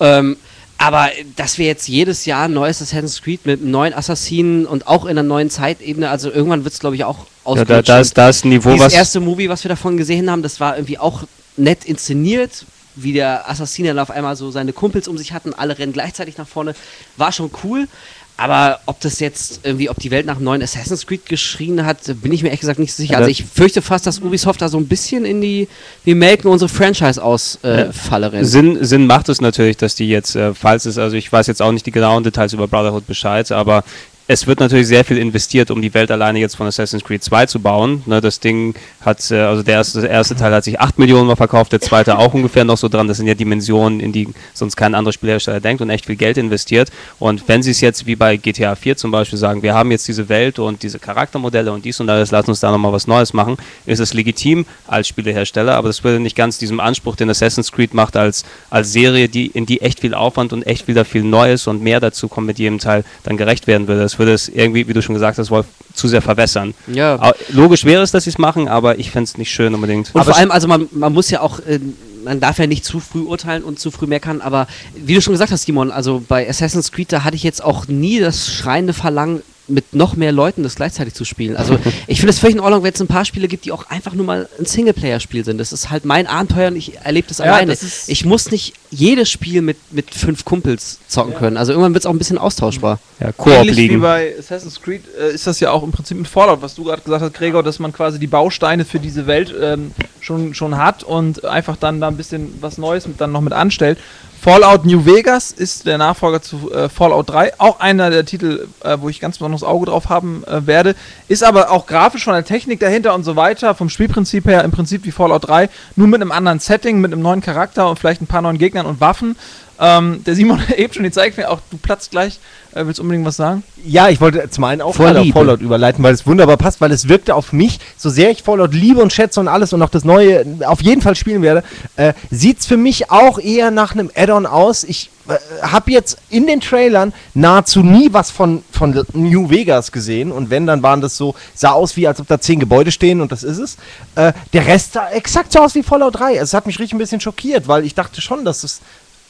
Ähm, 0.00 0.36
Aber 0.82 1.12
äh, 1.16 1.24
dass 1.36 1.58
wir 1.58 1.66
jetzt 1.66 1.88
jedes 1.88 2.24
Jahr 2.26 2.44
ein 2.44 2.52
neues 2.52 2.82
Assassin's 2.82 3.22
Creed 3.22 3.46
mit 3.46 3.60
einem 3.60 3.70
neuen 3.70 3.94
Assassinen 3.94 4.66
und 4.66 4.86
auch 4.86 5.04
in 5.04 5.10
einer 5.12 5.22
neuen 5.22 5.48
Zeitebene, 5.50 6.10
also 6.10 6.30
irgendwann 6.30 6.64
wird 6.64 6.74
es, 6.74 6.80
glaube 6.80 6.96
ich, 6.96 7.04
auch 7.04 7.18
Ja, 7.18 7.24
da, 7.24 7.50
ausgelutscht. 7.50 7.88
da, 7.88 8.00
ist, 8.00 8.18
da 8.18 8.28
ist 8.28 8.44
ein 8.44 8.48
Niveau, 8.50 8.70
Dieses 8.70 8.86
was. 8.86 8.92
erste 8.92 9.20
Movie, 9.20 9.48
was 9.48 9.64
wir 9.64 9.68
davon 9.68 9.96
gesehen 9.96 10.30
haben, 10.30 10.42
das 10.42 10.60
war 10.60 10.76
irgendwie 10.76 10.98
auch 10.98 11.22
nett 11.56 11.84
inszeniert, 11.84 12.64
wie 12.94 13.12
der 13.12 13.48
Assassin 13.48 13.86
dann 13.86 13.98
auf 13.98 14.10
einmal 14.10 14.36
so 14.36 14.50
seine 14.50 14.72
Kumpels 14.72 15.08
um 15.08 15.16
sich 15.16 15.32
hatten, 15.32 15.54
alle 15.54 15.78
rennen 15.78 15.92
gleichzeitig 15.92 16.36
nach 16.36 16.48
vorne, 16.48 16.74
war 17.16 17.32
schon 17.32 17.50
cool. 17.64 17.88
Aber 18.36 18.80
ob 18.86 18.98
das 19.00 19.20
jetzt 19.20 19.60
irgendwie, 19.62 19.88
ob 19.88 19.98
die 19.98 20.10
Welt 20.10 20.26
nach 20.26 20.36
einem 20.36 20.44
neuen 20.44 20.62
Assassin's 20.62 21.06
Creed 21.06 21.26
geschrien 21.26 21.84
hat, 21.84 21.98
bin 22.22 22.32
ich 22.32 22.42
mir 22.42 22.48
ehrlich 22.48 22.60
gesagt 22.60 22.78
nicht 22.78 22.92
sicher. 22.92 23.18
Also 23.18 23.30
ich 23.30 23.44
fürchte 23.44 23.82
fast, 23.82 24.06
dass 24.06 24.20
Ubisoft 24.20 24.62
da 24.62 24.68
so 24.68 24.78
ein 24.78 24.88
bisschen 24.88 25.24
in 25.24 25.40
die, 25.40 25.68
wir 26.04 26.16
melken 26.16 26.50
unsere 26.50 26.68
Franchise 26.68 27.22
aus 27.22 27.62
äh, 27.62 27.92
Falle 27.92 28.32
rennt. 28.32 28.46
Sinn, 28.46 28.78
Sinn 28.84 29.06
macht 29.06 29.28
es 29.28 29.40
natürlich, 29.40 29.76
dass 29.76 29.94
die 29.94 30.08
jetzt, 30.08 30.34
äh, 30.34 30.54
falls 30.54 30.86
es, 30.86 30.98
also 30.98 31.16
ich 31.16 31.30
weiß 31.30 31.46
jetzt 31.46 31.62
auch 31.62 31.72
nicht 31.72 31.86
die 31.86 31.92
genauen 31.92 32.24
Details 32.24 32.52
über 32.52 32.66
Brotherhood 32.66 33.06
Bescheid, 33.06 33.50
aber 33.52 33.84
es 34.28 34.46
wird 34.46 34.60
natürlich 34.60 34.86
sehr 34.86 35.04
viel 35.04 35.18
investiert, 35.18 35.70
um 35.70 35.82
die 35.82 35.92
Welt 35.94 36.10
alleine 36.10 36.38
jetzt 36.38 36.56
von 36.56 36.66
Assassin's 36.66 37.02
Creed 37.02 37.22
2 37.22 37.46
zu 37.46 37.60
bauen. 37.60 38.02
Ne, 38.06 38.20
das 38.20 38.40
Ding 38.40 38.74
hat, 39.00 39.30
äh, 39.30 39.40
also 39.40 39.62
der 39.62 39.74
erste, 39.74 40.00
der 40.02 40.10
erste 40.10 40.36
Teil 40.36 40.52
hat 40.52 40.64
sich 40.64 40.80
8 40.80 40.98
Millionen 40.98 41.26
mal 41.26 41.36
verkauft, 41.36 41.72
der 41.72 41.80
zweite 41.80 42.18
auch 42.18 42.32
ungefähr 42.32 42.64
noch 42.64 42.76
so 42.76 42.88
dran. 42.88 43.08
Das 43.08 43.16
sind 43.16 43.26
ja 43.26 43.34
Dimensionen, 43.34 44.00
in 44.00 44.12
die 44.12 44.28
sonst 44.54 44.76
kein 44.76 44.94
anderer 44.94 45.12
Spielhersteller 45.12 45.60
denkt 45.60 45.82
und 45.82 45.90
echt 45.90 46.06
viel 46.06 46.16
Geld 46.16 46.38
investiert. 46.38 46.90
Und 47.18 47.48
wenn 47.48 47.62
sie 47.62 47.72
es 47.72 47.80
jetzt 47.80 48.06
wie 48.06 48.14
bei 48.14 48.36
GTA 48.36 48.76
4 48.76 48.96
zum 48.96 49.10
Beispiel 49.10 49.38
sagen, 49.38 49.62
wir 49.62 49.74
haben 49.74 49.90
jetzt 49.90 50.06
diese 50.06 50.28
Welt 50.28 50.58
und 50.58 50.82
diese 50.82 50.98
Charaktermodelle 50.98 51.72
und 51.72 51.84
dies 51.84 51.98
und 52.00 52.06
das, 52.06 52.30
lass 52.30 52.48
uns 52.48 52.60
da 52.60 52.70
nochmal 52.70 52.92
was 52.92 53.06
Neues 53.06 53.32
machen, 53.32 53.56
ist 53.86 53.98
es 53.98 54.14
legitim 54.14 54.66
als 54.86 55.08
Spielehersteller, 55.08 55.74
aber 55.74 55.88
das 55.88 56.04
würde 56.04 56.20
nicht 56.20 56.36
ganz 56.36 56.58
diesem 56.58 56.80
Anspruch, 56.80 57.16
den 57.16 57.28
Assassin's 57.28 57.72
Creed 57.72 57.92
macht, 57.92 58.16
als, 58.16 58.44
als 58.70 58.92
Serie, 58.92 59.28
die, 59.28 59.46
in 59.46 59.66
die 59.66 59.80
echt 59.80 60.00
viel 60.00 60.14
Aufwand 60.14 60.52
und 60.52 60.66
echt 60.66 60.86
wieder 60.86 61.04
viel 61.04 61.24
Neues 61.24 61.66
und 61.66 61.82
mehr 61.82 61.98
dazu 61.98 62.28
kommt 62.28 62.46
mit 62.46 62.58
jedem 62.58 62.78
Teil, 62.78 63.04
dann 63.24 63.36
gerecht 63.36 63.66
werden 63.66 63.88
würde. 63.88 64.11
Das 64.12 64.18
würde 64.18 64.34
es 64.34 64.48
irgendwie, 64.50 64.86
wie 64.86 64.92
du 64.92 65.00
schon 65.00 65.14
gesagt 65.14 65.38
hast, 65.38 65.50
Wolf, 65.50 65.64
zu 65.94 66.06
sehr 66.06 66.20
verwässern. 66.20 66.74
Ja. 66.86 67.32
Logisch 67.48 67.86
wäre 67.86 68.02
es, 68.02 68.10
dass 68.10 68.24
sie 68.24 68.30
es 68.30 68.36
machen, 68.36 68.68
aber 68.68 68.98
ich 68.98 69.10
fände 69.10 69.24
es 69.24 69.38
nicht 69.38 69.50
schön 69.50 69.74
unbedingt. 69.74 70.10
Und 70.12 70.22
vor 70.22 70.36
allem, 70.36 70.50
also 70.50 70.68
man, 70.68 70.86
man 70.90 71.14
muss 71.14 71.30
ja 71.30 71.40
auch, 71.40 71.60
äh, 71.60 71.80
man 72.22 72.38
darf 72.38 72.58
ja 72.58 72.66
nicht 72.66 72.84
zu 72.84 73.00
früh 73.00 73.20
urteilen 73.20 73.62
und 73.62 73.80
zu 73.80 73.90
früh 73.90 74.06
meckern, 74.06 74.42
aber 74.42 74.66
wie 74.94 75.14
du 75.14 75.22
schon 75.22 75.32
gesagt 75.32 75.50
hast, 75.50 75.64
Simon, 75.64 75.90
also 75.90 76.22
bei 76.28 76.46
Assassin's 76.46 76.92
Creed, 76.92 77.10
da 77.10 77.24
hatte 77.24 77.36
ich 77.36 77.42
jetzt 77.42 77.64
auch 77.64 77.88
nie 77.88 78.20
das 78.20 78.52
schreiende 78.52 78.92
Verlangen, 78.92 79.42
mit 79.68 79.94
noch 79.94 80.16
mehr 80.16 80.32
Leuten 80.32 80.62
das 80.62 80.74
gleichzeitig 80.74 81.14
zu 81.14 81.24
spielen. 81.24 81.56
Also 81.56 81.78
ich 82.06 82.18
finde 82.18 82.30
es 82.30 82.38
völlig 82.38 82.56
in 82.56 82.60
Ordnung, 82.60 82.82
wenn 82.82 82.92
es 82.92 83.00
ein 83.00 83.06
paar 83.06 83.24
Spiele 83.24 83.48
gibt, 83.48 83.64
die 83.64 83.72
auch 83.72 83.86
einfach 83.88 84.14
nur 84.14 84.26
mal 84.26 84.48
ein 84.58 84.66
Singleplayer-Spiel 84.66 85.44
sind. 85.44 85.58
Das 85.58 85.72
ist 85.72 85.90
halt 85.90 86.04
mein 86.04 86.26
Abenteuer 86.26 86.68
und 86.68 86.76
ich 86.76 86.96
erlebe 86.98 87.28
das 87.28 87.38
Ja, 87.38 87.44
alleine. 87.44 87.72
das 87.72 88.08
Ich 88.08 88.24
muss 88.24 88.50
nicht 88.50 88.74
jedes 88.90 89.30
Spiel 89.30 89.62
mit, 89.62 89.76
mit 89.92 90.10
fünf 90.10 90.44
Kumpels 90.44 90.98
zocken 91.08 91.34
können. 91.34 91.56
Also 91.56 91.72
irgendwann 91.72 91.94
wird 91.94 92.02
es 92.02 92.06
auch 92.06 92.12
ein 92.12 92.18
bisschen 92.18 92.38
austauschbar. 92.38 92.98
ja, 93.20 93.32
Koop 93.32 93.52
Ähnlich 93.52 93.76
wie 93.76 93.80
liegen. 93.88 94.00
bei 94.00 94.34
Assassin's 94.38 94.80
Creed 94.80 95.02
äh, 95.18 95.32
ist 95.32 95.46
das 95.46 95.60
ja 95.60 95.70
auch 95.70 95.82
im 95.82 95.92
Prinzip 95.92 96.18
mit 96.18 96.28
Fallout, 96.28 96.60
was 96.62 96.74
du 96.74 96.84
gerade 96.84 97.02
gesagt 97.02 97.22
hast, 97.22 97.34
Gregor, 97.34 97.62
dass 97.62 97.78
man 97.78 97.92
quasi 97.92 98.18
die 98.18 98.26
Bausteine 98.26 98.84
für 98.84 98.98
diese 98.98 99.26
Welt 99.26 99.54
ähm, 99.60 99.92
schon, 100.20 100.54
schon 100.54 100.76
hat 100.76 101.04
und 101.04 101.44
einfach 101.44 101.76
dann 101.76 102.00
da 102.00 102.08
ein 102.08 102.16
bisschen 102.16 102.54
was 102.60 102.78
Neues 102.78 103.06
mit, 103.06 103.20
dann 103.20 103.32
noch 103.32 103.40
mit 103.40 103.52
anstellt. 103.52 103.98
Fallout 104.42 104.84
New 104.84 105.06
Vegas 105.06 105.52
ist 105.52 105.86
der 105.86 105.98
Nachfolger 105.98 106.42
zu 106.42 106.72
äh, 106.72 106.88
Fallout 106.88 107.30
3, 107.30 107.60
auch 107.60 107.78
einer 107.78 108.10
der 108.10 108.24
Titel, 108.24 108.66
äh, 108.82 108.96
wo 108.98 109.08
ich 109.08 109.20
ganz 109.20 109.38
besonderes 109.38 109.62
Auge 109.62 109.86
drauf 109.86 110.08
haben 110.08 110.42
äh, 110.48 110.66
werde, 110.66 110.96
ist 111.28 111.44
aber 111.44 111.70
auch 111.70 111.86
grafisch 111.86 112.24
von 112.24 112.34
der 112.34 112.44
Technik 112.44 112.80
dahinter 112.80 113.14
und 113.14 113.22
so 113.22 113.36
weiter, 113.36 113.76
vom 113.76 113.88
Spielprinzip 113.88 114.46
her 114.46 114.64
im 114.64 114.72
Prinzip 114.72 115.04
wie 115.04 115.12
Fallout 115.12 115.46
3, 115.46 115.68
nur 115.94 116.08
mit 116.08 116.20
einem 116.20 116.32
anderen 116.32 116.58
Setting, 116.58 117.00
mit 117.00 117.12
einem 117.12 117.22
neuen 117.22 117.40
Charakter 117.40 117.88
und 117.88 118.00
vielleicht 118.00 118.20
ein 118.20 118.26
paar 118.26 118.42
neuen 118.42 118.58
Gegnern 118.58 118.86
und 118.86 119.00
Waffen. 119.00 119.36
Ähm, 119.78 120.24
der 120.24 120.34
Simon 120.34 120.60
eben 120.76 120.92
schon, 120.92 121.04
die 121.04 121.12
zeigt 121.12 121.36
mir 121.36 121.48
auch, 121.48 121.60
du 121.70 121.76
platzt 121.76 122.10
gleich, 122.10 122.40
äh, 122.74 122.86
willst 122.86 123.00
unbedingt 123.00 123.26
was 123.26 123.36
sagen? 123.36 123.62
Ja, 123.84 124.08
ich 124.08 124.20
wollte 124.20 124.48
zum 124.50 124.64
einen 124.64 124.80
auch 124.80 124.96
gerade 124.96 125.20
auf. 125.20 125.28
Fallout 125.28 125.60
überleiten, 125.60 126.02
weil 126.02 126.14
es 126.14 126.26
wunderbar 126.26 126.56
passt, 126.56 126.80
weil 126.80 126.92
es 126.92 127.08
wirkte 127.08 127.34
auf 127.34 127.52
mich, 127.52 127.78
so 127.96 128.10
sehr 128.10 128.30
ich 128.30 128.42
Fallout 128.42 128.74
liebe 128.74 129.00
und 129.00 129.12
schätze 129.12 129.40
und 129.40 129.48
alles 129.48 129.72
und 129.72 129.82
auch 129.82 129.90
das 129.90 130.04
Neue 130.04 130.44
auf 130.66 130.82
jeden 130.82 131.02
Fall 131.02 131.14
spielen 131.16 131.42
werde, 131.42 131.62
äh, 131.96 132.12
sieht 132.30 132.60
es 132.60 132.66
für 132.66 132.76
mich 132.76 133.10
auch 133.10 133.38
eher 133.38 133.70
nach 133.70 133.92
einem 133.92 134.10
Add-on 134.14 134.46
aus. 134.46 134.84
Ich 134.84 135.10
äh, 135.28 135.34
habe 135.62 135.90
jetzt 135.90 136.18
in 136.30 136.46
den 136.46 136.60
Trailern 136.60 137.12
nahezu 137.34 137.80
nie 137.80 138.12
was 138.12 138.30
von, 138.30 138.64
von 138.72 139.04
New 139.12 139.50
Vegas 139.50 139.92
gesehen 139.92 140.32
und 140.32 140.50
wenn, 140.50 140.66
dann 140.66 140.82
waren 140.82 141.00
das 141.00 141.16
so, 141.16 141.34
sah 141.54 141.72
aus 141.72 141.96
wie, 141.96 142.08
als 142.08 142.20
ob 142.20 142.26
da 142.26 142.40
zehn 142.40 142.58
Gebäude 142.58 142.90
stehen 142.90 143.20
und 143.20 143.30
das 143.30 143.42
ist 143.42 143.58
es. 143.58 143.76
Äh, 144.14 144.32
der 144.52 144.66
Rest 144.66 144.94
sah 144.94 145.10
exakt 145.10 145.52
so 145.52 145.60
aus 145.60 145.74
wie 145.74 145.82
Fallout 145.82 146.18
3. 146.18 146.36
Es 146.36 146.54
hat 146.54 146.66
mich 146.66 146.78
richtig 146.78 146.94
ein 146.94 146.98
bisschen 146.98 147.20
schockiert, 147.20 147.68
weil 147.68 147.84
ich 147.84 147.94
dachte 147.94 148.20
schon, 148.20 148.44
dass 148.44 148.64
es 148.64 148.80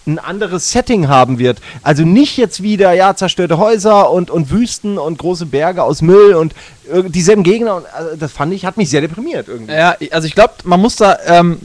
ein 0.06 0.18
anderes 0.18 0.72
Setting 0.72 1.08
haben 1.08 1.38
wird. 1.38 1.58
Also 1.82 2.04
nicht 2.04 2.36
jetzt 2.36 2.62
wieder, 2.62 2.92
ja, 2.92 3.14
zerstörte 3.14 3.58
Häuser 3.58 4.10
und, 4.10 4.30
und 4.30 4.50
Wüsten 4.50 4.98
und 4.98 5.18
große 5.18 5.46
Berge 5.46 5.82
aus 5.82 6.02
Müll 6.02 6.34
und 6.34 6.54
dieselben 7.08 7.42
Gegner. 7.42 7.76
Und, 7.76 7.86
also 7.94 8.16
das 8.16 8.32
fand 8.32 8.52
ich, 8.52 8.64
hat 8.64 8.76
mich 8.76 8.90
sehr 8.90 9.00
deprimiert 9.00 9.48
irgendwie. 9.48 9.72
Ja, 9.72 9.96
also 10.10 10.26
ich 10.26 10.34
glaube, 10.34 10.54
man 10.64 10.80
muss 10.80 10.96
da, 10.96 11.18
ähm, 11.26 11.58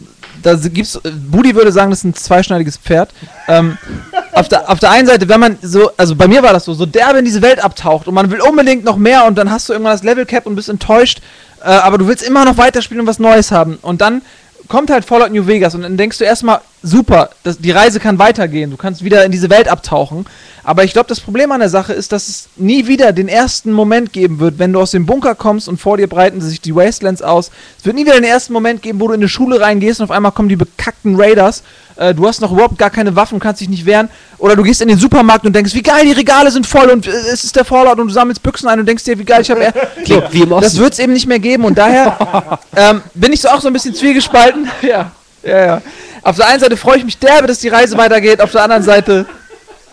da 0.44 0.56
gibt's, 0.56 0.96
äh, 0.96 1.12
Budi 1.12 1.56
würde 1.56 1.72
sagen, 1.72 1.90
das 1.90 2.00
ist 2.00 2.06
ein 2.06 2.14
zweischneidiges 2.14 2.78
Pferd. 2.78 3.10
Ähm, 3.48 3.78
auf, 4.34 4.48
der, 4.48 4.70
auf 4.70 4.80
der 4.80 4.92
einen 4.92 5.08
Seite, 5.08 5.28
wenn 5.30 5.40
man 5.40 5.58
so, 5.62 5.92
also 5.98 6.16
bei 6.16 6.28
mir 6.28 6.44
war 6.44 6.54
das 6.54 6.66
so, 6.66 6.74
so 6.74 6.86
derbe 6.86 7.20
in 7.20 7.26
diese 7.26 7.42
Welt 7.42 7.64
abtaucht 7.64 8.08
und 8.08 8.14
man 8.14 8.30
will 8.32 8.42
unbedingt 8.42 8.84
noch 8.84 8.98
mehr 8.98 9.26
und 9.26 9.38
dann 9.38 9.52
hast 9.52 9.70
du 9.70 9.74
irgendwann 9.74 9.94
das 9.94 10.04
Level 10.04 10.26
Cap 10.26 10.46
und 10.46 10.56
bist 10.56 10.70
enttäuscht, 10.70 11.22
äh, 11.62 11.70
aber 11.70 11.98
du 11.98 12.08
willst 12.08 12.24
immer 12.24 12.46
noch 12.46 12.58
weiterspielen 12.58 13.02
und 13.02 13.08
was 13.08 13.20
Neues 13.20 13.52
haben. 13.52 13.78
Und 13.82 14.02
dann 14.02 14.22
kommt 14.68 14.90
halt 14.90 15.06
Fallout 15.06 15.32
New 15.32 15.48
Vegas 15.48 15.76
und 15.76 15.82
dann 15.82 15.98
denkst 15.98 16.18
du 16.18 16.24
erstmal, 16.24 16.62
super, 16.88 17.30
das, 17.44 17.58
die 17.58 17.72
Reise 17.72 18.00
kann 18.00 18.20
weitergehen, 18.20 18.72
du 18.72 18.78
kannst 18.78 19.04
wieder 19.04 19.26
in 19.26 19.32
diese 19.32 19.50
Welt 19.50 19.68
abtauchen. 19.68 20.26
Aber 20.64 20.84
ich 20.84 20.92
glaube, 20.92 21.08
das 21.08 21.22
Problem 21.22 21.54
an 21.54 21.62
der 21.62 21.70
Sache 21.70 21.94
ist, 21.94 22.12
dass 22.12 22.28
es 22.28 22.50
nie 22.58 22.88
wieder 22.88 23.14
den 23.14 23.30
ersten 23.30 23.72
Moment 23.72 24.12
geben 24.12 24.40
wird, 24.40 24.60
wenn 24.60 24.74
du 24.74 24.82
aus 24.82 24.92
dem 24.92 25.06
Bunker 25.06 25.34
kommst 25.34 25.70
und 25.70 25.80
vor 25.80 25.96
dir 25.96 26.08
breiten 26.08 26.42
sich 26.42 26.60
die 26.60 26.76
Wastelands 26.76 27.22
aus. 27.22 27.52
Es 27.80 27.86
wird 27.86 27.96
nie 27.96 28.06
wieder 28.06 28.16
den 28.16 28.26
ersten 28.26 28.52
Moment 28.52 28.82
geben, 28.82 29.00
wo 29.00 29.08
du 29.08 29.14
in 29.14 29.22
eine 29.22 29.30
Schule 29.30 29.62
reingehst 29.62 30.02
und 30.02 30.06
auf 30.06 30.12
einmal 30.12 30.34
kommen 30.34 30.50
die 30.50 30.58
bekackten 30.58 31.16
Raiders. 31.16 31.64
Äh, 31.96 32.14
du 32.14 32.28
hast 32.28 32.42
noch 32.42 32.52
überhaupt 32.52 32.78
gar 32.78 32.90
keine 32.90 33.16
Waffen, 33.16 33.40
kannst 33.40 33.62
dich 33.62 33.70
nicht 33.70 33.86
wehren. 33.86 34.10
Oder 34.40 34.58
du 34.58 34.64
gehst 34.64 34.82
in 34.82 34.90
den 34.90 34.98
Supermarkt 34.98 35.46
und 35.46 35.56
denkst, 35.56 35.74
wie 35.74 35.82
geil, 35.82 36.04
die 36.06 36.12
Regale 36.12 36.52
sind 36.52 36.68
voll 36.68 36.90
und 36.90 37.08
äh, 37.08 37.12
es 37.12 37.46
ist 37.46 37.56
der 37.56 37.64
Fallout 37.64 37.98
und 38.00 38.08
du 38.08 38.14
sammelst 38.14 38.44
Büchsen 38.44 38.68
ein 38.68 38.78
und 38.80 38.86
denkst 38.86 39.06
dir, 39.06 39.18
wie 39.18 39.24
geil, 39.24 39.42
ich 39.42 39.50
habe... 39.50 39.74
So, 40.06 40.22
das 40.60 40.78
wird 40.78 40.94
es 40.94 41.00
eben 41.00 41.14
nicht 41.14 41.28
mehr 41.28 41.40
geben 41.40 41.64
und 41.64 41.78
daher 41.78 42.60
ähm, 42.76 43.02
bin 43.14 43.32
ich 43.32 43.42
so 43.42 43.50
auch 43.50 43.62
so 43.62 43.68
ein 43.68 43.74
bisschen 43.74 43.94
zwiegespalten. 43.94 44.70
ja, 44.82 45.12
ja, 45.44 45.66
ja. 45.66 45.82
Auf 46.28 46.36
der 46.36 46.48
einen 46.50 46.60
Seite 46.60 46.76
freue 46.76 46.98
ich 46.98 47.06
mich 47.06 47.18
derbe, 47.18 47.48
dass 47.48 47.60
die 47.60 47.70
Reise 47.70 47.98
weitergeht, 47.98 48.42
auf 48.42 48.52
der 48.52 48.62
anderen 48.64 48.84
Seite, 48.84 49.26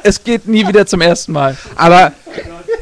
es 0.03 0.25
geht 0.25 0.49
nie 0.49 0.67
wieder 0.67 0.85
zum 0.85 1.01
ersten 1.01 1.31
Mal. 1.31 1.57
Aber, 1.77 2.11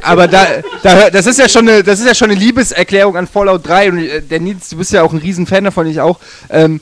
aber 0.01 0.27
da, 0.27 0.47
da, 0.83 1.11
das 1.11 1.27
ist 1.27 1.39
ja 1.39 1.47
schon 1.51 1.69
eine, 1.69 1.83
das 1.83 2.01
ist 2.01 2.07
ja 2.07 2.15
schon 2.15 2.31
eine 2.31 2.41
Liebeserklärung 2.41 3.15
an 3.15 3.27
Fallout 3.27 3.69
3 3.69 3.91
und 3.91 3.99
äh, 3.99 4.23
der 4.23 4.41
Nils, 4.41 4.71
du 4.71 4.79
bist 4.79 4.91
ja 4.93 5.03
auch 5.03 5.13
ein 5.13 5.19
Riesenfan 5.19 5.65
davon, 5.65 5.87
ich 5.87 6.01
auch. 6.01 6.19
Ähm, 6.49 6.81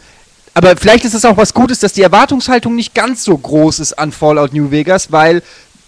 aber 0.54 0.76
vielleicht 0.76 1.04
ist 1.04 1.14
es 1.14 1.24
auch 1.24 1.36
was 1.36 1.54
Gutes, 1.54 1.80
dass 1.80 1.92
die 1.92 2.02
Erwartungshaltung 2.02 2.76
nicht 2.76 2.94
ganz 2.94 3.24
so 3.24 3.36
groß 3.36 3.80
ist 3.80 3.94
an 3.94 4.12
Fallout 4.12 4.52
New 4.52 4.70
Vegas, 4.70 5.10
weil 5.10 5.42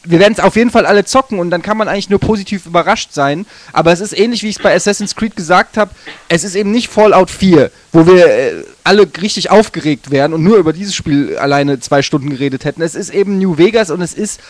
wir 0.05 0.19
werden 0.19 0.33
es 0.33 0.41
auf 0.41 0.57
jeden 0.57 0.71
Fall 0.71 0.85
alle 0.87 1.05
zocken 1.05 1.39
und 1.39 1.51
dann 1.51 1.63
kann 1.63 1.77
man 1.77 1.89
eigentlich 1.89 2.11
nur 2.11 2.19
positiv 2.19 2.67
überrascht 2.67 3.13
sein. 3.13 3.47
Aber 3.73 3.93
es 3.93 4.01
ist 4.01 4.19
ähnlich, 4.19 4.43
wie 4.43 4.49
ich 4.49 4.57
es 4.57 4.63
bei 4.63 4.75
Assassin's 4.75 5.15
Creed 5.15 5.37
gesagt 5.37 5.77
habe. 5.77 5.93
Es 6.29 6.45
ist 6.45 6.57
eben 6.57 6.73
nicht 6.73 6.89
Fallout 6.89 7.31
4, 7.31 7.71
wo 7.93 8.07
wir 8.07 8.27
äh, 8.27 8.65
alle 8.85 9.09
richtig 9.21 9.51
aufgeregt 9.51 10.11
wären 10.11 10.33
und 10.33 10.43
nur 10.43 10.57
über 10.57 10.73
dieses 10.73 10.95
Spiel 10.95 11.37
alleine 11.39 11.79
zwei 11.79 12.03
Stunden 12.03 12.31
geredet 12.31 12.65
hätten. 12.65 12.83
Es 12.83 12.95
ist 12.95 13.11
eben 13.11 13.39
New 13.39 13.59
Vegas 13.59 13.91
und 13.91 14.01
es 14.01 14.15
ist 14.15 14.41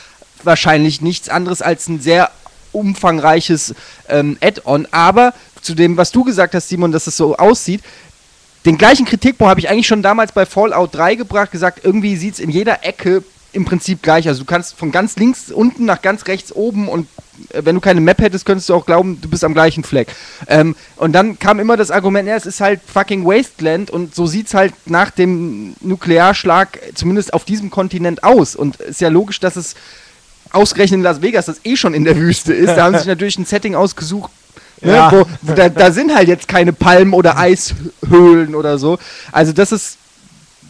wahrscheinlich 0.42 1.00
nichts 1.02 1.28
anderes 1.28 1.60
als 1.60 1.88
ein 1.88 2.00
sehr 2.00 2.30
umfangreiches 2.72 3.74
ähm, 4.08 4.38
Add-on. 4.40 4.88
Aber 4.90 5.34
zu 5.60 5.74
dem, 5.74 5.98
was 5.98 6.12
du 6.12 6.24
gesagt 6.24 6.54
hast, 6.54 6.70
Simon, 6.70 6.92
dass 6.92 7.06
es 7.06 7.16
so 7.16 7.36
aussieht, 7.36 7.82
den 8.64 8.78
gleichen 8.78 9.04
Kritikpunkt 9.04 9.50
habe 9.50 9.60
ich 9.60 9.68
eigentlich 9.68 9.88
schon 9.88 10.02
damals 10.02 10.32
bei 10.32 10.46
Fallout 10.46 10.94
3 10.94 11.16
gebracht, 11.16 11.50
gesagt, 11.50 11.84
irgendwie 11.84 12.16
sieht 12.16 12.34
es 12.34 12.40
in 12.40 12.48
jeder 12.48 12.84
Ecke 12.84 13.24
im 13.52 13.64
Prinzip 13.64 14.02
gleich. 14.02 14.28
Also 14.28 14.40
du 14.40 14.46
kannst 14.46 14.78
von 14.78 14.90
ganz 14.92 15.16
links 15.16 15.50
unten 15.50 15.84
nach 15.84 16.00
ganz 16.02 16.26
rechts 16.26 16.52
oben 16.52 16.88
und 16.88 17.06
äh, 17.50 17.62
wenn 17.64 17.74
du 17.74 17.80
keine 17.80 18.00
Map 18.00 18.20
hättest, 18.20 18.46
könntest 18.46 18.68
du 18.68 18.74
auch 18.74 18.86
glauben, 18.86 19.20
du 19.20 19.28
bist 19.28 19.44
am 19.44 19.54
gleichen 19.54 19.84
Fleck. 19.84 20.08
Ähm, 20.48 20.74
und 20.96 21.12
dann 21.12 21.38
kam 21.38 21.60
immer 21.60 21.76
das 21.76 21.90
Argument, 21.90 22.28
ja, 22.28 22.36
es 22.36 22.46
ist 22.46 22.60
halt 22.60 22.80
fucking 22.86 23.24
Wasteland 23.24 23.90
und 23.90 24.14
so 24.14 24.26
sieht 24.26 24.46
es 24.46 24.54
halt 24.54 24.72
nach 24.86 25.10
dem 25.10 25.74
Nuklearschlag 25.80 26.78
zumindest 26.94 27.34
auf 27.34 27.44
diesem 27.44 27.70
Kontinent 27.70 28.24
aus. 28.24 28.56
Und 28.56 28.76
ist 28.76 29.00
ja 29.00 29.08
logisch, 29.08 29.40
dass 29.40 29.56
es 29.56 29.74
ausgerechnet 30.50 30.98
in 30.98 31.02
Las 31.04 31.22
Vegas, 31.22 31.46
das 31.46 31.60
eh 31.64 31.76
schon 31.76 31.94
in 31.94 32.04
der 32.04 32.16
Wüste 32.16 32.52
ist, 32.52 32.74
da 32.74 32.84
haben 32.84 32.92
sie 32.94 33.00
sich 33.00 33.08
natürlich 33.08 33.38
ein 33.38 33.46
Setting 33.46 33.74
ausgesucht, 33.74 34.30
ne, 34.82 34.92
Ja. 34.94 35.12
wo, 35.12 35.26
wo 35.42 35.52
da, 35.54 35.68
da 35.68 35.90
sind 35.92 36.14
halt 36.14 36.28
jetzt 36.28 36.48
keine 36.48 36.72
Palmen 36.72 37.14
oder 37.14 37.38
Eishöhlen 37.38 38.54
oder 38.54 38.78
so. 38.78 38.98
Also 39.30 39.52
das 39.52 39.72
ist 39.72 39.96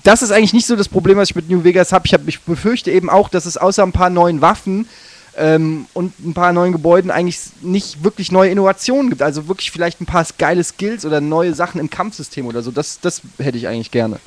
das 0.03 0.23
ist 0.23 0.33
eigentlich 0.33 0.53
nicht 0.53 0.67
so 0.67 0.77
das 0.77 0.89
Problem, 0.89 1.19
was 1.19 1.31
ich 1.31 1.37
mit 1.37 1.49
New 1.49 1.65
Vegas 1.65 1.93
habe. 1.93 2.07
Ich, 2.07 2.15
hab, 2.15 2.27
ich 2.27 2.41
befürchte 2.41 2.91
eben 2.91 3.09
auch, 3.09 3.29
dass 3.29 3.47
es 3.47 3.57
außer 3.57 3.83
ein 3.83 3.93
paar 3.93 4.11
neuen 4.11 4.41
Waffen 4.41 4.89
ähm, 5.37 5.87
und 5.95 6.19
ein 6.25 6.35
paar 6.35 6.53
neuen 6.53 6.73
Gebäuden 6.73 7.11
eigentlich 7.11 7.41
nicht 7.63 8.03
wirklich 8.03 8.33
neue 8.33 8.51
Innovationen 8.51 9.11
gibt. 9.11 9.23
Also 9.23 9.49
wirklich 9.49 9.71
vielleicht 9.71 10.01
ein 10.01 10.07
paar 10.07 10.27
geile 10.39 10.65
Skills 10.65 11.05
oder 11.05 11.21
neue 11.21 11.55
Sachen 11.55 11.81
im 11.81 11.91
Kampfsystem 11.91 12.47
oder 12.47 12.63
so. 12.63 12.71
Das, 12.71 13.01
das 13.01 13.23
hätte 13.39 13.59
ich 13.59 13.69
eigentlich 13.69 13.91
gerne. 13.91 14.19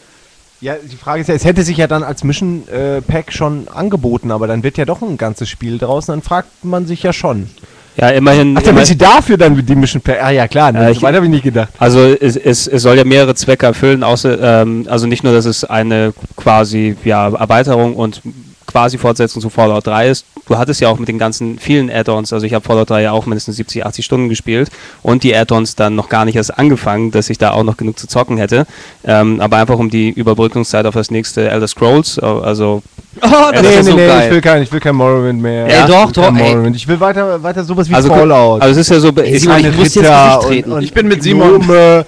Ja, 0.62 0.76
die 0.82 0.96
Frage 0.96 1.22
ist 1.22 1.28
ja, 1.28 1.36
es 1.36 1.44
hätte 1.44 1.64
sich 1.64 1.78
ja 1.78 1.88
dann 1.88 2.04
als 2.04 2.24
Mission 2.24 2.68
äh, 2.70 3.02
Pack 3.02 3.34
schon 3.34 3.68
angeboten, 3.68 4.32
aber 4.32 4.48
dann 4.48 4.64
wird 4.64 4.78
ja 4.78 4.86
doch 4.86 5.02
ein 5.02 5.18
ganzes 5.18 5.50
Spiel 5.50 5.78
draußen, 5.78 6.14
dann 6.14 6.22
fragt 6.22 6.64
man 6.64 6.88
sich 6.88 7.04
ja 7.04 7.12
schon. 7.12 7.50
Ja, 7.98 8.10
immerhin. 8.10 8.56
Ach, 8.58 8.62
damit 8.62 8.78
immer, 8.78 8.86
sie 8.86 8.98
dafür 8.98 9.38
dann 9.38 9.66
die 9.66 9.76
Mission 9.76 10.02
Pack. 10.02 10.22
Ah 10.22 10.30
ja, 10.30 10.48
klar, 10.48 10.72
ne, 10.72 10.92
ich- 10.92 10.98
so 11.00 11.04
weit 11.04 11.16
habe 11.16 11.26
ich 11.26 11.32
nicht 11.32 11.44
gedacht. 11.44 11.70
Also 11.80 12.00
es, 12.00 12.36
es, 12.36 12.68
es 12.68 12.82
soll 12.82 12.98
ja 12.98 13.06
mehrere 13.06 13.36
Zwecke 13.36 13.66
erfüllen, 13.68 14.04
außer 14.04 14.62
ähm, 14.62 14.86
also 14.90 15.08
nicht 15.08 15.24
nur, 15.24 15.34
dass 15.34 15.46
es 15.46 15.64
eine 15.64 16.14
quasi 16.36 16.96
ja, 17.06 17.30
Erweiterung 17.30 17.96
und 17.96 18.22
quasi 18.76 18.98
Fortsetzung 18.98 19.42
zu 19.42 19.50
Fallout 19.50 19.88
3 19.88 20.10
ist. 20.10 20.26
Du 20.50 20.58
hattest 20.58 20.82
ja 20.82 20.90
auch 20.90 21.00
mit 21.00 21.08
den 21.08 21.18
ganzen 21.18 21.58
vielen 21.60 21.90
Add-ons, 21.90 22.34
also 22.34 22.46
ich 22.46 22.54
habe 22.54 22.66
Fallout 22.66 22.90
3 22.90 23.04
ja 23.04 23.12
auch 23.14 23.26
mindestens 23.26 23.56
70, 23.56 23.86
80 23.86 24.04
Stunden 24.04 24.28
gespielt 24.28 24.70
und 25.02 25.24
die 25.24 25.34
Add-ons 25.34 25.76
dann 25.76 25.96
noch 25.96 26.10
gar 26.10 26.26
nicht 26.26 26.36
erst 26.36 26.60
angefangen, 26.60 27.10
dass 27.12 27.30
ich 27.30 27.38
da 27.38 27.52
auch 27.52 27.64
noch 27.64 27.78
genug 27.78 27.98
zu 27.98 28.06
zocken 28.06 28.38
hätte. 28.38 28.68
Ähm, 29.06 29.40
aber 29.40 29.56
einfach 29.58 29.80
um 29.80 29.90
die 29.90 30.10
Überbrückungszeit 30.10 30.86
auf 30.86 30.94
das 30.94 31.10
nächste 31.10 31.50
Elder 31.50 31.70
Scrolls, 31.70 32.18
äh, 32.18 32.26
also 32.26 32.84
Oh, 33.22 33.28
das 33.54 33.62
nee, 33.62 33.68
ist 33.70 33.86
nee, 33.86 33.92
so 33.92 33.96
nee, 33.96 34.08
geil. 34.08 34.24
ich 34.26 34.32
will 34.34 34.42
kein, 34.42 34.64
ich 34.64 34.72
will 34.74 34.80
kein 34.82 34.96
Morrowind 34.96 35.42
mehr. 35.42 35.68
Ey, 35.68 35.80
Ich 35.80 35.86
doch, 35.86 36.08
will 36.08 36.12
doch. 36.24 36.32
Morrowind. 36.32 36.76
Ich 36.76 36.86
will 36.86 37.00
weiter, 37.00 37.42
weiter 37.42 37.64
sowas 37.64 37.90
wie 37.90 37.96
Also, 37.96 38.10
Fallout. 38.10 38.62
also 38.62 38.74
es 38.78 38.90
ist 38.90 38.94
ja 38.94 39.00
so, 39.00 39.08
Ey, 39.22 39.36
ich 39.36 39.42
Simon, 39.44 39.56
meine, 39.56 39.70
ich 39.70 39.78
muss 39.78 39.96
jetzt 39.96 40.04
Ritter 40.06 40.40
treten. 40.42 40.72
und, 40.72 40.78
und 40.80 40.84
Ich 40.84 40.92
bin 40.94 41.08
mit 41.08 41.24
Simon. 41.24 41.62
Gnome, 41.62 42.06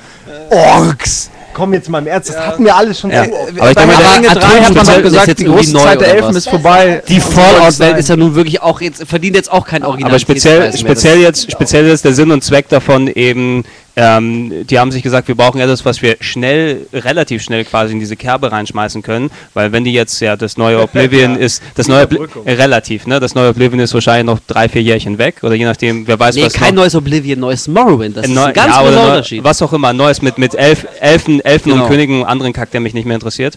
Orks. 0.50 1.30
Komm 1.58 1.74
jetzt 1.74 1.90
mal 1.90 1.98
im 1.98 2.06
Ernst, 2.08 2.30
das 2.30 2.38
hatten 2.38 2.64
wir 2.64 2.76
alles 2.76 3.00
schon 3.00 3.10
Ja. 3.10 3.26
so. 3.26 3.32
Aber 3.34 3.70
ich 3.72 3.76
denke, 3.76 3.96
Bei 3.96 4.04
der- 4.04 4.14
Ringe 4.16 4.28
3 4.28 4.32
hat 4.62 4.76
man 4.76 4.86
noch 4.86 4.96
ist 4.98 5.02
gesagt, 5.02 5.28
jetzt 5.28 5.40
die 5.40 5.46
große 5.46 5.74
Zeit 5.74 6.02
der 6.02 6.16
Elfen 6.16 6.36
ist 6.36 6.48
vorbei. 6.50 7.02
Die 7.08 7.20
Fallout-Welt 7.20 7.98
ist 7.98 8.10
ja 8.10 8.16
nun 8.16 8.36
wirklich 8.36 8.62
auch 8.62 8.80
jetzt, 8.80 9.04
verdient 9.08 9.36
jetzt 9.36 9.52
auch 9.52 9.66
kein 9.66 9.84
Original. 9.84 10.12
Aber 10.12 10.20
speziell, 10.20 10.72
speziell, 10.78 11.18
jetzt, 11.18 11.52
speziell 11.52 11.88
ist 11.88 12.06
der 12.06 12.14
Sinn 12.14 12.30
und 12.30 12.44
Zweck 12.44 12.70
davon 12.70 13.08
eben, 13.08 13.64
ähm, 14.00 14.68
die 14.68 14.78
haben 14.78 14.92
sich 14.92 15.02
gesagt, 15.02 15.28
wir 15.28 15.34
brauchen 15.34 15.60
etwas, 15.60 15.84
was 15.84 16.04
wir 16.04 16.18
schnell, 16.20 16.86
relativ 16.94 17.42
schnell 17.42 17.66
quasi 17.66 17.94
in 17.94 18.00
diese 18.00 18.16
Kerbe 18.16 18.52
reinschmeißen 18.52 19.02
können, 19.02 19.32
weil 19.56 19.72
wenn 19.72 19.84
die 19.84 19.92
jetzt 19.92 20.20
ja 20.20 20.36
das 20.36 20.56
neue 20.56 20.80
Oblivion 20.84 21.36
ist, 21.36 21.64
das 21.74 21.88
neue 21.88 22.04
Obli 22.04 22.20
äh, 22.46 22.54
relativ, 22.54 23.08
ne, 23.08 23.20
das 23.20 23.34
neue 23.34 23.50
Oblivion 23.50 23.80
ist 23.80 23.96
wahrscheinlich 23.96 24.26
noch 24.28 24.40
drei, 24.46 24.70
vier 24.70 24.84
Jährchen 24.84 25.18
weg 25.18 25.38
oder 25.42 25.56
je 25.56 25.66
nachdem, 25.66 26.08
wer 26.08 26.20
weiß 26.20 26.36
Nee, 26.36 26.44
was 26.46 26.54
kein 26.54 26.76
noch. 26.76 26.84
neues 26.84 26.94
Oblivion, 26.94 27.40
neues 27.40 27.68
Morrowind. 27.68 28.16
Das 28.18 28.28
Äh, 28.28 28.32
ist 28.32 28.38
ein 28.38 28.54
ganz 28.54 28.76
ja, 28.76 28.82
oder 28.82 28.92
großer 28.92 29.02
neu- 29.04 29.10
Unterschied. 29.14 29.44
Was 29.44 29.62
auch 29.64 29.74
immer, 29.74 29.92
Neues 29.94 30.22
mit, 30.22 30.38
mit 30.38 30.54
Elf, 30.54 30.86
Elfen, 31.00 31.44
Elfen 31.44 31.72
Genau. 31.72 31.84
und 31.86 31.90
Königen 31.90 32.22
und 32.22 32.28
anderen 32.28 32.54
Kack, 32.54 32.70
der 32.70 32.82
mich 32.82 32.94
nicht 32.94 33.06
mehr 33.06 33.16
interessiert. 33.16 33.56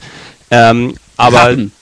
Ähm, 0.50 0.94
aber 1.18 1.36
Ratten. 1.36 1.72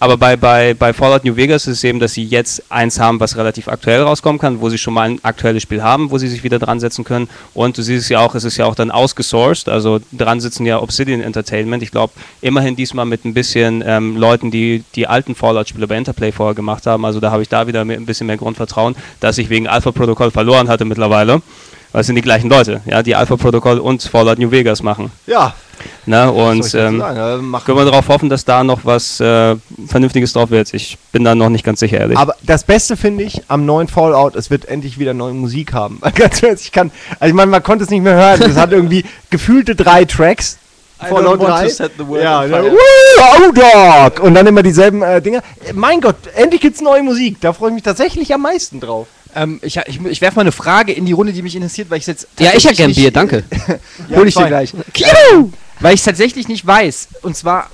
Aber 0.00 0.16
bei, 0.16 0.36
bei, 0.36 0.74
bei 0.74 0.92
Fallout 0.92 1.24
New 1.24 1.36
Vegas 1.36 1.66
ist 1.66 1.78
es 1.78 1.84
eben, 1.84 1.98
dass 1.98 2.14
sie 2.14 2.24
jetzt 2.24 2.62
eins 2.70 3.00
haben, 3.00 3.18
was 3.18 3.36
relativ 3.36 3.66
aktuell 3.68 4.02
rauskommen 4.02 4.38
kann, 4.38 4.60
wo 4.60 4.68
sie 4.70 4.78
schon 4.78 4.94
mal 4.94 5.10
ein 5.10 5.24
aktuelles 5.24 5.62
Spiel 5.62 5.82
haben, 5.82 6.10
wo 6.10 6.18
sie 6.18 6.28
sich 6.28 6.44
wieder 6.44 6.58
dran 6.58 6.78
setzen 6.78 7.04
können. 7.04 7.28
Und 7.52 7.76
du 7.76 7.82
siehst 7.82 8.04
es 8.04 8.08
ja 8.08 8.20
auch, 8.20 8.34
es 8.34 8.44
ist 8.44 8.56
ja 8.56 8.66
auch 8.66 8.76
dann 8.76 8.90
ausgesourced, 8.90 9.68
also 9.68 10.00
dran 10.12 10.40
sitzen 10.40 10.66
ja 10.66 10.80
Obsidian 10.80 11.20
Entertainment. 11.20 11.82
Ich 11.82 11.90
glaube, 11.90 12.12
immerhin 12.40 12.76
diesmal 12.76 13.06
mit 13.06 13.24
ein 13.24 13.34
bisschen 13.34 13.82
ähm, 13.84 14.16
Leuten, 14.16 14.50
die 14.50 14.84
die 14.94 15.08
alten 15.08 15.34
Fallout-Spiele 15.34 15.88
bei 15.88 15.96
Interplay 15.96 16.30
vorher 16.30 16.54
gemacht 16.54 16.86
haben. 16.86 17.04
Also 17.04 17.18
da 17.18 17.30
habe 17.32 17.42
ich 17.42 17.48
da 17.48 17.66
wieder 17.66 17.80
ein 17.80 18.06
bisschen 18.06 18.28
mehr 18.28 18.36
Grundvertrauen, 18.36 18.94
dass 19.20 19.38
ich 19.38 19.50
wegen 19.50 19.66
Alpha-Protokoll 19.66 20.30
verloren 20.30 20.68
hatte 20.68 20.84
mittlerweile. 20.84 21.42
Weil 21.90 22.02
es 22.02 22.06
sind 22.06 22.16
die 22.16 22.22
gleichen 22.22 22.50
Leute, 22.50 22.82
ja, 22.84 23.02
die 23.02 23.16
Alpha-Protokoll 23.16 23.78
und 23.78 24.02
Fallout 24.02 24.38
New 24.38 24.50
Vegas 24.50 24.82
machen. 24.82 25.10
Ja, 25.26 25.54
Ne? 26.06 26.30
Und 26.30 26.74
ähm, 26.74 26.98
sagen? 26.98 27.54
Äh, 27.54 27.58
können 27.64 27.78
wir 27.78 27.84
darauf 27.84 28.08
hoffen, 28.08 28.28
dass 28.28 28.44
da 28.44 28.64
noch 28.64 28.84
was 28.84 29.20
äh, 29.20 29.56
Vernünftiges 29.86 30.32
drauf 30.32 30.50
wird. 30.50 30.72
Ich 30.74 30.98
bin 31.12 31.24
da 31.24 31.34
noch 31.34 31.48
nicht 31.48 31.64
ganz 31.64 31.80
sicher, 31.80 31.98
ehrlich. 31.98 32.18
Aber 32.18 32.34
das 32.42 32.64
Beste 32.64 32.96
finde 32.96 33.24
ich 33.24 33.42
am 33.48 33.66
neuen 33.66 33.88
Fallout, 33.88 34.36
es 34.36 34.50
wird 34.50 34.66
endlich 34.66 34.98
wieder 34.98 35.14
neue 35.14 35.34
Musik 35.34 35.72
haben. 35.72 36.00
Ganz 36.14 36.42
ehrlich, 36.42 36.62
ich 36.62 36.72
kann, 36.72 36.90
also 37.20 37.30
ich 37.30 37.34
meine, 37.34 37.50
man 37.50 37.62
konnte 37.62 37.84
es 37.84 37.90
nicht 37.90 38.02
mehr 38.02 38.14
hören. 38.14 38.42
Es 38.42 38.56
hat 38.56 38.72
irgendwie 38.72 39.04
gefühlte 39.30 39.74
drei 39.74 40.04
Tracks. 40.04 40.58
Fallout 40.98 41.40
3. 41.40 41.68
Ja, 42.20 42.40
on 42.40 42.50
ne? 42.50 42.56
fire. 42.56 42.72
Woo, 42.72 43.46
oh 43.46 43.52
Dog! 43.52 44.20
Und 44.20 44.34
dann 44.34 44.46
immer 44.48 44.64
dieselben 44.64 45.00
äh, 45.02 45.22
Dinger. 45.22 45.42
Mein 45.72 46.00
Gott, 46.00 46.16
endlich 46.34 46.60
gibt's 46.60 46.80
neue 46.80 47.04
Musik. 47.04 47.40
Da 47.40 47.52
freue 47.52 47.68
ich 47.70 47.74
mich 47.74 47.84
tatsächlich 47.84 48.34
am 48.34 48.42
meisten 48.42 48.80
drauf. 48.80 49.06
Ähm, 49.34 49.60
ich 49.62 49.76
ich, 49.76 50.04
ich 50.04 50.20
werfe 50.20 50.36
mal 50.36 50.42
eine 50.42 50.52
Frage 50.52 50.92
in 50.92 51.06
die 51.06 51.12
Runde, 51.12 51.32
die 51.32 51.42
mich 51.42 51.54
interessiert, 51.54 51.90
weil 51.90 51.98
ich 51.98 52.06
jetzt. 52.06 52.26
Ja, 52.40 52.52
ich 52.54 52.64
hätte 52.64 52.76
gern 52.76 52.94
Bier, 52.94 53.12
danke. 53.12 53.44
Hol 54.14 54.26
ich 54.26 54.34
dir 54.34 54.46
gleich. 54.46 54.72
Ähm, 55.32 55.52
weil 55.80 55.94
ich 55.94 56.00
es 56.00 56.04
tatsächlich 56.04 56.48
nicht 56.48 56.66
weiß. 56.66 57.08
Und 57.22 57.36
zwar, 57.36 57.70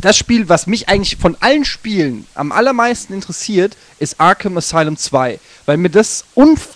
das 0.00 0.16
Spiel, 0.16 0.48
was 0.48 0.66
mich 0.66 0.88
eigentlich 0.88 1.16
von 1.16 1.36
allen 1.40 1.64
Spielen 1.64 2.26
am 2.34 2.52
allermeisten 2.52 3.14
interessiert, 3.14 3.76
ist 3.98 4.20
Arkham 4.20 4.56
Asylum 4.56 4.96
2. 4.96 5.38
Weil 5.66 5.76
mir 5.76 5.90
das, 5.90 6.24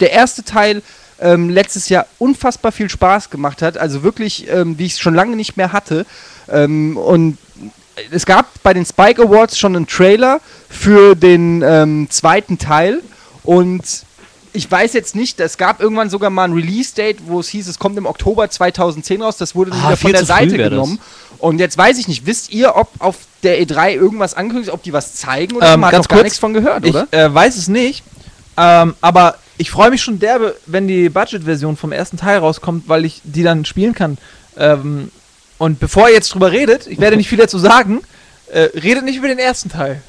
der 0.01 0.13
erste 0.13 0.45
Teil 0.45 0.83
ähm, 1.19 1.51
letztes 1.51 1.89
Jahr 1.89 2.07
unfassbar 2.19 2.73
viel 2.73 2.89
Spaß 2.89 3.31
gemacht 3.31 3.63
hat. 3.63 3.79
Also 3.79 4.03
wirklich, 4.03 4.49
ähm, 4.49 4.79
wie 4.79 4.87
ich 4.87 4.93
es 4.93 5.01
schon 5.01 5.15
lange 5.15 5.37
nicht 5.37 5.57
mehr 5.57 5.73
hatte. 5.73 6.07
Ähm, 6.49 6.97
und 6.97 7.39
es 8.11 8.27
gab 8.27 8.63
bei 8.63 8.75
den 8.75 8.85
Spike 8.85 9.23
Awards 9.23 9.59
schon 9.59 9.75
einen 9.75 9.87
Trailer 9.87 10.41
für 10.69 11.15
den 11.15 11.63
ähm, 11.63 12.09
zweiten 12.11 12.59
Teil. 12.59 13.03
Und 13.43 14.06
ich 14.57 14.71
weiß 14.71 14.93
jetzt 14.95 15.15
nicht, 15.15 15.39
es 15.41 15.57
gab 15.59 15.81
irgendwann 15.81 16.11
sogar 16.11 16.31
mal 16.31 16.45
ein 16.45 16.53
Release-Date, 16.53 17.19
wo 17.27 17.41
es 17.41 17.49
hieß, 17.49 17.69
es 17.69 17.79
kommt 17.79 17.97
im 17.99 18.07
Oktober 18.07 18.49
2010 18.51 19.23
raus. 19.23 19.37
Das 19.37 19.55
wurde 19.55 19.71
dann 19.71 19.81
Ah, 19.81 19.87
wieder 19.89 19.97
von 19.99 20.13
der 20.13 20.25
Seite 20.25 20.53
wär 20.53 20.59
das. 20.59 20.71
genommen. 20.71 20.99
Und 21.39 21.59
jetzt 21.61 21.77
weiß 21.79 21.99
ich 21.99 22.09
nicht, 22.09 22.27
wisst 22.27 22.51
ihr, 22.53 22.75
ob 22.77 22.89
auf 22.99 23.17
der 23.43 23.61
E3 23.63 23.93
irgendwas 23.93 24.35
angekündigt 24.35 24.69
ist, 24.69 24.75
ob 24.75 24.83
die 24.83 24.93
was 24.93 25.15
zeigen 25.15 25.55
oder 25.57 25.75
Ähm, 25.75 25.81
man 25.81 25.93
hat 25.93 25.99
noch 25.99 26.09
gar 26.09 26.17
kurz, 26.19 26.25
nichts 26.25 26.39
von 26.39 26.55
gehört, 26.55 26.85
Ich 26.85 26.91
oder? 26.95 27.07
äh, 27.13 27.33
weiß 27.33 27.57
es 27.57 27.69
nicht, 27.69 28.03
ähm, 28.57 28.95
aber 29.03 29.37
ich 29.59 29.71
freue 29.71 29.91
mich 29.91 30.03
schon 30.03 30.19
derbe, 30.19 30.57
wenn 30.67 30.89
die 30.89 31.09
Budget-Version 31.11 31.77
vom 31.77 31.93
ersten 31.93 32.17
Teil 32.17 32.39
rauskommt, 32.39 32.89
weil 32.89 33.05
ich 33.05 33.21
die 33.25 33.43
dann 33.43 33.65
spielen 33.67 33.95
kann. 33.95 34.17
Ähm, 34.57 35.11
und 35.59 35.79
bevor 35.79 36.09
ihr 36.09 36.15
jetzt 36.15 36.33
drüber 36.35 36.53
redet, 36.53 36.87
ich 36.87 36.99
werde 37.01 37.17
nicht 37.17 37.29
viel 37.29 37.39
dazu 37.39 37.59
sagen, 37.59 38.01
äh, 38.53 38.69
redet 38.75 39.05
nicht 39.05 39.17
über 39.17 39.29
den 39.29 39.39
ersten 39.39 39.69
Teil. 39.71 40.03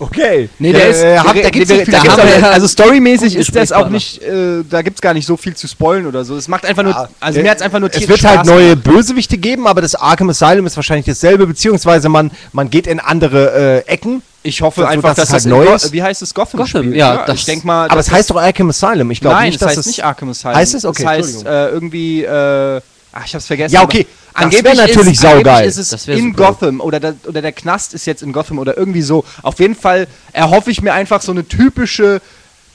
Okay. 0.00 0.48
Nee, 0.58 0.72
der 0.72 0.88
ist, 0.88 1.02
äh, 1.02 1.18
hab, 1.18 1.34
der- 1.34 1.42
da 1.44 1.50
gibt's 1.50 1.68
der- 1.68 1.76
nicht 1.76 1.84
viel 1.84 1.92
da 1.94 2.00
gibt's 2.00 2.16
gibt's 2.16 2.34
aber- 2.36 2.46
aber- 2.46 2.54
also 2.54 2.66
storymäßig 2.66 3.36
ist 3.36 3.54
das 3.54 3.70
auch 3.70 3.88
nicht, 3.90 4.22
äh, 4.22 4.64
da 4.68 4.80
gibt's 4.82 5.00
gar 5.02 5.12
nicht 5.14 5.26
so 5.26 5.36
viel 5.36 5.54
zu 5.54 5.68
spoilen 5.68 6.06
oder 6.06 6.24
so. 6.24 6.36
Es 6.36 6.48
macht 6.48 6.64
einfach 6.64 6.82
Ja, 6.84 6.88
nur, 6.88 7.08
also 7.20 7.38
äh, 7.38 7.42
mir 7.42 7.50
hat's 7.50 7.60
einfach 7.62 7.78
nur 7.80 7.90
Es 7.94 8.08
wird 8.08 8.24
halt 8.24 8.36
Spaß 8.40 8.46
neue 8.46 8.70
gemacht. 8.70 8.84
Bösewichte 8.84 9.36
geben, 9.38 9.66
aber 9.66 9.82
das 9.82 9.94
Arkham 9.94 10.30
Asylum 10.30 10.66
ist 10.66 10.74
wahrscheinlich 10.76 11.06
dasselbe, 11.06 11.46
beziehungsweise 11.46 12.08
man, 12.08 12.30
man 12.52 12.70
geht 12.70 12.86
in 12.86 12.98
andere 12.98 13.82
äh, 13.86 13.92
Ecken. 13.92 14.22
Ich 14.42 14.62
hoffe 14.62 14.80
So, 14.80 14.86
einfach, 14.86 15.10
dass 15.10 15.16
dass 15.16 15.28
es 15.28 15.32
halt 15.32 15.44
das 15.44 15.50
neu 15.68 15.74
ist. 15.74 15.92
Wie 15.92 16.02
heißt 16.02 16.22
es? 16.22 16.32
Gotham? 16.32 16.60
Gotham, 16.60 16.82
spielt, 16.84 16.96
ja, 16.96 17.14
ne? 17.16 17.20
das- 17.26 17.40
ich 17.40 17.44
denke 17.44 17.66
mal, 17.66 17.90
Aber 17.90 18.00
es 18.00 18.10
heißt 18.10 18.30
doch 18.30 18.36
Arkham 18.36 18.70
Asylum. 18.70 19.10
Ich 19.10 19.20
glaube 19.20 19.36
Nein, 19.36 19.46
nicht, 19.48 19.56
es 19.56 19.60
dass 19.60 19.68
heißt 19.68 19.78
es 19.80 19.86
nicht 19.86 20.02
Arkham 20.02 20.30
Asylum. 20.30 20.56
Heißt 20.56 20.74
es? 20.74 20.84
Okay, 20.86 21.02
Es 21.02 21.06
heißt 21.08 21.44
äh, 21.46 21.68
irgendwie, 21.68 22.24
äh, 22.24 22.80
ach, 23.12 23.26
ich 23.26 23.34
hab's 23.34 23.46
vergessen. 23.46 23.74
Ja, 23.74 23.82
okay. 23.82 24.06
Das 24.32 24.44
Angeblich 24.44 24.76
wär 24.76 24.86
natürlich 24.86 25.12
ist, 25.14 25.20
saugeil. 25.22 25.48
angeblich 25.48 25.66
ist 25.68 25.78
es 25.78 25.88
Das 25.90 26.06
in 26.08 26.30
super. 26.32 26.46
Gotham 26.52 26.80
oder 26.80 27.00
der, 27.00 27.14
oder 27.26 27.42
der 27.42 27.52
Knast 27.52 27.94
ist 27.94 28.06
jetzt 28.06 28.22
in 28.22 28.32
Gotham 28.32 28.58
oder 28.58 28.76
irgendwie 28.76 29.02
so. 29.02 29.24
Auf 29.42 29.58
jeden 29.58 29.74
Fall 29.74 30.06
erhoffe 30.32 30.70
ich 30.70 30.82
mir 30.82 30.92
einfach 30.92 31.20
so 31.20 31.32
eine 31.32 31.46
typische 31.46 32.20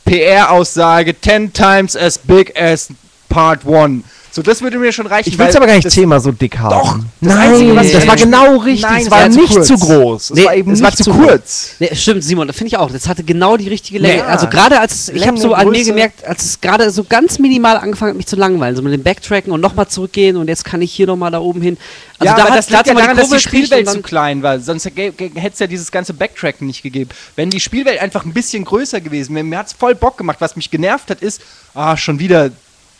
PR-Aussage: 0.06 1.20
10 1.20 1.54
times 1.54 1.96
as 1.96 2.18
big 2.18 2.60
as 2.60 2.90
Part 3.30 3.66
1. 3.66 4.04
So, 4.36 4.42
das 4.42 4.62
würde 4.62 4.78
mir 4.78 4.92
schon 4.92 5.08
reichen. 5.08 5.30
Ich 5.30 5.38
will 5.40 5.46
es 5.48 5.56
aber 5.56 5.66
gar 5.66 5.76
nicht 5.76 5.86
das- 5.86 5.94
zehnmal 5.94 6.20
so 6.20 6.30
dick 6.30 6.58
haben. 6.58 6.72
Doch, 6.72 6.98
das 7.22 7.34
Nein, 7.34 7.50
Einzige, 7.52 7.74
was 7.74 7.92
das 7.94 8.06
war 8.06 8.16
genau 8.18 8.58
richtig. 8.58 8.82
Nein, 8.82 9.02
es 9.04 9.10
war 9.10 9.22
war 9.22 9.32
zu 9.32 9.40
nicht 9.40 9.54
kurz. 9.54 9.68
zu 9.68 9.78
groß. 9.78 10.24
Es 10.24 10.36
Nee, 10.36 10.44
war 10.44 10.56
eben 10.56 10.72
Es 10.74 10.82
war 10.82 10.90
nicht 10.90 10.98
zu 10.98 11.04
zu 11.06 11.12
kurz. 11.14 11.70
Nee, 11.80 11.96
stimmt, 11.96 12.22
Simon, 12.22 12.46
das 12.48 12.58
finde 12.58 12.68
ich 12.68 12.78
auch. 12.78 12.92
Das 12.92 13.08
hatte 13.08 13.24
genau 13.24 13.56
die 13.56 13.70
richtige 13.70 14.00
Länge. 14.00 14.18
Ja. 14.18 14.26
Also 14.26 14.48
gerade 14.48 14.78
als 14.82 15.08
ich 15.08 15.26
habe 15.26 15.38
so 15.38 15.54
an 15.54 15.70
mir 15.70 15.86
gemerkt, 15.86 16.26
als 16.28 16.44
es 16.44 16.60
gerade 16.60 16.92
so 16.92 17.06
ganz 17.06 17.40
minimal 17.40 17.78
angefangen 17.78 18.10
hat, 18.10 18.18
mich 18.18 18.28
zu 18.28 18.36
langweilen, 18.36 18.76
so 18.76 18.82
mit 18.82 18.92
dem 18.92 19.04
Backtracken 19.04 19.54
und 19.54 19.62
nochmal 19.62 19.88
zurückgehen 19.88 20.36
und 20.36 20.50
jetzt 20.50 20.66
kann 20.66 20.82
ich 20.82 20.92
hier 20.92 21.08
nochmal 21.08 21.32
da 21.32 21.40
oben 21.40 21.62
hin. 21.62 21.78
Also 22.20 22.32
ja, 22.32 22.36
da 22.36 22.42
aber 22.44 22.52
hat- 22.52 22.60
das 22.60 22.68
da 22.68 22.76
liegt 22.80 22.88
ja 22.88 22.94
mal 22.94 23.02
daran, 23.04 23.16
dass 23.16 23.30
die 23.30 23.40
Spielwelt 23.40 23.90
zu 23.90 24.02
klein 24.02 24.44
war. 24.44 24.60
Sonst 24.60 24.84
hätte 24.84 25.14
es 25.54 25.60
ja 25.60 25.68
dieses 25.68 25.90
ganze 25.94 26.14
Backtracken 26.14 26.68
nicht 26.68 26.84
gegeben. 26.84 27.10
Wenn 27.38 27.50
die 27.52 27.62
Spielwelt 27.62 28.02
einfach 28.02 28.26
ein 28.26 28.34
bisschen 28.34 28.66
größer 28.66 29.00
gewesen 29.00 29.34
wäre, 29.34 29.46
mir 29.46 29.60
hat 29.60 29.68
es 29.68 29.74
voll 29.74 29.96
Bock 29.96 30.18
gemacht. 30.18 30.38
Was 30.42 30.58
mich 30.58 30.70
genervt 30.70 31.10
hat, 31.10 31.22
ist, 31.22 31.40
ah, 31.74 31.96
schon 31.96 32.20
wieder 32.20 32.50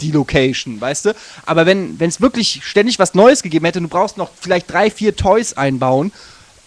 die 0.02 0.12
Location, 0.12 0.80
weißt 0.80 1.06
du? 1.06 1.16
Aber 1.46 1.66
wenn 1.66 1.98
es 2.00 2.22
wirklich 2.22 2.62
ständig 2.64 3.00
was 3.00 3.14
Neues 3.14 3.42
gegeben 3.44 3.66
hätte 3.66 3.82
du 3.82 3.88
brauchst 3.88 4.18
noch 4.18 4.30
vielleicht 4.40 4.72
drei, 4.72 4.90
vier 4.92 5.16
Toys 5.16 5.54
einbauen, 5.54 6.12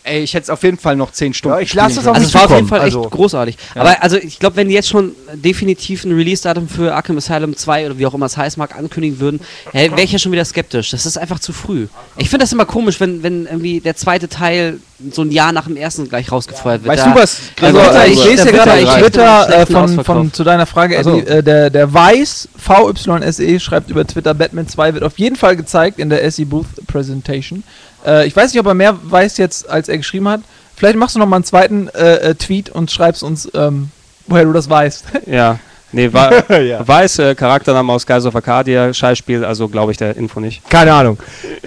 ey, 0.08 0.22
ich 0.22 0.34
hätte 0.34 0.44
es 0.44 0.50
auf 0.50 0.62
jeden 0.62 0.78
Fall 0.78 0.96
noch 0.96 1.12
zehn 1.12 1.34
Stunden 1.34 1.56
Ja, 1.56 1.62
ich 1.62 1.74
lasse 1.74 2.00
es 2.00 2.06
auch. 2.06 2.14
Also 2.14 2.26
es 2.26 2.34
war 2.34 2.44
auf 2.46 2.50
jeden. 2.54 2.66
Fall 2.68 2.78
echt 2.78 2.96
Also- 2.96 3.02
großartig. 3.02 3.56
Aber 3.74 4.02
also 4.02 4.16
ich 4.16 4.38
glaube, 4.38 4.56
wenn 4.56 4.68
die 4.68 4.74
jetzt 4.74 4.88
schon 4.88 5.12
definitiv 5.34 6.04
ein 6.04 6.12
Release-Datum 6.12 6.68
für 6.68 6.94
Arkham 6.94 7.16
Asylum 7.18 7.56
2 7.56 7.86
oder 7.86 7.98
wie 7.98 8.06
auch 8.06 8.14
immer 8.14 8.26
es 8.26 8.36
heißt 8.36 8.56
mag, 8.58 8.76
ankündigen 8.76 9.20
würden, 9.20 9.40
wäre 9.72 10.00
ich 10.02 10.12
ja 10.12 10.18
schon 10.18 10.32
wieder 10.32 10.44
skeptisch. 10.44 10.90
Das 10.90 11.06
ist 11.06 11.16
einfach 11.18 11.38
zu 11.38 11.52
früh. 11.52 11.86
Ich 12.16 12.30
finde 12.30 12.44
das 12.44 12.52
immer 12.52 12.64
komisch, 12.66 13.00
wenn, 13.00 13.22
wenn 13.22 13.46
irgendwie 13.46 13.80
der 13.80 13.96
zweite 13.96 14.28
Teil 14.28 14.80
so 15.12 15.22
ein 15.22 15.30
Jahr 15.30 15.52
nach 15.52 15.66
dem 15.66 15.76
ersten 15.76 16.08
gleich 16.08 16.32
rausgefeuert 16.32 16.82
wird. 16.82 16.96
Weißt 16.96 17.06
Da- 17.06 17.12
du 17.14 17.20
was? 17.20 17.40
Also, 17.62 17.78
Also, 17.78 18.12
ich 18.12 18.24
lese 18.24 18.46
ja 18.46 18.50
gerade 18.50 18.70
er 18.70 18.74
auf 18.88 18.96
echt 18.96 18.98
Twitter 19.04 19.60
äh, 19.60 19.66
von, 19.66 20.04
von 20.04 20.32
zu 20.32 20.42
deiner 20.42 20.66
Frage, 20.66 20.96
Ach 20.98 21.04
so. 21.04 21.18
Eddie, 21.20 21.26
äh, 21.30 21.42
der, 21.42 21.70
der 21.70 21.94
Weiß, 21.94 22.48
VYSE, 22.56 23.60
schreibt 23.60 23.90
über 23.90 24.04
Twitter, 24.06 24.34
Batman 24.34 24.66
2 24.66 24.94
wird 24.94 25.04
auf 25.04 25.18
jeden 25.18 25.36
Fall 25.36 25.54
gezeigt 25.56 25.98
in 26.00 26.10
der 26.10 26.28
SE 26.30 26.44
Booth 26.46 26.66
Presentation. 26.88 27.62
Äh, 28.06 28.26
ich 28.26 28.34
weiß 28.36 28.52
nicht, 28.52 28.60
ob 28.60 28.66
er 28.66 28.74
mehr 28.74 28.96
weiß 29.02 29.36
jetzt, 29.38 29.68
als 29.68 29.88
er 29.88 29.96
geschrieben 29.98 30.28
hat. 30.28 30.40
Vielleicht 30.76 30.96
machst 30.96 31.14
du 31.16 31.18
noch 31.18 31.26
mal 31.26 31.36
einen 31.36 31.44
zweiten 31.44 31.88
äh, 31.88 32.14
äh, 32.30 32.34
Tweet 32.34 32.70
und 32.70 32.90
schreibst 32.90 33.22
uns, 33.22 33.48
ähm, 33.54 33.90
woher 34.26 34.44
du 34.44 34.52
das 34.52 34.68
weißt. 34.70 35.04
Ja. 35.26 35.58
Nee, 35.90 36.12
war, 36.12 36.30
Ja. 36.60 36.86
weiß, 36.86 37.18
äh, 37.20 37.34
Charaktername 37.34 37.90
aus 37.90 38.06
Guys 38.06 38.26
of 38.26 38.36
Arcadia, 38.36 38.92
Scheißspiel, 38.92 39.42
also 39.42 39.68
glaube 39.68 39.90
ich 39.90 39.96
der 39.96 40.14
Info 40.18 40.38
nicht. 40.38 40.68
Keine 40.68 40.92
Ahnung. 40.92 41.18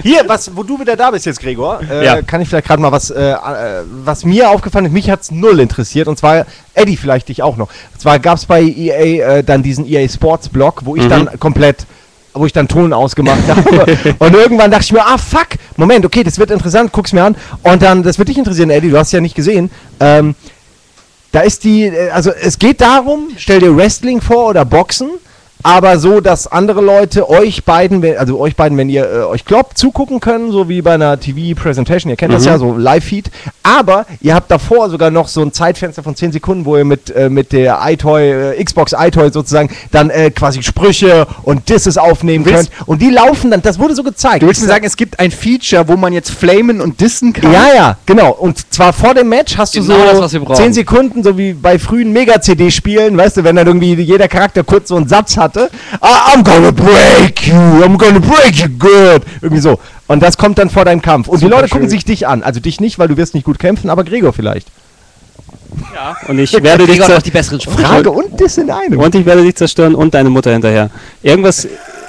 Hier, 0.04 0.22
was, 0.28 0.56
wo 0.56 0.62
du 0.62 0.80
wieder 0.80 0.96
da 0.96 1.10
bist 1.10 1.26
jetzt, 1.26 1.40
Gregor, 1.40 1.80
äh, 1.90 2.06
Ja. 2.06 2.22
kann 2.22 2.40
ich 2.40 2.48
vielleicht 2.48 2.68
gerade 2.68 2.80
mal 2.84 2.92
was, 2.92 3.10
äh, 3.10 3.32
äh, 3.32 3.36
was 4.04 4.24
mir 4.24 4.52
aufgefallen 4.52 4.86
ist, 4.86 4.92
mich 4.92 5.10
hat 5.10 5.22
es 5.22 5.32
null 5.32 5.60
interessiert 5.60 6.08
und 6.08 6.20
zwar, 6.20 6.46
Eddie 6.76 6.98
vielleicht 6.98 7.30
dich 7.30 7.42
auch 7.42 7.58
noch. 7.58 7.70
Und 7.94 8.00
zwar 8.00 8.20
gab 8.20 8.38
es 8.38 8.46
bei 8.46 8.62
EA 8.62 9.38
äh, 9.40 9.44
dann 9.44 9.64
diesen 9.64 9.88
EA 9.88 10.08
Sports 10.08 10.50
Blog, 10.50 10.82
wo 10.86 10.96
ich 10.96 11.04
Mhm. 11.06 11.10
dann 11.10 11.40
komplett 11.40 11.88
wo 12.34 12.46
ich 12.46 12.54
dann 12.54 12.68
Ton 12.68 12.94
ausgemacht 12.94 13.48
habe. 13.48 13.98
und 14.20 14.34
irgendwann 14.34 14.72
dachte 14.72 14.86
ich 14.86 14.92
mir, 14.94 15.06
ah 15.06 15.18
fuck, 15.18 15.48
Moment, 15.78 16.06
okay, 16.06 16.24
das 16.24 16.40
wird 16.40 16.52
interessant, 16.52 16.92
guck's 16.92 17.14
mir 17.14 17.24
an. 17.24 17.36
Und 17.64 17.82
dann, 17.82 18.04
das 18.04 18.18
wird 18.18 18.30
dich 18.30 18.38
interessieren, 18.38 18.70
Eddie, 18.70 18.90
du 18.90 18.98
hast 18.98 19.12
ja 19.12 19.22
nicht 19.22 19.36
gesehen. 19.36 19.70
Ähm, 20.00 20.36
da 21.32 21.42
ist 21.42 21.64
die, 21.64 21.86
äh, 21.86 22.10
also 22.10 22.32
es 22.32 22.60
geht 22.60 22.82
darum, 22.82 23.30
stell 23.38 23.60
dir 23.60 23.76
Wrestling 23.76 24.22
vor 24.22 24.50
oder 24.50 24.66
Boxen, 24.66 25.10
aber 25.64 26.00
so, 26.00 26.20
dass 26.22 26.48
andere 26.48 26.82
Leute 26.82 27.30
euch 27.30 27.64
beiden, 27.64 28.04
also 28.18 28.40
euch 28.40 28.56
beiden, 28.56 28.78
wenn 28.78 28.90
ihr 28.90 29.10
äh, 29.10 29.18
euch 29.24 29.46
kloppt, 29.46 29.78
zugucken 29.78 30.20
können, 30.20 30.52
so 30.52 30.70
wie 30.70 30.82
bei 30.82 30.94
einer 30.94 31.20
TV-Presentation, 31.20 32.10
ihr 32.10 32.16
kennt 32.16 32.34
das 32.34 32.44
Mhm. 32.44 32.48
ja, 32.50 32.58
so 32.58 32.76
Live-Feed, 32.78 33.32
aber 33.64 34.06
ihr 34.22 34.34
habt 34.36 34.50
davor 34.52 34.90
sogar 34.90 35.12
noch 35.12 35.28
so 35.28 35.42
ein 35.42 35.54
Zeitfenster 35.54 36.04
von 36.04 36.16
10 36.16 36.32
Sekunden, 36.32 36.66
wo 36.66 36.78
ihr 36.78 36.86
mit, 36.86 37.10
äh, 37.16 37.30
mit 37.30 37.52
der 37.52 37.80
iToy, 37.84 38.54
äh, 38.54 38.64
Xbox 38.64 38.94
iToy 38.98 39.32
sozusagen, 39.32 39.70
dann 39.92 40.10
äh, 40.10 40.32
quasi 40.32 40.62
Sprüche 40.64 41.28
und 41.44 41.70
Disses 41.70 41.98
aufnehmen 41.98 42.46
willst- 42.46 42.72
könnt 42.72 42.88
und 42.88 43.02
die 43.02 43.10
laufen 43.10 43.52
dann, 43.52 43.62
das 43.62 43.80
wurde 43.80 43.96
so 43.96 44.04
gezeigt. 44.04 44.44
Du 44.44 44.48
willst 44.48 44.62
mir 44.62 44.68
sagen, 44.68 44.86
es 44.86 44.98
gibt 44.98 45.20
ein 45.20 45.32
Feature, 45.32 45.88
wo 45.88 45.96
man 45.98 46.14
jetzt 46.14 46.32
flamen 46.32 46.82
und 46.82 47.00
dissen 47.02 47.34
kann? 47.34 47.52
Ja, 47.52 47.74
ja, 47.76 47.98
genau. 48.06 48.32
Und 48.32 48.74
zwar 48.74 48.94
vor 48.94 49.14
dem 49.14 49.30
Match 49.30 49.58
hast 49.58 49.76
du 49.76 49.82
Genau 49.82 49.96
so 49.96 50.06
das, 50.06 50.20
was 50.22 50.34
wir 50.34 50.40
brauchen. 50.42 50.56
10 50.56 50.74
Sekunden, 50.74 51.24
so 51.24 51.38
wie 51.38 51.54
bei 51.54 51.78
frühen 51.80 52.12
Mega-CD-Spielen, 52.14 53.18
weißt 53.18 53.38
du, 53.38 53.44
wenn 53.44 53.56
dann 53.56 53.68
irgendwie 53.68 53.94
jeder 53.96 54.28
Charakter 54.28 54.64
kurz 54.64 54.90
so 54.90 54.96
einen 54.96 55.08
Satz 55.08 55.38
hatte. 55.56 55.70
"Ah, 56.00 56.32
I'm 56.34 56.44
gonna 56.44 56.72
break 56.72 57.48
you, 57.48 57.54
I'm 57.56 57.98
gonna 57.98 58.20
break 58.20 58.56
you 58.56 58.68
good. 58.80 59.22
Irgendwie 59.42 59.62
so. 59.62 59.80
Und 60.08 60.22
das 60.22 60.38
kommt 60.38 60.58
dann 60.58 60.70
vor 60.70 60.86
deinem 60.86 61.02
Kampf. 61.02 61.28
Und 61.28 61.40
die 61.42 61.46
Super 61.46 61.58
Leute 61.58 61.70
gucken 61.70 61.84
schön. 61.86 61.90
sich 61.90 62.06
dich 62.06 62.28
an. 62.28 62.44
Also 62.44 62.60
dich 62.60 62.80
nicht, 62.80 63.00
weil 63.00 63.08
du 63.08 63.18
wirst 63.18 63.34
nicht 63.34 63.44
gut 63.46 63.60
kämpfen, 63.60 63.90
aber 63.90 64.04
Gregor 64.04 64.34
vielleicht. 64.34 64.68
Und 66.28 66.40
ich 66.40 66.52
werde 66.54 66.86
dich 66.86 66.98
Gregor 66.98 67.06
hat 67.06 67.12
zer 67.12 67.18
auch 67.18 67.22
die 67.22 67.32
besseren 67.32 67.60
Sprüche. 67.62 67.82
Frage 67.88 68.12
und 68.12 68.40
das 68.42 68.58
in 68.58 68.70
einem. 68.70 69.00
und 69.00 69.16
ich 69.16 69.26
werde 69.26 69.44
dich 69.44 69.56
zerstören 69.56 69.96
und 69.96 70.14
deine 70.14 70.30
Mutter 70.30 70.52
hinterher. 70.52 70.90
Irgendwas, 71.22 71.68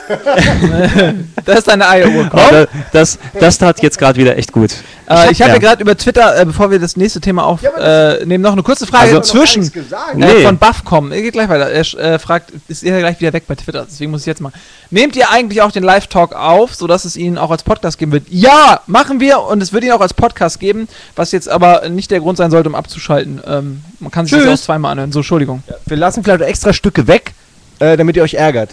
Da 1.45 1.53
ist 1.55 1.66
deine 1.69 1.89
Eieruhr. 1.89 2.31
oh, 2.33 2.37
da- 2.51 2.66
das, 2.93 3.19
das 3.39 3.59
tat 3.59 3.83
jetzt 3.83 3.99
gerade 3.99 4.19
wieder 4.19 4.37
echt 4.37 4.53
gut. 4.53 4.70
Äh, 5.09 5.33
ich 5.33 5.41
habe 5.43 5.49
ja. 5.51 5.55
ja 5.57 5.59
gerade 5.59 5.83
über 5.83 5.97
Twitter, 5.97 6.39
äh, 6.41 6.45
bevor 6.45 6.70
wir 6.70 6.79
das 6.79 6.97
nächste 6.97 7.20
Thema 7.20 7.45
aufnehmen, 7.45 8.41
noch 8.43 8.53
eine 8.53 8.62
kurze 8.62 8.87
Frage 8.87 9.16
Also- 9.16 9.20
zwischen 9.20 9.70
gesagt. 9.70 10.15
äh, 10.15 10.19
Nee. 10.19 10.45
von 10.45 10.59
Buffcom. 10.59 11.11
Er 11.12 11.23
geht 11.23 11.33
gleich 11.33 11.49
weiter. 11.49 11.69
Er 11.70 11.81
äh, 12.15 12.19
fragt, 12.19 12.53
ist 12.69 12.83
er 12.85 12.99
gleich 13.01 13.20
wieder 13.20 13.33
weg 13.33 13.45
bei 13.49 13.55
Twitter? 13.57 13.87
Deswegen 13.89 14.11
muss 14.12 14.20
ich 14.23 14.27
jetzt 14.27 14.41
mal. 14.41 14.53
Nehmt 14.91 15.16
ihr 15.16 15.31
eigentlich 15.31 15.62
auch 15.62 15.73
den 15.73 15.83
Live-Talk 15.83 16.35
auf, 16.35 16.74
sodass 16.74 17.05
es 17.05 17.16
ihn 17.16 17.39
auch 17.39 17.51
als 17.51 17.62
Podcast 17.62 17.99
geben 17.99 18.12
wird? 18.12 18.24
Ja, 18.29 18.81
machen 18.87 19.20
wir 19.20 19.41
und 19.41 19.62
es 19.62 19.73
wird 19.73 19.85
ihn 19.85 19.93
auch 19.93 20.01
als 20.01 20.15
Podcast 20.15 20.61
geben, 20.61 20.87
was 21.16 21.33
jetzt 21.33 21.49
aber 21.49 21.89
nicht 21.89 22.11
der 22.11 22.20
Grund 22.20 22.37
sein 22.39 22.51
sollte, 22.51 22.69
um 22.69 22.74
abzuschalten. 22.74 23.41
Ähm, 23.47 23.83
man 24.01 24.11
kann 24.11 24.27
sich 24.27 24.35
das 24.39 24.45
Tschüss. 24.45 24.61
auch 24.61 24.65
zweimal 24.65 24.93
anhören. 24.93 25.12
So, 25.12 25.20
Entschuldigung. 25.20 25.62
Wir 25.87 25.97
lassen 25.97 26.23
vielleicht 26.23 26.43
extra 26.43 26.73
Stücke 26.73 27.07
weg, 27.09 27.33
äh, 27.81 27.97
damit 27.97 28.16
ihr 28.16 28.23
euch 28.23 28.35
ärgert. 28.35 28.70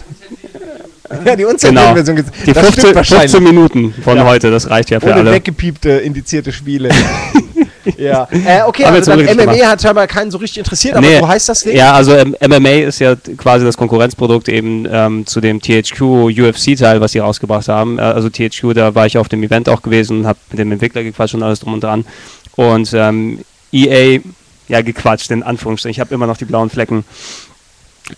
ja, 1.24 1.36
die 1.36 1.42
Genau. 1.42 1.50
Unzensurversion. 1.50 2.16
Die 2.16 2.22
Das 2.52 2.62
stimmt 2.68 2.74
15, 2.74 2.94
wahrscheinlich. 2.94 3.30
15 3.32 3.42
Minuten 3.42 3.94
von 4.04 4.16
Ja. 4.16 4.24
heute, 4.24 4.50
das 4.50 4.70
reicht 4.70 4.90
ja 4.90 5.00
für 5.00 5.06
Ohne 5.06 5.14
alle. 5.16 5.32
weggepiepte, 5.32 5.90
indizierte 5.90 6.52
Spiele. 6.52 6.90
ja. 7.96 8.28
Äh, 8.30 8.62
okay, 8.66 8.84
Haben 8.84 8.94
wir 9.04 9.12
also 9.12 9.12
MMA 9.12 9.44
gemacht. 9.52 9.64
hat 9.66 9.82
scheinbar 9.82 10.06
keinen 10.06 10.30
so 10.30 10.38
richtig 10.38 10.58
interessiert, 10.58 10.96
aber 10.96 11.06
Nee. 11.06 11.18
so 11.18 11.26
heißt 11.28 11.48
das 11.48 11.60
Ding? 11.62 11.76
Ja, 11.76 11.92
also 11.94 12.14
ähm, 12.14 12.36
MMA 12.40 12.86
ist 12.86 12.98
ja 13.00 13.16
quasi 13.36 13.64
das 13.64 13.76
Konkurrenzprodukt 13.76 14.48
eben 14.48 14.86
ähm, 14.90 15.26
zu 15.26 15.40
dem 15.40 15.60
THQ 15.60 16.00
UFC-Teil, 16.02 17.00
was 17.00 17.12
sie 17.12 17.18
rausgebracht 17.18 17.68
haben. 17.68 17.98
Äh, 17.98 18.02
also 18.02 18.28
THQ, 18.28 18.74
da 18.74 18.94
war 18.94 19.06
ich 19.06 19.18
auf 19.18 19.28
dem 19.28 19.42
Event 19.42 19.68
auch 19.68 19.82
gewesen 19.82 20.20
und 20.20 20.26
habe 20.26 20.38
mit 20.50 20.58
dem 20.60 20.70
Entwickler 20.72 21.02
gequatscht 21.02 21.34
und 21.34 21.42
alles 21.42 21.60
drum 21.60 21.74
und 21.74 21.82
dran. 21.82 22.04
Und 22.56 22.92
ähm, 22.94 23.40
EA, 23.72 24.20
ja 24.68 24.82
gequatscht 24.82 25.30
in 25.30 25.42
Anführungsstrichen, 25.42 25.92
ich 25.92 26.00
habe 26.00 26.14
immer 26.14 26.26
noch 26.26 26.36
die 26.36 26.44
blauen 26.44 26.70
Flecken. 26.70 27.04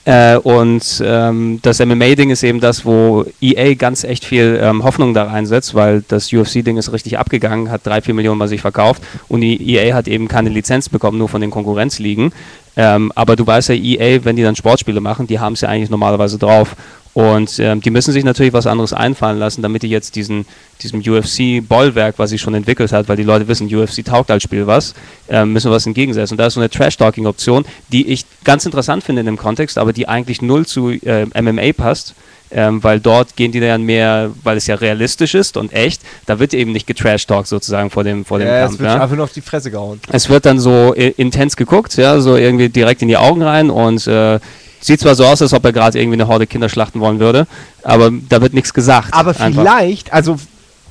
Äh, 0.04 0.36
und 0.36 1.02
ähm, 1.04 1.58
das 1.62 1.78
MMA-Ding 1.78 2.30
ist 2.30 2.42
eben 2.42 2.60
das, 2.60 2.84
wo 2.84 3.24
EA 3.40 3.74
ganz 3.74 4.04
echt 4.04 4.24
viel 4.24 4.58
ähm, 4.62 4.84
Hoffnung 4.84 5.14
da 5.14 5.24
reinsetzt, 5.24 5.74
weil 5.74 6.02
das 6.08 6.32
UFC-Ding 6.32 6.76
ist 6.76 6.92
richtig 6.92 7.18
abgegangen, 7.18 7.70
hat 7.70 7.86
drei, 7.86 8.00
vier 8.00 8.14
Millionen 8.14 8.38
bei 8.38 8.46
sich 8.46 8.60
verkauft 8.60 9.02
und 9.28 9.40
die 9.40 9.74
EA 9.74 9.94
hat 9.94 10.08
eben 10.08 10.28
keine 10.28 10.50
Lizenz 10.50 10.88
bekommen, 10.88 11.18
nur 11.18 11.28
von 11.28 11.40
den 11.40 11.50
Konkurrenzligen. 11.50 12.32
Ähm, 12.76 13.12
aber 13.14 13.36
du 13.36 13.46
weißt 13.46 13.70
ja, 13.70 13.74
EA, 13.74 14.24
wenn 14.24 14.36
die 14.36 14.42
dann 14.42 14.56
Sportspiele 14.56 15.00
machen, 15.00 15.26
die 15.26 15.38
haben 15.38 15.52
es 15.54 15.60
ja 15.60 15.68
eigentlich 15.68 15.90
normalerweise 15.90 16.38
drauf. 16.38 16.74
Und 17.14 17.58
ähm, 17.58 17.82
die 17.82 17.90
müssen 17.90 18.12
sich 18.12 18.24
natürlich 18.24 18.54
was 18.54 18.66
anderes 18.66 18.94
einfallen 18.94 19.38
lassen, 19.38 19.60
damit 19.60 19.82
die 19.82 19.90
jetzt 19.90 20.16
diesen, 20.16 20.46
diesem 20.82 21.00
UFC-Bollwerk, 21.00 22.18
was 22.18 22.30
sie 22.30 22.38
schon 22.38 22.54
entwickelt 22.54 22.90
hat, 22.90 23.08
weil 23.08 23.16
die 23.16 23.22
Leute 23.22 23.48
wissen, 23.48 23.72
UFC 23.72 24.02
taugt 24.02 24.30
als 24.30 24.42
Spiel 24.42 24.66
was, 24.66 24.94
ähm, 25.28 25.52
müssen 25.52 25.70
wir 25.70 25.74
was 25.74 25.86
entgegensetzen. 25.86 26.34
Und 26.34 26.38
da 26.38 26.46
ist 26.46 26.54
so 26.54 26.60
eine 26.60 26.70
Trash-Talking-Option, 26.70 27.66
die 27.92 28.08
ich 28.08 28.24
ganz 28.44 28.64
interessant 28.64 29.04
finde 29.04 29.20
in 29.20 29.26
dem 29.26 29.36
Kontext, 29.36 29.76
aber 29.76 29.92
die 29.92 30.08
eigentlich 30.08 30.40
null 30.40 30.64
zu 30.64 30.90
äh, 30.90 31.26
MMA 31.38 31.72
passt. 31.74 32.14
Ähm, 32.54 32.82
weil 32.84 33.00
dort 33.00 33.34
gehen 33.36 33.50
die 33.50 33.60
dann 33.60 33.82
mehr, 33.82 34.30
weil 34.42 34.58
es 34.58 34.66
ja 34.66 34.74
realistisch 34.74 35.34
ist 35.34 35.56
und 35.56 35.72
echt, 35.72 36.02
da 36.26 36.38
wird 36.38 36.52
eben 36.52 36.72
nicht 36.72 36.86
getrash-talkt 36.86 37.48
sozusagen 37.48 37.88
vor 37.90 38.04
dem, 38.04 38.24
vor 38.24 38.38
dem 38.38 38.48
Ja, 38.48 38.66
es 38.66 38.78
wird 38.78 38.90
Ja? 38.90 39.00
einfach 39.00 39.16
nur 39.16 39.24
auf 39.24 39.32
die 39.32 39.40
Fresse 39.40 39.70
gehauen. 39.70 40.00
Es 40.10 40.28
wird 40.28 40.44
dann 40.44 40.60
so 40.60 40.92
intens 40.92 41.56
geguckt, 41.56 41.96
ja, 41.96 42.20
so 42.20 42.36
irgendwie 42.36 42.68
direkt 42.68 43.00
in 43.00 43.08
die 43.08 43.16
Augen 43.16 43.42
rein 43.42 43.70
und 43.70 44.06
äh, 44.06 44.38
sieht 44.80 45.00
zwar 45.00 45.14
so 45.14 45.24
aus, 45.24 45.40
als 45.40 45.54
ob 45.54 45.64
er 45.64 45.72
gerade 45.72 45.98
irgendwie 45.98 46.16
eine 46.16 46.28
Horde 46.28 46.46
Kinder 46.46 46.68
schlachten 46.68 47.00
wollen 47.00 47.20
würde, 47.20 47.46
aber 47.82 48.10
da 48.28 48.42
wird 48.42 48.52
nichts 48.52 48.74
gesagt. 48.74 49.08
Aber 49.12 49.30
einfach. 49.30 49.62
vielleicht, 49.62 50.12
also 50.12 50.36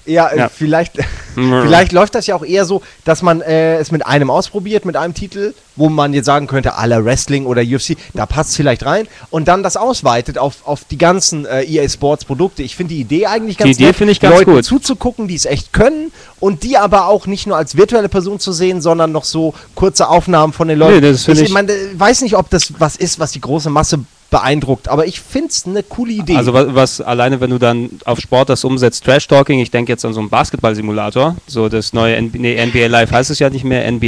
ja, 0.06 0.28
äh, 0.28 0.38
Ja. 0.38 0.50
vielleicht, 0.50 0.94
vielleicht 1.36 1.92
läuft 1.92 2.16
das 2.16 2.28
ja 2.28 2.36
auch 2.36 2.44
eher 2.46 2.66
so, 2.66 2.82
dass 3.06 3.22
man 3.22 3.42
äh, 3.42 3.78
es 3.78 3.92
mit 3.92 4.06
einem 4.06 4.30
ausprobiert, 4.30 4.86
mit 4.86 4.96
einem 4.96 5.14
Titel, 5.14 5.54
wo 5.76 5.90
man 5.90 6.14
jetzt 6.14 6.26
sagen 6.26 6.48
könnte, 6.48 6.76
aller 6.76 7.06
Wrestling 7.06 7.46
oder 7.46 7.62
UFC, 7.62 7.96
da 8.14 8.26
passt 8.26 8.52
es 8.52 8.56
vielleicht 8.58 8.86
rein 8.86 9.08
und 9.30 9.48
dann 9.48 9.64
das 9.64 9.78
ausweitet 9.78 10.38
auf, 10.38 10.56
auf 10.66 10.82
die 10.90 10.98
ganzen 10.98 11.46
äh, 11.46 11.64
EA 11.64 11.88
Sports 11.88 12.26
Produkte. 12.26 12.62
Ich 12.64 12.76
finde 12.76 12.94
die 12.94 13.02
Idee 13.02 13.28
eigentlich 13.28 13.58
ganz 13.58 13.72
Idee 13.78 13.86
nett, 13.88 13.96
finde 13.96 14.12
ich 14.12 14.20
ganz 14.20 14.36
Leuten 14.40 14.52
gut. 14.54 14.66
zuzugucken, 14.66 15.28
die 15.28 15.36
es 15.36 15.46
echt 15.46 15.72
können 15.74 16.12
und 16.40 16.64
die 16.64 16.78
aber 16.78 17.08
auch 17.08 17.26
nicht 17.28 17.48
nur 17.48 17.56
als 17.58 17.78
virtuelle 17.78 18.10
Person 18.10 18.40
zu 18.40 18.52
sehen, 18.52 18.82
sondern 18.82 19.12
noch 19.12 19.24
so 19.24 19.54
kurze 19.76 20.10
Aufnahmen 20.10 20.52
von 20.54 20.68
den 20.68 20.78
Leuten. 20.80 20.96
Nee, 21.02 21.12
das 21.12 21.24
finde 21.26 21.42
ich 21.42 21.48
ich- 21.48 21.54
meine, 21.54 21.72
weiß 21.96 22.22
nicht, 22.22 22.36
ob 22.36 22.50
das 22.50 22.74
was 22.80 22.96
ist, 22.98 23.20
was 23.20 23.32
die 23.32 23.42
große 23.42 23.70
Masse 23.70 24.00
beeindruckt, 24.32 24.88
aber 24.88 25.06
ich 25.06 25.20
finde 25.20 25.50
es 25.50 25.68
eine 25.68 25.84
coole 25.84 26.14
Idee. 26.14 26.38
Also 26.38 26.54
was, 26.54 26.74
was 26.74 27.02
alleine, 27.02 27.42
wenn 27.42 27.50
du 27.50 27.58
dann 27.58 27.90
auf 28.06 28.20
Sport 28.22 28.48
das 28.48 28.64
umsetzt, 28.64 29.04
Trash-Talking, 29.04 29.60
ich 29.60 29.72
denke 29.72 29.92
jetzt 29.92 30.06
an 30.06 30.14
so 30.14 30.22
einen 30.22 30.30
Basketball-Simulator, 30.30 31.36
so 31.48 31.68
das 31.68 31.92
neue 31.92 32.16
N 32.16 32.32
nee, 32.34 32.66
NBA 32.66 32.88
Live 32.88 33.12
heißt 33.12 33.30
es 33.30 33.40
ja 33.40 33.50
nicht 33.50 33.66
mehr, 33.66 33.92
NBA 33.92 34.06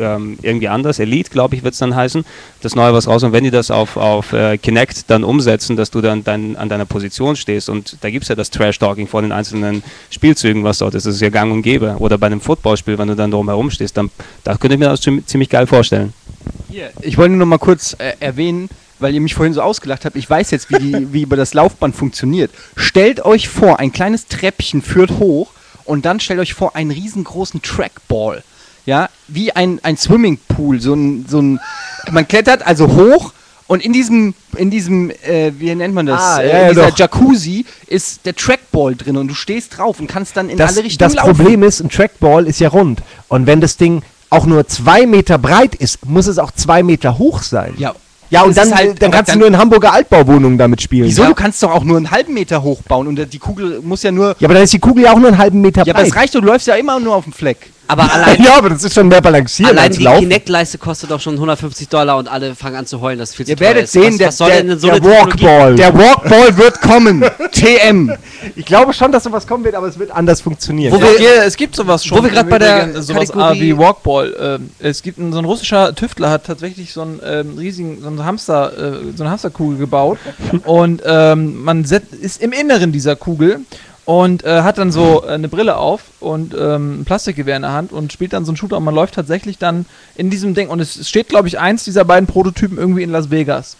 ähm, 0.00 0.38
irgendwie 0.40 0.68
anders, 0.68 0.98
Elite, 0.98 1.30
glaube 1.30 1.54
ich, 1.54 1.62
wird 1.62 1.74
es 1.74 1.80
dann 1.80 1.94
heißen, 1.94 2.24
das 2.62 2.74
neue 2.74 2.94
was 2.94 3.06
raus 3.06 3.22
und 3.24 3.32
wenn 3.32 3.44
die 3.44 3.50
das 3.50 3.70
auf, 3.70 3.98
auf 3.98 4.32
äh, 4.32 4.56
Kinect 4.56 5.10
dann 5.10 5.22
umsetzen, 5.22 5.76
dass 5.76 5.90
du 5.90 6.00
dann 6.00 6.24
dein, 6.24 6.56
an 6.56 6.70
deiner 6.70 6.86
Position 6.86 7.36
stehst 7.36 7.68
und 7.68 7.98
da 8.00 8.08
gibt 8.08 8.22
es 8.22 8.30
ja 8.30 8.34
das 8.34 8.50
Trash-Talking 8.50 9.06
vor 9.06 9.20
den 9.20 9.32
einzelnen 9.32 9.82
Spielzügen, 10.08 10.64
was 10.64 10.78
dort 10.78 10.94
ist, 10.94 11.04
das 11.04 11.16
ist 11.16 11.20
ja 11.20 11.28
gang 11.28 11.52
und 11.52 11.60
gäbe 11.60 11.96
oder 11.98 12.16
bei 12.16 12.26
einem 12.26 12.40
Footballspiel, 12.40 12.96
wenn 12.96 13.08
du 13.08 13.16
dann 13.16 13.30
drumherum 13.30 13.70
stehst, 13.70 13.98
dann 13.98 14.10
da 14.44 14.56
könnte 14.56 14.76
ich 14.76 14.80
mir 14.80 14.88
das 14.88 15.02
ziemlich 15.02 15.50
geil 15.50 15.66
vorstellen. 15.66 16.14
Ich 17.02 17.18
wollte 17.18 17.32
nur 17.32 17.40
noch 17.40 17.46
mal 17.46 17.58
kurz 17.58 17.94
äh, 17.98 18.14
erwähnen, 18.18 18.70
weil 19.02 19.14
ihr 19.14 19.20
mich 19.20 19.34
vorhin 19.34 19.52
so 19.52 19.62
ausgelacht 19.62 20.04
habt. 20.04 20.16
Ich 20.16 20.28
weiß 20.28 20.50
jetzt, 20.50 20.70
wie, 20.70 20.78
die, 20.78 21.12
wie 21.12 21.22
über 21.22 21.36
das 21.36 21.54
Laufband 21.54 21.94
funktioniert. 21.94 22.50
Stellt 22.76 23.24
euch 23.24 23.48
vor, 23.48 23.80
ein 23.80 23.92
kleines 23.92 24.26
Treppchen 24.28 24.82
führt 24.82 25.18
hoch 25.18 25.50
und 25.84 26.04
dann 26.04 26.20
stellt 26.20 26.40
euch 26.40 26.54
vor 26.54 26.76
einen 26.76 26.90
riesengroßen 26.90 27.62
Trackball. 27.62 28.42
Ja, 28.84 29.08
wie 29.28 29.52
ein, 29.52 29.78
ein 29.82 29.96
Swimmingpool. 29.96 30.80
So 30.80 30.94
ein, 30.94 31.26
so 31.28 31.40
ein, 31.40 31.60
man 32.10 32.26
klettert 32.26 32.66
also 32.66 32.88
hoch 32.88 33.32
und 33.68 33.82
in 33.82 33.92
diesem, 33.92 34.34
in 34.56 34.70
diesem, 34.70 35.10
äh, 35.10 35.52
wie 35.58 35.74
nennt 35.74 35.94
man 35.94 36.06
das? 36.06 36.20
Ah, 36.20 36.42
äh, 36.42 36.48
ja, 36.50 36.62
in 36.64 36.68
dieser 36.74 36.90
doch. 36.90 36.98
Jacuzzi 36.98 37.64
ist 37.86 38.26
der 38.26 38.34
Trackball 38.34 38.94
drin 38.94 39.16
und 39.16 39.28
du 39.28 39.34
stehst 39.34 39.78
drauf 39.78 40.00
und 40.00 40.08
kannst 40.08 40.36
dann 40.36 40.50
in 40.50 40.58
das, 40.58 40.72
alle 40.72 40.84
Richtungen 40.84 41.14
das 41.14 41.14
laufen. 41.14 41.36
Problem 41.36 41.62
ist, 41.62 41.80
ein 41.80 41.88
Trackball 41.88 42.46
ist 42.46 42.60
ja 42.60 42.68
rund. 42.68 43.02
Und 43.28 43.46
wenn 43.46 43.60
das 43.60 43.76
Ding 43.76 44.02
auch 44.30 44.46
nur 44.46 44.66
zwei 44.66 45.06
Meter 45.06 45.38
breit 45.38 45.74
ist, 45.74 46.04
muss 46.06 46.26
es 46.26 46.38
auch 46.38 46.50
zwei 46.50 46.82
Meter 46.82 47.18
hoch 47.18 47.42
sein. 47.42 47.74
Ja. 47.78 47.94
Ja, 48.32 48.42
und 48.44 48.56
Das 48.56 48.70
dann, 48.70 48.78
halt- 48.78 49.02
dann 49.02 49.10
kannst 49.10 49.28
dann- 49.28 49.34
du 49.38 49.40
nur 49.40 49.48
in 49.48 49.58
Hamburger 49.58 49.92
Altbauwohnungen 49.92 50.56
damit 50.56 50.80
spielen. 50.80 51.04
Wieso? 51.06 51.22
Ja? 51.22 51.28
Du 51.28 51.34
kannst 51.34 51.62
doch 51.62 51.70
auch 51.70 51.84
nur 51.84 51.98
einen 51.98 52.10
halben 52.10 52.32
Meter 52.32 52.62
hoch 52.62 52.80
bauen 52.82 53.06
und 53.06 53.30
die 53.30 53.38
Kugel 53.38 53.80
muss 53.82 54.02
ja 54.02 54.10
nur 54.10 54.28
ja, 54.38 54.46
aber 54.46 54.54
dann 54.54 54.62
ist 54.62 54.72
die 54.72 54.78
Kugel 54.78 55.04
ja 55.04 55.12
auch 55.12 55.18
nur 55.18 55.28
einen 55.28 55.36
halben 55.38 55.60
Meter 55.60 55.82
Ja, 55.84 55.92
aber 55.92 56.00
breit. 56.02 56.10
es 56.10 56.16
reicht, 56.16 56.34
doch, 56.34 56.40
du 56.40 56.46
läufst 56.46 56.66
ja 56.66 56.74
immer 56.76 56.98
nur 56.98 57.14
auf 57.14 57.24
dem 57.24 57.34
Fleck. 57.34 57.58
Aber 57.88 58.02
allein, 58.12 58.42
ja, 58.42 58.56
aber 58.56 58.70
das 58.70 58.84
ist 58.84 58.94
schon 58.94 59.08
mehr 59.08 59.20
balanciert 59.20 59.68
allein 59.68 59.88
als 59.88 59.96
die 59.98 60.04
Laufen. 60.04 60.20
Kinect-Leiste 60.20 60.78
kostet 60.78 61.10
doch 61.10 61.20
schon 61.20 61.34
150 61.34 61.88
Dollar 61.88 62.16
und 62.16 62.28
alle 62.30 62.54
fangen 62.54 62.76
an 62.76 62.86
zu 62.86 63.00
heulen, 63.00 63.18
dass 63.18 63.30
es 63.30 63.34
viel 63.34 63.44
zu 63.44 63.52
Ihr 63.52 63.56
teuer 63.56 63.66
werdet 63.68 63.84
ist. 63.84 63.92
sehen, 63.92 64.12
was, 64.12 64.18
der, 64.18 64.28
was 64.28 64.36
soll 64.38 64.50
der, 64.50 64.62
denn 64.62 64.78
so 64.78 64.86
der 64.88 65.04
Walkball. 65.04 65.74
Der 65.74 65.94
Walkball 65.98 66.56
wird 66.56 66.80
kommen. 66.80 67.22
TM. 67.52 68.12
Ich 68.56 68.64
glaube 68.64 68.92
schon, 68.94 69.12
dass 69.12 69.24
sowas 69.24 69.46
kommen 69.46 69.64
wird, 69.64 69.74
aber 69.74 69.88
es 69.88 69.98
wird 69.98 70.10
anders 70.10 70.40
funktionieren. 70.40 70.92
Wo 70.92 70.96
Ja, 70.98 71.02
wir- 71.12 71.18
hier, 71.18 71.42
es 71.44 71.56
gibt 71.56 71.74
sowas 71.76 72.04
schon. 72.04 72.18
wo 72.18 72.22
wir 72.22 72.30
grad 72.30 72.44
im 72.44 72.50
bei 72.50 72.58
der 72.58 73.02
sowas 73.02 73.30
Kategorie- 73.30 73.60
wie 73.60 73.78
Walkball. 73.78 74.34
Ähm, 74.40 74.70
es 74.78 75.02
gibt 75.02 75.18
ein, 75.18 75.32
so 75.32 75.38
ein 75.40 75.44
russischer 75.44 75.94
Tüftler 75.94 76.30
hat 76.30 76.46
tatsächlich 76.46 76.92
so 76.92 77.02
einen 77.02 77.20
ähm, 77.24 77.58
riesigen 77.58 78.00
so 78.00 78.06
einen 78.08 78.24
Hamster, 78.24 78.72
äh, 78.72 78.92
so 79.16 79.22
eine 79.24 79.30
Hamsterkugel 79.32 79.78
gebaut 79.78 80.18
und 80.64 81.02
ähm, 81.04 81.62
man 81.62 81.84
set, 81.84 82.04
ist 82.12 82.40
im 82.40 82.52
Inneren 82.52 82.92
dieser 82.92 83.16
Kugel 83.16 83.60
und 84.04 84.44
äh, 84.44 84.62
hat 84.62 84.78
dann 84.78 84.90
so 84.90 85.24
äh, 85.24 85.30
eine 85.30 85.48
Brille 85.48 85.76
auf 85.76 86.02
und 86.20 86.54
ähm, 86.54 87.00
ein 87.00 87.04
Plastikgewehr 87.04 87.56
in 87.56 87.62
der 87.62 87.72
Hand 87.72 87.92
und 87.92 88.12
spielt 88.12 88.32
dann 88.32 88.44
so 88.44 88.50
einen 88.50 88.56
Shooter 88.56 88.76
und 88.76 88.84
man 88.84 88.94
läuft 88.94 89.14
tatsächlich 89.14 89.58
dann 89.58 89.86
in 90.16 90.30
diesem 90.30 90.54
Ding 90.54 90.68
und 90.68 90.80
es 90.80 91.08
steht 91.08 91.28
glaube 91.28 91.48
ich 91.48 91.58
eins 91.58 91.84
dieser 91.84 92.04
beiden 92.04 92.26
Prototypen 92.26 92.78
irgendwie 92.78 93.02
in 93.02 93.10
Las 93.10 93.30
Vegas. 93.30 93.76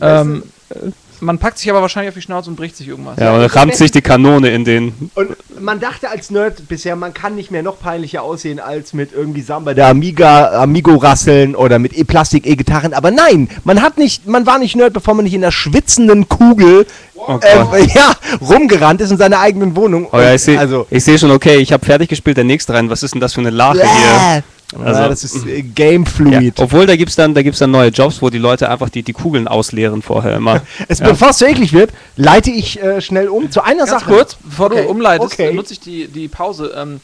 Ähm, 0.00 0.42
äh, 0.70 0.90
man 1.22 1.38
packt 1.38 1.58
sich 1.58 1.70
aber 1.70 1.80
wahrscheinlich 1.80 2.08
auf 2.08 2.14
die 2.14 2.22
Schnauze 2.22 2.50
und 2.50 2.56
bricht 2.56 2.76
sich 2.76 2.88
irgendwas. 2.88 3.16
Ja, 3.18 3.34
und 3.34 3.44
rammt 3.54 3.76
sich 3.76 3.90
die 3.92 4.02
Kanone 4.02 4.50
in 4.50 4.64
den. 4.64 5.10
Und 5.14 5.36
man 5.60 5.78
dachte 5.78 6.10
als 6.10 6.30
Nerd 6.30 6.68
bisher, 6.68 6.96
man 6.96 7.14
kann 7.14 7.36
nicht 7.36 7.50
mehr 7.50 7.62
noch 7.62 7.78
peinlicher 7.78 8.22
aussehen 8.22 8.58
als 8.58 8.92
mit 8.92 9.12
irgendwie 9.12 9.40
Samba 9.40 9.72
der 9.72 9.86
Amiga, 9.86 10.62
Amigo-Rasseln 10.62 11.54
oder 11.54 11.78
mit 11.78 11.96
E-Plastik-E-Gitarren. 11.96 12.92
Aber 12.92 13.10
nein, 13.10 13.48
man 13.64 13.80
hat 13.82 13.98
nicht, 13.98 14.26
man 14.26 14.46
war 14.46 14.58
nicht 14.58 14.74
Nerd, 14.74 14.92
bevor 14.92 15.14
man 15.14 15.24
nicht 15.24 15.34
in 15.34 15.42
der 15.42 15.52
schwitzenden 15.52 16.28
Kugel 16.28 16.86
Oh 17.24 17.38
äh, 17.40 17.86
ja, 17.94 18.12
rumgerannt 18.40 19.00
ist 19.00 19.12
in 19.12 19.16
seiner 19.16 19.38
eigenen 19.38 19.76
Wohnung. 19.76 20.08
Oh 20.12 20.18
ja, 20.18 20.34
ich 20.34 20.42
sehe 20.42 20.58
also, 20.58 20.86
seh 20.90 21.18
schon, 21.18 21.30
okay, 21.30 21.58
ich 21.58 21.72
habe 21.72 21.84
fertig 21.84 22.08
gespielt, 22.08 22.36
der 22.36 22.44
nächste 22.44 22.72
rein. 22.72 22.90
Was 22.90 23.04
ist 23.04 23.14
denn 23.14 23.20
das 23.20 23.34
für 23.34 23.40
eine 23.40 23.50
Lache 23.50 23.82
hier? 23.82 24.42
Ja, 24.72 24.78
Also- 24.84 25.08
das 25.08 25.24
ist 25.24 25.46
äh, 25.46 25.62
Game 25.62 26.04
Ja, 26.04 26.10
Fluid. 26.10 26.60
obwohl, 26.60 26.86
da 26.86 26.96
gibt 26.96 27.10
es 27.10 27.16
dann, 27.16 27.34
da 27.34 27.42
gibt's 27.42 27.58
dann 27.58 27.70
neue 27.70 27.88
Jobs, 27.90 28.22
wo 28.22 28.30
die 28.30 28.38
Leute 28.38 28.68
einfach 28.70 28.88
die, 28.88 29.02
die 29.02 29.12
Kugeln 29.12 29.46
ausleeren 29.48 30.02
vorher 30.02 30.36
immer. 30.36 30.62
Es, 30.88 30.98
Ja. 31.00 31.08
Bevor 31.08 31.30
es 31.30 31.38
so 31.38 31.46
eklig 31.46 31.72
wird, 31.72 31.90
leite 32.16 32.50
ich 32.50 32.82
äh, 32.82 33.00
schnell 33.00 33.28
um 33.28 33.50
zu 33.50 33.62
einer 33.62 33.86
Ganz 33.86 33.90
Sache. 33.90 34.10
kurz, 34.12 34.36
bevor 34.42 34.66
Okay, 34.66 34.82
du 34.84 34.88
umleitest, 34.90 35.32
okay. 35.34 35.52
nutze 35.52 35.74
ich 35.74 35.80
die, 35.80 36.08
die 36.08 36.28
Pause, 36.28 36.72
ähm, 36.76 37.00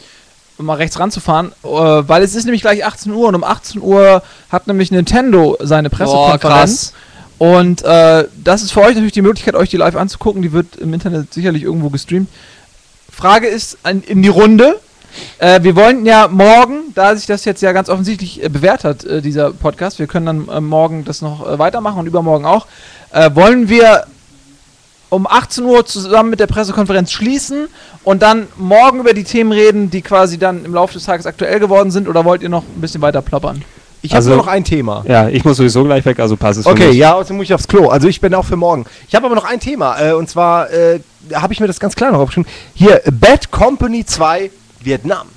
um 0.59 0.67
mal 0.67 0.75
rechts 0.75 0.99
ranzufahren, 0.99 1.53
äh, 1.63 1.69
weil 1.69 2.23
es 2.23 2.35
ist 2.35 2.45
nämlich 2.45 2.63
gleich 2.63 2.85
18 2.85 3.13
Uhr 3.13 3.29
und 3.29 3.35
um 3.37 3.45
18 3.45 3.81
Uhr 3.81 4.23
hat 4.51 4.67
nämlich 4.67 4.91
Nintendo 4.91 5.57
seine 5.61 5.89
Pressekonferenz. 5.91 6.93
und 7.39 7.83
äh, 7.83 8.25
das 8.43 8.63
ist 8.63 8.73
für 8.73 8.81
euch 8.81 8.95
natürlich 8.95 9.13
die 9.13 9.23
Möglichkeit, 9.23 9.55
euch 9.55 9.69
die 9.71 9.77
live 9.77 9.95
anzugucken. 9.95 10.43
Die 10.43 10.53
wird 10.53 10.75
im 10.77 10.93
Internet 10.95 11.33
sicherlich 11.33 11.63
irgendwo 11.63 11.91
gestreamt. 11.91 12.29
Frage 13.13 13.47
ist 13.47 13.79
an, 13.85 14.03
in 14.03 14.23
die 14.23 14.29
Runde. 14.29 14.81
Äh, 15.39 15.63
wir 15.63 15.75
wollen 15.77 16.05
ja 16.07 16.29
morgen, 16.29 16.93
da 16.95 17.15
sich 17.17 17.27
das 17.27 17.45
jetzt 17.45 17.63
ja 17.63 17.73
ganz 17.73 17.89
offensichtlich 17.89 18.43
äh, 18.43 18.49
bewährt 18.49 18.85
hat, 18.85 19.05
äh, 19.05 19.21
dieser 19.23 19.53
Podcast, 19.53 19.99
wir 19.99 20.07
können 20.07 20.27
dann 20.27 20.49
äh, 20.49 20.61
morgen 20.61 21.05
das 21.05 21.23
noch 21.23 21.47
äh, 21.49 21.59
weitermachen 21.59 21.99
und 22.01 22.07
übermorgen 22.07 22.45
auch, 22.45 22.67
äh, 23.13 23.31
wollen 23.35 23.69
wir 23.69 24.05
um 25.11 25.27
18 25.27 25.65
Uhr 25.65 25.87
zusammen 25.87 26.29
mit 26.31 26.39
der 26.41 26.47
Pressekonferenz 26.47 27.11
schließen 27.13 27.69
und 28.05 28.21
dann 28.23 28.47
morgen 28.59 29.01
über 29.01 29.15
die 29.15 29.25
Themen 29.25 29.53
reden, 29.53 29.91
die 29.91 30.03
quasi 30.03 30.37
dann 30.39 30.65
im 30.67 30.75
Laufe 30.75 30.93
des 30.95 31.05
Tages 31.05 31.25
aktuell 31.25 31.61
geworden 31.61 31.91
sind 31.91 32.09
oder 32.09 32.25
wollt 32.27 32.43
ihr 32.43 32.51
noch 32.51 32.63
ein 32.63 32.81
bisschen 32.81 33.01
weiter 33.01 33.23
plappern? 33.23 33.65
Ich 34.03 34.11
habe 34.13 34.19
Also- 34.19 34.29
nur 34.31 34.39
noch 34.39 34.47
ein 34.47 34.63
Thema. 34.65 35.03
Ja, 35.09 35.29
ich 35.29 35.45
muss 35.45 35.57
sowieso 35.57 35.83
gleich 35.83 36.05
weg, 36.05 36.21
also 36.21 36.37
passt 36.37 36.59
es 36.61 36.67
für 36.67 36.71
Okay, 36.73 36.89
mich. 36.89 36.97
ja, 36.99 37.15
außerdem 37.15 37.39
muss 37.39 37.45
ich 37.47 37.55
aufs 37.55 37.67
Klo. 37.67 37.89
Also 37.89 38.07
ich 38.07 38.21
bin 38.21 38.33
auch 38.35 38.45
für 38.45 38.55
morgen. 38.57 38.85
Ich 39.09 39.15
habe 39.15 39.27
aber 39.27 39.35
noch 39.35 39.45
ein 39.45 39.59
Thema. 39.61 39.99
Äh, 39.99 40.13
und 40.13 40.29
zwar 40.31 40.71
äh, 40.71 41.01
habe 41.35 41.53
ich 41.53 41.59
mir 41.59 41.67
das 41.67 41.81
ganz 41.81 41.97
klar 41.97 42.13
noch 42.13 42.21
aufgeschrieben. 42.21 42.49
Hier, 42.75 43.01
Bad 43.11 43.51
Company 43.51 44.05
2 44.05 44.51
Vietnam. 44.81 45.29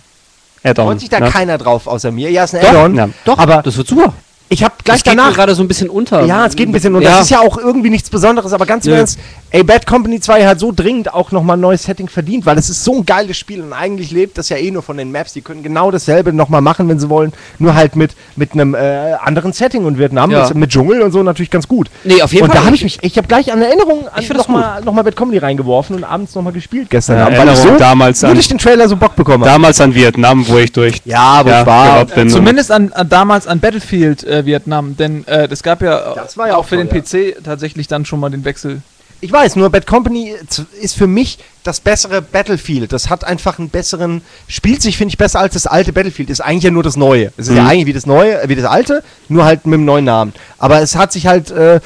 Freut 0.63 0.99
sich 0.99 1.09
da 1.09 1.19
ne? 1.19 1.29
keiner 1.29 1.57
drauf 1.57 1.87
außer 1.87 2.11
mir. 2.11 2.29
Ja, 2.29 2.43
ist 2.43 2.53
ein 2.53 2.61
Doch, 2.61 2.69
Add-on. 2.69 2.95
ja. 2.95 3.09
Doch, 3.25 3.37
Aber 3.39 3.61
das 3.63 3.77
wird 3.77 3.87
super. 3.87 4.13
Ich 4.53 4.63
habe 4.65 4.73
gleich 4.83 5.01
das 5.01 5.15
danach... 5.15 5.33
gerade 5.33 5.55
so 5.55 5.63
ein 5.63 5.67
bisschen 5.69 5.89
unter. 5.89 6.25
Ja, 6.25 6.45
es 6.45 6.57
geht 6.57 6.67
ein 6.67 6.73
bisschen. 6.73 6.93
Und 6.93 7.03
Ja. 7.03 7.11
das 7.11 7.21
ist 7.21 7.29
ja 7.31 7.39
auch 7.39 7.57
irgendwie 7.57 7.89
nichts 7.89 8.09
Besonderes, 8.09 8.51
aber 8.51 8.65
ganz 8.65 8.85
im. 8.85 8.91
Ernst, 8.93 9.17
ey, 9.51 9.63
Bad 9.63 9.87
Company 9.87 10.19
2 10.19 10.45
hat 10.45 10.59
so 10.59 10.73
dringend 10.75 11.13
auch 11.13 11.31
nochmal 11.31 11.55
ein 11.55 11.61
neues 11.61 11.83
Setting 11.83 12.09
verdient, 12.09 12.45
weil 12.45 12.57
es 12.57 12.69
ist 12.69 12.83
so 12.83 12.95
ein 12.97 13.05
geiles 13.05 13.37
Spiel 13.37 13.61
und 13.61 13.71
eigentlich 13.71 14.11
lebt 14.11 14.37
das 14.37 14.49
ja 14.49 14.57
eh 14.57 14.69
nur 14.69 14.83
von 14.83 14.97
den 14.97 15.09
Maps. 15.09 15.31
Die 15.31 15.39
können 15.41 15.63
genau 15.63 15.89
dasselbe 15.89 16.33
nochmal 16.33 16.59
machen, 16.59 16.89
wenn 16.89 16.99
sie 16.99 17.07
wollen, 17.09 17.31
nur 17.59 17.75
halt 17.75 17.95
mit, 17.95 18.11
mit 18.35 18.51
einem 18.51 18.75
äh, 18.75 19.13
anderen 19.23 19.53
Setting 19.53 19.85
und 19.85 19.97
Vietnam 19.97 20.31
Ja. 20.31 20.49
mit 20.53 20.69
Dschungel 20.69 21.01
und 21.01 21.13
so 21.13 21.23
natürlich 21.23 21.49
ganz 21.49 21.67
gut. 21.69 21.89
Nee, 22.03 22.21
auf 22.21 22.33
jeden 22.33 22.43
und 22.43 22.49
Fall. 22.51 22.59
da 22.59 22.65
habe 22.65 22.75
ich 22.75 22.83
mich, 22.83 22.99
ich 23.01 23.15
habe 23.17 23.27
gleich 23.29 23.53
an 23.53 23.61
Erinnerung 23.61 24.07
an 24.09 24.21
Ich 24.21 24.29
nochmal 24.33 24.81
noch 24.83 24.91
mal 24.91 25.03
Bad 25.03 25.15
Comedy 25.15 25.37
reingeworfen 25.37 25.95
und 25.95 26.03
abends 26.03 26.35
nochmal 26.35 26.51
gespielt 26.51 26.89
gestern 26.89 27.17
Ja, 27.19 27.27
Abend, 27.27 27.37
weil 27.37 27.45
ich 27.47 27.53
Erinnerung 27.53 27.77
so 27.77 27.83
damals 27.83 28.23
an, 28.25 28.33
durch 28.33 28.49
den 28.49 28.57
Trailer 28.57 28.89
so 28.89 28.97
Bock 28.97 29.15
bekommen 29.15 29.43
habe. 29.45 29.51
damals 29.51 29.79
an 29.79 29.95
Vietnam, 29.95 30.45
wo 30.45 30.57
ich 30.57 30.73
durch 30.73 31.01
Ja, 31.05 31.39
wo 31.45 31.49
ja, 31.49 31.61
ich 31.61 31.67
war. 31.67 32.05
und- 32.17 32.29
Zumindest 32.29 32.69
an, 32.69 32.91
an 32.91 33.07
damals 33.07 33.47
an 33.47 33.61
Battlefield 33.61 34.23
äh, 34.25 34.40
Vietnam, 34.45 34.97
denn 34.97 35.25
äh, 35.27 35.47
es 35.51 35.63
gab 35.63 35.81
ja, 35.81 36.13
Das 36.15 36.37
war 36.37 36.47
ja 36.47 36.55
auch 36.55 36.59
auch 36.59 36.67
für 36.67 36.75
toll, 36.75 36.85
den 36.85 37.01
PC 37.03 37.43
tatsächlich 37.43 37.87
dann 37.87 38.05
schon 38.05 38.19
mal 38.19 38.29
den 38.29 38.45
Wechsel. 38.45 38.81
Ich 39.23 39.31
weiß, 39.31 39.55
nur 39.55 39.69
Bad 39.69 39.85
Company 39.85 40.33
ist 40.81 40.97
für 40.97 41.05
mich 41.05 41.37
das 41.63 41.79
bessere 41.79 42.23
Battlefield. 42.23 42.91
Das 42.91 43.09
hat 43.11 43.23
einfach 43.23 43.59
einen 43.59 43.69
besseren, 43.69 44.23
spielt 44.47 44.81
sich, 44.81 44.97
finde 44.97 45.11
ich, 45.11 45.17
besser 45.19 45.39
als 45.39 45.53
das 45.53 45.67
alte 45.67 45.93
Battlefield. 45.93 46.31
Ist 46.31 46.41
eigentlich 46.41 46.63
ja 46.63 46.71
nur 46.71 46.81
das 46.81 46.97
Neue. 46.97 47.31
Es 47.37 47.47
ist 47.47 47.55
ja 47.55 47.61
Mhm. 47.61 47.69
eigentlich 47.69 47.85
wie 47.85 47.93
das 47.93 48.07
Neue, 48.07 48.41
äh, 48.41 48.49
wie 48.49 48.55
das 48.55 48.65
alte, 48.65 49.03
nur 49.29 49.45
halt 49.45 49.67
mit 49.67 49.75
einem 49.75 49.85
neuen 49.85 50.05
Namen. 50.05 50.33
Aber 50.57 50.81
es 50.81 50.95
hat 50.95 51.11
sich 51.11 51.27
halt 51.27 51.51
äh, 51.51 51.79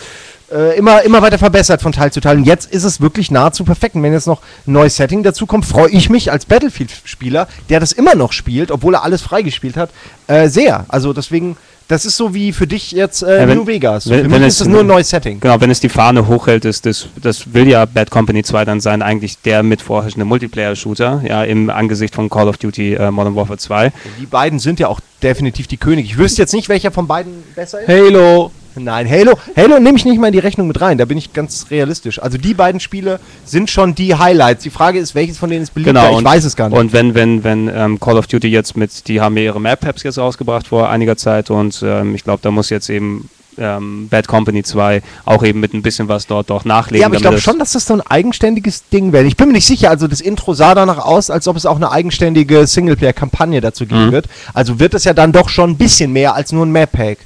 äh, 0.49 0.77
immer, 0.77 1.01
immer 1.01 1.21
weiter 1.21 1.37
verbessert 1.37 1.81
von 1.81 1.91
Teil 1.91 2.11
zu 2.13 2.21
Teil. 2.21 2.37
Und 2.37 2.45
jetzt 2.45 2.71
ist 2.71 2.85
es 2.85 3.01
wirklich 3.01 3.31
nahezu 3.31 3.65
perfekt. 3.65 3.95
Und 3.95 4.03
wenn 4.03 4.13
jetzt 4.13 4.27
noch 4.27 4.41
ein 4.65 4.71
neues 4.71 4.95
Setting 4.95 5.21
dazu 5.23 5.45
kommt, 5.45 5.65
freue 5.65 5.89
ich 5.89 6.09
mich 6.09 6.31
als 6.31 6.45
Battlefield-Spieler, 6.45 7.49
der 7.69 7.81
das 7.81 7.91
immer 7.91 8.15
noch 8.15 8.31
spielt, 8.31 8.71
obwohl 8.71 8.93
er 8.93 9.03
alles 9.03 9.21
freigespielt 9.21 9.75
hat, 9.75 9.89
äh, 10.27 10.47
sehr. 10.47 10.85
Also 10.87 11.11
deswegen, 11.11 11.57
das 11.87 12.05
ist 12.05 12.17
so 12.17 12.33
wie 12.33 12.51
für 12.51 12.67
dich 12.67 12.91
jetzt 12.91 13.21
äh, 13.23 13.41
Ja, 13.41 13.47
wenn- 13.47 13.57
New 13.59 13.67
Vegas. 13.67 14.09
wenn- 14.09 14.25
für 14.25 14.31
wenn 14.31 14.41
mich 14.41 14.47
es- 14.47 14.53
ist 14.55 14.61
das 14.61 14.67
nur 14.67 14.79
ein 14.81 14.87
neues 14.87 15.09
Setting. 15.09 15.39
Genau, 15.39 15.59
wenn 15.61 15.69
es 15.69 15.79
die 15.79 15.89
Fahne 15.89 16.27
hochhält, 16.27 16.65
ist 16.65 16.85
das, 16.85 17.07
das 17.21 17.53
will 17.53 17.67
ja 17.67 17.85
Bad 17.85 18.09
Company 18.11 18.43
2 18.43 18.65
dann 18.65 18.79
sein, 18.81 19.01
eigentlich 19.01 19.37
der 19.43 19.61
mit 19.63 19.81
vorherrschende 19.81 20.25
Multiplayer-Shooter, 20.25 21.21
ja, 21.27 21.43
im 21.43 21.69
Angesicht 21.69 22.15
von 22.15 22.29
Call 22.29 22.47
of 22.47 22.57
Duty 22.57 22.93
äh, 22.95 23.11
Modern 23.11 23.35
Warfare 23.35 23.57
2. 23.59 23.91
Die 24.19 24.25
beiden 24.25 24.59
sind 24.59 24.79
ja 24.79 24.87
auch 24.87 24.99
definitiv 25.21 25.67
die 25.67 25.77
Könige. 25.77 26.07
Ich 26.07 26.17
wüsste 26.17 26.41
jetzt 26.41 26.53
nicht, 26.53 26.69
welcher 26.69 26.91
von 26.91 27.07
beiden 27.07 27.43
besser 27.55 27.81
ist. 27.81 27.87
Halo. 27.87 28.51
Nein, 28.77 29.09
Halo, 29.09 29.37
Halo 29.55 29.79
nehme 29.79 29.97
ich 29.97 30.05
nicht 30.05 30.19
mal 30.19 30.27
in 30.27 30.33
die 30.33 30.39
Rechnung 30.39 30.67
mit 30.67 30.81
rein. 30.81 30.97
Da 30.97 31.05
bin 31.05 31.17
ich 31.17 31.31
ganz 31.33 31.67
realistisch. 31.71 32.21
Also 32.21 32.37
die 32.37 32.53
beiden 32.53 32.79
Spiele 32.79 33.19
sind 33.45 33.69
schon 33.69 33.95
die 33.95 34.15
Highlights. 34.15 34.63
Die 34.63 34.69
Frage 34.69 34.99
ist, 34.99 35.15
welches 35.15 35.37
von 35.37 35.49
denen 35.49 35.63
ist 35.63 35.73
beliebter? 35.73 35.93
Genau, 35.93 36.11
ich 36.11 36.17
und- 36.17 36.25
weiß 36.25 36.43
es 36.45 36.55
gar 36.55 36.69
nicht. 36.69 36.77
Und 36.77 36.91
wenn, 36.93 37.15
wenn, 37.15 37.43
wenn 37.43 37.69
ähm, 37.73 37.99
Call 37.99 38.17
of 38.17 38.27
Duty 38.27 38.47
jetzt 38.49 38.75
mit, 38.75 39.07
die 39.07 39.21
haben 39.21 39.37
ja 39.37 39.43
ihre 39.43 39.61
Map-Packs 39.61 40.03
jetzt 40.03 40.17
rausgebracht 40.17 40.67
vor 40.67 40.89
einiger 40.89 41.15
Zeit 41.17 41.49
und 41.49 41.81
ähm, 41.85 42.15
ich 42.15 42.23
glaube, 42.23 42.39
da 42.41 42.51
muss 42.51 42.69
jetzt 42.69 42.89
eben 42.89 43.29
ähm, 43.57 44.09
Bad 44.09 44.27
Company 44.27 44.63
2 44.63 45.01
auch 45.23 45.41
eben 45.43 45.61
mit 45.61 45.73
ein 45.73 45.81
bisschen 45.81 46.09
was 46.09 46.27
dort 46.27 46.49
doch 46.49 46.65
nachlegen. 46.65 46.99
ja, 46.99 47.05
aber 47.07 47.15
ich 47.15 47.21
glaube 47.21 47.39
schon, 47.39 47.57
dass 47.57 47.71
das 47.71 47.85
so 47.85 47.93
ein 47.93 48.01
eigenständiges 48.01 48.89
Ding 48.89 49.13
wäre. 49.13 49.23
Ich 49.25 49.37
bin 49.37 49.47
mir 49.47 49.53
nicht 49.53 49.65
sicher. 49.67 49.89
Also 49.89 50.07
das 50.09 50.19
Intro 50.19 50.53
sah 50.53 50.75
danach 50.75 50.97
aus, 50.97 51.29
als 51.29 51.47
ob 51.47 51.55
es 51.55 51.65
auch 51.65 51.77
eine 51.77 51.89
eigenständige 51.89 52.67
Singleplayer-Kampagne 52.67 53.61
dazu 53.61 53.85
geben 53.85 54.07
Mhm. 54.07 54.11
wird. 54.11 54.25
Also 54.53 54.79
wird 54.81 54.93
es 54.93 55.05
ja 55.05 55.13
dann 55.13 55.31
doch 55.31 55.47
schon 55.47 55.69
ein 55.69 55.77
bisschen 55.77 56.11
mehr 56.11 56.35
als 56.35 56.51
nur 56.51 56.65
ein 56.65 56.71
Map-Pack. 56.73 57.19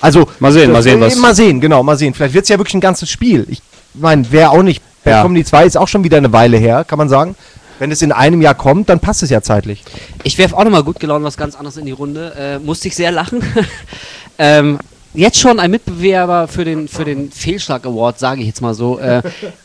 Also 0.00 0.28
Mal 0.38 0.52
sehen, 0.52 0.72
mal 0.72 0.82
sehen, 0.82 1.02
äh, 1.02 1.06
was- 1.06 1.16
Mal 1.16 1.34
sehen, 1.34 1.60
genau, 1.60 1.82
mal 1.82 1.96
sehen. 1.96 2.14
Vielleicht 2.14 2.34
wird 2.34 2.44
es 2.44 2.48
ja 2.48 2.58
wirklich 2.58 2.74
ein 2.74 2.80
ganzes 2.80 3.10
Spiel. 3.10 3.46
Ich 3.48 3.62
meine, 3.94 4.24
wer 4.30 4.50
auch 4.50 4.62
nicht. 4.62 4.82
Bad 5.04 5.12
Ja. 5.14 5.22
Company 5.22 5.44
2 5.44 5.64
ist 5.66 5.76
auch 5.76 5.88
schon 5.88 6.02
wieder 6.04 6.16
eine 6.16 6.32
Weile 6.32 6.56
her, 6.56 6.84
kann 6.84 6.98
man 6.98 7.08
sagen. 7.08 7.36
Wenn 7.78 7.90
es 7.90 8.00
in 8.02 8.12
einem 8.12 8.40
Jahr 8.40 8.54
kommt, 8.54 8.88
dann 8.88 9.00
passt 9.00 9.22
es 9.22 9.30
ja 9.30 9.42
zeitlich. 9.42 9.82
Ich 10.22 10.38
werfe 10.38 10.56
auch 10.56 10.64
nochmal 10.64 10.84
gut 10.84 11.00
gelaunt 11.00 11.24
was 11.24 11.36
ganz 11.36 11.56
anderes 11.56 11.76
in 11.76 11.84
die 11.86 11.92
Runde. 11.92 12.32
Äh, 12.38 12.58
musste 12.64 12.88
ich 12.88 12.94
sehr 12.96 13.10
lachen. 13.10 13.42
ähm, 14.38 14.78
jetzt 15.12 15.38
schon 15.38 15.58
ein 15.60 15.70
Mitbewerber 15.70 16.48
für 16.48 16.64
den, 16.64 16.88
für 16.88 17.04
den 17.04 17.30
Fehlschlag 17.32 17.84
Award, 17.84 18.18
sage 18.18 18.40
ich 18.42 18.46
jetzt 18.46 18.60
mal 18.62 18.74
so. 18.74 18.98
Äh, 18.98 19.22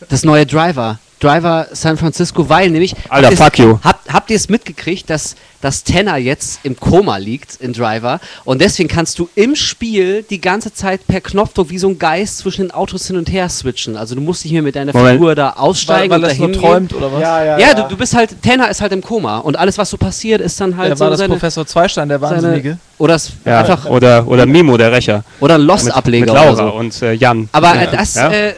das 0.09 0.23
neue 0.23 0.45
Driver. 0.45 0.99
Driver 1.19 1.67
San 1.73 1.97
Francisco, 1.97 2.47
weil 2.49 2.69
nämlich. 2.69 2.95
Alter, 3.09 3.27
habt 3.27 3.33
ihr's- 3.37 3.43
fuck 3.43 3.59
you. 3.59 3.79
Habt, 3.83 4.13
habt 4.13 4.29
ihr 4.29 4.35
es 4.37 4.49
mitgekriegt, 4.49 5.09
dass 5.09 5.35
dass 5.61 5.83
Tanner 5.83 6.15
jetzt 6.15 6.61
im 6.63 6.79
Koma 6.79 7.17
liegt 7.17 7.57
in 7.57 7.73
Driver 7.73 8.21
und 8.45 8.61
deswegen 8.61 8.87
kannst 8.87 9.19
du 9.19 9.27
im 9.35 9.57
Spiel 9.57 10.23
die 10.23 10.39
ganze 10.39 10.73
Zeit 10.73 11.05
per 11.05 11.19
Knopfdruck 11.19 11.69
wie 11.69 11.77
so 11.77 11.89
ein 11.89 11.99
Geist 11.99 12.37
zwischen 12.37 12.61
den 12.61 12.71
Autos 12.71 13.07
hin 13.07 13.17
und 13.17 13.29
her 13.29 13.49
switchen. 13.49 13.97
Also 13.97 14.15
du 14.15 14.21
musst 14.21 14.45
nicht 14.45 14.53
mehr 14.53 14.61
mit 14.61 14.77
deiner 14.77 14.93
Moment. 14.93 15.15
Figur 15.15 15.35
da 15.35 15.49
aussteigen 15.57 16.11
Weil, 16.11 16.21
weil 16.21 16.23
und 16.23 16.29
das 16.29 16.37
nur 16.39 16.47
dahin 16.47 16.61
träumt 16.61 16.93
oder 16.93 17.11
was? 17.11 17.19
Ja, 17.21 17.73
du, 17.73 17.89
du 17.89 17.97
bist 17.97 18.15
halt, 18.15 18.41
Tanner 18.41 18.69
ist 18.69 18.79
halt 18.79 18.93
im 18.93 19.01
Koma 19.01 19.39
und 19.39 19.57
alles, 19.57 19.77
was 19.77 19.89
so 19.89 19.97
passiert, 19.97 20.39
ist 20.39 20.61
dann 20.61 20.77
halt 20.77 20.91
Der 20.91 20.95
so 20.95 21.03
war 21.03 21.09
das 21.09 21.19
seine, 21.19 21.33
Professor 21.33 21.65
Zweistein, 21.67 22.07
der 22.07 22.21
Wahnsinnige. 22.21 22.77
oder 22.97 23.15
es 23.15 23.33
ja, 23.43 23.59
einfach 23.59 23.85
oder, 23.87 24.25
oder 24.29 24.45
Mimo, 24.45 24.77
der 24.77 24.93
Rächer. 24.93 25.25
oder 25.41 25.55
ein 25.55 25.61
Mit, 25.61 25.67
Lost-Ableger 25.67 26.25
mit 26.27 26.33
Laura 26.35 26.51
oder 26.53 26.71
so. 26.71 26.73
und 26.77 27.01
äh, 27.01 27.11
Jan. 27.15 27.49
Aber 27.51 27.75
ja. 27.75 27.81
äh, 27.81 27.87
das, 27.91 28.15
ja? 28.15 28.29
äh, 28.31 28.53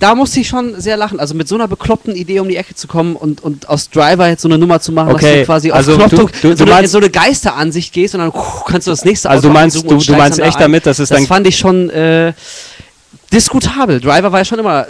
da 0.00 0.14
musste 0.16 0.40
ich 0.40 0.48
schon 0.48 0.80
sehr 0.80 0.96
lachen. 0.96 1.20
Also 1.20 1.34
mit 1.34 1.46
so 1.46 1.54
einer 1.54 1.68
bekloppten 1.68 2.16
Idee 2.16 2.40
um 2.40 2.48
die 2.48 2.56
Ecke 2.56 2.74
zu 2.74 2.88
kommen 2.88 3.14
und, 3.14 3.42
und 3.44 3.68
aus 3.68 3.88
Driver 3.90 4.26
jetzt 4.28 4.42
so 4.42 4.48
eine 4.48 4.58
Nummer 4.58 4.80
zu 4.80 4.90
machen, 4.90 5.08
dass 5.12 5.22
Okay, 5.22 5.40
du 5.40 5.44
quasi 5.46 5.70
also 5.70 5.92
auf 5.92 5.98
Knopfdruck 5.98 6.32
du- 6.32 6.40
du- 6.40 6.56
so, 6.56 6.64
du 6.64 6.72
eine, 6.72 6.80
meinst- 6.80 6.92
so 6.92 6.98
eine 6.98 7.10
Geisteransicht 7.10 7.92
gehst 7.92 8.14
und 8.14 8.20
dann 8.20 8.30
uh, 8.30 8.62
kannst 8.66 8.86
du 8.88 8.90
das 8.90 9.04
nächste 9.04 9.30
Also 9.30 9.42
du 9.42 9.48
Auto 9.48 9.54
meinst, 9.54 9.76
aussuchen 9.76 9.88
du, 9.88 9.94
und 9.94 10.00
du 10.00 10.04
steigst 10.04 10.18
meinst 10.20 10.38
da 10.40 10.44
echt 10.44 10.56
ein. 10.56 10.62
damit, 10.62 10.86
dass 10.86 10.98
es 10.98 11.08
Das 11.10 11.18
dann 11.18 11.26
fand 11.28 11.46
ich 11.46 11.56
schon 11.58 11.90
äh, 11.90 12.32
diskutabel. 13.32 14.00
Driver 14.00 14.32
war 14.32 14.40
ja 14.40 14.44
schon 14.44 14.58
immer 14.58 14.86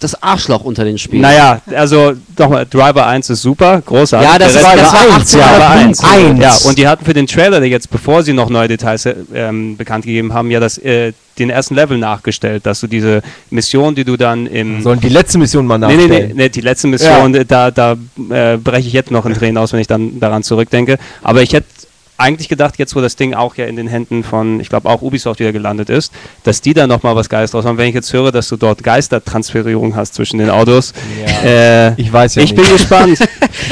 das 0.00 0.22
Arschloch 0.22 0.64
unter 0.64 0.84
den 0.84 0.98
Spielen. 0.98 1.22
Naja, 1.22 1.60
also 1.74 2.12
nochmal, 2.38 2.66
Driver 2.66 3.06
1 3.06 3.30
ist 3.30 3.42
super, 3.42 3.80
großartig. 3.84 4.28
Ja, 4.30 4.38
das 4.38 4.54
ist- 4.54 4.62
das 4.62 4.64
war 4.64 4.76
Driver 4.76 5.14
18 5.16 5.40
Driver 5.40 5.70
1. 5.70 6.04
Eins. 6.04 6.40
Ja, 6.42 6.68
und 6.68 6.78
die 6.78 6.86
hatten 6.88 7.04
für 7.04 7.14
den 7.14 7.26
Trailer, 7.26 7.60
der 7.60 7.68
jetzt, 7.68 7.90
bevor 7.90 8.22
sie 8.22 8.32
noch 8.32 8.50
neue 8.50 8.68
Details 8.68 9.08
ähm, 9.34 9.76
bekannt 9.76 10.04
gegeben 10.04 10.34
haben, 10.34 10.50
ja 10.50 10.60
das, 10.60 10.76
äh, 10.78 11.12
den 11.38 11.50
ersten 11.50 11.74
Level 11.74 11.98
nachgestellt, 11.98 12.64
dass 12.66 12.80
du 12.80 12.86
diese 12.86 13.22
Mission, 13.50 13.94
die 13.94 14.04
du 14.04 14.16
dann 14.16 14.46
im... 14.46 14.82
Sollen 14.82 15.00
die 15.00 15.08
letzte 15.08 15.38
Mission 15.38 15.66
mal 15.66 15.78
Nee, 15.78 15.86
nachstellen? 15.86 16.08
nee, 16.10 16.26
nee, 16.28 16.32
nee, 16.34 16.48
die 16.48 16.60
letzte 16.60 16.86
Mission, 16.86 17.34
äh, 17.34 17.44
da, 17.44 17.70
da 17.70 17.96
äh, 18.30 18.56
breche 18.56 18.86
ich 18.86 18.92
jetzt 18.92 19.10
noch 19.10 19.26
in 19.26 19.34
Tränen 19.34 19.58
aus, 19.58 19.72
wenn 19.72 19.80
ich 19.80 19.86
dann 19.88 20.20
daran 20.20 20.42
zurückdenke. 20.44 20.98
Aber 21.22 21.42
ich 21.42 21.52
hätte 21.52 21.66
eigentlich 22.16 22.48
gedacht, 22.48 22.74
jetzt 22.78 22.94
wo 22.94 23.00
das 23.00 23.16
Ding 23.16 23.34
auch 23.34 23.56
ja 23.56 23.64
in 23.66 23.74
den 23.76 23.88
Händen 23.88 24.22
von, 24.22 24.60
ich 24.60 24.68
glaube 24.68 24.88
auch 24.88 25.02
Ubisoft 25.02 25.40
wieder 25.40 25.50
gelandet 25.52 25.90
ist, 25.90 26.12
dass 26.44 26.60
die 26.60 26.72
da 26.72 26.86
nochmal 26.86 27.16
was 27.16 27.28
Geiles 27.28 27.50
draus 27.50 27.64
machen. 27.64 27.78
Wenn 27.78 27.88
ich 27.88 27.94
jetzt 27.94 28.12
höre, 28.12 28.30
dass 28.30 28.48
du 28.48 28.56
dort 28.56 28.84
Geistertransferierung 28.84 29.96
hast 29.96 30.14
zwischen 30.14 30.38
den 30.38 30.50
Autos, 30.50 30.92
äh, 31.44 32.00
Ich 32.00 32.12
weiß 32.12 32.36
ja 32.36 32.42
ich 32.42 32.52
nicht. 32.52 32.62
bin 32.62 32.72
gespannt. 32.72 33.18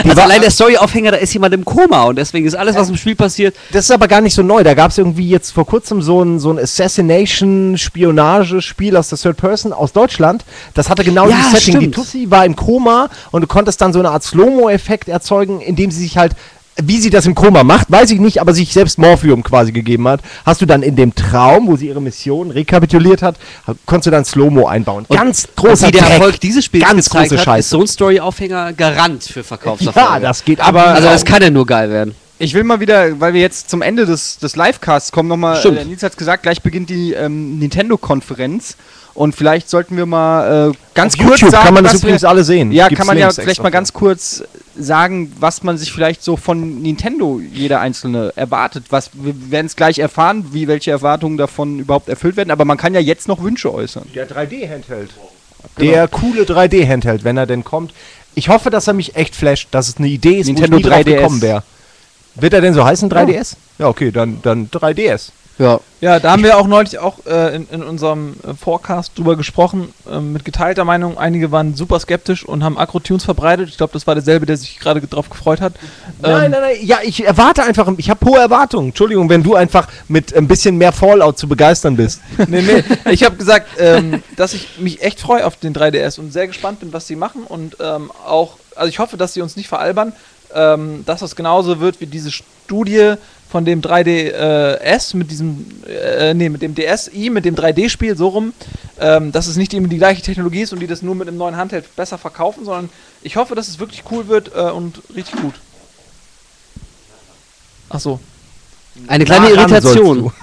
Also 0.09 0.23
allein 0.23 0.40
der 0.40 0.51
Storyaufhänger, 0.51 1.10
da 1.12 1.16
ist 1.19 1.32
jemand 1.35 1.55
im 1.55 1.64
Koma 1.64 2.05
und 2.05 2.16
deswegen 2.16 2.47
ist 2.47 2.55
alles, 2.55 2.77
was 2.77 2.89
im 2.89 2.97
Spiel 2.97 3.14
passiert, 3.16 3.55
Das 3.73 3.85
ist 3.85 3.90
aber 3.90 4.09
gar 4.09 4.20
nicht 4.20 4.35
so 4.35 4.43
neu. 4.43 4.62
Da 4.64 4.74
gab 4.74 4.90
es 4.90 4.98
irgendwie 4.98 5.28
jetzt 5.28 5.51
vor 5.51 5.66
kurzem 5.66 6.02
so 6.02 6.23
ein, 6.23 6.39
so 6.40 6.51
ein 6.52 6.59
Assassination-Spionage-Spiel 6.59 8.97
aus 8.97 9.09
der 9.09 9.19
Third 9.19 9.36
Person 9.36 9.73
aus 9.73 9.93
Deutschland. 9.93 10.44
Das 10.74 10.89
hatte 10.89 11.05
genau 11.05 11.28
Ja, 11.28 11.36
dieses 11.36 11.52
Setting. 11.64 11.81
Die 11.81 11.86
stimmt. 11.86 11.94
Tussi 11.94 12.31
war 12.31 12.44
im 12.47 12.56
Koma 12.56 13.09
und 13.31 13.43
du 13.43 13.47
konntest 13.47 13.81
dann 13.81 13.93
so 13.93 13.98
eine 13.98 14.10
Art 14.10 14.23
Slow-Mo-Effekt 14.23 15.09
erzeugen, 15.09 15.60
indem 15.60 15.90
sie 15.90 16.02
sich 16.02 16.16
halt 16.16 16.32
wie 16.77 16.99
sie 16.99 17.11
das 17.11 17.27
im 17.27 17.35
Koma 17.35 17.65
macht, 17.65 17.90
weiß 17.90 18.11
ich 18.11 18.19
nicht, 18.19 18.40
aber 18.40 18.55
sich 18.55 18.73
selbst 18.73 18.99
Morphium 18.99 19.43
quasi 19.43 19.73
gegeben 19.73 20.09
hat, 20.09 20.20
hast 20.47 20.62
du 20.62 20.66
dann 20.66 20.82
in 20.82 20.97
dem 20.97 21.15
Traum, 21.15 21.66
wo 21.66 21.77
sie 21.77 21.89
ihre 21.89 22.01
Mission 22.01 22.51
rekapituliert 22.51 23.20
hat, 23.23 23.36
konntest 23.85 24.07
du 24.07 24.11
dann 24.11 24.24
Slow-Mo 24.24 24.66
einbauen. 24.66 25.05
Ganz 25.11 25.44
und 25.44 25.57
großer 25.57 25.89
wie 25.89 25.93
der 25.93 26.01
Dreck. 26.03 26.12
Erfolg 26.12 26.40
dieses 26.40 26.65
Spiels 26.65 26.85
Ganz 26.86 27.05
gezeigt 27.07 27.28
große 27.31 27.39
hat, 27.40 27.44
Scheiße. 27.44 27.66
ist 27.66 27.70
so 27.70 27.81
ein 27.82 27.86
Storyaufhänger 27.86 28.73
Garant 28.73 29.23
für 29.24 29.44
Verkaufserfolge. 29.44 30.09
Ja, 30.09 30.19
das 30.19 30.44
geht 30.44 30.61
Aber- 30.61 30.86
ab. 30.89 30.94
also 30.97 31.09
das 31.09 31.24
kann 31.24 31.43
ja 31.43 31.51
nur 31.51 31.66
geil 31.66 31.90
werden. 31.90 32.15
Ich 32.39 32.55
will 32.55 32.65
mal 32.65 32.81
wieder, 32.81 33.20
weil 33.20 33.35
wir 33.35 33.40
jetzt 33.40 33.70
zum 33.70 33.82
Ende 33.82 34.05
des, 34.05 34.39
des 34.39 34.57
Livecasts 34.57 35.12
kommen, 35.12 35.28
nochmal, 35.28 35.65
äh, 35.65 35.85
Nils 35.85 36.03
hat 36.03 36.16
gesagt, 36.16 36.43
gleich 36.43 36.61
beginnt 36.62 36.90
die 36.90 37.12
ähm, 37.12 37.59
Nintendo-Konferenz 37.61 38.77
und 39.15 39.36
vielleicht 39.36 39.69
sollten 39.70 39.97
wir 39.97 40.07
mal 40.07 40.70
äh, 40.70 40.74
ganz 40.94 41.15
Auf 41.15 41.20
kurz 41.27 41.40
YouTube 41.40 41.51
sagen, 41.53 41.65
kann 41.66 41.74
man 41.74 41.85
das 41.85 41.94
was 41.94 42.03
wir- 42.03 42.09
übrigens 42.09 42.24
alle 42.24 42.43
sehen. 42.44 42.73
Ja, 42.73 42.89
Gibt's 42.89 42.99
kann 42.99 43.07
man 43.07 43.19
ja 43.19 43.31
vielleicht 43.31 43.62
mal 43.62 43.70
ganz 43.70 43.93
kurz 43.93 44.43
sagen, 44.77 45.32
was 45.39 45.62
man 45.62 45.78
sich 45.78 45.93
vielleicht 45.93 46.23
so 46.23 46.36
von 46.36 46.82
Nintendo 46.82 47.40
jeder 47.40 47.81
einzelne 47.81 48.32
erwartet. 48.36 48.86
Was 48.90 49.11
wir 49.12 49.51
werden 49.51 49.66
es 49.66 49.77
gleich 49.77 49.99
erfahren, 49.99 50.47
wie 50.53 50.69
welche 50.69 50.90
Erwartungen 50.90 51.36
davon 51.36 51.78
überhaupt 51.78 52.09
erfüllt 52.09 52.36
werden, 52.36 52.51
aber 52.51 52.65
man 52.65 52.78
kann 52.78 52.94
ja 52.94 53.01
jetzt 53.01 53.28
noch 53.28 53.43
Wünsche 53.43 53.73
äußern. 53.73 54.05
Der 54.15 54.28
3D-Handheld. 54.28 55.11
Der 55.78 56.09
coole 56.09 56.43
3D-Handheld, 56.43 57.24
wenn 57.24 57.36
er 57.36 57.47
denn 57.47 57.65
kommt. 57.65 57.93
Ich 58.35 58.49
hoffe, 58.49 58.70
dass 58.70 58.86
er 58.86 58.94
mich 58.94 59.15
echt 59.15 59.36
flasht, 59.36 59.69
dass 59.70 59.89
es 59.89 59.99
eine 59.99 60.09
Idee 60.09 60.40
ist, 60.40 60.47
Nintendo 60.47 60.77
wo 60.77 60.78
ich 60.78 60.85
nie 60.85 60.90
drauf 60.90 61.01
3DS. 61.01 61.05
gekommen 61.05 61.43
wäre. 61.43 61.62
Wird 62.35 62.55
er 62.55 62.61
denn 62.62 62.74
so 62.74 62.85
heißen, 62.85 63.11
3DS? 63.11 63.57
Ja, 63.78 63.89
okay, 63.89 64.11
dann, 64.11 64.40
dann 64.43 64.69
3DS. 64.70 65.31
Ja. 65.59 65.81
Ja, 66.01 66.19
da 66.19 66.33
haben 66.33 66.43
wir 66.43 66.59
auch 66.59 66.66
neulich 66.66 66.99
auch 66.99 67.24
äh, 67.27 67.55
in, 67.55 67.69
in 67.70 67.83
unserem 67.85 68.35
äh, 68.43 68.55
Forecast 68.55 69.16
drüber 69.16 69.37
gesprochen, 69.37 69.95
äh, 70.11 70.19
mit 70.19 70.45
geteilter 70.45 70.85
Meinung. 70.85 71.16
Einige 71.16 71.53
waren 71.53 71.77
super 71.77 72.01
skeptisch 72.01 72.45
und 72.45 72.65
haben 72.65 72.77
Acro-Tunes 72.77 73.23
verbreitet. 73.24 73.69
Ich 73.69 73.77
glaube, 73.77 73.93
das 73.93 74.05
war 74.09 74.16
derselbe, 74.16 74.45
der 74.45 74.57
sich 74.57 74.81
gerade 74.81 75.01
drauf 75.03 75.31
gefreut 75.31 75.61
hat. 75.61 75.74
Nein, 76.20 76.47
Ähm, 76.47 76.51
nein, 76.51 76.61
nein, 76.61 76.77
ja, 76.83 76.99
ich 77.05 77.24
erwarte 77.24 77.62
einfach, 77.62 77.89
ich 77.99 78.11
habe 78.11 78.27
hohe 78.27 78.41
Erwartungen. 78.41 78.89
Entschuldigung, 78.89 79.29
wenn 79.29 79.45
du 79.45 79.55
einfach 79.55 79.87
mit 80.09 80.35
ein 80.35 80.49
bisschen 80.49 80.77
mehr 80.77 80.91
Fallout 80.91 81.39
zu 81.39 81.47
begeistern 81.47 81.97
bist. 81.97 82.20
nee, 82.49 82.62
nee. 82.62 82.83
Ich 83.12 83.23
habe 83.23 83.37
gesagt, 83.37 83.69
ähm, 83.79 84.24
dass 84.35 84.55
ich 84.55 84.81
mich 84.81 85.03
echt 85.03 85.20
freue 85.20 85.47
auf 85.47 85.55
den 85.57 85.73
3DS 85.73 86.19
und 86.19 86.33
sehr 86.33 86.49
gespannt 86.49 86.81
bin, 86.81 86.93
was 86.93 87.07
sie 87.07 87.15
machen. 87.15 87.45
Und 87.45 87.77
ähm, 87.79 88.11
auch, 88.27 88.57
also 88.74 88.89
ich 88.89 88.99
hoffe, 88.99 89.16
dass 89.16 89.35
sie 89.35 89.43
uns 89.43 89.55
nicht 89.55 89.69
veralbern, 89.69 90.15
ähm, 90.53 91.05
dass 91.07 91.20
das 91.20 91.37
genauso 91.37 91.79
wird 91.79 92.01
wie 92.01 92.07
diese 92.07 92.33
Studie 92.33 93.15
von 93.53 93.66
dem 93.66 93.83
3DS 93.83 95.15
mit 95.15 95.31
diesem, 95.31 95.66
äh, 95.87 96.33
nee, 96.33 96.49
mit 96.49 96.62
dem 96.62 96.74
DSi, 96.74 97.29
mit 97.31 97.45
dem 97.45 97.55
3D-Spiel 97.55 98.16
so 98.16 98.29
rum, 98.29 98.55
ähm, 98.99 99.31
dass 99.31 99.47
es 99.47 99.57
nicht 99.57 99.74
eben 99.74 99.91
die 99.91 99.99
gleiche 99.99 100.23
Technologie 100.23 100.62
ist 100.62 100.73
und 100.73 100.81
die 100.81 100.87
das 100.87 101.03
nur 101.03 101.15
mit 101.15 101.29
einem 101.29 101.37
neuen 101.37 101.55
Handheld 101.59 101.95
besser 101.95 102.16
verkaufen, 102.16 102.65
sondern 102.65 102.89
ich 103.20 103.37
hoffe, 103.37 103.55
dass 103.55 103.69
es 103.69 103.79
wirklich 103.79 104.05
cool 104.11 104.27
wird 104.29 104.53
äh, 104.57 104.70
und 104.70 105.03
richtig 105.15 105.39
gut. 105.43 105.53
Ach 107.91 108.01
so, 108.01 108.20
Eine 109.07 109.27
kleine 109.27 109.51
Daran 109.51 109.70
Irritation. 109.70 110.33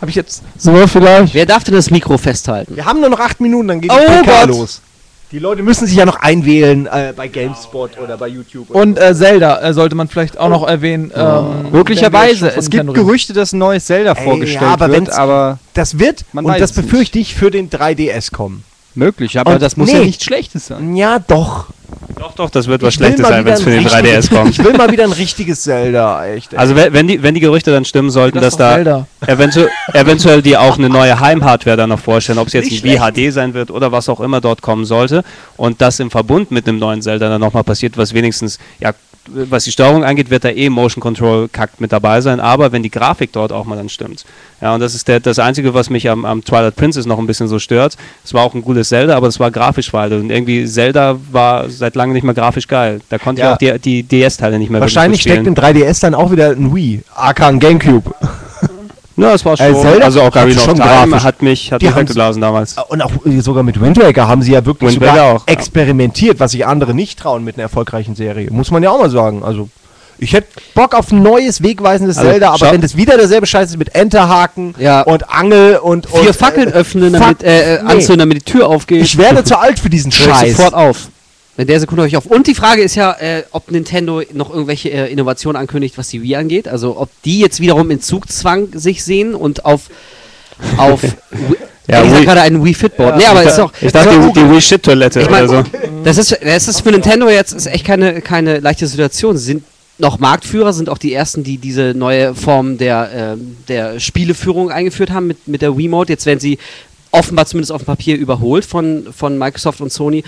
habe 0.00 0.08
ich 0.10 0.14
jetzt 0.14 0.42
so 0.56 0.86
vielleicht? 0.86 1.34
Wer 1.34 1.46
darf 1.46 1.64
denn 1.64 1.74
das 1.74 1.90
Mikro 1.90 2.16
festhalten? 2.16 2.76
Wir 2.76 2.84
haben 2.84 3.00
nur 3.00 3.10
noch 3.10 3.18
acht 3.18 3.40
Minuten, 3.40 3.66
dann 3.66 3.80
geht 3.80 3.90
Oh 3.90 3.96
die 3.98 4.22
PK 4.22 4.40
Gott. 4.42 4.48
los. 4.50 4.82
Die 5.32 5.38
Leute 5.38 5.62
müssen 5.62 5.86
sich 5.86 5.96
ja 5.96 6.04
noch 6.04 6.16
einwählen 6.16 6.86
äh, 6.86 7.12
bei 7.14 7.28
GameSpot 7.28 7.98
oder 8.00 8.16
bei 8.16 8.26
YouTube. 8.26 8.68
oder 8.70 8.80
Und 8.80 8.98
äh, 8.98 9.14
Zelda 9.14 9.60
äh, 9.60 9.72
sollte 9.72 9.94
man 9.94 10.08
vielleicht 10.08 10.36
auch 10.36 10.48
noch 10.48 10.66
erwähnen. 10.66 11.12
Ähm, 11.14 11.70
Möglicherweise. 11.70 12.48
Es 12.48 12.68
gibt 12.68 12.84
Nintendo. 12.84 12.92
Gerüchte, 12.94 13.32
dass 13.32 13.52
ein 13.52 13.58
neues 13.58 13.86
Zelda 13.86 14.12
Ey, 14.14 14.24
vorgestellt 14.24 14.62
ja, 14.62 14.72
aber 14.72 14.90
wird, 14.90 15.10
aber 15.10 15.58
Das 15.74 16.00
wird, 16.00 16.24
Man 16.32 16.46
und 16.46 16.58
das 16.58 16.72
es 16.72 16.76
nicht. 16.76 16.86
befürchte 16.88 17.20
ich, 17.20 17.36
für 17.36 17.52
den 17.52 17.70
3DS 17.70 18.32
kommen. 18.32 18.64
Möglich. 18.94 19.38
Aber 19.38 19.52
Und 19.54 19.62
das 19.62 19.76
muss 19.76 19.90
nee. 19.90 19.98
ja 19.98 20.04
nichts 20.04 20.24
Schlechtes 20.24 20.66
sein. 20.66 20.94
Ja, 20.96 21.18
doch. 21.18 21.66
doch, 22.18 22.32
doch, 22.34 22.50
das 22.50 22.66
wird 22.66 22.82
was 22.82 22.94
Schlechtes 22.94 23.26
sein, 23.26 23.44
wenn 23.44 23.54
es 23.54 23.62
für 23.62 23.70
den 23.70 23.80
ein 23.80 23.86
3DS 23.86 24.04
richtiges- 24.04 24.30
kommt. 24.30 24.50
Ich 24.50 24.64
will 24.64 24.72
mal 24.74 24.90
wieder 24.90 25.04
ein 25.04 25.12
richtiges 25.12 25.62
Zelda, 25.62 26.24
echt. 26.26 26.52
ey. 26.52 26.58
Also 26.58 26.74
wenn 26.76 27.06
die, 27.08 27.22
wenn 27.22 27.34
die 27.34 27.40
Gerüchte 27.40 27.70
dann 27.72 27.84
stimmen 27.84 28.10
sollten, 28.10 28.36
Das 28.40 28.54
dass 28.54 28.56
da 28.56 28.74
Zelda. 28.74 29.06
eventuell, 29.26 29.68
eventuell 29.94 30.42
die 30.42 30.56
auch 30.56 30.78
eine 30.78 30.88
neue 30.88 31.18
Heimhardware 31.20 31.76
dann 31.76 31.88
noch 31.90 31.98
vorstellen, 32.00 32.38
ob 32.38 32.46
es 32.48 32.52
jetzt 32.52 32.70
Nicht 32.70 32.84
ein 32.84 32.98
VHD 33.14 33.32
sein 33.32 33.54
wird 33.54 33.70
oder 33.70 33.90
was 33.92 34.08
auch 34.08 34.20
immer 34.20 34.40
dort 34.40 34.62
kommen 34.62 34.84
sollte 34.84 35.24
und 35.56 35.80
das 35.80 35.98
im 36.00 36.10
Verbund 36.10 36.50
mit 36.50 36.68
einem 36.68 36.78
neuen 36.78 37.02
Zelda 37.02 37.28
dann 37.28 37.40
nochmal 37.40 37.64
passiert, 37.64 37.96
was 37.96 38.12
wenigstens, 38.14 38.58
ja, 38.80 38.92
was 39.28 39.64
die 39.64 39.72
Steuerung 39.72 40.04
angeht, 40.04 40.30
wird 40.30 40.44
da 40.44 40.48
eh 40.48 40.68
Motion 40.70 41.00
Control 41.00 41.48
kackt 41.48 41.80
mit 41.80 41.92
dabei 41.92 42.20
sein, 42.20 42.40
aber 42.40 42.72
wenn 42.72 42.82
die 42.82 42.90
Grafik 42.90 43.32
dort 43.32 43.52
auch 43.52 43.64
mal 43.64 43.76
dann 43.76 43.88
stimmt. 43.88 44.24
Ja, 44.60 44.74
und 44.74 44.80
das 44.80 44.94
ist 44.94 45.08
der, 45.08 45.20
das 45.20 45.38
Einzige, 45.38 45.74
was 45.74 45.90
mich 45.90 46.08
am, 46.08 46.24
am 46.24 46.44
Twilight 46.44 46.76
Princess 46.76 47.06
noch 47.06 47.18
ein 47.18 47.26
bisschen 47.26 47.48
so 47.48 47.58
stört. 47.58 47.96
Es 48.24 48.34
war 48.34 48.42
auch 48.42 48.54
ein 48.54 48.62
gutes 48.62 48.88
Zelda, 48.88 49.16
aber 49.16 49.28
es 49.28 49.38
war 49.38 49.50
grafisch 49.50 49.92
weiter 49.92 50.16
und 50.16 50.30
irgendwie 50.30 50.66
Zelda 50.66 51.16
war 51.30 51.68
seit 51.70 51.94
langem 51.94 52.14
nicht 52.14 52.24
mehr 52.24 52.34
grafisch 52.34 52.66
geil. 52.66 53.00
Da 53.08 53.18
konnte 53.18 53.42
Ja. 53.42 53.56
ich 53.60 53.72
auch 53.72 53.78
die, 53.78 54.02
die 54.02 54.02
DS-Teile 54.02 54.58
nicht 54.58 54.70
mehr 54.70 54.80
Wahrscheinlich 54.80 55.22
steckt 55.22 55.46
im 55.46 55.54
3DS 55.54 56.00
dann 56.00 56.14
auch 56.14 56.30
wieder 56.32 56.50
ein 56.50 56.74
Wii, 56.74 57.02
aka 57.14 57.48
ein 57.48 57.60
Gamecube. 57.60 58.12
Ja, 59.20 59.34
es 59.34 59.44
war 59.44 59.54
Äh, 59.54 59.72
schon, 59.72 59.80
Zelda 59.82 60.04
also 60.04 60.22
auch 60.22 60.26
Ocarina 60.28 60.58
of 60.58 60.64
schon 60.64 60.74
Time 60.76 60.88
grafisch- 60.88 61.24
hat 61.24 61.42
mich, 61.42 61.72
hat 61.72 61.82
Die 61.82 61.86
mich 61.86 61.96
weggeblasen 61.96 62.40
damals. 62.42 62.76
Und 62.88 63.02
auch 63.02 63.10
äh, 63.26 63.40
sogar 63.40 63.62
mit 63.62 63.80
Wind 63.80 63.98
Waker 64.00 64.26
haben 64.28 64.42
sie 64.42 64.52
ja 64.52 64.64
wirklich 64.64 64.90
Wind 64.92 65.00
sogar 65.02 65.16
Waker 65.16 65.24
auch, 65.36 65.46
ja. 65.46 65.52
experimentiert, 65.52 66.40
was 66.40 66.52
sich 66.52 66.66
andere 66.66 66.94
nicht 66.94 67.18
trauen 67.18 67.44
mit 67.44 67.56
einer 67.56 67.64
erfolgreichen 67.64 68.14
Serie. 68.14 68.50
Muss 68.50 68.70
man 68.70 68.82
ja 68.82 68.90
auch 68.90 68.98
mal 69.00 69.10
sagen. 69.10 69.42
Also, 69.44 69.68
ich 70.18 70.32
hätte 70.34 70.48
Bock 70.74 70.94
auf 70.94 71.10
ein 71.12 71.22
neues, 71.22 71.62
wegweisendes 71.62 72.18
Also, 72.18 72.30
Zelda, 72.30 72.50
aber 72.52 72.72
wenn 72.72 72.80
das 72.82 72.96
wieder 72.96 73.16
derselbe 73.16 73.46
Scheiß 73.46 73.70
ist 73.70 73.78
mit 73.78 73.94
Enterhaken 73.94 74.74
Ja. 74.78 75.02
und 75.02 75.30
Angel 75.30 75.76
und. 75.76 76.06
Vier 76.08 76.20
und, 76.28 76.36
Fackeln 76.36 76.68
äh, 76.68 76.72
öffnen, 76.72 77.10
fuck, 77.14 77.20
damit, 77.22 77.42
äh, 77.42 77.76
äh, 77.76 77.82
nee. 77.82 77.90
anzünden, 77.90 78.18
damit 78.18 78.36
die 78.46 78.52
Tür 78.52 78.68
aufgeht. 78.68 79.02
Ich 79.02 79.16
werde 79.16 79.44
zu 79.44 79.58
alt 79.58 79.78
für 79.78 79.88
diesen 79.90 80.12
Scheiß. 80.12 80.56
sofort 80.56 80.74
auf. 80.74 81.08
In 81.60 81.66
der 81.66 81.80
Sekunde 81.80 82.02
höre 82.02 82.08
ich 82.08 82.16
auf. 82.16 82.26
Und 82.26 82.46
die 82.46 82.54
Frage 82.54 82.82
ist 82.82 82.94
ja, 82.94 83.12
äh, 83.12 83.42
ob 83.52 83.70
Nintendo 83.70 84.22
noch 84.32 84.50
irgendwelche 84.50 84.90
äh, 84.90 85.12
Innovationen 85.12 85.60
ankündigt, 85.60 85.98
was 85.98 86.08
die 86.08 86.22
Wii 86.22 86.36
angeht. 86.36 86.68
Also 86.68 86.98
ob 86.98 87.10
die 87.24 87.40
jetzt 87.40 87.60
wiederum 87.60 87.90
in 87.90 88.00
Zugzwang 88.00 88.68
sich 88.72 89.04
sehen 89.04 89.34
und 89.34 89.64
auf 89.64 89.82
auf 90.76 91.02
Ja, 91.86 91.98
ja, 91.98 92.04
ich 92.04 92.10
sag 92.10 92.20
Wii- 92.20 92.24
gerade 92.24 92.40
ein 92.42 92.64
Wii 92.64 92.74
Fitboard. 92.74 93.16
nee, 93.16 93.24
aber 93.26 93.42
ich 93.42 93.48
ist 93.48 93.58
doch 93.58 93.72
ich 93.80 93.90
dachte, 93.92 94.10
die, 94.20 94.32
die 94.40 94.50
Wii 94.50 94.60
Shit 94.60 94.82
Toilette 94.82 95.20
Ich 95.20 95.30
mein- 95.30 95.48
oder 95.48 95.64
so. 95.64 95.70
das 96.04 96.18
ist 96.18 96.38
das 96.44 96.68
ist 96.68 96.80
für 96.82 96.92
Nintendo 96.92 97.28
jetzt 97.28 97.52
ist 97.52 97.66
echt 97.66 97.84
keine 97.84 98.20
keine 98.20 98.58
leichte 98.60 98.86
Situation. 98.86 99.36
Sie 99.36 99.44
sind 99.44 99.64
noch 99.98 100.18
Marktführer, 100.18 100.72
sind 100.72 100.88
auch 100.88 100.98
die 100.98 101.12
ersten, 101.12 101.42
die 101.44 101.58
diese 101.58 101.92
neue 101.94 102.34
Form 102.34 102.78
der 102.78 103.10
ähm, 103.14 103.56
der 103.68 103.98
Spieleführung 104.00 104.70
eingeführt 104.70 105.10
haben 105.10 105.26
mit 105.26 105.48
mit 105.48 105.62
der 105.62 105.76
Wiimote. 105.76 106.12
Jetzt 106.12 106.26
werden 106.26 106.40
sie 106.40 106.58
offenbar 107.10 107.46
zumindest 107.46 107.72
auf 107.72 107.82
dem 107.82 107.86
Papier 107.86 108.16
überholt 108.16 108.64
von 108.64 109.06
von 109.14 109.36
Microsoft 109.36 109.80
und 109.80 109.92
Sony. 109.92 110.22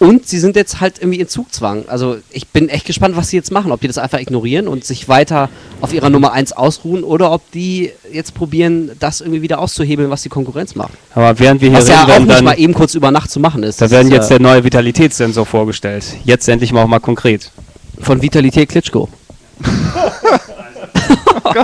Und 0.00 0.26
sie 0.26 0.38
sind 0.38 0.56
jetzt 0.56 0.80
halt 0.80 0.98
irgendwie 0.98 1.20
in 1.20 1.28
Zugzwang. 1.28 1.84
Also 1.86 2.16
ich 2.30 2.48
bin 2.48 2.70
echt 2.70 2.86
gespannt, 2.86 3.16
was 3.16 3.28
sie 3.28 3.36
jetzt 3.36 3.52
machen. 3.52 3.70
Ob 3.70 3.82
die 3.82 3.86
das 3.86 3.98
einfach 3.98 4.18
ignorieren 4.18 4.66
und 4.66 4.82
sich 4.82 5.10
weiter 5.10 5.50
auf 5.82 5.92
ihrer 5.92 6.08
Nummer 6.08 6.32
1 6.32 6.52
ausruhen 6.52 7.04
oder 7.04 7.30
ob 7.32 7.42
die 7.52 7.92
jetzt 8.10 8.32
probieren, 8.34 8.92
das 8.98 9.20
irgendwie 9.20 9.42
wieder 9.42 9.58
auszuhebeln, 9.58 10.08
was 10.08 10.22
die 10.22 10.30
Konkurrenz 10.30 10.74
macht. 10.74 10.92
Aber 11.14 11.38
während 11.38 11.60
wir 11.60 11.68
hier 11.68 11.78
Was 11.78 11.88
ja 11.88 11.96
reden, 11.96 12.04
auch 12.04 12.08
werden 12.08 12.26
nicht 12.28 12.36
dann, 12.38 12.44
mal 12.46 12.58
eben 12.58 12.72
kurz 12.72 12.94
über 12.94 13.10
Nacht 13.10 13.30
zu 13.30 13.40
machen 13.40 13.62
ist. 13.62 13.82
da 13.82 13.90
werden 13.90 14.08
ist, 14.08 14.14
jetzt 14.14 14.30
der 14.30 14.40
neue 14.40 14.64
Vitalitätssensor 14.64 15.44
vorgestellt. 15.44 16.04
Jetzt 16.24 16.48
endlich 16.48 16.72
mal 16.72 16.82
auch 16.82 16.88
mal 16.88 16.98
konkret. 17.00 17.50
von 18.00 18.22
Vitalität 18.22 18.70
Klitschko. 18.70 19.10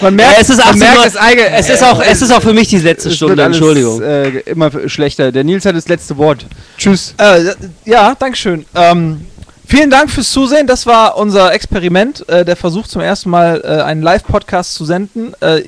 Man 0.00 0.18
Ja, 0.18 0.26
merkt, 0.26 0.40
es 0.40 0.50
ist 0.50 0.58
man 0.58 0.66
18 0.68 0.78
merkt 0.78 1.06
es, 1.06 1.16
eigen- 1.16 1.52
Es 1.54 1.68
ist 1.68 1.82
auch, 1.82 2.00
es 2.02 2.22
ist 2.22 2.30
auch 2.32 2.40
für 2.42 2.52
mich 2.52 2.68
die 2.68 2.78
letzte 2.78 3.08
es 3.08 3.16
Stunde, 3.16 3.36
wird 3.36 3.44
alles, 3.46 3.56
Entschuldigung. 3.56 4.02
Äh, 4.02 4.28
immer 4.40 4.70
schlechter. 4.88 5.32
Der 5.32 5.44
Nils 5.44 5.64
hat 5.66 5.74
das 5.76 5.88
letzte 5.88 6.16
Wort. 6.16 6.46
Tschüss. 6.78 7.14
Äh, 7.18 7.52
ja, 7.84 8.14
Dankeschön. 8.18 8.64
Ähm, 8.74 9.26
vielen 9.66 9.90
Dank 9.90 10.10
fürs 10.10 10.30
Zusehen. 10.30 10.66
Das 10.66 10.86
war 10.86 11.16
unser 11.16 11.52
Experiment, 11.52 12.26
äh, 12.28 12.44
der 12.44 12.56
Versuch 12.56 12.86
zum 12.86 13.00
ersten 13.02 13.30
Mal 13.30 13.60
äh, 13.64 13.82
einen 13.82 14.02
Live-Podcast 14.02 14.74
zu 14.74 14.84
senden. 14.84 15.34
Äh, 15.40 15.62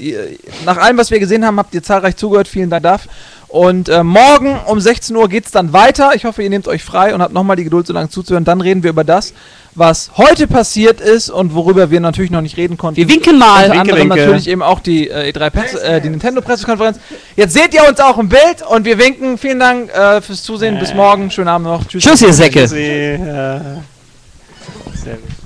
nach 0.65 0.77
allem, 0.79 0.97
was 0.99 1.11
wir 1.11 1.19
gesehen 1.19 1.45
haben, 1.45 1.59
habt 1.59 1.75
ihr 1.75 1.83
zahlreich 1.83 2.17
zugehört. 2.17 2.49
Vielen 2.49 2.71
Dank 2.71 2.85
dafür. 2.85 3.11
Und 3.49 3.89
äh, 3.89 4.03
morgen 4.03 4.59
um 4.67 4.81
16 4.81 5.15
Uhr 5.15 5.29
geht 5.29 5.47
es 5.47 5.53
dann 5.53 5.73
weiter. 5.73 6.13
Ich 6.15 6.25
hoffe, 6.25 6.43
ihr 6.43 6.51
nehmt 6.51 6.67
euch 6.67 6.83
frei 6.83 7.15
und 7.15 7.23
habt 7.23 7.33
nochmal 7.33 7.57
die 7.57 7.65
Geduld, 7.65 7.87
so 7.87 7.93
lange 7.93 8.09
zuzuhören. 8.09 8.45
Dann 8.45 8.61
reden 8.61 8.83
wir 8.83 8.91
über 8.91 9.05
das, 9.05 9.35
was 9.75 10.11
heute 10.17 10.49
passiert 10.49 11.01
ist 11.01 11.31
und 11.31 11.55
worüber 11.55 11.91
wir 11.91 12.01
natürlich 12.01 12.33
noch 12.33 12.41
nicht 12.41 12.57
reden 12.57 12.77
konnten. 12.77 12.97
Wir 12.97 13.09
winken 13.09 13.39
mal. 13.39 13.67
Unter 13.67 13.75
Winke, 13.75 13.81
anderem 13.81 14.01
winke. 14.11 14.17
natürlich 14.17 14.49
eben 14.49 14.63
auch 14.63 14.81
die, 14.81 15.09
äh, 15.09 15.31
E3 15.31 15.51
Presse, 15.51 15.83
äh, 15.83 16.01
die 16.01 16.09
Nintendo 16.09 16.41
Pressekonferenz. 16.41 16.99
Jetzt 17.37 17.55
seht 17.55 17.73
ihr 17.73 17.89
uns 17.89 18.01
auch 18.01 18.19
im 18.19 18.29
Bild 18.29 18.63
und 18.69 18.85
wir 18.85 18.99
winken. 18.99 19.39
Vielen 19.39 19.61
Dank 19.61 19.91
äh, 19.95 20.21
fürs 20.21 20.43
Zusehen. 20.43 20.79
Bis 20.81 20.93
morgen. 20.93 21.31
Schönen 21.31 21.49
Abend 21.49 21.69
noch. 21.69 21.87
Tschüss. 21.87 22.03
Tschüss, 22.03 22.23
ihr 22.23 22.33
Säcke. 22.33 22.67
Sie, 22.67 22.83
äh, 22.83 23.61
sehr 24.95 25.15
gut. 25.15 25.46